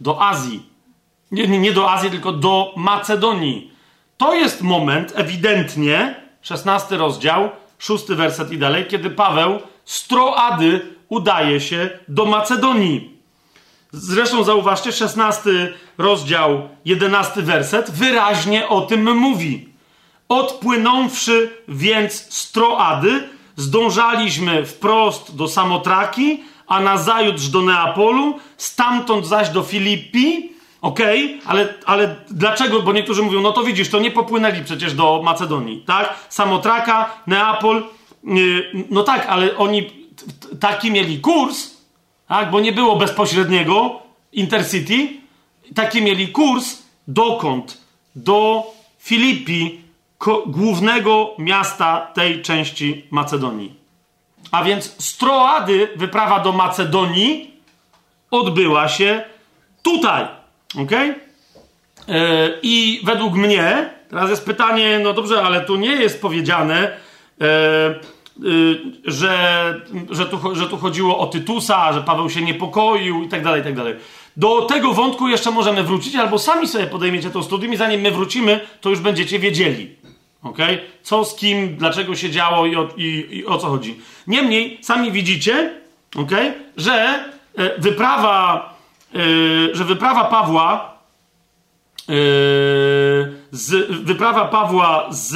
do 0.00 0.22
Azji. 0.22 0.62
Nie, 1.30 1.48
nie, 1.48 1.58
nie 1.58 1.72
do 1.72 1.90
Azji, 1.90 2.10
tylko 2.10 2.32
do 2.32 2.72
Macedonii. 2.76 3.70
To 4.16 4.34
jest 4.34 4.62
moment, 4.62 5.12
ewidentnie, 5.16 6.14
16 6.42 6.96
rozdział, 6.96 7.50
6 7.78 8.06
werset 8.06 8.52
i 8.52 8.58
dalej, 8.58 8.86
kiedy 8.86 9.10
Paweł 9.10 9.58
z 9.84 10.08
Troady 10.08 10.94
udaje 11.08 11.60
się 11.60 11.90
do 12.08 12.24
Macedonii. 12.24 13.14
Zresztą 13.92 14.44
zauważcie, 14.44 14.92
16 14.92 15.50
rozdział, 15.98 16.68
11 16.84 17.42
werset 17.42 17.90
wyraźnie 17.90 18.68
o 18.68 18.80
tym 18.80 19.16
mówi. 19.16 19.68
Odpłynąwszy 20.28 21.52
więc 21.68 22.34
z 22.34 22.52
Troady, 22.52 23.28
zdążaliśmy 23.56 24.66
wprost 24.66 25.36
do 25.36 25.48
Samotraki, 25.48 26.42
a 26.66 26.80
nazajutrz 26.80 27.48
do 27.48 27.62
Neapolu, 27.62 28.38
stamtąd 28.56 29.26
zaś 29.26 29.48
do 29.48 29.62
Filippi. 29.62 30.52
Okej, 30.80 31.24
okay, 31.24 31.46
ale, 31.46 31.74
ale 31.86 32.16
dlaczego? 32.30 32.82
Bo 32.82 32.92
niektórzy 32.92 33.22
mówią, 33.22 33.40
no 33.40 33.52
to 33.52 33.64
widzisz, 33.64 33.90
to 33.90 34.00
nie 34.00 34.10
popłynęli 34.10 34.64
przecież 34.64 34.94
do 34.94 35.22
Macedonii, 35.24 35.82
tak? 35.86 36.14
Samotraka, 36.28 37.10
Neapol, 37.26 37.82
yy, 38.24 38.84
no 38.90 39.02
tak, 39.02 39.26
ale 39.26 39.56
oni 39.56 39.90
taki 40.60 40.90
mieli 40.90 41.20
kurs, 41.20 41.70
tak? 42.28 42.50
bo 42.50 42.60
nie 42.60 42.72
było 42.72 42.96
bezpośredniego 42.96 44.04
Intercity. 44.32 45.08
Taki 45.74 46.02
mieli 46.02 46.28
kurs 46.28 46.82
dokąd? 47.08 47.80
Do 48.16 48.66
Filipi, 48.98 49.83
głównego 50.46 51.34
miasta 51.38 52.10
tej 52.14 52.42
części 52.42 53.06
Macedonii. 53.10 53.74
A 54.50 54.64
więc 54.64 55.04
z 55.04 55.16
Troady 55.16 55.88
wyprawa 55.96 56.40
do 56.40 56.52
Macedonii 56.52 57.54
odbyła 58.30 58.88
się 58.88 59.24
tutaj. 59.82 60.26
Ok? 60.82 60.90
Yy, 60.90 62.14
I 62.62 63.00
według 63.04 63.34
mnie, 63.34 63.90
teraz 64.10 64.30
jest 64.30 64.44
pytanie, 64.44 65.00
no 65.02 65.12
dobrze, 65.12 65.42
ale 65.42 65.60
tu 65.60 65.76
nie 65.76 65.92
jest 65.92 66.22
powiedziane, 66.22 66.96
yy, 67.40 67.46
yy, 68.50 68.80
że, 69.04 69.80
że, 70.10 70.26
tu, 70.26 70.54
że 70.54 70.68
tu 70.68 70.76
chodziło 70.76 71.18
o 71.18 71.26
Tytusa, 71.26 71.92
że 71.92 72.02
Paweł 72.02 72.30
się 72.30 72.42
niepokoił 72.42 73.22
i 73.22 73.28
tak 73.28 73.44
dalej, 73.44 73.60
i 73.60 73.64
tak 73.64 73.74
dalej. 73.74 73.94
Do 74.36 74.62
tego 74.62 74.92
wątku 74.92 75.28
jeszcze 75.28 75.50
możemy 75.50 75.82
wrócić, 75.82 76.14
albo 76.14 76.38
sami 76.38 76.68
sobie 76.68 76.86
podejmiecie 76.86 77.30
to 77.30 77.42
studium 77.42 77.72
i 77.72 77.76
zanim 77.76 78.00
my 78.00 78.10
wrócimy, 78.10 78.60
to 78.80 78.90
już 78.90 79.00
będziecie 79.00 79.38
wiedzieli. 79.38 79.96
Ok? 80.44 80.58
Co 81.02 81.24
z 81.24 81.36
kim, 81.36 81.76
dlaczego 81.76 82.16
się 82.16 82.30
działo 82.30 82.66
i 82.66 82.76
o, 82.76 82.88
i, 82.96 83.26
i 83.30 83.46
o 83.46 83.58
co 83.58 83.68
chodzi. 83.68 84.00
Niemniej, 84.26 84.78
sami 84.82 85.12
widzicie, 85.12 85.74
ok? 86.16 86.30
że 86.76 87.24
e, 87.56 87.80
wyprawa, 87.80 88.74
e, 89.14 89.18
że 89.74 89.84
wyprawa 89.84 90.24
Pawła 90.24 90.98
e, 92.08 92.12
z, 93.50 93.92
wyprawa 94.04 94.44
Pawła 94.44 95.06
z 95.10 95.34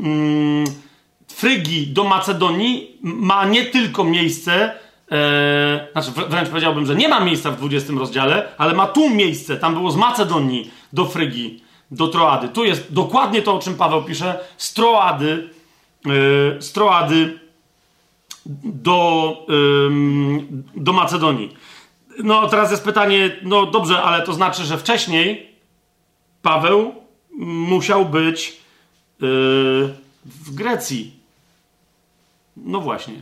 mm, 0.00 0.64
Frygii 1.28 1.86
do 1.86 2.04
Macedonii 2.04 2.98
ma 3.02 3.44
nie 3.44 3.64
tylko 3.64 4.04
miejsce 4.04 4.72
Eee, 5.10 5.80
znaczy 5.92 6.10
wręcz 6.28 6.48
powiedziałbym, 6.48 6.86
że 6.86 6.94
nie 6.94 7.08
ma 7.08 7.20
miejsca 7.20 7.50
w 7.50 7.56
20 7.56 7.92
rozdziale, 7.92 8.48
ale 8.58 8.74
ma 8.74 8.86
tu 8.86 9.10
miejsce. 9.10 9.56
Tam 9.56 9.74
było 9.74 9.90
z 9.90 9.96
Macedonii 9.96 10.70
do 10.92 11.04
Frygii, 11.04 11.62
do 11.90 12.08
Troady. 12.08 12.48
Tu 12.48 12.64
jest 12.64 12.92
dokładnie 12.92 13.42
to, 13.42 13.54
o 13.54 13.58
czym 13.58 13.74
Paweł 13.74 14.02
pisze. 14.02 14.40
Z 14.56 14.74
Troady, 14.74 15.50
yy, 16.04 16.56
z 16.60 16.72
Troady 16.72 17.40
do, 18.64 19.36
yy, 19.48 20.46
do 20.76 20.92
Macedonii. 20.92 21.56
No 22.18 22.48
teraz 22.48 22.70
jest 22.70 22.84
pytanie, 22.84 23.36
no 23.42 23.66
dobrze, 23.66 24.02
ale 24.02 24.22
to 24.22 24.32
znaczy, 24.32 24.64
że 24.64 24.78
wcześniej 24.78 25.50
Paweł 26.42 26.94
musiał 27.38 28.04
być 28.04 28.56
yy, 29.20 29.28
w 30.24 30.54
Grecji. 30.54 31.18
No 32.56 32.80
właśnie. 32.80 33.14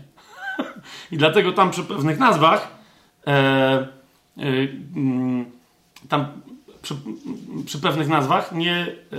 I 1.13 1.17
dlatego 1.17 1.53
tam 1.53 1.71
przy 1.71 1.83
pewnych 1.83 2.19
nazwach 2.19 2.77
e, 3.27 3.87
tam 6.09 6.27
przy, 6.87 6.97
przy, 7.67 7.79
pewnych 7.79 8.09
nazwach 8.09 8.53
nie, 8.53 8.75
e, 8.77 9.17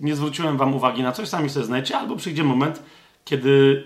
nie 0.00 0.16
zwróciłem 0.16 0.56
wam 0.56 0.74
uwagi 0.74 1.02
na 1.02 1.12
coś, 1.12 1.28
sami 1.28 1.50
sobie 1.50 1.66
znajdziecie, 1.66 1.98
albo 1.98 2.16
przyjdzie 2.16 2.44
moment, 2.44 2.82
kiedy, 3.24 3.84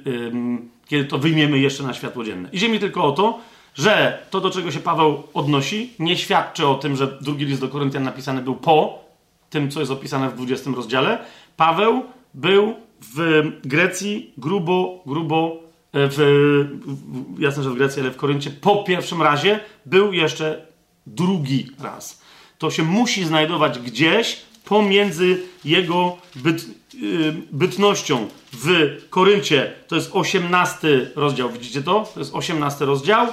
kiedy 0.86 1.04
to 1.04 1.18
wyjmiemy 1.18 1.58
jeszcze 1.58 1.82
na 1.82 1.94
światło 1.94 2.24
dzienne. 2.24 2.48
Idzie 2.52 2.68
mi 2.68 2.78
tylko 2.78 3.04
o 3.04 3.12
to, 3.12 3.38
że 3.74 4.18
to, 4.30 4.40
do 4.40 4.50
czego 4.50 4.70
się 4.70 4.80
Paweł 4.80 5.22
odnosi, 5.34 5.92
nie 5.98 6.16
świadczy 6.16 6.66
o 6.66 6.74
tym, 6.74 6.96
że 6.96 7.18
drugi 7.20 7.44
list 7.44 7.60
do 7.60 7.68
Koryntian 7.68 8.02
napisany 8.02 8.42
był 8.42 8.54
po 8.54 9.04
tym, 9.50 9.70
co 9.70 9.80
jest 9.80 9.92
opisane 9.92 10.30
w 10.30 10.34
20 10.34 10.70
rozdziale. 10.70 11.18
Paweł 11.56 12.02
był 12.34 12.74
w 13.16 13.42
Grecji 13.64 14.32
grubo, 14.36 15.02
grubo 15.06 15.68
E, 15.92 16.08
w, 16.08 16.16
w, 16.16 17.40
jasne, 17.40 17.62
że 17.62 17.70
w 17.70 17.74
Grecji, 17.74 18.02
ale 18.02 18.10
w 18.10 18.16
Koryncie 18.16 18.50
po 18.50 18.84
pierwszym 18.84 19.22
razie 19.22 19.60
był 19.86 20.12
jeszcze 20.12 20.66
drugi 21.06 21.66
raz. 21.82 22.22
To 22.58 22.70
się 22.70 22.82
musi 22.82 23.24
znajdować 23.24 23.78
gdzieś 23.78 24.36
pomiędzy 24.64 25.42
jego 25.64 26.16
byt, 26.34 26.66
yy, 26.94 27.34
bytnością 27.52 28.28
w 28.52 28.96
Koryncie. 29.10 29.72
To 29.88 29.96
jest 29.96 30.10
18 30.12 31.10
rozdział, 31.16 31.50
widzicie 31.50 31.82
to? 31.82 32.10
To 32.14 32.20
jest 32.20 32.34
18 32.34 32.84
rozdział. 32.84 33.26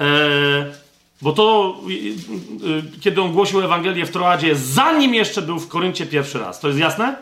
E, 0.00 0.06
bo 1.22 1.32
to, 1.32 1.76
yy, 1.86 2.82
kiedy 3.00 3.22
on 3.22 3.32
głosił 3.32 3.60
Ewangelię 3.60 4.06
w 4.06 4.10
Troadzie, 4.10 4.56
zanim 4.56 5.14
jeszcze 5.14 5.42
był 5.42 5.58
w 5.58 5.68
Koryncie 5.68 6.06
pierwszy 6.06 6.38
raz. 6.38 6.60
To 6.60 6.68
jest 6.68 6.80
jasne? 6.80 7.16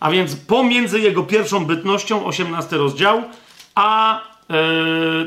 A 0.00 0.10
więc 0.10 0.36
pomiędzy 0.36 1.00
jego 1.00 1.22
pierwszą 1.22 1.64
bytnością, 1.64 2.24
18 2.24 2.76
rozdział, 2.76 3.22
a 3.74 4.20
e, 4.50 4.54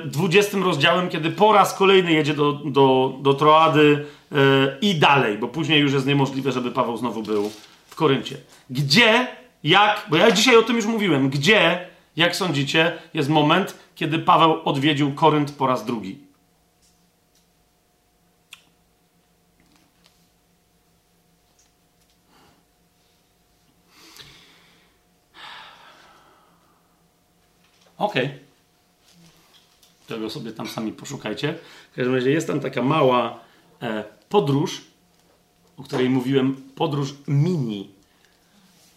20 0.05 0.57
rozdziałem, 0.57 1.10
kiedy 1.10 1.31
po 1.31 1.53
raz 1.53 1.73
kolejny 1.73 2.13
jedzie 2.13 2.34
do, 2.34 2.53
do, 2.53 3.13
do 3.21 3.34
Troady 3.34 4.05
i 4.81 4.95
dalej, 4.95 5.37
bo 5.37 5.47
później 5.47 5.81
już 5.81 5.93
jest 5.93 6.05
niemożliwe, 6.05 6.51
żeby 6.51 6.71
Paweł 6.71 6.97
znowu 6.97 7.23
był 7.23 7.51
w 7.87 7.95
Koryncie. 7.95 8.37
Gdzie, 8.69 9.27
jak, 9.63 10.05
bo 10.10 10.18
ja 10.18 10.31
dzisiaj 10.31 10.55
o 10.55 10.63
tym 10.63 10.76
już 10.76 10.85
mówiłem, 10.85 11.29
gdzie, 11.29 11.87
jak 12.15 12.35
sądzicie, 12.35 12.93
jest 13.13 13.29
moment, 13.29 13.77
kiedy 13.95 14.19
Paweł 14.19 14.61
odwiedził 14.65 15.13
Korynt 15.13 15.51
po 15.51 15.68
raz 15.68 15.85
drugi? 15.85 16.19
Okej. 27.97 28.26
Okay. 28.26 28.39
Tego 30.07 30.29
sobie 30.29 30.51
tam 30.51 30.68
sami 30.68 30.91
poszukajcie. 30.91 31.55
W 31.91 31.95
każdym 31.95 32.15
razie 32.15 32.31
jest 32.31 32.47
tam 32.47 32.60
taka 32.60 32.81
mała 32.81 33.39
e, 33.81 34.03
podróż, 34.31 34.81
o 35.77 35.84
której 35.84 36.10
mówiłem, 36.10 36.55
podróż 36.76 37.13
mini 37.27 37.89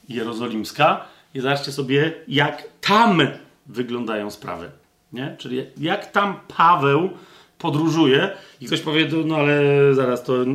jerozolimska. 0.09 1.05
I 1.35 1.41
zobaczcie 1.41 1.73
sobie, 1.73 2.13
jak 2.29 2.69
tam 2.81 3.21
wyglądają 3.67 4.31
sprawy. 4.31 4.71
Nie? 5.13 5.37
Czyli 5.39 5.63
jak 5.77 6.13
tam 6.13 6.37
Paweł 6.57 7.11
podróżuje. 7.59 8.31
I 8.61 8.67
ktoś 8.67 8.81
powie, 8.81 9.09
no 9.25 9.37
ale 9.37 9.61
zaraz 9.95 10.25
to 10.25 10.43
y, 10.43 10.47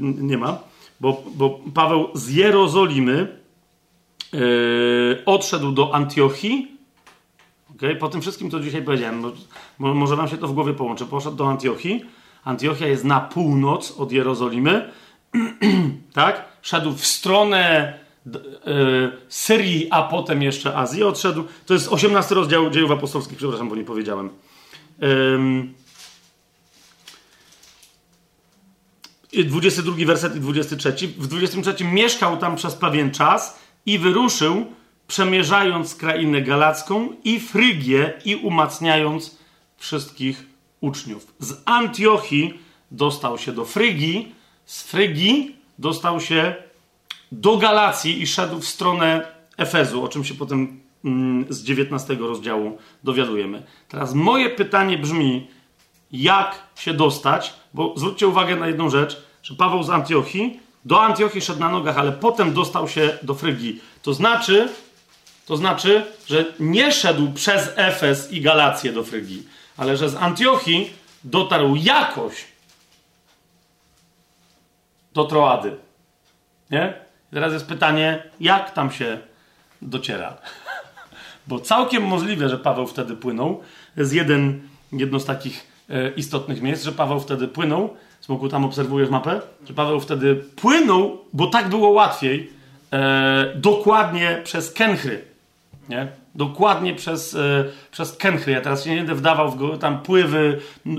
nie 0.00 0.38
ma. 0.38 0.58
Bo, 1.00 1.24
bo 1.34 1.60
Paweł 1.74 2.08
z 2.14 2.30
Jerozolimy 2.30 3.38
y, 4.34 5.22
odszedł 5.26 5.72
do 5.72 5.94
Antiochii 5.94 6.76
Okay? 7.76 7.96
Po 7.96 8.08
tym 8.08 8.20
wszystkim, 8.20 8.50
co 8.50 8.60
dzisiaj 8.60 8.82
powiedziałem, 8.82 9.22
może 9.78 10.16
wam 10.16 10.28
się 10.28 10.36
to 10.36 10.48
w 10.48 10.54
głowie 10.54 10.74
połączy. 10.74 11.06
Poszedł 11.06 11.36
do 11.36 11.48
Antiochii. 11.48 12.04
Antiochia 12.46 12.86
jest 12.86 13.04
na 13.04 13.20
północ 13.20 13.94
od 13.98 14.12
Jerozolimy. 14.12 14.92
tak? 16.12 16.44
Szedł 16.62 16.92
w 16.92 17.06
stronę 17.06 17.94
y, 18.26 18.30
Syrii, 19.28 19.88
a 19.90 20.02
potem 20.02 20.42
jeszcze 20.42 20.76
Azji. 20.76 21.02
Odszedł. 21.02 21.44
To 21.66 21.74
jest 21.74 21.88
18 21.88 22.34
rozdział 22.34 22.70
dziejów 22.70 22.90
apostolskich, 22.90 23.38
przepraszam, 23.38 23.68
bo 23.68 23.76
nie 23.76 23.84
powiedziałem. 23.84 24.30
Ym, 25.02 25.74
22 29.32 30.06
werset 30.06 30.36
i 30.36 30.40
23. 30.40 30.92
W 31.08 31.26
23 31.26 31.84
mieszkał 31.84 32.36
tam 32.36 32.56
przez 32.56 32.74
pewien 32.74 33.10
czas 33.10 33.58
i 33.86 33.98
wyruszył 33.98 34.66
przemierzając 35.08 35.94
krainę 35.94 36.42
galacką 36.42 37.08
i 37.24 37.40
Frygię 37.40 38.12
i 38.24 38.36
umacniając 38.36 39.38
wszystkich 39.76 40.55
uczniów. 40.86 41.34
Z 41.38 41.62
Antiochii 41.64 42.58
dostał 42.90 43.38
się 43.38 43.52
do 43.52 43.64
Frygii, 43.64 44.34
z 44.66 44.82
Frygii 44.82 45.56
dostał 45.78 46.20
się 46.20 46.54
do 47.32 47.56
Galacji 47.56 48.22
i 48.22 48.26
szedł 48.26 48.60
w 48.60 48.68
stronę 48.68 49.26
Efezu, 49.56 50.04
o 50.04 50.08
czym 50.08 50.24
się 50.24 50.34
potem 50.34 50.80
mm, 51.04 51.46
z 51.48 51.62
19 51.62 52.14
rozdziału 52.14 52.78
dowiadujemy. 53.04 53.62
Teraz 53.88 54.14
moje 54.14 54.50
pytanie 54.50 54.98
brzmi, 54.98 55.46
jak 56.12 56.62
się 56.76 56.94
dostać, 56.94 57.54
bo 57.74 57.94
zwróćcie 57.96 58.26
uwagę 58.26 58.56
na 58.56 58.66
jedną 58.66 58.90
rzecz, 58.90 59.22
że 59.42 59.54
Paweł 59.54 59.82
z 59.82 59.90
Antiochii 59.90 60.60
do 60.84 61.02
Antiochii 61.02 61.40
szedł 61.40 61.60
na 61.60 61.68
nogach, 61.68 61.98
ale 61.98 62.12
potem 62.12 62.54
dostał 62.54 62.88
się 62.88 63.18
do 63.22 63.34
Frygii. 63.34 63.80
To 64.02 64.14
znaczy, 64.14 64.68
to 65.46 65.56
znaczy, 65.56 66.04
że 66.26 66.44
nie 66.60 66.92
szedł 66.92 67.32
przez 67.32 67.70
Efes 67.76 68.32
i 68.32 68.40
Galację 68.40 68.92
do 68.92 69.04
Frygii, 69.04 69.46
ale 69.76 69.96
że 69.96 70.08
z 70.08 70.16
Antiochii 70.16 70.92
dotarł 71.24 71.76
jakoś 71.76 72.44
do 75.14 75.24
Troady. 75.24 75.76
Nie? 76.70 76.94
I 77.32 77.34
teraz 77.34 77.52
jest 77.52 77.66
pytanie, 77.66 78.22
jak 78.40 78.70
tam 78.70 78.90
się 78.90 79.18
dociera? 79.82 80.36
Bo 81.48 81.60
całkiem 81.60 82.02
możliwe, 82.02 82.48
że 82.48 82.58
Paweł 82.58 82.86
wtedy 82.86 83.16
płynął. 83.16 83.60
Jest 83.96 84.12
jeden, 84.12 84.68
jedno 84.92 85.20
z 85.20 85.24
takich 85.24 85.66
e, 85.90 86.10
istotnych 86.10 86.62
miejsc, 86.62 86.84
że 86.84 86.92
Paweł 86.92 87.20
wtedy 87.20 87.48
płynął. 87.48 87.96
Smoku, 88.20 88.48
tam 88.48 88.64
obserwujesz 88.64 89.10
mapę? 89.10 89.40
Że 89.68 89.74
Paweł 89.74 90.00
wtedy 90.00 90.34
płynął, 90.34 91.18
bo 91.32 91.46
tak 91.46 91.68
było 91.68 91.88
łatwiej, 91.88 92.50
e, 92.92 93.52
dokładnie 93.56 94.40
przez 94.44 94.72
Kenchry. 94.72 95.24
Nie? 95.88 96.08
Dokładnie 96.36 96.94
przez, 96.94 97.34
e, 97.34 97.64
przez 97.90 98.16
Kenchry. 98.16 98.52
Ja 98.52 98.60
teraz 98.60 98.84
się 98.84 98.90
nie 98.90 98.96
będę 98.96 99.14
wdawał 99.14 99.50
w 99.50 99.56
go, 99.56 99.78
tam 99.78 100.02
pływy, 100.02 100.60
y, 100.86 100.90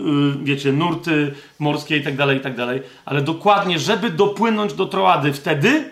wiecie, 0.44 0.72
nurty 0.72 1.34
morskie 1.60 1.98
i 1.98 2.04
tak 2.04 2.16
dalej, 2.16 2.38
i 2.38 2.40
tak 2.40 2.56
dalej. 2.56 2.82
Ale 3.06 3.22
dokładnie, 3.22 3.80
żeby 3.80 4.10
dopłynąć 4.10 4.74
do 4.74 4.86
Troady 4.86 5.34
wtedy, 5.34 5.92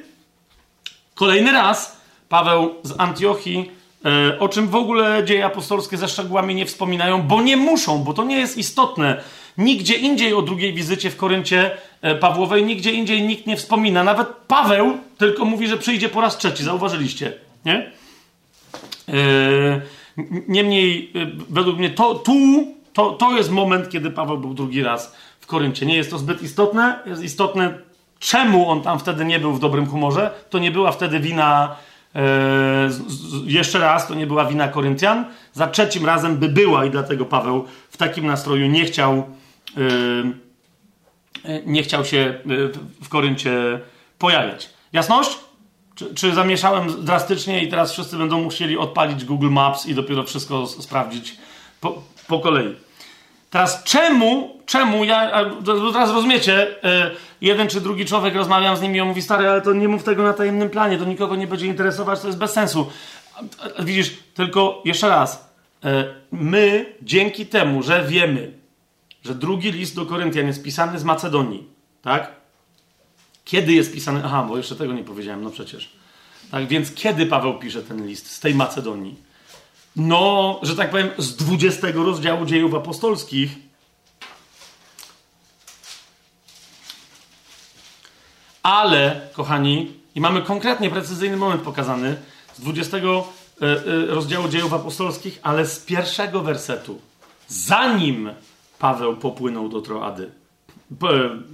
kolejny 1.15 1.51
raz 1.51 2.01
Paweł 2.29 2.75
z 2.83 2.93
Antiochii, 2.97 3.71
e, 4.05 4.39
o 4.39 4.49
czym 4.49 4.67
w 4.67 4.75
ogóle 4.75 5.23
dzieje 5.25 5.45
apostolskie 5.45 5.97
ze 5.97 6.07
szczegółami 6.07 6.55
nie 6.55 6.65
wspominają, 6.65 7.21
bo 7.21 7.41
nie 7.41 7.57
muszą, 7.57 8.03
bo 8.03 8.13
to 8.13 8.23
nie 8.23 8.37
jest 8.37 8.57
istotne. 8.57 9.21
Nigdzie 9.57 9.95
indziej 9.95 10.33
o 10.33 10.41
drugiej 10.41 10.73
wizycie 10.73 11.09
w 11.09 11.17
Koryncie 11.17 11.77
e, 12.01 12.15
Pawłowej, 12.15 12.63
nigdzie 12.63 12.91
indziej 12.91 13.21
nikt 13.21 13.47
nie 13.47 13.57
wspomina. 13.57 14.03
Nawet 14.03 14.27
Paweł 14.47 14.97
tylko 15.17 15.45
mówi, 15.45 15.67
że 15.67 15.77
przyjdzie 15.77 16.09
po 16.09 16.21
raz 16.21 16.37
trzeci. 16.37 16.63
Zauważyliście, 16.63 17.33
nie? 17.65 17.91
E, 19.09 19.81
niemniej, 20.47 21.11
e, 21.15 21.25
według 21.49 21.77
mnie, 21.77 21.89
to, 21.89 22.15
tu 22.15 22.33
to, 22.93 23.11
to 23.11 23.37
jest 23.37 23.51
moment, 23.51 23.89
kiedy 23.89 24.11
Paweł 24.11 24.37
był 24.37 24.53
drugi 24.53 24.83
raz 24.83 25.15
w 25.39 25.47
Koryncie. 25.47 25.85
Nie 25.85 25.95
jest 25.95 26.11
to 26.11 26.17
zbyt 26.17 26.41
istotne. 26.41 26.99
Jest 27.05 27.23
istotne, 27.23 27.77
czemu 28.19 28.69
on 28.69 28.81
tam 28.81 28.99
wtedy 28.99 29.25
nie 29.25 29.39
był 29.39 29.53
w 29.53 29.59
dobrym 29.59 29.87
humorze. 29.87 30.31
To 30.49 30.59
nie 30.59 30.71
była 30.71 30.91
wtedy 30.91 31.19
wina. 31.19 31.75
Z, 32.87 33.01
jeszcze 33.45 33.79
raz, 33.79 34.07
to 34.07 34.15
nie 34.15 34.27
była 34.27 34.45
wina 34.45 34.67
Koryntian. 34.67 35.25
Za 35.53 35.67
trzecim 35.67 36.05
razem 36.05 36.37
by 36.37 36.49
była, 36.49 36.85
i 36.85 36.89
dlatego 36.89 37.25
Paweł 37.25 37.65
w 37.89 37.97
takim 37.97 38.25
nastroju 38.25 38.67
nie 38.67 38.85
chciał, 38.85 39.23
nie 41.65 41.83
chciał 41.83 42.05
się 42.05 42.39
w 43.01 43.09
Koryncie 43.09 43.79
pojawiać. 44.19 44.69
Jasność? 44.93 45.44
Czy, 45.95 46.15
czy 46.15 46.33
zamieszałem 46.33 47.05
drastycznie 47.05 47.63
i 47.63 47.69
teraz 47.69 47.91
wszyscy 47.91 48.17
będą 48.17 48.41
musieli 48.41 48.77
odpalić 48.77 49.25
Google 49.25 49.49
Maps 49.49 49.85
i 49.85 49.95
dopiero 49.95 50.23
wszystko 50.23 50.67
sprawdzić 50.67 51.37
po, 51.81 52.01
po 52.27 52.39
kolei? 52.39 52.75
Teraz 53.49 53.83
czemu, 53.83 54.59
czemu 54.65 55.03
ja, 55.03 55.31
teraz 55.93 56.11
rozumiecie, 56.11 56.83
e, 56.83 57.11
jeden 57.41 57.67
czy 57.67 57.81
drugi 57.81 58.05
człowiek 58.05 58.35
rozmawiam 58.35 58.77
z 58.77 58.81
nimi 58.81 59.01
on 59.01 59.07
mówi, 59.07 59.21
stary, 59.21 59.49
ale 59.49 59.61
to 59.61 59.73
nie 59.73 59.87
mów 59.87 60.03
tego 60.03 60.23
na 60.23 60.33
tajemnym 60.33 60.69
planie, 60.69 60.97
to 60.97 61.05
nikogo 61.05 61.35
nie 61.35 61.47
będzie 61.47 61.67
interesować, 61.67 62.19
to 62.19 62.27
jest 62.27 62.39
bez 62.39 62.51
sensu. 62.51 62.91
Widzisz, 63.79 64.17
tylko 64.33 64.81
jeszcze 64.85 65.09
raz, 65.09 65.53
e, 65.83 66.05
my 66.31 66.85
dzięki 67.01 67.45
temu, 67.45 67.83
że 67.83 68.05
wiemy, 68.07 68.51
że 69.25 69.35
drugi 69.35 69.71
list 69.71 69.95
do 69.95 70.05
Koryntian 70.05 70.47
jest 70.47 70.63
pisany 70.63 70.99
z 70.99 71.03
Macedonii, 71.03 71.67
tak? 72.01 72.31
Kiedy 73.45 73.73
jest 73.73 73.93
pisany? 73.93 74.21
Aha, 74.25 74.45
bo 74.49 74.57
jeszcze 74.57 74.75
tego 74.75 74.93
nie 74.93 75.03
powiedziałem, 75.03 75.43
no 75.43 75.49
przecież. 75.49 75.89
Tak 76.51 76.67
więc 76.67 76.93
kiedy 76.93 77.25
Paweł 77.25 77.59
pisze 77.59 77.83
ten 77.83 78.07
list 78.07 78.31
z 78.31 78.39
tej 78.39 78.55
Macedonii? 78.55 79.15
No, 79.95 80.59
że 80.63 80.75
tak 80.75 80.91
powiem, 80.91 81.09
z 81.17 81.35
20 81.35 81.87
rozdziału 81.93 82.45
dziejów 82.45 82.73
apostolskich. 82.73 83.55
Ale, 88.63 89.29
kochani, 89.33 89.93
i 90.15 90.21
mamy 90.21 90.41
konkretnie 90.41 90.89
precyzyjny 90.89 91.37
moment 91.37 91.61
pokazany 91.61 92.15
z 92.53 92.59
20 92.59 92.97
e, 92.97 93.01
e, 93.01 93.25
rozdziału 94.05 94.47
dziejów 94.47 94.73
apostolskich, 94.73 95.39
ale 95.43 95.65
z 95.65 95.79
pierwszego 95.79 96.41
wersetu, 96.41 97.01
zanim 97.47 98.29
Paweł 98.79 99.17
popłynął 99.17 99.69
do 99.69 99.81
Troady. 99.81 100.31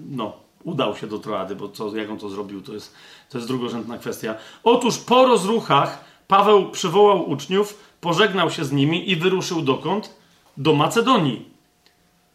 No, 0.09 0.33
udał 0.64 0.95
się 0.95 1.07
do 1.07 1.19
Troady, 1.19 1.56
bo 1.56 1.69
co, 1.69 1.95
jak 1.95 2.09
on 2.09 2.17
to 2.17 2.30
zrobił, 2.30 2.61
to 2.61 2.73
jest, 2.73 2.95
to 3.30 3.38
jest 3.38 3.48
drugorzędna 3.48 3.98
kwestia. 3.98 4.35
Otóż 4.64 4.98
po 4.98 5.25
rozruchach 5.25 6.06
Paweł 6.27 6.69
przywołał 6.69 7.30
uczniów, 7.30 7.80
pożegnał 8.01 8.51
się 8.51 8.65
z 8.65 8.72
nimi 8.72 9.11
i 9.11 9.15
wyruszył 9.15 9.61
dokąd? 9.61 10.14
Do 10.57 10.73
Macedonii. 10.73 11.45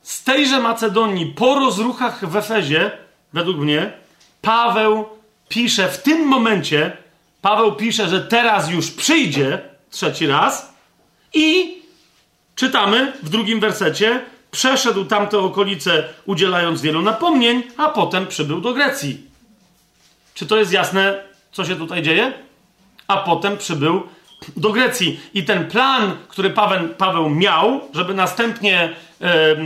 Z 0.02 0.24
tejże 0.24 0.60
Macedonii, 0.60 1.26
po 1.26 1.54
rozruchach 1.54 2.28
w 2.28 2.36
Efezie, 2.36 2.90
według 3.32 3.56
mnie, 3.56 3.92
Paweł 4.42 5.04
pisze 5.48 5.88
w 5.88 6.02
tym 6.02 6.26
momencie, 6.26 6.96
Paweł 7.42 7.72
pisze, 7.72 8.08
że 8.08 8.20
teraz 8.20 8.70
już 8.70 8.90
przyjdzie 8.90 9.60
trzeci 9.90 10.26
raz 10.26 10.74
i 11.34 11.76
czytamy 12.54 13.12
w 13.22 13.28
drugim 13.28 13.60
wersecie, 13.60 14.24
przeszedł 14.56 15.04
tamte 15.04 15.38
okolice, 15.38 16.04
udzielając 16.26 16.82
wielu 16.82 17.02
napomnień, 17.02 17.62
a 17.76 17.88
potem 17.88 18.26
przybył 18.26 18.60
do 18.60 18.74
Grecji. 18.74 19.20
Czy 20.34 20.46
to 20.46 20.56
jest 20.56 20.72
jasne, 20.72 21.22
co 21.52 21.64
się 21.64 21.76
tutaj 21.76 22.02
dzieje? 22.02 22.32
A 23.08 23.16
potem 23.16 23.56
przybył 23.56 24.02
do 24.56 24.70
Grecji. 24.70 25.20
I 25.34 25.44
ten 25.44 25.68
plan, 25.68 26.16
który 26.28 26.50
Paweł, 26.50 26.88
Paweł 26.88 27.30
miał, 27.30 27.80
żeby 27.94 28.14
następnie 28.14 28.90
e, 29.20 29.56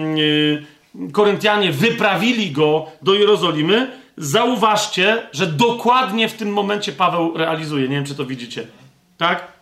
Koryntianie 1.13 1.73
wyprawili 1.73 2.51
go 2.51 2.87
do 3.03 3.15
Jerozolimy, 3.15 3.91
zauważcie, 4.17 5.23
że 5.33 5.47
dokładnie 5.47 6.29
w 6.29 6.35
tym 6.35 6.53
momencie 6.53 6.93
Paweł 6.93 7.37
realizuje. 7.37 7.89
Nie 7.89 7.97
wiem, 7.97 8.07
czy 8.07 8.15
to 8.15 8.25
widzicie. 8.25 8.67
Tak? 9.19 9.53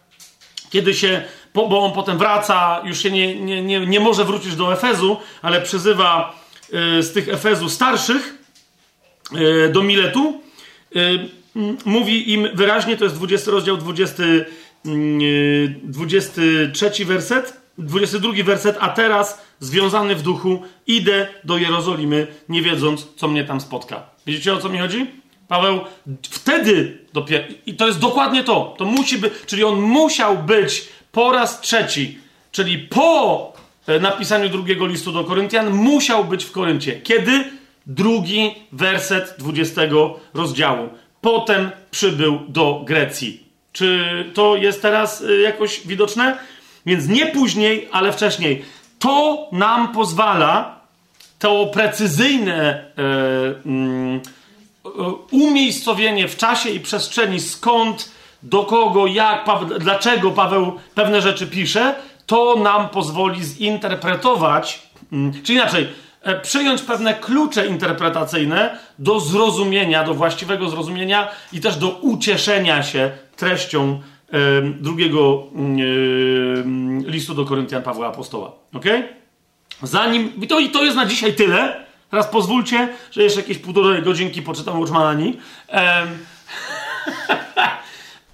Kiedy 0.71 0.95
się 0.95 1.23
bo 1.67 1.85
on 1.85 1.93
potem 1.93 2.19
wraca, 2.19 2.81
już 2.85 2.99
się 2.99 3.11
nie, 3.11 3.41
nie, 3.41 3.63
nie, 3.63 3.87
nie 3.87 4.01
może 4.01 4.25
wrócić 4.25 4.57
do 4.57 4.73
Efezu, 4.73 5.17
ale 5.43 5.63
przyzywa 5.63 6.41
y, 6.99 7.03
z 7.03 7.13
tych 7.13 7.29
Efezu 7.29 7.69
starszych 7.69 8.39
y, 9.33 9.71
do 9.73 9.83
Miletu. 9.83 10.43
Y, 10.97 11.29
mówi 11.85 12.33
im 12.33 12.49
wyraźnie, 12.55 12.97
to 12.97 13.05
jest 13.05 13.17
20 13.17 13.51
rozdział, 13.51 13.77
20, 13.77 14.23
23 15.83 17.05
werset, 17.05 17.61
22 17.79 18.33
werset, 18.45 18.77
a 18.81 18.89
teraz 18.89 19.43
związany 19.61 20.15
w 20.15 20.23
duchu 20.23 20.63
idę 20.87 21.29
do 21.45 21.59
Jerozolimy, 21.59 22.27
nie 22.49 22.63
wiedząc, 22.63 23.07
co 23.17 23.29
mnie 23.29 23.45
tam 23.45 23.61
spotka. 23.61 24.11
Widzicie, 24.27 24.53
o 24.53 24.59
co 24.59 24.69
mi 24.69 24.79
chodzi? 24.79 25.07
Paweł 25.49 25.81
wtedy 26.23 26.99
dopiero, 27.13 27.45
i 27.67 27.75
to 27.75 27.87
jest 27.87 27.99
dokładnie 27.99 28.45
to, 28.45 28.75
to 28.79 28.85
musi 28.85 29.19
być, 29.19 29.33
czyli 29.47 29.65
on 29.65 29.81
musiał 29.81 30.39
być 30.39 30.89
po 31.19 31.33
raz 31.33 31.61
trzeci, 31.61 32.19
czyli 32.53 32.79
po 32.79 33.53
e, 33.87 34.01
napisaniu 34.01 34.49
drugiego 34.49 34.87
listu 34.87 35.13
do 35.13 35.25
Koryntian, 35.25 35.71
musiał 35.71 36.25
być 36.25 36.45
w 36.45 36.53
Koryncie. 36.53 37.01
Kiedy? 37.01 37.45
Drugi 37.87 38.55
werset 38.73 39.35
20 39.39 39.83
rozdziału. 40.35 40.89
Potem 41.21 41.71
przybył 41.91 42.39
do 42.49 42.83
Grecji. 42.85 43.45
Czy 43.73 44.25
to 44.35 44.57
jest 44.57 44.83
teraz 44.83 45.23
e, 45.23 45.41
jakoś 45.41 45.87
widoczne? 45.87 46.39
Więc 46.87 47.09
nie 47.09 47.27
później, 47.27 47.89
ale 47.93 48.13
wcześniej. 48.13 48.65
To 48.99 49.49
nam 49.53 49.93
pozwala 49.93 50.81
to 51.39 51.67
precyzyjne 51.67 52.63
e, 52.65 53.03
mm, 53.67 54.21
umiejscowienie 55.31 56.29
w 56.29 56.37
czasie 56.37 56.71
i 56.71 56.81
przestrzeni, 56.81 57.41
skąd 57.41 58.18
do 58.43 58.65
kogo, 58.65 59.07
jak, 59.07 59.45
dlaczego 59.79 60.31
Paweł 60.31 60.73
pewne 60.95 61.23
rzeczy 61.23 61.47
pisze, 61.47 61.95
to 62.27 62.57
nam 62.57 62.89
pozwoli 62.89 63.45
zinterpretować, 63.45 64.89
mm, 65.13 65.43
czy 65.43 65.53
inaczej, 65.53 65.89
e, 66.23 66.41
przyjąć 66.41 66.83
pewne 66.83 67.15
klucze 67.15 67.67
interpretacyjne 67.67 68.79
do 68.99 69.21
zrozumienia, 69.21 70.05
do 70.05 70.15
właściwego 70.15 70.69
zrozumienia 70.69 71.29
i 71.53 71.61
też 71.61 71.77
do 71.77 71.89
ucieszenia 71.89 72.83
się 72.83 73.11
treścią 73.37 74.01
drugiego 74.81 75.43
mm, 75.55 77.07
listu 77.07 77.35
do 77.35 77.45
Koryntian 77.45 77.83
Pawła 77.83 78.09
Apostoła. 78.09 78.53
Ok? 78.75 78.85
Zanim. 79.83 80.33
I 80.43 80.47
to, 80.47 80.59
I 80.59 80.71
to 80.71 80.85
jest 80.85 80.97
na 80.97 81.07
dzisiaj 81.07 81.35
tyle. 81.35 81.85
Teraz 82.11 82.27
pozwólcie, 82.27 82.89
że 83.11 83.23
jeszcze 83.23 83.41
jakieś 83.41 83.59
półtorej 83.59 84.03
godzinki 84.03 84.43
poczytam 84.43 84.81
Uczmanani. 84.81 85.37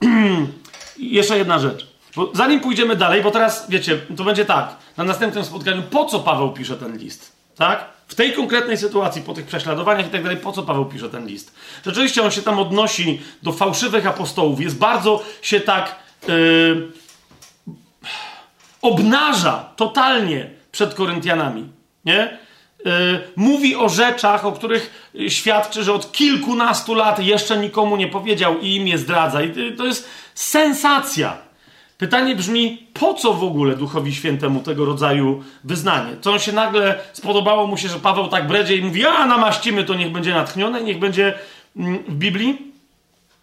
Jeszcze 0.99 1.39
jedna 1.39 1.59
rzecz. 1.59 1.95
Bo 2.17 2.31
zanim 2.35 2.61
pójdziemy 2.61 2.97
dalej, 2.97 3.23
bo 3.23 3.31
teraz 3.31 3.67
wiecie, 3.69 3.99
to 4.17 4.25
będzie 4.25 4.45
tak. 4.45 4.77
Na 4.97 5.05
następnym 5.05 5.45
spotkaniu, 5.45 5.83
po 5.83 6.05
co 6.05 6.21
Paweł 6.21 6.53
pisze 6.53 6.77
ten 6.77 6.99
list? 6.99 7.33
Tak? 7.57 7.85
W 8.09 8.15
tej 8.15 8.33
konkretnej 8.33 8.77
sytuacji, 8.77 9.23
po 9.23 9.35
tych 9.35 9.47
prześladowaniach 9.47 10.07
i 10.07 10.11
tak 10.11 10.23
dalej, 10.23 10.37
po 10.39 10.53
co 10.53 10.63
Paweł 10.63 10.85
pisze 10.85 11.09
ten 11.09 11.27
list? 11.27 11.55
Rzeczywiście 11.87 12.23
on 12.23 12.31
się 12.31 12.43
tam 12.43 12.59
odnosi 12.59 13.23
do 13.43 13.53
fałszywych 13.53 14.07
apostołów. 14.07 14.61
Jest 14.61 14.79
bardzo 14.79 15.23
się 15.43 15.61
tak 15.61 15.97
yy, 16.29 16.93
obnaża 18.83 19.73
totalnie 19.77 20.51
przed 20.73 20.95
Koryntianami. 20.95 21.69
Nie? 22.05 22.39
Yy, 22.85 22.91
mówi 23.37 23.77
o 23.77 23.89
rzeczach, 23.89 24.45
o 24.45 24.53
których 24.53 25.11
świadczy, 25.29 25.83
że 25.85 25.93
od 25.93 26.13
kilkunastu 26.13 26.95
lat 26.95 27.19
jeszcze 27.19 27.59
nikomu 27.59 27.97
nie 27.97 28.09
powiedział 28.09 28.61
i 28.61 28.75
im 28.75 28.89
je 28.89 28.99
zdradza. 28.99 29.43
I 29.43 29.73
to 29.77 29.87
jest 29.87 30.09
sensacja. 30.35 31.37
Pytanie 31.99 32.37
brzmi, 32.37 32.87
po 32.95 33.15
co 33.15 33.35
w 33.35 33.45
ogóle 33.45 33.77
Duchowi 33.77 34.15
Świętemu 34.15 34.63
tego 34.63 34.85
rodzaju 34.85 35.43
wyznanie? 35.65 36.17
Co 36.21 36.33
on 36.33 36.39
się 36.39 36.53
nagle 36.53 37.01
spodobało 37.13 37.67
mu 37.67 37.77
się, 37.77 37.89
że 37.89 38.01
Paweł 38.01 38.29
tak 38.29 38.47
bredzie 38.47 38.77
i 38.77 38.83
mówi, 38.83 39.07
a 39.07 39.27
namaścimy 39.27 39.85
to, 39.85 39.95
niech 39.95 40.13
będzie 40.13 40.35
natchnione, 40.35 40.83
niech 40.83 40.99
będzie 40.99 41.35
mm, 41.77 41.99
w 42.09 42.15
Biblii? 42.15 42.73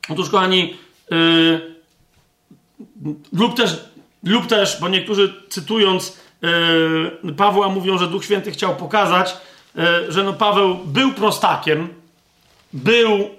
Otóż, 0.09 0.29
kochani, 0.29 0.77
yy, 1.11 1.75
lub 3.33 3.57
też 3.57 3.91
Lub 4.23 4.47
też, 4.47 4.77
bo 4.81 4.89
niektórzy 4.89 5.33
cytując 5.49 6.17
Pawła 7.37 7.69
mówią, 7.69 7.97
że 7.97 8.07
Duch 8.07 8.25
Święty 8.25 8.51
chciał 8.51 8.75
pokazać, 8.75 9.37
yy, 9.75 10.11
że 10.11 10.23
no 10.23 10.33
Paweł 10.33 10.75
był 10.85 11.11
prostakiem, 11.11 11.87
był, 12.73 13.29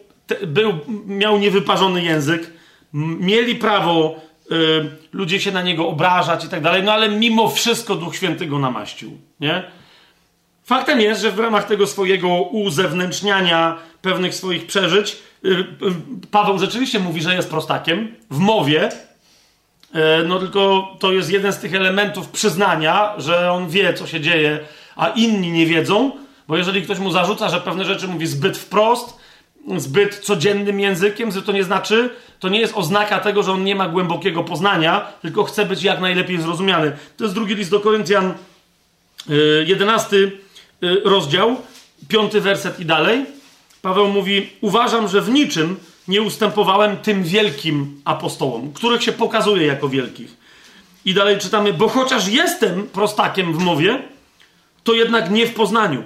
był, 0.47 0.73
miał 1.07 1.39
niewyparzony 1.39 2.03
język, 2.03 2.51
mieli 2.93 3.55
prawo 3.55 4.17
yy, 4.51 4.91
ludzie 5.13 5.41
się 5.41 5.53
na 5.53 5.63
niego 5.63 5.89
obrażać 5.89 6.45
i 6.45 6.49
tak 6.49 6.63
dalej, 6.63 6.83
no 6.83 6.93
ale 6.93 7.09
mimo 7.09 7.49
wszystko 7.49 7.97
Duch 7.97 8.17
Święty 8.17 8.47
go 8.47 8.59
namaścił, 8.59 9.19
nie? 9.41 9.63
Faktem 10.65 11.01
jest, 11.01 11.23
że 11.23 11.31
w 11.31 11.39
ramach 11.39 11.67
tego 11.67 11.87
swojego 11.87 12.29
uzewnętrzniania 12.43 13.79
pewnych 14.03 14.35
swoich 14.35 14.67
przeżyć, 14.67 15.17
Paweł 16.31 16.59
rzeczywiście 16.59 16.99
mówi, 17.01 17.23
że 17.23 17.35
jest 17.35 17.51
prostakiem 17.51 18.15
w 18.31 18.39
mowie, 18.39 18.89
E, 18.89 19.12
no 20.27 20.39
tylko 20.39 20.89
to 20.99 21.13
jest 21.13 21.31
jeden 21.31 21.53
z 21.53 21.59
tych 21.59 21.75
elementów 21.75 22.29
przyznania, 22.29 23.15
że 23.19 23.53
on 23.53 23.69
wie, 23.69 23.95
co 23.95 24.07
się 24.07 24.21
dzieje, 24.21 24.59
a 24.97 25.09
inni 25.09 25.53
nie 25.53 25.67
wiedzą, 25.67 26.13
bo 26.49 26.57
jeżeli 26.57 26.83
ktoś 26.83 26.99
mu 26.99 27.11
zarzuca, 27.11 27.49
że 27.49 27.61
pewne 27.61 27.85
rzeczy 27.85 28.09
mówi 28.09 28.27
zbyt 28.27 28.59
wprost, 28.59 29.19
zbyt 29.77 30.19
codziennym 30.19 30.81
językiem, 30.81 31.33
to 31.33 31.53
nie 31.53 31.65
znaczy, 31.65 32.11
to 32.41 32.49
nie 32.49 32.61
jest 32.61 32.77
oznaka 32.77 33.21
tego, 33.21 33.43
że 33.43 33.53
on 33.53 33.65
nie 33.65 33.75
ma 33.75 33.89
głębokiego 33.89 34.45
poznania, 34.45 35.13
tylko 35.23 35.45
chce 35.45 35.67
być 35.67 35.83
jak 35.83 36.01
najlepiej 36.01 36.41
zrozumiany. 36.41 36.93
To 37.17 37.25
jest 37.25 37.35
drugi 37.35 37.55
list 37.55 37.71
do 37.71 37.81
Koryntian, 37.81 38.35
e, 39.31 39.35
jedenasty 39.65 40.33
e, 40.83 40.87
rozdział, 41.05 41.57
piąty 42.09 42.41
werset 42.41 42.81
i 42.81 42.85
dalej. 42.85 43.27
Paweł 43.83 44.09
mówi: 44.09 44.51
Uważam, 44.61 45.09
że 45.09 45.21
w 45.21 45.31
niczym 45.31 45.77
nie 46.09 46.23
ustępowałem 46.23 46.97
tym 46.97 47.25
wielkim 47.25 48.03
apostołom, 48.05 48.73
których 48.73 49.03
się 49.03 49.13
pokazuje 49.13 49.67
jako 49.67 49.89
wielkich. 49.89 50.37
I 51.05 51.15
dalej 51.15 51.39
czytamy, 51.39 51.73
bo 51.73 51.89
chociaż 51.89 52.29
jestem 52.29 52.87
prostakiem 52.87 53.53
w 53.53 53.59
mowie, 53.59 54.03
to 54.85 54.95
jednak 54.95 55.31
nie 55.31 55.47
w 55.47 55.55
poznaniu. 55.55 56.03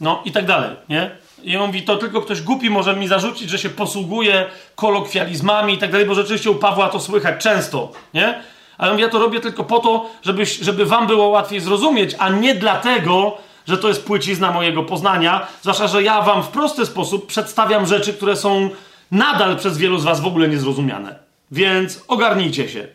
No 0.00 0.22
i 0.24 0.32
tak 0.32 0.46
dalej, 0.46 0.76
nie? 0.88 1.10
I 1.42 1.56
on 1.56 1.66
mówi, 1.66 1.82
to 1.82 1.96
tylko 1.96 2.20
ktoś 2.20 2.42
głupi 2.42 2.70
może 2.70 2.96
mi 2.96 3.08
zarzucić, 3.08 3.50
że 3.50 3.58
się 3.58 3.70
posługuje 3.70 4.46
kolokwializmami 4.74 5.74
i 5.74 5.78
tak 5.78 5.90
dalej, 5.92 6.06
bo 6.06 6.14
rzeczywiście 6.14 6.50
u 6.50 6.54
Pawła 6.54 6.88
to 6.88 7.00
słychać 7.00 7.42
często, 7.42 7.92
nie? 8.14 8.42
Ale 8.78 9.00
ja 9.00 9.08
to 9.08 9.18
robię 9.18 9.40
tylko 9.40 9.64
po 9.64 9.78
to, 9.78 10.10
żeby, 10.22 10.46
żeby 10.46 10.86
wam 10.86 11.06
było 11.06 11.28
łatwiej 11.28 11.60
zrozumieć, 11.60 12.14
a 12.18 12.28
nie 12.28 12.54
dlatego, 12.54 13.38
że 13.66 13.78
to 13.78 13.88
jest 13.88 14.04
płycizna 14.04 14.50
mojego 14.50 14.82
poznania, 14.82 15.46
zwłaszcza, 15.60 15.86
że 15.86 16.02
ja 16.02 16.22
wam 16.22 16.42
w 16.42 16.48
prosty 16.48 16.86
sposób 16.86 17.26
przedstawiam 17.26 17.86
rzeczy, 17.86 18.14
które 18.14 18.36
są 18.36 18.70
nadal 19.10 19.56
przez 19.56 19.78
wielu 19.78 19.98
z 19.98 20.04
was 20.04 20.20
w 20.20 20.26
ogóle 20.26 20.48
niezrozumiane. 20.48 21.18
Więc 21.50 22.04
ogarnijcie 22.08 22.68
się. 22.68 22.88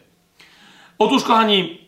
Otóż, 0.99 1.23
kochani, 1.23 1.87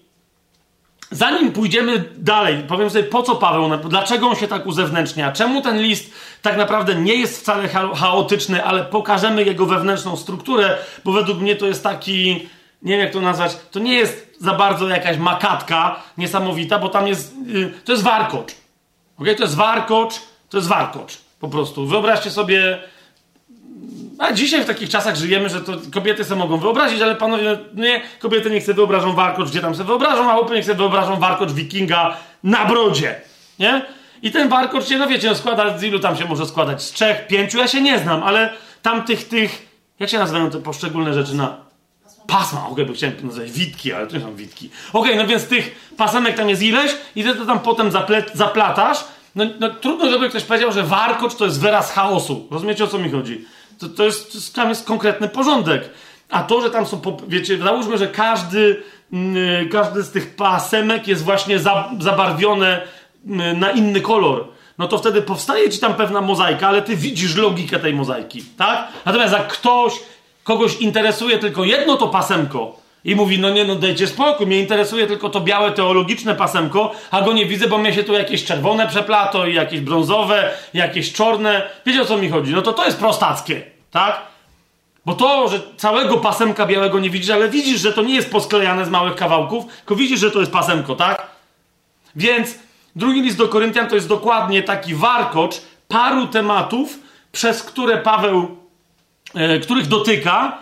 zanim 1.12 1.52
pójdziemy 1.52 2.04
dalej, 2.18 2.64
powiem 2.68 2.90
sobie, 2.90 3.04
po 3.04 3.24
co 3.24 3.36
Paweł, 3.36 3.78
dlaczego 3.90 4.28
on 4.28 4.36
się 4.36 4.48
tak 4.48 4.66
uzewnętrznia, 4.66 5.32
czemu 5.32 5.62
ten 5.62 5.82
list 5.82 6.12
tak 6.42 6.58
naprawdę 6.58 6.96
nie 6.96 7.16
jest 7.16 7.40
wcale 7.42 7.68
chaotyczny, 7.96 8.64
ale 8.64 8.84
pokażemy 8.84 9.44
jego 9.44 9.66
wewnętrzną 9.66 10.18
strukturę, 10.18 10.78
bo 11.06 11.12
według 11.12 11.40
mnie 11.40 11.56
to 11.56 11.66
jest 11.66 11.84
taki, 11.84 12.50
nie 12.82 12.92
wiem 12.92 13.00
jak 13.00 13.14
to 13.14 13.22
nazwać, 13.22 13.58
to 13.72 13.80
nie 13.80 13.94
jest 13.94 14.36
za 14.40 14.54
bardzo 14.54 14.88
jakaś 14.88 15.18
makatka 15.18 16.04
niesamowita, 16.18 16.80
bo 16.80 16.90
tam 16.90 17.08
jest, 17.08 17.36
yy, 17.46 17.74
to 17.86 17.92
jest 17.92 18.04
warkocz. 18.04 18.59
Ok, 19.20 19.28
to 19.38 19.44
jest 19.44 19.56
warkocz, 19.56 20.14
to 20.50 20.58
jest 20.58 20.70
warkocz. 20.70 21.18
Po 21.40 21.48
prostu. 21.48 21.86
Wyobraźcie 21.86 22.32
sobie. 22.32 22.80
A 24.20 24.34
dzisiaj 24.34 24.64
w 24.64 24.68
takich 24.68 24.90
czasach 24.90 25.16
żyjemy, 25.16 25.50
że 25.50 25.62
to 25.62 25.74
kobiety 25.94 26.24
sobie 26.24 26.40
mogą 26.40 26.58
wyobrazić, 26.58 27.02
ale 27.02 27.16
panowie, 27.16 27.58
nie, 27.74 28.02
kobiety 28.20 28.50
nie 28.50 28.60
chcą 28.60 28.74
wyobrażą 28.74 29.14
warkocz, 29.14 29.50
gdzie 29.50 29.62
tam 29.62 29.76
sobie 29.76 29.88
wyobrażą, 29.88 30.32
a 30.32 30.34
chłopy 30.34 30.56
nie 30.56 30.62
chcą 30.62 30.74
wyobrażą 30.74 31.20
warkocz 31.20 31.52
wikinga 31.52 32.18
na 32.44 32.66
brodzie. 32.66 33.22
Nie? 33.60 33.86
I 34.22 34.32
ten 34.32 34.50
warkocz 34.50 34.86
się, 34.86 34.98
no 34.98 35.08
wiecie, 35.08 35.30
no 35.30 35.36
składa, 35.36 35.78
z 35.78 35.84
ilu 35.84 36.00
tam 36.00 36.18
się 36.18 36.26
może 36.26 36.46
składać? 36.46 36.84
Z 36.84 36.92
trzech, 36.92 37.28
pięciu? 37.28 37.58
Ja 37.58 37.68
się 37.68 37.82
nie 37.82 38.00
znam, 38.00 38.24
ale 38.24 38.54
tam 38.82 39.04
tych, 39.04 39.28
tych, 39.28 39.68
jak 40.00 40.10
się 40.10 40.20
nazywają 40.20 40.50
te 40.50 40.62
poszczególne 40.62 41.14
rzeczy 41.14 41.36
na... 41.36 41.58
Pasma, 42.32 42.68
okej, 42.68 42.84
okay, 42.84 42.96
chciałem 42.96 43.16
nazwać 43.24 43.52
witki, 43.52 43.94
ale 43.94 44.08
to 44.08 44.18
nie 44.18 44.24
są 44.24 44.36
witki. 44.36 44.70
Okej, 44.94 45.12
okay, 45.12 45.24
no 45.24 45.30
więc 45.30 45.48
tych 45.48 45.92
pasemek 45.98 46.38
tam 46.38 46.50
jest 46.50 46.62
ileś 46.62 46.92
i 47.16 47.24
ty 47.24 47.36
to 47.36 47.46
tam 47.46 47.60
potem 47.60 47.92
zaplatasz 48.34 49.04
no, 49.36 49.46
no, 49.60 49.70
trudno, 49.70 50.10
żeby 50.10 50.30
ktoś 50.30 50.44
powiedział, 50.44 50.72
że 50.72 50.84
warkocz 50.84 51.36
to 51.36 51.46
jest 51.46 51.62
wyraz 51.62 51.92
chaosu. 51.92 52.48
Rozumiecie, 52.52 52.84
o 52.84 52.88
co 52.88 53.00
mi 53.00 53.12
chodzi? 53.12 53.46
To, 53.80 53.90
to 53.90 54.06
jest, 54.06 54.56
tam 54.56 54.70
jest 54.70 54.86
konkretny 54.86 55.30
porządek. 55.30 55.90
A 56.30 56.44
to, 56.44 56.62
że 56.62 56.70
tam 56.70 56.86
są, 56.86 57.02
wiecie, 57.28 57.58
załóżmy, 57.58 57.98
że 57.98 58.08
każdy, 58.08 58.84
yy, 59.12 59.70
każdy 59.72 60.04
z 60.04 60.12
tych 60.12 60.36
pasemek 60.36 61.08
jest 61.08 61.24
właśnie 61.24 61.60
za, 61.60 61.92
zabarwione 62.00 62.88
yy, 63.26 63.54
na 63.54 63.72
inny 63.72 64.02
kolor. 64.02 64.48
No 64.78 64.88
to 64.88 64.98
wtedy 64.98 65.22
powstaje 65.22 65.70
ci 65.70 65.80
tam 65.80 65.94
pewna 65.94 66.22
mozaika, 66.22 66.68
ale 66.68 66.82
ty 66.82 66.96
widzisz 66.96 67.36
logikę 67.36 67.80
tej 67.80 67.94
mozaiki, 67.94 68.44
tak? 68.58 68.88
Natomiast 69.06 69.34
jak 69.34 69.48
ktoś, 69.48 69.94
kogoś 70.50 70.76
interesuje 70.76 71.38
tylko 71.38 71.64
jedno 71.64 71.98
to 71.98 72.08
pasemko, 72.08 72.78
i 73.06 73.16
mówi, 73.16 73.40
no 73.40 73.50
nie, 73.50 73.66
no 73.66 73.76
dajcie 73.76 74.08
spokój, 74.08 74.48
mnie 74.48 74.60
interesuje 74.60 75.08
tylko 75.08 75.30
to 75.30 75.42
białe 75.42 75.72
teologiczne 75.72 76.36
pasemko, 76.36 76.92
a 77.12 77.22
go 77.22 77.34
nie 77.34 77.46
widzę, 77.46 77.68
bo 77.68 77.78
mnie 77.78 77.94
się 77.94 78.04
tu 78.04 78.14
jakieś 78.14 78.46
czerwone 78.46 78.88
przeplato 78.88 79.48
i 79.48 79.54
jakieś 79.54 79.80
brązowe, 79.80 80.52
jakieś 80.74 81.14
czarne. 81.14 81.70
Wiecie 81.86 82.02
o 82.02 82.06
co 82.06 82.18
mi 82.18 82.30
chodzi? 82.30 82.54
No 82.54 82.62
to 82.62 82.74
to 82.74 82.86
jest 82.86 83.00
prostackie, 83.00 83.62
tak? 83.92 84.22
Bo 85.06 85.14
to, 85.16 85.50
że 85.50 85.60
całego 85.78 86.18
pasemka 86.18 86.66
białego 86.66 87.00
nie 87.00 87.10
widzisz, 87.10 87.30
ale 87.30 87.50
widzisz, 87.50 87.82
że 87.82 87.94
to 87.94 88.02
nie 88.02 88.16
jest 88.16 88.32
posklejane 88.32 88.86
z 88.86 88.90
małych 88.90 89.16
kawałków, 89.16 89.66
tylko 89.78 89.96
widzisz, 89.96 90.20
że 90.20 90.32
to 90.32 90.40
jest 90.40 90.52
pasemko, 90.52 90.96
tak? 90.96 91.28
Więc 92.16 92.60
drugi 92.96 93.22
list 93.22 93.38
do 93.38 93.48
Koryntian 93.48 93.88
to 93.88 93.96
jest 93.96 94.08
dokładnie 94.08 94.64
taki 94.64 94.96
warkocz 94.96 95.62
paru 95.88 96.28
tematów, 96.28 97.00
przez 97.32 97.64
które 97.64 97.98
Paweł, 97.98 98.59
których 99.64 99.88
dotyka, 99.88 100.58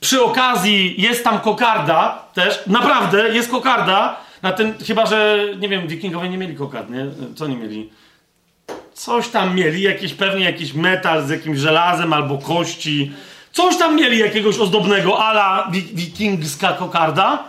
przy 0.00 0.24
okazji 0.24 0.94
jest 1.02 1.24
tam 1.24 1.40
kokarda 1.40 2.24
też, 2.34 2.60
naprawdę 2.66 3.34
jest 3.34 3.50
kokarda, 3.50 4.16
na 4.42 4.52
ten, 4.52 4.74
chyba 4.86 5.06
że, 5.06 5.46
nie 5.58 5.68
wiem, 5.68 5.86
wikingowie 5.86 6.28
nie 6.28 6.38
mieli 6.38 6.56
kokard, 6.56 6.90
nie? 6.90 7.06
Co 7.36 7.46
nie 7.46 7.56
mieli? 7.56 7.90
Coś 8.94 9.28
tam 9.28 9.54
mieli, 9.54 9.82
jakiś 9.82 10.14
pewnie 10.14 10.44
jakiś 10.44 10.74
metal 10.74 11.26
z 11.26 11.30
jakimś 11.30 11.58
żelazem 11.58 12.12
albo 12.12 12.38
kości. 12.38 13.12
Coś 13.52 13.76
tam 13.76 13.96
mieli 13.96 14.18
jakiegoś 14.18 14.58
ozdobnego, 14.58 15.24
ala 15.24 15.70
wikingska 15.72 16.72
kokarda. 16.72 17.44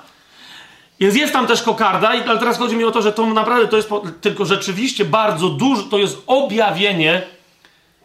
Więc 0.99 1.15
jest 1.15 1.33
tam 1.33 1.47
też 1.47 1.61
kokarda, 1.61 2.09
ale 2.09 2.39
teraz 2.39 2.57
chodzi 2.57 2.75
mi 2.75 2.83
o 2.83 2.91
to, 2.91 3.01
że 3.01 3.11
to 3.11 3.25
naprawdę 3.25 3.67
to 3.67 3.77
jest 3.77 3.89
tylko 4.21 4.45
rzeczywiście 4.45 5.05
bardzo 5.05 5.49
duże, 5.49 5.83
to 5.83 5.97
jest 5.97 6.17
objawienie 6.27 7.21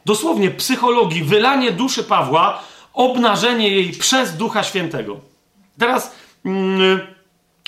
dosłownie 0.07 0.51
psychologii, 0.51 1.23
wylanie 1.25 1.73
duszy 1.73 2.05
Pawła 2.05 2.63
obnażenie 2.95 3.69
jej 3.69 3.91
przez 3.91 4.37
Ducha 4.37 4.63
Świętego. 4.63 5.21
Teraz, 5.79 6.15
mm, 6.45 7.01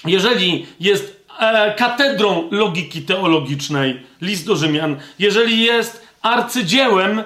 jeżeli 0.06 0.66
jest 0.80 1.24
e, 1.38 1.74
katedrą 1.74 2.48
logiki 2.50 3.02
teologicznej, 3.02 4.00
list 4.20 4.46
do 4.46 4.56
Rzymian, 4.56 4.96
jeżeli 5.18 5.64
jest 5.64 6.08
arcydziełem, 6.22 7.22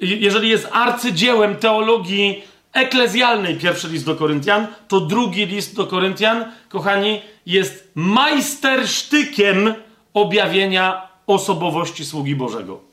jeżeli 0.00 0.48
jest 0.48 0.68
arcydziełem 0.72 1.56
teologii 1.56 2.42
eklezjalnej, 2.72 3.56
pierwszy 3.56 3.88
list 3.88 4.06
do 4.06 4.14
Koryntian, 4.16 4.66
to 4.88 5.00
drugi 5.00 5.46
list 5.46 5.76
do 5.76 5.86
Koryntian, 5.86 6.44
kochani, 6.68 7.20
jest 7.46 7.90
majstersztykiem 7.94 9.74
objawienia 10.14 11.08
osobowości 11.26 12.04
sługi 12.04 12.36
Bożego. 12.36 12.83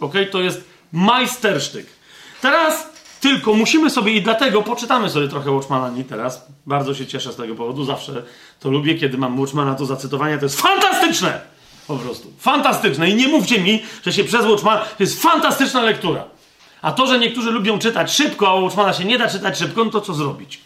Ok? 0.00 0.14
To 0.30 0.40
jest 0.40 0.64
majstersztyk. 0.92 1.86
Teraz 2.40 2.92
tylko 3.20 3.54
musimy 3.54 3.90
sobie 3.90 4.12
i 4.12 4.22
dlatego 4.22 4.62
poczytamy 4.62 5.10
sobie 5.10 5.28
trochę 5.28 5.50
Watchmana 5.50 5.90
nie 5.90 6.04
teraz. 6.04 6.46
Bardzo 6.66 6.94
się 6.94 7.06
cieszę 7.06 7.32
z 7.32 7.36
tego 7.36 7.54
powodu. 7.54 7.84
Zawsze 7.84 8.22
to 8.60 8.70
lubię, 8.70 8.94
kiedy 8.94 9.18
mam 9.18 9.40
Watchmana 9.40 9.74
to 9.74 9.86
zacytowanie. 9.86 10.38
To 10.38 10.44
jest 10.44 10.60
fantastyczne! 10.60 11.40
Po 11.86 11.96
prostu. 11.96 12.32
Fantastyczne. 12.38 13.10
I 13.10 13.14
nie 13.14 13.28
mówcie 13.28 13.60
mi, 13.60 13.82
że 14.04 14.12
się 14.12 14.24
przez 14.24 14.46
Watchmana... 14.46 14.80
To 14.80 15.02
jest 15.02 15.22
fantastyczna 15.22 15.82
lektura. 15.82 16.24
A 16.82 16.92
to, 16.92 17.06
że 17.06 17.18
niektórzy 17.18 17.50
lubią 17.50 17.78
czytać 17.78 18.12
szybko, 18.12 18.48
a 18.48 18.54
Watchmana 18.54 18.92
się 18.92 19.04
nie 19.04 19.18
da 19.18 19.28
czytać 19.28 19.58
szybko, 19.58 19.84
no 19.84 19.90
to 19.90 20.00
co 20.00 20.14
zrobić? 20.14 20.60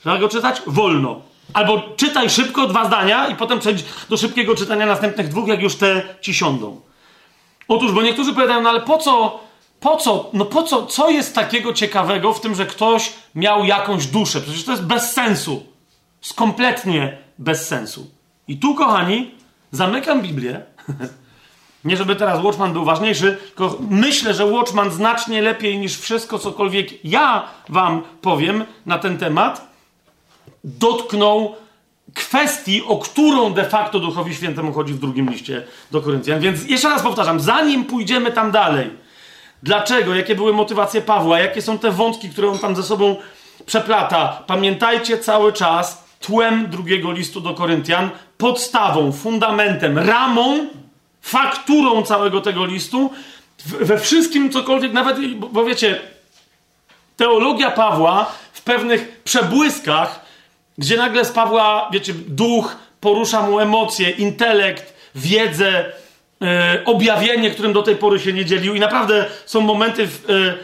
Trzeba 0.00 0.18
go 0.18 0.28
czytać 0.28 0.62
wolno. 0.66 1.22
Albo 1.52 1.82
czytaj 1.96 2.30
szybko 2.30 2.66
dwa 2.66 2.86
zdania 2.86 3.28
i 3.28 3.36
potem 3.36 3.60
przejdź 3.60 3.84
do 4.08 4.16
szybkiego 4.16 4.54
czytania 4.54 4.86
następnych 4.86 5.28
dwóch, 5.28 5.48
jak 5.48 5.62
już 5.62 5.74
te 5.74 6.02
ci 6.20 6.34
siądą. 6.34 6.80
Otóż, 7.70 7.92
bo 7.92 8.02
niektórzy 8.02 8.34
powiadają, 8.34 8.62
no 8.62 8.70
ale 8.70 8.80
po 8.80 8.98
co 8.98 9.40
po 9.80 9.96
co, 9.96 10.30
no 10.32 10.44
po 10.44 10.62
co, 10.62 10.86
co 10.86 11.10
jest 11.10 11.34
takiego 11.34 11.72
ciekawego 11.72 12.32
w 12.32 12.40
tym, 12.40 12.54
że 12.54 12.66
ktoś 12.66 13.12
miał 13.34 13.64
jakąś 13.64 14.06
duszę? 14.06 14.40
Przecież 14.40 14.64
to 14.64 14.70
jest 14.70 14.84
bez 14.84 15.12
sensu. 15.12 15.66
Jest 16.22 16.34
kompletnie 16.34 17.18
bez 17.38 17.68
sensu. 17.68 18.10
I 18.48 18.58
tu, 18.58 18.74
kochani, 18.74 19.30
zamykam 19.70 20.22
Biblię. 20.22 20.62
Nie, 21.84 21.96
żeby 21.96 22.16
teraz 22.16 22.44
Watchman 22.44 22.72
był 22.72 22.84
ważniejszy, 22.84 23.38
tylko 23.46 23.78
myślę, 23.90 24.34
że 24.34 24.46
Watchman 24.46 24.90
znacznie 24.90 25.42
lepiej 25.42 25.78
niż 25.78 25.98
wszystko, 25.98 26.38
cokolwiek 26.38 27.04
ja 27.04 27.44
wam 27.68 28.02
powiem 28.20 28.64
na 28.86 28.98
ten 28.98 29.18
temat, 29.18 29.70
dotknął 30.64 31.54
kwestii, 32.14 32.82
o 32.86 32.98
którą 32.98 33.52
de 33.52 33.64
facto 33.64 34.00
Duchowi 34.00 34.34
Świętemu 34.34 34.72
chodzi 34.72 34.92
w 34.92 34.98
drugim 34.98 35.30
liście 35.30 35.62
do 35.90 36.00
Koryntian. 36.00 36.40
Więc 36.40 36.68
jeszcze 36.68 36.88
raz 36.88 37.02
powtarzam, 37.02 37.40
zanim 37.40 37.84
pójdziemy 37.84 38.32
tam 38.32 38.50
dalej, 38.50 38.90
dlaczego, 39.62 40.14
jakie 40.14 40.34
były 40.34 40.52
motywacje 40.52 41.00
Pawła, 41.00 41.38
jakie 41.38 41.62
są 41.62 41.78
te 41.78 41.90
wątki, 41.90 42.28
które 42.28 42.50
on 42.50 42.58
tam 42.58 42.76
ze 42.76 42.82
sobą 42.82 43.16
przeplata, 43.66 44.42
pamiętajcie 44.46 45.18
cały 45.18 45.52
czas 45.52 46.04
tłem 46.20 46.70
drugiego 46.70 47.12
listu 47.12 47.40
do 47.40 47.54
Koryntian, 47.54 48.10
podstawą, 48.38 49.12
fundamentem, 49.12 49.98
ramą, 49.98 50.66
fakturą 51.22 52.02
całego 52.02 52.40
tego 52.40 52.66
listu, 52.66 53.10
we 53.66 53.98
wszystkim 53.98 54.50
cokolwiek, 54.50 54.92
nawet, 54.92 55.34
bo 55.34 55.64
wiecie, 55.64 56.00
teologia 57.16 57.70
Pawła 57.70 58.32
w 58.52 58.62
pewnych 58.62 59.22
przebłyskach, 59.24 60.19
gdzie 60.80 60.96
nagle 60.96 61.24
z 61.24 61.32
Pawła, 61.32 61.88
wiecie, 61.92 62.14
duch 62.14 62.76
porusza 63.00 63.42
mu 63.42 63.60
emocje, 63.60 64.10
intelekt, 64.10 64.94
wiedzę, 65.14 65.92
yy, 66.40 66.48
objawienie, 66.84 67.50
którym 67.50 67.72
do 67.72 67.82
tej 67.82 67.96
pory 67.96 68.18
się 68.18 68.32
nie 68.32 68.44
dzielił. 68.44 68.74
I 68.74 68.80
naprawdę 68.80 69.26
są 69.46 69.60
momenty 69.60 70.06
w, 70.06 70.28
yy, 70.28 70.58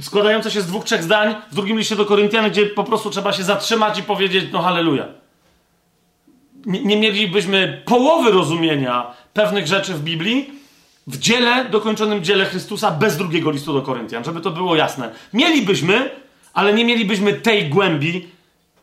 składające 0.00 0.50
się 0.50 0.60
z 0.60 0.66
dwóch, 0.66 0.84
trzech 0.84 1.02
zdań 1.02 1.34
w 1.50 1.54
drugim 1.54 1.78
liście 1.78 1.96
do 1.96 2.04
Koryntian, 2.04 2.50
gdzie 2.50 2.66
po 2.66 2.84
prostu 2.84 3.10
trzeba 3.10 3.32
się 3.32 3.42
zatrzymać 3.42 3.98
i 3.98 4.02
powiedzieć, 4.02 4.44
no 4.52 4.62
halleluja. 4.62 5.06
Nie, 6.66 6.84
nie 6.84 6.96
mielibyśmy 6.96 7.82
połowy 7.84 8.30
rozumienia 8.30 9.06
pewnych 9.32 9.66
rzeczy 9.66 9.94
w 9.94 10.02
Biblii, 10.02 10.50
w 11.06 11.18
dziele, 11.18 11.64
dokończonym 11.64 12.24
dziele 12.24 12.44
Chrystusa 12.44 12.90
bez 12.90 13.16
drugiego 13.16 13.50
listu 13.50 13.72
do 13.72 13.82
Koryntian, 13.82 14.24
żeby 14.24 14.40
to 14.40 14.50
było 14.50 14.76
jasne. 14.76 15.12
Mielibyśmy, 15.32 16.10
ale 16.54 16.72
nie 16.72 16.84
mielibyśmy 16.84 17.32
tej 17.32 17.68
głębi, 17.68 18.28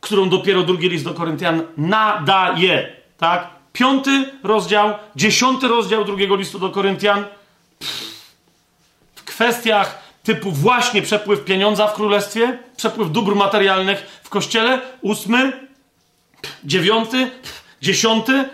którą 0.02 0.30
dopiero 0.30 0.64
drugi 0.64 0.90
list 0.90 1.04
do 1.04 1.14
Koryntian 1.14 1.62
nadaje. 1.78 2.96
Tak? 3.18 3.48
Piąty 3.74 4.32
rozdział, 4.44 4.94
dziesiąty 5.16 5.68
rozdział 5.68 6.06
drugiego 6.06 6.36
listu 6.36 6.60
do 6.60 6.70
Koryntian. 6.70 7.26
w 9.16 9.24
kwestiach 9.24 10.04
typu 10.24 10.52
właśnie 10.52 11.02
przepływ 11.02 11.46
pieniądza 11.46 11.88
w 11.88 11.94
królestwie, 11.94 12.58
przepływ 12.78 13.12
dóbr 13.12 13.36
materialnych 13.36 14.20
w 14.24 14.30
kościele. 14.30 14.82
Ósmy, 15.02 15.68
dziewiąty, 16.64 17.32
dziesiąty. 17.82 18.50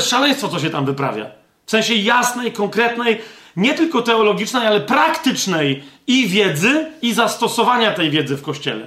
Szaleństwo, 0.00 0.48
co 0.48 0.58
się 0.58 0.70
tam 0.70 0.84
wyprawia. 0.84 1.26
W 1.66 1.70
sensie 1.70 1.94
jasnej, 1.94 2.52
konkretnej, 2.52 3.20
nie 3.56 3.74
tylko 3.74 4.02
teologicznej, 4.02 4.66
ale 4.66 4.80
praktycznej 4.80 5.84
i 6.06 6.28
wiedzy, 6.28 6.86
i 7.02 7.14
zastosowania 7.14 7.92
tej 7.92 8.10
wiedzy 8.10 8.36
w 8.36 8.42
kościele, 8.42 8.86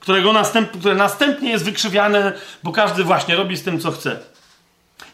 którego 0.00 0.32
następ, 0.32 0.70
które 0.70 0.94
następnie 0.94 1.50
jest 1.50 1.64
wykrzywiane, 1.64 2.32
bo 2.62 2.72
każdy 2.72 3.04
właśnie 3.04 3.36
robi 3.36 3.56
z 3.56 3.62
tym, 3.62 3.80
co 3.80 3.90
chce. 3.90 4.18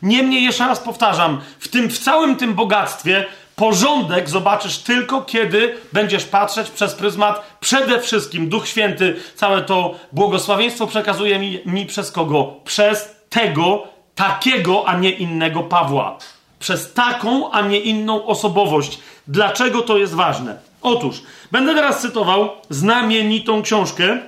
Niemniej, 0.02 0.44
jeszcze 0.44 0.66
raz 0.66 0.80
powtarzam, 0.80 1.40
w 1.58 1.68
tym, 1.68 1.90
w 1.90 1.98
całym 1.98 2.36
tym 2.36 2.54
bogactwie 2.54 3.26
porządek 3.56 4.28
zobaczysz 4.28 4.78
tylko, 4.78 5.22
kiedy 5.22 5.74
będziesz 5.92 6.24
patrzeć 6.24 6.70
przez 6.70 6.94
pryzmat 6.94 7.56
przede 7.60 8.00
wszystkim 8.00 8.48
Duch 8.48 8.68
Święty, 8.68 9.16
całe 9.34 9.62
to 9.62 9.94
błogosławieństwo 10.12 10.86
przekazuje 10.86 11.38
mi, 11.38 11.60
mi 11.66 11.86
przez 11.86 12.12
kogo? 12.12 12.54
Przez 12.64 13.16
tego, 13.28 13.88
takiego, 14.14 14.88
a 14.88 14.96
nie 14.96 15.10
innego 15.10 15.62
Pawła 15.62 16.18
przez 16.60 16.92
taką, 16.92 17.50
a 17.50 17.60
nie 17.60 17.80
inną 17.80 18.26
osobowość. 18.26 18.98
Dlaczego 19.28 19.82
to 19.82 19.98
jest 19.98 20.14
ważne? 20.14 20.58
Otóż, 20.82 21.22
będę 21.52 21.74
teraz 21.74 22.00
cytował 22.02 22.50
znamienitą 22.70 23.62
książkę 23.62 24.18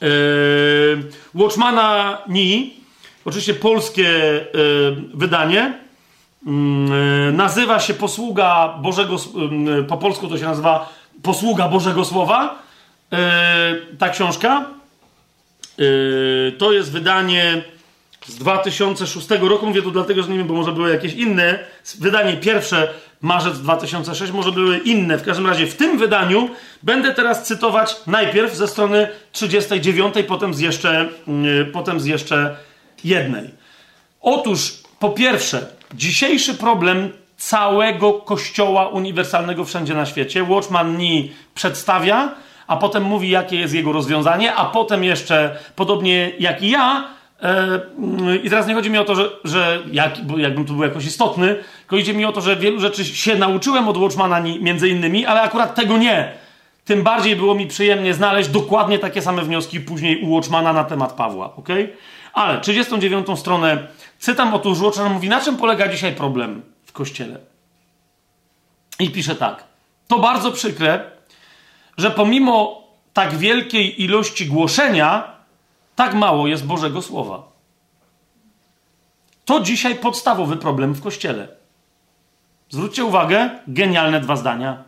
yy, 0.00 0.08
Watchmana 1.34 2.18
Ni, 2.28 2.74
oczywiście 3.24 3.54
polskie 3.54 4.02
yy, 4.02 4.96
wydanie. 5.14 5.78
Yy, 6.46 6.52
nazywa 7.32 7.80
się 7.80 7.94
Posługa 7.94 8.74
Bożego, 8.78 9.16
yy, 9.76 9.84
po 9.84 9.96
polsku 9.96 10.28
to 10.28 10.38
się 10.38 10.44
nazywa 10.44 10.88
Posługa 11.22 11.68
Bożego 11.68 12.04
Słowa. 12.04 12.62
Yy, 13.12 13.18
ta 13.98 14.08
książka 14.08 14.64
yy, 15.78 16.54
to 16.58 16.72
jest 16.72 16.92
wydanie 16.92 17.62
z 18.28 18.34
2006 18.34 19.28
roku. 19.40 19.66
Mówię 19.66 19.82
to 19.82 19.90
dlatego, 19.90 20.22
że 20.22 20.28
nie 20.28 20.38
wiem, 20.38 20.46
bo 20.46 20.54
może 20.54 20.72
były 20.72 20.90
jakieś 20.90 21.14
inne. 21.14 21.58
Wydanie 21.98 22.36
pierwsze, 22.36 22.88
marzec 23.20 23.58
2006, 23.58 24.32
może 24.32 24.52
były 24.52 24.78
inne. 24.78 25.18
W 25.18 25.22
każdym 25.22 25.46
razie 25.46 25.66
w 25.66 25.76
tym 25.76 25.98
wydaniu 25.98 26.50
będę 26.82 27.14
teraz 27.14 27.44
cytować 27.44 27.96
najpierw 28.06 28.54
ze 28.54 28.68
strony 28.68 29.08
39, 29.32 30.14
potem 30.28 30.54
z 30.54 30.60
jeszcze, 30.60 31.08
yy, 31.26 31.64
potem 31.64 32.00
z 32.00 32.06
jeszcze 32.06 32.56
jednej. 33.04 33.50
Otóż, 34.20 34.74
po 34.98 35.10
pierwsze, 35.10 35.66
dzisiejszy 35.94 36.54
problem 36.54 37.12
całego 37.36 38.12
kościoła 38.12 38.88
uniwersalnego 38.88 39.64
wszędzie 39.64 39.94
na 39.94 40.06
świecie. 40.06 40.44
Watchman 40.44 40.96
Nee 40.96 41.28
przedstawia, 41.54 42.34
a 42.66 42.76
potem 42.76 43.02
mówi, 43.02 43.30
jakie 43.30 43.56
jest 43.56 43.74
jego 43.74 43.92
rozwiązanie, 43.92 44.54
a 44.54 44.64
potem 44.64 45.04
jeszcze, 45.04 45.58
podobnie 45.76 46.32
jak 46.38 46.62
i 46.62 46.70
ja, 46.70 47.17
I 48.44 48.50
teraz 48.50 48.66
nie 48.66 48.74
chodzi 48.74 48.90
mi 48.90 48.98
o 48.98 49.04
to, 49.04 49.14
że, 49.14 49.30
że 49.44 49.82
jak, 49.92 50.12
jakbym 50.36 50.64
tu 50.64 50.74
był 50.74 50.82
jakoś 50.82 51.04
istotny, 51.04 51.64
tylko 51.80 51.96
idzie 51.96 52.14
mi 52.14 52.24
o 52.24 52.32
to, 52.32 52.40
że 52.40 52.56
wielu 52.56 52.80
rzeczy 52.80 53.04
się 53.04 53.36
nauczyłem 53.36 53.88
od 53.88 53.96
Watchmana 53.96 54.40
między 54.40 54.88
innymi, 54.88 55.26
ale 55.26 55.40
akurat 55.40 55.74
tego 55.74 55.98
nie. 55.98 56.32
Tym 56.84 57.02
bardziej 57.02 57.36
było 57.36 57.54
mi 57.54 57.66
przyjemnie 57.66 58.14
znaleźć 58.14 58.48
dokładnie 58.48 58.98
takie 58.98 59.22
same 59.22 59.42
wnioski 59.42 59.80
później 59.80 60.22
u 60.22 60.34
Watchmana 60.34 60.72
na 60.72 60.84
temat 60.84 61.12
Pawła, 61.12 61.56
ok? 61.56 61.68
Ale 62.32 62.60
39 62.60 63.26
stronę 63.36 63.86
cytam, 64.18 64.54
otóż 64.54 64.80
Watchman 64.80 65.12
mówi, 65.12 65.28
na 65.28 65.40
czym 65.40 65.56
polega 65.56 65.88
dzisiaj 65.88 66.14
problem 66.14 66.62
w 66.86 66.92
Kościele? 66.92 67.38
I 69.00 69.10
pisze 69.10 69.34
tak. 69.34 69.64
To 70.08 70.18
bardzo 70.18 70.52
przykre, 70.52 71.10
że 71.98 72.10
pomimo 72.10 72.82
tak 73.12 73.36
wielkiej 73.36 74.02
ilości 74.02 74.46
głoszenia, 74.46 75.37
tak 75.98 76.14
mało 76.14 76.46
jest 76.46 76.66
Bożego 76.66 77.02
Słowa. 77.02 77.42
To 79.44 79.60
dzisiaj 79.60 79.94
podstawowy 79.94 80.56
problem 80.56 80.94
w 80.94 81.02
kościele. 81.02 81.48
Zwróćcie 82.70 83.04
uwagę, 83.04 83.50
genialne 83.68 84.20
dwa 84.20 84.36
zdania. 84.36 84.84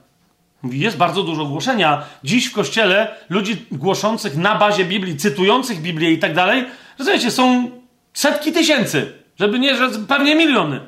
Jest 0.62 0.96
bardzo 0.96 1.22
dużo 1.22 1.44
głoszenia. 1.44 2.02
Dziś 2.24 2.46
w 2.46 2.52
kościele 2.52 3.14
ludzi 3.28 3.66
głoszących 3.72 4.36
na 4.36 4.54
bazie 4.54 4.84
Biblii, 4.84 5.16
cytujących 5.16 5.82
Biblię 5.82 6.12
i 6.12 6.18
tak 6.18 6.34
dalej, 6.34 6.64
rozumiecie, 6.98 7.30
są 7.30 7.70
setki 8.14 8.52
tysięcy, 8.52 9.12
żeby 9.38 9.58
nie, 9.58 9.76
że 9.76 9.90
pewnie 10.08 10.34
miliony. 10.34 10.80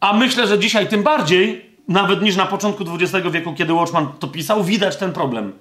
A 0.00 0.12
myślę, 0.12 0.46
że 0.46 0.58
dzisiaj 0.58 0.88
tym 0.88 1.02
bardziej, 1.02 1.70
nawet 1.88 2.22
niż 2.22 2.36
na 2.36 2.46
początku 2.46 2.84
XX 2.94 3.28
wieku, 3.30 3.54
kiedy 3.54 3.72
Watchman 3.72 4.12
to 4.18 4.28
pisał, 4.28 4.64
widać 4.64 4.96
ten 4.96 5.12
problem. 5.12 5.52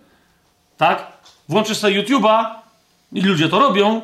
Tak? 0.78 1.12
Włączysz 1.50 1.78
sobie 1.78 2.04
YouTube'a, 2.04 2.62
i 3.14 3.22
ludzie 3.22 3.50
to 3.50 3.60
robią, 3.60 3.96
e, 3.96 4.02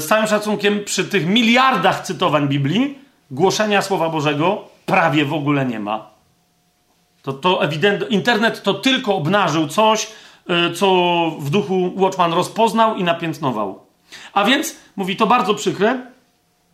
z 0.00 0.06
całym 0.06 0.26
szacunkiem 0.26 0.84
przy 0.84 1.04
tych 1.04 1.26
miliardach 1.26 2.00
cytowań 2.00 2.48
Biblii, 2.48 2.98
głoszenia 3.30 3.82
Słowa 3.82 4.08
Bożego 4.08 4.64
prawie 4.86 5.24
w 5.24 5.34
ogóle 5.34 5.66
nie 5.66 5.80
ma. 5.80 6.10
To, 7.22 7.32
to 7.32 7.64
ewidentnie, 7.64 8.06
internet 8.08 8.62
to 8.62 8.74
tylko 8.74 9.16
obnażył 9.16 9.68
coś, 9.68 10.08
e, 10.48 10.72
co 10.72 10.86
w 11.38 11.50
duchu 11.50 11.92
Watchman 11.96 12.32
rozpoznał 12.32 12.96
i 12.96 13.04
napiętnował. 13.04 13.80
A 14.32 14.44
więc, 14.44 14.76
mówi 14.96 15.16
to 15.16 15.26
bardzo 15.26 15.54
przykre, 15.54 16.06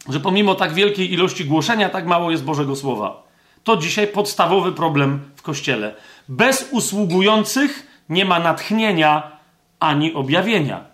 że 0.09 0.21
pomimo 0.21 0.55
tak 0.55 0.75
wielkiej 0.75 1.13
ilości 1.13 1.45
głoszenia, 1.45 1.89
tak 1.89 2.07
mało 2.07 2.31
jest 2.31 2.45
Bożego 2.45 2.77
Słowa. 2.77 3.23
To 3.65 3.77
dzisiaj 3.77 4.07
podstawowy 4.07 4.73
problem 4.73 5.21
w 5.37 5.43
Kościele. 5.43 5.95
Bez 6.29 6.69
usługujących 6.71 7.87
nie 8.09 8.25
ma 8.25 8.41
natchnienia 8.41 9.39
ani 9.81 10.15
objawienia. 10.15 10.88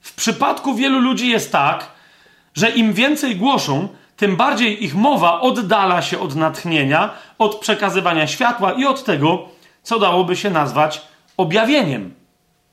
W 0.00 0.14
przypadku 0.14 0.74
wielu 0.74 1.00
ludzi 1.00 1.28
jest 1.28 1.52
tak, 1.52 1.86
że 2.54 2.70
im 2.70 2.92
więcej 2.92 3.36
głoszą, 3.36 3.88
tym 4.16 4.36
bardziej 4.36 4.84
ich 4.84 4.94
mowa 4.94 5.40
oddala 5.40 6.02
się 6.02 6.20
od 6.20 6.36
natchnienia, 6.36 7.10
od 7.38 7.56
przekazywania 7.56 8.26
światła 8.26 8.72
i 8.72 8.84
od 8.84 9.04
tego, 9.04 9.48
co 9.82 9.98
dałoby 9.98 10.36
się 10.36 10.50
nazwać 10.50 11.02
objawieniem. 11.36 12.14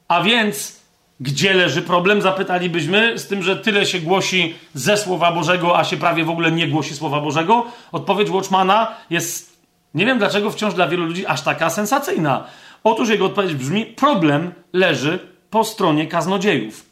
A 0.07 0.21
więc, 0.21 0.79
gdzie 1.19 1.53
leży 1.53 1.81
problem, 1.81 2.21
zapytalibyśmy, 2.21 3.19
z 3.19 3.27
tym, 3.27 3.43
że 3.43 3.55
tyle 3.55 3.85
się 3.85 3.99
głosi 3.99 4.55
ze 4.73 4.97
Słowa 4.97 5.31
Bożego, 5.31 5.79
a 5.79 5.83
się 5.83 5.97
prawie 5.97 6.25
w 6.25 6.29
ogóle 6.29 6.51
nie 6.51 6.67
głosi 6.67 6.95
Słowa 6.95 7.21
Bożego? 7.21 7.65
Odpowiedź 7.91 8.29
Watchmana 8.29 8.91
jest, 9.09 9.59
nie 9.93 10.05
wiem 10.05 10.17
dlaczego 10.17 10.51
wciąż 10.51 10.73
dla 10.73 10.87
wielu 10.87 11.05
ludzi 11.05 11.25
aż 11.25 11.41
taka 11.41 11.69
sensacyjna. 11.69 12.43
Otóż 12.83 13.09
jego 13.09 13.25
odpowiedź 13.25 13.53
brzmi: 13.53 13.85
problem 13.85 14.53
leży 14.73 15.19
po 15.49 15.63
stronie 15.63 16.07
kaznodziejów. 16.07 16.86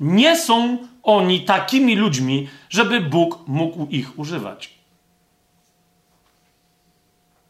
Nie 0.00 0.36
są 0.36 0.78
oni 1.02 1.40
takimi 1.40 1.96
ludźmi, 1.96 2.48
żeby 2.70 3.00
Bóg 3.00 3.38
mógł 3.46 3.86
ich 3.86 4.18
używać. 4.18 4.74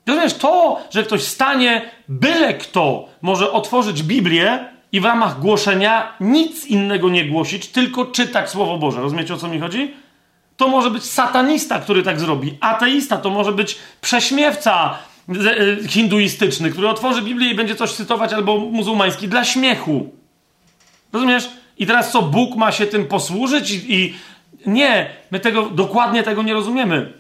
Rozumiesz, 0.07 0.35
to, 0.35 0.81
że 0.91 1.03
ktoś 1.03 1.23
stanie, 1.23 1.91
byle 2.09 2.55
kto 2.55 3.09
może 3.23 3.53
otworzyć 3.53 4.03
Biblię 4.03 4.69
i 4.93 5.01
w 5.01 5.05
ramach 5.05 5.41
głoszenia 5.41 6.17
nic 6.21 6.67
innego 6.67 7.09
nie 7.09 7.25
głosić, 7.25 7.69
tylko 7.69 8.05
czytać 8.05 8.51
Słowo 8.51 8.79
Boże. 8.79 9.01
Rozumiecie 9.01 9.35
o 9.35 9.37
co 9.37 9.49
mi 9.49 9.61
chodzi? 9.61 9.95
To 10.57 10.69
może 10.69 10.91
być 10.91 11.05
satanista, 11.05 11.81
który 11.81 12.03
tak 12.03 12.21
zrobi. 12.21 12.59
Ateista 12.61 13.17
to 13.17 13.31
może 13.31 13.53
być 13.53 13.79
prześmiewca 14.01 14.99
e, 15.29 15.89
hinduistyczny, 15.89 16.71
który 16.71 16.89
otworzy 16.89 17.23
Biblię 17.23 17.51
i 17.51 17.55
będzie 17.55 17.77
coś 17.77 17.93
cytować, 17.93 18.33
albo 18.33 18.59
muzułmański 18.59 19.29
dla 19.29 19.45
śmiechu. 19.45 20.11
Rozumiesz? 21.13 21.51
I 21.79 21.87
teraz 21.87 22.13
co, 22.13 22.23
Bóg 22.23 22.57
ma 22.57 22.73
się 22.73 22.87
tym 22.87 23.07
posłużyć? 23.07 23.71
I, 23.71 23.95
i 23.95 24.15
nie, 24.67 25.11
my 25.31 25.41
tego 25.41 25.63
dokładnie 25.63 26.23
tego 26.23 26.43
nie 26.43 26.55
rozumiemy. 26.55 27.13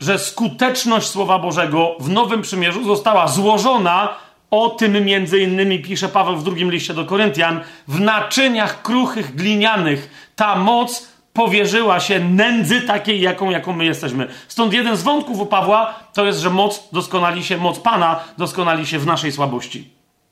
Że 0.00 0.18
skuteczność 0.18 1.06
Słowa 1.06 1.38
Bożego 1.38 1.96
w 2.00 2.08
Nowym 2.08 2.42
Przymierzu 2.42 2.84
została 2.84 3.28
złożona 3.28 4.08
o 4.50 4.70
tym 4.70 5.04
między 5.04 5.38
innymi 5.38 5.82
pisze 5.82 6.08
Paweł 6.08 6.36
w 6.36 6.44
drugim 6.44 6.70
liście 6.70 6.94
do 6.94 7.04
Koryntian. 7.04 7.60
W 7.88 8.00
naczyniach 8.00 8.82
kruchych, 8.82 9.34
glinianych 9.34 10.30
ta 10.36 10.56
moc 10.56 11.08
powierzyła 11.32 12.00
się 12.00 12.20
nędzy 12.20 12.80
takiej, 12.80 13.20
jaką, 13.20 13.50
jaką 13.50 13.72
my 13.72 13.84
jesteśmy. 13.84 14.28
Stąd 14.48 14.72
jeden 14.72 14.96
z 14.96 15.02
wątków 15.02 15.40
u 15.40 15.46
Pawła 15.46 15.94
to 16.12 16.24
jest, 16.24 16.40
że 16.40 16.50
moc 16.50 16.88
doskonali 16.92 17.44
się, 17.44 17.56
moc 17.56 17.78
Pana 17.78 18.20
doskonali 18.38 18.86
się 18.86 18.98
w 18.98 19.06
naszej 19.06 19.32
słabości. 19.32 19.90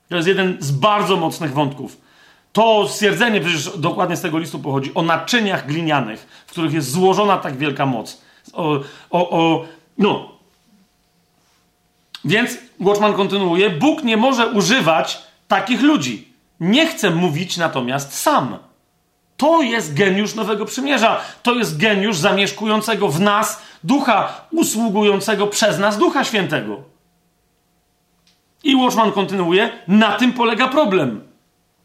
To 0.09 0.15
jest 0.15 0.27
jeden 0.27 0.57
z 0.59 0.71
bardzo 0.71 1.17
mocnych 1.17 1.53
wątków. 1.53 1.97
To 2.53 2.87
stwierdzenie 2.87 3.41
przecież 3.41 3.77
dokładnie 3.77 4.17
z 4.17 4.21
tego 4.21 4.37
listu 4.37 4.59
pochodzi 4.59 4.91
o 4.93 5.01
naczyniach 5.01 5.67
glinianych, 5.67 6.43
w 6.47 6.51
których 6.51 6.73
jest 6.73 6.91
złożona 6.91 7.37
tak 7.37 7.57
wielka 7.57 7.85
moc. 7.85 8.21
O, 8.53 8.79
o, 9.09 9.29
o 9.29 9.65
no. 9.97 10.31
Więc 12.25 12.57
Watchman 12.79 13.13
kontynuuje: 13.13 13.69
Bóg 13.69 14.03
nie 14.03 14.17
może 14.17 14.47
używać 14.47 15.21
takich 15.47 15.81
ludzi. 15.81 16.27
Nie 16.59 16.87
chce 16.87 17.09
mówić 17.09 17.57
natomiast 17.57 18.19
sam. 18.19 18.57
To 19.37 19.61
jest 19.61 19.93
geniusz 19.93 20.35
Nowego 20.35 20.65
Przymierza. 20.65 21.21
To 21.43 21.53
jest 21.53 21.77
geniusz 21.77 22.17
zamieszkującego 22.17 23.09
w 23.09 23.19
nas 23.19 23.61
ducha, 23.83 24.47
usługującego 24.51 25.47
przez 25.47 25.79
nas 25.79 25.97
Ducha 25.97 26.23
Świętego. 26.23 26.77
I 28.63 28.75
Watchman 28.75 29.11
kontynuuje: 29.11 29.69
Na 29.87 30.11
tym 30.11 30.33
polega 30.33 30.67
problem. 30.67 31.32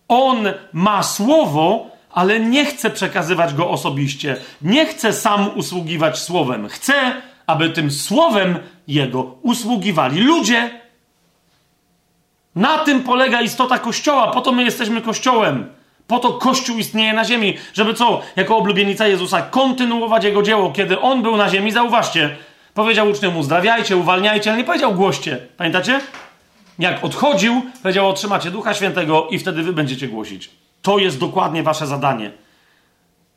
On 0.08 0.48
ma 0.72 1.02
słowo, 1.02 1.86
ale 2.10 2.40
nie 2.40 2.64
chce 2.64 2.90
przekazywać 2.90 3.54
go 3.54 3.70
osobiście. 3.70 4.36
Nie 4.62 4.86
chce 4.86 5.12
sam 5.12 5.50
usługiwać 5.54 6.18
słowem. 6.18 6.68
Chce, 6.68 6.94
aby 7.46 7.70
tym 7.70 7.90
słowem 7.90 8.58
jego 8.88 9.22
usługiwali 9.42 10.20
ludzie. 10.20 10.70
Na 12.54 12.78
tym 12.78 13.02
polega 13.02 13.40
istota 13.42 13.78
Kościoła. 13.78 14.30
Po 14.30 14.40
to 14.40 14.52
my 14.52 14.64
jesteśmy 14.64 15.02
Kościołem. 15.02 15.66
Po 16.06 16.18
to 16.18 16.32
Kościół 16.32 16.78
istnieje 16.78 17.12
na 17.12 17.24
ziemi, 17.24 17.56
żeby 17.74 17.94
co? 17.94 18.20
Jako 18.36 18.56
oblubienica 18.56 19.06
Jezusa 19.06 19.42
kontynuować 19.42 20.24
Jego 20.24 20.42
dzieło. 20.42 20.72
Kiedy 20.72 21.00
On 21.00 21.22
był 21.22 21.36
na 21.36 21.48
ziemi, 21.48 21.72
zauważcie, 21.72 22.36
powiedział 22.74 23.10
uczniom 23.10 23.36
uzdrawiajcie, 23.36 23.96
uwalniajcie, 23.96 24.50
ale 24.50 24.58
nie 24.58 24.64
powiedział 24.64 24.94
głoście. 24.94 25.38
Pamiętacie? 25.56 26.00
Jak 26.78 27.04
odchodził, 27.04 27.62
powiedział 27.82 28.08
otrzymacie 28.08 28.50
Ducha 28.50 28.74
Świętego 28.74 29.28
i 29.30 29.38
wtedy 29.38 29.62
wy 29.62 29.72
będziecie 29.72 30.08
głosić. 30.08 30.50
To 30.82 30.98
jest 30.98 31.18
dokładnie 31.18 31.62
wasze 31.62 31.86
zadanie. 31.86 32.30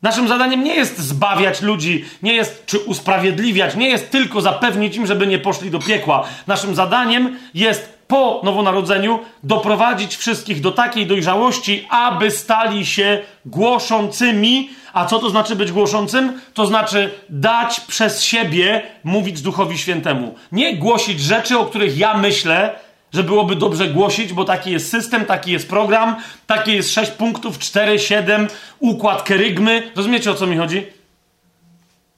Naszym 0.02 0.28
zadaniem 0.28 0.64
nie 0.64 0.74
jest 0.74 0.98
zbawiać 0.98 1.62
ludzi, 1.62 2.04
nie 2.22 2.34
jest 2.34 2.66
czy 2.66 2.78
usprawiedliwiać, 2.78 3.76
nie 3.76 3.88
jest 3.88 4.10
tylko 4.10 4.40
zapewnić 4.40 4.96
im, 4.96 5.06
żeby 5.06 5.26
nie 5.26 5.38
poszli 5.38 5.70
do 5.70 5.78
piekła. 5.78 6.24
Naszym 6.46 6.74
zadaniem 6.74 7.38
jest 7.54 7.98
po 8.08 8.40
nowonarodzeniu 8.44 9.18
doprowadzić 9.42 10.16
wszystkich 10.16 10.60
do 10.60 10.72
takiej 10.72 11.06
dojrzałości, 11.06 11.86
aby 11.90 12.30
stali 12.30 12.86
się 12.86 13.18
głoszącymi. 13.46 14.70
A 14.92 15.06
co 15.06 15.18
to 15.18 15.30
znaczy 15.30 15.56
być 15.56 15.72
głoszącym? 15.72 16.40
To 16.54 16.66
znaczy 16.66 17.10
dać 17.28 17.80
przez 17.80 18.22
siebie 18.22 18.82
mówić 19.04 19.42
Duchowi 19.42 19.78
Świętemu. 19.78 20.34
Nie 20.52 20.76
głosić 20.76 21.20
rzeczy, 21.20 21.58
o 21.58 21.64
których 21.64 21.98
ja 21.98 22.14
myślę, 22.14 22.74
że 23.12 23.24
byłoby 23.24 23.56
dobrze 23.56 23.88
głosić, 23.88 24.32
bo 24.32 24.44
taki 24.44 24.70
jest 24.70 24.90
system, 24.90 25.24
taki 25.24 25.52
jest 25.52 25.68
program, 25.68 26.16
taki 26.46 26.72
jest 26.72 26.92
6 26.92 27.10
punktów, 27.10 27.58
4, 27.58 27.98
7, 27.98 28.48
układ 28.78 29.22
kerygmy. 29.22 29.92
Rozumiecie 29.96 30.30
o 30.30 30.34
co 30.34 30.46
mi 30.46 30.56
chodzi? 30.56 30.86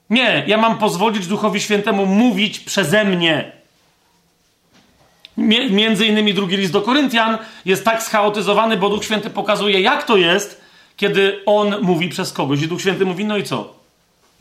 Nie, 0.09 0.43
ja 0.47 0.57
mam 0.57 0.77
pozwolić 0.77 1.27
Duchowi 1.27 1.61
Świętemu 1.61 2.05
mówić 2.05 2.59
przeze 2.59 3.05
mnie. 3.05 3.51
Między 5.69 6.05
innymi 6.05 6.33
drugi 6.33 6.57
list 6.57 6.71
do 6.71 6.81
Koryntian 6.81 7.37
jest 7.65 7.85
tak 7.85 8.03
schaotyzowany, 8.03 8.77
bo 8.77 8.89
Duch 8.89 9.05
Święty 9.05 9.29
pokazuje, 9.29 9.81
jak 9.81 10.03
to 10.03 10.17
jest, 10.17 10.61
kiedy 10.97 11.41
On 11.45 11.75
mówi 11.81 12.09
przez 12.09 12.33
kogoś. 12.33 12.61
I 12.61 12.67
Duch 12.67 12.81
Święty 12.81 13.05
mówi, 13.05 13.25
no 13.25 13.37
i 13.37 13.43
co? 13.43 13.73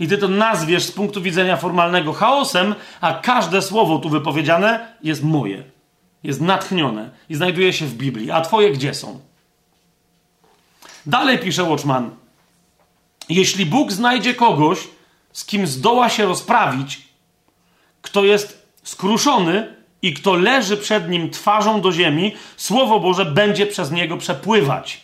I 0.01 0.09
ty 0.09 0.19
to 0.19 0.29
nazwiesz 0.29 0.83
z 0.83 0.93
punktu 0.93 1.23
widzenia 1.23 1.57
formalnego 1.57 2.13
chaosem, 2.13 2.75
a 3.01 3.15
każde 3.15 3.63
słowo 3.63 3.99
tu 3.99 4.09
wypowiedziane 4.09 4.87
jest 5.03 5.25
moje. 5.25 5.74
Jest 6.25 6.41
natchnione 6.41 7.11
i 7.29 7.35
znajduje 7.35 7.73
się 7.73 7.87
w 7.87 7.95
Biblii. 7.95 8.31
A 8.31 8.41
twoje 8.41 8.71
gdzie 8.73 8.95
są? 8.95 9.21
Dalej 11.07 11.39
pisze 11.39 11.65
Watchman. 11.65 12.11
Jeśli 13.29 13.67
Bóg 13.67 13.93
znajdzie 13.93 14.35
kogoś, 14.35 14.79
z 15.33 15.45
kim 15.45 15.67
zdoła 15.67 16.09
się 16.09 16.25
rozprawić, 16.25 17.03
kto 18.03 18.25
jest 18.25 18.67
skruszony, 18.83 19.75
i 20.05 20.15
kto 20.15 20.35
leży 20.35 20.77
przed 20.77 21.11
nim 21.11 21.31
twarzą 21.31 21.81
do 21.81 21.93
ziemi, 21.93 22.35
Słowo 22.57 23.01
Boże 23.01 23.25
będzie 23.25 23.67
przez 23.67 23.91
niego 23.91 24.17
przepływać. 24.17 25.01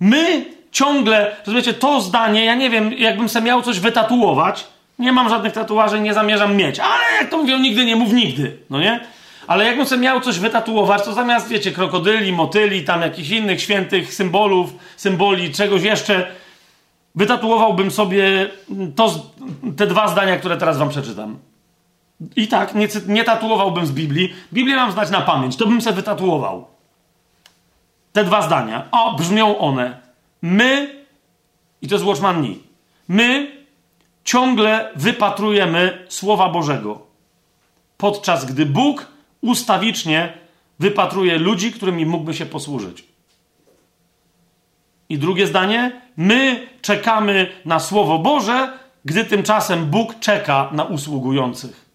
My 0.00 0.44
ciągle, 0.72 1.36
rozumiecie, 1.46 1.74
to 1.74 2.00
zdanie, 2.00 2.44
ja 2.44 2.54
nie 2.54 2.70
wiem, 2.70 2.92
jakbym 2.92 3.28
sobie 3.28 3.46
miał 3.46 3.62
coś 3.62 3.80
wytatuować, 3.80 4.66
nie 4.98 5.12
mam 5.12 5.28
żadnych 5.28 5.52
tatuaży, 5.52 6.00
nie 6.00 6.14
zamierzam 6.14 6.56
mieć, 6.56 6.80
ale 6.80 7.04
jak 7.20 7.30
to 7.30 7.38
mówią, 7.38 7.58
nigdy 7.58 7.84
nie 7.84 7.96
mów 7.96 8.12
nigdy, 8.12 8.58
no 8.70 8.80
nie? 8.80 9.06
Ale 9.46 9.64
jakbym 9.64 9.86
sobie 9.86 10.02
miał 10.02 10.20
coś 10.20 10.38
wytatuować, 10.38 11.02
to 11.02 11.12
zamiast, 11.12 11.48
wiecie, 11.48 11.72
krokodyli, 11.72 12.32
motyli, 12.32 12.84
tam 12.84 13.02
jakichś 13.02 13.30
innych 13.30 13.62
świętych 13.62 14.14
symbolów, 14.14 14.70
symboli, 14.96 15.52
czegoś 15.52 15.82
jeszcze, 15.82 16.26
wytatuowałbym 17.14 17.90
sobie 17.90 18.50
to, 18.96 19.14
te 19.76 19.86
dwa 19.86 20.08
zdania, 20.08 20.36
które 20.36 20.56
teraz 20.56 20.78
wam 20.78 20.88
przeczytam. 20.88 21.38
I 22.36 22.48
tak, 22.48 22.74
nie, 22.74 22.88
nie 23.06 23.24
tatuowałbym 23.24 23.86
z 23.86 23.92
Biblii. 23.92 24.34
Biblię 24.52 24.76
mam 24.76 24.92
znać 24.92 25.10
na 25.10 25.20
pamięć, 25.20 25.56
to 25.56 25.66
bym 25.66 25.82
sobie 25.82 25.96
wytatuował. 25.96 26.66
Te 28.12 28.24
dwa 28.24 28.42
zdania. 28.42 28.88
O, 28.92 29.14
brzmią 29.14 29.58
one. 29.58 30.00
My, 30.42 30.94
i 31.82 31.88
to 31.88 31.94
jest 31.94 32.04
Watchman 32.04 32.46
my 33.08 33.56
ciągle 34.24 34.90
wypatrujemy 34.96 36.06
Słowa 36.08 36.48
Bożego. 36.48 37.00
Podczas 37.96 38.44
gdy 38.44 38.66
Bóg 38.66 39.06
ustawicznie 39.46 40.32
wypatruje 40.78 41.38
ludzi, 41.38 41.72
którymi 41.72 42.06
mógłby 42.06 42.34
się 42.34 42.46
posłużyć. 42.46 43.04
I 45.08 45.18
drugie 45.18 45.46
zdanie. 45.46 46.00
My 46.16 46.66
czekamy 46.82 47.52
na 47.64 47.80
Słowo 47.80 48.18
Boże, 48.18 48.72
gdy 49.04 49.24
tymczasem 49.24 49.86
Bóg 49.86 50.18
czeka 50.20 50.68
na 50.72 50.84
usługujących. 50.84 51.86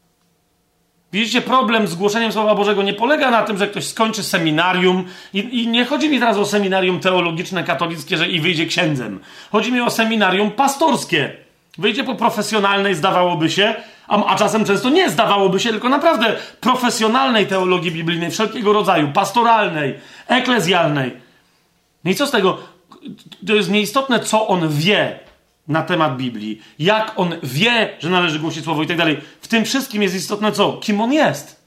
Widzicie, 1.13 1.41
problem 1.41 1.87
z 1.87 1.95
głoszeniem 1.95 2.31
Słowa 2.31 2.55
Bożego 2.55 2.83
nie 2.83 2.93
polega 2.93 3.31
na 3.31 3.43
tym, 3.43 3.57
że 3.57 3.67
ktoś 3.67 3.87
skończy 3.87 4.23
seminarium 4.23 5.05
i, 5.33 5.39
i, 5.39 5.67
nie 5.67 5.85
chodzi 5.85 6.09
mi 6.09 6.19
teraz 6.19 6.37
o 6.37 6.45
seminarium 6.45 6.99
teologiczne, 6.99 7.63
katolickie, 7.63 8.17
że 8.17 8.27
i 8.27 8.39
wyjdzie 8.39 8.65
księdzem. 8.65 9.19
Chodzi 9.51 9.71
mi 9.71 9.81
o 9.81 9.89
seminarium 9.89 10.51
pastorskie. 10.51 11.31
Wyjdzie 11.77 12.03
po 12.03 12.15
profesjonalnej, 12.15 12.95
zdawałoby 12.95 13.49
się, 13.49 13.75
a, 14.11 14.25
a 14.25 14.35
czasem 14.35 14.65
często 14.65 14.89
nie 14.89 15.09
zdawałoby 15.09 15.59
się, 15.59 15.69
tylko 15.69 15.89
naprawdę 15.89 16.35
profesjonalnej 16.59 17.47
teologii 17.47 17.91
biblijnej, 17.91 18.31
wszelkiego 18.31 18.73
rodzaju, 18.73 19.11
pastoralnej, 19.13 19.99
eklezjalnej. 20.27 21.17
No 22.03 22.11
i 22.11 22.15
co 22.15 22.27
z 22.27 22.31
tego? 22.31 22.57
To 23.47 23.53
jest 23.53 23.69
nieistotne, 23.69 24.19
co 24.19 24.47
on 24.47 24.69
wie, 24.69 25.19
na 25.67 25.81
temat 25.83 26.17
Biblii, 26.17 26.61
jak 26.79 27.13
on 27.15 27.35
wie, 27.43 27.97
że 27.99 28.09
należy 28.09 28.39
głosić 28.39 28.63
słowo 28.63 28.83
i 28.83 28.87
tak 28.87 28.97
dalej. 28.97 29.21
W 29.41 29.47
tym 29.47 29.65
wszystkim 29.65 30.01
jest 30.01 30.15
istotne 30.15 30.51
co? 30.51 30.73
Kim 30.73 31.01
on 31.01 31.13
jest? 31.13 31.61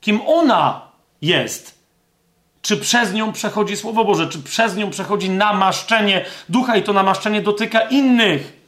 Kim 0.00 0.20
ona 0.26 0.80
jest? 1.22 1.80
Czy 2.62 2.76
przez 2.76 3.12
nią 3.12 3.32
przechodzi 3.32 3.76
Słowo 3.76 4.04
Boże? 4.04 4.28
Czy 4.28 4.38
przez 4.38 4.76
nią 4.76 4.90
przechodzi 4.90 5.30
namaszczenie 5.30 6.24
ducha 6.48 6.76
i 6.76 6.82
to 6.82 6.92
namaszczenie 6.92 7.42
dotyka 7.42 7.80
innych? 7.80 8.59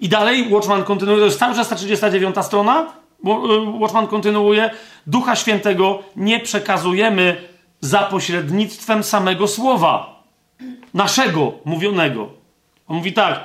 I 0.00 0.08
dalej 0.08 0.48
Watchman 0.50 0.84
kontynuuje, 0.84 1.18
to 1.18 1.24
jest 1.24 1.38
cały 1.38 1.54
czas 1.54 1.68
ta 1.68 1.76
39 1.76 2.36
strona. 2.42 2.86
Y, 3.24 3.78
Watchman 3.80 4.06
kontynuuje, 4.06 4.70
Ducha 5.06 5.36
Świętego 5.36 6.02
nie 6.16 6.40
przekazujemy 6.40 7.48
za 7.80 7.98
pośrednictwem 7.98 9.02
samego 9.02 9.48
Słowa 9.48 10.22
naszego 10.94 11.52
mówionego. 11.64 12.28
On 12.88 12.96
mówi 12.96 13.12
tak: 13.12 13.44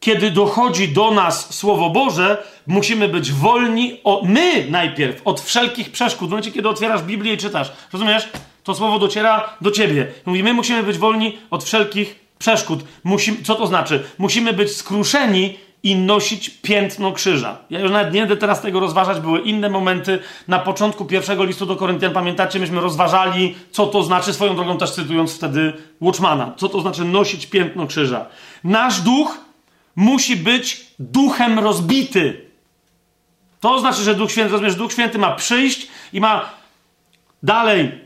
kiedy 0.00 0.30
dochodzi 0.30 0.88
do 0.88 1.10
nas 1.10 1.54
Słowo 1.54 1.90
Boże, 1.90 2.44
musimy 2.66 3.08
być 3.08 3.32
wolni, 3.32 4.00
o, 4.04 4.22
my 4.24 4.66
najpierw, 4.70 5.22
od 5.24 5.40
wszelkich 5.40 5.92
przeszkód. 5.92 6.28
W 6.28 6.30
momencie, 6.30 6.52
kiedy 6.52 6.68
otwierasz 6.68 7.02
Biblię 7.02 7.34
i 7.34 7.36
czytasz, 7.36 7.72
rozumiesz? 7.92 8.28
To 8.64 8.74
słowo 8.74 8.98
dociera 8.98 9.56
do 9.60 9.70
ciebie. 9.70 10.06
Mówi, 10.26 10.42
my 10.42 10.52
musimy 10.52 10.82
być 10.82 10.98
wolni 10.98 11.38
od 11.50 11.64
wszelkich 11.64 12.24
przeszkód. 12.38 12.84
Musimy, 13.04 13.42
co 13.42 13.54
to 13.54 13.66
znaczy? 13.66 14.04
Musimy 14.18 14.52
być 14.52 14.76
skruszeni 14.76 15.56
i 15.84 15.96
nosić 15.96 16.50
piętno 16.50 17.12
krzyża. 17.12 17.58
Ja 17.70 17.80
już 17.80 17.90
nawet 17.90 18.14
nie 18.14 18.20
będę 18.20 18.36
teraz 18.36 18.60
tego 18.62 18.80
rozważać, 18.80 19.20
były 19.20 19.40
inne 19.40 19.70
momenty. 19.70 20.18
Na 20.48 20.58
początku 20.58 21.04
pierwszego 21.04 21.44
listu 21.44 21.66
do 21.66 21.76
Koryntian, 21.76 22.12
pamiętacie, 22.12 22.58
myśmy 22.58 22.80
rozważali, 22.80 23.54
co 23.70 23.86
to 23.86 24.02
znaczy, 24.02 24.32
swoją 24.32 24.56
drogą 24.56 24.78
też 24.78 24.90
cytując 24.90 25.36
wtedy 25.36 25.72
Watchmana, 26.00 26.52
co 26.56 26.68
to 26.68 26.80
znaczy 26.80 27.04
nosić 27.04 27.46
piętno 27.46 27.86
krzyża. 27.86 28.26
Nasz 28.64 29.00
duch 29.00 29.38
musi 29.96 30.36
być 30.36 30.86
duchem 30.98 31.58
rozbity. 31.58 32.50
To 33.60 33.80
znaczy, 33.80 34.02
że 34.02 34.14
Duch 34.14 34.30
Święty, 34.30 34.52
rozumiesz, 34.52 34.74
Duch 34.74 34.92
Święty 34.92 35.18
ma 35.18 35.30
przyjść 35.30 35.88
i 36.12 36.20
ma 36.20 36.50
dalej 37.42 38.03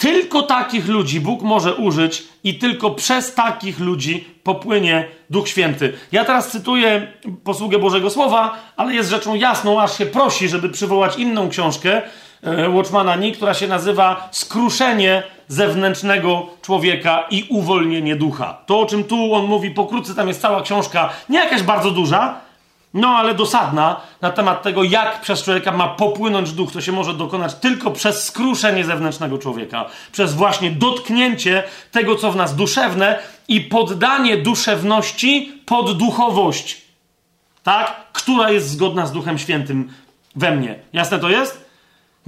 tylko 0.00 0.42
takich 0.42 0.88
ludzi 0.88 1.20
Bóg 1.20 1.42
może 1.42 1.74
użyć 1.74 2.22
i 2.44 2.54
tylko 2.54 2.90
przez 2.90 3.34
takich 3.34 3.80
ludzi 3.80 4.24
popłynie 4.42 5.08
Duch 5.30 5.48
Święty. 5.48 5.92
Ja 6.12 6.24
teraz 6.24 6.50
cytuję 6.50 7.12
posługę 7.44 7.78
Bożego 7.78 8.10
Słowa, 8.10 8.56
ale 8.76 8.94
jest 8.94 9.10
rzeczą 9.10 9.34
jasną, 9.34 9.80
aż 9.80 9.98
się 9.98 10.06
prosi, 10.06 10.48
żeby 10.48 10.68
przywołać 10.68 11.16
inną 11.16 11.48
książkę 11.48 12.02
e, 12.42 12.68
Watchmana 12.68 13.16
Nee, 13.16 13.32
która 13.32 13.54
się 13.54 13.68
nazywa 13.68 14.28
Skruszenie 14.32 15.22
zewnętrznego 15.48 16.46
człowieka 16.62 17.26
i 17.30 17.46
uwolnienie 17.48 18.16
ducha. 18.16 18.58
To, 18.66 18.80
o 18.80 18.86
czym 18.86 19.04
tu 19.04 19.34
on 19.34 19.46
mówi 19.46 19.70
pokrótce, 19.70 20.14
tam 20.14 20.28
jest 20.28 20.40
cała 20.40 20.62
książka, 20.62 21.10
nie 21.28 21.38
jakaś 21.38 21.62
bardzo 21.62 21.90
duża, 21.90 22.40
no 22.94 23.08
ale 23.08 23.34
dosadna 23.34 24.00
na 24.20 24.30
temat 24.30 24.62
tego, 24.62 24.82
jak 24.82 25.20
przez 25.20 25.42
człowieka 25.42 25.72
ma 25.72 25.88
popłynąć 25.88 26.52
duch. 26.52 26.72
To 26.72 26.80
się 26.80 26.92
może 26.92 27.14
dokonać 27.14 27.54
tylko 27.54 27.90
przez 27.90 28.24
skruszenie 28.24 28.84
zewnętrznego 28.84 29.38
człowieka, 29.38 29.86
przez 30.12 30.34
właśnie 30.34 30.70
dotknięcie 30.70 31.62
tego, 31.90 32.16
co 32.16 32.32
w 32.32 32.36
nas 32.36 32.56
duszewne 32.56 33.18
i 33.48 33.60
poddanie 33.60 34.36
duszewności 34.36 35.52
pod 35.66 35.98
duchowość, 35.98 36.82
tak? 37.62 37.96
Która 38.12 38.50
jest 38.50 38.68
zgodna 38.68 39.06
z 39.06 39.12
Duchem 39.12 39.38
Świętym 39.38 39.92
we 40.36 40.56
mnie. 40.56 40.78
Jasne 40.92 41.18
to 41.18 41.28
jest? 41.28 41.59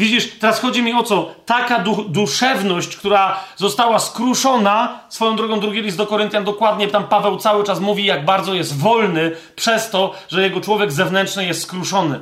Widzisz, 0.02 0.28
teraz 0.38 0.60
chodzi 0.60 0.82
mi 0.82 0.94
o 0.94 1.02
co? 1.02 1.34
Taka 1.46 1.78
du 1.78 2.04
duszewność, 2.08 2.96
która 2.96 3.40
została 3.56 3.98
skruszona, 3.98 5.00
swoją 5.08 5.36
drogą 5.36 5.60
drugi 5.60 5.82
list 5.82 5.96
do 5.96 6.06
Koryntian 6.06 6.44
dokładnie, 6.44 6.88
tam 6.88 7.04
Paweł 7.04 7.36
cały 7.36 7.64
czas 7.64 7.80
mówi, 7.80 8.04
jak 8.04 8.24
bardzo 8.24 8.54
jest 8.54 8.78
wolny 8.78 9.32
przez 9.56 9.90
to, 9.90 10.14
że 10.28 10.42
jego 10.42 10.60
człowiek 10.60 10.92
zewnętrzny 10.92 11.46
jest 11.46 11.62
skruszony. 11.62 12.20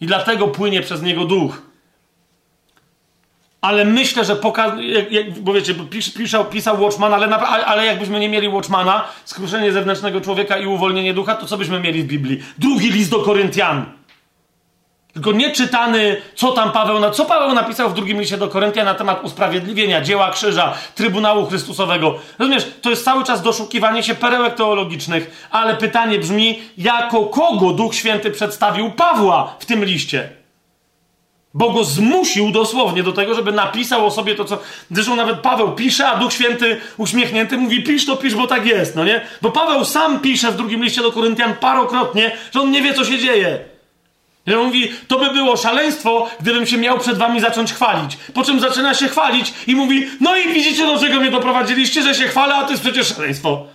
I 0.00 0.06
dlatego 0.06 0.48
płynie 0.48 0.80
przez 0.80 1.02
niego 1.02 1.24
duch. 1.24 1.62
Ale 3.60 3.84
myślę, 3.84 4.24
że 4.24 4.36
poka- 4.36 4.80
jak, 4.80 5.12
jak, 5.12 5.40
bo 5.40 5.52
wiecie, 5.52 5.74
pis, 5.74 6.10
pisał, 6.10 6.44
pisał 6.44 6.82
Watchman, 6.82 7.14
ale, 7.14 7.36
ale 7.66 7.86
jakbyśmy 7.86 8.20
nie 8.20 8.28
mieli 8.28 8.48
Watchmana, 8.48 9.04
skruszenie 9.24 9.72
zewnętrznego 9.72 10.20
człowieka 10.20 10.56
i 10.56 10.66
uwolnienie 10.66 11.14
ducha, 11.14 11.34
to 11.34 11.46
co 11.46 11.56
byśmy 11.56 11.80
mieli 11.80 12.02
w 12.02 12.06
Biblii? 12.06 12.42
Drugi 12.58 12.90
list 12.90 13.10
do 13.10 13.18
Koryntian. 13.18 13.84
Tylko 15.12 15.32
nie 15.32 15.50
czytany, 15.50 16.22
co 16.34 16.52
tam 16.52 16.72
Paweł, 16.72 16.98
na, 16.98 17.10
co 17.10 17.24
Paweł 17.24 17.54
napisał 17.54 17.90
w 17.90 17.94
drugim 17.94 18.20
liście 18.20 18.38
do 18.38 18.48
Koryntia 18.48 18.84
na 18.84 18.94
temat 18.94 19.24
usprawiedliwienia, 19.24 20.00
dzieła 20.00 20.30
krzyża, 20.30 20.74
Trybunału 20.94 21.46
Chrystusowego. 21.46 22.14
Rozumiesz, 22.38 22.66
to 22.82 22.90
jest 22.90 23.04
cały 23.04 23.24
czas 23.24 23.42
doszukiwanie 23.42 24.02
się 24.02 24.14
perełek 24.14 24.54
teologicznych, 24.54 25.48
ale 25.50 25.76
pytanie 25.76 26.18
brzmi, 26.18 26.62
jako 26.78 27.26
kogo 27.26 27.72
Duch 27.72 27.94
Święty 27.94 28.30
przedstawił 28.30 28.90
Pawła 28.90 29.56
w 29.58 29.66
tym 29.66 29.84
liście? 29.84 30.28
Bo 31.54 31.70
go 31.70 31.84
zmusił 31.84 32.50
dosłownie 32.50 33.02
do 33.02 33.12
tego, 33.12 33.34
żeby 33.34 33.52
napisał 33.52 34.06
o 34.06 34.10
sobie 34.10 34.34
to, 34.34 34.44
co. 34.44 34.58
Zresztą 34.90 35.16
nawet 35.16 35.40
Paweł 35.40 35.72
pisze, 35.72 36.08
a 36.08 36.16
Duch 36.16 36.32
Święty 36.32 36.80
uśmiechnięty 36.96 37.58
mówi: 37.58 37.82
pisz 37.82 38.06
to, 38.06 38.16
pisz, 38.16 38.34
bo 38.34 38.46
tak 38.46 38.66
jest, 38.66 38.96
no 38.96 39.04
nie? 39.04 39.20
Bo 39.42 39.50
Paweł 39.50 39.84
sam 39.84 40.20
pisze 40.20 40.52
w 40.52 40.56
drugim 40.56 40.84
liście 40.84 41.02
do 41.02 41.12
Koryntian 41.12 41.54
parokrotnie, 41.54 42.36
że 42.54 42.60
on 42.60 42.70
nie 42.70 42.82
wie, 42.82 42.94
co 42.94 43.04
się 43.04 43.18
dzieje. 43.18 43.71
I 44.46 44.54
on 44.54 44.66
mówi, 44.66 44.92
to 45.08 45.18
by 45.18 45.30
było 45.30 45.56
szaleństwo, 45.56 46.30
gdybym 46.40 46.66
się 46.66 46.78
miał 46.78 46.98
przed 46.98 47.18
wami 47.18 47.40
zacząć 47.40 47.72
chwalić. 47.72 48.16
Po 48.34 48.44
czym 48.44 48.60
zaczyna 48.60 48.94
się 48.94 49.08
chwalić 49.08 49.54
i 49.66 49.76
mówi, 49.76 50.06
no 50.20 50.36
i 50.36 50.52
widzicie, 50.52 50.86
do 50.86 50.98
czego 50.98 51.20
mnie 51.20 51.30
doprowadziliście, 51.30 52.02
że 52.02 52.14
się 52.14 52.24
chwalę, 52.24 52.54
a 52.54 52.64
to 52.64 52.70
jest 52.70 52.82
przecież 52.82 53.14
szaleństwo. 53.14 53.66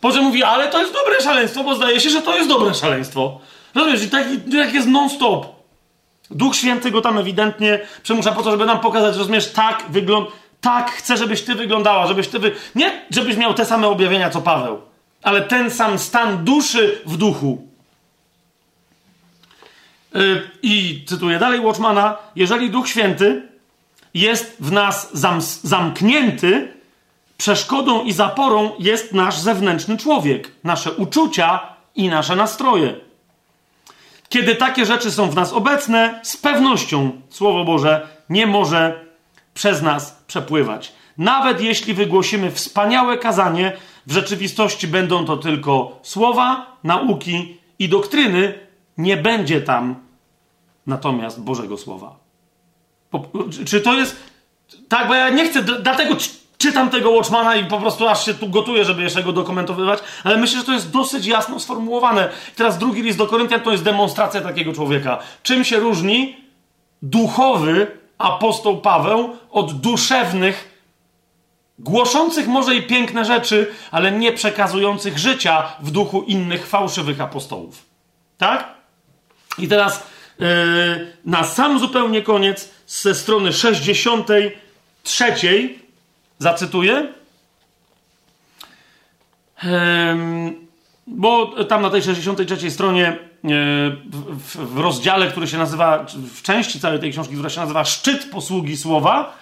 Po 0.00 0.12
czym 0.12 0.24
mówi, 0.24 0.42
ale 0.42 0.68
to 0.68 0.80
jest 0.80 0.92
dobre 0.92 1.20
szaleństwo, 1.22 1.64
bo 1.64 1.74
zdaje 1.74 2.00
się, 2.00 2.10
że 2.10 2.22
to 2.22 2.36
jest 2.36 2.48
dobre 2.48 2.74
szaleństwo. 2.74 3.40
Rozumiesz, 3.74 4.02
i 4.02 4.10
tak, 4.10 4.26
tak 4.52 4.74
jest 4.74 4.88
non-stop. 4.88 5.46
Duch 6.30 6.56
Święty 6.56 6.90
go 6.90 7.00
tam 7.00 7.18
ewidentnie 7.18 7.78
przemusza 8.02 8.32
po 8.32 8.42
to, 8.42 8.50
żeby 8.50 8.66
nam 8.66 8.80
pokazać, 8.80 9.16
rozumiesz, 9.16 9.52
tak 9.52 9.84
wygląda, 9.88 10.30
tak 10.60 10.90
chcę, 10.90 11.16
żebyś 11.16 11.42
ty 11.42 11.54
wyglądała, 11.54 12.06
żebyś 12.06 12.28
ty 12.28 12.38
wy... 12.38 12.52
Nie, 12.74 13.02
żebyś 13.10 13.36
miał 13.36 13.54
te 13.54 13.64
same 13.64 13.88
objawienia, 13.88 14.30
co 14.30 14.40
Paweł, 14.40 14.80
ale 15.22 15.42
ten 15.42 15.70
sam 15.70 15.98
stan 15.98 16.44
duszy 16.44 17.00
w 17.06 17.16
duchu. 17.16 17.73
Y, 20.16 20.50
I 20.62 21.04
cytuję 21.06 21.38
dalej 21.38 21.60
Watchmana: 21.60 22.16
Jeżeli 22.36 22.70
Duch 22.70 22.88
Święty 22.88 23.42
jest 24.14 24.56
w 24.60 24.72
nas 24.72 25.10
zam 25.12 25.40
zamknięty, 25.62 26.72
przeszkodą 27.36 28.04
i 28.04 28.12
zaporą 28.12 28.70
jest 28.78 29.12
nasz 29.12 29.38
zewnętrzny 29.38 29.96
człowiek, 29.96 30.50
nasze 30.64 30.92
uczucia 30.92 31.60
i 31.94 32.08
nasze 32.08 32.36
nastroje. 32.36 32.94
Kiedy 34.28 34.54
takie 34.54 34.86
rzeczy 34.86 35.10
są 35.10 35.30
w 35.30 35.34
nas 35.34 35.52
obecne, 35.52 36.20
z 36.22 36.36
pewnością 36.36 37.10
Słowo 37.30 37.64
Boże 37.64 38.08
nie 38.30 38.46
może 38.46 39.04
przez 39.54 39.82
nas 39.82 40.22
przepływać. 40.26 40.92
Nawet 41.18 41.60
jeśli 41.60 41.94
wygłosimy 41.94 42.50
wspaniałe 42.50 43.18
kazanie, 43.18 43.72
w 44.06 44.12
rzeczywistości 44.12 44.88
będą 44.88 45.24
to 45.24 45.36
tylko 45.36 45.98
słowa, 46.02 46.76
nauki 46.84 47.56
i 47.78 47.88
doktryny, 47.88 48.63
nie 48.98 49.16
będzie 49.16 49.60
tam 49.60 49.94
natomiast 50.86 51.40
Bożego 51.40 51.76
Słowa. 51.76 52.16
czy 53.66 53.80
to 53.80 53.94
jest. 53.94 54.16
Tak, 54.88 55.08
bo 55.08 55.14
ja 55.14 55.30
nie 55.30 55.48
chcę, 55.48 55.62
dlatego 55.62 56.16
czytam 56.58 56.90
tego 56.90 57.10
Watchmana 57.10 57.56
i 57.56 57.64
po 57.64 57.78
prostu 57.78 58.08
aż 58.08 58.24
się 58.24 58.34
tu 58.34 58.48
gotuję, 58.48 58.84
żeby 58.84 59.02
jeszcze 59.02 59.22
go 59.22 59.32
dokumentowywać, 59.32 59.98
ale 60.24 60.36
myślę, 60.36 60.58
że 60.58 60.64
to 60.64 60.72
jest 60.72 60.90
dosyć 60.90 61.26
jasno 61.26 61.60
sformułowane. 61.60 62.28
teraz 62.56 62.78
drugi 62.78 63.02
list 63.02 63.18
do 63.18 63.26
Koryntian 63.26 63.60
to 63.60 63.72
jest 63.72 63.84
demonstracja 63.84 64.40
takiego 64.40 64.72
człowieka. 64.72 65.18
Czym 65.42 65.64
się 65.64 65.76
różni 65.76 66.36
duchowy 67.02 67.86
apostoł 68.18 68.80
Paweł 68.80 69.36
od 69.50 69.72
duszewnych, 69.72 70.74
głoszących 71.78 72.48
może 72.48 72.74
i 72.74 72.82
piękne 72.82 73.24
rzeczy, 73.24 73.72
ale 73.90 74.12
nie 74.12 74.32
przekazujących 74.32 75.18
życia 75.18 75.62
w 75.80 75.90
duchu 75.90 76.22
innych 76.22 76.66
fałszywych 76.66 77.20
apostołów. 77.20 77.86
Tak? 78.38 78.74
I 79.58 79.68
teraz 79.68 80.06
yy, 80.38 80.46
na 81.24 81.44
sam 81.44 81.78
zupełnie 81.78 82.22
koniec, 82.22 82.70
ze 82.86 83.14
strony 83.14 83.52
63, 83.52 85.74
zacytuję. 86.38 87.12
Yy, 89.62 90.64
bo 91.06 91.64
tam 91.64 91.82
na 91.82 91.90
tej 91.90 92.02
63 92.02 92.70
stronie, 92.70 93.06
e, 93.06 93.16
w, 94.10 94.56
w, 94.56 94.78
rozdziale, 94.78 95.26
który 95.26 95.46
się 95.46 95.58
nazywa, 95.58 96.06
w 96.34 96.42
części 96.42 96.80
całej 96.80 97.00
tej 97.00 97.12
książki, 97.12 97.34
która 97.34 97.50
się 97.50 97.60
nazywa 97.60 97.84
Szczyt 97.84 98.30
posługi 98.30 98.76
słowa, 98.76 99.36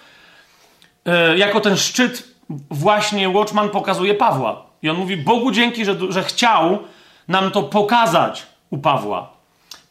e, 1.05 1.37
jako 1.37 1.61
ten 1.61 1.77
szczyt 1.77 2.27
właśnie 2.69 3.29
Watchman 3.29 3.69
pokazuje 3.69 4.13
Pawła. 4.13 4.65
I 4.81 4.89
on 4.89 4.97
mówi: 4.97 5.17
Bogu 5.17 5.51
dzięki, 5.51 5.85
że, 5.85 5.95
że 6.09 6.23
chciał 6.23 6.79
nam 7.27 7.51
to 7.51 7.63
pokazać 7.63 8.45
u 8.69 8.77
Pawła. 8.77 9.32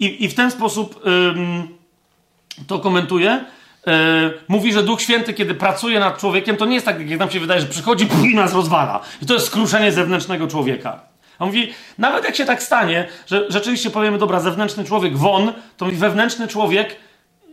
I, 0.03 0.25
i 0.25 0.29
w 0.29 0.35
ten 0.35 0.51
sposób 0.51 1.07
ym, 1.07 1.69
to 2.67 2.79
komentuje. 2.79 3.45
Yy, 3.87 3.93
mówi, 4.49 4.73
że 4.73 4.83
Duch 4.83 5.03
Święty, 5.03 5.35
kiedy 5.35 5.55
pracuje 5.55 6.01
nad 6.01 6.19
człowiekiem, 6.19 6.57
to 6.57 6.67
nie 6.67 6.75
jest 6.75 6.87
tak, 6.87 7.11
jak 7.11 7.19
nam 7.19 7.31
się 7.31 7.41
wydaje, 7.41 7.61
że 7.61 7.67
przychodzi 7.67 8.09
i 8.33 8.35
nas 8.35 8.55
rozwala. 8.55 9.01
I 9.23 9.27
to 9.27 9.35
jest 9.35 9.47
skruszenie 9.47 9.93
zewnętrznego 9.93 10.49
człowieka. 10.49 11.01
On 11.39 11.47
mówi, 11.47 11.73
nawet 11.99 12.25
jak 12.25 12.37
się 12.37 12.45
tak 12.45 12.63
stanie, 12.63 13.09
że 13.27 13.47
rzeczywiście 13.49 13.91
powiemy, 13.91 14.19
dobra, 14.19 14.41
zewnętrzny 14.41 14.85
człowiek 14.85 15.17
won, 15.17 15.53
to 15.77 15.85
mówi, 15.85 15.97
wewnętrzny 15.97 16.49
człowiek 16.49 16.97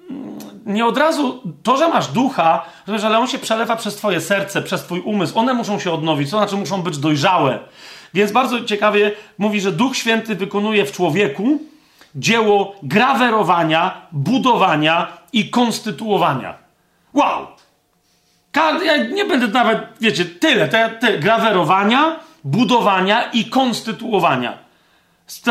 mm, 0.09 0.39
nie 0.65 0.85
od 0.85 0.97
razu, 0.97 1.41
to, 1.63 1.77
że 1.77 1.89
masz 1.89 2.07
ducha, 2.07 2.65
ale 3.03 3.19
on 3.19 3.27
się 3.27 3.39
przelewa 3.39 3.75
przez 3.75 3.95
twoje 3.95 4.21
serce, 4.21 4.61
przez 4.61 4.83
twój 4.83 4.99
umysł, 4.99 5.39
one 5.39 5.53
muszą 5.53 5.79
się 5.79 5.91
odnowić, 5.91 6.31
to 6.31 6.37
znaczy 6.37 6.55
muszą 6.55 6.81
być 6.81 6.97
dojrzałe. 6.97 7.59
Więc 8.13 8.31
bardzo 8.31 8.63
ciekawie 8.63 9.11
mówi, 9.37 9.61
że 9.61 9.71
Duch 9.71 9.97
Święty 9.97 10.35
wykonuje 10.35 10.85
w 10.85 10.91
człowieku 10.91 11.59
dzieło 12.15 12.75
grawerowania, 12.83 14.01
budowania 14.11 15.07
i 15.33 15.49
konstytuowania. 15.49 16.57
Wow! 17.13 17.47
Ja 18.85 18.97
nie 18.97 19.25
będę 19.25 19.47
nawet, 19.47 19.79
wiecie, 20.01 20.25
tyle, 20.25 20.67
te, 20.67 20.89
te 20.89 21.17
grawerowania, 21.17 22.19
budowania 22.43 23.23
i 23.23 23.45
konstytuowania. 23.45 24.57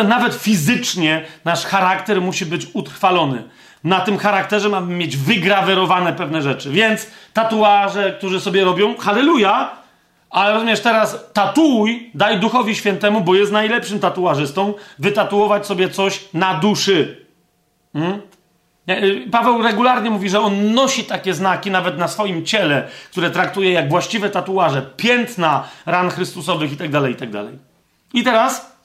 Nawet 0.05 0.35
fizycznie 0.35 1.25
nasz 1.45 1.65
charakter 1.65 2.21
musi 2.21 2.47
być 2.47 2.67
utrwalony. 2.73 3.43
na 3.85 4.01
tym 4.01 4.19
charakterze 4.19 4.69
mamy 4.69 4.95
mieć 4.95 5.17
wygrawerowane 5.17 6.13
pewne 6.13 6.43
rzeczy. 6.43 6.71
Więc 6.71 7.07
tatuaże, 7.33 8.13
którzy 8.13 8.41
sobie 8.41 8.65
robią, 8.65 8.97
halleluja, 8.97 9.71
ale 10.31 10.55
rozumiesz, 10.55 10.81
teraz 10.81 11.25
tatuuj, 11.33 12.11
daj 12.15 12.41
Duchowi 12.41 12.75
Świętemu, 12.75 13.21
bo 13.21 13.35
jest 13.35 13.53
najlepszym 13.53 14.01
tatuażystą, 14.01 14.75
wytatuować 14.99 15.67
sobie 15.67 15.91
coś 15.91 16.29
na 16.35 16.55
duszy. 16.55 17.27
Hmm? 17.93 18.21
Y, 18.91 19.29
Paweł 19.31 19.63
regularnie 19.63 20.11
mówi, 20.11 20.29
że 20.29 20.41
on 20.41 20.73
nosi 20.75 21.05
takie 21.05 21.35
znaki 21.35 21.71
nawet 21.71 21.99
na 21.99 22.09
swoim 22.09 22.45
ciele, 22.47 22.89
które 23.11 23.31
traktuje 23.31 23.73
jak 23.73 23.89
właściwe 23.89 24.31
tatuaże, 24.31 24.83
piętna 24.97 25.69
ran 25.87 26.11
Chrystusowych 26.11 26.71
itd., 26.71 27.01
tak 27.01 27.11
itd. 27.11 27.45
Tak 27.45 27.55
I 28.15 28.25
teraz, 28.25 28.77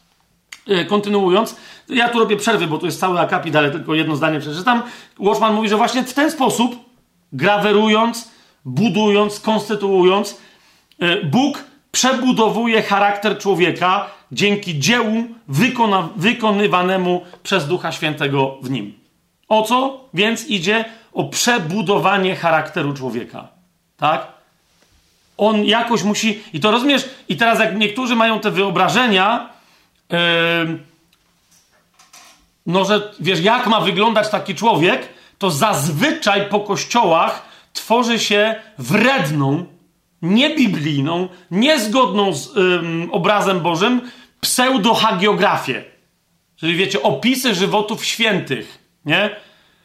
y, 0.69 0.85
kontynuując, 0.85 1.55
ja 1.89 2.09
tu 2.09 2.19
robię 2.19 2.37
przerwy, 2.37 2.67
bo 2.67 2.77
tu 2.77 2.85
jest 2.85 2.99
cały 2.99 3.19
akapit, 3.19 3.55
ale 3.55 3.71
tylko 3.71 3.93
jedno 3.93 4.15
zdanie 4.15 4.39
przeczytam. 4.39 4.83
Watchman 5.19 5.53
mówi, 5.53 5.69
że 5.69 5.77
właśnie 5.77 6.03
w 6.03 6.13
ten 6.13 6.31
sposób, 6.31 6.75
grawerując, 7.33 8.31
budując, 8.65 9.39
konstytuując, 9.39 10.37
Bóg 11.23 11.63
przebudowuje 11.91 12.81
charakter 12.81 13.37
człowieka 13.37 14.09
dzięki 14.31 14.79
dziełu 14.79 15.23
wykona- 15.49 16.09
wykonywanemu 16.15 17.25
przez 17.43 17.67
Ducha 17.67 17.91
Świętego 17.91 18.57
w 18.61 18.69
nim. 18.69 18.99
O 19.47 19.63
co 19.63 20.05
więc 20.13 20.47
idzie? 20.47 20.85
O 21.13 21.23
przebudowanie 21.23 22.35
charakteru 22.35 22.93
człowieka. 22.93 23.47
Tak? 23.97 24.27
On 25.37 25.65
jakoś 25.65 26.03
musi. 26.03 26.43
I 26.53 26.59
to 26.59 26.71
rozumiesz? 26.71 27.09
I 27.29 27.37
teraz, 27.37 27.59
jak 27.59 27.77
niektórzy 27.77 28.15
mają 28.15 28.39
te 28.39 28.51
wyobrażenia, 28.51 29.49
yy, 30.09 30.17
no, 32.65 32.85
że 32.85 33.11
wiesz, 33.19 33.39
jak 33.39 33.67
ma 33.67 33.79
wyglądać 33.79 34.29
taki 34.29 34.55
człowiek, 34.55 35.09
to 35.37 35.51
zazwyczaj 35.51 36.49
po 36.49 36.59
kościołach 36.59 37.45
tworzy 37.73 38.19
się 38.19 38.55
wredną, 38.77 39.65
niebiblijną, 40.23 41.27
niezgodną 41.51 42.33
z 42.33 42.55
yy, 42.55 43.11
obrazem 43.11 43.59
Bożym 43.59 44.01
pseudohagiografię. 44.41 45.83
Czyli 46.55 46.75
wiecie, 46.75 47.03
opisy 47.03 47.55
żywotów 47.55 48.05
świętych 48.05 48.83
nie? 49.05 49.29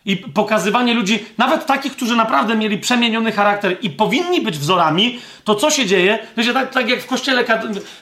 I 0.05 0.17
pokazywanie 0.17 0.95
ludzi, 0.95 1.25
nawet 1.39 1.67
takich, 1.67 1.93
którzy 1.93 2.17
naprawdę 2.17 2.57
mieli 2.57 2.79
przemieniony 2.79 3.33
charakter 3.33 3.77
i 3.83 3.91
powinni 3.91 4.41
być 4.41 4.59
wzorami, 4.59 5.19
to 5.45 5.55
co 5.55 5.71
się 5.71 5.87
dzieje? 5.87 6.19
Wiecie, 6.37 6.53
tak, 6.53 6.71
tak 6.71 6.89
jak 6.89 7.01
w 7.01 7.07
kościele, 7.07 7.45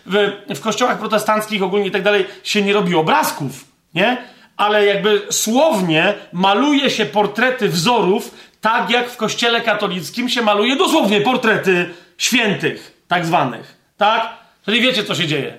w, 0.07 0.33
w 0.57 0.61
kościołach 0.61 0.99
protestanckich 0.99 1.63
ogólnie 1.63 1.87
i 1.87 1.91
tak 1.91 2.03
dalej 2.03 2.25
się 2.43 2.63
nie 2.63 2.73
robi 2.73 2.95
obrazków, 2.95 3.65
nie? 3.95 4.17
Ale 4.57 4.87
jakby 4.87 5.23
słownie 5.31 6.15
maluje 6.33 6.91
się 6.91 7.07
portrety 7.07 7.69
wzorów, 7.69 8.35
tak 8.61 8.91
jak 8.91 9.11
w 9.11 9.17
kościele 9.17 9.61
katolickim 9.61 10.29
się 10.29 10.43
maluje 10.43 10.77
dosłownie 10.77 11.21
portrety 11.21 11.95
świętych, 12.19 13.03
tak 13.09 13.27
zwanych, 13.27 13.77
tak? 13.97 14.29
Czyli 14.65 14.81
wiecie, 14.81 15.05
co 15.05 15.15
się 15.15 15.27
dzieje. 15.27 15.59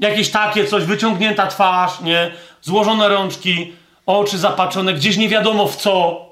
Jakieś 0.00 0.30
takie 0.30 0.66
coś, 0.66 0.84
wyciągnięta 0.84 1.46
twarz, 1.46 2.00
nie? 2.00 2.30
Złożone 2.62 3.08
rączki, 3.08 3.72
oczy 4.06 4.38
zapatrzone, 4.38 4.94
gdzieś 4.94 5.16
nie 5.16 5.28
wiadomo 5.28 5.68
w 5.68 5.76
co, 5.76 6.26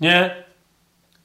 nie? 0.00 0.44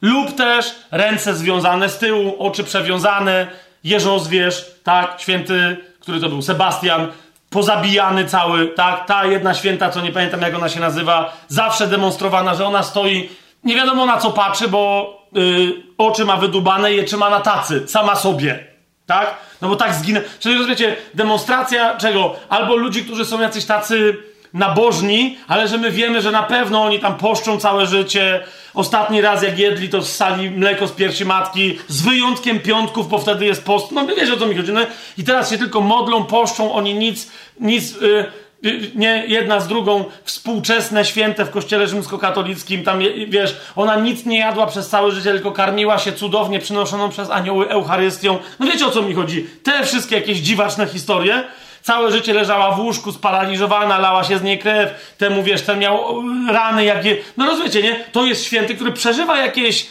Lub 0.02 0.36
też 0.36 0.76
ręce 0.92 1.36
związane 1.36 1.90
z 1.90 1.98
tyłu, 1.98 2.36
oczy 2.40 2.64
przewiązane, 2.64 3.48
jeżozwierz, 3.84 4.66
tak? 4.84 5.16
Święty, 5.22 5.78
który 6.00 6.20
to 6.20 6.30
był? 6.30 6.42
Sebastian, 6.42 7.08
pozabijany 7.50 8.26
cały, 8.26 8.68
tak? 8.68 9.06
Ta 9.06 9.26
jedna 9.26 9.54
święta, 9.54 9.90
co 9.90 10.02
nie 10.02 10.12
pamiętam 10.12 10.42
jak 10.42 10.56
ona 10.56 10.70
się 10.70 10.80
nazywa, 10.80 11.38
zawsze 11.48 11.88
demonstrowana, 11.88 12.56
że 12.56 12.66
ona 12.66 12.84
stoi, 12.84 13.30
nie 13.64 13.76
wiadomo 13.76 14.06
na 14.06 14.18
co 14.18 14.32
patrzy, 14.32 14.68
bo 14.68 15.19
yy, 15.34 15.84
oczy 15.98 16.26
ma 16.26 16.38
wydubane 16.38 16.94
je 16.94 17.04
trzyma 17.04 17.30
na 17.30 17.40
tacy, 17.40 17.84
sama 17.88 18.16
sobie, 18.16 18.68
tak? 19.06 19.38
No 19.62 19.70
bo 19.70 19.76
tak 19.76 19.94
zginę. 19.94 20.22
Czyli 20.40 20.56
rozumiecie, 20.56 20.96
demonstracja 21.14 21.98
czego? 21.98 22.36
Albo 22.50 22.76
ludzi, 22.76 23.04
którzy 23.04 23.26
są 23.26 23.42
jacyś 23.42 23.66
tacy 23.66 24.18
nabożni, 24.54 25.38
ale 25.48 25.68
że 25.68 25.78
my 25.78 25.92
wiemy, 25.92 26.22
że 26.22 26.32
na 26.32 26.44
pewno 26.44 26.84
oni 26.84 27.00
tam 27.00 27.18
poszczą 27.18 27.60
całe 27.60 27.88
życie. 27.88 28.44
Ostatni 28.74 29.22
raz 29.22 29.44
jak 29.44 29.60
jedli, 29.60 29.90
to 29.90 30.02
ssali 30.02 30.52
mleko 30.52 30.88
z 30.88 30.92
piersi 30.92 31.26
matki, 31.26 31.80
z 31.88 32.02
wyjątkiem 32.02 32.60
piątków, 32.60 33.10
bo 33.10 33.18
wtedy 33.18 33.46
jest 33.46 33.66
post. 33.66 33.92
No 33.92 34.08
wiesz 34.08 34.32
o 34.32 34.38
co 34.38 34.48
mi 34.48 34.56
chodzi. 34.56 34.74
No? 34.74 34.82
I 35.18 35.24
teraz 35.24 35.50
się 35.50 35.58
tylko 35.58 35.82
modlą, 35.82 36.26
poszczą, 36.26 36.74
oni 36.74 36.94
nic, 36.94 37.32
nic... 37.60 38.02
Yy, 38.02 38.49
nie 38.96 39.24
jedna 39.28 39.60
z 39.60 39.68
drugą 39.68 40.06
współczesne 40.24 41.06
święte 41.06 41.46
w 41.46 41.50
kościele 41.50 41.88
rzymskokatolickim, 41.88 42.84
tam 42.84 43.00
wiesz, 43.28 43.58
ona 43.76 43.96
nic 43.96 44.26
nie 44.26 44.40
jadła 44.40 44.68
przez 44.68 44.90
całe 44.90 45.12
życie, 45.12 45.32
tylko 45.32 45.52
karmiła 45.52 45.98
się 45.98 46.12
cudownie 46.12 46.60
przynoszoną 46.60 47.10
przez 47.10 47.32
anioły 47.32 47.70
Eucharystią. 47.70 48.38
No 48.60 48.66
wiecie 48.66 48.86
o 48.88 48.92
co 48.92 49.02
mi 49.02 49.14
chodzi? 49.14 49.48
Te 49.64 49.84
wszystkie 49.84 50.16
jakieś 50.16 50.38
dziwaczne 50.38 50.88
historie. 50.88 51.44
Całe 51.82 52.12
życie 52.12 52.34
leżała 52.34 52.72
w 52.72 52.80
łóżku, 52.80 53.12
sparaliżowana, 53.12 54.00
lała 54.00 54.24
się 54.24 54.38
z 54.38 54.44
niej 54.44 54.60
krew. 54.60 55.16
Temu, 55.18 55.44
wiesz, 55.44 55.62
ten 55.62 55.80
miał 55.80 56.24
rany, 56.50 56.86
jakie... 56.86 57.18
No 57.38 57.46
rozumiecie, 57.46 57.82
nie? 57.82 57.96
To 58.12 58.26
jest 58.26 58.46
święty, 58.46 58.76
który 58.76 58.92
przeżywa 58.92 59.38
jakieś 59.38 59.88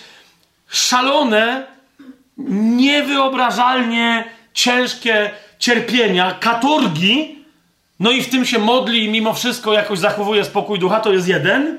szalone, 0.68 1.66
niewyobrażalnie 2.76 4.24
ciężkie 4.54 5.30
cierpienia, 5.58 6.34
katorgi, 6.40 7.37
no 8.00 8.10
i 8.10 8.22
w 8.22 8.30
tym 8.30 8.44
się 8.44 8.58
modli 8.58 9.04
i 9.04 9.10
mimo 9.10 9.34
wszystko 9.34 9.72
jakoś 9.72 9.98
zachowuje 9.98 10.44
spokój 10.44 10.78
ducha, 10.78 11.00
to 11.00 11.12
jest 11.12 11.28
jeden. 11.28 11.78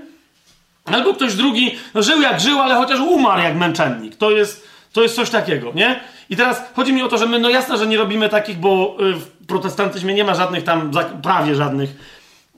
Albo 0.86 1.14
ktoś 1.14 1.36
drugi 1.36 1.76
no 1.94 2.04
żył 2.04 2.22
jak 2.22 2.40
żył, 2.40 2.60
ale 2.60 2.76
chociaż 2.76 3.00
umarł 3.00 3.42
jak 3.42 3.56
męczennik. 3.56 4.16
To 4.16 4.32
jest, 4.32 4.68
to 4.94 5.04
jest 5.04 5.16
coś 5.16 5.30
takiego, 5.30 5.72
nie? 5.76 6.00
I 6.30 6.36
teraz 6.36 6.62
chodzi 6.76 6.94
mi 6.94 7.04
o 7.04 7.08
to, 7.08 7.18
że 7.18 7.26
my, 7.26 7.40
no 7.40 7.50
jasne, 7.50 7.78
że 7.78 7.88
nie 7.88 7.98
robimy 7.98 8.30
takich, 8.30 8.58
bo 8.58 8.98
y, 9.00 9.14
w 9.14 9.28
protestantyzmie 9.48 10.14
nie 10.14 10.24
ma 10.24 10.36
żadnych 10.36 10.64
tam, 10.64 10.92
prawie 11.24 11.56
żadnych 11.56 11.90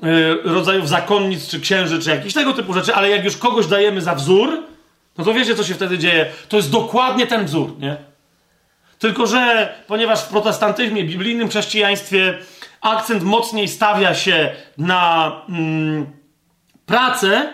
y, 0.04 0.38
rodzajów 0.44 0.90
zakonnic, 0.90 1.48
czy 1.48 1.60
księży, 1.60 2.02
czy 2.02 2.10
jakichś 2.10 2.34
tego 2.34 2.54
typu 2.54 2.74
rzeczy, 2.74 2.96
ale 2.96 3.10
jak 3.10 3.24
już 3.24 3.38
kogoś 3.38 3.68
dajemy 3.68 4.02
za 4.02 4.16
wzór, 4.16 4.64
no 5.18 5.24
to 5.24 5.34
wiecie, 5.34 5.56
co 5.56 5.64
się 5.64 5.74
wtedy 5.74 5.98
dzieje. 5.98 6.26
To 6.50 6.58
jest 6.58 6.72
dokładnie 6.72 7.28
ten 7.28 7.46
wzór, 7.46 7.80
nie? 7.80 7.96
Tylko, 9.00 9.28
że 9.28 9.74
ponieważ 9.88 10.22
w 10.22 10.28
protestantyzmie, 10.28 11.04
biblijnym 11.04 11.50
chrześcijaństwie 11.50 12.38
akcent 12.82 13.24
mocniej 13.24 13.68
stawia 13.68 14.16
się 14.16 14.56
na 14.78 15.32
mm, 15.50 16.06
pracę, 16.86 17.54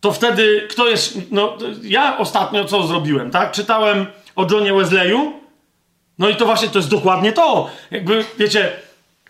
to 0.00 0.12
wtedy 0.12 0.68
kto 0.70 0.88
jest. 0.88 1.18
No, 1.30 1.56
ja 1.82 2.18
ostatnio 2.18 2.64
co 2.64 2.86
zrobiłem, 2.86 3.30
tak? 3.30 3.52
Czytałem 3.52 4.06
o 4.36 4.46
Johnie 4.50 4.74
Wesleyu. 4.74 5.32
No 6.18 6.28
i 6.28 6.36
to 6.36 6.46
właśnie 6.46 6.68
to 6.68 6.78
jest 6.78 6.90
dokładnie 6.90 7.32
to. 7.32 7.70
Jakby, 7.90 8.24
wiecie, 8.38 8.72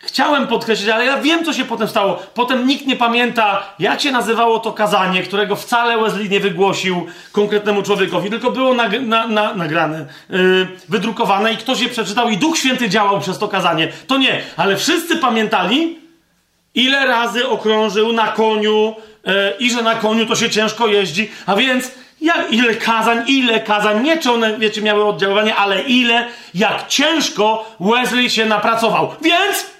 Chciałem 0.05 0.47
podkreślić, 0.47 0.89
ale 0.89 1.05
ja 1.05 1.21
wiem, 1.21 1.45
co 1.45 1.53
się 1.53 1.65
potem 1.65 1.87
stało. 1.87 2.19
Potem 2.33 2.67
nikt 2.67 2.87
nie 2.87 2.95
pamięta, 2.95 3.63
jak 3.79 4.01
się 4.01 4.11
nazywało 4.11 4.59
to 4.59 4.71
kazanie, 4.71 5.23
którego 5.23 5.55
wcale 5.55 5.97
Wesley 5.97 6.29
nie 6.29 6.39
wygłosił 6.39 7.05
konkretnemu 7.31 7.83
człowiekowi, 7.83 8.29
tylko 8.29 8.51
było 8.51 8.73
nag 8.73 9.01
na, 9.01 9.27
na, 9.27 9.53
nagrane, 9.53 10.05
yy, 10.29 10.67
wydrukowane 10.89 11.53
i 11.53 11.57
ktoś 11.57 11.81
je 11.81 11.89
przeczytał 11.89 12.29
i 12.29 12.37
Duch 12.37 12.57
Święty 12.57 12.89
działał 12.89 13.19
przez 13.19 13.39
to 13.39 13.47
kazanie. 13.47 13.87
To 14.07 14.17
nie, 14.17 14.41
ale 14.57 14.77
wszyscy 14.77 15.17
pamiętali, 15.17 15.99
ile 16.75 17.05
razy 17.05 17.47
okrążył 17.47 18.13
na 18.13 18.27
koniu 18.27 18.95
yy, 19.25 19.33
i 19.59 19.71
że 19.71 19.81
na 19.81 19.95
koniu 19.95 20.25
to 20.25 20.35
się 20.35 20.49
ciężko 20.49 20.87
jeździ, 20.87 21.31
a 21.45 21.55
więc 21.55 21.91
jak, 22.21 22.53
ile 22.53 22.75
kazań, 22.75 23.23
ile 23.27 23.59
kazań, 23.59 24.03
nie 24.03 24.17
czy 24.17 24.31
one, 24.31 24.57
wiecie, 24.57 24.81
miały 24.81 25.05
oddziaływanie, 25.05 25.55
ale 25.55 25.81
ile, 25.81 26.27
jak 26.53 26.87
ciężko 26.87 27.75
Wesley 27.79 28.29
się 28.29 28.45
napracował. 28.45 29.15
Więc 29.21 29.74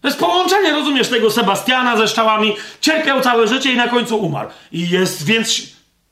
to 0.00 0.08
jest 0.08 0.20
połączenie, 0.20 0.72
rozumiesz, 0.72 1.08
tego 1.08 1.30
Sebastiana 1.30 1.96
ze 1.96 2.08
szczałami. 2.08 2.56
Cierpiał 2.80 3.20
całe 3.20 3.48
życie 3.48 3.72
i 3.72 3.76
na 3.76 3.88
końcu 3.88 4.18
umarł. 4.18 4.48
I 4.72 4.88
jest 4.88 5.24
więc 5.24 5.62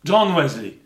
John 0.08 0.34
Wesley. 0.34 0.78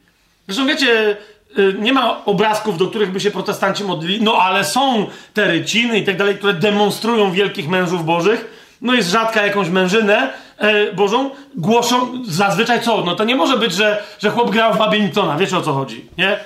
Zresztą 0.49 0.67
wiecie, 0.67 1.17
y, 1.59 1.77
nie 1.79 1.93
ma 1.93 2.25
obrazków, 2.25 2.79
do 2.79 2.87
których 2.87 3.13
by 3.13 3.21
się 3.21 3.31
protestanci 3.31 3.85
modlili, 3.85 4.23
no 4.23 4.37
ale 4.37 4.65
są 4.65 5.07
te 5.35 5.45
ryciny 5.45 5.99
i 5.99 6.05
tak 6.05 6.17
dalej, 6.17 6.39
które 6.39 6.55
demonstrują 6.55 7.33
wielkich 7.33 7.69
mężów 7.69 8.05
bożych. 8.05 8.61
No 8.83 8.95
jest 8.95 9.11
rzadka 9.11 9.47
jakąś 9.47 9.69
mężynę 9.69 10.33
e, 10.59 10.93
bożą. 10.93 11.31
Głoszą 11.55 12.25
zazwyczaj 12.25 12.83
co? 12.83 13.05
No 13.05 13.15
to 13.15 13.25
nie 13.25 13.37
może 13.37 13.57
być, 13.57 13.73
że, 13.73 14.03
że 14.19 14.31
chłop 14.31 14.51
grał 14.51 14.75
w 14.75 14.79
badmintona. 14.79 15.37
Wiecie 15.37 15.57
o 15.57 15.63
co 15.63 15.73
chodzi, 15.73 16.05
nie? 16.19 16.37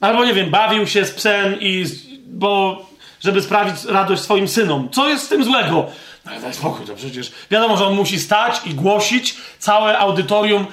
Albo 0.00 0.24
nie 0.24 0.34
wiem, 0.34 0.50
bawił 0.50 0.86
się 0.86 1.04
z 1.04 1.10
psem 1.10 1.60
i... 1.60 1.84
bo 2.26 2.82
żeby 3.24 3.42
sprawić 3.42 3.84
radość 3.84 4.22
swoim 4.22 4.48
synom. 4.48 4.88
Co 4.92 5.08
jest 5.08 5.24
z 5.24 5.28
tym 5.28 5.44
złego? 5.44 5.86
No 6.24 6.40
daj 6.40 6.54
spokój, 6.54 6.86
to 6.86 6.94
przecież 6.94 7.32
wiadomo, 7.50 7.76
że 7.76 7.86
on 7.86 7.94
musi 7.94 8.18
stać 8.18 8.60
i 8.66 8.74
głosić 8.74 9.36
całe 9.58 9.98
audytorium 9.98 10.66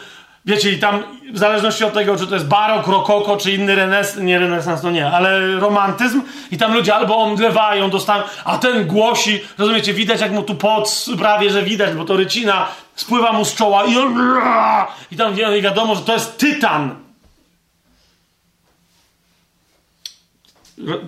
Wiecie, 0.45 0.71
i 0.71 0.79
tam 0.79 1.03
w 1.33 1.37
zależności 1.37 1.83
od 1.83 1.93
tego, 1.93 2.17
czy 2.17 2.27
to 2.27 2.35
jest 2.35 2.47
barok, 2.47 2.87
rokoko, 2.87 3.37
czy 3.37 3.51
inny 3.51 3.75
renesans, 3.75 4.23
nie 4.23 4.39
renesans, 4.39 4.83
no 4.83 4.91
nie, 4.91 5.11
ale 5.11 5.59
romantyzm, 5.59 6.21
i 6.51 6.57
tam 6.57 6.73
ludzie 6.73 6.95
albo 6.95 7.17
omdlewają, 7.17 7.89
dostają, 7.89 8.23
a 8.45 8.57
ten 8.57 8.87
głosi, 8.87 9.41
rozumiecie, 9.57 9.93
widać 9.93 10.21
jak 10.21 10.31
mu 10.31 10.43
tu 10.43 10.55
pot, 10.55 11.05
prawie 11.19 11.49
że 11.49 11.63
widać, 11.63 11.95
bo 11.95 12.05
to 12.05 12.17
rycina 12.17 12.67
spływa 12.95 13.33
mu 13.33 13.45
z 13.45 13.55
czoła 13.55 13.83
i 13.83 13.97
on, 13.97 14.15
i 15.11 15.17
tam 15.17 15.35
wiadomo, 15.61 15.95
że 15.95 16.01
to 16.01 16.13
jest 16.13 16.37
tytan. 16.37 16.95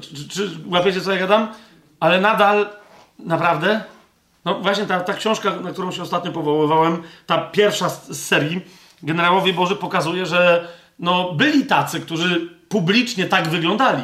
Czy, 0.01 0.27
czy 0.29 0.49
łapiecie, 0.65 1.01
co 1.01 1.11
ja 1.11 1.19
gadam? 1.19 1.47
Ale 1.99 2.21
nadal, 2.21 2.69
naprawdę, 3.19 3.83
no 4.45 4.59
właśnie 4.59 4.85
ta, 4.85 4.99
ta 4.99 5.13
książka, 5.13 5.55
na 5.55 5.71
którą 5.71 5.91
się 5.91 6.01
ostatnio 6.01 6.31
powoływałem, 6.31 7.03
ta 7.25 7.37
pierwsza 7.37 7.89
z, 7.89 8.09
z 8.09 8.25
serii, 8.27 8.61
generałowie 9.03 9.53
Boży 9.53 9.75
pokazuje, 9.75 10.25
że 10.25 10.67
no, 10.99 11.33
byli 11.33 11.65
tacy, 11.65 11.99
którzy 11.99 12.49
publicznie 12.69 13.25
tak 13.25 13.49
wyglądali. 13.49 14.03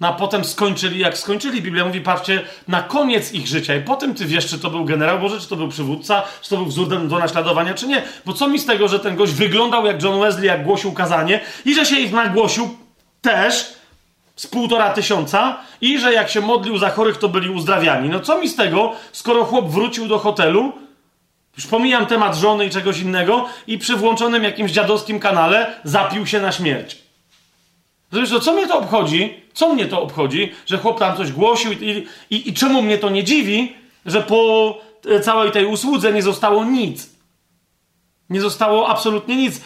No 0.00 0.08
a 0.08 0.12
potem 0.12 0.44
skończyli, 0.44 0.98
jak 0.98 1.18
skończyli. 1.18 1.62
Biblia 1.62 1.84
mówi, 1.84 2.00
patrzcie, 2.00 2.42
na 2.68 2.82
koniec 2.82 3.32
ich 3.32 3.46
życia. 3.46 3.74
I 3.74 3.80
potem 3.80 4.14
ty 4.14 4.24
wiesz, 4.24 4.46
czy 4.46 4.58
to 4.58 4.70
był 4.70 4.84
generał 4.84 5.18
Boży, 5.18 5.40
czy 5.40 5.48
to 5.48 5.56
był 5.56 5.68
przywódca, 5.68 6.22
czy 6.42 6.50
to 6.50 6.56
był 6.56 6.66
wzór 6.66 7.08
do 7.08 7.18
naśladowania, 7.18 7.74
czy 7.74 7.86
nie. 7.86 8.02
Bo 8.26 8.32
co 8.32 8.48
mi 8.48 8.58
z 8.58 8.66
tego, 8.66 8.88
że 8.88 8.98
ten 8.98 9.16
gość 9.16 9.32
wyglądał 9.32 9.86
jak 9.86 10.02
John 10.02 10.20
Wesley, 10.20 10.46
jak 10.46 10.64
głosił 10.64 10.92
kazanie 10.92 11.40
i 11.64 11.74
że 11.74 11.86
się 11.86 11.98
ich 11.98 12.12
nagłosił 12.12 12.76
też 13.20 13.74
z 14.36 14.46
półtora 14.46 14.90
tysiąca 14.90 15.56
i 15.80 15.98
że 15.98 16.12
jak 16.12 16.30
się 16.30 16.40
modlił 16.40 16.78
za 16.78 16.90
chorych, 16.90 17.18
to 17.18 17.28
byli 17.28 17.50
uzdrawiani. 17.50 18.08
No 18.08 18.20
co 18.20 18.38
mi 18.38 18.48
z 18.48 18.56
tego, 18.56 18.92
skoro 19.12 19.44
chłop 19.44 19.70
wrócił 19.70 20.08
do 20.08 20.18
hotelu, 20.18 20.72
już 21.56 21.66
pomijam 21.66 22.06
temat 22.06 22.36
żony 22.36 22.66
i 22.66 22.70
czegoś 22.70 23.00
innego 23.00 23.46
i 23.66 23.78
przy 23.78 23.96
włączonym 23.96 24.44
jakimś 24.44 24.70
dziadowskim 24.70 25.20
kanale 25.20 25.80
zapił 25.84 26.26
się 26.26 26.40
na 26.40 26.52
śmierć. 26.52 26.98
Zresztą, 28.12 28.40
co 28.40 28.52
mnie 28.52 28.68
to 28.68 28.78
obchodzi? 28.78 29.34
Co 29.54 29.74
mnie 29.74 29.86
to 29.86 30.02
obchodzi, 30.02 30.52
że 30.66 30.78
chłop 30.78 30.98
tam 30.98 31.16
coś 31.16 31.32
głosił 31.32 31.72
i, 31.72 32.06
i, 32.30 32.48
i 32.48 32.54
czemu 32.54 32.82
mnie 32.82 32.98
to 32.98 33.10
nie 33.10 33.24
dziwi, 33.24 33.76
że 34.06 34.22
po 34.22 34.74
e, 35.10 35.20
całej 35.20 35.52
tej 35.52 35.66
usłudze 35.66 36.12
nie 36.12 36.22
zostało 36.22 36.64
nic? 36.64 37.13
Nie 38.30 38.40
zostało 38.40 38.88
absolutnie 38.88 39.36
nic. 39.36 39.60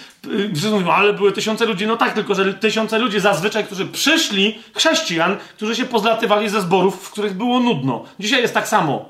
Wszyscy 0.54 0.70
mówią, 0.70 0.90
ale 0.90 1.12
były 1.12 1.32
tysiące 1.32 1.66
ludzi. 1.66 1.86
No 1.86 1.96
tak, 1.96 2.14
tylko 2.14 2.34
że 2.34 2.54
tysiące 2.54 2.98
ludzi 2.98 3.20
zazwyczaj, 3.20 3.64
którzy 3.64 3.86
przyszli, 3.86 4.58
chrześcijan, 4.74 5.36
którzy 5.56 5.76
się 5.76 5.84
pozlatywali 5.84 6.48
ze 6.48 6.60
zborów, 6.60 7.06
w 7.06 7.10
których 7.10 7.34
było 7.34 7.60
nudno. 7.60 8.04
Dzisiaj 8.20 8.42
jest 8.42 8.54
tak 8.54 8.68
samo. 8.68 9.08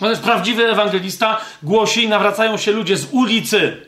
Chociaż 0.00 0.18
prawdziwy 0.18 0.68
ewangelista 0.68 1.40
głosi 1.62 2.04
i 2.04 2.08
nawracają 2.08 2.56
się 2.56 2.72
ludzie 2.72 2.96
z 2.96 3.08
ulicy. 3.12 3.86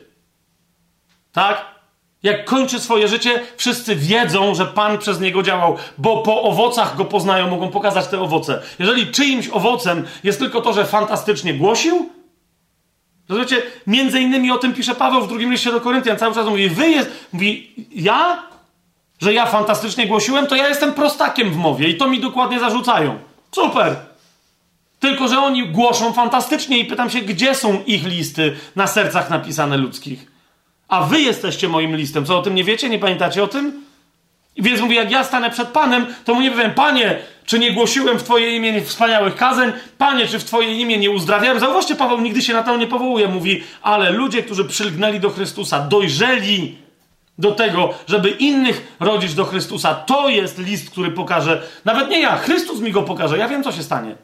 Tak? 1.31 1.65
Jak 2.23 2.45
kończy 2.45 2.79
swoje 2.79 3.07
życie, 3.07 3.41
wszyscy 3.57 3.95
wiedzą, 3.95 4.55
że 4.55 4.65
Pan 4.65 4.97
przez 4.97 5.19
niego 5.19 5.43
działał, 5.43 5.77
bo 5.97 6.17
po 6.17 6.43
owocach 6.43 6.95
go 6.95 7.05
poznają, 7.05 7.49
mogą 7.49 7.69
pokazać 7.69 8.07
te 8.07 8.21
owoce. 8.21 8.61
Jeżeli 8.79 9.11
czyimś 9.11 9.49
owocem 9.49 10.05
jest 10.23 10.39
tylko 10.39 10.61
to, 10.61 10.73
że 10.73 10.85
fantastycznie 10.85 11.53
głosił, 11.53 12.09
Rozumiecie? 13.33 13.61
Między 13.87 14.19
innymi 14.19 14.51
o 14.51 14.57
tym 14.57 14.73
pisze 14.73 14.95
Paweł 14.95 15.21
w 15.21 15.27
drugim 15.27 15.51
liście 15.51 15.71
do 15.71 15.81
Koryntian. 15.81 16.17
Cały 16.17 16.35
czas 16.35 16.47
mówi, 16.47 16.69
wy 16.69 16.89
jest, 16.89 17.09
mówi, 17.33 17.71
ja? 17.95 18.43
Że 19.21 19.33
ja 19.33 19.45
fantastycznie 19.45 20.07
głosiłem, 20.07 20.47
to 20.47 20.55
ja 20.55 20.67
jestem 20.67 20.93
prostakiem 20.93 21.51
w 21.51 21.57
mowie 21.57 21.89
i 21.89 21.97
to 21.97 22.07
mi 22.07 22.19
dokładnie 22.19 22.59
zarzucają. 22.59 23.19
Super! 23.51 23.95
Tylko, 24.99 25.27
że 25.27 25.39
oni 25.39 25.67
głoszą 25.67 26.13
fantastycznie 26.13 26.79
i 26.79 26.85
pytam 26.85 27.09
się, 27.09 27.21
gdzie 27.21 27.55
są 27.55 27.83
ich 27.85 28.03
listy 28.03 28.55
na 28.75 28.87
sercach 28.87 29.29
napisane 29.29 29.77
ludzkich? 29.77 30.31
A 30.87 31.03
wy 31.03 31.21
jesteście 31.21 31.69
moim 31.69 31.95
listem. 31.95 32.25
Co 32.25 32.39
o 32.39 32.41
tym 32.41 32.55
nie 32.55 32.63
wiecie? 32.63 32.89
Nie 32.89 32.99
pamiętacie 32.99 33.43
o 33.43 33.47
tym? 33.47 33.83
Więc 34.57 34.81
mówi, 34.81 34.95
jak 34.95 35.11
ja 35.11 35.23
stanę 35.23 35.49
przed 35.49 35.67
Panem, 35.67 36.05
to 36.25 36.33
mu 36.33 36.41
nie 36.41 36.51
powiem, 36.51 36.73
Panie, 36.73 37.19
czy 37.45 37.59
nie 37.59 37.71
głosiłem 37.71 38.19
w 38.19 38.23
Twoje 38.23 38.55
imię 38.55 38.81
wspaniałych 38.81 39.35
kazeń? 39.35 39.71
Panie, 39.97 40.27
czy 40.27 40.39
w 40.39 40.43
Twoje 40.43 40.73
imię 40.73 40.97
nie 40.97 41.11
uzdrawiałem? 41.11 41.59
Zauważcie, 41.59 41.95
Paweł 41.95 42.21
nigdy 42.21 42.41
się 42.41 42.53
na 42.53 42.63
to 42.63 42.77
nie 42.77 42.87
powołuje. 42.87 43.27
Mówi, 43.27 43.63
ale 43.81 44.11
ludzie, 44.11 44.43
którzy 44.43 44.65
przylgnęli 44.65 45.19
do 45.19 45.29
Chrystusa, 45.29 45.79
dojrzeli 45.79 46.77
do 47.37 47.51
tego, 47.51 47.93
żeby 48.07 48.29
innych 48.29 48.95
rodzić 48.99 49.33
do 49.33 49.45
Chrystusa. 49.45 49.95
To 49.95 50.29
jest 50.29 50.57
list, 50.57 50.89
który 50.91 51.11
pokaże, 51.11 51.63
nawet 51.85 52.09
nie 52.09 52.21
ja, 52.21 52.37
Chrystus 52.37 52.79
mi 52.79 52.91
go 52.91 53.03
pokaże. 53.03 53.37
Ja 53.37 53.47
wiem, 53.47 53.63
co 53.63 53.71
się 53.71 53.83
stanie. 53.83 54.15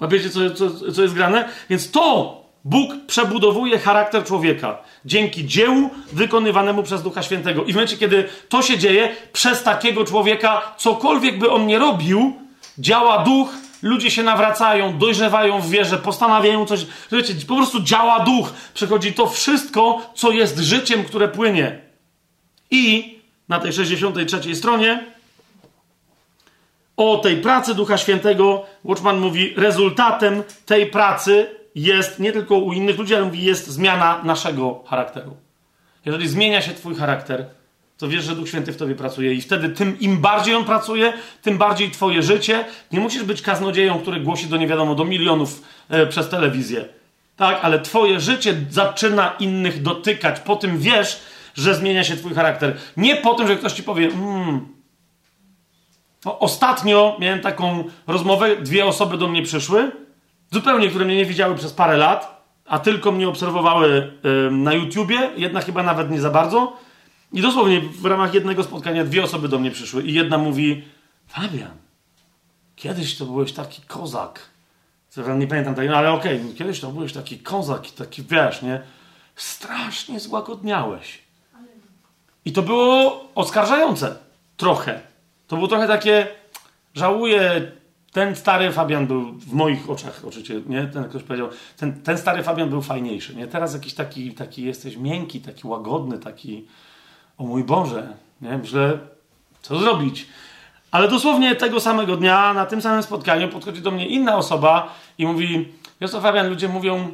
A 0.00 0.06
wiecie, 0.06 0.30
co, 0.30 0.50
co, 0.50 0.92
co 0.92 1.02
jest 1.02 1.14
grane? 1.14 1.48
Więc 1.70 1.90
to 1.90 2.39
Bóg 2.64 2.92
przebudowuje 3.06 3.78
charakter 3.78 4.24
człowieka 4.24 4.78
dzięki 5.04 5.46
dziełu 5.46 5.90
wykonywanemu 6.12 6.82
przez 6.82 7.02
Ducha 7.02 7.22
Świętego. 7.22 7.64
I 7.64 7.72
w 7.72 7.74
momencie, 7.74 7.96
kiedy 7.96 8.28
to 8.48 8.62
się 8.62 8.78
dzieje, 8.78 9.16
przez 9.32 9.62
takiego 9.62 10.04
człowieka, 10.04 10.74
cokolwiek 10.76 11.38
by 11.38 11.50
on 11.50 11.66
nie 11.66 11.78
robił, 11.78 12.34
działa 12.78 13.18
duch, 13.18 13.48
ludzie 13.82 14.10
się 14.10 14.22
nawracają, 14.22 14.98
dojrzewają 14.98 15.60
w 15.60 15.70
wierze, 15.70 15.98
postanawiają 15.98 16.66
coś. 16.66 16.86
Wiecie, 17.12 17.34
po 17.48 17.56
prostu 17.56 17.80
działa 17.82 18.20
duch. 18.20 18.52
Przychodzi 18.74 19.12
to 19.12 19.26
wszystko, 19.26 20.00
co 20.14 20.30
jest 20.30 20.58
życiem, 20.58 21.04
które 21.04 21.28
płynie. 21.28 21.80
I 22.70 23.18
na 23.48 23.60
tej 23.60 23.72
63 23.72 24.54
stronie 24.54 25.04
o 26.96 27.16
tej 27.16 27.36
pracy 27.36 27.74
Ducha 27.74 27.98
Świętego 27.98 28.66
Watchman 28.84 29.18
mówi, 29.18 29.54
rezultatem 29.56 30.42
tej 30.66 30.86
pracy 30.86 31.59
jest 31.74 32.18
nie 32.18 32.32
tylko 32.32 32.58
u 32.58 32.72
innych 32.72 32.98
ludzi, 32.98 33.14
ale 33.14 33.24
mówi, 33.24 33.44
jest 33.44 33.66
zmiana 33.66 34.20
naszego 34.24 34.84
charakteru. 34.86 35.36
Jeżeli 36.04 36.28
zmienia 36.28 36.62
się 36.62 36.74
Twój 36.74 36.94
charakter, 36.94 37.46
to 37.98 38.08
wiesz, 38.08 38.24
że 38.24 38.36
Duch 38.36 38.48
Święty 38.48 38.72
w 38.72 38.76
Tobie 38.76 38.94
pracuje 38.94 39.34
i 39.34 39.40
wtedy 39.40 39.68
tym 39.68 40.00
im 40.00 40.18
bardziej 40.18 40.54
On 40.54 40.64
pracuje, 40.64 41.12
tym 41.42 41.58
bardziej 41.58 41.90
Twoje 41.90 42.22
życie. 42.22 42.64
Nie 42.92 43.00
musisz 43.00 43.22
być 43.22 43.42
kaznodzieją, 43.42 43.98
który 43.98 44.20
głosi 44.20 44.46
do 44.46 44.56
nie 44.56 44.66
wiadomo, 44.66 44.94
do 44.94 45.04
milionów 45.04 45.62
e, 45.88 46.06
przez 46.06 46.28
telewizję. 46.28 46.84
Tak, 47.36 47.58
ale 47.62 47.80
Twoje 47.80 48.20
życie 48.20 48.54
zaczyna 48.70 49.36
innych 49.38 49.82
dotykać. 49.82 50.40
Po 50.40 50.56
tym 50.56 50.78
wiesz, 50.78 51.20
że 51.54 51.74
zmienia 51.74 52.04
się 52.04 52.16
Twój 52.16 52.34
charakter. 52.34 52.76
Nie 52.96 53.16
po 53.16 53.34
tym, 53.34 53.46
że 53.46 53.56
ktoś 53.56 53.72
Ci 53.72 53.82
powie, 53.82 54.06
mmm. 54.06 54.68
Ostatnio 56.24 57.16
miałem 57.20 57.40
taką 57.40 57.84
rozmowę, 58.06 58.56
dwie 58.56 58.86
osoby 58.86 59.18
do 59.18 59.28
mnie 59.28 59.42
przyszły 59.42 59.90
zupełnie, 60.50 60.88
które 60.88 61.04
mnie 61.04 61.16
nie 61.16 61.24
widziały 61.24 61.54
przez 61.54 61.72
parę 61.72 61.96
lat, 61.96 62.44
a 62.66 62.78
tylko 62.78 63.12
mnie 63.12 63.28
obserwowały 63.28 64.12
na 64.50 64.74
YouTubie, 64.74 65.30
jedna 65.36 65.60
chyba 65.60 65.82
nawet 65.82 66.10
nie 66.10 66.20
za 66.20 66.30
bardzo. 66.30 66.76
I 67.32 67.40
dosłownie 67.40 67.80
w 67.80 68.04
ramach 68.04 68.34
jednego 68.34 68.64
spotkania 68.64 69.04
dwie 69.04 69.24
osoby 69.24 69.48
do 69.48 69.58
mnie 69.58 69.70
przyszły 69.70 70.02
i 70.02 70.12
jedna 70.14 70.38
mówi 70.38 70.84
Fabian, 71.26 71.76
kiedyś 72.76 73.16
to 73.16 73.24
byłeś 73.24 73.52
taki 73.52 73.82
kozak. 73.82 74.50
Nie 75.38 75.46
pamiętam 75.46 75.74
tego, 75.74 75.90
no 75.92 75.98
ale 75.98 76.12
okej, 76.12 76.40
okay, 76.40 76.54
kiedyś 76.54 76.80
to 76.80 76.90
byłeś 76.90 77.12
taki 77.12 77.38
kozak, 77.38 77.90
taki 77.90 78.22
wiesz, 78.22 78.62
nie? 78.62 78.80
Strasznie 79.36 80.20
złagodniałeś. 80.20 81.18
I 82.44 82.52
to 82.52 82.62
było 82.62 83.24
oskarżające. 83.34 84.16
Trochę. 84.56 85.00
To 85.46 85.56
było 85.56 85.68
trochę 85.68 85.88
takie, 85.88 86.26
żałuję 86.94 87.72
ten 88.12 88.36
stary 88.36 88.72
Fabian 88.72 89.06
był 89.06 89.32
w 89.32 89.52
moich 89.52 89.90
oczach, 89.90 90.22
oczywiście, 90.28 90.62
nie? 90.66 90.86
Ten 90.86 91.04
ktoś 91.04 91.22
powiedział, 91.22 91.48
ten, 91.76 92.02
ten 92.02 92.18
stary 92.18 92.42
Fabian 92.42 92.70
był 92.70 92.82
fajniejszy, 92.82 93.36
nie? 93.36 93.46
Teraz 93.46 93.74
jakiś 93.74 93.94
taki, 93.94 94.34
taki 94.34 94.64
jesteś 94.64 94.96
miękki, 94.96 95.40
taki 95.40 95.66
łagodny, 95.66 96.18
taki, 96.18 96.66
o 97.38 97.44
mój 97.44 97.64
Boże, 97.64 98.08
nie? 98.40 98.58
Myślę, 98.58 98.98
co 99.62 99.78
zrobić? 99.78 100.26
Ale 100.90 101.08
dosłownie 101.08 101.56
tego 101.56 101.80
samego 101.80 102.16
dnia, 102.16 102.54
na 102.54 102.66
tym 102.66 102.82
samym 102.82 103.02
spotkaniu, 103.02 103.48
podchodzi 103.48 103.82
do 103.82 103.90
mnie 103.90 104.06
inna 104.06 104.36
osoba 104.36 104.94
i 105.18 105.26
mówi, 105.26 105.68
wiesz 106.00 106.10
Fabian, 106.10 106.48
ludzie 106.48 106.68
mówią, 106.68 107.10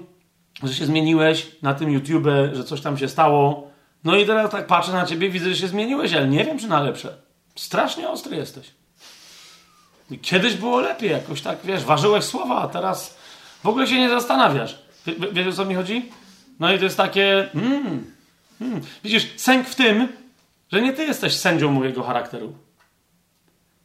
że 0.63 0.75
się 0.75 0.87
zmieniłeś 0.87 1.47
na 1.63 1.75
tym 1.75 1.91
YouTube, 1.91 2.27
że 2.53 2.65
coś 2.65 2.81
tam 2.81 2.99
się 2.99 3.09
stało. 3.09 3.71
No 4.05 4.17
i 4.17 4.27
teraz 4.27 4.51
tak 4.51 4.67
patrzę 4.67 4.93
na 4.93 5.07
ciebie, 5.07 5.31
widzę, 5.31 5.51
że 5.51 5.57
się 5.57 5.69
zmieniłeś, 5.69 6.15
ale 6.15 6.29
nie 6.29 6.45
wiem, 6.45 6.59
czy 6.59 6.69
na 6.69 6.81
lepsze. 6.81 7.17
Strasznie 7.55 8.09
ostry 8.09 8.37
jesteś. 8.37 8.71
Kiedyś 10.23 10.55
było 10.55 10.81
lepiej, 10.81 11.11
jakoś 11.11 11.41
tak, 11.43 11.59
wiesz, 11.65 11.85
ważyłeś 11.85 12.25
słowa, 12.25 12.63
a 12.63 12.69
teraz 12.69 13.19
w 13.65 13.69
ogóle 13.69 13.87
się 13.87 14.01
nie 14.01 14.09
zastanawiasz. 14.09 14.79
wiesz, 15.33 15.47
o 15.47 15.53
co 15.53 15.65
mi 15.65 15.75
chodzi? 15.75 16.13
No 16.61 16.73
i 16.73 16.79
to 16.79 16.85
jest 16.85 16.97
takie, 16.97 17.53
mm, 17.55 18.13
mm. 18.61 18.81
Widzisz, 19.05 19.27
sęk 19.37 19.69
w 19.69 19.75
tym, 19.75 20.09
że 20.73 20.83
nie 20.83 20.93
ty 20.93 21.05
jesteś 21.05 21.37
sędzią 21.37 21.73
mojego 21.73 22.03
charakteru. 22.03 22.55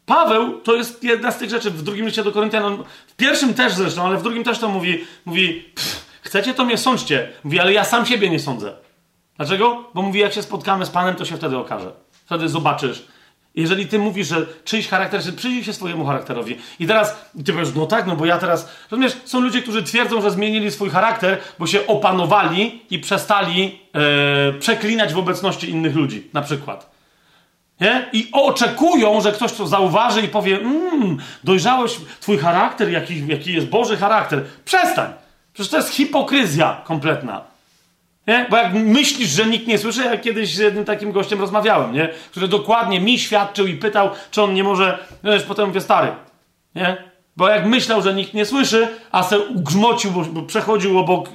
Paweł 0.05 0.61
to 0.61 0.75
jest 0.75 1.03
jedna 1.03 1.31
z 1.31 1.37
tych 1.37 1.49
rzeczy 1.49 1.71
w 1.71 1.83
drugim 1.83 2.05
liście 2.05 2.23
do 2.23 2.31
Koryntian, 2.31 2.83
w 3.07 3.15
pierwszym 3.15 3.53
też 3.53 3.73
zresztą, 3.73 4.05
ale 4.05 4.17
w 4.17 4.23
drugim 4.23 4.43
też 4.43 4.59
to 4.59 4.69
mówi, 4.69 5.05
mówi, 5.25 5.65
chcecie 6.21 6.53
to 6.53 6.65
mnie 6.65 6.77
sądźcie. 6.77 7.29
Mówi, 7.43 7.59
ale 7.59 7.73
ja 7.73 7.83
sam 7.83 8.05
siebie 8.05 8.29
nie 8.29 8.39
sądzę. 8.39 8.73
Dlaczego? 9.37 9.89
Bo 9.93 10.01
mówi, 10.01 10.19
jak 10.19 10.33
się 10.33 10.43
spotkamy 10.43 10.85
z 10.85 10.89
Panem, 10.89 11.15
to 11.15 11.25
się 11.25 11.37
wtedy 11.37 11.57
okaże. 11.57 11.91
Wtedy 12.25 12.49
zobaczysz, 12.49 13.07
Jeżeli 13.55 13.87
ty 13.87 13.99
mówisz, 13.99 14.27
że 14.27 14.45
czyjś 14.63 14.87
charakter, 14.87 15.21
że 15.21 15.31
przyjrzyj 15.31 15.63
się 15.63 15.73
swojemu 15.73 16.05
charakterowi. 16.05 16.57
I 16.79 16.87
teraz 16.87 17.15
ty 17.45 17.53
powiesz, 17.53 17.69
no 17.75 17.85
tak, 17.85 18.07
no 18.07 18.15
bo 18.15 18.25
ja 18.25 18.37
teraz. 18.37 18.69
Rozumiesz, 18.91 19.17
są 19.25 19.39
ludzie, 19.39 19.61
którzy 19.61 19.83
twierdzą, 19.83 20.21
że 20.21 20.31
zmienili 20.31 20.71
swój 20.71 20.89
charakter, 20.89 21.37
bo 21.59 21.67
się 21.67 21.87
opanowali 21.87 22.81
i 22.89 22.99
przestali 22.99 23.79
e, 23.93 24.53
przeklinać 24.59 25.13
w 25.13 25.17
obecności 25.17 25.69
innych 25.69 25.95
ludzi, 25.95 26.29
na 26.33 26.41
przykład. 26.41 26.91
Nie? 27.81 28.09
I 28.13 28.29
oczekują, 28.31 29.21
że 29.21 29.31
ktoś 29.31 29.53
to 29.53 29.67
zauważy 29.67 30.21
i 30.21 30.27
powie: 30.27 30.57
mmm, 30.57 31.17
dojrzałeś 31.43 31.97
twój 32.19 32.37
charakter, 32.37 32.89
jaki, 32.89 33.27
jaki 33.27 33.53
jest 33.53 33.67
Boży 33.67 33.97
charakter. 33.97 34.43
Przestań! 34.65 35.13
Przecież 35.53 35.71
to 35.71 35.77
jest 35.77 35.89
hipokryzja 35.89 36.81
kompletna. 36.85 37.50
Nie? 38.27 38.45
Bo 38.49 38.57
jak 38.57 38.73
myślisz, 38.73 39.29
że 39.29 39.45
nikt 39.45 39.67
nie 39.67 39.77
słyszy, 39.77 40.03
ja 40.03 40.17
kiedyś 40.17 40.55
z 40.55 40.57
jednym 40.57 40.85
takim 40.85 41.11
gościem 41.11 41.39
rozmawiałem, 41.39 41.93
nie? 41.93 42.09
który 42.31 42.47
dokładnie 42.47 43.01
mi 43.01 43.19
świadczył 43.19 43.67
i 43.67 43.73
pytał, 43.73 44.09
czy 44.31 44.41
on 44.41 44.53
nie 44.53 44.63
może. 44.63 45.05
No 45.23 45.31
wiesz, 45.31 45.43
potem 45.43 45.67
mówię, 45.67 45.81
stary. 45.81 46.11
Nie? 46.75 47.11
Bo 47.37 47.49
jak 47.49 47.65
myślał, 47.65 48.01
że 48.01 48.13
nikt 48.13 48.33
nie 48.33 48.45
słyszy, 48.45 48.87
a 49.11 49.23
se 49.23 49.39
ugrzmocił, 49.39 50.11
bo, 50.11 50.21
bo 50.21 50.41
przechodził 50.41 50.99
obok 50.99 51.29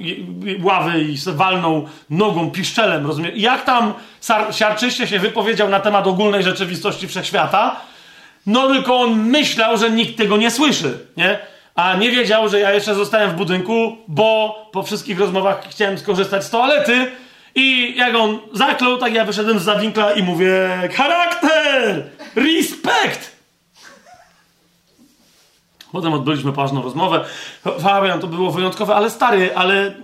ławy 0.62 1.00
i 1.00 1.18
se 1.18 1.32
walnął 1.32 1.88
nogą, 2.10 2.50
piszczelem, 2.50 3.06
rozumiem? 3.06 3.34
I 3.34 3.40
jak 3.40 3.64
tam 3.64 3.94
siarczyście 4.50 5.06
się 5.06 5.18
wypowiedział 5.18 5.68
na 5.68 5.80
temat 5.80 6.06
ogólnej 6.06 6.42
rzeczywistości 6.42 7.08
wszechświata, 7.08 7.80
no 8.46 8.68
tylko 8.68 9.00
on 9.00 9.20
myślał, 9.20 9.76
że 9.76 9.90
nikt 9.90 10.16
tego 10.16 10.36
nie 10.36 10.50
słyszy, 10.50 10.98
nie? 11.16 11.38
A 11.76 11.96
nie 11.96 12.10
wiedział, 12.10 12.48
że 12.48 12.60
ja 12.60 12.72
jeszcze 12.72 12.94
zostałem 12.94 13.30
w 13.30 13.34
budynku, 13.34 13.96
bo 14.08 14.54
po 14.72 14.82
wszystkich 14.82 15.20
rozmowach 15.20 15.68
chciałem 15.70 15.98
skorzystać 15.98 16.44
z 16.44 16.50
toalety 16.50 17.10
i 17.54 17.96
jak 17.96 18.14
on 18.14 18.38
zaklął, 18.52 18.98
tak 18.98 19.14
ja 19.14 19.24
wyszedłem 19.24 19.58
z 19.58 19.62
zawinkla 19.62 20.12
i 20.12 20.22
mówię 20.22 20.68
charakter! 20.94 22.06
Respekt! 22.36 23.36
Potem 25.92 26.12
odbyliśmy 26.12 26.52
poważną 26.52 26.82
rozmowę. 26.82 27.24
Fabian, 27.80 28.20
to 28.20 28.26
było 28.26 28.50
wyjątkowe, 28.50 28.94
ale 28.94 29.10
stary, 29.10 29.54
ale 29.54 29.94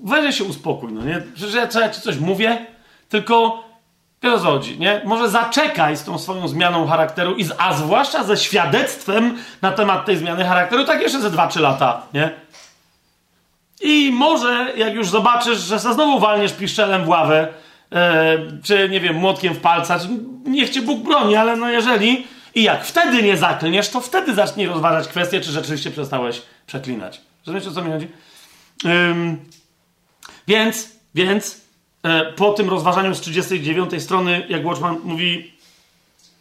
weź 0.00 0.38
się 0.38 0.44
uspokój, 0.44 0.92
no 0.92 1.04
nie? 1.04 1.22
Że 1.36 1.58
ja, 1.58 1.68
ja 1.80 1.88
ci 1.88 2.00
coś 2.00 2.18
mówię, 2.18 2.66
tylko 3.08 3.65
Co 4.22 4.38
chodzi, 4.38 4.78
nie? 4.78 5.00
Może 5.04 5.28
zaczekaj 5.28 5.96
z 5.96 6.04
tą 6.04 6.18
swoją 6.18 6.48
zmianą 6.48 6.86
charakteru, 6.86 7.34
i 7.34 7.44
z, 7.44 7.52
a 7.58 7.74
zwłaszcza 7.74 8.24
ze 8.24 8.36
świadectwem 8.36 9.38
na 9.62 9.72
temat 9.72 10.06
tej 10.06 10.16
zmiany 10.16 10.44
charakteru, 10.44 10.84
tak 10.84 11.02
jeszcze 11.02 11.20
ze 11.20 11.30
2-3 11.30 11.60
lata, 11.60 12.02
nie? 12.14 12.30
I 13.80 14.12
może, 14.12 14.72
jak 14.76 14.94
już 14.94 15.08
zobaczysz, 15.08 15.58
że 15.58 15.78
za 15.78 15.92
znowu 15.92 16.18
walniesz 16.18 16.52
piszczelem 16.52 17.04
w 17.04 17.08
ławę, 17.08 17.48
e, 17.92 18.38
czy 18.62 18.88
nie 18.88 19.00
wiem, 19.00 19.16
młotkiem 19.16 19.54
w 19.54 19.60
palca, 19.60 19.98
czy, 19.98 20.08
niech 20.44 20.70
cię 20.70 20.82
Bóg 20.82 21.02
broni, 21.02 21.36
ale 21.36 21.56
no 21.56 21.70
jeżeli, 21.70 22.26
i 22.54 22.62
jak 22.62 22.84
wtedy 22.84 23.22
nie 23.22 23.36
zaklniesz, 23.36 23.88
to 23.88 24.00
wtedy 24.00 24.34
zacznij 24.34 24.66
rozważać 24.66 25.08
kwestię, 25.08 25.40
czy 25.40 25.50
rzeczywiście 25.50 25.90
przestałeś 25.90 26.42
przeklinać. 26.66 27.20
Rozumiesz, 27.46 27.66
o 27.66 27.70
co 27.70 27.82
mi 27.82 27.92
chodzi? 27.92 28.08
Więc, 30.48 30.88
więc, 31.14 31.65
po 32.36 32.52
tym 32.52 32.70
rozważaniu 32.70 33.14
z 33.14 33.20
39 33.20 34.02
strony, 34.02 34.46
jak 34.48 34.66
Watchman 34.66 34.96
mówi, 35.04 35.52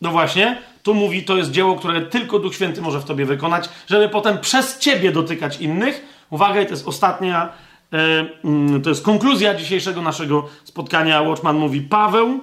no 0.01 0.11
właśnie, 0.11 0.58
tu 0.84 0.93
mówi, 0.93 1.24
to 1.24 1.38
jest 1.38 1.51
dzieło, 1.51 1.75
które 1.75 2.01
tylko 2.01 2.40
Duch 2.40 2.56
Święty 2.56 2.82
może 2.82 3.00
w 3.00 3.06
tobie 3.06 3.25
wykonać, 3.25 3.69
żeby 3.88 4.09
potem 4.09 4.38
przez 4.38 4.80
ciebie 4.80 5.11
dotykać 5.11 5.61
innych. 5.61 6.06
Uwaga, 6.30 6.61
i 6.61 6.66
to 6.66 6.72
jest 6.72 6.88
ostatnia, 6.88 7.53
e, 7.93 8.25
mm, 8.43 8.82
to 8.82 8.90
jest 8.90 9.03
konkluzja 9.03 9.56
dzisiejszego 9.56 10.01
naszego 10.01 10.50
spotkania. 10.64 11.22
Watchman 11.22 11.58
mówi, 11.58 11.82
Paweł 11.82 12.40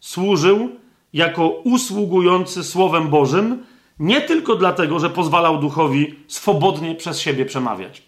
służył 0.00 0.70
jako 1.12 1.48
usługujący 1.48 2.64
Słowem 2.64 3.08
Bożym, 3.08 3.66
nie 3.98 4.20
tylko 4.20 4.54
dlatego, 4.54 4.98
że 4.98 5.10
pozwalał 5.10 5.58
duchowi 5.58 6.14
swobodnie 6.28 6.94
przez 6.94 7.20
siebie 7.20 7.46
przemawiać. 7.46 8.02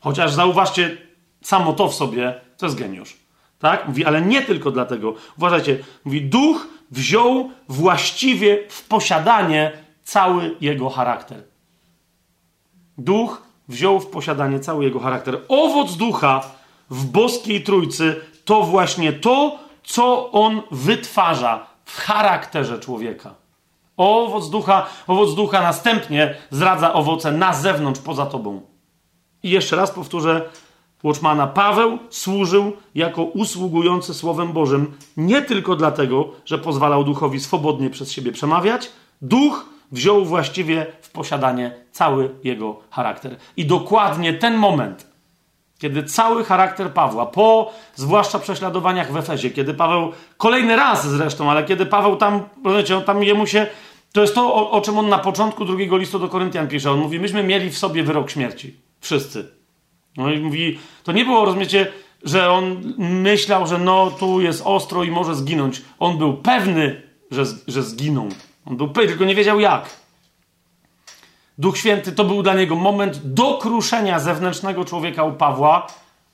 Chociaż 0.00 0.32
zauważcie, 0.32 0.96
samo 1.42 1.72
to 1.72 1.88
w 1.88 1.94
sobie 1.94 2.40
to 2.56 2.66
jest 2.66 2.78
geniusz. 2.78 3.17
Tak? 3.58 3.88
Mówi, 3.88 4.04
ale 4.04 4.22
nie 4.22 4.42
tylko 4.42 4.70
dlatego. 4.70 5.14
Uważajcie, 5.38 5.78
mówi, 6.04 6.22
duch 6.22 6.68
wziął 6.90 7.50
właściwie 7.68 8.68
w 8.68 8.84
posiadanie 8.84 9.72
cały 10.04 10.56
jego 10.60 10.90
charakter. 10.90 11.42
Duch 12.98 13.42
wziął 13.68 14.00
w 14.00 14.06
posiadanie 14.06 14.60
cały 14.60 14.84
jego 14.84 15.00
charakter. 15.00 15.40
Owoc 15.48 15.96
ducha 15.96 16.50
w 16.90 17.06
boskiej 17.06 17.62
trójcy 17.62 18.20
to 18.44 18.62
właśnie 18.62 19.12
to, 19.12 19.58
co 19.84 20.30
on 20.32 20.62
wytwarza 20.70 21.66
w 21.84 21.96
charakterze 21.96 22.78
człowieka. 22.78 23.34
Owoc 23.96 24.50
ducha, 24.50 24.86
owoc 25.06 25.34
ducha 25.34 25.62
następnie 25.62 26.34
zdradza 26.50 26.92
owoce 26.92 27.32
na 27.32 27.52
zewnątrz, 27.52 28.00
poza 28.00 28.26
tobą. 28.26 28.60
I 29.42 29.50
jeszcze 29.50 29.76
raz 29.76 29.90
powtórzę, 29.90 30.50
Watchmana 31.02 31.46
Paweł 31.46 31.98
służył 32.10 32.72
jako 32.94 33.22
usługujący 33.22 34.14
Słowem 34.14 34.52
Bożym 34.52 34.92
nie 35.16 35.42
tylko 35.42 35.76
dlatego, 35.76 36.28
że 36.44 36.58
pozwalał 36.58 37.04
duchowi 37.04 37.40
swobodnie 37.40 37.90
przez 37.90 38.12
siebie 38.12 38.32
przemawiać, 38.32 38.90
duch 39.22 39.66
wziął 39.92 40.24
właściwie 40.24 40.86
w 41.00 41.10
posiadanie 41.10 41.74
cały 41.92 42.30
jego 42.44 42.80
charakter. 42.90 43.36
I 43.56 43.66
dokładnie 43.66 44.34
ten 44.34 44.56
moment, 44.56 45.06
kiedy 45.78 46.02
cały 46.02 46.44
charakter 46.44 46.92
Pawła, 46.92 47.26
po 47.26 47.72
zwłaszcza 47.94 48.38
prześladowaniach 48.38 49.12
w 49.12 49.16
Efezie, 49.16 49.50
kiedy 49.50 49.74
Paweł, 49.74 50.12
kolejny 50.36 50.76
raz 50.76 51.08
zresztą, 51.08 51.50
ale 51.50 51.64
kiedy 51.64 51.86
Paweł 51.86 52.16
tam, 52.16 52.42
rozumiecie, 52.64 53.00
tam 53.00 53.22
jemu 53.22 53.46
się, 53.46 53.66
to 54.12 54.20
jest 54.20 54.34
to, 54.34 54.54
o, 54.54 54.70
o 54.70 54.80
czym 54.80 54.98
on 54.98 55.08
na 55.08 55.18
początku 55.18 55.64
drugiego 55.64 55.96
listu 55.96 56.18
do 56.18 56.28
Koryntian 56.28 56.68
pisze. 56.68 56.92
On 56.92 56.98
mówi, 56.98 57.20
myśmy 57.20 57.42
mieli 57.42 57.70
w 57.70 57.78
sobie 57.78 58.02
wyrok 58.02 58.30
śmierci. 58.30 58.76
Wszyscy. 59.00 59.57
No 60.18 60.32
i 60.32 60.40
mówi, 60.40 60.78
to 61.04 61.12
nie 61.12 61.24
było, 61.24 61.44
rozumiecie, 61.44 61.92
że 62.24 62.50
on 62.50 62.94
myślał, 62.98 63.66
że 63.66 63.78
no 63.78 64.10
tu 64.10 64.40
jest 64.40 64.62
ostro 64.64 65.04
i 65.04 65.10
może 65.10 65.34
zginąć. 65.34 65.82
On 65.98 66.18
był 66.18 66.36
pewny, 66.36 67.02
że, 67.30 67.44
że 67.68 67.82
zginą. 67.82 68.28
On 68.66 68.76
był 68.76 68.88
pewny, 68.88 69.08
tylko 69.08 69.24
nie 69.24 69.34
wiedział 69.34 69.60
jak. 69.60 69.96
Duch 71.58 71.78
Święty 71.78 72.12
to 72.12 72.24
był 72.24 72.42
dla 72.42 72.54
niego 72.54 72.76
moment 72.76 73.20
dokruszenia 73.24 74.18
zewnętrznego 74.18 74.84
człowieka 74.84 75.24
u 75.24 75.32
Pawła, 75.32 75.86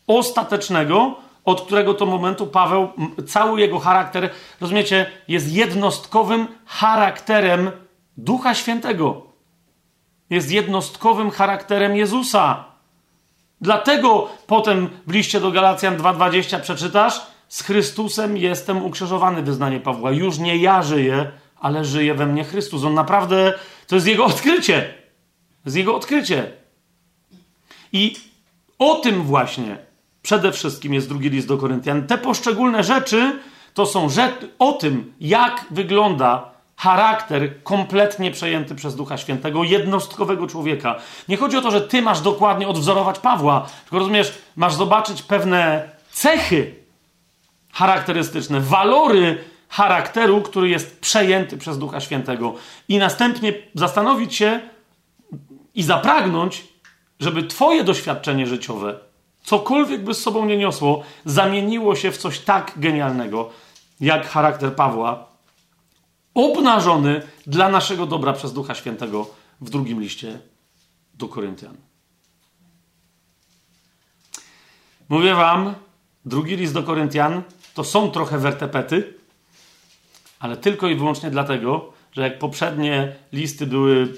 ostatecznego, 0.06 1.16
od 1.44 1.60
którego 1.60 1.94
to 1.94 2.06
momentu 2.06 2.46
Paweł, 2.46 2.88
cały 3.26 3.60
jego 3.60 3.78
charakter, 3.78 4.30
rozumiecie, 4.60 5.06
jest 5.28 5.52
jednostkowym 5.52 6.46
charakterem 6.66 7.70
Ducha 8.16 8.54
Świętego. 8.54 9.22
Jest 10.30 10.50
jednostkowym 10.50 11.30
charakterem 11.30 11.96
Jezusa. 11.96 12.73
Dlatego 13.60 14.28
potem 14.46 14.88
w 15.06 15.12
liście 15.12 15.40
do 15.40 15.50
Galacjan 15.50 15.96
2:20 15.96 16.60
przeczytasz: 16.60 17.20
Z 17.48 17.62
Chrystusem 17.62 18.36
jestem 18.36 18.84
ukrzyżowany, 18.84 19.42
wyznanie 19.42 19.80
Pawła. 19.80 20.12
Już 20.12 20.38
nie 20.38 20.56
ja 20.56 20.82
żyję, 20.82 21.30
ale 21.60 21.84
żyje 21.84 22.14
we 22.14 22.26
mnie 22.26 22.44
Chrystus. 22.44 22.84
On 22.84 22.94
naprawdę, 22.94 23.58
to 23.86 23.94
jest 23.94 24.06
jego 24.06 24.24
odkrycie. 24.24 24.94
To 25.62 25.68
jest 25.68 25.76
jego 25.76 25.96
odkrycie. 25.96 26.52
I 27.92 28.16
o 28.78 28.94
tym 28.94 29.22
właśnie 29.22 29.78
przede 30.22 30.52
wszystkim 30.52 30.94
jest 30.94 31.08
drugi 31.08 31.30
list 31.30 31.48
do 31.48 31.58
Koryntian. 31.58 32.06
Te 32.06 32.18
poszczególne 32.18 32.84
rzeczy 32.84 33.38
to 33.74 33.86
są 33.86 34.08
rzeczy 34.08 34.50
o 34.58 34.72
tym, 34.72 35.14
jak 35.20 35.66
wygląda 35.70 36.53
charakter 36.76 37.62
kompletnie 37.62 38.30
przejęty 38.30 38.74
przez 38.74 38.96
Ducha 38.96 39.16
Świętego, 39.16 39.64
jednostkowego 39.64 40.46
człowieka. 40.46 40.96
Nie 41.28 41.36
chodzi 41.36 41.56
o 41.56 41.60
to, 41.60 41.70
że 41.70 41.80
ty 41.80 42.02
masz 42.02 42.20
dokładnie 42.20 42.68
odwzorować 42.68 43.18
Pawła, 43.18 43.66
tylko 43.84 43.98
rozumiesz, 43.98 44.38
masz 44.56 44.74
zobaczyć 44.74 45.22
pewne 45.22 45.88
cechy 46.12 46.74
charakterystyczne, 47.72 48.60
walory 48.60 49.44
charakteru, 49.68 50.42
który 50.42 50.68
jest 50.68 51.00
przejęty 51.00 51.58
przez 51.58 51.78
Ducha 51.78 52.00
Świętego 52.00 52.54
i 52.88 52.98
następnie 52.98 53.52
zastanowić 53.74 54.34
się 54.34 54.60
i 55.74 55.82
zapragnąć, 55.82 56.64
żeby 57.20 57.42
twoje 57.42 57.84
doświadczenie 57.84 58.46
życiowe, 58.46 58.98
cokolwiek 59.42 60.04
by 60.04 60.14
z 60.14 60.22
sobą 60.22 60.44
nie 60.44 60.56
niosło, 60.56 61.02
zamieniło 61.24 61.96
się 61.96 62.12
w 62.12 62.16
coś 62.16 62.38
tak 62.38 62.72
genialnego, 62.76 63.50
jak 64.00 64.28
charakter 64.28 64.74
Pawła, 64.74 65.33
obnażony 66.34 67.22
dla 67.46 67.68
naszego 67.68 68.06
dobra 68.06 68.32
przez 68.32 68.52
Ducha 68.52 68.74
Świętego 68.74 69.30
w 69.60 69.70
drugim 69.70 70.00
liście 70.00 70.38
do 71.14 71.28
Koryntian. 71.28 71.76
Mówię 75.08 75.34
wam, 75.34 75.74
drugi 76.24 76.56
list 76.56 76.74
do 76.74 76.82
Koryntian 76.82 77.42
to 77.74 77.84
są 77.84 78.10
trochę 78.10 78.38
wertepety, 78.38 79.14
ale 80.38 80.56
tylko 80.56 80.88
i 80.88 80.94
wyłącznie 80.94 81.30
dlatego, 81.30 81.92
że 82.12 82.22
jak 82.22 82.38
poprzednie 82.38 83.12
listy 83.32 83.66
były, 83.66 84.14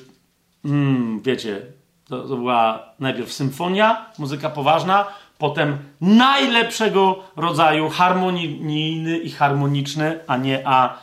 mm, 0.65 1.20
wiecie, 1.23 1.62
to, 2.09 2.28
to 2.28 2.36
była 2.36 2.83
najpierw 3.01 3.33
symfonia, 3.33 4.11
muzyka 4.19 4.51
poważna, 4.51 5.07
potem 5.39 5.78
najlepszego 6.01 7.23
rodzaju 7.36 7.89
harmonijny 7.89 9.19
i 9.19 9.31
harmoniczny, 9.31 10.20
a 10.27 10.36
nie 10.36 10.69
a 10.69 10.99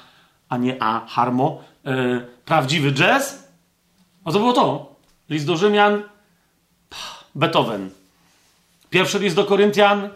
a 0.54 0.58
nie 0.58 0.84
a 0.84 1.08
harmo, 1.08 1.62
e, 1.86 2.22
prawdziwy 2.46 2.92
jazz. 2.92 3.48
A 4.26 4.32
to 4.32 4.40
było 4.40 4.54
to. 4.54 4.96
List 5.30 5.46
do 5.46 5.58
Rzymian, 5.58 6.04
Beethoven. 7.36 7.90
Pierwszy 8.90 9.20
list 9.20 9.36
do 9.36 9.46
Koryntian, 9.46 10.10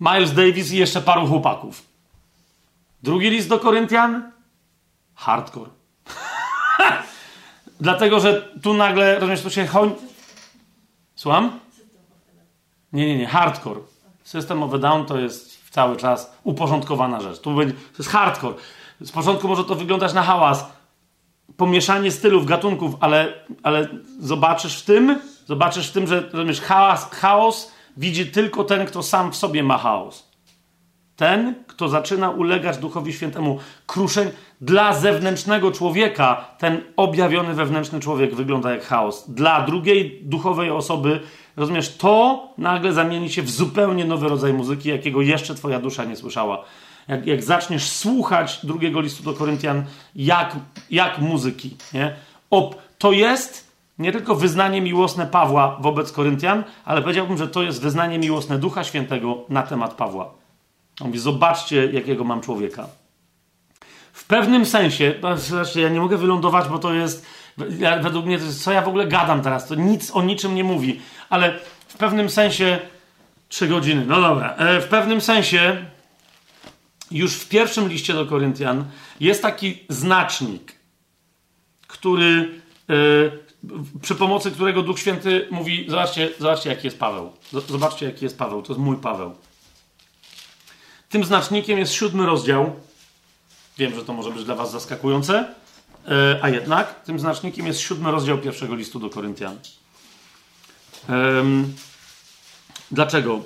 Miles 0.00 0.32
Davis 0.32 0.72
i 0.72 0.76
jeszcze 0.76 1.00
paru 1.00 1.26
chłopaków. 1.26 1.82
Drugi 3.02 3.30
list 3.30 3.48
do 3.48 3.58
Koryntian, 3.58 4.32
hardcore. 5.14 5.70
Dlatego, 7.80 8.20
że 8.20 8.48
tu 8.62 8.74
nagle, 8.74 9.14
rozumiesz, 9.14 9.42
to 9.42 9.50
się 9.50 9.66
chodzi... 9.66 9.94
Słucham? 11.14 11.60
Nie, 12.92 13.06
nie, 13.06 13.18
nie, 13.18 13.26
hardcore. 13.26 13.80
System 14.24 14.62
of 14.62 14.74
a 14.74 14.78
Down 14.78 15.06
to 15.06 15.18
jest 15.18 15.70
cały 15.70 15.96
czas 15.96 16.32
uporządkowana 16.44 17.20
rzecz. 17.20 17.40
Tu 17.40 17.54
będzie, 17.54 17.74
to 17.74 17.98
jest 17.98 18.10
hardcore. 18.10 18.54
Z 19.02 19.12
początku 19.12 19.48
może 19.48 19.64
to 19.64 19.74
wyglądać 19.74 20.14
na 20.14 20.22
hałas, 20.22 20.66
pomieszanie 21.56 22.10
stylów, 22.10 22.46
gatunków, 22.46 22.94
ale, 23.00 23.32
ale 23.62 23.88
zobaczysz 24.20 24.78
w 24.78 24.84
tym, 24.84 25.18
zobaczysz 25.46 25.88
w 25.88 25.92
tym, 25.92 26.06
że 26.06 26.28
rozumiesz, 26.32 26.60
chaos, 26.60 27.10
chaos 27.10 27.72
widzi 27.96 28.26
tylko 28.26 28.64
ten, 28.64 28.86
kto 28.86 29.02
sam 29.02 29.32
w 29.32 29.36
sobie 29.36 29.62
ma 29.62 29.78
chaos. 29.78 30.32
Ten, 31.16 31.54
kto 31.66 31.88
zaczyna 31.88 32.30
ulegać 32.30 32.78
Duchowi 32.78 33.12
Świętemu. 33.12 33.58
Kruszeń 33.86 34.30
dla 34.60 34.94
zewnętrznego 34.94 35.72
człowieka, 35.72 36.44
ten 36.58 36.80
objawiony 36.96 37.54
wewnętrzny 37.54 38.00
człowiek 38.00 38.34
wygląda 38.34 38.70
jak 38.70 38.84
chaos. 38.84 39.24
Dla 39.28 39.60
drugiej 39.60 40.20
duchowej 40.22 40.70
osoby, 40.70 41.20
rozumiesz, 41.56 41.96
to 41.96 42.42
nagle 42.58 42.92
zamieni 42.92 43.30
się 43.30 43.42
w 43.42 43.50
zupełnie 43.50 44.04
nowy 44.04 44.28
rodzaj 44.28 44.52
muzyki, 44.52 44.88
jakiego 44.88 45.22
jeszcze 45.22 45.54
twoja 45.54 45.80
dusza 45.80 46.04
nie 46.04 46.16
słyszała. 46.16 46.64
Jak, 47.08 47.26
jak 47.26 47.42
zaczniesz 47.42 47.88
słuchać 47.88 48.66
drugiego 48.66 49.00
listu 49.00 49.22
do 49.22 49.34
Koryntian, 49.34 49.84
jak, 50.16 50.56
jak 50.90 51.18
muzyki, 51.18 51.76
nie? 51.92 52.14
Ob, 52.50 52.76
to 52.98 53.12
jest 53.12 53.72
nie 53.98 54.12
tylko 54.12 54.34
wyznanie 54.34 54.80
miłosne 54.80 55.26
Pawła 55.26 55.76
wobec 55.80 56.12
Koryntian, 56.12 56.64
ale 56.84 57.02
powiedziałbym, 57.02 57.38
że 57.38 57.48
to 57.48 57.62
jest 57.62 57.82
wyznanie 57.82 58.18
miłosne 58.18 58.58
Ducha 58.58 58.84
Świętego 58.84 59.44
na 59.48 59.62
temat 59.62 59.94
Pawła. 59.94 60.24
On 61.00 61.06
mówi, 61.06 61.18
zobaczcie, 61.18 61.86
jakiego 61.92 62.24
mam 62.24 62.40
człowieka. 62.40 62.86
W 64.12 64.24
pewnym 64.24 64.66
sensie, 64.66 65.14
zresztą 65.36 65.80
ja 65.80 65.88
nie 65.88 66.00
mogę 66.00 66.16
wylądować, 66.16 66.68
bo 66.68 66.78
to 66.78 66.94
jest, 66.94 67.26
według 68.02 68.26
mnie, 68.26 68.38
co 68.38 68.72
ja 68.72 68.82
w 68.82 68.88
ogóle 68.88 69.06
gadam 69.06 69.42
teraz, 69.42 69.66
to 69.66 69.74
nic 69.74 70.10
o 70.10 70.22
niczym 70.22 70.54
nie 70.54 70.64
mówi, 70.64 71.00
ale 71.30 71.58
w 71.88 71.96
pewnym 71.96 72.30
sensie, 72.30 72.78
trzy 73.48 73.68
godziny, 73.68 74.04
no 74.06 74.20
dobra, 74.20 74.54
e, 74.54 74.80
w 74.80 74.88
pewnym 74.88 75.20
sensie, 75.20 75.86
już 77.12 77.34
w 77.34 77.48
pierwszym 77.48 77.88
liście 77.88 78.14
do 78.14 78.26
Koryntian 78.26 78.84
jest 79.20 79.42
taki 79.42 79.84
znacznik, 79.88 80.72
który, 81.86 82.60
e, 82.90 82.94
przy 84.02 84.14
pomocy 84.14 84.50
którego 84.50 84.82
Duch 84.82 84.98
Święty 84.98 85.48
mówi, 85.50 85.86
zobaczcie, 85.88 86.30
zobaczcie 86.38 86.70
jaki 86.70 86.86
jest 86.86 86.98
Paweł, 86.98 87.32
zobaczcie 87.68 88.06
jaki 88.06 88.24
jest 88.24 88.38
Paweł, 88.38 88.62
to 88.62 88.72
jest 88.72 88.80
mój 88.80 88.96
Paweł. 88.96 89.34
Tym 91.08 91.24
znacznikiem 91.24 91.78
jest 91.78 91.92
siódmy 91.92 92.26
rozdział. 92.26 92.76
Wiem, 93.78 93.94
że 93.94 94.04
to 94.04 94.12
może 94.12 94.30
być 94.30 94.44
dla 94.44 94.54
Was 94.54 94.72
zaskakujące, 94.72 95.54
e, 96.08 96.38
a 96.42 96.48
jednak 96.48 97.04
tym 97.04 97.18
znacznikiem 97.18 97.66
jest 97.66 97.80
siódmy 97.80 98.10
rozdział 98.10 98.38
pierwszego 98.38 98.74
listu 98.74 99.00
do 99.00 99.10
Koryntian. 99.10 99.58
Dlaczego? 102.90 103.40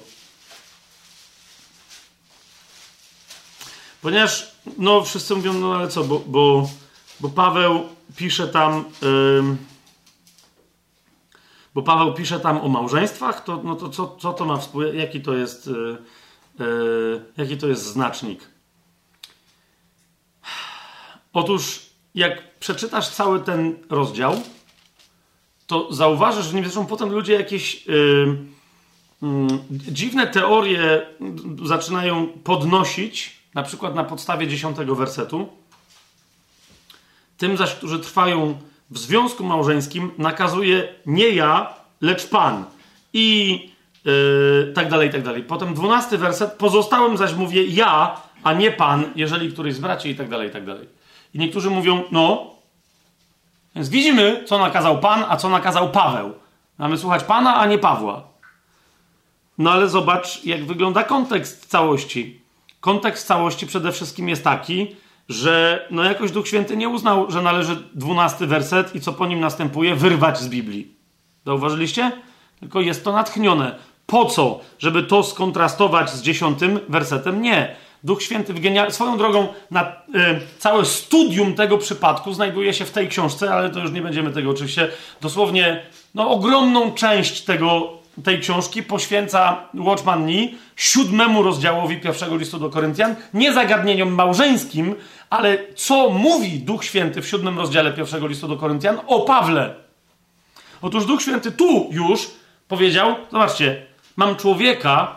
Ponieważ, 4.02 4.52
no, 4.78 5.04
wszyscy 5.04 5.34
mówią, 5.34 5.52
no 5.52 5.74
ale 5.74 5.88
co, 5.88 6.04
bo, 6.04 6.22
bo, 6.26 6.68
bo 7.20 7.28
Paweł 7.28 7.88
pisze 8.16 8.48
tam. 8.48 8.84
bo 11.74 11.82
Paweł 11.82 12.14
pisze 12.14 12.40
tam 12.40 12.58
o 12.58 12.68
małżeństwach, 12.68 13.44
to, 13.44 13.60
no 13.64 13.76
to 13.76 13.88
co, 13.88 14.16
co 14.20 14.32
to 14.32 14.44
ma 14.44 14.56
wspólnego? 14.56 14.98
Jaki 14.98 15.20
to 15.20 15.34
jest. 15.34 15.66
Yy, 15.66 15.98
Yy, 16.60 17.24
jaki 17.36 17.56
to 17.56 17.68
jest 17.68 17.82
znacznik. 17.82 18.48
Otóż, 21.32 21.86
jak 22.14 22.58
przeczytasz 22.58 23.08
cały 23.08 23.40
ten 23.40 23.78
rozdział, 23.90 24.42
to 25.66 25.94
zauważysz, 25.94 26.46
że 26.46 26.56
nie 26.56 26.62
zresztą 26.62 26.86
potem 26.86 27.12
ludzie 27.12 27.32
jakieś 27.32 27.86
yy, 27.86 28.36
yy, 29.22 29.28
dziwne 29.70 30.26
teorie 30.26 31.06
zaczynają 31.64 32.26
podnosić, 32.26 33.35
na 33.56 33.62
przykład 33.62 33.94
na 33.94 34.04
podstawie 34.04 34.48
dziesiątego 34.48 34.94
wersetu. 34.94 35.48
Tym 37.38 37.56
zaś, 37.56 37.74
którzy 37.74 38.00
trwają 38.00 38.58
w 38.90 38.98
związku 38.98 39.44
małżeńskim, 39.44 40.10
nakazuje 40.18 40.94
nie 41.06 41.28
ja, 41.28 41.74
lecz 42.00 42.26
Pan. 42.26 42.64
I 43.12 43.76
Yy, 44.06 44.72
tak 44.74 44.88
dalej, 44.88 45.10
tak 45.10 45.22
dalej. 45.22 45.42
Potem 45.42 45.74
dwunasty 45.74 46.18
werset. 46.18 46.52
Pozostałym 46.52 47.16
zaś 47.16 47.34
mówię 47.34 47.64
ja, 47.64 48.20
a 48.42 48.52
nie 48.52 48.70
pan, 48.70 49.04
jeżeli 49.16 49.52
któryś 49.52 49.74
z 49.74 49.78
braci 49.78 50.10
i 50.10 50.14
tak 50.14 50.28
dalej, 50.28 50.48
i 50.48 50.52
tak 50.52 50.66
dalej. 50.66 50.88
I 51.34 51.38
niektórzy 51.38 51.70
mówią, 51.70 52.02
no, 52.12 52.54
więc 53.74 53.88
widzimy, 53.88 54.44
co 54.46 54.58
nakazał 54.58 55.00
pan, 55.00 55.24
a 55.28 55.36
co 55.36 55.48
nakazał 55.48 55.90
Paweł. 55.90 56.32
Mamy 56.78 56.98
słuchać 56.98 57.24
pana, 57.24 57.56
a 57.56 57.66
nie 57.66 57.78
Pawła. 57.78 58.22
No 59.58 59.72
ale 59.72 59.88
zobacz, 59.88 60.44
jak 60.44 60.64
wygląda 60.64 61.04
kontekst 61.04 61.66
całości. 61.66 62.45
Kontekst 62.86 63.26
całości 63.26 63.66
przede 63.66 63.92
wszystkim 63.92 64.28
jest 64.28 64.44
taki, 64.44 64.96
że 65.28 65.86
no 65.90 66.04
jakoś 66.04 66.30
Duch 66.30 66.48
Święty 66.48 66.76
nie 66.76 66.88
uznał, 66.88 67.30
że 67.30 67.42
należy 67.42 67.76
dwunasty 67.94 68.46
werset 68.46 68.94
i 68.94 69.00
co 69.00 69.12
po 69.12 69.26
nim 69.26 69.40
następuje, 69.40 69.94
wyrwać 69.94 70.38
z 70.38 70.48
Biblii. 70.48 70.94
Zauważyliście? 71.46 72.12
Tylko 72.60 72.80
jest 72.80 73.04
to 73.04 73.12
natchnione. 73.12 73.76
Po 74.06 74.24
co? 74.24 74.60
Żeby 74.78 75.02
to 75.02 75.22
skontrastować 75.22 76.10
z 76.10 76.22
dziesiątym 76.22 76.80
wersetem? 76.88 77.42
Nie. 77.42 77.76
Duch 78.04 78.22
Święty 78.22 78.54
w 78.54 78.60
genial... 78.60 78.92
Swoją 78.92 79.18
drogą 79.18 79.48
na, 79.70 79.82
y, 79.82 79.88
całe 80.58 80.84
studium 80.84 81.54
tego 81.54 81.78
przypadku 81.78 82.32
znajduje 82.32 82.74
się 82.74 82.84
w 82.84 82.90
tej 82.90 83.08
książce, 83.08 83.54
ale 83.54 83.70
to 83.70 83.80
już 83.80 83.90
nie 83.90 84.02
będziemy 84.02 84.30
tego 84.30 84.50
oczywiście. 84.50 84.88
Dosłownie 85.20 85.82
no, 86.14 86.30
ogromną 86.30 86.92
część 86.92 87.40
tego, 87.40 87.95
tej 88.24 88.40
książki 88.40 88.82
poświęca 88.82 89.68
Watchman 89.74 90.26
Nee 90.26 90.48
siódmemu 90.76 91.42
rozdziałowi 91.42 91.96
pierwszego 91.96 92.36
listu 92.36 92.58
do 92.58 92.70
Koryntian. 92.70 93.14
Nie 93.34 93.52
zagadnieniom 93.52 94.12
małżeńskim, 94.12 94.94
ale 95.30 95.58
co 95.74 96.10
mówi 96.10 96.58
Duch 96.58 96.84
Święty 96.84 97.22
w 97.22 97.28
siódmym 97.28 97.58
rozdziale 97.58 97.92
pierwszego 97.92 98.26
listu 98.26 98.48
do 98.48 98.56
Koryntian 98.56 98.98
o 99.06 99.20
Pawle. 99.20 99.74
Otóż 100.82 101.06
Duch 101.06 101.22
Święty 101.22 101.52
tu 101.52 101.88
już 101.90 102.30
powiedział, 102.68 103.16
zobaczcie, 103.32 103.86
Mam 104.16 104.36
człowieka, 104.36 105.16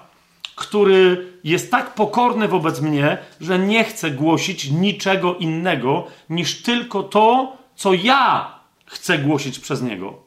który 0.56 1.28
jest 1.44 1.72
tak 1.72 1.94
pokorny 1.94 2.48
wobec 2.48 2.82
mnie, 2.82 3.18
że 3.42 3.60
nie 3.60 3.84
chce 3.84 4.12
głosić 4.12 4.72
niczego 4.72 5.36
innego 5.36 6.08
niż 6.30 6.62
tylko 6.62 7.04
to, 7.04 7.58
co 7.76 7.94
ja 7.94 8.54
chcę 8.86 9.18
głosić 9.18 9.60
przez 9.60 9.82
niego. 9.82 10.18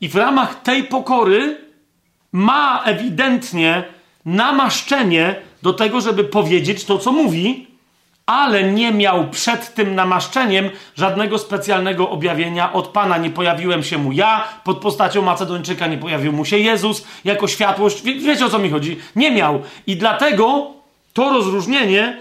I 0.00 0.08
w 0.08 0.16
ramach 0.16 0.62
tej 0.62 0.84
pokory 0.84 1.65
ma 2.32 2.82
ewidentnie 2.84 3.84
namaszczenie 4.24 5.34
do 5.62 5.72
tego, 5.72 6.00
żeby 6.00 6.24
powiedzieć 6.24 6.84
to, 6.84 6.98
co 6.98 7.12
mówi, 7.12 7.66
ale 8.26 8.72
nie 8.72 8.92
miał 8.92 9.30
przed 9.30 9.74
tym 9.74 9.94
namaszczeniem 9.94 10.70
żadnego 10.96 11.38
specjalnego 11.38 12.10
objawienia 12.10 12.72
od 12.72 12.88
Pana. 12.88 13.18
Nie 13.18 13.30
pojawiłem 13.30 13.82
się 13.82 13.98
mu 13.98 14.12
ja, 14.12 14.44
pod 14.64 14.78
postacią 14.78 15.22
Macedończyka 15.22 15.86
nie 15.86 15.98
pojawił 15.98 16.32
mu 16.32 16.44
się 16.44 16.58
Jezus 16.58 17.06
jako 17.24 17.48
światłość. 17.48 18.02
Wie, 18.02 18.14
wiecie 18.14 18.46
o 18.46 18.50
co 18.50 18.58
mi 18.58 18.70
chodzi? 18.70 18.98
Nie 19.16 19.30
miał. 19.30 19.62
I 19.86 19.96
dlatego 19.96 20.70
to 21.12 21.30
rozróżnienie, 21.30 22.16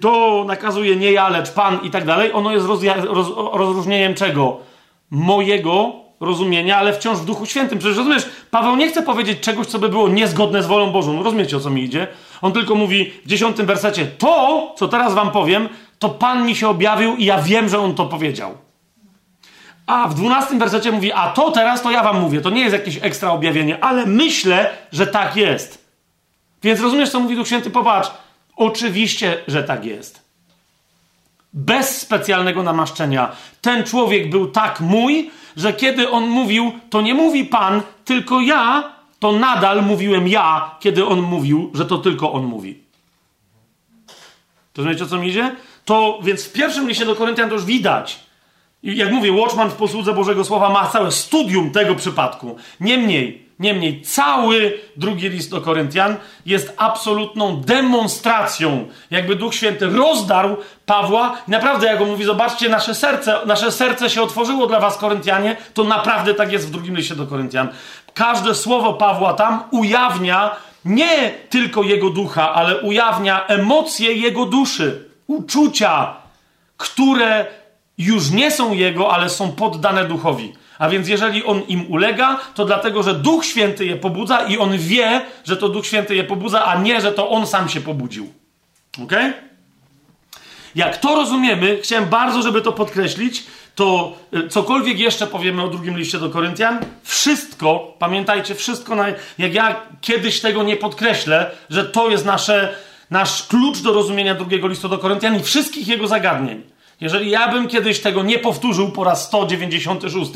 to 0.00 0.44
nakazuje 0.46 0.96
nie 0.96 1.12
ja, 1.12 1.28
lecz 1.28 1.50
Pan 1.50 1.78
i 1.82 1.90
tak 1.90 2.04
dalej, 2.04 2.30
ono 2.32 2.52
jest 2.52 2.66
roz, 2.66 2.80
roz, 3.04 3.28
rozróżnieniem 3.52 4.14
czego? 4.14 4.58
Mojego 5.10 6.05
rozumienia, 6.20 6.76
ale 6.76 6.92
wciąż 6.92 7.18
w 7.18 7.24
Duchu 7.24 7.46
Świętym. 7.46 7.78
Przecież 7.78 7.96
rozumiesz, 7.96 8.26
Paweł 8.50 8.76
nie 8.76 8.88
chce 8.88 9.02
powiedzieć 9.02 9.40
czegoś, 9.40 9.66
co 9.66 9.78
by 9.78 9.88
było 9.88 10.08
niezgodne 10.08 10.62
z 10.62 10.66
wolą 10.66 10.90
Bożą. 10.90 11.22
Rozumiecie, 11.22 11.56
o 11.56 11.60
co 11.60 11.70
mi 11.70 11.84
idzie? 11.84 12.06
On 12.42 12.52
tylko 12.52 12.74
mówi 12.74 13.12
w 13.24 13.28
dziesiątym 13.28 13.66
wersecie, 13.66 14.06
to, 14.06 14.74
co 14.76 14.88
teraz 14.88 15.14
wam 15.14 15.30
powiem, 15.30 15.68
to 15.98 16.08
Pan 16.08 16.46
mi 16.46 16.56
się 16.56 16.68
objawił 16.68 17.16
i 17.16 17.24
ja 17.24 17.42
wiem, 17.42 17.68
że 17.68 17.78
On 17.78 17.94
to 17.94 18.06
powiedział. 18.06 18.54
A 19.86 20.08
w 20.08 20.14
dwunastym 20.14 20.58
wersecie 20.58 20.92
mówi, 20.92 21.12
a 21.12 21.28
to 21.28 21.50
teraz 21.50 21.82
to 21.82 21.90
ja 21.90 22.02
wam 22.02 22.20
mówię. 22.20 22.40
To 22.40 22.50
nie 22.50 22.60
jest 22.60 22.72
jakieś 22.72 22.98
ekstra 23.02 23.30
objawienie, 23.30 23.84
ale 23.84 24.06
myślę, 24.06 24.70
że 24.92 25.06
tak 25.06 25.36
jest. 25.36 25.86
Więc 26.62 26.80
rozumiesz, 26.80 27.10
co 27.10 27.20
mówi 27.20 27.36
Duch 27.36 27.46
Święty? 27.46 27.70
Popatrz. 27.70 28.10
Oczywiście, 28.56 29.36
że 29.48 29.62
tak 29.62 29.84
jest. 29.84 30.25
Bez 31.56 31.98
specjalnego 31.98 32.62
namaszczenia. 32.62 33.32
Ten 33.60 33.84
człowiek 33.84 34.30
był 34.30 34.48
tak 34.48 34.80
mój, 34.80 35.30
że 35.56 35.72
kiedy 35.72 36.10
on 36.10 36.28
mówił, 36.28 36.72
to 36.90 37.00
nie 37.00 37.14
mówi 37.14 37.44
Pan, 37.44 37.82
tylko 38.04 38.40
ja, 38.40 38.92
to 39.18 39.32
nadal 39.32 39.82
mówiłem 39.82 40.28
ja, 40.28 40.74
kiedy 40.80 41.06
on 41.06 41.20
mówił, 41.22 41.70
że 41.74 41.86
to 41.86 41.98
tylko 41.98 42.32
on 42.32 42.44
mówi. 42.44 42.78
To 44.72 44.82
wiecie, 44.82 45.04
o 45.04 45.06
co 45.06 45.18
mi 45.18 45.28
idzie? 45.28 45.56
to 45.86 46.18
więc 46.22 46.44
w 46.44 46.52
pierwszym 46.52 46.88
liście 46.88 47.06
do 47.06 47.16
Koryntian 47.16 47.48
to 47.48 47.54
już 47.54 47.64
widać. 47.64 48.18
Jak 48.82 49.12
mówię, 49.12 49.32
Watchman 49.32 49.70
w 49.70 49.74
posłudze 49.74 50.14
Bożego 50.14 50.44
Słowa 50.44 50.70
ma 50.70 50.86
całe 50.86 51.12
studium 51.12 51.70
tego 51.70 51.94
przypadku. 51.94 52.56
Niemniej, 52.80 53.45
niemniej, 53.58 54.02
cały 54.02 54.80
drugi 54.96 55.28
list 55.28 55.50
do 55.50 55.60
Koryntian 55.60 56.16
jest 56.46 56.74
absolutną 56.76 57.60
demonstracją, 57.60 58.88
jakby 59.10 59.36
Duch 59.36 59.54
Święty 59.54 59.86
rozdarł 59.86 60.56
Pawła. 60.86 61.38
I 61.48 61.50
naprawdę, 61.50 61.86
jak 61.86 62.00
on 62.00 62.08
mówi, 62.08 62.24
zobaczcie, 62.24 62.68
nasze 62.68 62.94
serce, 62.94 63.38
nasze 63.46 63.72
serce 63.72 64.10
się 64.10 64.22
otworzyło 64.22 64.66
dla 64.66 64.80
was, 64.80 64.98
Koryntianie, 64.98 65.56
to 65.74 65.84
naprawdę 65.84 66.34
tak 66.34 66.52
jest 66.52 66.68
w 66.68 66.70
drugim 66.70 66.96
liście 66.96 67.16
do 67.16 67.26
Koryntian. 67.26 67.68
Każde 68.14 68.54
słowo 68.54 68.94
Pawła 68.94 69.34
tam 69.34 69.62
ujawnia 69.70 70.56
nie 70.84 71.30
tylko 71.50 71.82
jego 71.82 72.10
ducha, 72.10 72.54
ale 72.54 72.80
ujawnia 72.80 73.46
emocje 73.46 74.12
jego 74.12 74.44
duszy, 74.44 75.08
uczucia, 75.26 76.16
które 76.76 77.46
już 77.98 78.30
nie 78.30 78.50
są 78.50 78.72
jego, 78.72 79.12
ale 79.14 79.28
są 79.28 79.52
poddane 79.52 80.04
duchowi. 80.04 80.52
A 80.78 80.88
więc 80.88 81.08
jeżeli 81.08 81.44
on 81.44 81.62
im 81.68 81.90
ulega, 81.90 82.40
to 82.54 82.64
dlatego, 82.64 83.02
że 83.02 83.14
Duch 83.14 83.44
Święty 83.44 83.86
je 83.86 83.96
pobudza 83.96 84.38
i 84.46 84.58
on 84.58 84.78
wie, 84.78 85.20
że 85.44 85.56
to 85.56 85.68
Duch 85.68 85.86
Święty 85.86 86.14
je 86.14 86.24
pobudza, 86.24 86.64
a 86.64 86.80
nie, 86.80 87.00
że 87.00 87.12
to 87.12 87.30
on 87.30 87.46
sam 87.46 87.68
się 87.68 87.80
pobudził. 87.80 88.32
Ok? 89.02 89.12
Jak 90.74 90.96
to 90.96 91.14
rozumiemy, 91.14 91.78
chciałem 91.82 92.06
bardzo, 92.08 92.42
żeby 92.42 92.62
to 92.62 92.72
podkreślić, 92.72 93.44
to 93.74 94.16
y, 94.34 94.48
cokolwiek 94.48 94.98
jeszcze 94.98 95.26
powiemy 95.26 95.62
o 95.62 95.68
drugim 95.68 95.98
liście 95.98 96.18
do 96.18 96.30
Koryntian, 96.30 96.78
wszystko, 97.02 97.94
pamiętajcie, 97.98 98.54
wszystko, 98.54 98.96
jak 99.38 99.54
ja 99.54 99.82
kiedyś 100.00 100.40
tego 100.40 100.62
nie 100.62 100.76
podkreślę, 100.76 101.50
że 101.70 101.84
to 101.84 102.10
jest 102.10 102.24
nasze, 102.24 102.74
nasz 103.10 103.46
klucz 103.46 103.78
do 103.78 103.92
rozumienia 103.92 104.34
drugiego 104.34 104.68
listu 104.68 104.88
do 104.88 104.98
Koryntian 104.98 105.36
i 105.36 105.42
wszystkich 105.42 105.88
jego 105.88 106.08
zagadnień. 106.08 106.75
Jeżeli 107.00 107.30
ja 107.30 107.48
bym 107.48 107.68
kiedyś 107.68 108.00
tego 108.00 108.22
nie 108.22 108.38
powtórzył 108.38 108.90
po 108.90 109.04
raz 109.04 109.26
196, 109.26 110.30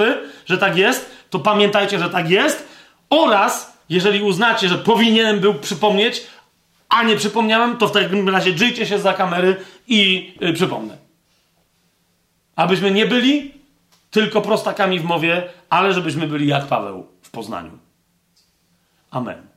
że 0.47 0.58
tak 0.58 0.76
jest, 0.76 1.10
to 1.30 1.39
pamiętajcie, 1.39 1.98
że 1.98 2.10
tak 2.10 2.30
jest. 2.30 2.68
Oraz, 3.10 3.78
jeżeli 3.89 4.22
uznacie, 4.22 4.68
że 4.68 4.78
powinienem 4.78 5.40
był 5.40 5.55
przypomnieć, 5.55 6.22
a 6.89 7.02
nie 7.02 7.16
przypomniałem, 7.16 7.76
to 7.76 7.89
w 7.89 7.92
takim 7.92 8.28
razie 8.28 8.58
żyjcie 8.58 8.86
się 8.86 8.98
za 8.98 9.14
kamery 9.14 9.56
i 9.89 10.32
yy, 10.40 10.52
przypomnę. 10.52 10.97
Abyśmy 12.56 12.90
nie 12.90 13.06
byli 13.06 13.55
tylko 14.10 14.40
prostakami 14.40 15.00
w 15.00 15.05
mowie, 15.05 15.48
ale 15.70 15.94
żebyśmy 15.94 16.26
byli 16.26 16.47
jak 16.47 16.66
Paweł 16.66 17.06
w 17.22 17.30
Poznaniu. 17.30 17.78
Amen. 19.10 19.49